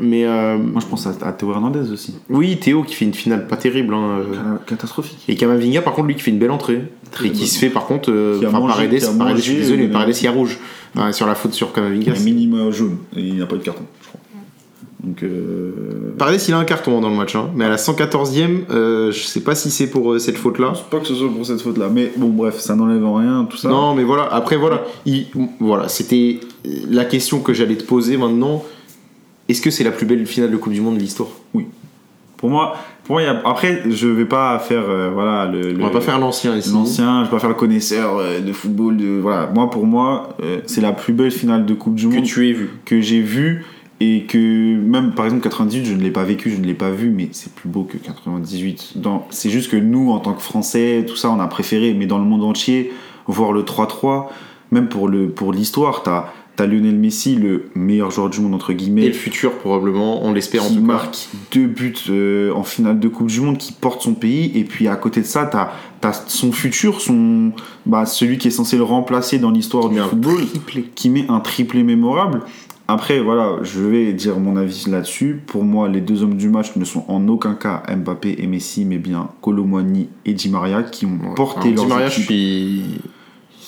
Mais 0.00 0.24
euh, 0.26 0.56
Moi, 0.58 0.80
je 0.80 0.86
pense 0.86 1.08
à, 1.08 1.14
à 1.22 1.32
Théo 1.32 1.50
Hernandez 1.50 1.90
aussi. 1.90 2.14
oui, 2.30 2.56
Théo 2.58 2.84
qui 2.84 2.94
fait 2.94 3.04
une 3.04 3.14
finale 3.14 3.48
pas 3.48 3.56
terrible. 3.56 3.94
hein, 3.94 4.20
euh, 4.20 4.56
Catastrophique. 4.66 5.18
et 5.26 5.34
Kamavinga, 5.34 5.82
par 5.82 5.92
contre, 5.94 6.06
lui 6.06 6.14
qui 6.14 6.22
fait 6.22 6.30
une 6.30 6.38
belle 6.38 6.52
entrée. 6.52 6.82
Et 7.24 7.30
qui 7.32 7.46
se 7.48 7.58
fait, 7.58 7.68
par 7.70 7.86
contre, 7.86 8.12
euh, 8.12 8.38
enfin, 8.46 8.60
Paredes, 8.68 9.36
je 9.36 9.40
suis 9.42 9.56
désolé, 9.56 9.88
Paredes, 9.88 10.14
il 10.16 10.24
y 10.24 10.28
a 10.28 10.30
rouge. 10.30 10.58
Ouais, 10.96 11.12
sur 11.12 11.26
la 11.26 11.34
faute 11.34 11.52
sur 11.52 11.72
Kamavinga. 11.72 12.12
A 12.12 12.18
minima 12.20 12.70
jaune 12.70 12.98
et 13.16 13.20
il 13.22 13.36
n'a 13.38 13.46
pas 13.46 13.56
eu 13.56 13.58
de 13.58 13.64
carton. 13.64 13.82
Donc, 15.04 15.22
euh... 15.22 16.12
Paredes, 16.18 16.40
il 16.48 16.54
a 16.54 16.58
un 16.58 16.64
carton 16.64 17.00
dans 17.00 17.08
le 17.08 17.14
match, 17.14 17.36
hein. 17.36 17.50
mais 17.54 17.64
à 17.64 17.68
la 17.68 17.76
114e, 17.76 18.62
euh, 18.70 19.12
je 19.12 19.20
sais 19.20 19.42
pas 19.42 19.54
si 19.54 19.70
c'est 19.70 19.86
pour 19.88 20.12
euh, 20.12 20.18
cette 20.18 20.36
faute-là. 20.36 20.72
je 20.74 20.80
pense 20.80 20.90
pas 20.90 20.98
que 20.98 21.06
ce 21.06 21.14
soit 21.14 21.28
pour 21.30 21.46
cette 21.46 21.60
faute-là. 21.60 21.88
Mais 21.92 22.10
bon, 22.16 22.30
bref, 22.30 22.58
ça 22.58 22.74
n'enlève 22.74 23.04
rien, 23.06 23.46
tout 23.48 23.56
ça. 23.56 23.68
Non, 23.68 23.94
mais 23.94 24.02
voilà, 24.02 24.24
après, 24.32 24.56
voilà, 24.56 24.82
il- 25.06 25.26
voilà 25.60 25.86
c'était 25.88 26.40
la 26.90 27.04
question 27.04 27.40
que 27.40 27.52
j'allais 27.54 27.76
te 27.76 27.84
poser 27.84 28.16
maintenant. 28.16 28.64
Est-ce 29.48 29.62
que 29.62 29.70
c'est 29.70 29.84
la 29.84 29.92
plus 29.92 30.04
belle 30.04 30.26
finale 30.26 30.50
de 30.50 30.56
Coupe 30.56 30.72
du 30.72 30.80
Monde 30.80 30.96
de 30.96 31.00
l'histoire? 31.00 31.28
Pour 32.36 32.50
moi, 32.50 32.76
pour 33.04 33.14
moi 33.14 33.22
il 33.22 33.24
y 33.24 33.28
a- 33.28 33.40
après, 33.46 33.82
je 33.90 34.06
vais 34.08 34.24
pas 34.24 34.58
faire 34.58 34.84
euh, 34.88 35.10
voilà, 35.14 35.46
le, 35.46 35.76
On 35.80 35.84
va 35.84 35.90
pas 35.90 36.00
faire 36.00 36.18
l'ancien 36.18 36.56
ici. 36.56 36.72
l'ancien, 36.72 37.20
je 37.20 37.24
vais 37.26 37.30
pas 37.30 37.38
faire 37.40 37.48
le 37.48 37.54
connaisseur 37.56 38.16
euh, 38.18 38.40
de 38.40 38.52
football. 38.52 38.96
De, 38.96 39.18
voilà. 39.20 39.48
Moi, 39.54 39.70
pour 39.70 39.86
moi, 39.86 40.36
euh, 40.42 40.58
c'est 40.66 40.80
la 40.80 40.92
plus 40.92 41.12
belle 41.12 41.30
finale 41.30 41.66
de 41.66 41.74
Coupe 41.74 41.94
du 41.94 42.08
Que 42.08 42.14
Monde 42.16 42.24
tu 42.24 42.48
aies 42.48 42.52
vu. 42.52 42.70
que 42.84 43.00
j'ai 43.00 43.20
vue 43.20 43.64
et 44.00 44.24
que 44.24 44.76
même 44.76 45.12
par 45.12 45.24
exemple 45.24 45.42
98 45.42 45.84
je 45.84 45.94
ne 45.94 46.00
l'ai 46.00 46.10
pas 46.10 46.22
vécu 46.24 46.50
je 46.50 46.56
ne 46.60 46.64
l'ai 46.66 46.74
pas 46.74 46.90
vu 46.90 47.10
mais 47.10 47.28
c'est 47.32 47.52
plus 47.52 47.68
beau 47.68 47.82
que 47.82 47.96
98 47.96 48.92
Dans- 48.96 49.26
c'est 49.30 49.50
juste 49.50 49.70
que 49.70 49.76
nous 49.76 50.10
en 50.10 50.20
tant 50.20 50.34
que 50.34 50.42
français 50.42 51.04
tout 51.06 51.16
ça 51.16 51.30
on 51.30 51.40
a 51.40 51.46
préféré 51.48 51.94
mais 51.94 52.06
dans 52.06 52.18
le 52.18 52.24
monde 52.24 52.44
entier 52.44 52.92
voir 53.26 53.52
le 53.52 53.62
3-3 53.62 54.26
même 54.70 54.88
pour 54.88 55.08
le 55.08 55.28
pour 55.30 55.52
l'histoire 55.52 56.02
t'as 56.02 56.26
as 56.60 56.66
Lionel 56.66 56.96
Messi 56.96 57.36
le 57.36 57.70
meilleur 57.76 58.10
joueur 58.10 58.30
du 58.30 58.40
monde 58.40 58.52
entre 58.54 58.72
Et 58.72 58.74
guillemets 58.74 59.06
le 59.06 59.12
futur, 59.12 59.52
probablement, 59.58 60.24
on 60.24 60.32
l'espère 60.32 60.64
en 60.64 60.68
tout 60.68 60.74
cas. 60.74 60.80
marque 60.80 61.28
deux 61.52 61.68
buts 61.68 61.94
euh, 62.10 62.52
en 62.52 62.64
finale 62.64 62.98
de 62.98 63.06
Coupe 63.06 63.28
du 63.28 63.40
Monde, 63.40 63.58
qui 63.58 63.70
porte 63.70 64.02
son 64.02 64.14
pays, 64.14 64.50
et 64.56 64.64
puis 64.64 64.88
à 64.88 64.96
côté 64.96 65.20
de 65.20 65.26
ça, 65.26 65.46
t'as 65.46 65.70
as 66.02 66.24
son 66.26 66.50
futur, 66.50 67.00
son, 67.00 67.52
bah, 67.86 68.06
celui 68.06 68.38
qui 68.38 68.48
est 68.48 68.50
censé 68.50 68.76
le 68.76 68.82
remplacer 68.82 69.38
dans 69.38 69.52
l'histoire 69.52 69.88
du 69.88 70.00
football, 70.00 70.44
triplé. 70.48 70.90
qui 70.96 71.10
met 71.10 71.26
un 71.28 71.38
triplé 71.38 71.84
mémorable. 71.84 72.42
Après, 72.90 73.20
voilà, 73.20 73.58
je 73.62 73.80
vais 73.80 74.14
dire 74.14 74.38
mon 74.40 74.56
avis 74.56 74.86
là-dessus. 74.88 75.42
Pour 75.46 75.62
moi, 75.62 75.88
les 75.90 76.00
deux 76.00 76.22
hommes 76.22 76.36
du 76.36 76.48
match 76.48 76.74
ne 76.76 76.84
sont 76.86 77.04
en 77.08 77.28
aucun 77.28 77.54
cas 77.54 77.82
Mbappé 77.94 78.36
et 78.38 78.46
Messi, 78.46 78.86
mais 78.86 78.96
bien 78.96 79.28
Colomwani 79.42 80.08
et 80.24 80.32
Di 80.32 80.48
Maria, 80.48 80.82
qui 80.82 81.04
ont 81.04 81.18
porté 81.36 81.70
leurs 81.72 81.84
Di 81.84 81.90
Maria, 81.90 82.08
je 82.08 82.20
suis. 82.22 82.82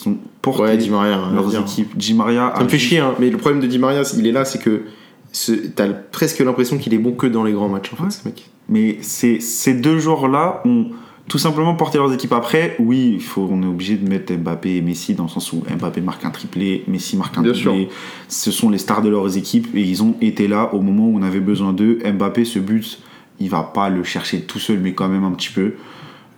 Ils 0.03 0.09
ont 0.09 0.17
porté 0.41 0.63
Ouais, 0.63 0.77
Di 0.79 0.89
Maria. 0.89 1.17
hein, 1.19 1.35
leurs 1.35 1.55
équipes. 1.55 1.97
Di 1.99 2.15
Maria 2.15 2.51
Ça 2.55 2.61
a 2.61 2.65
me 2.65 2.69
fait 2.71 2.79
chier, 2.79 2.99
hein. 3.01 3.15
mais 3.21 3.29
le 3.29 3.37
problème 3.37 3.61
de 3.61 3.67
Di 3.67 3.79
Maria, 3.79 4.03
il 4.17 4.27
est 4.27 4.33
là, 4.33 4.47
c'est 4.47 4.59
que 4.59 4.85
ce- 5.33 5.53
t'as 5.53 5.89
presque 5.89 6.39
l'impression 6.39 6.79
qu'il 6.79 6.95
est 6.95 6.99
bon 6.99 7.13
que 7.13 7.27
dans 7.27 7.45
les 7.45 7.53
grands 7.53 7.69
matchs, 7.69 7.93
en 7.93 7.97
fait, 7.97 8.03
Ouais. 8.05 8.11
ce 8.11 8.27
mec. 8.27 8.49
Mais 8.71 8.97
ces, 9.03 9.39
ces 9.41 9.75
deux 9.75 9.99
joueurs-là 9.99 10.63
ont 10.65 10.87
tout 11.31 11.39
simplement 11.39 11.77
porté 11.77 11.97
leurs 11.97 12.13
équipes. 12.13 12.33
Après, 12.33 12.75
oui, 12.81 13.13
il 13.15 13.23
faut, 13.23 13.49
on 13.49 13.63
est 13.63 13.67
obligé 13.67 13.97
de 13.97 14.07
mettre 14.07 14.35
Mbappé 14.35 14.79
et 14.79 14.83
Messi 14.83 15.15
dans 15.15 15.23
le 15.23 15.29
sens 15.29 15.53
où 15.53 15.63
Mbappé 15.63 16.01
marque 16.01 16.25
un 16.25 16.31
triplé, 16.31 16.83
Messi 16.89 17.17
marque 17.17 17.39
un 17.39 17.43
Bien 17.43 17.53
triplé. 17.53 17.89
Ce 18.27 18.51
sont 18.51 18.69
les 18.69 18.79
stars 18.79 19.01
de 19.01 19.11
leurs 19.11 19.37
équipes 19.37 19.69
et 19.73 19.81
ils 19.81 20.03
ont 20.03 20.17
été 20.21 20.49
là 20.49 20.75
au 20.75 20.81
moment 20.81 21.07
où 21.07 21.17
on 21.17 21.23
avait 21.23 21.39
besoin 21.39 21.73
d'eux. 21.73 22.01
Mbappé, 22.05 22.45
ce 22.45 22.59
but, 22.59 22.99
il 23.39 23.49
va 23.49 23.63
pas 23.63 23.91
le 23.91 24.03
chercher 24.03 24.41
tout 24.41 24.59
seul, 24.59 24.81
mais 24.81 24.93
quand 24.93 25.07
même 25.07 25.23
un 25.23 25.31
petit 25.31 25.51
peu. 25.51 25.75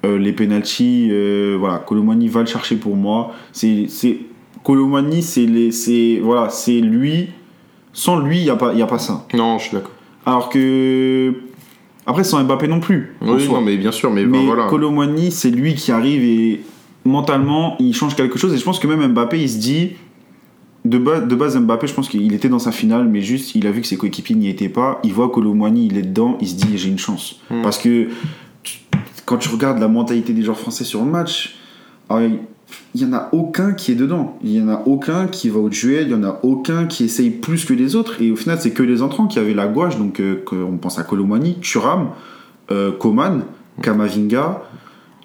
Euh, 0.04 0.18
les 0.18 0.34
penalties, 0.34 1.08
euh, 1.10 1.56
voilà, 1.58 1.78
Colomani 1.78 2.28
va 2.28 2.40
le 2.40 2.46
chercher 2.46 2.76
pour 2.76 2.94
moi. 2.94 3.32
C'est, 3.52 3.86
c'est 3.88 4.18
Colomani, 4.62 5.22
c'est 5.22 5.46
les, 5.46 5.72
c'est 5.72 6.20
voilà, 6.22 6.50
c'est 6.50 6.80
lui. 6.80 7.30
Sans 7.94 8.20
lui, 8.20 8.40
il 8.40 8.44
y 8.44 8.50
a 8.50 8.56
pas, 8.56 8.74
il 8.74 8.78
y 8.78 8.82
a 8.82 8.86
pas 8.86 8.98
ça. 8.98 9.26
Non, 9.32 9.56
je 9.56 9.68
suis 9.68 9.74
d'accord. 9.74 9.92
Alors 10.26 10.50
que 10.50 11.34
après, 12.06 12.24
sans 12.24 12.42
Mbappé 12.42 12.68
non 12.68 12.80
plus. 12.80 13.14
Oui, 13.20 13.48
non, 13.48 13.60
mais 13.60 13.76
bien 13.76 13.92
sûr, 13.92 14.10
mais, 14.10 14.24
Mais 14.24 14.38
ben, 14.38 14.46
voilà. 14.46 14.66
Colomani, 14.66 15.30
c'est 15.30 15.50
lui 15.50 15.74
qui 15.74 15.92
arrive 15.92 16.22
et 16.24 16.60
mentalement, 17.04 17.76
il 17.78 17.94
change 17.94 18.16
quelque 18.16 18.38
chose. 18.38 18.52
Et 18.52 18.58
je 18.58 18.64
pense 18.64 18.78
que 18.78 18.86
même 18.86 19.12
Mbappé, 19.12 19.40
il 19.40 19.48
se 19.48 19.58
dit. 19.58 19.90
De 20.84 20.98
base, 20.98 21.28
de 21.28 21.36
base, 21.36 21.56
Mbappé, 21.56 21.86
je 21.86 21.94
pense 21.94 22.08
qu'il 22.08 22.32
était 22.34 22.48
dans 22.48 22.58
sa 22.58 22.72
finale, 22.72 23.06
mais 23.06 23.20
juste, 23.20 23.54
il 23.54 23.68
a 23.68 23.70
vu 23.70 23.82
que 23.82 23.86
ses 23.86 23.96
coéquipiers 23.96 24.34
n'y 24.34 24.48
étaient 24.48 24.68
pas. 24.68 25.00
Il 25.04 25.12
voit 25.12 25.28
Colomani, 25.28 25.86
il 25.86 25.96
est 25.96 26.02
dedans, 26.02 26.36
il 26.40 26.48
se 26.48 26.54
dit 26.56 26.76
j'ai 26.76 26.88
une 26.88 26.98
chance. 26.98 27.40
Mm. 27.50 27.62
Parce 27.62 27.78
que 27.78 28.08
quand 29.24 29.36
tu 29.36 29.48
regardes 29.48 29.78
la 29.78 29.86
mentalité 29.86 30.32
des 30.32 30.42
joueurs 30.42 30.58
français 30.58 30.82
sur 30.82 31.04
le 31.04 31.10
match, 31.10 31.54
alors, 32.08 32.28
il 32.94 33.04
n'y 33.04 33.12
en 33.12 33.16
a 33.16 33.28
aucun 33.32 33.72
qui 33.72 33.92
est 33.92 33.94
dedans. 33.94 34.38
Il 34.42 34.50
n'y 34.50 34.60
en 34.60 34.68
a 34.68 34.82
aucun 34.86 35.26
qui 35.26 35.48
va 35.48 35.60
au 35.60 35.68
duel, 35.68 36.08
il 36.08 36.16
n'y 36.16 36.24
en 36.24 36.28
a 36.28 36.40
aucun 36.42 36.86
qui 36.86 37.04
essaye 37.04 37.30
plus 37.30 37.64
que 37.64 37.72
les 37.72 37.96
autres. 37.96 38.20
Et 38.20 38.30
au 38.30 38.36
final, 38.36 38.58
c'est 38.60 38.72
que 38.72 38.82
les 38.82 39.02
entrants 39.02 39.26
qui 39.26 39.38
avaient 39.38 39.54
la 39.54 39.66
gouache. 39.66 39.96
Donc, 39.98 40.20
euh, 40.20 40.44
on 40.52 40.76
pense 40.76 40.98
à 40.98 41.02
Colomani, 41.04 41.58
Thuram. 41.60 42.10
euh, 42.70 42.92
Coman, 42.92 43.44
Kamavinga, 43.82 44.62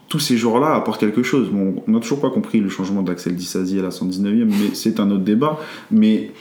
tous 0.09 0.19
ces 0.19 0.37
joueurs-là 0.37 0.75
apportent 0.75 0.99
quelque 0.99 1.23
chose. 1.23 1.49
Bon, 1.49 1.83
on 1.87 1.91
n'a 1.91 1.99
toujours 1.99 2.21
pas 2.21 2.29
compris 2.29 2.59
le 2.59 2.69
changement 2.69 3.01
d'Axel 3.01 3.35
Disasi 3.35 3.79
à 3.79 3.83
la 3.83 3.89
119e, 3.89 4.45
mais 4.45 4.73
c'est 4.73 4.99
un 4.99 5.09
autre 5.11 5.23
débat. 5.23 5.59
Mais 5.91 6.31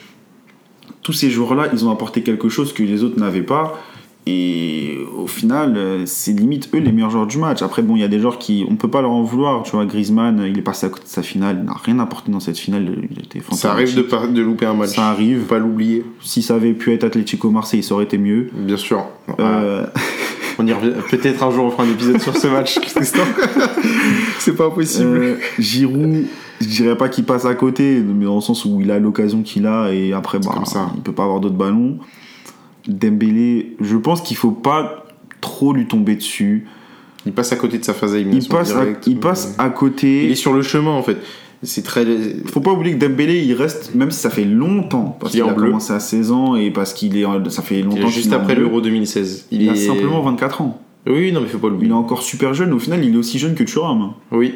tous 1.03 1.13
ces 1.13 1.31
joueurs-là, 1.31 1.69
ils 1.73 1.85
ont 1.85 1.91
apporté 1.91 2.23
quelque 2.23 2.49
chose 2.49 2.73
que 2.73 2.83
les 2.83 3.03
autres 3.03 3.19
n'avaient 3.19 3.43
pas. 3.43 3.81
Et 4.29 4.99
au 5.17 5.29
final, 5.29 5.75
euh, 5.77 6.03
c'est 6.05 6.33
limite 6.33 6.69
eux 6.75 6.79
les 6.79 6.91
meilleurs 6.91 7.11
joueurs 7.11 7.29
du 7.29 7.39
match. 7.39 7.63
Après, 7.63 7.81
bon, 7.83 7.95
il 7.95 8.01
y 8.01 8.05
a 8.05 8.09
des 8.09 8.19
joueurs 8.19 8.39
qui. 8.39 8.67
On 8.69 8.75
peut 8.75 8.91
pas 8.91 9.01
leur 9.01 9.13
en 9.13 9.23
vouloir. 9.23 9.63
Tu 9.63 9.71
vois, 9.71 9.87
Griezmann, 9.87 10.45
il 10.49 10.59
est 10.59 10.63
passé 10.63 10.87
à 10.87 10.89
côté 10.89 11.05
de 11.05 11.09
sa 11.09 11.23
finale. 11.23 11.59
Il 11.61 11.67
n'a 11.67 11.75
rien 11.75 11.99
apporté 12.01 12.33
dans 12.33 12.41
cette 12.41 12.59
finale. 12.59 12.87
Il 13.11 13.19
était 13.21 13.39
fantastique. 13.39 13.59
Ça 13.63 13.71
arrive 13.73 13.95
de, 13.95 14.03
par- 14.03 14.27
de 14.29 14.43
louper 14.43 14.67
un 14.67 14.75
match. 14.75 14.91
Ça 14.97 15.07
arrive. 15.09 15.41
Faut 15.43 15.47
pas 15.47 15.59
l'oublier. 15.61 16.05
Si 16.21 16.43
ça 16.43 16.57
avait 16.57 16.73
pu 16.73 16.93
être 16.93 17.05
Atlético 17.05 17.51
Marseille, 17.51 17.85
ça 17.85 17.95
aurait 17.95 18.05
été 18.05 18.19
mieux. 18.19 18.49
Bien 18.53 18.77
sûr. 18.77 19.05
Euh, 19.39 19.87
On 20.59 20.67
y 20.67 20.73
revient. 20.73 20.93
Peut-être 21.11 21.43
un 21.45 21.51
jour 21.53 21.67
on 21.67 21.71
fera 21.71 21.85
un 21.85 21.91
épisode 21.91 22.21
sur 22.21 22.37
ce 22.37 22.47
match. 22.49 22.79
C'est 24.39 24.57
pas 24.57 24.71
possible. 24.71 25.07
euh, 25.17 25.37
Giroud, 25.59 26.25
je 26.61 26.67
dirais 26.67 26.97
pas 26.97 27.09
qu'il 27.09 27.25
passe 27.25 27.45
à 27.45 27.55
côté, 27.55 28.01
mais 28.01 28.25
dans 28.25 28.37
le 28.37 28.41
sens 28.41 28.65
où 28.65 28.81
il 28.81 28.91
a 28.91 28.99
l'occasion 28.99 29.43
qu'il 29.43 29.67
a 29.67 29.93
et 29.93 30.13
après, 30.13 30.39
bah, 30.39 30.51
comme 30.55 30.65
ça. 30.65 30.91
il 30.97 31.03
peut 31.03 31.13
pas 31.13 31.25
avoir 31.25 31.41
d'autres 31.41 31.55
ballons. 31.57 31.99
Dembélé, 32.89 33.77
je 33.81 33.97
pense 33.97 34.21
qu'il 34.23 34.37
faut 34.37 34.51
pas 34.51 35.05
trop 35.41 35.73
lui 35.73 35.87
tomber 35.87 36.17
dessus. 36.17 36.67
Il 37.25 37.33
passe 37.33 37.53
à 37.53 37.57
côté 37.57 37.79
de 37.79 37.85
sa 37.85 37.93
phase 37.95 38.13
Il 38.13 38.19
d'élimination 38.19 38.55
passe, 38.55 38.73
à, 38.73 38.85
il 39.07 39.17
passe 39.19 39.55
à 39.59 39.67
Il 39.67 39.73
côté. 39.73 40.31
est 40.31 40.35
sur 40.37 40.53
le 40.53 40.63
chemin 40.63 40.93
en 40.93 41.03
fait. 41.03 41.17
C'est 41.63 41.83
très. 41.83 42.05
Faut 42.47 42.61
pas 42.61 42.71
oublier 42.73 42.97
que 42.97 43.05
Dembélé, 43.05 43.43
il 43.43 43.55
reste, 43.55 43.95
même 43.95 44.11
si 44.11 44.21
ça 44.21 44.31
fait 44.31 44.45
longtemps, 44.45 45.17
parce 45.19 45.33
Il 45.35 45.41
qu'il 45.41 45.51
a 45.51 45.53
bleu. 45.55 45.67
commencé 45.69 45.93
à 45.93 45.99
16 46.01 46.31
ans 46.31 46.55
et 46.55 46.71
parce 46.71 46.93
qu'il 46.93 47.17
est, 47.17 47.25
ça 47.49 47.63
fait 47.63 47.79
il 47.81 47.85
longtemps 47.87 48.07
est 48.07 48.11
juste 48.11 48.33
après 48.33 48.55
l'Euro 48.55 48.81
2016. 48.81 49.47
Il, 49.51 49.63
Il 49.63 49.69
a 49.71 49.75
simplement 49.75 50.21
24 50.23 50.61
ans. 50.61 50.81
Oui, 51.09 51.33
non, 51.33 51.41
mais 51.41 51.49
faut 51.49 51.59
pas 51.59 51.69
Il 51.69 51.71
l'oublier. 51.71 51.91
est 51.93 51.95
encore 51.95 52.23
super 52.23 52.53
jeune. 52.53 52.73
Au 52.73 52.79
final, 52.79 53.05
il 53.05 53.15
est 53.15 53.17
aussi 53.17 53.39
jeune 53.39 53.55
que 53.55 53.65
Thuram. 53.65 54.13
Oui. 54.33 54.55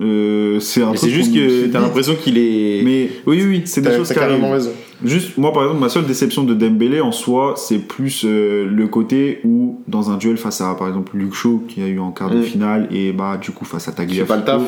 Euh, 0.00 0.58
c'est 0.60 0.82
un 0.82 0.94
c'est 0.96 1.10
juste 1.10 1.32
qu'on 1.32 1.38
que 1.38 1.66
t'as 1.66 1.80
l'impression 1.80 2.14
qu'il 2.14 2.38
est. 2.38 2.82
Mais 2.84 3.10
oui, 3.26 3.42
oui, 3.46 3.62
c'est 3.64 3.80
des 3.80 3.94
choses 3.96 4.08
qui 4.08 4.14
carrément 4.14 4.50
raison. 4.50 4.70
Juste, 5.04 5.36
moi 5.38 5.52
par 5.52 5.62
exemple, 5.64 5.80
ma 5.80 5.88
seule 5.88 6.06
déception 6.06 6.44
de 6.44 6.54
Dembélé 6.54 7.00
en 7.00 7.12
soi, 7.12 7.54
c'est 7.56 7.78
plus 7.78 8.24
euh, 8.24 8.66
le 8.66 8.86
côté 8.88 9.40
où, 9.44 9.82
dans 9.88 10.10
un 10.10 10.16
duel 10.16 10.36
face 10.36 10.60
à 10.60 10.74
par 10.74 10.88
exemple 10.88 11.16
Luke 11.16 11.34
Shaw, 11.34 11.64
qui 11.68 11.82
a 11.82 11.86
eu 11.86 11.98
en 11.98 12.10
quart 12.12 12.30
de 12.30 12.38
Mm. 12.38 12.42
finale, 12.42 12.88
et 12.90 13.12
bah 13.12 13.36
du 13.36 13.50
coup 13.50 13.64
face 13.64 13.88
à 13.88 13.92
Tagliafico, 13.92 14.26
pas 14.26 14.36
le 14.36 14.44
taf. 14.44 14.62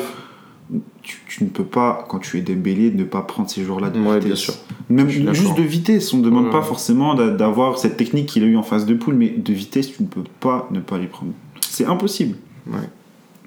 tu, 1.03 1.19
tu 1.27 1.43
ne 1.43 1.49
peux 1.49 1.63
pas, 1.63 2.05
quand 2.09 2.19
tu 2.19 2.37
es 2.37 2.41
Dembélé, 2.41 2.91
ne 2.91 3.03
pas 3.03 3.21
prendre 3.21 3.49
ces 3.49 3.63
joueurs-là 3.63 3.89
de 3.91 3.99
Ouais, 3.99 4.15
vitesse. 4.19 4.25
bien 4.25 4.35
sûr. 4.35 4.53
Même 4.89 5.09
juste 5.09 5.55
de 5.57 5.61
vitesse, 5.63 6.11
on 6.13 6.17
ne 6.17 6.23
demande 6.23 6.45
Ouais. 6.45 6.51
pas 6.51 6.63
forcément 6.63 7.13
d'a- 7.13 7.29
d'avoir 7.29 7.77
cette 7.77 7.95
technique 7.97 8.25
qu'il 8.27 8.43
a 8.43 8.47
eu 8.47 8.57
en 8.57 8.63
phase 8.63 8.85
de 8.87 8.93
poule, 8.95 9.13
mais 9.15 9.29
de 9.29 9.53
vitesse, 9.53 9.91
tu 9.95 10.01
ne 10.03 10.07
peux 10.07 10.23
pas 10.39 10.67
ne 10.71 10.79
pas 10.79 10.97
les 10.97 11.07
prendre. 11.07 11.31
C'est 11.61 11.85
impossible. 11.85 12.35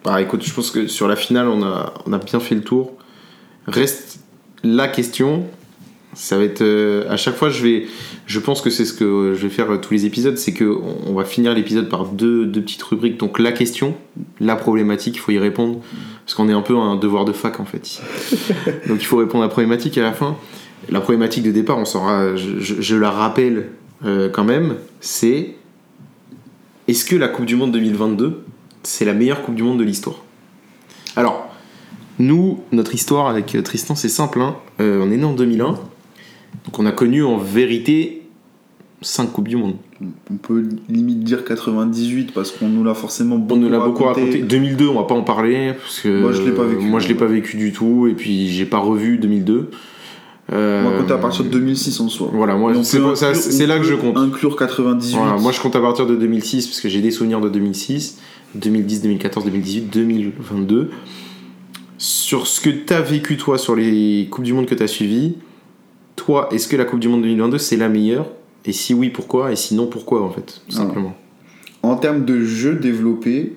Bah 0.05 0.23
écoute, 0.23 0.45
je 0.47 0.55
pense 0.55 0.71
que 0.71 0.87
sur 0.87 1.09
la 1.09 1.17
finale, 1.17 1.49
on 1.49 1.63
a, 1.63 1.93
on 2.07 2.13
a 2.13 2.19
bien 2.19 2.39
fait 2.39 2.55
le 2.55 2.61
tour. 2.63 2.93
Reste 3.67 4.21
la 4.63 4.87
question. 4.89 5.45
Ça 6.21 6.37
va 6.37 6.43
être. 6.43 6.63
euh, 6.63 7.09
à 7.09 7.17
chaque 7.17 7.37
fois, 7.37 7.49
je 7.49 7.63
vais. 7.63 7.87
Je 8.27 8.41
pense 8.41 8.61
que 8.61 8.71
c'est 8.71 8.85
ce 8.85 8.93
que 8.93 9.35
je 9.37 9.43
vais 9.47 9.49
faire 9.51 9.71
euh, 9.73 9.77
tous 9.79 9.93
les 9.95 10.05
épisodes. 10.05 10.37
C'est 10.37 10.53
que 10.53 10.65
on, 10.65 10.97
on 11.11 11.15
va 11.15 11.25
finir 11.25 11.55
l'épisode 11.55 11.89
par 11.89 12.07
deux, 12.07 12.45
deux 12.45 12.61
petites 12.61 12.83
rubriques. 12.83 13.19
Donc 13.19 13.39
la 13.39 13.53
question, 13.53 13.95
la 14.41 14.57
problématique, 14.57 15.15
il 15.15 15.21
faut 15.21 15.31
y 15.31 15.39
répondre. 15.39 15.79
Parce 16.25 16.35
qu'on 16.35 16.49
est 16.49 16.53
un 16.53 16.61
peu 16.63 16.77
un 16.77 16.97
devoir 16.97 17.25
de 17.25 17.33
fac 17.33 17.61
en 17.61 17.65
fait. 17.65 18.03
Donc 18.89 19.01
il 19.01 19.05
faut 19.07 19.19
répondre 19.19 19.45
à 19.45 19.47
la 19.47 19.51
problématique 19.53 19.97
à 19.97 20.03
la 20.03 20.13
fin. 20.13 20.37
La 20.91 21.01
problématique 21.01 21.45
de 21.45 21.53
départ, 21.53 21.79
on 21.79 21.85
saura. 21.85 22.35
Je, 22.35 22.59
je- 22.59 22.81
je 22.81 22.97
la 22.97 23.11
rappelle 23.13 23.69
euh, 24.05 24.29
quand 24.29 24.45
même. 24.45 24.75
C'est. 25.01 25.55
Est-ce 26.89 27.05
que 27.05 27.15
la 27.15 27.29
Coupe 27.29 27.47
du 27.47 27.55
Monde 27.55 27.71
2022 27.73 28.43
c'est 28.83 29.05
la 29.05 29.13
meilleure 29.15 29.43
Coupe 29.43 29.55
du 29.55 29.63
Monde 29.63 29.79
de 29.79 29.85
l'histoire? 29.85 30.17
Alors, 31.17 31.49
nous, 32.19 32.61
notre 32.73 32.95
histoire 32.95 33.29
avec 33.29 33.55
euh, 33.55 33.63
Tristan, 33.63 33.95
c'est 33.95 34.09
simple. 34.09 34.41
hein. 34.41 34.57
Euh, 34.81 35.01
on 35.05 35.11
est 35.13 35.17
né 35.17 35.25
en 35.25 35.33
2001, 35.35 35.79
donc 36.65 36.79
on 36.79 36.87
a 36.87 36.93
connu 36.93 37.23
en 37.25 37.39
vérité 37.39 38.23
5 39.03 39.33
Coupes 39.33 39.49
du 39.49 39.57
Monde. 39.57 39.75
On 40.31 40.37
peut 40.37 40.65
limite 40.89 41.21
dire 41.21 41.45
98 41.45 42.33
parce 42.33 42.53
qu'on 42.53 42.69
nous 42.69 42.85
l'a 42.85 42.95
forcément 42.95 43.37
On 43.37 43.39
beaucoup 43.39 43.61
nous 43.61 43.69
l'a 43.69 43.79
beaucoup 43.81 44.05
raconté. 44.05 44.27
raconté. 44.27 44.43
2002, 44.43 44.87
on 44.89 44.95
va 44.95 45.05
pas 45.05 45.15
en 45.15 45.23
parler 45.23 45.73
parce 45.81 46.01
que 46.01 46.21
Moi, 46.21 46.33
je 46.33 46.43
l'ai 46.43 46.53
pas 46.53 46.65
vécu. 46.65 46.85
Moi, 46.85 47.01
je 47.01 47.09
l'ai 47.09 47.15
pas 47.15 47.27
vécu 47.27 47.57
du 47.57 47.73
tout, 47.73 48.07
et 48.07 48.15
puis 48.15 48.49
j'ai 48.49 48.67
pas 48.67 48.79
revu 48.79 49.19
2002. 49.19 49.71
Euh, 50.51 50.83
Moi, 50.83 50.93
compte 50.99 51.11
à 51.11 51.19
partir 51.19 51.45
de 51.45 51.51
2006 51.51 52.01
en 52.01 52.09
soi. 52.09 52.31
Voilà, 52.33 52.57
moi, 52.57 52.73
on 52.75 52.83
c'est 52.83 53.01
on 53.01 53.13
là 53.67 53.79
que 53.79 53.85
je 53.85 53.95
compte. 53.95 54.17
Inclure 54.17 54.57
98. 54.57 55.17
Voilà, 55.17 55.37
moi 55.37 55.53
je 55.53 55.61
compte 55.61 55.77
à 55.77 55.81
partir 55.81 56.07
de 56.07 56.17
2006 56.17 56.69
parce 56.69 56.81
que 56.81 56.89
j'ai 56.89 57.01
des 57.03 57.11
souvenirs 57.11 57.41
de 57.41 57.49
2006, 57.49 58.19
2010, 58.55 59.03
2014, 59.03 59.45
2018, 59.45 59.93
2022. 59.93 60.91
Sur 61.99 62.47
ce 62.47 62.61
que 62.61 62.71
tu 62.71 62.93
as 62.95 63.01
vécu 63.03 63.37
toi 63.37 63.59
sur 63.59 63.75
les 63.77 64.29
Coupes 64.31 64.45
du 64.45 64.53
Monde 64.55 64.67
que 64.67 64.75
tu 64.75 64.83
as 64.83 64.87
suivies, 64.87 65.35
toi, 66.19 66.49
est-ce 66.53 66.69
que 66.69 66.77
la 66.77 66.85
Coupe 66.85 67.01
du 67.01 67.09
Monde 67.09 67.23
2022 67.23 67.59
c'est 67.59 67.77
la 67.77 67.89
meilleure? 67.89 68.27
Et 68.65 68.73
si 68.73 68.93
oui, 68.93 69.09
pourquoi? 69.09 69.53
Et 69.53 69.57
sinon, 69.57 69.87
pourquoi 69.87 70.23
en 70.23 70.31
fait 70.31 70.61
Tout 70.69 70.75
simplement? 70.75 71.17
En 71.83 71.97
termes 71.97 72.25
de 72.25 72.43
jeux 72.43 72.75
développés, 72.75 73.55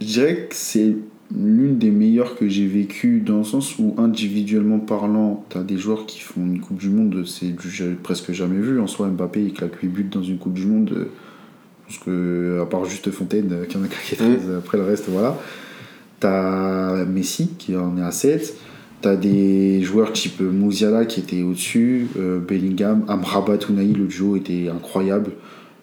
je 0.00 0.06
dirais 0.06 0.46
que 0.50 0.54
c'est 0.54 0.94
l'une 1.34 1.78
des 1.78 1.90
meilleures 1.90 2.36
que 2.36 2.48
j'ai 2.48 2.66
vécues 2.66 3.20
dans 3.20 3.38
le 3.38 3.44
sens 3.44 3.78
où 3.78 3.94
individuellement 3.96 4.78
parlant, 4.78 5.44
tu 5.48 5.56
as 5.56 5.62
des 5.62 5.78
joueurs 5.78 6.06
qui 6.06 6.20
font 6.20 6.42
une 6.42 6.60
Coupe 6.60 6.78
du 6.78 6.90
Monde, 6.90 7.24
c'est 7.24 7.54
presque 8.02 8.32
jamais 8.32 8.60
vu. 8.60 8.78
En 8.80 8.86
soi, 8.86 9.06
Mbappé, 9.08 9.42
il 9.42 9.52
claque 9.54 9.76
8 9.80 9.88
buts 9.88 10.08
dans 10.10 10.22
une 10.22 10.38
Coupe 10.38 10.54
du 10.54 10.66
Monde. 10.66 11.08
Parce 11.86 11.98
que, 11.98 12.60
à 12.62 12.66
part 12.66 12.84
juste 12.84 13.10
Fontaine, 13.10 13.52
euh, 13.52 13.64
qui 13.66 13.76
en 13.76 13.84
a 13.84 13.86
claqué 13.86 14.16
13, 14.16 14.50
après 14.58 14.78
le 14.78 14.84
reste, 14.84 15.08
voilà. 15.08 15.38
T'as 16.18 17.04
Messi 17.04 17.50
qui 17.58 17.76
en 17.76 17.96
est 17.98 18.02
à 18.02 18.10
7. 18.10 18.56
T'as 19.04 19.16
des 19.16 19.82
joueurs 19.82 20.14
type 20.14 20.40
Mouziala 20.40 21.04
qui 21.04 21.20
étaient 21.20 21.42
au-dessus, 21.42 22.08
euh, 22.16 22.38
Bellingham, 22.38 23.04
Amrabat 23.06 23.58
Ounahi, 23.68 23.92
le 23.92 24.06
duo 24.06 24.34
était 24.34 24.70
incroyable. 24.74 25.32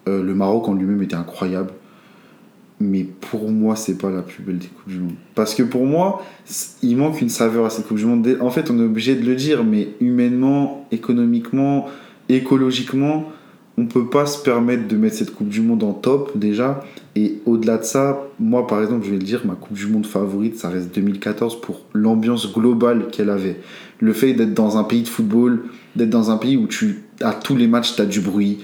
Euh, 0.08 0.24
le 0.24 0.34
Maroc 0.34 0.66
en 0.66 0.74
lui-même 0.74 1.00
était 1.04 1.14
incroyable. 1.14 1.70
Mais 2.80 3.04
pour 3.04 3.48
moi, 3.52 3.76
c'est 3.76 3.96
pas 3.96 4.10
la 4.10 4.22
plus 4.22 4.42
belle 4.42 4.58
des 4.58 4.66
Coupes 4.66 4.88
du 4.88 4.98
Monde. 4.98 5.14
Parce 5.36 5.54
que 5.54 5.62
pour 5.62 5.86
moi, 5.86 6.24
il 6.82 6.96
manque 6.96 7.20
une 7.20 7.28
saveur 7.28 7.64
à 7.64 7.70
cette 7.70 7.86
Coupe 7.86 7.98
du 7.98 8.06
Monde. 8.06 8.38
En 8.40 8.50
fait, 8.50 8.72
on 8.72 8.80
est 8.80 8.84
obligé 8.84 9.14
de 9.14 9.24
le 9.24 9.36
dire, 9.36 9.62
mais 9.62 9.90
humainement, 10.00 10.88
économiquement, 10.90 11.86
écologiquement, 12.28 13.30
on 13.78 13.86
peut 13.86 14.06
pas 14.06 14.26
se 14.26 14.42
permettre 14.42 14.86
de 14.88 14.96
mettre 14.96 15.16
cette 15.16 15.34
Coupe 15.34 15.48
du 15.48 15.60
Monde 15.62 15.82
en 15.82 15.92
top 15.92 16.32
déjà. 16.36 16.84
Et 17.16 17.40
au-delà 17.46 17.78
de 17.78 17.84
ça, 17.84 18.22
moi 18.38 18.66
par 18.66 18.82
exemple, 18.82 19.04
je 19.06 19.10
vais 19.10 19.16
le 19.18 19.22
dire, 19.22 19.42
ma 19.44 19.54
Coupe 19.54 19.74
du 19.76 19.86
Monde 19.86 20.06
favorite, 20.06 20.56
ça 20.58 20.68
reste 20.68 20.94
2014 20.94 21.60
pour 21.60 21.80
l'ambiance 21.94 22.52
globale 22.52 23.06
qu'elle 23.10 23.30
avait. 23.30 23.56
Le 24.00 24.12
fait 24.12 24.34
d'être 24.34 24.54
dans 24.54 24.76
un 24.78 24.84
pays 24.84 25.02
de 25.02 25.08
football, 25.08 25.62
d'être 25.96 26.10
dans 26.10 26.30
un 26.30 26.36
pays 26.36 26.56
où 26.56 26.66
tu, 26.66 27.02
à 27.20 27.32
tous 27.32 27.56
les 27.56 27.66
matchs, 27.66 27.94
tu 27.96 28.02
as 28.02 28.06
du 28.06 28.20
bruit, 28.20 28.58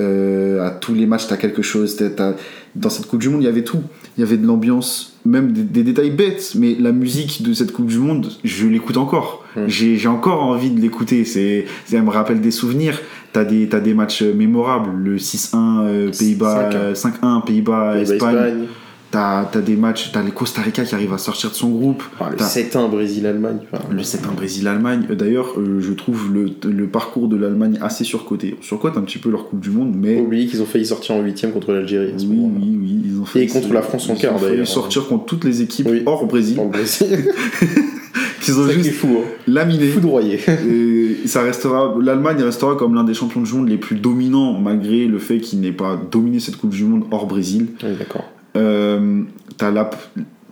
euh, 0.00 0.64
à 0.66 0.70
tous 0.70 0.94
les 0.94 1.06
matchs, 1.06 1.26
tu 1.28 1.34
as 1.34 1.36
quelque 1.36 1.62
chose. 1.62 1.96
t'as- 1.96 2.34
Dans 2.76 2.90
cette 2.90 3.06
Coupe 3.06 3.20
du 3.20 3.28
Monde, 3.28 3.42
il 3.42 3.44
y 3.44 3.48
avait 3.48 3.64
tout. 3.64 3.82
Il 4.16 4.20
y 4.20 4.24
avait 4.24 4.36
de 4.36 4.46
l'ambiance, 4.46 5.16
même 5.24 5.52
des, 5.52 5.62
des 5.62 5.84
détails 5.84 6.10
bêtes, 6.10 6.54
mais 6.56 6.76
la 6.78 6.92
musique 6.92 7.42
de 7.42 7.52
cette 7.52 7.72
Coupe 7.72 7.86
du 7.86 7.98
Monde, 7.98 8.32
je 8.42 8.66
l'écoute 8.66 8.96
encore. 8.96 9.44
Mm. 9.56 9.60
J'ai 9.68 10.08
encore 10.08 10.42
envie 10.42 10.70
de 10.70 10.80
l'écouter. 10.80 11.24
C'est, 11.24 11.66
ça 11.86 12.00
me 12.00 12.10
rappelle 12.10 12.40
des 12.40 12.50
souvenirs. 12.50 13.00
T'as 13.32 13.44
des, 13.44 13.68
t'as 13.68 13.80
des 13.80 13.94
matchs 13.94 14.22
mémorables. 14.22 14.90
Le 14.96 15.16
6-1 15.16 15.56
euh, 15.86 16.10
Pays-Bas, 16.10 16.70
5-1. 16.70 16.74
euh, 16.74 16.94
5-1 16.94 17.44
Pays-Bas. 17.44 17.98
Espagne. 17.98 18.66
T'as 19.14 19.44
t'as 19.44 19.60
des 19.60 19.76
matchs, 19.76 20.10
t'as 20.12 20.24
le 20.24 20.32
Costa 20.32 20.60
Rica 20.60 20.82
qui 20.84 20.92
arrive 20.92 21.12
à 21.12 21.18
sortir 21.18 21.48
de 21.50 21.54
son 21.54 21.70
groupe. 21.70 22.02
Ah, 22.18 22.30
le 22.32 22.36
T'as- 22.36 22.46
7-1 22.48 22.88
Brésil-Allemagne. 22.90 23.58
enfin, 23.72 23.84
le 23.88 24.02
7-1 24.02 24.32
Brésil-Allemagne. 24.34 25.06
Euh, 25.08 25.14
D'ailleurs, 25.14 25.54
euh, 25.56 25.78
je 25.80 25.92
trouve 25.92 26.32
le, 26.34 26.50
le 26.68 26.86
parcours 26.88 27.28
de 27.28 27.36
l'Allemagne 27.36 27.78
assez 27.80 28.02
surcoté. 28.02 28.56
On 28.58 28.62
surcote 28.64 28.96
un 28.96 29.02
petit 29.02 29.18
peu 29.18 29.30
leur 29.30 29.48
Coupe 29.48 29.60
du 29.60 29.70
Monde, 29.70 29.94
mais. 29.96 30.20
Oublier 30.20 30.46
qu'ils 30.48 30.62
ont 30.62 30.66
failli 30.66 30.84
sortir 30.84 31.14
en 31.14 31.20
8 31.22 31.46
contre 31.52 31.72
l'Algérie. 31.72 32.12
Oui, 32.18 32.26
oui, 32.28 32.78
oui. 32.82 33.02
Ils 33.06 33.20
ont 33.20 33.24
fait, 33.24 33.44
Et 33.44 33.46
contre 33.46 33.72
la 33.72 33.82
France 33.82 34.10
en 34.10 34.14
ils 34.14 34.20
quart, 34.20 34.34
ont 34.34 34.38
failli 34.38 34.50
d'ailleurs. 34.50 34.66
sortir 34.66 35.06
contre 35.06 35.26
toutes 35.26 35.44
les 35.44 35.62
équipes 35.62 35.86
Oui. 35.88 36.02
hors 36.06 36.26
Brésil, 36.26 36.58
En 36.58 36.66
Brésil. 36.66 37.06
qu'ils 38.42 38.58
ont 38.58 38.68
juste 38.68 38.90
fou. 38.92 39.18
hein. 39.20 39.28
laminé. 39.46 39.86
Foudroyé. 39.88 40.40
Et 40.68 41.26
ça 41.28 41.42
restera, 41.42 41.94
l'Allemagne 42.02 42.42
restera 42.42 42.74
comme 42.74 42.94
l'un 42.94 43.04
des 43.04 43.14
champions 43.14 43.40
du 43.42 43.52
monde 43.54 43.68
les 43.68 43.78
plus 43.78 43.96
dominants, 43.96 44.58
malgré 44.58 45.06
le 45.06 45.18
fait 45.18 45.38
qu'il 45.38 45.60
n'ait 45.60 45.72
pas 45.72 46.00
dominé 46.10 46.40
cette 46.40 46.56
Coupe 46.56 46.70
du 46.70 46.84
Monde 46.84 47.04
hors 47.10 47.26
Brésil. 47.26 47.68
Oui, 47.82 47.90
d'accord. 47.98 48.24
Euh, 48.56 49.22
t'as 49.56 49.70
là, 49.70 49.90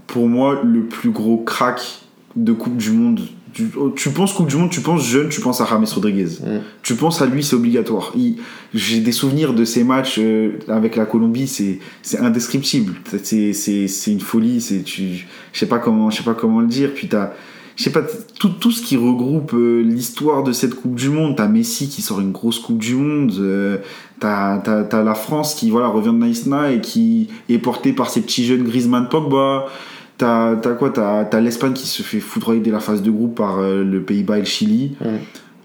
pour 0.06 0.28
moi, 0.28 0.60
le 0.64 0.84
plus 0.84 1.10
gros 1.10 1.38
crack 1.38 1.80
de 2.36 2.52
Coupe 2.52 2.76
du 2.76 2.90
Monde. 2.90 3.20
Tu, 3.52 3.66
oh, 3.76 3.90
tu 3.90 4.08
penses 4.10 4.32
Coupe 4.32 4.48
du 4.48 4.56
Monde, 4.56 4.70
tu 4.70 4.80
penses 4.80 5.06
jeune, 5.06 5.28
tu 5.28 5.40
penses 5.42 5.60
à 5.60 5.66
James 5.68 5.84
Rodriguez. 5.94 6.24
Mm. 6.42 6.60
Tu 6.82 6.94
penses 6.94 7.20
à 7.20 7.26
lui, 7.26 7.42
c'est 7.44 7.54
obligatoire. 7.54 8.12
Il- 8.16 8.36
J'ai 8.72 9.00
des 9.00 9.12
souvenirs 9.12 9.52
de 9.52 9.64
ces 9.66 9.84
matchs 9.84 10.16
euh, 10.18 10.52
avec 10.68 10.96
la 10.96 11.04
Colombie, 11.04 11.46
c'est 11.46 11.78
c'est 12.00 12.18
indescriptible. 12.18 12.94
C'est 13.22 13.52
c'est- 13.52 13.88
c'est 13.88 14.10
une 14.12 14.20
folie. 14.20 14.60
C'est 14.62 14.82
tu, 14.82 15.26
je 15.52 15.58
sais 15.58 15.66
pas 15.66 15.78
comment, 15.78 16.08
je 16.10 16.16
sais 16.18 16.22
pas 16.22 16.32
comment 16.34 16.60
le 16.60 16.66
dire. 16.66 16.90
Puis 16.94 17.08
t'as, 17.08 17.32
je 17.82 17.88
sais 17.88 17.92
pas, 17.92 18.02
tout, 18.38 18.50
tout 18.50 18.70
ce 18.70 18.80
qui 18.80 18.96
regroupe 18.96 19.54
euh, 19.54 19.82
l'histoire 19.82 20.44
de 20.44 20.52
cette 20.52 20.74
Coupe 20.76 20.94
du 20.94 21.08
Monde. 21.08 21.34
T'as 21.36 21.48
Messi 21.48 21.88
qui 21.88 22.00
sort 22.00 22.20
une 22.20 22.30
grosse 22.30 22.60
Coupe 22.60 22.78
du 22.78 22.94
Monde. 22.94 23.32
euh, 23.40 23.78
t'as, 24.20 24.58
t'as, 24.58 24.84
t'as 24.84 25.02
la 25.02 25.14
France 25.14 25.54
qui 25.56 25.68
voilà, 25.70 25.88
revient 25.88 26.08
de 26.12 26.18
Naïsna 26.18 26.70
et 26.70 26.80
qui 26.80 27.28
est 27.48 27.58
portée 27.58 27.92
par 27.92 28.08
ces 28.08 28.20
petits 28.20 28.44
jeunes 28.44 28.62
Griezmann 28.62 29.08
Pogba. 29.08 29.66
T'as, 30.16 30.54
t'as 30.56 30.74
quoi 30.74 30.90
t'as, 30.90 31.24
t'as 31.24 31.40
l'Espagne 31.40 31.72
qui 31.72 31.88
se 31.88 32.02
fait 32.02 32.20
foudroyer 32.20 32.60
dès 32.60 32.70
la 32.70 32.78
phase 32.78 33.02
de 33.02 33.10
groupe 33.10 33.34
par 33.34 33.58
euh, 33.58 33.82
le 33.82 34.00
Pays-Bas 34.02 34.36
et 34.36 34.40
le 34.42 34.46
Chili. 34.46 34.92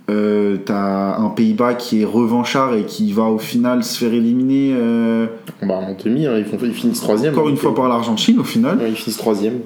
Euh, 0.09 0.57
t'as 0.65 1.17
un 1.17 1.29
Pays-Bas 1.29 1.75
qui 1.75 2.01
est 2.01 2.05
revanchard 2.05 2.73
et 2.73 2.85
qui 2.85 3.11
va 3.13 3.23
au 3.25 3.37
final 3.37 3.83
se 3.83 3.99
faire 3.99 4.13
éliminer 4.13 4.73
Bah, 5.61 5.75
en 5.75 5.95
demi, 6.03 6.25
hein, 6.25 6.33
ils, 6.37 6.45
font, 6.45 6.57
ils 6.63 6.71
finissent 6.73 7.01
troisième. 7.01 7.33
encore 7.33 7.47
une 7.49 7.55
Donc, 7.55 7.61
fois 7.61 7.75
par 7.75 7.89
l'Argentine 7.89 8.39
au 8.39 8.43
final. 8.43 8.77
ouais, 8.79 8.89
ils 8.89 8.95
finissent 8.95 9.17
troisième. 9.17 9.59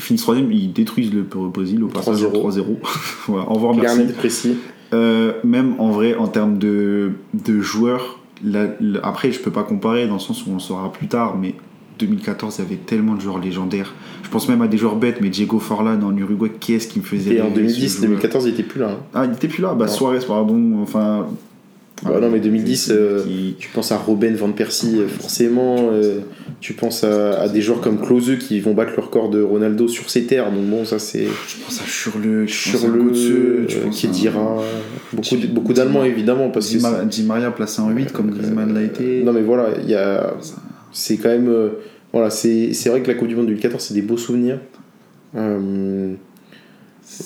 Finissent 0.00 0.22
troisième, 0.22 0.50
ils 0.52 0.72
détruisent 0.72 1.12
le 1.12 1.22
Brésil 1.22 1.82
au 1.84 1.88
passage 1.88 2.22
3-0. 2.22 2.32
3-0. 2.32 2.64
voilà, 3.28 3.50
au 3.50 3.54
revoir, 3.54 3.74
merci. 3.74 4.04
Précis. 4.16 4.56
Euh, 4.92 5.32
même 5.44 5.74
en 5.78 5.90
vrai, 5.90 6.14
en 6.14 6.26
termes 6.28 6.58
de, 6.58 7.12
de 7.32 7.60
joueurs, 7.60 8.20
la- 8.44 8.74
la- 8.80 9.00
après, 9.04 9.32
je 9.32 9.40
peux 9.40 9.50
pas 9.50 9.62
comparer 9.62 10.06
dans 10.06 10.14
le 10.14 10.20
sens 10.20 10.46
où 10.46 10.50
on 10.50 10.54
le 10.54 10.60
saura 10.60 10.92
plus 10.92 11.06
tard, 11.08 11.36
mais 11.40 11.54
2014, 12.00 12.56
il 12.58 12.62
y 12.62 12.66
avait 12.66 12.76
tellement 12.76 13.14
de 13.14 13.20
joueurs 13.20 13.38
légendaires. 13.38 13.94
Je 14.24 14.28
pense 14.28 14.48
même 14.48 14.62
à 14.62 14.68
des 14.68 14.76
joueurs 14.76 14.96
bêtes, 14.96 15.18
mais 15.20 15.28
Diego 15.30 15.58
Forlan 15.60 16.00
en 16.02 16.16
Uruguay, 16.16 16.50
qui 16.58 16.74
est-ce 16.74 16.88
qui 16.88 16.98
me 16.98 17.04
faisait 17.04 17.36
Et 17.36 17.40
en 17.40 17.44
rêver, 17.44 17.54
ce 17.54 17.60
2010, 17.78 17.96
joueur 17.96 18.02
2014, 18.08 18.44
il 18.46 18.50
était 18.52 18.62
plus 18.64 18.80
là. 18.80 18.90
hein. 18.90 18.98
Ah, 19.14 19.24
il 19.26 19.32
était 19.32 19.48
plus 19.48 19.62
là 19.62 19.74
Bah, 19.74 19.86
Non. 19.86 19.92
Suarez, 19.92 20.18
pardon. 20.26 20.80
Enfin. 20.82 21.26
Bah 22.02 22.18
non, 22.20 22.28
mais 22.30 22.40
2010, 22.40 22.90
euh, 22.92 23.22
Tu 23.58 23.68
penses 23.70 23.92
à 23.92 23.96
Robin 23.96 24.34
Van 24.34 24.50
Persie, 24.50 24.96
euh, 24.98 25.06
forcément. 25.08 25.76
euh, 25.92 26.18
tu 26.60 26.72
penses 26.72 27.04
à, 27.04 27.40
à 27.40 27.48
des 27.48 27.60
joueurs 27.60 27.80
comme 27.80 28.00
Klose 28.00 28.36
qui 28.38 28.60
vont 28.60 28.74
battre 28.74 28.92
le 28.96 29.02
record 29.02 29.28
de 29.30 29.42
Ronaldo 29.42 29.86
sur 29.88 30.08
ses 30.10 30.24
terres. 30.24 30.50
Donc 30.50 30.64
bon, 30.64 30.84
ça 30.84 30.98
c'est 30.98 31.24
Je 31.24 31.62
pense 31.64 31.80
à 31.80 31.84
Schürrle, 31.84 32.46
je 32.46 32.70
pense 32.72 32.80
sur 32.80 32.84
à 32.90 32.92
le 32.96 33.02
Götze, 33.02 33.16
je 33.68 33.78
euh, 33.78 33.82
pense 33.84 33.96
qui 34.00 34.08
dira 34.08 34.62
beaucoup, 35.12 35.36
beaucoup 35.52 35.72
d'Allemands 35.72 36.04
évidemment 36.04 36.50
parce 36.50 36.68
que 36.70 36.76
Di, 36.76 36.82
Ma- 36.82 37.04
Di 37.04 37.22
Maria 37.24 37.50
placé 37.50 37.80
en 37.82 37.90
8 37.90 38.12
comme 38.12 38.30
Griezmann 38.30 38.72
l'a 38.74 38.82
été. 38.82 39.22
Non 39.22 39.32
mais 39.32 39.42
voilà, 39.42 39.68
il 39.82 39.88
y 39.90 39.94
a 39.94 40.34
c'est 40.92 41.16
quand 41.16 41.28
même 41.30 41.48
euh, 41.48 41.70
voilà, 42.12 42.30
c'est 42.30 42.72
vrai 42.86 43.02
que 43.02 43.08
la 43.08 43.14
Coupe 43.14 43.28
du 43.28 43.36
monde 43.36 43.46
2014 43.46 43.82
c'est 43.82 43.94
des 43.94 44.02
beaux 44.02 44.16
souvenirs. 44.16 44.58
Euh, 45.36 46.14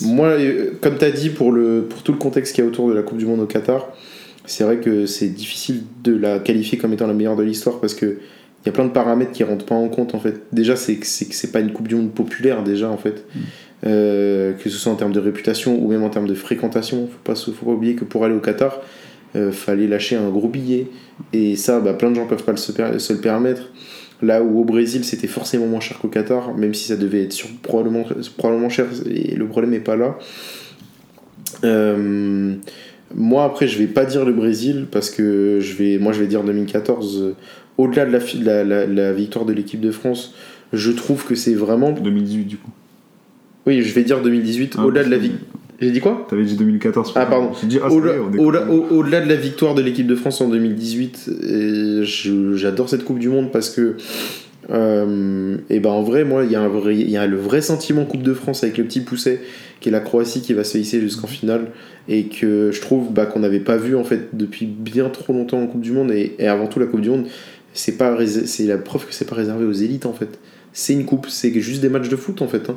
moi 0.02 0.28
euh, 0.28 0.72
comme 0.80 0.96
tu 0.98 1.04
as 1.04 1.10
dit 1.10 1.30
pour 1.30 1.52
le 1.52 1.86
pour 1.88 2.02
tout 2.02 2.12
le 2.12 2.18
contexte 2.18 2.54
qu'il 2.54 2.64
y 2.64 2.66
a 2.66 2.70
autour 2.70 2.88
de 2.88 2.94
la 2.94 3.02
Coupe 3.02 3.18
du 3.18 3.26
monde 3.26 3.40
au 3.40 3.46
Qatar, 3.46 3.88
c'est 4.46 4.64
vrai 4.64 4.78
que 4.78 5.06
c'est 5.06 5.28
difficile 5.28 5.82
de 6.02 6.16
la 6.16 6.38
qualifier 6.38 6.78
comme 6.78 6.92
étant 6.92 7.06
la 7.06 7.14
meilleure 7.14 7.36
de 7.36 7.42
l'histoire 7.42 7.80
parce 7.80 7.94
que 7.94 8.18
y 8.68 8.70
a 8.70 8.72
plein 8.72 8.84
de 8.84 8.90
paramètres 8.90 9.32
qui 9.32 9.44
rentrent 9.44 9.66
pas 9.66 9.74
en 9.74 9.88
compte 9.88 10.14
en 10.14 10.20
fait. 10.20 10.42
Déjà 10.52 10.76
c'est 10.76 10.96
que 10.96 11.06
c'est 11.06 11.52
pas 11.52 11.60
une 11.60 11.72
Coupe 11.72 11.88
du 11.88 11.94
monde 11.96 12.12
populaire 12.12 12.62
déjà 12.62 12.88
en 12.88 12.96
fait. 12.96 13.24
Euh, 13.86 14.54
que 14.54 14.68
ce 14.68 14.76
soit 14.76 14.90
en 14.90 14.96
termes 14.96 15.12
de 15.12 15.20
réputation 15.20 15.80
ou 15.80 15.88
même 15.88 16.02
en 16.02 16.10
termes 16.10 16.26
de 16.26 16.34
fréquentation, 16.34 17.06
faut 17.06 17.18
pas 17.22 17.34
faut 17.36 17.64
pas 17.64 17.70
oublier 17.72 17.94
que 17.94 18.04
pour 18.04 18.24
aller 18.24 18.34
au 18.34 18.40
Qatar, 18.40 18.80
euh, 19.36 19.52
fallait 19.52 19.86
lâcher 19.86 20.16
un 20.16 20.28
gros 20.30 20.48
billet. 20.48 20.88
Et 21.32 21.54
ça 21.56 21.78
bah, 21.80 21.94
plein 21.94 22.10
de 22.10 22.16
gens 22.16 22.26
peuvent 22.26 22.42
pas 22.44 22.52
le 22.52 22.58
se, 22.58 22.72
se 22.72 23.12
le 23.12 23.20
permettre. 23.20 23.70
Là 24.20 24.42
où 24.42 24.60
au 24.60 24.64
Brésil 24.64 25.04
c'était 25.04 25.28
forcément 25.28 25.66
moins 25.66 25.78
cher 25.80 25.98
qu'au 25.98 26.08
Qatar 26.08 26.54
même 26.56 26.74
si 26.74 26.88
ça 26.88 26.96
devait 26.96 27.22
être 27.22 27.32
sur- 27.32 27.48
probablement, 27.62 28.04
probablement 28.36 28.68
cher 28.68 28.86
et 29.08 29.36
le 29.36 29.46
problème 29.46 29.74
est 29.74 29.80
pas 29.80 29.94
là. 29.96 30.18
Euh, 31.64 32.54
moi 33.14 33.44
après 33.44 33.68
je 33.68 33.78
vais 33.78 33.86
pas 33.86 34.04
dire 34.04 34.24
le 34.24 34.32
Brésil 34.32 34.86
parce 34.90 35.10
que 35.10 35.58
je 35.60 35.74
vais 35.74 35.98
moi 35.98 36.12
je 36.12 36.20
vais 36.20 36.26
dire 36.26 36.42
2014 36.42 37.22
euh, 37.22 37.34
au-delà 37.78 38.04
de 38.04 38.12
la, 38.12 38.20
fi- 38.20 38.38
la, 38.40 38.64
la- 38.64 38.86
la 38.86 39.12
victoire 39.12 39.44
de 39.46 39.52
l'équipe 39.54 39.80
de 39.80 39.90
France 39.90 40.34
je 40.74 40.90
trouve 40.90 41.24
que 41.24 41.34
c'est 41.34 41.54
vraiment 41.54 41.92
2018 41.92 42.44
du 42.44 42.56
coup. 42.58 42.70
oui 43.66 43.80
je 43.82 43.94
vais 43.94 44.02
dire 44.04 44.20
2018 44.20 44.74
Ah, 44.78 44.84
au-delà 44.84 45.04
de 45.04 45.10
la 45.10 45.16
victoire 45.18 45.42
j'ai 45.80 45.92
dit 45.92 46.00
quoi? 46.00 46.26
T'avais 46.28 46.42
dit 46.42 46.56
2014. 46.56 47.12
Ah, 47.14 47.24
pardon. 47.24 47.50
Dit, 47.62 47.78
ah, 47.80 47.88
Au-delà 47.88 48.14
au-delà- 48.68 49.20
de 49.20 49.28
la 49.28 49.36
victoire 49.36 49.76
de 49.76 49.80
l'équipe 49.82 50.08
de 50.08 50.16
France 50.16 50.40
en 50.40 50.48
2018, 50.48 51.30
et 51.48 52.00
je- 52.04 52.54
j'adore 52.56 52.88
cette 52.88 53.04
Coupe 53.04 53.20
du 53.20 53.28
Monde 53.28 53.52
parce 53.52 53.70
que, 53.70 53.94
euh, 54.70 55.56
et 55.70 55.80
ben 55.80 55.90
en 55.90 56.02
vrai, 56.02 56.24
moi, 56.24 56.44
il 56.44 56.50
y, 56.50 56.56
a 56.56 56.60
un 56.62 56.68
vrai- 56.68 56.96
il 56.96 57.08
y 57.08 57.16
a 57.16 57.26
le 57.28 57.36
vrai 57.36 57.60
sentiment 57.62 58.04
Coupe 58.04 58.22
de 58.24 58.34
France 58.34 58.64
avec 58.64 58.76
le 58.76 58.84
petit 58.84 59.00
pousset, 59.00 59.40
qui 59.80 59.88
est 59.88 59.92
la 59.92 60.00
Croatie 60.00 60.40
qui 60.40 60.52
va 60.52 60.64
se 60.64 60.76
hisser 60.78 61.00
jusqu'en 61.00 61.28
finale, 61.28 61.66
et 62.08 62.24
que 62.24 62.70
je 62.72 62.80
trouve 62.80 63.12
bah, 63.12 63.26
qu'on 63.26 63.38
n'avait 63.40 63.60
pas 63.60 63.76
vu 63.76 63.94
en 63.94 64.02
fait 64.04 64.30
depuis 64.32 64.66
bien 64.66 65.08
trop 65.10 65.32
longtemps 65.32 65.60
en 65.62 65.66
Coupe 65.68 65.80
du 65.82 65.92
Monde, 65.92 66.10
et, 66.10 66.34
et 66.38 66.48
avant 66.48 66.66
tout 66.66 66.80
la 66.80 66.86
Coupe 66.86 67.00
du 67.02 67.10
Monde, 67.10 67.26
c'est 67.78 67.96
pas 67.96 68.16
c'est 68.26 68.64
la 68.64 68.76
preuve 68.76 69.06
que 69.06 69.14
c'est 69.14 69.24
pas 69.24 69.36
réservé 69.36 69.64
aux 69.64 69.72
élites 69.72 70.04
en 70.06 70.12
fait. 70.12 70.40
C'est 70.72 70.94
une 70.94 71.04
coupe, 71.04 71.28
c'est 71.28 71.52
juste 71.60 71.80
des 71.80 71.88
matchs 71.88 72.08
de 72.08 72.16
foot 72.16 72.42
en 72.42 72.48
fait. 72.48 72.68
hein. 72.68 72.76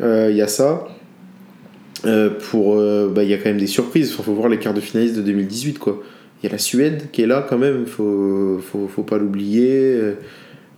Euh, 0.00 0.28
Il 0.30 0.36
y 0.36 0.40
a 0.40 0.48
ça. 0.48 0.88
Euh, 2.06 2.30
pour 2.50 2.78
euh, 2.78 3.10
bah, 3.14 3.22
il 3.22 3.28
y 3.28 3.34
a 3.34 3.36
quand 3.36 3.50
même 3.50 3.58
des 3.58 3.66
surprises. 3.66 4.12
Faut, 4.12 4.22
faut 4.22 4.32
voir 4.32 4.48
les 4.48 4.58
quarts 4.58 4.72
de 4.72 4.80
finalistes 4.80 5.16
de 5.16 5.20
2018 5.20 5.78
quoi. 5.78 6.02
Il 6.42 6.46
y 6.46 6.48
a 6.48 6.52
la 6.52 6.58
Suède 6.58 7.10
qui 7.12 7.20
est 7.20 7.26
là 7.26 7.46
quand 7.46 7.58
même. 7.58 7.84
Faut 7.84 8.60
faut, 8.62 8.88
faut 8.88 9.02
pas 9.02 9.18
l'oublier. 9.18 10.00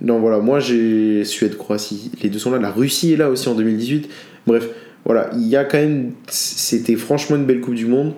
Non 0.01 0.19
voilà. 0.19 0.41
Moi 0.41 0.59
j'ai 0.59 1.25
Suède 1.25 1.57
Croatie 1.57 2.11
les 2.23 2.29
deux 2.29 2.41
sont 2.41 2.51
là. 2.51 2.59
La 2.59 2.73
Russie 2.73 3.13
est 3.13 3.17
là 3.17 3.31
aussi 3.31 3.49
en 3.49 3.55
2018 3.55 4.09
bref 4.49 4.69
voilà. 5.05 5.31
Il 5.35 5.47
y 5.47 5.55
a 5.55 5.65
quand 5.65 5.79
même 5.79 6.13
c'était 6.29 6.97
franchement 6.97 7.37
une 7.37 7.45
belle 7.47 7.61
coupe 7.61 7.77
du 7.77 7.87
monde 7.87 8.15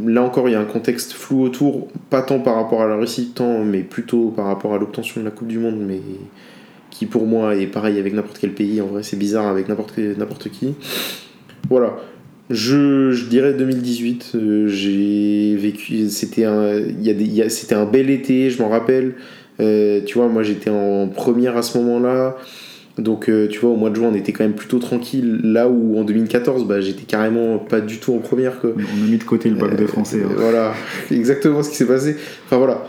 là 0.00 0.22
encore 0.22 0.48
il 0.48 0.52
y 0.52 0.54
a 0.54 0.60
un 0.60 0.64
contexte 0.64 1.12
flou 1.12 1.42
autour 1.42 1.88
pas 2.10 2.22
tant 2.22 2.40
par 2.40 2.56
rapport 2.56 2.82
à 2.82 2.86
la 2.86 2.96
Russie 2.96 3.32
tant 3.34 3.64
mais 3.64 3.82
plutôt 3.82 4.30
par 4.30 4.46
rapport 4.46 4.74
à 4.74 4.78
l'obtention 4.78 5.20
de 5.20 5.24
la 5.24 5.30
coupe 5.30 5.48
du 5.48 5.58
monde 5.58 5.78
mais 5.78 6.00
qui 6.90 7.06
pour 7.06 7.26
moi 7.26 7.54
est 7.56 7.66
pareil 7.66 7.98
avec 7.98 8.12
n'importe 8.14 8.38
quel 8.40 8.52
pays 8.52 8.80
en 8.80 8.86
vrai 8.86 9.02
c'est 9.02 9.18
bizarre 9.18 9.46
avec 9.46 9.68
n'importe 9.68 10.50
qui 10.50 10.74
voilà 11.68 11.96
je, 12.50 13.10
je 13.10 13.24
dirais 13.26 13.54
2018. 13.54 14.32
euh, 14.34 14.68
j'ai 14.68 15.56
vécu. 15.56 16.08
C'était 16.08 16.44
un, 16.44 16.78
un 17.70 17.84
bel 17.86 18.10
été, 18.10 18.50
je 18.50 18.62
m'en 18.62 18.68
rappelle. 18.68 19.14
Euh, 19.60 20.00
tu 20.04 20.18
vois, 20.18 20.28
moi 20.28 20.42
j'étais 20.42 20.70
en 20.70 21.08
première 21.08 21.56
à 21.56 21.62
ce 21.62 21.78
moment-là. 21.78 22.36
Donc, 22.96 23.28
euh, 23.28 23.48
tu 23.48 23.58
vois, 23.58 23.70
au 23.70 23.76
mois 23.76 23.90
de 23.90 23.96
juin, 23.96 24.10
on 24.12 24.14
était 24.14 24.32
quand 24.32 24.44
même 24.44 24.54
plutôt 24.54 24.78
tranquille. 24.78 25.40
Là 25.42 25.68
où 25.68 25.98
en 25.98 26.04
2014, 26.04 26.64
bah, 26.66 26.80
j'étais 26.80 27.02
carrément 27.02 27.58
pas 27.58 27.80
du 27.80 27.98
tout 27.98 28.14
en 28.14 28.18
première. 28.18 28.52
Mais 28.62 28.84
On 29.00 29.04
a 29.04 29.10
mis 29.10 29.18
de 29.18 29.24
côté 29.24 29.48
le 29.50 29.56
bac 29.56 29.76
de 29.76 29.86
français. 29.86 30.18
Euh, 30.20 30.26
hein. 30.30 30.34
Voilà, 30.36 30.74
exactement 31.10 31.62
ce 31.64 31.70
qui 31.70 31.76
s'est 31.76 31.86
passé. 31.88 32.14
Enfin 32.46 32.58
voilà, 32.58 32.84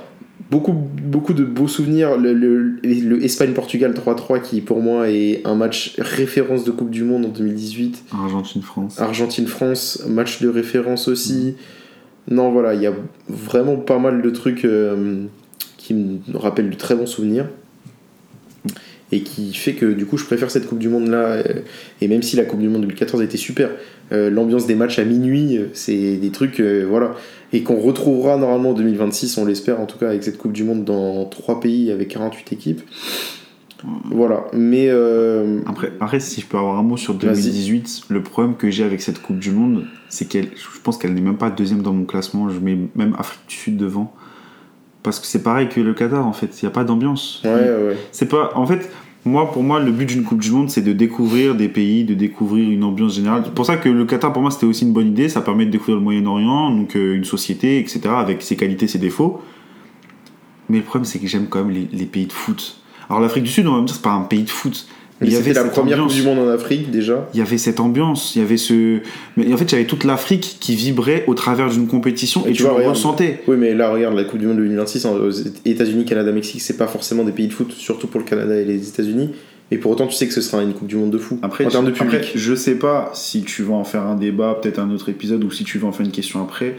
beaucoup, 0.52 0.74
beaucoup 0.74 1.34
de 1.34 1.44
beaux 1.44 1.68
souvenirs. 1.68 2.18
Le, 2.18 2.34
le- 2.34 2.76
le 2.84 3.24
Espagne-Portugal 3.24 3.94
3-3, 3.96 4.42
qui 4.44 4.62
pour 4.62 4.80
moi 4.80 5.10
est 5.10 5.42
un 5.44 5.56
match 5.56 5.96
référence 5.98 6.66
de 6.66 6.72
Coupe 6.72 6.92
du 6.92 7.04
Monde 7.04 7.26
en 7.26 7.30
2018. 7.30 8.04
Argentine-France. 8.14 9.02
Argentine-France, 9.02 10.04
match 10.08 10.40
de 10.42 10.50
référence 10.50 11.08
aussi. 11.08 11.56
Non, 12.30 12.52
voilà, 12.52 12.76
il 12.76 12.82
y 12.82 12.88
a 12.88 12.94
vraiment 13.28 13.76
pas 13.78 13.98
mal 13.98 14.22
de 14.22 14.30
trucs 14.30 14.66
euh, 14.66 15.24
qui 15.78 15.96
me 15.96 16.20
rappellent 16.36 16.70
de 16.70 16.76
très 16.76 16.96
bons 16.96 17.06
souvenirs. 17.08 17.48
Et 19.12 19.22
qui 19.22 19.54
fait 19.54 19.74
que 19.74 19.86
du 19.86 20.06
coup, 20.08 20.18
je 20.18 20.26
préfère 20.26 20.50
cette 20.50 20.66
Coupe 20.68 20.80
du 20.80 20.90
Monde 20.90 21.10
là. 21.10 21.26
euh, 21.34 21.44
Et 22.02 22.08
même 22.08 22.24
si 22.24 22.36
la 22.36 22.44
Coupe 22.44 22.60
du 22.60 22.68
Monde 22.70 22.82
2014 22.82 23.22
était 23.22 23.38
super, 23.38 23.70
euh, 24.12 24.30
l'ambiance 24.32 24.66
des 24.66 24.74
matchs 24.76 24.98
à 25.00 25.06
minuit, 25.06 25.58
euh, 25.58 25.68
c'est 25.74 26.18
des 26.18 26.30
trucs, 26.32 26.60
euh, 26.60 26.86
voilà. 26.90 27.16
Et 27.54 27.62
qu'on 27.64 27.80
retrouvera 27.80 28.36
normalement 28.38 28.72
en 28.72 28.74
2026, 28.74 29.38
on 29.38 29.46
l'espère 29.46 29.80
en 29.80 29.86
tout 29.86 29.98
cas, 30.00 30.10
avec 30.10 30.24
cette 30.24 30.38
Coupe 30.40 30.54
du 30.54 30.64
Monde 30.64 30.84
dans 30.86 31.26
trois 31.26 31.60
pays 31.60 31.92
avec 31.92 32.08
48 32.10 32.52
équipes. 32.54 32.82
Voilà, 34.06 34.46
mais. 34.54 34.88
euh, 34.90 35.60
Après, 35.68 35.92
après, 36.00 36.20
si 36.20 36.42
je 36.42 36.48
peux 36.48 36.58
avoir 36.58 36.80
un 36.80 36.84
mot 36.84 36.98
sur 36.98 37.14
Vas-y. 37.14 37.44
2018, 37.44 38.04
le 38.10 38.24
problème 38.24 38.56
que 38.56 38.72
j'ai 38.72 38.84
avec 38.84 39.02
cette 39.02 39.22
Coupe 39.22 39.38
du 39.38 39.52
Monde, 39.52 39.86
c'est 40.10 40.26
qu'elle, 40.28 40.48
je 40.56 40.80
pense 40.82 40.98
qu'elle 40.98 41.14
n'est 41.14 41.22
même 41.22 41.38
pas 41.38 41.52
deuxième 41.52 41.84
dans 41.84 41.94
mon 41.94 42.06
classement. 42.06 42.50
Je 42.50 42.60
mets 42.60 42.78
même 42.96 43.14
Afrique 43.20 43.42
du 43.48 43.56
Sud 43.56 43.78
devant. 43.78 44.12
Parce 45.06 45.20
que 45.20 45.28
c'est 45.28 45.44
pareil 45.44 45.70
que 45.70 45.80
le 45.80 45.94
Qatar, 45.94 46.26
en 46.26 46.34
fait. 46.34 46.60
Il 46.60 46.66
n'y 46.66 46.68
a 46.68 46.72
pas 46.72 46.84
d'ambiance. 46.84 47.42
ouais, 47.46 47.52
ouais. 47.52 47.98
C'est 48.12 48.28
pas. 48.28 48.52
En 48.56 48.66
fait, 48.66 48.90
moi, 49.24 49.52
pour 49.52 49.62
moi, 49.62 49.80
le 49.80 49.92
but 49.92 50.08
d'une 50.08 50.24
Coupe 50.24 50.42
du 50.42 50.50
Monde, 50.50 50.72
c'est 50.72 50.82
de 50.82 50.94
découvrir 50.94 51.54
des 51.54 51.70
pays, 51.70 52.04
de 52.04 52.16
découvrir 52.16 52.68
une 52.70 52.84
ambiance 52.84 53.14
générale. 53.14 53.44
C'est 53.46 53.54
pour 53.54 53.68
ça 53.68 53.78
que 53.78 53.88
le 53.88 54.06
Qatar, 54.06 54.34
pour 54.34 54.42
moi, 54.42 54.50
c'était 54.50 54.66
aussi 54.66 54.84
une 54.84 54.94
bonne 54.94 55.10
idée. 55.10 55.30
Ça 55.30 55.42
permet 55.42 55.68
de 55.68 55.70
découvrir 55.70 55.98
le 55.98 56.02
Moyen-Orient, 56.02 56.72
donc 56.72 56.96
euh, 56.96 57.16
une 57.16 57.24
société, 57.24 57.78
etc., 57.78 58.02
avec 58.18 58.42
ses 58.42 58.56
qualités, 58.56 58.88
ses 58.88 58.98
défauts. 58.98 59.42
Mais 60.70 60.78
le 60.78 60.84
problème, 60.84 61.06
c'est 61.06 61.20
que 61.20 61.28
j'aime 61.28 61.46
quand 61.48 61.64
même 61.64 61.70
les, 61.70 61.88
les 61.92 62.06
pays 62.06 62.26
de 62.26 62.34
foot. 62.34 62.78
Alors, 63.08 63.22
l'Afrique 63.22 63.44
du 63.44 63.52
Sud, 63.52 63.68
on 63.68 63.74
va 63.76 63.82
me 63.82 63.86
dire, 63.86 63.96
c'est 63.96 64.02
pas 64.02 64.14
un 64.14 64.22
pays 64.22 64.44
de 64.44 64.50
foot. 64.50 64.88
Mais 65.22 65.28
il 65.28 65.34
y 65.34 65.36
c'était 65.38 65.52
avait 65.52 65.64
la 65.66 65.70
première 65.70 65.98
ambiance. 66.00 66.12
Coupe 66.14 66.22
du 66.22 66.28
Monde 66.28 66.40
en 66.40 66.50
Afrique 66.50 66.92
déjà. 66.92 67.30
Il 67.34 67.40
y 67.40 67.42
avait 67.42 67.58
cette 67.58 67.80
ambiance, 67.80 68.36
il 68.36 68.40
y 68.40 68.42
avait 68.46 68.58
ce. 68.58 69.00
Mais 69.38 69.52
en 69.54 69.58
fait, 69.58 69.70
j'avais 69.70 69.86
toute 69.86 70.04
l'Afrique 70.04 70.58
qui 70.60 70.76
vibrait 70.76 71.24
au 71.28 71.34
travers 71.36 71.70
d'une 71.70 71.88
compétition 71.88 72.46
Et 72.46 72.50
et, 72.50 72.54
tu 72.54 72.64
vois, 72.64 72.72
le 72.72 72.78
regarde. 72.80 72.96
ressentais. 72.96 73.42
Oui, 73.48 73.56
mais 73.58 73.74
là, 73.74 73.92
regarde, 73.92 74.16
la 74.16 74.26
Coupe 74.26 74.40
du 74.40 74.48
Monde 74.48 74.58
2026, 74.58 75.06
en- 75.06 75.16
aux 75.16 75.30
États-Unis, 75.32 76.04
Canada, 76.06 76.32
Mexique, 76.34 76.62
c'est 76.62 76.76
pas 76.78 76.88
forcément 76.88 77.24
des 77.24 77.32
pays 77.32 77.48
de 77.48 77.54
foot, 77.54 77.72
surtout 77.72 78.08
pour 78.08 78.20
le 78.20 78.26
Canada 78.26 78.56
et 78.60 78.66
les 78.66 78.88
États-Unis. 78.90 79.30
Mais 79.72 79.78
pour 79.78 79.92
autant, 79.92 80.06
tu 80.06 80.14
sais 80.16 80.28
que 80.28 80.34
ce 80.34 80.42
sera 80.42 80.62
une 80.62 80.74
Coupe 80.74 80.88
du 80.88 80.96
Monde 80.98 81.12
de 81.12 81.18
fou. 81.18 81.40
Après, 81.42 81.66
en 81.66 81.70
termes 81.70 81.86
de 81.86 81.92
après, 81.92 82.06
public. 82.06 82.32
je 82.36 82.54
sais 82.54 82.76
pas 82.76 83.10
si 83.16 83.42
tu 83.44 83.64
vas 83.64 83.74
en 83.76 83.84
faire 83.86 84.04
un 84.04 84.16
débat, 84.16 84.60
peut-être 84.62 84.80
un 84.80 84.92
autre 84.92 85.10
épisode, 85.10 85.44
ou 85.44 85.50
si 85.50 85.64
tu 85.64 85.78
veux 85.80 85.86
en 85.88 85.92
faire 85.94 86.06
une 86.06 86.12
question 86.12 86.42
après. 86.44 86.76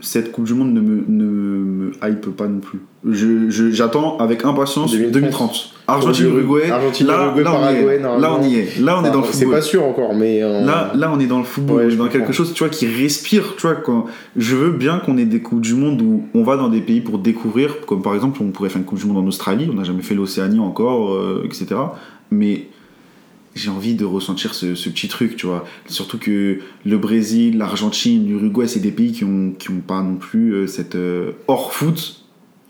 Cette 0.00 0.30
Coupe 0.32 0.44
du 0.44 0.54
Monde 0.54 0.72
ne 0.72 0.80
me, 0.80 1.04
ne 1.08 1.24
me 1.24 1.90
hype 2.04 2.28
pas 2.36 2.46
non 2.46 2.60
plus. 2.60 2.78
Je- 3.08 3.50
je- 3.50 3.70
J'attends 3.70 4.16
avec 4.18 4.44
impatience 4.44 4.92
2030. 4.92 5.12
2030. 5.12 5.74
Argentine-Uruguay. 5.88 6.70
Argentine, 6.70 7.06
là, 7.06 7.24
Uruguay, 7.26 7.42
là, 7.44 7.50
on 7.50 7.54
Paraguay, 7.60 7.94
est. 7.96 7.98
normalement. 8.00 8.28
Là, 8.28 8.38
on 8.40 8.44
y 8.48 8.54
est. 8.56 8.78
Là, 8.80 8.98
on 9.00 9.04
est 9.04 9.10
dans 9.10 9.20
le 9.20 9.26
C'est 9.26 9.32
football. 9.44 9.54
pas 9.54 9.60
sûr 9.62 9.84
encore, 9.84 10.14
mais. 10.14 10.42
euh, 10.42 10.64
Là, 10.64 10.92
là, 10.94 11.10
on 11.14 11.18
est 11.18 11.26
dans 11.26 11.38
le 11.38 11.44
football, 11.44 11.76
Ouais, 11.78 11.84
on 11.86 11.90
je 11.90 11.96
dans 11.96 12.04
comprends. 12.04 12.18
quelque 12.18 12.32
chose, 12.32 12.52
tu 12.52 12.58
vois, 12.62 12.68
qui 12.68 12.86
respire, 12.86 13.54
tu 13.56 13.62
vois. 13.62 13.76
Quand 13.76 14.06
je 14.36 14.54
veux 14.56 14.70
bien 14.70 14.98
qu'on 14.98 15.16
ait 15.18 15.24
des 15.24 15.40
coupes 15.40 15.60
du 15.60 15.74
monde 15.74 16.00
où 16.02 16.22
on 16.34 16.42
va 16.42 16.56
dans 16.56 16.68
des 16.68 16.80
pays 16.80 17.00
pour 17.00 17.18
découvrir, 17.18 17.80
comme 17.86 18.02
par 18.02 18.14
exemple, 18.14 18.38
on 18.42 18.50
pourrait 18.50 18.68
faire 18.68 18.78
une 18.80 18.84
coupe 18.86 18.98
du 18.98 19.06
monde 19.06 19.18
en 19.18 19.26
Australie, 19.26 19.68
on 19.70 19.74
n'a 19.74 19.84
jamais 19.84 20.02
fait 20.02 20.14
l'Océanie 20.14 20.60
encore, 20.60 21.14
euh, 21.14 21.42
etc. 21.44 21.66
Mais 22.30 22.68
j'ai 23.58 23.70
envie 23.70 23.94
de 23.94 24.04
ressentir 24.04 24.54
ce, 24.54 24.74
ce 24.74 24.88
petit 24.88 25.08
truc, 25.08 25.36
tu 25.36 25.46
vois. 25.46 25.64
Surtout 25.86 26.18
que 26.18 26.58
le 26.86 26.98
Brésil, 26.98 27.58
l'Argentine, 27.58 28.26
l'Uruguay, 28.26 28.66
c'est 28.66 28.80
des 28.80 28.92
pays 28.92 29.12
qui 29.12 29.24
ont, 29.24 29.52
qui 29.58 29.70
ont 29.70 29.80
pas 29.86 30.00
non 30.00 30.16
plus 30.16 30.52
euh, 30.52 30.66
cette 30.66 30.94
euh, 30.94 31.32
hors 31.46 31.72
foot. 31.72 32.24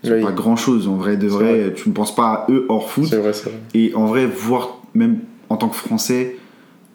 Oui. 0.05 0.21
pas 0.21 0.31
grand 0.31 0.55
chose 0.55 0.87
en 0.87 0.95
vrai 0.95 1.17
de 1.17 1.27
vrai. 1.27 1.73
Tu 1.75 1.89
ne 1.89 1.93
penses 1.93 2.15
pas 2.15 2.31
à 2.31 2.47
eux 2.49 2.65
hors 2.69 2.89
foot. 2.89 3.05
C'est 3.05 3.17
vrai, 3.17 3.33
c'est 3.33 3.49
vrai. 3.49 3.59
Et 3.73 3.93
en 3.95 4.05
vrai, 4.05 4.25
voir 4.25 4.81
même 4.93 5.19
en 5.49 5.57
tant 5.57 5.67
que 5.67 5.75
Français, 5.75 6.37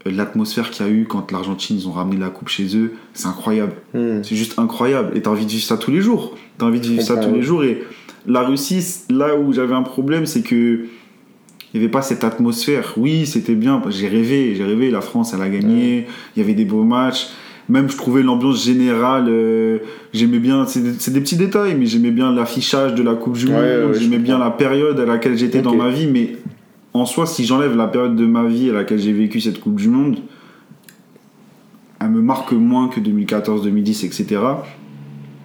euh, 0.07 0.11
l'atmosphère 0.11 0.71
qu'il 0.71 0.87
y 0.87 0.89
a 0.89 0.93
eu 0.93 1.05
quand 1.05 1.31
l'Argentine, 1.31 1.77
ils 1.77 1.87
ont 1.87 1.93
ramené 1.93 2.17
la 2.17 2.31
coupe 2.31 2.49
chez 2.49 2.77
eux, 2.77 2.95
c'est 3.13 3.27
incroyable. 3.27 3.75
Hmm. 3.93 4.23
C'est 4.23 4.37
juste 4.37 4.59
incroyable. 4.59 5.17
Et 5.17 5.23
t'as 5.23 5.31
envie 5.31 5.45
de 5.45 5.51
vivre 5.51 5.65
ça 5.65 5.77
tous 5.77 5.91
les 5.91 6.01
jours. 6.01 6.35
T'as 6.59 6.67
envie 6.67 6.81
de 6.81 6.87
vivre 6.87 7.03
ça 7.03 7.17
tous 7.17 7.33
les 7.33 7.43
jours. 7.43 7.63
Et 7.63 7.83
la 8.27 8.43
Russie, 8.43 8.85
là 9.11 9.37
où 9.37 9.53
j'avais 9.53 9.75
un 9.75 9.83
problème, 9.83 10.27
c'est 10.27 10.43
que 10.43 10.87
il 11.75 11.81
n'y 11.81 11.87
avait 11.87 11.91
pas 11.91 12.03
cette 12.03 12.23
atmosphère. 12.23 12.95
Oui, 12.97 13.27
c'était 13.27 13.57
bien. 13.57 13.83
J'ai 13.89 14.07
rêvé, 14.07 14.55
j'ai 14.55 14.63
rêvé. 14.63 14.93
La 14.93 15.01
France, 15.01 15.35
elle 15.35 15.43
a 15.43 15.49
gagné. 15.49 16.07
Il 16.37 16.41
y 16.41 16.43
avait 16.43 16.55
des 16.55 16.65
beaux 16.65 16.85
matchs. 16.85 17.31
Même, 17.69 17.91
je 17.91 17.97
trouvais 17.97 18.23
l'ambiance 18.23 18.65
générale. 18.65 19.27
euh, 19.29 19.79
j'aimais 20.13 20.39
bien. 20.39 20.67
C'est 20.67 21.11
des, 21.13 21.21
petits 21.21 21.37
détails, 21.37 21.75
mais 21.77 21.87
j'aimais 21.87 22.13
bien 22.13 22.33
l'affichage 22.33 22.95
de 22.95 23.03
la 23.03 23.15
Coupe 23.15 23.37
du 23.37 23.49
Monde. 23.49 23.61
ouais, 23.61 23.99
j'aimais 23.99 24.21
bien 24.21 24.39
la 24.39 24.53
période 24.53 25.01
à 25.01 25.05
laquelle 25.05 25.37
j'étais 25.37 25.63
dans 25.63 25.75
ma 25.75 25.91
vie. 25.91 26.07
Mais 26.07 26.37
en 26.93 27.07
soi, 27.07 27.27
si 27.27 27.45
j'enlève 27.45 27.77
la 27.77 27.89
période 27.89 28.15
de 28.15 28.25
ma 28.25 28.45
vie 28.45 28.71
à 28.71 28.75
laquelle 28.75 29.01
j'ai 29.01 29.13
vécu 29.13 29.41
cette 29.41 29.59
Coupe 29.59 29.81
du 29.81 29.89
Monde, 29.89 30.19
elle 32.01 32.11
me 32.11 32.21
marque 32.21 32.53
moins 32.53 32.87
que 32.87 33.01
2014, 33.01 33.65
2010, 33.65 34.05
etc. 34.05 34.41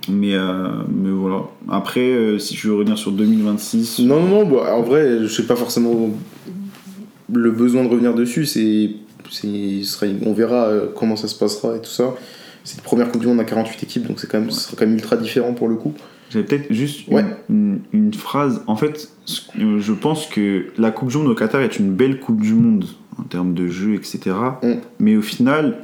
Mais, 0.10 0.34
euh, 0.34 0.68
mais 0.94 1.10
voilà. 1.11 1.44
Après, 1.69 1.99
euh, 2.02 2.40
si 2.40 2.56
je 2.56 2.68
veux 2.69 2.76
revenir 2.76 2.98
sur 2.98 3.11
2026, 3.11 3.99
Non, 3.99 4.19
non, 4.22 4.27
non, 4.45 4.45
bah, 4.49 4.76
en 4.76 4.81
vrai, 4.81 5.19
je 5.22 5.27
sais 5.27 5.44
pas 5.45 5.56
forcément 5.56 6.10
le 7.31 7.52
besoin 7.52 7.84
de 7.84 7.90
revenir 7.90 8.14
dessus. 8.15 8.45
C'est, 8.45 8.91
on 10.26 10.34
verra 10.34 10.65
euh, 10.68 10.88
comment 10.95 11.15
ça 11.15 11.27
se 11.27 11.36
passera 11.36 11.76
et 11.76 11.80
tout 11.81 11.90
ça. 11.90 12.15
C'est 12.64 12.77
une 12.77 12.84
première 12.84 13.11
Coupe 13.11 13.22
du 13.22 13.27
Monde 13.27 13.40
à 13.40 13.44
48 13.45 13.84
équipes, 13.84 14.07
donc 14.07 14.19
c'est 14.19 14.30
quand 14.30 14.40
même, 14.40 14.52
ce 14.52 14.61
sera 14.61 14.76
quand 14.77 14.86
même 14.86 14.95
ultra 14.95 15.15
différent 15.18 15.53
pour 15.53 15.68
le 15.68 15.76
coup. 15.76 15.94
j'avais 16.30 16.45
peut-être 16.45 16.72
juste 16.73 17.07
une- 17.07 17.14
Ouais. 17.15 17.26
une, 17.49 17.80
une 17.94 18.14
phrase. 18.14 18.61
En 18.68 18.76
fait, 18.76 19.10
je 19.26 19.91
pense 19.94 20.27
que 20.27 20.65
la 20.77 20.91
Coupe 20.91 21.10
du 21.10 21.18
Monde 21.18 21.27
au 21.27 21.36
Qatar 21.36 21.61
est 21.61 21.80
une 21.80 21.91
belle 21.94 22.19
Coupe 22.19 22.41
du 22.41 22.53
Monde 22.53 22.86
en 23.18 23.23
termes 23.23 23.53
de 23.53 23.68
jeu, 23.68 23.95
etc. 23.95 24.19
Mm. 24.61 24.73
Mais 24.99 25.15
au 25.15 25.22
final, 25.22 25.80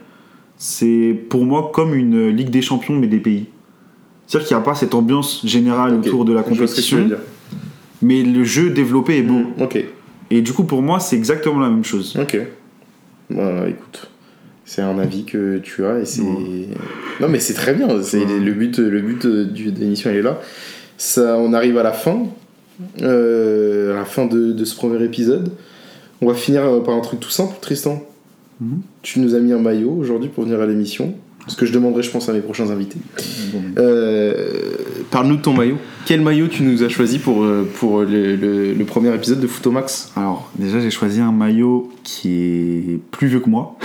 c'est 0.58 1.20
pour 1.30 1.46
moi 1.46 1.72
comme 1.74 1.94
une 1.96 2.30
Ligue 2.30 2.50
des 2.50 2.62
Champions, 2.62 2.96
mais 2.96 3.08
des 3.08 3.20
pays. 3.20 3.46
C'est-à-dire 4.28 4.48
qu'il 4.48 4.58
n'y 4.58 4.62
a 4.62 4.66
pas 4.66 4.76
cette 4.76 4.94
ambiance 4.96 5.46
générale 5.46 5.94
autour 5.96 6.26
de 6.26 6.34
la 6.34 6.42
compétition, 6.44 7.10
mais 8.02 8.24
le 8.24 8.44
jeu 8.44 8.70
développé 8.72 9.18
est 9.20 9.24
beau. 9.24 9.40
Mm, 9.40 9.62
Ok, 9.62 9.86
Et 10.32 10.42
du 10.42 10.52
coup, 10.54 10.64
pour 10.64 10.82
moi, 10.82 11.00
c'est 11.00 11.16
exactement 11.16 11.60
la 11.60 11.70
même 11.70 11.84
chose. 11.84 12.18
ok. 12.20 12.40
Bah, 13.30 13.66
écoute, 13.68 14.10
c'est 14.66 14.82
un 14.82 14.98
avis 15.00 15.26
que 15.26 15.58
tu 15.60 15.86
as 15.86 16.00
et 16.00 16.06
c'est. 16.06 16.22
Non, 16.24 17.28
mais 17.30 17.40
c'est 17.40 17.54
très 17.54 17.74
bien. 17.74 17.88
C'est 18.04 18.24
le 18.26 18.52
but, 18.54 18.78
le 18.80 19.02
but 19.02 19.26
du- 19.28 19.72
de 19.72 19.80
l'émission, 19.80 20.10
il 20.12 20.18
est 20.18 20.22
là. 20.22 20.40
Ça, 20.98 21.38
on 21.38 21.52
arrive 21.54 21.78
à 21.78 21.84
la 21.84 21.92
fin, 21.92 22.24
euh, 23.02 23.94
à 23.94 23.98
la 24.00 24.06
fin 24.06 24.26
de, 24.26 24.52
de 24.54 24.66
ce 24.66 24.76
premier 24.76 25.04
épisode. 25.04 25.52
On 26.22 26.28
va 26.28 26.34
finir 26.34 26.64
euh, 26.64 26.80
par 26.82 26.96
un 26.96 27.02
truc 27.02 27.20
tout 27.20 27.30
simple, 27.30 27.54
Tristan. 27.62 28.02
Mhm. 28.62 28.82
Tu 29.02 29.20
nous 29.20 29.36
as 29.36 29.40
mis 29.40 29.52
un 29.54 29.60
maillot 29.60 29.92
aujourd'hui 29.92 30.30
pour 30.30 30.44
venir 30.46 30.62
à 30.62 30.66
l'émission. 30.66 31.14
Ce 31.48 31.56
que 31.56 31.66
je 31.68 31.72
demanderai, 31.74 32.02
je 32.02 32.10
pense, 32.10 32.28
à 32.28 32.34
mes 32.34 32.40
prochains 32.40 32.70
invités. 32.72 32.98
Euh, 33.78 34.34
Parle-nous 35.12 35.38
de 35.38 35.42
ton 35.42 35.54
maillot. 35.54 35.78
Quel 36.06 36.22
maillot 36.22 36.48
tu 36.48 36.64
nous 36.64 36.82
as 36.84 36.90
choisi 36.90 37.20
pour, 37.20 37.44
euh, 37.44 37.70
pour 37.80 38.02
le, 38.02 38.36
le- 38.36 38.74
le 38.74 38.86
premier 38.86 39.14
épisode 39.14 39.40
de 39.40 39.48
Footomax 39.48 40.12
Alors, 40.16 40.52
déjà, 40.58 40.80
j'ai 40.80 40.90
choisi 40.92 41.22
un 41.22 41.32
maillot 41.32 41.92
qui 42.04 42.30
est 42.34 43.00
plus 43.12 43.28
vieux 43.28 43.40
que 43.40 43.50
moi. 43.50 43.78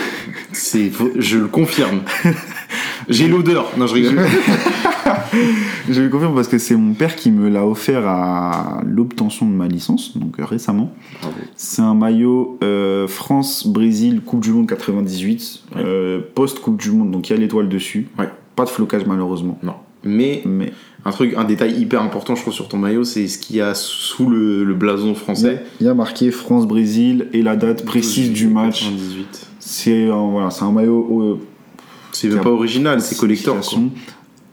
C'est, 0.53 0.91
je 1.19 1.39
le 1.39 1.47
confirme. 1.49 2.01
J'ai 3.09 3.27
l'odeur. 3.29 3.73
Non, 3.77 3.87
je 3.87 3.95
rigole. 3.95 4.19
Je 5.89 6.03
le 6.03 6.09
confirme 6.09 6.35
parce 6.35 6.49
que 6.49 6.59
c'est 6.59 6.77
mon 6.77 6.95
père 6.95 7.17
qui 7.17 7.31
me 7.31 7.49
l'a 7.49 7.67
offert 7.67 8.07
à 8.07 8.83
l'obtention 8.87 9.47
de 9.47 9.53
ma 9.53 9.69
licence, 9.69 10.17
donc 10.17 10.39
euh, 10.41 10.45
récemment. 10.45 10.93
C'est 11.57 11.83
un 11.83 11.95
maillot 11.95 12.59
euh, 12.63 13.07
France-Brésil 13.09 14.21
Coupe 14.25 14.41
du 14.41 14.51
Monde 14.53 14.67
98, 14.69 15.63
Ouais. 15.77 15.83
euh, 15.85 16.21
post-Coupe 16.35 16.81
du 16.81 16.91
Monde, 16.91 17.11
donc 17.11 17.29
il 17.29 17.33
y 17.33 17.37
a 17.37 17.39
l'étoile 17.39 17.69
dessus. 17.69 18.09
Ouais. 18.19 18.29
Pas 18.57 18.65
de 18.65 18.71
flocage 18.71 19.07
malheureusement. 19.07 19.59
Non. 19.63 19.75
Mais 20.03 20.43
Mais 20.47 20.73
un 21.05 21.11
truc, 21.11 21.35
un 21.37 21.45
détail 21.45 21.79
hyper 21.79 22.03
important, 22.03 22.35
je 22.35 22.41
trouve, 22.43 22.55
sur 22.55 22.69
ton 22.69 22.79
maillot, 22.79 23.05
c'est 23.05 23.29
ce 23.29 23.39
qu'il 23.39 23.57
y 23.57 23.61
a 23.61 23.75
sous 23.75 24.29
le, 24.29 24.65
le 24.65 24.75
blason 24.75 25.15
français. 25.15 25.63
il 25.81 25.87
y 25.87 25.91
a 25.91 25.95
marqué 25.95 26.31
France-Brésil 26.31 27.29
et 27.33 27.43
la 27.43 27.57
date 27.57 27.85
précise 27.85 28.33
du 28.33 28.49
match. 28.49 28.85
98. 28.85 29.47
C'est 29.59 30.11
un, 30.11 30.31
voilà, 30.31 30.49
un 30.61 30.73
maillot 30.73 31.23
euh, 31.23 31.39
C'est 32.13 32.29
même 32.29 32.41
pas 32.41 32.51
original, 32.51 33.01
c'est 33.03 33.17
collector. 33.19 33.57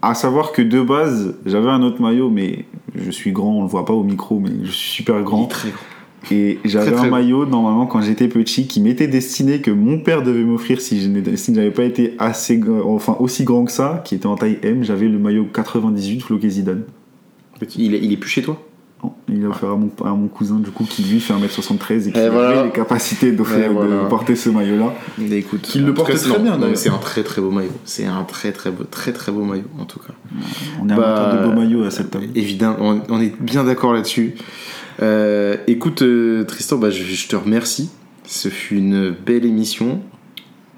À 0.01 0.13
savoir 0.13 0.51
que 0.51 0.61
de 0.61 0.81
base, 0.81 1.35
j'avais 1.45 1.69
un 1.69 1.81
autre 1.81 2.01
maillot, 2.01 2.29
mais 2.29 2.65
je 2.95 3.09
suis 3.09 3.31
grand, 3.31 3.57
on 3.57 3.61
le 3.63 3.67
voit 3.67 3.85
pas 3.85 3.93
au 3.93 4.03
micro, 4.03 4.39
mais 4.39 4.51
je 4.63 4.71
suis 4.71 4.91
super 4.91 5.21
grand. 5.23 5.45
très 5.45 5.69
grand. 5.69 5.79
Et 6.31 6.59
j'avais 6.65 6.95
un 6.95 7.09
maillot, 7.09 7.45
normalement, 7.45 7.87
quand 7.87 8.01
j'étais 8.01 8.27
petit, 8.27 8.67
qui 8.67 8.81
m'était 8.81 9.07
destiné, 9.07 9.61
que 9.61 9.71
mon 9.71 9.99
père 9.99 10.23
devait 10.23 10.43
m'offrir 10.43 10.81
si 10.81 11.01
je 11.01 11.35
si 11.35 11.51
n'avais 11.51 11.71
pas 11.71 11.83
été 11.83 12.13
assez, 12.19 12.59
enfin, 12.85 13.15
aussi 13.19 13.43
grand 13.43 13.65
que 13.65 13.71
ça, 13.71 14.01
qui 14.05 14.15
était 14.15 14.27
en 14.27 14.35
taille 14.35 14.59
M. 14.61 14.83
J'avais 14.83 15.07
le 15.07 15.17
maillot 15.17 15.47
98 15.51 16.21
floqué 16.21 16.49
Zidane. 16.49 16.83
Il 17.75 17.95
est, 17.95 17.99
il 17.99 18.13
est 18.13 18.17
plus 18.17 18.29
chez 18.29 18.43
toi? 18.43 18.61
Non, 19.03 19.13
il 19.29 19.41
l'a 19.43 19.49
offert 19.49 19.69
à 19.69 19.75
mon, 19.75 19.91
à 20.03 20.09
mon 20.09 20.27
cousin, 20.27 20.55
du 20.55 20.71
coup, 20.71 20.83
qui 20.83 21.03
lui 21.03 21.19
fait 21.19 21.33
1m73 21.33 22.07
et 22.07 22.11
qui 22.11 22.19
Et 22.19 22.29
voilà. 22.29 22.49
avait 22.59 22.63
les 22.65 22.71
capacités 22.71 23.31
voilà. 23.31 23.67
de 23.69 24.07
porter 24.09 24.35
ce 24.35 24.49
maillot-là. 24.49 24.93
Écoute, 25.31 25.61
Qu'il 25.61 25.85
le 25.85 25.93
porte 25.93 26.15
très 26.15 26.39
non, 26.39 26.57
bien. 26.57 26.75
C'est 26.75 26.89
un 26.89 26.97
très 26.97 27.21
très 27.23 27.41
beau 27.41 27.51
maillot. 27.51 27.69
C'est 27.85 28.05
un 28.05 28.23
très 28.23 28.51
très 28.51 28.71
beau, 28.71 28.83
très 28.85 29.13
très 29.13 29.31
beau 29.31 29.43
maillot 29.43 29.65
en 29.79 29.85
tout 29.85 29.99
cas. 29.99 30.13
On 30.81 30.89
est 30.89 30.95
Bah, 30.95 31.15
amateur 31.27 31.41
de 31.41 31.47
beaux 31.47 31.59
maillots 31.59 31.83
à 31.83 31.91
cette 31.91 32.09
table. 32.09 32.25
Évidemment, 32.33 32.77
on, 32.79 33.01
on 33.09 33.21
est 33.21 33.39
bien 33.39 33.63
d'accord 33.63 33.93
là-dessus. 33.93 34.33
Euh, 35.03 35.57
écoute, 35.67 36.01
euh, 36.01 36.43
Tristan, 36.45 36.77
bah, 36.77 36.89
je, 36.89 37.03
je 37.03 37.27
te 37.27 37.35
remercie. 37.35 37.91
Ce 38.25 38.49
fut 38.49 38.77
une 38.77 39.11
belle 39.11 39.45
émission. 39.45 40.01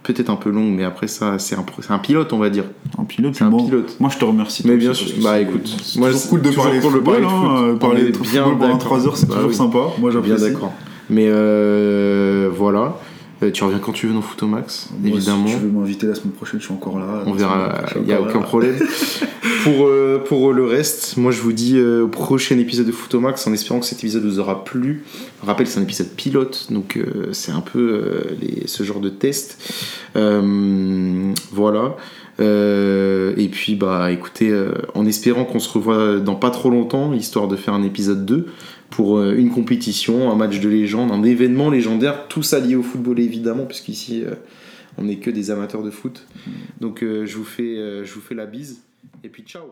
Peut-être 0.03 0.29
un 0.29 0.35
peu 0.37 0.49
longue, 0.49 0.69
mais 0.75 0.85
après 0.85 1.07
ça, 1.07 1.37
c'est 1.39 1.55
un, 1.55 1.65
c'est 1.81 1.91
un 1.91 1.99
pilote, 1.99 2.31
on 2.31 2.37
va 2.37 2.49
dire. 2.49 2.63
Un 2.97 3.03
pilote, 3.03 3.35
C'est 3.35 3.43
un 3.43 3.49
bon, 3.49 3.65
pilote. 3.65 3.97
Moi, 3.99 4.09
je 4.13 4.17
te 4.17 4.23
remercie. 4.25 4.63
Mais 4.65 4.77
bien 4.77 4.93
sûr. 4.93 5.07
Bah 5.21 5.39
écoute, 5.39 5.67
c'est 5.83 5.99
moi, 5.99 6.11
c'est 6.13 6.29
cool 6.29 6.41
de 6.41 6.51
parler 6.51 6.77
de 6.77 6.81
football. 6.81 7.03
parler 7.03 7.21
de 7.21 7.25
hein, 7.25 7.55
foot. 7.57 7.73
On 7.73 7.77
Parler 7.77 8.01
est 8.03 8.11
de 8.11 8.17
bien 8.17 8.43
football 8.43 8.57
pendant 8.59 8.73
d'accord. 8.77 8.79
3 8.97 9.07
heures, 9.07 9.17
c'est 9.17 9.27
Bah 9.27 9.35
toujours 9.35 9.49
oui. 9.49 9.55
sympa. 9.55 9.77
Moi, 9.99 10.11
Bien 10.11 10.11
j'apprécie. 10.11 10.53
d'accord. 10.53 10.73
Mais 11.09 11.25
euh, 11.27 12.49
voilà. 12.55 12.95
Euh, 13.41 13.51
tu 13.51 13.63
reviens 13.63 13.79
quand 13.79 13.93
tu 13.93 14.07
veux 14.07 14.13
dans 14.13 14.21
Footomax, 14.21 14.89
Moi, 14.99 15.15
évidemment. 15.15 15.47
Si 15.47 15.53
tu 15.53 15.59
veux 15.61 15.69
m'inviter 15.69 16.07
la 16.07 16.15
semaine 16.15 16.33
prochaine, 16.33 16.59
je 16.59 16.65
suis 16.65 16.73
encore 16.73 16.99
là. 16.99 17.23
On 17.25 17.33
verra, 17.33 17.85
il 17.95 18.01
n'y 18.03 18.11
a 18.11 18.17
encore 18.17 18.29
aucun 18.29 18.39
là. 18.39 18.45
problème. 18.45 18.79
pour, 19.63 19.87
euh, 19.87 20.23
pour 20.25 20.53
le 20.53 20.65
reste, 20.65 21.17
moi 21.17 21.31
je 21.31 21.41
vous 21.41 21.53
dis 21.53 21.77
euh, 21.77 22.03
au 22.03 22.07
prochain 22.07 22.57
épisode 22.57 22.85
de 22.85 22.91
Footomax 22.91 23.47
en 23.47 23.53
espérant 23.53 23.79
que 23.79 23.85
cet 23.85 23.99
épisode 23.99 24.23
vous 24.23 24.39
aura 24.39 24.63
plu. 24.63 25.05
Je 25.41 25.47
rappelle 25.47 25.65
que 25.65 25.71
c'est 25.71 25.79
un 25.79 25.83
épisode 25.83 26.09
pilote, 26.09 26.67
donc 26.69 26.97
euh, 26.97 27.29
c'est 27.31 27.51
un 27.51 27.61
peu 27.61 27.79
euh, 27.79 28.35
les, 28.41 28.67
ce 28.67 28.83
genre 28.83 28.99
de 28.99 29.09
test. 29.09 29.57
Euh, 30.15 31.33
voilà. 31.51 31.95
Euh, 32.39 33.33
et 33.37 33.49
puis, 33.49 33.75
bah 33.75 34.11
écoutez, 34.11 34.49
euh, 34.49 34.71
en 34.95 35.05
espérant 35.05 35.43
qu'on 35.43 35.59
se 35.59 35.69
revoit 35.69 36.19
dans 36.19 36.35
pas 36.35 36.51
trop 36.51 36.69
longtemps, 36.69 37.13
histoire 37.13 37.47
de 37.47 37.55
faire 37.55 37.73
un 37.73 37.83
épisode 37.83 38.25
2 38.25 38.47
pour 38.89 39.17
euh, 39.17 39.35
une 39.35 39.49
compétition, 39.49 40.31
un 40.31 40.35
match 40.35 40.59
de 40.59 40.69
légende, 40.69 41.11
un 41.11 41.23
événement 41.23 41.69
légendaire, 41.69 42.27
tout 42.27 42.43
ça 42.43 42.59
lié 42.59 42.75
au 42.75 42.83
football 42.83 43.19
évidemment, 43.19 43.65
puisqu'ici 43.65 44.23
euh, 44.23 44.35
on 44.97 45.03
n'est 45.03 45.17
que 45.17 45.29
des 45.29 45.51
amateurs 45.51 45.83
de 45.83 45.91
foot. 45.91 46.25
Donc 46.79 47.03
euh, 47.03 47.25
je, 47.25 47.37
vous 47.37 47.43
fais, 47.43 47.75
je 48.03 48.13
vous 48.13 48.21
fais 48.21 48.35
la 48.35 48.45
bise, 48.45 48.81
et 49.23 49.29
puis 49.29 49.43
ciao. 49.43 49.65